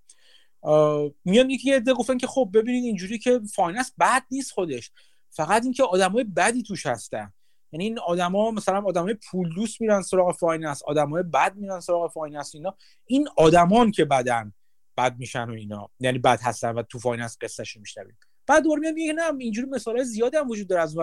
میان 1.25 1.51
یکی 1.51 1.73
عده 1.73 1.95
گفتن 1.95 2.19
که 2.19 2.27
خب 2.27 2.51
ببینید 2.55 2.85
اینجوری 2.85 3.19
که 3.19 3.41
finance 3.55 3.93
بد 4.01 4.23
نیست 4.31 4.53
خودش. 4.53 4.91
فقط 5.31 5.65
اینکه 5.65 5.83
آدمای 5.83 6.25
بدی 6.25 6.63
توش 6.63 6.87
هستن. 6.87 7.33
یعنی 7.73 7.85
این 7.85 7.99
آدما 7.99 8.51
مثلا 8.51 8.83
آدمای 8.83 9.15
پول 9.31 9.55
دوست 9.55 9.81
میرن 9.81 10.03
سراغ 10.03 10.37
finance 10.37 10.83
آدمای 10.83 11.23
بد 11.23 11.57
میرن 11.57 11.81
سراغ 11.81 12.13
finance 12.12 12.55
اینا. 12.55 12.77
این 13.07 13.29
آدمان 13.37 13.91
که 13.91 14.05
بدن 14.05 14.53
بد 14.97 15.19
میشن 15.19 15.51
و 15.51 15.53
اینا. 15.53 15.91
یعنی 16.01 16.19
بد 16.19 16.41
هستن 16.43 16.75
و 16.75 16.83
تو 16.83 16.99
finance 16.99 17.37
قصهش 17.41 17.77
میشنویم 17.77 18.19
بعد 18.47 18.63
دور 18.63 18.79
میاد 18.79 18.95
میگه 18.95 19.13
نه 19.13 19.23
اینجوری 19.39 19.69
مثال 19.69 20.03
زیادی 20.03 20.37
هم 20.37 20.49
وجود 20.49 20.69
داره 20.69 20.83
از 20.83 20.97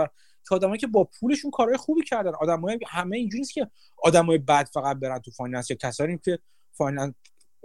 که 0.48 0.56
آدمایی 0.56 0.80
که 0.80 0.88
با 0.88 1.09
پولشون 1.19 1.51
کارهای 1.51 1.77
خوبی 1.77 2.03
کردن. 2.03 2.32
آدمای 2.42 2.80
همه 2.88 3.18
اینجوری 3.18 3.40
نیست 3.40 3.53
که 3.53 3.68
آدمای 4.03 4.38
بد 4.38 4.69
فقط 4.74 4.98
برن 4.98 5.19
تو 5.19 5.32
finance 5.32 5.69
یا 5.69 5.77
کسانی 5.82 6.18
که 6.18 6.40
finance 6.72 7.14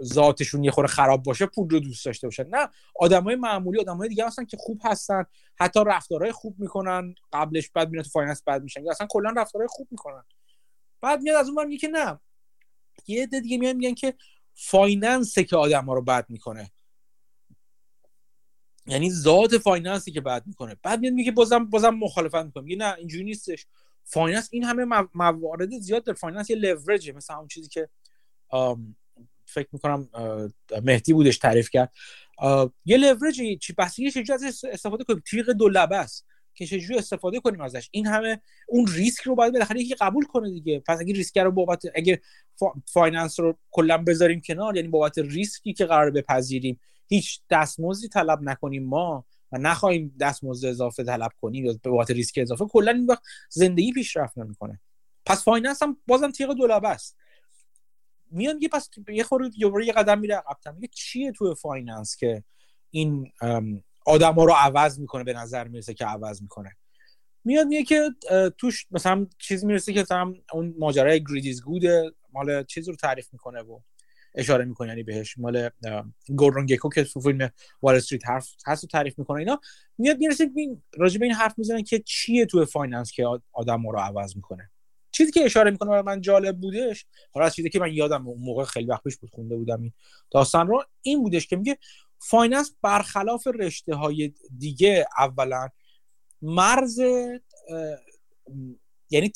ذاتشون 0.03 0.63
یه 0.63 0.71
خورده 0.71 0.91
خراب 0.91 1.23
باشه 1.23 1.45
پول 1.45 1.69
رو 1.69 1.79
دوست 1.79 2.05
داشته 2.05 2.27
باشن. 2.27 2.47
نه 2.47 2.69
آدمای 2.95 3.35
معمولی 3.35 3.79
آدمای 3.79 4.09
دیگه 4.09 4.27
هستن 4.27 4.45
که 4.45 4.57
خوب 4.57 4.81
هستن 4.83 5.25
حتی 5.55 5.79
رفتارهای 5.87 6.31
خوب 6.31 6.55
می‌کنن 6.59 7.15
قبلش 7.33 7.69
بعد 7.69 7.89
میاد 7.89 8.03
تو 8.03 8.09
finance 8.09 8.43
بد 8.47 8.63
میشن. 8.63 8.83
یا 8.83 8.91
اصلا 8.91 9.07
کلا 9.09 9.33
رفتارهای 9.37 9.67
خوب 9.67 9.87
می‌کنن. 9.91 10.23
بعد 11.01 11.21
میاد 11.21 11.37
از 11.37 11.49
اون 11.49 11.67
میگه 11.67 11.77
که 11.77 11.87
نه. 11.87 12.19
یه 13.07 13.23
عده 13.23 13.39
دیگه 13.39 13.57
میان 13.57 13.75
میگن 13.75 13.93
که 13.93 14.13
finance 14.53 15.32
ه 15.32 15.43
که 15.43 15.55
آدم 15.55 15.85
ها 15.85 15.93
رو 15.93 16.01
بد 16.01 16.25
می‌کنه. 16.29 16.71
یعنی 18.87 19.11
ذات 19.11 19.57
finance 19.57 20.04
ی 20.04 20.11
که 20.11 20.21
بد 20.21 20.43
می‌کنه. 20.47 20.75
بعد 20.83 20.99
میاد 20.99 21.13
میگه 21.13 21.31
بازم 21.31 21.65
بازم 21.65 21.89
مخالفت 21.89 22.35
می‌کنه 22.35 22.63
میگه 22.63 22.75
نه 22.75 22.95
اینجوری 22.97 23.23
نیستش. 23.23 23.65
finance 24.03 24.49
این 24.51 24.63
همه 24.63 25.07
موارد 25.13 25.77
زیاد 25.79 26.03
در 26.03 26.13
finance 26.13 26.49
یه 26.49 26.55
لورجه 26.55 27.13
مثل 27.13 27.33
اون 27.33 27.47
چیزی 27.47 27.67
که 27.67 27.89
فکر 29.45 29.67
می‌کنم 29.71 30.09
مهدی 30.83 31.13
بودش 31.13 31.37
تعریف 31.37 31.69
کرد. 31.69 31.93
یه 32.85 32.97
لورج 32.97 33.41
چی 33.61 33.73
بس 33.77 33.99
یه 33.99 34.11
چجوری 34.11 34.33
از 34.33 34.65
استفاده 34.65 35.03
کنیم؟ 35.03 35.23
تیغ 35.29 35.49
دو 35.49 35.69
لبه 35.69 35.97
است 35.97 36.25
که 36.53 36.65
چجوری 36.65 36.99
استفاده 36.99 37.39
کنیم 37.39 37.61
ازش؟ 37.61 37.89
این 37.91 38.07
همه 38.07 38.41
اون 38.67 38.87
ریسک 38.87 39.23
رو 39.23 39.35
باید 39.35 39.53
بالاخره 39.53 39.81
یکی 39.81 39.95
قبول 39.95 40.25
کنه 40.25 40.49
دیگه. 40.49 40.79
پس 40.79 40.99
اگه 40.99 41.13
ریسک 41.13 41.37
رو 41.37 41.51
بابت 41.51 41.83
اگه 41.95 42.21
finance 42.85 43.39
رو 43.39 43.57
کلا 43.71 43.97
بذاریم 43.97 44.41
کنار 44.41 44.75
یعنی 44.75 44.87
بابت 44.87 45.17
ریسکی 45.17 45.73
که 45.73 45.85
قرار 45.85 46.11
بپذیریم 46.11 46.79
هیچ 47.07 47.41
دستمزدی 47.49 48.07
طلب 48.07 48.39
نکنیم 48.41 48.83
ما 48.83 49.25
و 49.51 49.57
نخواهیم 49.57 50.15
دستمزد 50.19 50.65
اضافه 50.67 51.03
طلب 51.03 51.31
کنیم 51.41 51.65
یا 51.65 51.73
به 51.83 51.89
بابت 51.89 52.11
ریسک 52.11 52.39
اضافه. 52.41 52.65
کلا 52.65 52.91
این 52.91 53.05
وقت 53.05 53.21
زندگی 53.49 53.93
پیشرفت 53.93 54.37
نمی‌کنه. 54.37 54.81
پس 55.25 55.43
finance 55.43 55.83
هم 55.83 55.97
بازم 56.07 56.31
تیغ 56.31 56.53
دو 56.53 56.67
لبه 56.67 56.89
است. 56.89 57.17
میاد 58.31 58.63
یه 58.63 58.69
پس 58.69 58.89
یه 59.07 59.23
خورده 59.23 59.49
یه 59.85 59.93
قدم 59.93 60.19
میره 60.19 60.35
عقب‌تر 60.35 60.71
میگه 60.71 60.87
چیه 60.87 61.31
تو 61.31 61.55
finance 61.55 62.15
که 62.15 62.43
این 62.91 63.31
آدم 64.05 64.33
ها 64.33 64.43
رو 64.43 64.53
عوض 64.53 64.99
می‌کنه؟ 64.99 65.23
به 65.23 65.33
نظر 65.33 65.67
می‌رسه 65.67 65.93
که 65.93 66.05
عوض 66.05 66.41
می‌کنه. 66.41 66.75
میاد 67.43 67.67
میگه 67.67 67.83
که 67.83 68.09
توش 68.57 68.85
مثلا 68.91 69.27
چیز 69.39 69.65
می‌رسه 69.65 69.93
که 69.93 70.01
مثلا 70.01 70.33
اون 70.53 70.75
ماجرای 70.79 71.23
greed 71.23 71.50
is 71.50 71.61
good 71.61 72.01
ه 72.01 72.11
مال 72.33 72.63
چیز 72.63 72.89
رو 72.89 72.95
تعریف 72.95 73.33
می‌کنه 73.33 73.61
و 73.61 73.79
اشاره 74.35 74.65
می‌کنه 74.65 74.87
یعنی 74.87 75.03
بهش 75.03 75.37
مال 75.37 75.69
گوردون 76.35 76.65
گکو 76.65 76.89
که 76.89 77.03
تو 77.03 77.21
فیلم 77.21 77.49
وال 77.81 77.95
استریت 77.95 78.27
حرف 78.27 78.49
هست 78.67 78.83
رو 78.83 78.89
تعریف 78.91 79.19
می‌کنه 79.19 79.39
اینا 79.39 79.59
میاد 79.97 80.17
می‌رسه 80.17 80.51
راجع 80.97 81.19
به 81.19 81.25
این 81.25 81.35
حرف 81.35 81.53
می‌زنه 81.57 81.83
که 81.83 81.99
چیه 81.99 82.45
تو 82.45 82.65
finance 82.65 83.11
که 83.11 83.27
آدم 83.51 83.89
رو 83.89 83.99
عوض 83.99 84.35
می‌کنه. 84.35 84.71
چیزی 85.11 85.31
که 85.31 85.45
اشاره 85.45 85.71
می‌کنه 85.71 85.89
برای 85.89 86.01
من 86.01 86.21
جالب 86.21 86.59
بودش 86.61 87.05
حالا 87.31 87.49
چیزی 87.49 87.69
که 87.69 87.79
من 87.79 87.93
یادم 87.93 88.27
اون 88.27 88.39
موقع 88.41 88.63
خیلی 88.63 88.85
وقت 88.85 89.03
پیش 89.03 89.17
بود 89.17 89.29
خونده 89.29 89.55
بودم 89.55 89.81
این 89.81 89.93
داستان 90.31 90.67
رو 90.67 90.83
این 91.01 91.23
بودش 91.23 91.47
که 91.47 91.55
میگه 91.55 91.77
finance 92.19 92.75
برخلاف 92.81 93.47
رشته 93.47 93.95
های 93.95 94.33
دیگه 94.57 95.05
اولا 95.17 95.69
مرز 96.41 96.99
یعنی 99.09 99.31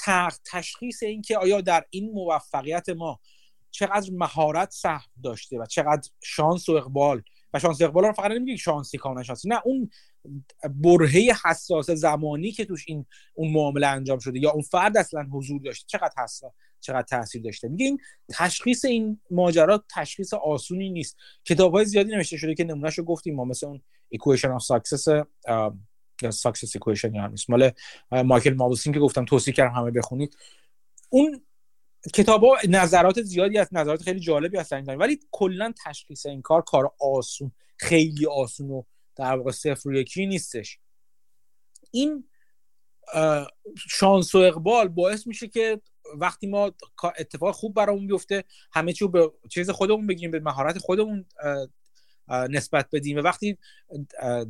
تشخیص 0.52 1.03
این 1.03 1.22
که 1.22 1.38
آیا 1.38 1.61
در 1.61 1.86
این 1.90 2.11
موفقیت 2.11 2.90
ما 2.90 3.19
چقدر 3.72 4.11
مهارت 4.11 4.72
سهم 4.72 5.09
داشته 5.23 5.57
و 5.57 5.65
چقدر 5.65 6.09
شانس 6.23 6.69
و 6.69 6.72
اقبال. 6.72 7.22
و 7.53 7.59
شانس 7.59 7.81
اقبال 7.81 8.03
رو 8.03 8.14
فقط 8.14 8.31
نمیگه 8.31 8.57
شانسی 8.57 8.98
کاملا 8.98 9.23
شانسی. 9.23 9.49
نه 9.49 9.61
اون 9.65 9.89
برهه 10.69 11.33
حساس 11.45 11.89
زمانی 11.89 12.51
که 12.51 12.65
توش 12.65 12.83
این 12.88 13.06
اون 13.33 13.51
معامله 13.51 13.88
انجام 13.88 14.19
شده 14.19 14.39
یا 14.39 14.51
اون 14.51 14.61
فرد 14.61 14.98
اصلا 14.98 15.27
حضور 15.31 15.61
داشته 15.61 15.85
چقدر 15.88 16.23
حساس 16.23 16.51
چقدر 16.80 17.01
تاثیر 17.01 17.41
داشته. 17.41 17.67
میگه 17.67 17.85
این 17.85 17.99
تشخیص 18.30 18.85
این 18.85 19.19
ماجرا 19.31 19.83
تشخیص 19.95 20.33
آسونی 20.33 20.89
نیست. 20.89 21.17
کتاب 21.45 21.73
های 21.73 21.85
زیادی 21.85 22.11
نوشته 22.11 22.38
شده 22.38 22.56
که 22.56 22.64
نمونهشو 22.64 23.03
گفتیم 23.03 23.35
ما 23.35 23.45
مثل 23.45 23.67
اون 23.67 23.81
equation 24.15 24.59
of 24.59 24.75
success 24.75 25.25
یا 26.22 26.31
success 26.31 26.69
equation 26.80 27.15
یا 27.15 27.33
مال 27.49 27.72
مایکل 28.11 28.53
مابوسین 28.53 28.93
که 28.93 28.99
گفتم 28.99 29.25
توصیه 29.25 29.53
کردم 29.53 29.75
همه 29.75 29.91
بخونید. 29.91 30.38
اون 31.09 31.41
کتاب 32.14 32.44
ها 32.44 32.58
نظرات 32.69 33.22
زیادی 33.22 33.58
از 33.58 33.69
نظرات 33.72 34.02
خیلی 34.02 34.19
جالبی 34.19 34.58
هستن 34.58 34.95
ولی 34.95 35.19
کلا 35.32 35.74
تشخیص 35.86 36.26
این 36.26 36.42
کار 36.42 36.61
کار 36.61 36.92
آسون. 37.00 37.52
خیلی 37.78 38.26
آسون 38.26 38.69
و 38.69 38.84
در 39.16 39.38
واقع 39.38 39.52
صفر 39.52 39.94
یکی 39.94 40.26
نیستش. 40.26 40.80
این 41.92 42.30
شانس 43.90 44.36
و 44.36 44.38
اقبال 44.38 44.88
باعث 44.88 45.28
میشه 45.28 45.48
که 45.48 45.82
وقتی 46.18 46.48
ما 46.48 46.72
اتفاق 47.18 47.56
خوب 47.56 47.74
برامون 47.74 48.08
بیفته 48.08 48.44
همه 48.72 48.94
چی 48.94 49.08
به 49.08 49.32
چیز 49.50 49.69
خودمون 49.69 50.08
بگیریم 50.08 50.32
به 50.32 50.40
مهارت 50.40 50.78
خودمون 50.78 51.26
نسبت 52.30 52.90
بدیم 52.94 53.18
و 53.18 53.22
وقتی 53.22 53.58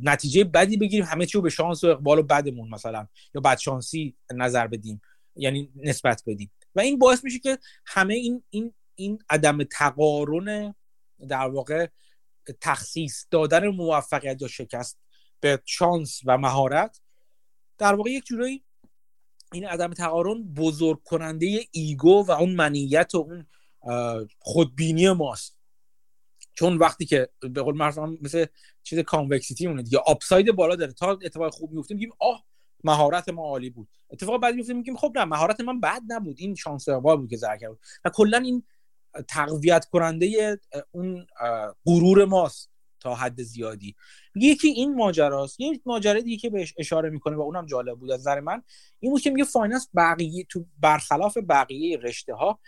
نتیجه 0.02 0.44
بدی 0.44 0.76
بگیریم 0.76 1.04
همه 1.04 1.26
چی 1.26 1.40
به 1.40 1.50
شانس 1.50 1.84
و 1.84 1.86
اقبال 1.86 2.18
و 2.18 2.22
بدمون 2.22 2.68
مثلا 2.68 3.08
یا 3.34 3.40
بدشانسی 3.40 4.16
نظر 4.34 4.66
بدیم 4.66 5.00
یعنی 5.36 5.72
نسبت 5.76 6.22
بدیم. 6.26 6.50
و 6.74 6.80
این 6.80 6.98
باعث 6.98 7.24
میشه 7.24 7.38
که 7.38 7.58
همه 7.86 8.14
این 8.14 8.42
این 8.50 8.74
این 8.94 9.18
عدم 9.30 9.62
تقارن 9.64 10.74
در 11.28 11.48
واقع 11.48 11.86
تخصیص 12.60 13.24
دادن 13.30 13.68
موفقیت 13.68 14.42
یا 14.42 14.48
شکست 14.48 14.98
به 15.40 15.62
شانس 15.64 16.20
و 16.24 16.38
مهارت 16.38 17.00
در 17.78 17.94
واقع 17.94 18.10
یک 18.10 18.24
جورایی 18.24 18.64
این 19.52 19.66
عدم 19.66 19.92
تقارن 19.92 20.42
بزرگ 20.42 21.02
کننده 21.02 21.60
ego 21.70 22.24
و 22.26 22.30
اون 22.30 22.50
منیت 22.50 23.14
و 23.14 23.18
اون 23.18 23.46
خودبینی 24.38 25.10
ماست. 25.10 25.56
چون 26.52 26.76
وقتی 26.76 27.06
که 27.06 27.28
به 27.40 27.62
قول 27.62 27.92
مثل 28.22 28.46
چیز 28.82 28.98
convexity 28.98 29.66
مونه 29.66 29.84
یا 29.90 30.02
upside 30.06 30.52
بالا 30.52 30.76
داره. 30.76 30.92
تا 30.92 31.18
اتفاق 31.22 31.52
خوب 31.52 31.72
میفته 31.72 31.94
میگیم 31.94 32.12
آه 32.18 32.44
مهارت 32.84 33.28
ما 33.28 33.42
عالی 33.42 33.70
بود. 33.70 33.88
اتفاق 34.10 34.40
بعدی 34.40 34.56
میفته 34.56 34.74
میگیم 34.74 34.96
خب 34.96 35.12
نه 35.16 35.24
مهارت 35.24 35.60
من 35.60 35.80
بد 35.80 36.02
نبود. 36.08 36.36
این 36.38 36.54
شانس 36.54 36.88
اقبال 36.88 37.16
بود 37.16 37.30
که 37.30 37.36
ضرر 37.36 37.68
بود 37.68 37.80
و 38.04 38.10
کلا 38.10 38.38
این 38.38 38.62
تقویت 39.28 39.84
کننده 39.84 40.58
اون 40.90 41.26
غرور 41.86 42.24
ماست 42.24 42.70
تا 43.00 43.14
حد 43.14 43.42
زیادی. 43.42 43.94
یکی 44.34 44.68
این 44.68 44.94
ماجراست. 44.94 45.60
یه 45.60 45.80
ماجرا 45.86 46.20
دیگه 46.20 46.36
که 46.36 46.50
بهش 46.50 46.74
اشاره 46.78 47.10
می‌کنه 47.10 47.36
و 47.36 47.40
اونم 47.40 47.66
جالب 47.66 47.98
بود 47.98 48.10
از 48.10 48.20
نظر 48.20 48.40
من 48.40 48.62
این 49.00 49.12
بود 49.12 49.20
که 49.20 49.30
میگه 49.30 49.44
finance 49.44 49.88
بقیه 49.96 50.44
تو 50.48 50.66
برخلاف 50.78 51.38
بقیه 51.48 51.96
رشته 51.96 52.34
ها 52.34 52.60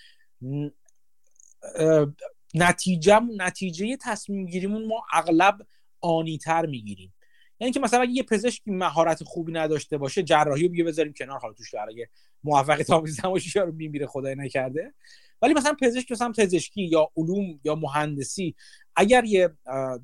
نتیجه 2.54 3.20
نتیجه 3.20 3.96
تصمیم 4.00 4.46
گیریمون 4.46 4.86
ما 4.86 5.02
اغلب 5.12 5.66
آنی‌تر 6.00 6.66
می‌گیریم. 6.66 7.14
یعنی 7.62 7.72
که 7.72 7.80
مثلا 7.80 8.00
اگه 8.00 8.12
یه 8.12 8.22
پزشک 8.22 8.62
مهارت 8.66 9.24
خوبی 9.24 9.52
نداشته 9.52 9.98
باشه 9.98 10.22
جراحی 10.22 10.62
رو 10.62 10.68
بیه 10.68 10.84
بذاریم 10.84 11.12
کنار. 11.12 11.38
حالا 11.38 11.54
توش 11.54 11.74
اگه 11.74 12.08
موفقیت 12.44 12.82
آمیز 12.82 13.24
نباشه 13.24 13.60
یارو 13.60 13.72
میمیره 13.72 14.06
خدای 14.06 14.34
نکرده. 14.34 14.94
ولی 15.42 15.54
مثلا 15.54 15.74
پزشک 15.80 16.12
مثلا 16.12 16.32
پزشکی 16.38 16.82
یا 16.82 17.10
علوم 17.16 17.60
یا 17.64 17.74
مهندسی 17.74 18.54
اگر 18.96 19.24
یه 19.24 19.50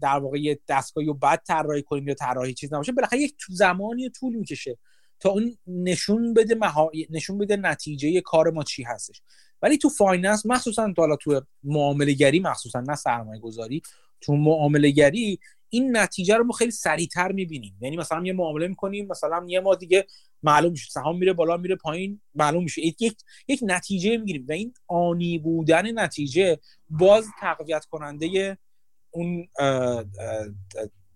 در 0.00 0.18
واقع 0.18 0.54
دستگاهی 0.68 1.06
رو 1.06 1.14
بد 1.14 1.42
طراحی 1.46 1.82
کنیم 1.82 2.08
یا 2.08 2.14
طراحی 2.14 2.54
چیز 2.54 2.72
نباشه 2.72 2.92
بالاخره 2.92 3.18
یک 3.18 3.34
زمانی 3.48 4.10
طول 4.10 4.34
می‌کشه 4.34 4.78
تا 5.20 5.30
اون 5.30 5.58
نشون 5.66 6.34
بده 6.34 6.54
مها... 6.54 6.90
نشون 7.10 7.38
بده 7.38 7.56
نتیجه 7.56 8.20
کار 8.20 8.50
ما 8.50 8.64
چی 8.64 8.82
هستش. 8.82 9.22
ولی 9.62 9.78
تو 9.78 9.88
finance 9.88 10.46
مخصوصا 10.46 10.92
حالا 10.96 11.16
تو 11.16 11.42
معامله 11.62 12.12
گری 12.12 12.40
مخصوصا 12.40 12.80
نه 12.80 12.94
سرمایه 12.94 13.40
گذاری 13.40 13.82
تو 14.20 14.36
معامله 14.36 14.90
گری 14.90 15.38
این 15.70 15.96
نتیجه 15.96 16.36
رو 16.36 16.44
ما 16.44 16.52
خیلی 16.52 16.70
سریعتر 16.70 17.32
می‌بینیم. 17.32 17.76
یعنی 17.80 17.96
مثلا 17.96 18.26
یه 18.26 18.32
معامله 18.32 18.68
می‌کنیم 18.68 19.06
مثلا 19.06 19.44
یه 19.48 19.60
ما 19.60 19.74
دیگه 19.74 20.06
معلوم 20.42 20.72
میشه 20.72 20.90
سهام 20.90 21.18
میره 21.18 21.32
بالا 21.32 21.56
میره 21.56 21.76
پایین 21.76 22.20
معلوم 22.34 22.62
میشه. 22.62 22.86
یک 22.86 23.16
یک 23.48 23.60
نتیجه 23.62 24.16
می‌گیریم 24.16 24.46
و 24.48 24.52
این 24.52 24.74
آنی 24.86 25.38
بودن 25.38 25.98
نتیجه 25.98 26.58
باز 26.90 27.26
تقویت 27.40 27.84
کننده 27.84 28.58
اون 29.10 29.48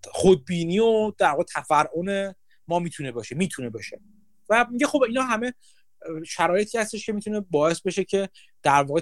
خودبینی 0.05 0.78
و 0.78 1.12
در 1.18 1.31
واقع 1.31 1.44
تفرعون 1.55 2.34
ما 2.68 2.78
می‌تونه 2.78 3.12
باشه 3.12 3.34
می‌تونه 3.34 3.70
باشه. 3.70 4.00
و 4.48 4.66
میگه 4.70 4.86
خب 4.86 5.02
اینا 5.02 5.22
همه 5.22 5.55
شرایطی 6.26 6.78
هستش 6.78 7.06
که 7.06 7.12
می‌تونه 7.12 7.40
باعث 7.40 7.81
بشه 7.81 8.05
که 8.05 8.28
در 8.62 8.82
واقع 8.82 9.00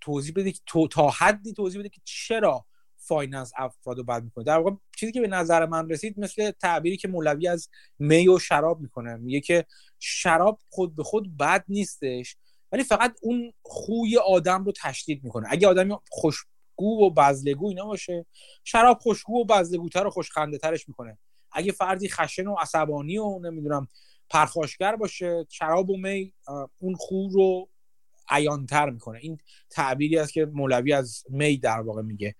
توضیح 0.00 0.32
بده 0.36 0.52
که 0.52 0.60
تا 0.90 1.10
حدی 1.10 1.52
توضیح 1.52 1.80
بده 1.80 1.88
که 1.88 2.00
چرا 2.04 2.66
finance 3.08 3.52
افراد 3.56 3.98
رو 3.98 4.04
بد 4.04 4.24
می‌کنه. 4.24 4.44
در 4.44 4.58
واقع 4.58 4.76
چیزی 4.96 5.12
که 5.12 5.20
به 5.20 5.28
نظر 5.28 5.66
من 5.66 5.90
رسید 5.90 6.20
مثل 6.20 6.50
تعبیری 6.50 6.96
که 6.96 7.08
مولوی 7.08 7.48
از 7.48 7.68
می 7.98 8.28
و 8.28 8.38
شراب 8.38 8.80
می‌کنه. 8.80 9.16
میگه 9.16 9.40
که 9.40 9.64
شراب 9.98 10.60
خود 10.68 10.96
به 10.96 11.02
خود 11.02 11.36
بد 11.36 11.64
نیستش 11.68 12.36
ولی 12.72 12.84
فقط 12.84 13.16
اون 13.22 13.52
خوی 13.62 14.18
آدم 14.18 14.64
رو 14.64 14.72
تشدید 14.76 15.24
می‌کنه. 15.24 15.46
اگه 15.50 15.68
آدمی 15.68 15.96
خوشگو 16.10 17.06
و 17.06 17.10
بزلگو 17.10 17.68
اینا 17.68 17.86
باشه 17.86 18.26
شراب 18.64 18.98
خوشگو 18.98 19.40
و 19.40 19.44
بزلگوتر 19.44 20.06
و 20.06 20.10
خوشخنده 20.10 20.58
ترش 20.58 20.88
می‌کنه. 20.88 21.18
اگه 21.52 21.72
فردی 21.72 22.08
خشن 22.08 22.46
و 22.46 22.54
عصبانی 22.54 23.18
و 23.18 23.38
نمی‌دونم 23.38 23.88
پرخاشگر 24.30 24.96
باشه 24.96 25.46
شراب 25.48 25.90
و 25.90 25.96
می 25.96 26.34
اون 26.78 26.94
خو 26.94 27.28
رو 27.28 27.68
عیانتر 28.28 28.90
می‌کنه. 28.90 29.18
این 29.18 29.38
تعبیری 29.70 30.18
است 30.18 30.32
که 30.32 30.44
مولوی 30.44 30.92
از 30.92 31.22
می 31.28 31.56
در 31.56 31.80
واقع 31.80 32.02
میگه. 32.02 32.34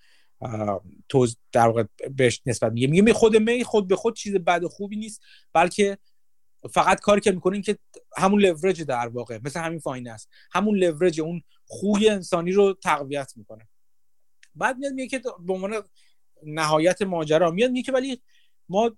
در 1.53 1.67
واقع 1.67 1.85
بهش 2.17 2.43
نسبت 2.47 2.73
میگه. 2.73 2.87
میگه 2.87 3.13
خود 3.13 3.37
می 3.37 3.65
خود 3.65 3.89
به 3.89 3.97
خود 3.97 4.17
چیز 4.17 4.35
بد 4.35 4.65
و 4.65 4.69
خوبی 4.69 4.97
نیست 4.97 5.21
بلکه 5.53 5.99
فقط 6.71 7.01
کاری 7.01 7.21
که 7.21 7.33
می‌کنین 7.33 7.63
که 7.63 7.79
همون 8.17 8.41
لورج 8.41 8.83
در 8.83 9.09
واقع 9.09 9.39
مثل 9.45 9.61
همین 9.61 9.79
finance 9.79 10.29
همون 10.53 10.79
لورج 10.79 11.21
اون 11.21 11.43
خوی 11.67 12.09
انسانی 12.09 12.53
رو 12.53 12.75
تقویت 12.83 13.33
می‌کنه. 13.37 13.69
بعد 14.55 14.77
میاد 14.77 14.93
میگه 14.93 15.19
که 15.19 15.23
به 15.41 15.53
عنوان 15.53 15.83
نهایت 16.43 17.03
ماجرا 17.03 17.51
میاد 17.51 17.71
میگه 17.71 17.83
که 17.83 17.93
ولی 17.93 18.23
ما 18.69 18.97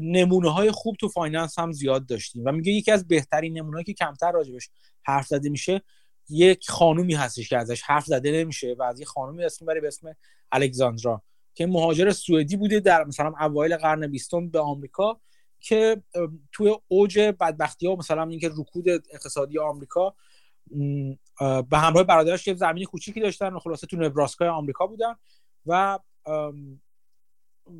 نمونه 0.00 0.52
های 0.52 0.70
خوب 0.70 0.96
تو 0.96 1.08
finance 1.08 1.58
هم 1.58 1.72
زیاد 1.72 2.06
داشتیم. 2.06 2.42
و 2.46 2.52
میگه 2.52 2.72
یکی 2.72 2.90
از 2.90 3.08
بهترین 3.08 3.58
نمونه 3.58 3.84
که 3.84 3.94
کمتر 3.94 4.32
راجبش 4.32 4.70
حرف 5.02 5.26
زده 5.26 5.48
میشه 5.48 5.82
یک 6.28 6.70
خانومی 6.70 7.14
هستش 7.14 7.48
که 7.48 7.58
ازش 7.58 7.82
حرف 7.82 8.04
زده 8.04 8.32
نمیشه 8.32 8.76
و 8.78 8.82
از 8.82 9.00
یه 9.00 9.06
خانومی 9.06 9.44
اسم 9.44 9.66
میبره 9.66 9.80
به 9.80 9.86
اسم 9.86 10.16
الکساندرا 10.52 11.22
که 11.54 11.66
مهاجر 11.66 12.10
سوئدی 12.10 12.56
بوده 12.56 12.80
در 12.80 13.04
مثلا 13.04 13.34
اوایل 13.40 13.76
قرن 13.76 14.06
بیستم 14.06 14.48
به 14.48 14.60
آمریکا 14.60 15.20
که 15.60 16.02
توی 16.52 16.76
اوج 16.88 17.18
بدبختی 17.18 17.86
ها 17.86 17.96
مثلا 17.96 18.28
اینکه 18.28 18.48
رکود 18.48 18.88
اقتصادی 18.88 19.58
آمریکا 19.58 20.14
به 21.70 21.78
همراه 21.78 22.04
برادرش 22.04 22.46
یه 22.46 22.54
زمین 22.54 22.84
کوچیکی 22.84 23.20
داشتن 23.20 23.52
و 23.52 23.58
خلاصه 23.58 23.86
تو 23.86 23.96
نبراسکای 23.96 24.48
آمریکا 24.48 24.86
بودن 24.86 25.14
و 25.66 25.98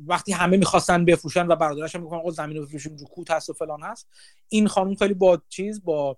وقتی 0.07 0.31
همه 0.31 0.57
می‌خواستن 0.57 1.05
بفروشن 1.05 1.47
و 1.47 1.55
برادرش 1.55 1.95
هم 1.95 2.01
می‌گفتن 2.01 2.29
زمین 2.29 2.57
رو 2.57 2.65
بفروشیم 2.65 2.97
رکود 3.01 3.31
هست 3.31 3.49
و 3.49 3.53
فلان 3.53 3.81
هست 3.81 4.07
این 4.47 4.67
خانم 4.67 4.95
خیلی 4.95 5.13
با 5.13 5.41
چیز 5.49 5.83
با 5.83 6.17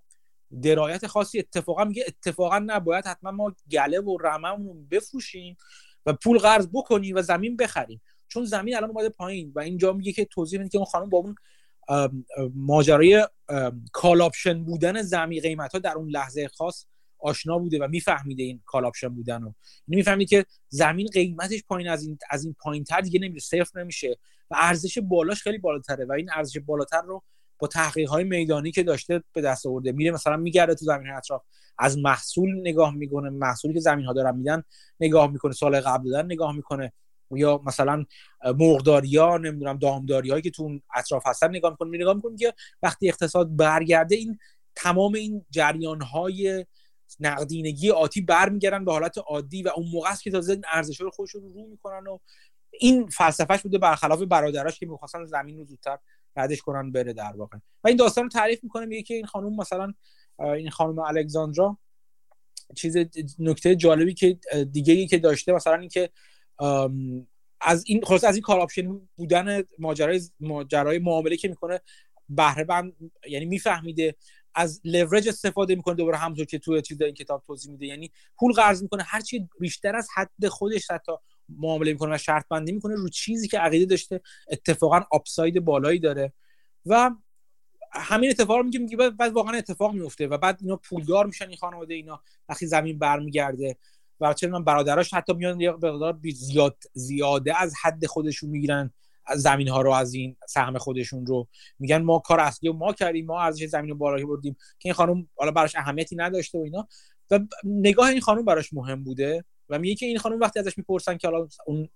درایت 0.61 1.07
خاصی 1.07 1.39
اتفاقا 1.39 1.83
میگه 1.83 2.03
اتفاقا 2.07 2.59
نباید 2.59 3.05
حتما 3.05 3.31
ما 3.31 3.55
گله 3.71 3.99
و 3.99 4.17
رممون 4.17 4.87
بفروشیم. 4.87 5.57
و 6.05 6.13
پول 6.13 6.37
قرض 6.37 6.67
بکنیم 6.73 7.15
و 7.15 7.21
زمین 7.21 7.57
بخریم. 7.57 8.01
چون 8.27 8.45
زمین 8.45 8.75
الان 8.75 8.89
اومده 8.89 9.09
پایین 9.09 9.51
و 9.55 9.59
اینجا 9.59 9.93
میگه 9.93 10.11
که 10.11 10.25
توضیح 10.25 10.59
میده 10.59 10.69
که 10.69 10.77
اون 10.77 10.85
خانم 10.85 11.09
با 11.09 11.17
اون 11.17 11.35
ماجرای 12.55 13.27
call 13.91 14.20
option 14.20 14.63
بودن 14.63 15.01
زمین 15.01 15.41
قیمت 15.41 15.71
ها 15.71 15.79
در 15.79 15.93
اون 15.93 16.09
لحظه 16.09 16.47
خاص 16.47 16.85
آشنا 17.19 17.59
بوده 17.59 17.79
و 17.79 17.87
میفهمیده 17.87 18.43
این 18.43 18.61
call 18.65 18.82
option 18.82 19.07
بودن 19.07 19.41
رو. 19.41 19.55
یعنی 19.87 20.25
که 20.25 20.45
زمین 20.69 21.07
قیمتش 21.07 21.63
پایین 21.67 21.89
از 21.89 22.03
این 22.03 22.17
از 22.29 22.45
این 22.45 22.55
پایین 22.59 22.83
تر 22.83 23.01
دیگه 23.01 23.19
نمیره 23.19 23.39
صفر 23.39 23.79
نمیشه 23.79 24.17
و 24.51 24.55
ارزش 24.59 24.97
بالاش 24.97 25.41
خیلی 25.41 25.57
بالاتره 25.57 26.05
و 26.05 26.11
این 26.11 26.29
ارزش 26.35 26.59
بالاتر 26.59 27.01
رو 27.01 27.23
با 27.59 27.67
تحقیق 27.67 28.09
های 28.09 28.23
میدانی 28.23 28.71
که 28.71 28.83
داشته 28.83 29.23
به 29.33 29.41
دست 29.41 29.65
آورده. 29.65 29.91
میره 29.91 30.11
مثلا 30.11 30.37
میگرده 30.37 30.75
تو 30.75 30.85
زمین 30.85 31.11
اطراف. 31.11 31.41
از 31.77 31.97
محصول 31.97 32.59
نگاه 32.59 32.95
می‌کنه 32.95 33.29
محصولی 33.29 33.73
که 33.73 33.79
زمین 33.79 34.05
ها 34.05 34.13
دارن 34.13 34.37
میدن 34.37 34.63
نگاه 34.99 35.31
می‌کنه 35.31 35.53
سال 35.53 35.79
قبل 35.79 36.09
دادن 36.09 36.25
نگاه 36.25 36.55
می‌کنه. 36.55 36.93
یا 37.31 37.61
مثلا 37.65 38.05
مرغداری 38.45 39.17
ها 39.17 39.37
نمی‌دونم 39.37 39.77
دامداری 39.77 40.29
هایی 40.29 40.41
که 40.41 40.51
تو 40.51 40.79
اطراف 40.95 41.27
هستن 41.27 41.49
نگاه 41.49 41.71
می‌کنه. 41.71 41.97
نگاه 41.97 42.13
می‌کنه 42.13 42.37
که 42.37 42.53
وقتی 42.83 43.09
اقتصاد 43.09 43.55
برگرده 43.55 44.15
این 44.15 44.37
تمام 44.75 45.13
این 45.13 45.45
جریان 45.49 46.01
های 46.01 46.65
نقدینگی 47.19 47.91
آتی 47.91 48.21
برمیگردن 48.21 48.85
به 48.85 48.91
حالت 48.91 49.17
عادی 49.17 49.63
و 49.63 49.71
اون 49.75 49.87
موقع 49.93 50.09
است 50.09 50.23
که 50.23 50.31
تازه 50.31 50.61
ارزش 50.73 51.01
رو 51.01 51.11
خودشون 51.11 51.41
رو 51.41 51.53
رو 51.53 51.67
می‌کنن 51.67 52.07
و 52.07 52.17
این 52.71 53.07
فلسفهش 53.07 53.61
بوده 53.61 53.77
برخلاف 53.77 54.21
برادراش 54.21 54.79
که 54.79 54.85
می‌خواستن 54.85 55.25
زمین 55.25 55.57
رو 55.57 55.65
زودتر 55.65 55.97
ردش 56.35 56.61
کنن 56.61 56.91
بره 56.91 57.13
در 57.13 57.33
واقع. 57.37 57.57
و 57.83 57.87
این 57.87 57.97
داستان 57.97 58.23
رو 58.23 58.29
تعریف 58.29 58.63
می‌کنه 58.63 58.85
میگه 58.85 59.03
که 59.03 59.13
این 59.13 59.25
خانم 59.25 59.55
مثلا 59.55 59.93
این 60.39 60.69
خانم 60.69 60.99
الکساندرا 60.99 61.77
چیز 62.75 62.97
نکته 63.39 63.75
جالبی 63.75 64.13
که 64.13 64.39
دیگه 64.71 64.93
ای 64.93 65.07
که 65.07 65.17
داشته 65.17 65.51
مثلا 65.53 65.75
اینکه 65.75 66.09
از 67.61 67.83
این 67.85 68.01
خلاص 68.05 68.23
از 68.23 68.35
این 68.35 68.41
call 68.41 68.59
option 68.59 69.01
بودن 69.15 69.63
ماجرای 69.79 70.21
ماجرای 70.39 70.99
معامله 70.99 71.37
که 71.37 71.47
می‌کنه 71.47 71.81
بهره‌مند 72.29 72.93
یعنی 73.29 73.45
میفهمیده 73.45 74.15
از 74.55 74.81
لورج 74.83 75.27
استفاده 75.27 75.75
می‌کنه 75.75 75.95
دوباره 75.95 76.17
همونطور 76.17 76.45
که 76.45 76.59
توی 76.59 76.81
چیز 76.81 77.01
این 77.01 77.13
کتاب 77.13 77.43
توضیح 77.47 77.71
میده. 77.71 77.85
یعنی 77.85 78.11
پول 78.39 78.53
قرض 78.53 78.83
می‌کنه 78.83 79.03
هر 79.03 79.21
چی 79.21 79.49
بیشتر 79.59 79.95
از 79.95 80.07
حد 80.15 80.47
خودش 80.47 80.91
حتی 80.91 81.11
معامله 81.49 81.91
می‌کنه 81.91 82.15
و 82.15 82.17
شرط 82.17 82.45
بندی 82.49 82.71
می‌کنه 82.71 82.95
رو 82.95 83.09
چیزی 83.09 83.47
که 83.47 83.59
عقیده 83.59 83.85
داشته 83.85 84.21
اتفاقا 84.49 85.01
آپساید 85.11 85.59
بالایی 85.59 85.99
داره. 85.99 86.33
و 86.85 87.11
همین 87.95 88.29
اتفاق 88.29 88.57
رو 88.57 88.63
میگه 88.63 88.79
میگه 88.79 89.09
بعد 89.09 89.33
واقعا 89.33 89.57
اتفاق 89.57 89.93
میفته 89.93 90.27
و 90.27 90.37
بعد 90.37 90.59
اینا 90.61 90.75
پولدار 90.75 91.25
میشن 91.25 91.47
این 91.47 91.57
خانواده 91.57 91.93
اینا 91.93 92.21
وقتی 92.49 92.67
زمین 92.67 92.99
برمیگرده 92.99 93.77
و 94.19 94.33
چه 94.33 94.47
من 94.47 94.63
برادراش 94.63 95.13
حتی 95.13 95.33
میان 95.33 95.61
یه 95.61 95.71
مقدار 95.71 96.19
زیاد 96.33 96.77
زیاده 96.93 97.61
از 97.61 97.73
حد 97.81 98.05
خودشون 98.05 98.49
می‌گیرن 98.49 98.93
از 99.25 99.41
زمین 99.41 99.67
ها 99.67 99.81
رو 99.81 99.91
از 99.91 100.13
این 100.13 100.35
سهم 100.47 100.77
خودشون 100.77 101.25
رو. 101.25 101.47
میگن 101.79 101.97
ما 101.97 102.19
کار 102.19 102.39
اصلی 102.39 102.69
و 102.69 102.73
ما 102.73 102.93
کردیم 102.93 103.25
ما 103.25 103.41
ارزش 103.41 103.65
زمین 103.65 103.89
رو 103.89 103.95
بالا 103.95 104.25
بردیم 104.25 104.53
که 104.53 104.89
این 104.89 104.93
خانم 104.93 105.27
حالا 105.35 105.51
براش 105.51 105.75
اهمیتی 105.75 106.15
نداشته 106.15 106.57
و 106.57 106.61
اینا. 106.61 106.87
و 107.31 107.39
نگاه 107.63 108.09
این 108.09 108.21
خانم 108.21 108.45
براش 108.45 108.73
مهم 108.73 109.03
بوده 109.03 109.45
و 109.69 109.79
میگه 109.79 109.95
که 109.95 110.05
این 110.05 110.17
خانم 110.17 110.39
وقتی 110.39 110.59
ازش 110.59 110.77
می‌پرسن 110.77 111.17
که 111.17 111.27
حالا 111.27 111.47
اون 111.65 111.89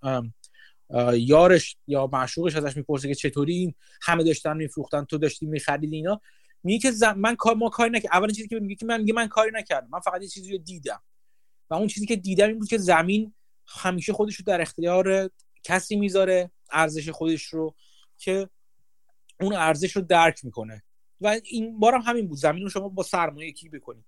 یارش 1.13 1.77
یا 1.87 2.09
معشوقش 2.13 2.55
ازش 2.55 2.77
می‌پرسه 2.77 3.07
که 3.07 3.15
چطوری 3.15 3.53
این 3.53 3.73
همه 4.01 4.23
داشتن 4.23 4.57
میفروختن 4.57 5.03
تو 5.03 5.17
داشتی 5.17 5.45
میخریدی 5.45 5.95
اینا. 5.95 6.21
میگه 6.63 6.79
که 6.79 6.91
زم... 6.91 7.13
من 7.17 7.35
کار 7.35 7.55
ما 7.55 7.69
کاری 7.69 7.89
نکردم 7.89 8.17
اولین 8.17 8.35
چیزی 8.35 8.47
که 8.47 8.59
میگه 8.59 8.75
که 8.75 8.85
من 8.85 8.99
میگه 8.99 9.13
من 9.13 9.27
کاری 9.27 9.51
نکردم. 9.53 9.87
من 9.91 9.99
فقط 9.99 10.21
یه 10.21 10.27
چیزی 10.27 10.51
رو 10.51 10.57
دیدم. 10.57 11.01
و 11.69 11.73
اون 11.73 11.87
چیزی 11.87 12.05
که 12.05 12.15
دیدم 12.15 12.47
این 12.47 12.59
بود 12.59 12.67
که 12.67 12.77
زمین 12.77 13.33
همیشه 13.67 14.13
خودش 14.13 14.35
رو 14.35 14.45
در 14.45 14.61
اختیار 14.61 15.29
کسی 15.63 15.95
می‌ذاره 15.95 16.51
ارزش 16.71 17.09
خودش 17.09 17.43
رو 17.43 17.75
که 18.17 18.49
اون 19.41 19.53
ارزش 19.53 19.91
رو 19.91 20.01
درک 20.01 20.45
می‌کنه. 20.45 20.83
و 21.21 21.39
این 21.43 21.79
بارم 21.79 22.01
همین 22.01 22.27
بود. 22.27 22.37
زمین 22.37 22.63
رو 22.63 22.69
شما 22.69 22.89
با 22.89 23.03
سرمایه 23.03 23.51
کی 23.51 23.69
بکنید 23.69 24.05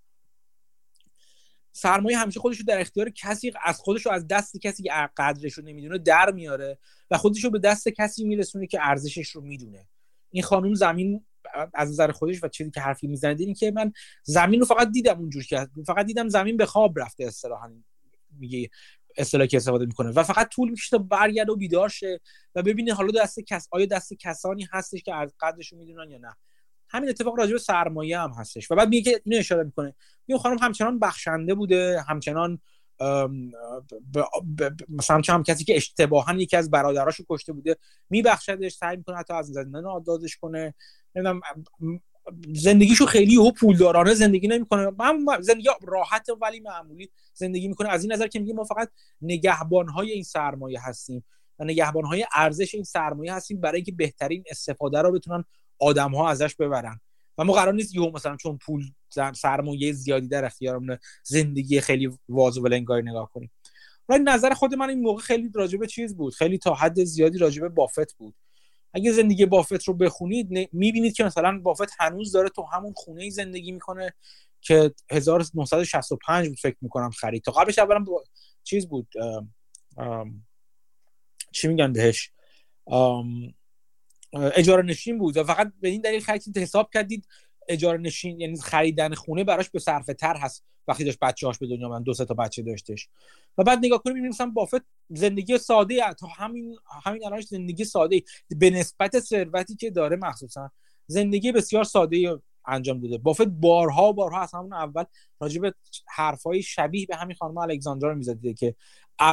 سرمایه 1.73 2.17
همیشه 2.17 2.39
خودش 2.39 2.57
رو 2.57 2.65
در 2.67 2.81
اختیار 2.81 3.09
کسی 3.09 3.51
از 3.63 3.79
خودش 3.79 4.05
رو 4.05 4.11
از 4.11 4.27
دست 4.27 4.57
کسی 4.57 4.83
که 4.83 4.91
قدرش 5.17 5.53
رو 5.53 5.63
نمی‌دونه 5.63 5.97
در 5.97 6.31
میاره 6.31 6.77
و 7.11 7.17
خودش 7.17 7.43
رو 7.43 7.49
به 7.49 7.59
دست 7.59 7.89
کسی 7.89 8.23
میرسونه 8.23 8.67
که 8.67 8.79
ارزشش 8.81 9.29
رو 9.29 9.41
می‌دونه. 9.41 9.87
این 10.31 10.43
خانم 10.43 10.73
زمین 10.73 11.25
از 11.73 11.89
نظر 11.89 12.11
خودش 12.11 12.43
و 12.43 12.47
چیزی 12.47 12.71
که 12.71 12.81
حرفی 12.81 13.07
می‌زنه 13.07 13.35
این 13.39 13.53
که 13.53 13.71
من 13.71 13.93
زمین 14.23 14.59
رو 14.59 14.65
فقط 14.65 14.91
دیدم 14.91 15.19
اونجور 15.19 15.43
که 15.43 15.67
فقط 15.87 16.05
دیدم 16.05 16.29
زمین 16.29 16.57
به 16.57 16.65
خواب 16.65 16.99
رفته 16.99 17.23
اصطلاحا 17.23 17.71
میگه 18.39 18.69
اصطلاحی 19.17 19.47
که 19.47 19.57
استفاده 19.57 19.85
می‌کنه. 19.85 20.09
و 20.09 20.23
فقط 20.23 20.49
طول 20.49 20.69
می‌کشه 20.69 20.97
تا 20.97 21.07
و 21.47 21.55
بیدار 21.55 21.89
شه 21.89 22.19
و 22.55 22.63
ببینه 22.63 22.93
حالا 22.93 23.21
دست 23.21 23.39
کس 23.39 23.67
آیا 23.71 23.85
دست 23.85 24.13
کسانی 24.13 24.67
هستش 24.71 25.03
که 25.03 25.15
از 25.15 25.33
قدرش 25.39 25.73
می‌دونن 25.73 26.11
یا 26.11 26.17
نه. 26.17 26.35
همین 26.91 27.09
اتفاق 27.09 27.39
راجع 27.39 27.51
به 27.51 27.59
سرمایه 27.59 28.19
هم 28.19 28.31
هستش. 28.31 28.71
و 28.71 28.75
بعد 28.75 28.89
میگه 28.89 29.11
که 29.11 29.21
اینو 29.25 29.39
اشاره 29.39 29.63
می‌کنه. 29.63 29.95
میگه 30.27 30.39
خانم 30.39 30.57
همچنان 30.57 30.99
بخشنده 30.99 31.53
بوده 31.53 32.01
همچنان 32.07 32.59
مثلا 34.89 35.21
هم 35.29 35.43
کسی 35.43 35.63
که 35.63 35.75
اشتباها 35.75 36.33
یکی 36.33 36.57
از 36.57 36.71
برادراشو 36.71 37.23
کشته 37.29 37.53
بوده 37.53 37.77
میبخشدش 38.09 38.73
سعی 38.73 38.97
می‌کنه 38.97 39.17
حتی 39.17 39.33
از 39.33 39.47
زندان 39.47 39.85
آزادش 39.85 40.37
کنه. 40.37 40.73
نمی‌دونم 41.15 41.41
زندگیشو 42.53 43.05
خیلی 43.05 43.37
او 43.37 43.53
پولدارانه 43.53 44.13
زندگی 44.13 44.47
نمی‌کنه. 44.47 44.91
زندگی 45.39 45.67
راحت 45.81 46.27
ولی 46.41 46.59
معمولی 46.59 47.11
زندگی 47.33 47.67
می‌کنه. 47.67 47.89
از 47.89 48.03
این 48.03 48.13
نظر 48.13 48.27
که 48.27 48.39
میگه 48.39 48.53
ما 48.53 48.63
فقط 48.63 48.89
نگهبان 49.21 49.89
های 49.89 50.11
این 50.11 50.23
سرمایه 50.23 50.79
هستیم 50.81 51.23
و 51.59 51.63
نگهبان 51.63 52.05
های 52.05 52.25
ارزش 52.35 52.75
این 52.75 52.83
سرمایه 52.83 53.33
هستیم 53.33 53.61
برای 53.61 53.75
اینکه 53.75 53.91
بهترین 53.91 54.43
استفاده 54.49 55.01
رو 55.01 55.11
بتونن 55.11 55.45
آدم 55.81 56.15
ها 56.15 56.29
ازش 56.29 56.55
ببرن. 56.55 57.01
و 57.37 57.43
ما 57.43 57.53
قرار 57.53 57.73
نیست 57.73 57.95
یهو 57.95 58.11
مثلا 58.11 58.37
چون 58.37 58.57
پول 58.57 58.83
سرمایه 59.35 59.91
زیادی 59.91 60.27
در 60.27 60.45
اختیارمونه 60.45 60.99
زندگی 61.23 61.81
خیلی 61.81 62.09
واز 62.29 62.57
و 62.57 62.61
بلنگاری 62.61 63.09
نگاه 63.09 63.31
کنیم. 63.31 63.51
ولی 64.09 64.23
نظر 64.23 64.53
خود 64.53 64.75
من 64.75 64.89
این 64.89 65.01
موقع 65.01 65.21
خیلی 65.21 65.49
راجبه 65.53 65.87
چیز 65.87 66.17
بود. 66.17 66.33
خیلی 66.33 66.57
تا 66.57 66.73
حد 66.73 67.03
زیادی 67.03 67.37
راجبه 67.37 67.69
بافت 67.69 68.13
بود. 68.17 68.35
اگه 68.93 69.11
زندگی 69.11 69.45
بافت 69.45 69.83
رو 69.83 69.93
بخونید 69.93 70.49
می‌بینید 70.73 71.13
که 71.13 71.23
مثلا 71.23 71.59
بافت 71.59 71.89
هنوز 71.99 72.31
داره 72.31 72.49
تو 72.49 72.63
همون 72.63 72.93
خونه 72.95 73.29
زندگی 73.29 73.71
می‌کنه 73.71 74.13
که 74.61 74.93
1965 75.11 76.47
بود 76.47 76.59
فکر 76.59 76.77
می‌کنم 76.81 77.09
خرید. 77.09 77.43
تا 77.43 77.51
قبلش 77.51 77.79
اولا 77.79 78.05
چیز 78.63 78.87
بود 78.87 79.07
چی 81.51 81.67
میگن 81.67 81.93
بهش؟ 81.93 82.31
اجاره 84.33 84.83
نشین 84.83 85.17
بود 85.17 85.37
و 85.37 85.43
فقط 85.43 85.71
به 85.81 85.89
این 85.89 86.01
دلیل 86.01 86.21
خرید 86.21 86.57
حساب 86.57 86.89
کردید 86.93 87.27
اجاره 87.69 87.97
نشین 87.97 88.39
یعنی 88.39 88.57
خریدن 88.57 89.13
خونه 89.13 89.43
براش 89.43 89.69
به 89.69 89.79
صرفه 89.79 90.13
تر 90.13 90.35
هست 90.37 90.63
وقتی 90.87 91.03
داشت 91.03 91.19
بچه 91.21 91.47
هاش 91.47 91.57
به 91.57 91.67
دنیا 91.67 91.89
من 91.89 92.03
دو 92.03 92.13
سه 92.13 92.25
تا 92.25 92.33
بچه 92.33 92.61
داشتش. 92.61 93.09
و 93.57 93.63
بعد 93.63 93.77
نگاه 93.77 94.03
کنیم 94.03 94.13
می‌بینیم 94.15 94.29
مثلا 94.29 94.49
بافت 94.49 94.81
زندگی 95.09 95.57
ساده 95.57 96.13
تا 96.13 96.27
همین 96.27 96.77
همین 97.03 97.25
الانش 97.25 97.43
زندگی 97.43 97.85
ساده 97.85 98.23
به 98.57 98.69
نسبت 98.69 99.19
ثروتی 99.19 99.75
که 99.75 99.91
داره 99.91 100.15
مخصوصا 100.15 100.71
زندگی 101.07 101.51
بسیار 101.51 101.83
ساده 101.83 102.39
انجام 102.67 102.99
داده. 102.99 103.17
بافت 103.17 103.47
بارها 103.47 104.11
بارها 104.11 104.41
از 104.41 104.53
همون 104.53 104.73
اول 104.73 105.03
راجع 105.39 105.61
به 105.61 105.73
حرفای 106.07 106.61
شبیه 106.61 107.05
به 107.05 107.15
همین 107.15 107.35
خانم 107.35 107.57
الکساندرا 107.57 108.09
رو 108.11 108.17
میزدیده 108.17 108.53
که 108.53 108.75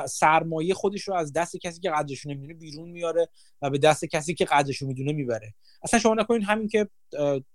سرمایه 0.08 0.74
خودش 0.74 1.02
رو 1.02 1.14
از 1.14 1.32
دست 1.32 1.56
کسی 1.56 1.80
که 1.80 1.90
قدرش 1.90 2.26
نمی‌دونه 2.26 2.54
بیرون 2.54 2.88
میاره 2.88 3.28
و 3.62 3.70
به 3.70 3.78
دست 3.78 4.04
کسی 4.04 4.34
که 4.34 4.44
قدرش 4.44 4.82
می‌دونه 4.82 5.12
می‌بره. 5.12 5.54
اصلا 5.82 6.00
فراموش 6.00 6.14
نکنید 6.14 6.42
همین 6.42 6.68
که 6.68 6.88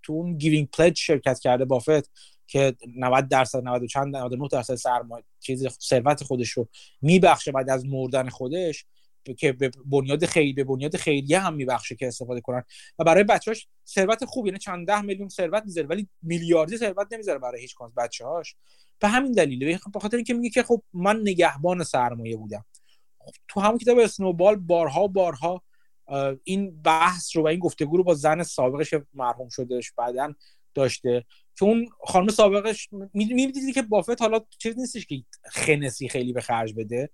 تو 0.04 0.14
اون 0.14 0.38
Giving 0.38 0.70
Pledge 0.74 0.98
شرکت 0.98 1.40
کرده 1.40 1.66
بافت 1.66 2.12
که 2.48 2.76
90 2.96 3.28
درصد 3.28 3.64
90 3.64 3.86
چند 3.86 4.16
99 4.16 4.48
درصد 4.52 4.76
سرمایه 4.76 5.24
چیز 5.40 5.68
ثروت 5.68 6.24
خودش 6.24 6.50
رو 6.50 6.70
میبخشه 7.02 7.52
بعد 7.52 7.70
از 7.70 7.86
مردن 7.86 8.30
خودش 8.30 8.86
که 9.38 9.52
به 9.52 9.72
بنیاد 9.86 10.26
خیلی 10.26 10.54
به 10.54 10.64
بنیاد 10.64 10.96
خیریه 10.96 11.40
هم 11.40 11.54
میبخشه 11.54 11.96
که 11.96 12.08
استفاده 12.08 12.42
کنن. 12.42 12.64
و 13.00 13.04
برای 13.04 13.24
بچه‌هاش 13.24 13.68
ثروت 13.88 14.26
خوب 14.26 14.46
یعنی 14.46 14.60
چند 14.60 14.88
ده 14.88 15.02
میلیون 15.02 15.30
ثروت 15.30 15.64
می‌ذاره 15.66 15.88
ولی 15.88 16.10
میلیاردی 16.22 16.78
ثروت 16.78 17.08
نمی‌ذاره 17.14 17.40
برای 17.40 17.62
هیچ 17.62 17.76
کدوم 17.76 17.94
بچه‌هاش. 17.98 18.56
به 19.04 19.10
همین 19.10 19.32
دلیله. 19.32 19.80
به 19.94 20.00
خاطر 20.00 20.18
اینکه 20.18 20.34
میگه 20.34 20.50
که 20.50 20.64
خب 20.64 20.84
من 20.94 21.20
نگهبان 21.22 21.84
سرمایه 21.84 22.38
بودم. 22.38 22.66
تو 23.48 23.60
همون 23.60 23.78
کتاب 23.78 23.98
اسنوبال 24.00 24.56
بارها 24.56 25.08
بارها 25.08 25.64
این 26.44 26.82
بحث 26.82 27.36
رو 27.36 27.44
و 27.44 27.48
این 27.48 27.60
گفتگو 27.60 27.98
رو 27.98 28.04
با 28.04 28.14
زن 28.14 28.44
سابقش 28.44 28.94
مرحوم 29.14 29.50
شدهش 29.50 29.92
بعدا 29.92 30.34
داشته. 30.76 31.26
اون 31.62 31.88
خانم 32.04 32.28
سابقش 32.28 32.90
می‌دیدی 33.14 33.72
که 33.74 33.82
بافت 33.82 34.22
حالا 34.22 34.42
چیز 34.58 34.80
نیستش 34.80 35.06
که 35.06 35.24
خنسی 35.52 36.10
خیلی 36.10 36.34
به 36.34 36.42
خرج 36.42 36.74
بده. 36.74 37.10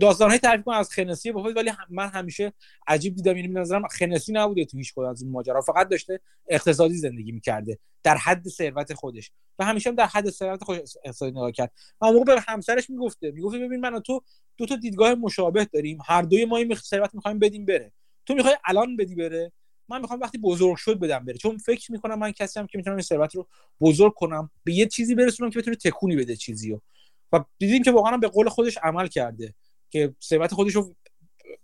داستان 0.00 0.30
های 0.30 0.38
تعریف 0.38 0.64
کنم 0.64 0.78
از 0.78 0.90
خنسی 0.90 1.32
بافت 1.32 1.56
ولی 1.56 1.70
من 1.90 2.08
همیشه 2.08 2.52
عجیب 2.86 3.14
دیدم. 3.14 3.36
یعنی 3.36 3.48
نظرم 3.48 3.88
خنسی 3.88 4.32
نبوده 4.32 4.64
تو 4.64 4.76
هیچ 4.78 4.98
از 4.98 5.22
این 5.22 5.30
ماجرا. 5.30 5.60
فقط 5.60 5.88
داشته 5.88 6.20
اقتصادی 6.48 6.94
زندگی 6.94 7.32
می‌کرده. 7.32 7.78
در 8.02 8.16
حد 8.16 8.48
ثروت 8.48 8.94
خودش. 8.94 9.30
و 9.58 9.64
همیشه 9.64 9.90
هم 9.90 9.96
در 9.96 10.06
حد 10.06 10.30
ثروت 10.30 10.64
خودش 10.64 10.96
اقتصادی 11.04 11.30
نگاه 11.30 11.52
کرد. 11.52 11.72
و 12.00 12.12
موقع 12.12 12.34
به 12.34 12.40
همسرش 12.48 12.90
می‌گفته. 12.90 13.30
می‌گفته 13.30 13.58
ببین 13.58 13.80
من 13.80 13.94
و 13.94 14.00
تو 14.00 14.22
دو 14.56 14.66
تا 14.66 14.76
دیدگاه 14.76 15.14
مشابه 15.14 15.64
داریم. 15.64 15.98
هر 16.06 16.22
دوی 16.22 16.44
ما 16.44 16.56
این 16.56 16.74
ثروت 16.74 17.14
می‌خوایم 17.14 17.38
بدیم 17.38 17.66
بره. 17.66 17.92
تو 18.26 18.34
می‌خوای 18.34 18.56
الان 18.64 18.96
بدی 18.96 19.14
بره؟ 19.14 19.52
من 19.88 20.00
می‌خوام 20.00 20.20
وقتی 20.20 20.38
بزرگ 20.38 20.76
شد 20.76 20.98
بدم 20.98 21.24
بره. 21.24 21.36
چون 21.36 21.58
فکر 21.58 21.92
می‌کنم 21.92 22.18
من 22.18 22.32
کسی 22.32 22.60
هم 22.60 22.66
که 22.66 22.78
می‌تونم 22.78 22.96
این 22.96 23.02
ثروت 23.02 23.34
رو 23.34 23.48
بزرگ 23.80 24.14
کنم 24.14 24.50
به 24.64 24.72
یه 24.72 24.86
چیزی 24.86 25.14
برسونم 25.14 25.50
که 25.50 25.58
بتونه 25.58 25.76
تکونی 25.76 26.16
بده 26.16 26.36
چیزی 26.36 26.70
رو 26.70 26.82
و 27.32 27.44
دیدیم 27.58 27.82
که 27.82 27.90
واقعا 27.90 28.16
به 28.16 28.28
قول 28.28 28.48
خودش 28.48 28.78
عمل 28.82 29.06
کرده 29.06 29.54
که 29.90 30.14
ثروت 30.22 30.54
خودش 30.54 30.74
رو 30.74 30.96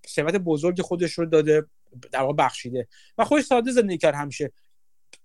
ثروت 0.08 0.34
بزرگ 0.34 0.80
خودش 0.80 1.12
رو 1.12 1.26
داده 1.26 1.66
در 2.12 2.20
واقع 2.20 2.32
بخشیده. 2.32 2.88
و 3.18 3.24
خودش 3.24 3.44
ساده 3.44 3.72
زندگی 3.72 3.98
کرد 3.98 4.14
همیشه. 4.14 4.52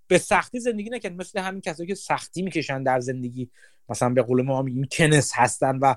به 0.08 0.18
سختی 0.18 0.60
زندگی 0.60 0.90
نکرد. 0.90 1.14
مثل 1.14 1.40
همین 1.40 1.62
کسایی 1.62 1.88
که 1.88 1.96
سختی 1.96 2.42
می‌کشن 2.42 2.84
در 2.84 3.00
زندگی. 3.00 3.50
مثلا 3.90 4.10
به 4.10 4.22
قول 4.22 4.42
ما 4.42 4.62
میگیم 4.62 4.88
کنس 4.92 5.32
هستن 5.36 5.78
و 5.78 5.96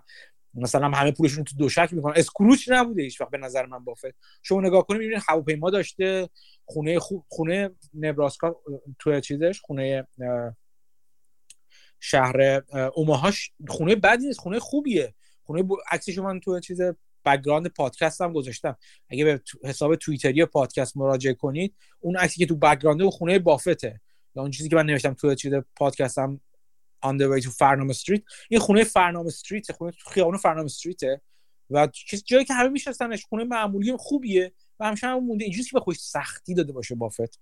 مثلا 0.55 0.89
همه 0.89 1.13
پولشون 1.13 1.45
تو 1.45 1.57
دوشک 1.57 1.89
می‌کنن. 1.93 2.13
اسکروچ 2.17 2.69
نبوده 2.69 3.03
هیچ 3.03 3.21
وقت 3.21 3.31
به 3.31 3.39
نظر 3.39 3.67
من 3.67 3.85
بافت. 3.85 4.15
شما 4.43 4.61
نگاه 4.61 4.87
کنید 4.87 5.01
می‌بینید 5.01 5.23
هواپیما 5.29 5.71
داشته 5.71 6.29
خونه 6.65 6.99
خوب 6.99 7.25
خونه 7.29 7.71
نبراسکا 7.95 8.57
تو 8.99 9.21
چیزش 9.21 9.61
خونه 9.61 10.07
شهر 12.01 12.63
اوماهاش 12.95 13.53
خونه 13.69 13.95
بدی 13.95 14.27
نیست 14.27 14.41
خونه 14.41 14.59
خوبیه. 14.59 15.15
خونه 15.43 15.63
ب... 15.63 15.69
عکسش 15.91 16.19
من 16.19 16.41
تو 16.41 16.61
چیز 16.61 16.81
background 17.25 17.67
پادکست 17.67 18.21
هم 18.21 18.33
گذاشتم. 18.33 18.77
اگه 19.09 19.25
به 19.25 19.41
حساب 19.65 19.97
توییتری 19.97 20.45
پادکست 20.45 20.97
مراجعه 20.97 21.35
کنید 21.35 21.75
اون 22.01 22.17
عکسی 22.17 22.39
که 22.39 22.47
تو 22.47 22.57
background 22.57 23.09
خونه 23.09 23.39
بافته. 23.39 24.01
یا 24.35 24.43
اون 24.43 24.51
چیزی 24.51 24.69
که 24.69 24.77
من 24.77 24.87
نوشتم 24.87 25.15
تو 25.15 25.35
چیز 25.35 25.53
پادکستم 25.77 26.41
on 27.07 27.19
the 27.19 27.25
way 27.25 27.47
to 27.47 27.51
Farnam 27.51 27.91
Street 27.91 28.23
این 28.49 28.61
خونه 28.61 28.85
Farnam 28.85 29.27
Street 29.27 29.73
خونه 29.73 29.93
تو 29.93 30.11
خیابون 30.11 30.37
Farnam 30.37 30.65
Street 30.65 31.13
ه 31.13 31.21
و 31.71 31.89
جایی 32.25 32.45
که 32.45 32.55
همه 32.55 32.69
می‌شناسنش 32.69 33.25
خونه 33.25 33.45
معمولی 33.45 33.97
خوبیه 33.97 34.53
و 34.81 34.87
همیشه 34.87 35.07
هم 35.07 35.25
مونده. 35.25 35.45
اینجوری 35.45 35.65
که 35.65 35.81
به 35.87 35.95
سختی 35.95 36.55
داده 36.55 36.73
باشه 36.73 36.95
بافت 36.95 37.41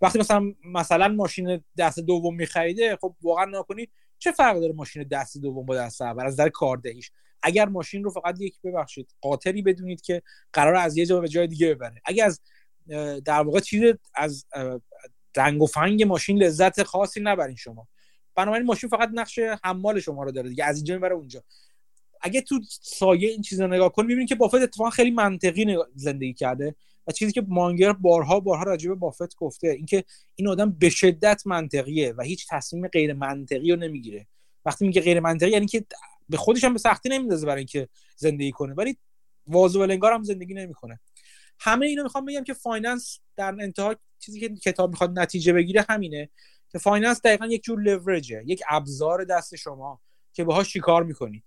وقتی 0.00 0.18
مثلا 0.18 0.52
مثلا 0.64 1.08
ماشین 1.08 1.64
دست 1.78 2.00
دوم 2.00 2.34
میخریده 2.34 2.98
خب 3.00 3.16
واقعا 3.22 3.44
نکنید 3.44 3.90
چه 4.18 4.32
فرق 4.32 4.60
داره 4.60 4.72
ماشین 4.72 5.02
دست 5.02 5.38
دوم 5.38 5.66
با 5.66 5.76
دست 5.76 6.02
اول؟ 6.02 6.26
از 6.26 6.32
نظر 6.32 6.48
کاردهیش. 6.48 7.10
اگر 7.42 7.68
ماشین 7.68 8.04
رو 8.04 8.10
فقط 8.10 8.40
یک 8.40 8.54
ببخشید 8.64 9.14
قاطری 9.20 9.62
بدونید 9.62 10.00
که 10.00 10.22
قرار 10.52 10.74
از 10.74 10.96
یه 10.96 11.06
جا 11.06 11.20
به 11.20 11.28
جای 11.28 11.46
دیگه 11.46 11.74
ببره. 11.74 12.02
اگر 12.04 12.26
از 12.26 12.40
در 13.24 13.42
واقع 13.42 13.60
چیز 13.60 13.94
از 14.14 14.46
رنگ 15.36 15.62
و 15.62 15.66
فنگ 15.66 16.02
ماشین 16.02 16.42
لذت 16.42 16.82
خاصی 16.82 17.20
نبرین 17.20 17.56
شما. 17.56 17.88
بنابراین 18.36 18.66
ماشین 18.66 18.90
فقط 18.90 19.10
نقش 19.12 19.38
حمال 19.64 20.00
شما 20.00 20.22
رو 20.22 20.32
داره 20.32 20.48
دیگه 20.48 20.64
از 20.64 20.76
اینجا 20.76 20.94
می‌بره 20.94 21.14
اونجا. 21.14 21.42
اگه 22.20 22.40
تو 22.40 22.60
سایه 22.82 23.28
این 23.28 23.42
چیزا 23.42 23.66
نگاه 23.66 23.92
کنی 23.92 24.06
می‌بینی 24.06 24.26
که 24.26 24.34
بافت 24.34 24.54
اتفاقا 24.54 24.90
خیلی 24.90 25.10
منطقی 25.10 25.76
زندگی 25.94 26.34
کرده 26.34 26.74
و 27.06 27.12
چیزی 27.12 27.32
که 27.32 27.44
مانگر 27.48 27.92
بارها 27.92 28.40
بارها 28.40 28.64
راجع 28.64 28.88
به 28.88 28.94
بافت 28.94 29.36
گفته 29.36 29.68
اینکه 29.68 30.04
این 30.34 30.48
آدم 30.48 30.70
به 30.70 30.90
شدت 30.90 31.42
منطقیه 31.46 32.14
و 32.18 32.22
هیچ 32.22 32.46
تصمیم 32.50 32.88
غیر 32.88 33.12
منطقی 33.12 33.70
رو 33.70 33.76
نمی‌گیره. 33.76 34.26
وقتی 34.64 34.86
میگه 34.86 35.00
غیر 35.00 35.20
منطقی 35.20 35.50
یعنی 35.50 35.66
که 35.66 35.84
به 36.28 36.36
خودش 36.36 36.64
هم 36.64 36.72
به 36.72 36.78
سختی 36.78 37.08
نمیندازه 37.08 37.46
برای 37.46 37.58
اینکه 37.58 37.88
زندگی 38.16 38.52
کنه 38.52 38.74
ولی 38.74 38.96
واضح 39.46 39.78
و 39.80 40.06
هم 40.06 40.22
زندگی 40.22 40.54
نمی‌کنه. 40.54 41.00
همه 41.60 41.86
اینو 41.86 42.02
می‌خوام 42.02 42.24
بگم 42.24 42.44
که 42.44 42.54
finance 42.54 43.18
در 43.36 43.56
انتها 43.60 43.96
چیزی 44.18 44.40
که 44.40 44.48
کتاب 44.48 44.90
می‌خواد 44.90 45.18
نتیجه 45.18 45.52
بگیره 45.52 45.86
همینه. 45.88 46.30
finance 46.78 47.20
دقیقا 47.22 47.46
یک 47.46 47.62
جور 47.62 47.80
لورجه 47.80 48.42
یک 48.46 48.62
ابزار 48.68 49.24
دست 49.24 49.56
شما 49.56 50.00
که 50.32 50.44
باهاش 50.44 50.72
چیکار 50.72 51.02
می‌کنید 51.02 51.44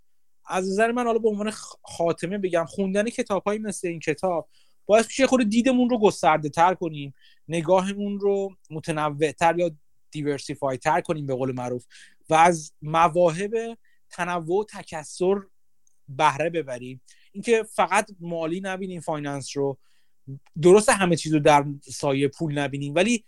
از 0.48 0.70
نظر 0.70 0.92
من 0.92 1.06
حالا 1.06 1.20
به 1.20 1.30
عنوان 1.30 1.52
خاتمه 1.84 2.38
بگم 2.38 2.66
خوندن 2.66 3.10
کتاب 3.10 3.50
مثل 3.50 3.88
این 3.88 4.00
کتاب 4.00 4.50
باعث 4.86 5.06
میشه 5.06 5.28
خود 5.28 5.50
دیدمون 5.50 5.90
رو 5.90 6.00
گسترده 6.00 6.50
تر 6.50 6.74
کنیم 6.74 7.14
نگاهمون 7.48 8.20
رو 8.20 8.56
متنوع 8.70 9.32
تر 9.32 9.60
یا 9.60 9.72
diversify 10.12 10.78
تر 10.78 11.02
کنیم 11.02 11.26
به 11.26 11.36
قول 11.36 11.52
معروف 11.52 11.86
و 12.30 12.34
از 12.34 12.74
مواهب 12.82 13.78
تنوع 14.10 14.60
و 14.60 14.64
تکثر 14.64 15.36
بهره 16.10 16.50
ببریم. 16.50 17.02
اینکه 17.32 17.64
فقط 17.64 18.12
مالی 18.20 18.62
نبینیم 18.62 19.02
finance 19.02 19.58
رو 19.58 19.78
درست 20.62 20.90
همه 20.90 21.16
چیز 21.16 21.34
رو 21.34 21.40
در 21.40 21.66
سایه 21.84 22.28
پول 22.28 22.58
نبینیم 22.58 22.96
ولی 22.96 23.24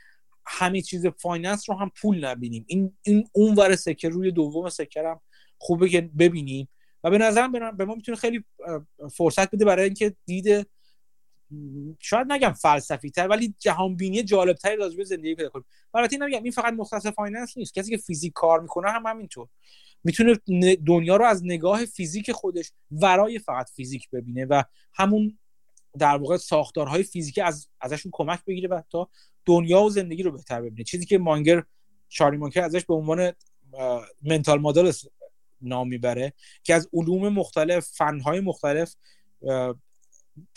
همه 0.49 0.81
چیز 0.81 1.07
finance 1.07 1.69
رو 1.69 1.75
هم 1.75 1.91
پول 2.01 2.25
نبینیم. 2.25 2.65
این 2.67 2.97
این 3.01 3.29
اون 3.31 3.55
ور 3.55 3.75
سکه 3.75 4.09
روی 4.09 4.31
دوم 4.31 4.69
سکه 4.69 5.01
هم 5.01 5.21
خوبه 5.57 5.89
که 5.89 6.01
ببینیم. 6.01 6.69
و 7.03 7.09
به 7.09 7.17
نظرم 7.17 7.77
به 7.77 7.85
ما 7.85 7.95
می‌تونه 7.95 8.17
خیلی 8.17 8.43
فرصت 9.17 9.51
بده 9.51 9.65
برای 9.65 9.85
اینکه 9.85 10.15
دید 10.25 10.67
شاید 11.99 12.31
نگم 12.31 12.53
فلسفی 12.53 13.09
تر 13.09 13.27
ولی 13.27 13.55
جهان 13.59 13.95
بینی 13.95 14.23
جالب 14.23 14.55
تری 14.55 14.75
راجع 14.75 15.03
زندگی 15.03 15.35
پیدا 15.35 15.49
کنیم. 15.49 15.65
البته 15.93 16.17
نمیگم 16.17 16.43
این 16.43 16.51
فقط 16.51 16.73
مختص 16.73 17.07
finance 17.07 17.57
نیست. 17.57 17.73
کسی 17.73 17.91
که 17.91 17.97
فیزیک 17.97 18.33
کار 18.35 18.59
می‌کنه 18.59 18.91
هم 18.91 19.05
همینطور. 19.05 19.47
می‌تونه 20.03 20.35
دنیا 20.87 21.15
رو 21.15 21.25
از 21.25 21.45
نگاه 21.45 21.85
فیزیک 21.85 22.31
خودش 22.31 22.71
ورای 22.91 23.39
فقط 23.39 23.69
فیزیک 23.69 24.09
ببینه 24.09 24.45
و 24.45 24.63
همون 24.93 25.39
در 25.97 26.17
واقع 26.17 26.37
ساختارهای 26.37 27.03
فیزیکی 27.03 27.41
از 27.41 27.67
ازشون 27.81 28.11
کمک 28.15 28.45
بگیره 28.45 28.69
و 28.69 28.81
تا 28.91 29.09
دنیا 29.45 29.81
و 29.81 29.89
زندگی 29.89 30.23
رو 30.23 30.31
بهتر 30.31 30.61
ببینه. 30.61 30.83
چیزی 30.83 31.05
که 31.05 31.17
مانگر 31.17 31.63
چاری 32.09 32.37
مانگر 32.37 32.63
ازش 32.63 32.85
به 32.85 32.93
عنوان 32.93 33.31
منتال 34.23 34.61
مدل 34.61 34.91
نام 35.61 35.87
می‌بره 35.87 36.33
که 36.63 36.75
از 36.75 36.89
علوم 36.93 37.29
مختلف 37.29 37.87
فنهای 37.87 38.39
مختلف 38.39 38.95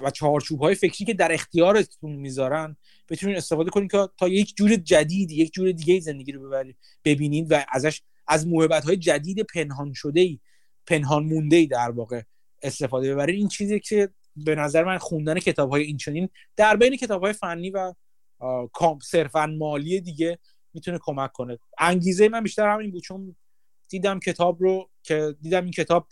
و 0.01 0.11
چهارچوب 0.13 0.61
های 0.61 0.75
فکری 0.75 1.05
که 1.05 1.15
در 1.15 1.33
اختیارتون 1.33 2.13
می‌ذارن 2.13 2.77
بتونین 3.09 3.37
استفاده 3.37 3.71
کنید 3.71 3.91
که 3.91 4.09
تا 4.19 4.29
یک 4.29 4.57
جور 4.57 4.77
جدید 4.77 5.31
یک 5.31 5.53
جور 5.53 5.73
دیگه 5.73 6.01
زندگی 6.01 6.33
رو 6.33 6.49
ببرید 6.49 6.77
ببینید 7.05 7.53
و 7.53 7.65
ازش 7.69 8.03
از 8.27 8.47
موهبت 8.47 8.85
های 8.85 8.97
جدید 8.97 9.41
پنهان 9.41 9.93
شده 9.93 10.21
ای 10.21 10.41
پنهان 10.87 11.25
مونده 11.25 11.57
ای 11.57 11.67
در 11.67 11.91
واقع 11.91 12.23
استفاده 12.63 13.15
ببرید 13.15 13.37
این 13.37 13.49
چیزی 13.49 13.81
که 13.81 14.09
به 14.37 14.55
نظر 14.55 14.85
من 14.85 14.99
خوندن 14.99 15.39
کتاب 15.39 15.71
های 15.71 15.83
این 15.83 15.97
چنین 15.97 16.29
در 16.57 16.77
بین 16.77 16.97
کتاب 16.97 17.25
های 17.25 17.33
فنی 17.33 17.71
و 17.71 17.95
صرفا 19.03 19.47
مالی 19.47 20.01
دیگه 20.01 20.39
می‌تونه 20.75 20.99
کمک 21.03 21.33
کنه. 21.33 21.59
انگیزه 21.79 22.29
من 22.29 22.43
بیشتر 22.43 22.69
همین 22.69 22.91
بود 22.91 23.03
چون 23.03 23.37
دیدم 23.89 24.21
کتاب 24.21 24.63
رو 24.63 24.91
که 25.03 25.37
دیدم 25.41 25.63
این 25.63 25.73
کتاب 25.73 26.09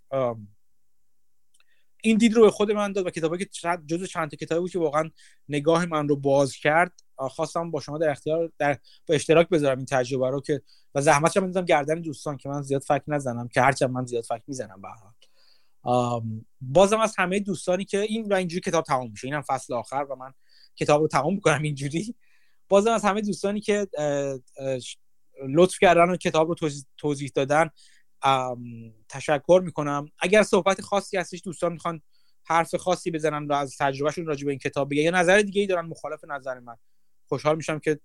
این 2.03 2.17
دید 2.19 2.35
رو 2.35 2.43
به 2.43 2.51
خود 2.51 2.73
من 2.73 2.93
داد 2.93 3.07
و 3.07 3.11
کتابی 3.11 3.39
که 3.39 3.79
جزو 3.87 4.07
چند 4.07 4.31
تا 4.31 4.37
کتابی 4.37 4.61
بود 4.61 4.71
که 4.71 4.79
واقعا 4.79 5.11
نگاه 5.49 5.87
من 5.87 6.09
رو 6.09 6.17
باز 6.17 6.57
کرد. 6.57 6.93
خواستم 7.17 7.71
با 7.71 7.81
شما 7.81 7.99
در 7.99 8.11
اختیار 8.11 8.53
در 8.59 8.79
با 9.07 9.15
اشتراک 9.15 9.49
بذارم 9.49 9.77
این 9.77 9.87
تجربه 9.87 10.31
رو 10.31 10.41
که 10.41 10.63
و 10.95 11.01
زحمت 11.01 11.37
هم 11.37 11.47
دیدم 11.47 11.65
گردن 11.65 12.01
دوستان 12.01 12.37
که 12.37 12.49
من 12.49 12.63
زیاد 12.63 12.83
فکر 12.83 13.03
نزنم 13.07 13.49
که 13.49 13.61
هرچند 13.61 13.91
من 13.91 14.05
زیاد 14.05 14.25
فکر 14.25 14.43
می‌زنم 14.47 14.81
به 14.81 14.89
بازم 16.61 17.01
از 17.01 17.15
همه 17.19 17.41
دوستانی 17.41 17.85
که 17.85 18.01
این 18.01 18.27
و 18.33 18.35
اینجوری 18.35 18.61
کتاب 18.61 18.85
تمام 18.85 19.11
میشه. 19.11 19.27
اینم 19.27 19.43
فصل 19.43 19.75
آخر 19.75 20.07
و 20.11 20.15
من 20.15 20.33
کتاب 20.77 21.01
رو 21.03 21.09
تمام 21.09 21.35
می‌کنم 21.35 21.63
اینجوری. 21.63 22.15
بازم 22.69 22.91
از 22.93 23.05
همه 23.05 23.21
دوستانی 23.21 23.61
که 23.61 23.87
لطف 25.49 25.79
کردن 25.81 26.11
و 26.11 26.17
کتاب 26.17 26.49
رو 26.49 26.69
توضیح 26.99 27.31
دادن 27.35 27.71
تشکر 29.09 29.61
می‌کنم. 29.65 30.09
اگر 30.19 30.43
صحبت 30.43 30.81
خاصی 30.81 31.17
هستش 31.17 31.43
دوستان 31.45 31.73
می‌خوان 31.73 32.03
حرف 32.45 32.75
خاصی 32.75 33.11
بزنن 33.11 33.47
و 33.47 33.53
از 33.53 33.77
تجربهشون 33.79 34.27
راجع 34.27 34.45
به 34.45 34.51
این 34.51 34.59
کتاب 34.59 34.91
بگن 34.91 35.03
یا 35.03 35.11
نظر 35.11 35.41
دیگه 35.41 35.61
ای 35.61 35.67
دارن 35.67 35.87
مخالف 35.87 36.25
نظر 36.25 36.59
من 36.59 36.77
خوشحال 37.27 37.57
میشم 37.57 37.79
که 37.79 38.01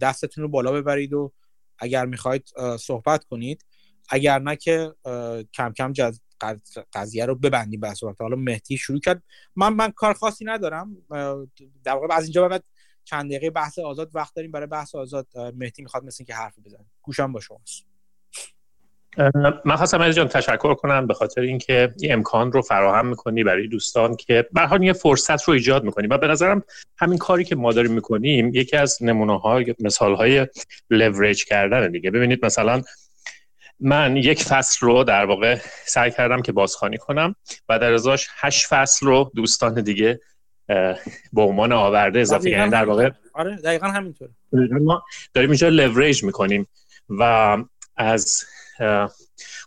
دستتون 0.00 0.42
رو 0.42 0.48
بالا 0.48 0.72
ببرید 0.72 1.12
و 1.12 1.32
اگر 1.78 2.06
می‌خواید 2.06 2.48
صحبت 2.80 3.24
کنید. 3.24 3.64
اگر 4.08 4.38
نه 4.38 4.56
که 4.56 4.94
کم 5.54 5.72
کم 5.72 5.92
جز 5.92 6.20
قضیه 6.92 7.26
رو 7.26 7.34
ببندیم 7.34 7.80
به 7.80 7.94
صورت 7.94 8.20
حالا 8.20 8.36
مهدی 8.36 8.76
شروع 8.76 9.00
کرد. 9.00 9.22
من 9.56 9.72
من 9.72 9.90
کار 9.90 10.14
خاصی 10.14 10.44
ندارم. 10.44 10.96
در 11.84 11.92
واقع 11.94 12.14
از 12.14 12.24
اینجا 12.24 12.48
بعد 12.48 12.64
چند 13.04 13.30
دقیقه 13.30 13.50
بحث 13.50 13.78
آزاد 13.78 14.10
وقت 14.14 14.34
داریم. 14.34 14.52
برای 14.52 14.66
بحث 14.66 14.94
آزاد 14.94 15.26
مهدی 15.54 15.82
می‌خواد 15.82 16.04
مثل 16.04 16.24
که 16.24 16.34
حرف 16.34 16.58
بزنه. 16.64 16.84
گوشم 17.02 17.32
با 17.32 17.40
شماست. 17.40 17.86
من 19.64 19.76
خواستم 19.76 20.00
از 20.00 20.14
جان 20.14 20.28
تشکر 20.28 20.74
کنم 20.74 21.06
به 21.06 21.14
خاطر 21.14 21.40
اینکه 21.40 21.94
این 22.00 22.12
امکان 22.12 22.52
رو 22.52 22.62
فراهم 22.62 23.06
می‌کنی 23.06 23.44
برای 23.44 23.68
دوستان 23.68 24.16
که 24.16 24.48
به 24.52 24.60
حال 24.60 24.82
یه 24.82 24.92
فرصت 24.92 25.42
رو 25.42 25.54
ایجاد 25.54 25.84
می‌کنی. 25.84 26.06
و 26.06 26.18
به 26.18 26.26
نظرم 26.26 26.62
همین 26.98 27.18
کاری 27.18 27.44
که 27.44 27.56
ما 27.56 27.72
داریم 27.72 27.92
می‌کنیم 27.92 28.54
یکی 28.54 28.76
از 28.76 28.98
نمونه 29.00 29.38
های 29.38 29.74
مثال 29.80 30.14
های 30.14 30.46
لوریج 30.90 31.44
کردن 31.44 31.90
دیگه. 31.90 32.10
ببینید 32.10 32.44
مثلا 32.44 32.82
من 33.80 34.16
یک 34.16 34.42
فصل 34.42 34.86
رو 34.86 35.04
در 35.04 35.24
واقع 35.24 35.58
سعی 35.86 36.10
کردم 36.10 36.42
که 36.42 36.52
بازخوانی 36.52 36.96
کنم 36.98 37.34
و 37.68 37.78
در 37.78 37.92
ازاش 37.92 38.28
هشت 38.36 38.66
فصل 38.66 39.06
رو 39.06 39.32
دوستان 39.34 39.82
دیگه 39.82 40.20
به 41.32 41.42
عنوان 41.42 41.72
آورده 41.72 42.20
اضافه. 42.20 42.50
یعنی 42.50 42.70
در 42.70 42.84
واقع 42.84 43.10
آره 43.34 43.56
دقیقا 43.56 43.86
همینطور 43.86 44.28
ما 44.80 45.04
داریم 45.34 45.50
اینجا 45.50 45.68
لوریج 45.68 46.24
می‌کنیم 46.24 46.66
و 47.08 47.56
از 47.96 48.44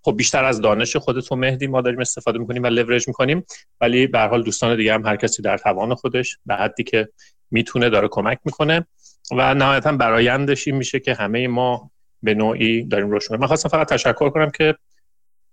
خب 0.04 0.18
بیشتر 0.18 0.46
از 0.46 0.62
دانش 0.62 0.96
خودتون 0.96 1.40
مهدی 1.40 1.68
ما 1.68 1.82
داریم 1.82 2.00
استفاده 2.00 2.40
می‌کنیم 2.40 2.64
و 2.64 2.68
لورج 2.68 3.08
می‌کنیم 3.08 3.46
ولی 3.82 4.08
به 4.08 4.20
حال 4.20 4.44
دوستان 4.44 4.78
دیگه 4.78 4.94
هم 4.94 5.06
هر 5.06 5.16
کسی 5.16 5.42
در 5.42 5.58
توان 5.58 5.96
خودش 5.96 6.38
به 6.46 6.56
حدی 6.56 6.84
که 6.84 7.10
می‌تونه 7.52 7.90
داره 7.90 8.08
کمک 8.08 8.40
می‌کنه. 8.46 8.88
و 9.32 9.54
نهایتا 9.54 9.92
برایندش 9.92 10.68
این 10.68 10.78
میشه 10.78 11.00
که 11.00 11.14
همه 11.14 11.48
ما 11.48 11.92
به 12.24 12.34
نوعی 12.34 12.84
داریم 12.84 13.12
روش 13.12 13.32
من 13.32 13.48
خواستم 13.48 13.70
فقط 13.70 13.90
تشکر 13.90 14.30
کنم 14.30 14.50
که 14.50 14.76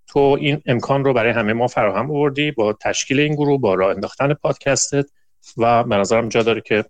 تو 0.07 0.36
این 0.40 0.62
امکان 0.66 1.05
رو 1.05 1.12
برای 1.12 1.32
همه 1.32 1.52
ما 1.52 1.66
فراهم 1.66 2.10
آوردی 2.10 2.50
با 2.50 2.73
تشکیل 2.73 3.20
این 3.20 3.34
گروه 3.34 3.60
با 3.60 3.74
راه 3.74 3.90
انداختن 3.90 4.34
پادکستت 4.34 5.07
و 5.57 5.84
به 5.84 5.97
نظرم 5.97 6.28
جا 6.28 6.42
داره 6.42 6.60
که 6.60 6.84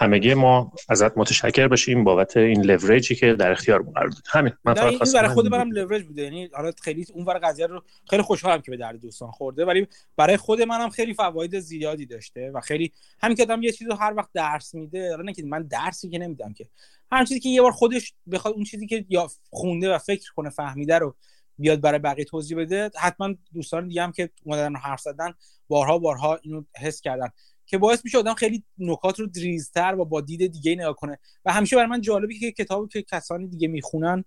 همگی 0.00 0.34
ما 0.34 0.72
ازت 0.88 1.18
متشکر 1.18 1.68
بشیم 1.68 2.04
بابت 2.04 2.36
این 2.36 2.62
لوریجی 2.62 3.14
که 3.14 3.34
در 3.34 3.50
اختیار 3.50 3.82
قرار 3.82 4.08
داد 4.08 4.22
همین 4.26 4.52
من 4.64 4.78
این 4.78 4.98
برای 5.14 5.28
خود 5.28 5.46
منم 5.46 5.72
لوریج 5.72 6.06
بوده 6.06 6.22
یعنی 6.22 6.50
حالا 6.54 6.72
خیلی 6.82 7.06
اون 7.14 7.24
ور 7.24 7.38
قضیه 7.38 7.66
رو 7.66 7.82
خیلی 8.10 8.22
خوشحالم 8.22 8.60
که 8.60 8.70
به 8.70 8.76
درد 8.76 9.00
دوستان 9.00 9.30
خورده 9.30 9.64
ولی 9.64 9.86
برای 10.16 10.36
خود 10.36 10.62
منم 10.62 10.90
خیلی 10.90 11.14
فواید 11.14 11.60
زیادی 11.60 12.06
داشته 12.06 12.50
و 12.54 12.60
خیلی 12.60 12.92
همین 13.20 13.36
که 13.36 13.42
آدم 13.42 13.62
یه 13.62 13.72
چیزی 13.72 13.90
هر 14.00 14.14
وقت 14.16 14.28
درس 14.34 14.74
میده 14.74 15.16
حالا 15.16 15.32
که 15.32 15.42
من 15.44 15.62
درسی 15.62 16.10
که 16.10 16.18
نمیدم 16.18 16.52
که 16.52 16.68
هر 17.12 17.24
چیزی 17.24 17.40
که 17.40 17.48
یه 17.48 17.62
بار 17.62 17.72
خودش 17.72 18.14
بخواد 18.32 18.54
اون 18.54 18.64
چیزی 18.64 18.86
که 18.86 19.04
یا 19.08 19.28
خونده 19.50 19.94
و 19.94 19.98
فکر 19.98 20.32
کنه 20.32 20.50
فهمیده 20.50 20.98
رو 20.98 21.16
بیاد 21.58 21.80
برای 21.80 21.98
بقیه 21.98 22.24
توضیح 22.24 22.58
بده 22.58 22.90
حتما 22.98 23.34
دوستان 23.54 23.88
دیگه 23.88 24.02
هم 24.02 24.12
که 24.12 24.30
اومدن 24.44 24.76
حرف 24.76 25.00
زدن 25.00 25.34
بارها 25.68 25.98
بارها 25.98 26.38
اینو 26.42 26.62
حس 26.76 27.00
کردن. 27.00 27.28
که 27.70 27.78
باعث 27.78 28.04
میشه 28.04 28.18
آدم 28.18 28.34
خیلی 28.34 28.64
نکات 28.78 29.20
رو 29.20 29.26
دریزتر 29.26 29.94
و 29.98 30.04
با 30.04 30.20
دید 30.20 30.52
دیگه 30.52 30.74
نگاه 30.74 30.94
کنه. 30.94 31.18
و 31.44 31.52
همیشه 31.52 31.76
برای 31.76 31.88
من 31.88 32.00
جالبی 32.00 32.38
که 32.38 32.52
کتابی 32.52 32.88
که 32.88 33.02
کسانی 33.02 33.48
دیگه 33.48 33.68
می‌خونن 33.68 34.24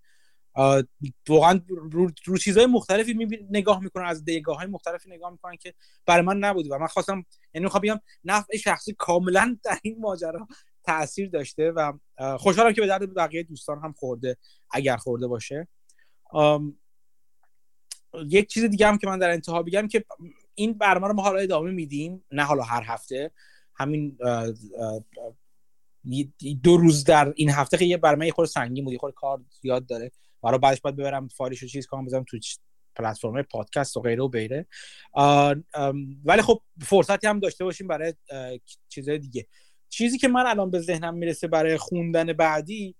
واقعا 1.29 1.61
رو, 1.67 2.11
رو 2.25 2.37
چیزهای 2.37 2.65
مختلفی 2.65 3.13
می 3.13 3.27
نگاه 3.49 3.83
می‌کنن 3.83 4.05
از 4.05 4.25
دیگاه 4.25 4.57
های 4.57 4.67
مختلفی 4.67 5.09
نگاه 5.09 5.31
می‌کنن 5.31 5.55
که 5.55 5.73
برای 6.05 6.21
من 6.21 6.37
نبوده. 6.37 6.69
و 6.69 6.77
من 6.77 6.87
خواستم 6.87 7.25
یعنی 7.53 7.63
می‌خوام 7.63 7.81
بگم 7.81 7.99
نفع 8.23 8.57
شخصی 8.57 8.95
کاملا 8.97 9.57
در 9.63 9.79
این 9.81 9.99
ماجرا 9.99 10.47
تاثیر 10.83 11.29
داشته 11.29 11.71
و 11.71 11.93
خوشحالم 12.37 12.73
که 12.73 12.81
به 12.81 12.87
درد 12.87 13.13
بقیه 13.13 13.43
دوستان 13.43 13.79
هم 13.79 13.93
خورده 13.93 14.37
اگر 14.71 14.97
خورده 14.97 15.27
باشه. 15.27 15.67
یک 18.29 18.47
چیز 18.47 18.63
دیگه 18.63 18.87
هم 18.87 18.97
که 18.97 19.07
من 19.07 19.19
در 19.19 19.29
انتها 19.29 19.63
بگم 19.63 19.87
که 19.87 20.05
این 20.55 20.73
برنامه 20.73 21.07
رو 21.07 21.13
ما 21.13 21.21
حالا 21.21 21.39
ادامه 21.39 21.71
میدیم 21.71 22.25
نه 22.31 22.43
حالا 22.43 22.63
هر 22.63 22.83
هفته 22.85 23.31
همین 23.75 24.17
دو 26.63 26.77
روز 26.77 27.03
در 27.03 27.33
این 27.35 27.49
هفته 27.49 27.77
که 27.77 27.85
یه 27.85 27.97
برنامه 27.97 28.31
خورده 28.31 28.51
سنگین 28.51 28.83
بود 28.83 28.93
یه 28.93 28.99
کار 29.15 29.41
زیاد 29.61 29.85
داره 29.85 30.11
برای 30.43 30.59
بعدش 30.59 30.81
باید 30.81 30.95
ببرم 30.95 31.27
فایلش 31.27 31.63
چیز 31.65 31.87
کنم 31.87 32.05
بذارم 32.05 32.23
تو 32.23 32.37
پلتفرم 32.95 33.41
پادکست 33.41 33.97
و 33.97 34.01
غیره 34.01 34.23
و 34.23 34.27
غیره 34.27 34.67
ولی 36.25 36.41
خب 36.41 36.61
فرصتی 36.81 37.27
هم 37.27 37.39
داشته 37.39 37.63
باشیم 37.63 37.87
برای 37.87 38.13
چیزهای 38.89 39.19
دیگه. 39.19 39.47
چیزی 39.89 40.17
که 40.17 40.27
من 40.27 40.45
الان 40.47 40.71
به 40.71 40.79
ذهنم 40.79 41.13
می‌رسه 41.13 41.47
برای 41.47 41.77
خوندن 41.77 42.33
بعدی 42.33 42.95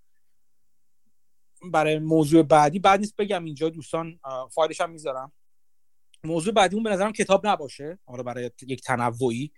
برای 1.72 1.99
موضوع 1.99 2.43
بعدی 2.43 2.80
بعد 2.80 2.99
نیست 2.99 3.15
بگم 3.15 3.43
اینجا 3.43 3.69
دوستان 3.69 4.19
فایلش 4.51 4.82
هم 4.82 4.91
می‌ذارم. 4.91 5.32
موضوع 6.26 6.53
بعدی 6.53 6.76
اون 6.76 6.84
به 6.84 6.90
نظرم 6.90 7.11
کتاب 7.11 7.48
نباشه. 7.48 8.00
آره 8.06 8.24
برای 8.24 8.52
یک 8.68 8.82
تنوعی. 8.82 9.52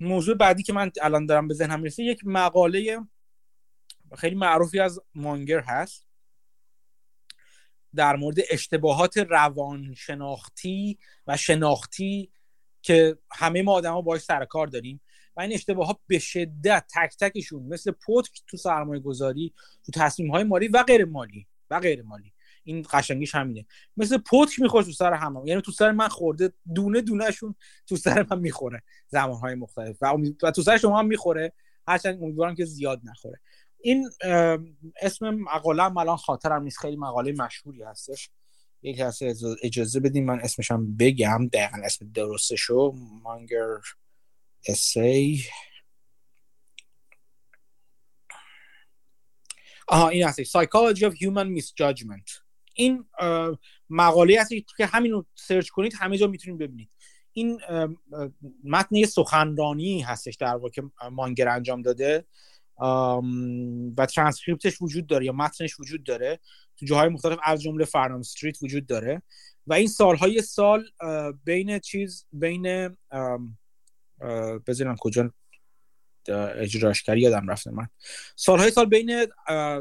موضوع 0.00 0.34
بعدی 0.34 0.62
که 0.62 0.72
من 0.72 0.90
الان 1.02 1.26
دارم 1.26 1.48
به 1.48 1.54
ذهنم 1.54 1.80
می‌رسه 1.80 2.02
یک 2.02 2.20
مقاله 2.24 3.00
خیلی 4.16 4.36
معروفی 4.36 4.80
از 4.80 5.00
مانگر 5.14 5.60
هست. 5.60 6.06
در 7.94 8.16
مورد 8.16 8.36
اشتباهات 8.50 9.18
روانشناختی 9.18 10.98
و 11.26 11.36
شناختی 11.36 12.32
که 12.82 13.18
همه 13.32 13.62
ما 13.62 13.72
آدما 13.72 14.02
باش 14.02 14.20
سر 14.20 14.44
کار 14.44 14.66
داریم 14.66 15.00
و 15.36 15.40
این 15.40 15.52
اشتباهات 15.52 15.98
به 16.06 16.18
شدت 16.18 16.86
تک 16.94 17.16
تکشون 17.20 17.62
مثل 17.62 17.90
پوت 17.90 18.28
تو 18.46 18.56
سرمایه 18.56 19.00
گذاری 19.00 19.54
تو 19.86 19.92
تصمیم 19.92 20.30
های 20.30 20.44
مالی 20.44 20.68
و 20.68 20.82
غیر 20.82 21.04
مالی 21.04 21.46
و 21.70 21.80
غیر 21.80 22.02
مالی 22.02 22.32
این 22.68 22.86
قشنگیش 22.92 23.34
همینه. 23.34 23.66
مثل 23.96 24.18
پتک 24.18 24.60
می‌خوره 24.60 24.84
تو 24.84 24.92
سر 24.92 25.12
همه. 25.12 25.40
یعنی 25.46 25.62
تو 25.62 25.72
سر 25.72 25.92
من 25.92 26.08
خورده 26.08 26.52
دونه 26.74 27.00
دونهشون 27.00 27.54
تو 27.86 27.96
سر 27.96 28.26
من 28.30 28.38
می‌خوره 28.38 28.82
زمان 29.08 29.40
های 29.40 29.54
مختلف. 29.54 29.96
و, 30.00 30.16
و 30.42 30.50
تو 30.50 30.62
سر 30.62 30.78
شما 30.78 30.98
هم 30.98 31.06
می‌خوره. 31.06 31.52
هرچند 31.88 32.22
امیدوارم 32.22 32.54
که 32.54 32.64
زیاد 32.64 33.00
نخوره. 33.04 33.40
این 33.80 34.10
اسم 35.00 35.30
مقاله 35.30 35.82
هم 35.82 35.96
الان 35.96 36.16
خاطرم 36.16 36.62
نیست. 36.62 36.78
خیلی 36.78 36.96
مقاله 36.96 37.32
مشهوری 37.32 37.82
هستش. 37.82 38.30
یک 38.82 39.00
لحظه 39.00 39.34
اجازه 39.62 40.00
بدیم 40.00 40.24
من 40.24 40.40
اسمشم 40.40 40.96
بگم. 40.96 41.48
دقیقا 41.48 41.78
اسم 41.84 42.10
درستشو 42.14 42.92
مانگر 43.22 43.76
اسی 44.68 45.44
آها 49.88 50.08
این 50.08 50.24
هستی 50.24 50.44
Psychology 50.44 51.02
of 51.10 51.14
Human 51.14 51.60
Misjudgment. 51.60 52.47
این 52.78 53.04
مقاله 53.90 54.40
هستی 54.40 54.66
که 54.76 54.86
همین 54.86 55.12
رو 55.12 55.26
سرچ 55.34 55.68
کنید 55.68 55.92
همه 55.98 56.18
جا 56.18 56.26
می‌تونید 56.26 56.58
ببینید. 56.58 56.90
این 57.32 57.60
متن 58.64 58.96
یه 58.96 59.06
سخنرانی 59.06 60.00
هستش 60.00 60.34
در 60.34 60.54
واقع 60.54 60.68
که 60.68 60.82
مانگر 61.12 61.48
انجام 61.48 61.82
داده. 61.82 62.24
و 63.98 64.06
ترانسکریپتش 64.06 64.82
وجود 64.82 65.06
داره 65.06 65.26
یا 65.26 65.32
متنش 65.32 65.80
وجود 65.80 66.04
داره. 66.04 66.40
تو 66.76 66.86
جاهای 66.86 67.08
مختلف 67.08 67.38
از 67.44 67.62
جمله 67.62 67.84
Farnam 67.84 68.20
Street 68.20 68.62
وجود 68.62 68.86
داره. 68.86 69.22
و 69.66 69.74
این 69.74 69.86
سالهای 69.88 70.42
سال 70.42 70.84
بین 71.44 71.78
چیز 71.78 72.26
بین 72.32 72.96
بذارم 74.66 74.96
کجا 75.00 75.30
اجراش 76.30 77.02
کرد 77.02 77.18
یادم 77.18 77.50
رفته 77.50 77.70
من. 77.70 77.88
سالهای 78.36 78.70
سال 78.70 78.86
بین 78.86 79.26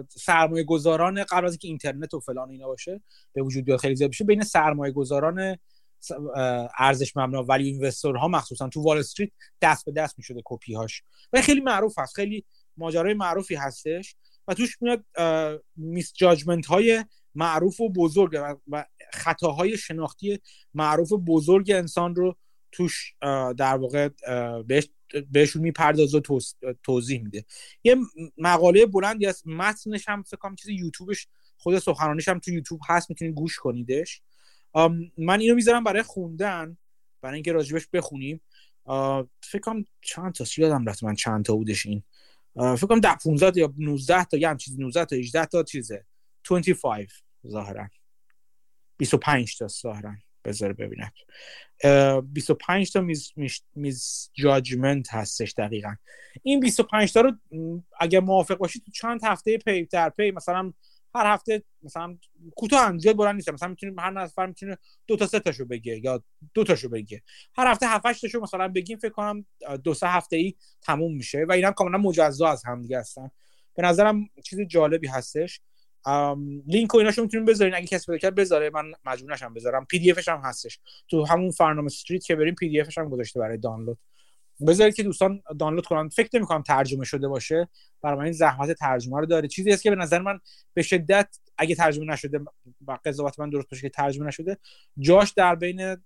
سرمایه 0.10 0.64
گذاران 0.64 1.24
قبل 1.24 1.46
از 1.46 1.52
اینکه 1.52 1.68
اینترنت 1.68 2.14
و 2.14 2.20
فلان 2.20 2.50
اینا 2.50 2.68
باشه 2.68 3.02
به 3.34 3.42
وجود 3.42 3.66
بیاد 3.66 3.80
خیلی 3.80 3.96
زیاد 3.96 4.10
بشه 4.10 4.24
بین 4.24 4.44
سرمایه 4.44 4.94
گذاران 4.94 5.58
ارزش 6.80 7.18
مبنا 7.18 7.44
ولی 7.44 7.80
ها 8.04 8.28
مخصوصا 8.28 8.70
تو 8.70 8.82
وال 8.82 8.98
استریت 8.98 9.32
دست 9.62 9.86
به 9.86 9.92
دست 9.92 10.18
می‌شده 10.18 10.42
کپی 10.46 10.74
هاش 10.74 11.04
و 11.34 11.42
خیلی 11.42 11.62
معروف 11.62 12.00
هست 12.00 12.16
خیلی 12.16 12.46
ماجرای 12.78 13.14
معروفی 13.14 13.56
هستش 13.56 14.16
و 14.48 14.54
توش 14.54 14.78
میاد 14.82 15.06
میس 15.76 16.14
جاجمنت 16.14 16.66
های 16.66 17.06
معروف 17.36 17.82
و 17.82 17.90
بزرگ 17.90 18.58
و 18.68 18.86
خطاهای 19.14 19.78
شناختی 19.78 20.40
معروف 20.74 21.12
و 21.12 21.18
بزرگ 21.18 21.72
انسان 21.72 22.16
رو 22.16 22.36
توش 22.72 23.14
در 23.58 23.78
واقع 23.78 24.10
بهش 24.68 24.90
بهشون 25.32 25.62
می‌پردازه 25.62 26.18
و 26.18 26.40
توضیح 26.84 27.22
میده. 27.24 27.46
یه 27.84 27.96
مقاله 28.38 28.86
بلندی 28.86 29.26
از 29.26 29.44
متنش 29.46 30.10
هم 30.10 30.24
فکر 30.24 30.38
کنم 30.38 30.56
چیز 30.56 30.70
یوتیوبش 30.70 31.28
خود 31.58 31.80
سخنرانیش 31.80 32.28
هم 32.28 32.40
تو 32.40 32.52
یوتیوب 32.52 32.82
هست 32.88 33.10
می‌تونید 33.10 33.34
گوش 33.34 33.56
کنیدش. 33.60 34.22
من 35.18 35.40
اینو 35.40 35.56
می‌ذارم 35.56 35.84
برای 35.84 36.04
خوندن 36.04 36.78
برای 37.22 37.36
اینکه 37.36 37.52
راجبش 37.52 37.88
بخونیم. 37.94 38.42
فکر 39.44 39.60
کنم 39.62 39.86
چند 40.02 40.34
تا 40.34 40.46
یادم 40.58 40.86
رفت 40.86 41.04
من 41.04 41.16
چند 41.16 41.46
تا 41.46 41.56
بودش 41.56 41.86
این. 41.86 42.04
فکر 42.56 42.88
کنم 42.88 43.00
10 43.00 43.16
15 43.24 43.62
یا 43.62 43.74
19 43.78 44.24
تا 44.24 44.38
یه 44.38 44.50
هم 44.50 44.58
چیز 44.58 44.80
19 44.80 45.06
تا 45.06 45.16
18 45.16 45.46
تا 45.46 45.64
چیزه. 45.64 46.06
25 46.50 47.10
ظاهرا. 47.48 47.88
25 48.98 49.58
تا 49.58 49.68
ظاهرا. 49.68 50.16
بذار 50.48 50.74
ببینم. 50.74 51.12
25 52.24 52.92
تا 52.92 53.02
میز, 53.02 53.34
میز 53.76 54.30
جاجمنت 54.34 55.14
هستش 55.14 55.54
دقیقا. 55.58 55.96
این 56.44 56.60
25 56.60 57.14
تا 57.14 57.22
رو 57.22 57.32
اگر 58.00 58.20
موافق 58.20 58.58
باشید 58.58 58.84
تو 58.86 58.92
چند 58.92 59.20
هفته 59.24 59.58
پی 59.58 59.86
در 59.86 60.10
پی 60.10 60.32
مثلا 60.32 60.74
هر 61.16 61.34
هفته 61.34 61.64
مثلا 61.84 62.18
کوتاه 62.56 62.86
هم 62.86 63.00
زیاد 63.00 63.16
بلند 63.16 63.36
نیست. 63.36 63.50
مثلا 63.50 63.70
می‌تونیم 63.70 64.00
هر 64.00 64.12
نفر 64.12 64.46
می‌تونه 64.46 64.78
دو 65.08 65.16
تا 65.16 65.28
سه 65.28 65.40
تاشو 65.40 65.66
بگه 65.66 66.00
یا 66.04 66.24
دو 66.54 66.64
تاشو 66.64 66.90
بگه 66.90 67.24
هر 67.56 67.72
هفته 67.72 67.88
7 67.88 68.06
8 68.06 68.22
تاشو 68.22 68.40
مثلا 68.40 68.68
بگیم 68.68 68.98
فکر 68.98 69.12
کنم 69.12 69.46
دو 69.84 69.94
سه 69.94 70.08
هفته 70.08 70.36
ای 70.36 70.56
تموم 70.82 71.16
میشه. 71.16 71.46
و 71.50 71.52
اینا 71.52 71.72
کاملا 71.72 71.98
مجزا 71.98 72.48
از 72.48 72.66
هم 72.66 72.82
دیگه 72.82 73.00
هستن. 73.00 73.32
به 73.76 73.84
نظرم 73.84 74.30
چیز 74.44 74.60
جالبی 74.60 75.08
هستش. 75.08 75.62
لینک 76.68 76.96
و 76.96 76.98
ایناشو 76.98 77.22
می‌تونیم 77.22 77.46
بذارین. 77.46 77.76
اگه 77.76 77.88
کسی 77.88 78.06
پیدا 78.06 78.18
کرد 78.18 78.36
بذاره. 78.36 78.70
من 78.70 78.92
مجبور 79.06 79.34
نشم 79.34 79.54
بذارم. 79.54 79.86
PDF 79.86 80.12
ش 80.12 80.28
هم 80.28 80.42
هستش. 80.44 80.80
تو 81.10 81.26
همون 81.26 81.52
Farnam 81.52 81.86
Street 81.86 82.26
که 82.26 82.36
بریم 82.36 82.56
PDF 82.56 82.82
ش 82.82 82.98
هم 82.98 83.10
گذاشته 83.10 83.40
برای 83.40 83.58
دانلود. 83.58 83.98
بذارید 84.68 84.96
که 84.96 85.04
دوستان 85.04 85.42
دانلود 85.60 85.86
کنن. 85.86 86.10
فکر 86.10 86.30
نمی 86.34 86.46
کنم 86.46 86.62
ترجمه 86.62 87.06
شده 87.06 87.28
باشه. 87.28 87.68
برای 88.02 88.24
این 88.24 88.32
زحمت 88.32 88.72
ترجمه 88.72 89.20
رو 89.20 89.26
داره. 89.26 89.48
چیزی 89.48 89.72
است 89.72 89.84
که 89.84 89.90
به 89.90 89.96
نظر 89.96 90.20
من 90.22 90.40
به 90.74 90.82
شدت 90.82 91.40
اگه 91.58 91.76
ترجمه 91.76 92.06
نشده 92.06 92.40
و 92.88 92.98
قضاوت 93.06 93.40
من 93.40 93.50
درست 93.50 93.70
باشه 93.70 93.82
که 93.82 93.90
ترجمه 93.90 94.28
نشده 94.28 94.58
جاش 95.00 95.32
در 95.32 95.56
بین 95.56 95.98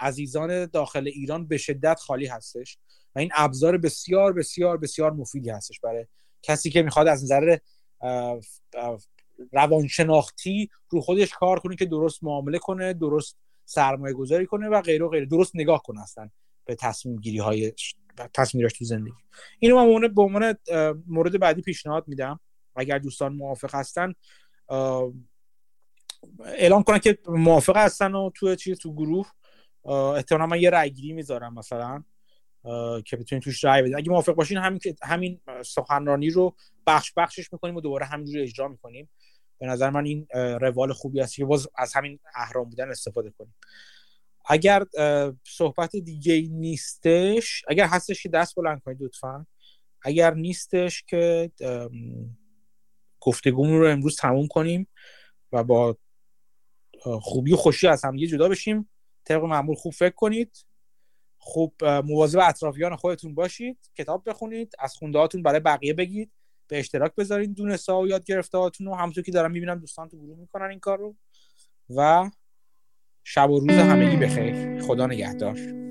عزیزان 0.00 0.66
داخل 0.66 1.06
ایران 1.06 1.46
به 1.46 1.56
شدت 1.56 2.00
خالی 2.00 2.26
هستش 2.26 2.78
و 3.14 3.18
این 3.18 3.30
ابزار 3.34 3.78
بسیار 3.78 4.32
بسیار 4.32 4.76
بسیار 4.76 5.12
مفیدی 5.12 5.50
هستش 5.50 5.80
برای 5.80 6.06
کسی 6.42 6.70
که 6.70 6.82
می‌خواد 6.82 7.08
از 7.08 7.24
نظر 7.24 7.58
روانشناختی 9.52 10.70
رو 10.88 11.00
خودش 11.00 11.34
کار 11.34 11.58
کنه 11.58 11.76
که 11.76 11.86
درست 11.86 12.24
معامله 12.24 12.58
کنه 12.58 12.92
درست 12.92 13.36
سرمایه 13.64 14.14
گذاری 14.14 14.46
کنه 14.46 14.68
و 14.68 14.80
غیره 14.80 15.04
و 15.04 15.08
غیره. 15.08 15.26
درست 15.26 15.56
نگاه 15.56 15.82
کنه 15.82 16.00
هستن 16.00 16.30
به 16.64 16.74
تصمیم 16.74 17.16
گیری 17.16 17.38
های 17.38 17.72
تصمیمش 18.34 18.72
تو 18.72 18.84
زندگی. 18.84 19.14
اینو 19.58 19.76
من 19.76 20.14
به 20.14 20.22
عنوان 20.22 20.54
مورد 21.06 21.40
بعدی 21.40 21.62
پیشنهاد 21.62 22.08
میدم. 22.08 22.40
اگر 22.76 22.98
دوستان 22.98 23.32
موافق 23.32 23.74
هستن 23.74 24.14
اعلام 26.44 26.82
کنن 26.82 26.98
که 26.98 27.18
موافق 27.28 27.76
هستن 27.76 28.14
و 28.14 28.30
تو 28.34 28.54
چیز 28.54 28.78
تو 28.78 28.94
گروه. 28.94 29.30
احتمالا 30.16 30.46
من 30.46 30.60
یه 30.60 30.70
رای 30.70 30.90
گیری 30.90 31.12
می‌ذارم 31.12 31.54
مثلا. 31.54 32.04
که 33.04 33.16
بتونید 33.16 33.42
توش 33.42 33.64
رای 33.64 33.82
بدید 33.82 33.96
اگه 33.96 34.10
موافق 34.10 34.32
باشین 34.32 34.58
همین 34.58 34.80
همین 35.02 35.40
سخنرانی 35.66 36.30
رو 36.30 36.56
بخش 36.86 37.12
بخشش 37.16 37.52
می‌کنیم 37.52 37.76
و 37.76 37.80
دوباره 37.80 38.06
همینجوری 38.06 38.42
اجرا 38.42 38.68
می‌کنیم. 38.68 39.10
به 39.58 39.66
نظر 39.66 39.90
من 39.90 40.04
این 40.04 40.26
روال 40.34 40.92
خوبی 40.92 41.20
است 41.20 41.34
که 41.34 41.44
باز 41.44 41.68
از 41.76 41.92
همین 41.94 42.18
اهرام 42.34 42.70
بودن 42.70 42.90
استفاده 42.90 43.30
کنیم. 43.30 43.54
اگر 44.44 44.86
صحبت 45.46 45.96
دیگه 45.96 46.48
نیستش 46.50 47.64
اگر 47.68 47.86
هستش 47.86 48.22
که 48.22 48.28
دست 48.28 48.54
بلند 48.54 48.82
کنید 48.82 49.02
لطفا. 49.02 49.46
اگر 50.02 50.34
نیستش 50.34 51.02
که 51.02 51.50
گفتگومون 53.20 53.80
رو 53.80 53.88
امروز 53.88 54.16
تموم 54.16 54.46
کنیم 54.46 54.88
و 55.52 55.64
با 55.64 55.96
خوبی 57.02 57.52
و 57.52 57.56
خوشی 57.56 57.86
از 57.86 58.04
هم 58.04 58.16
جدا 58.16 58.48
بشیم 58.48 58.88
طبق 59.24 59.44
معمول 59.44 59.76
خوب 59.76 59.92
فکر 59.92 60.14
کنید. 60.14 60.66
خوب 61.44 61.84
مواظب 61.84 62.38
اطرافیان 62.42 62.96
خودتون 62.96 63.34
باشید 63.34 63.78
کتاب 63.98 64.28
بخونید 64.30 64.74
از 64.78 64.94
خونده 64.94 65.28
برای 65.44 65.60
بقیه 65.60 65.94
بگید 65.94 66.30
به 66.68 66.78
اشتراک 66.78 67.14
بذارید 67.14 67.54
دونسته 67.54 67.92
و 67.92 68.06
یاد 68.08 68.24
گرفته 68.24 68.58
هاتون 68.58 68.86
رو. 68.86 68.94
همونطور 68.94 69.24
که 69.24 69.32
دارم 69.32 69.50
می‌بینم 69.50 69.78
دوستان 69.78 70.08
تو 70.08 70.16
گروه 70.18 70.38
می‌کنن 70.38 70.70
این 70.70 70.80
کار 70.80 70.98
رو. 70.98 71.16
و 71.96 72.30
شب 73.24 73.50
و 73.50 73.60
روز 73.60 73.70
همگی 73.70 74.16
بخیر. 74.16 74.82
خدا 74.82 75.06
نگهدار. 75.06 75.81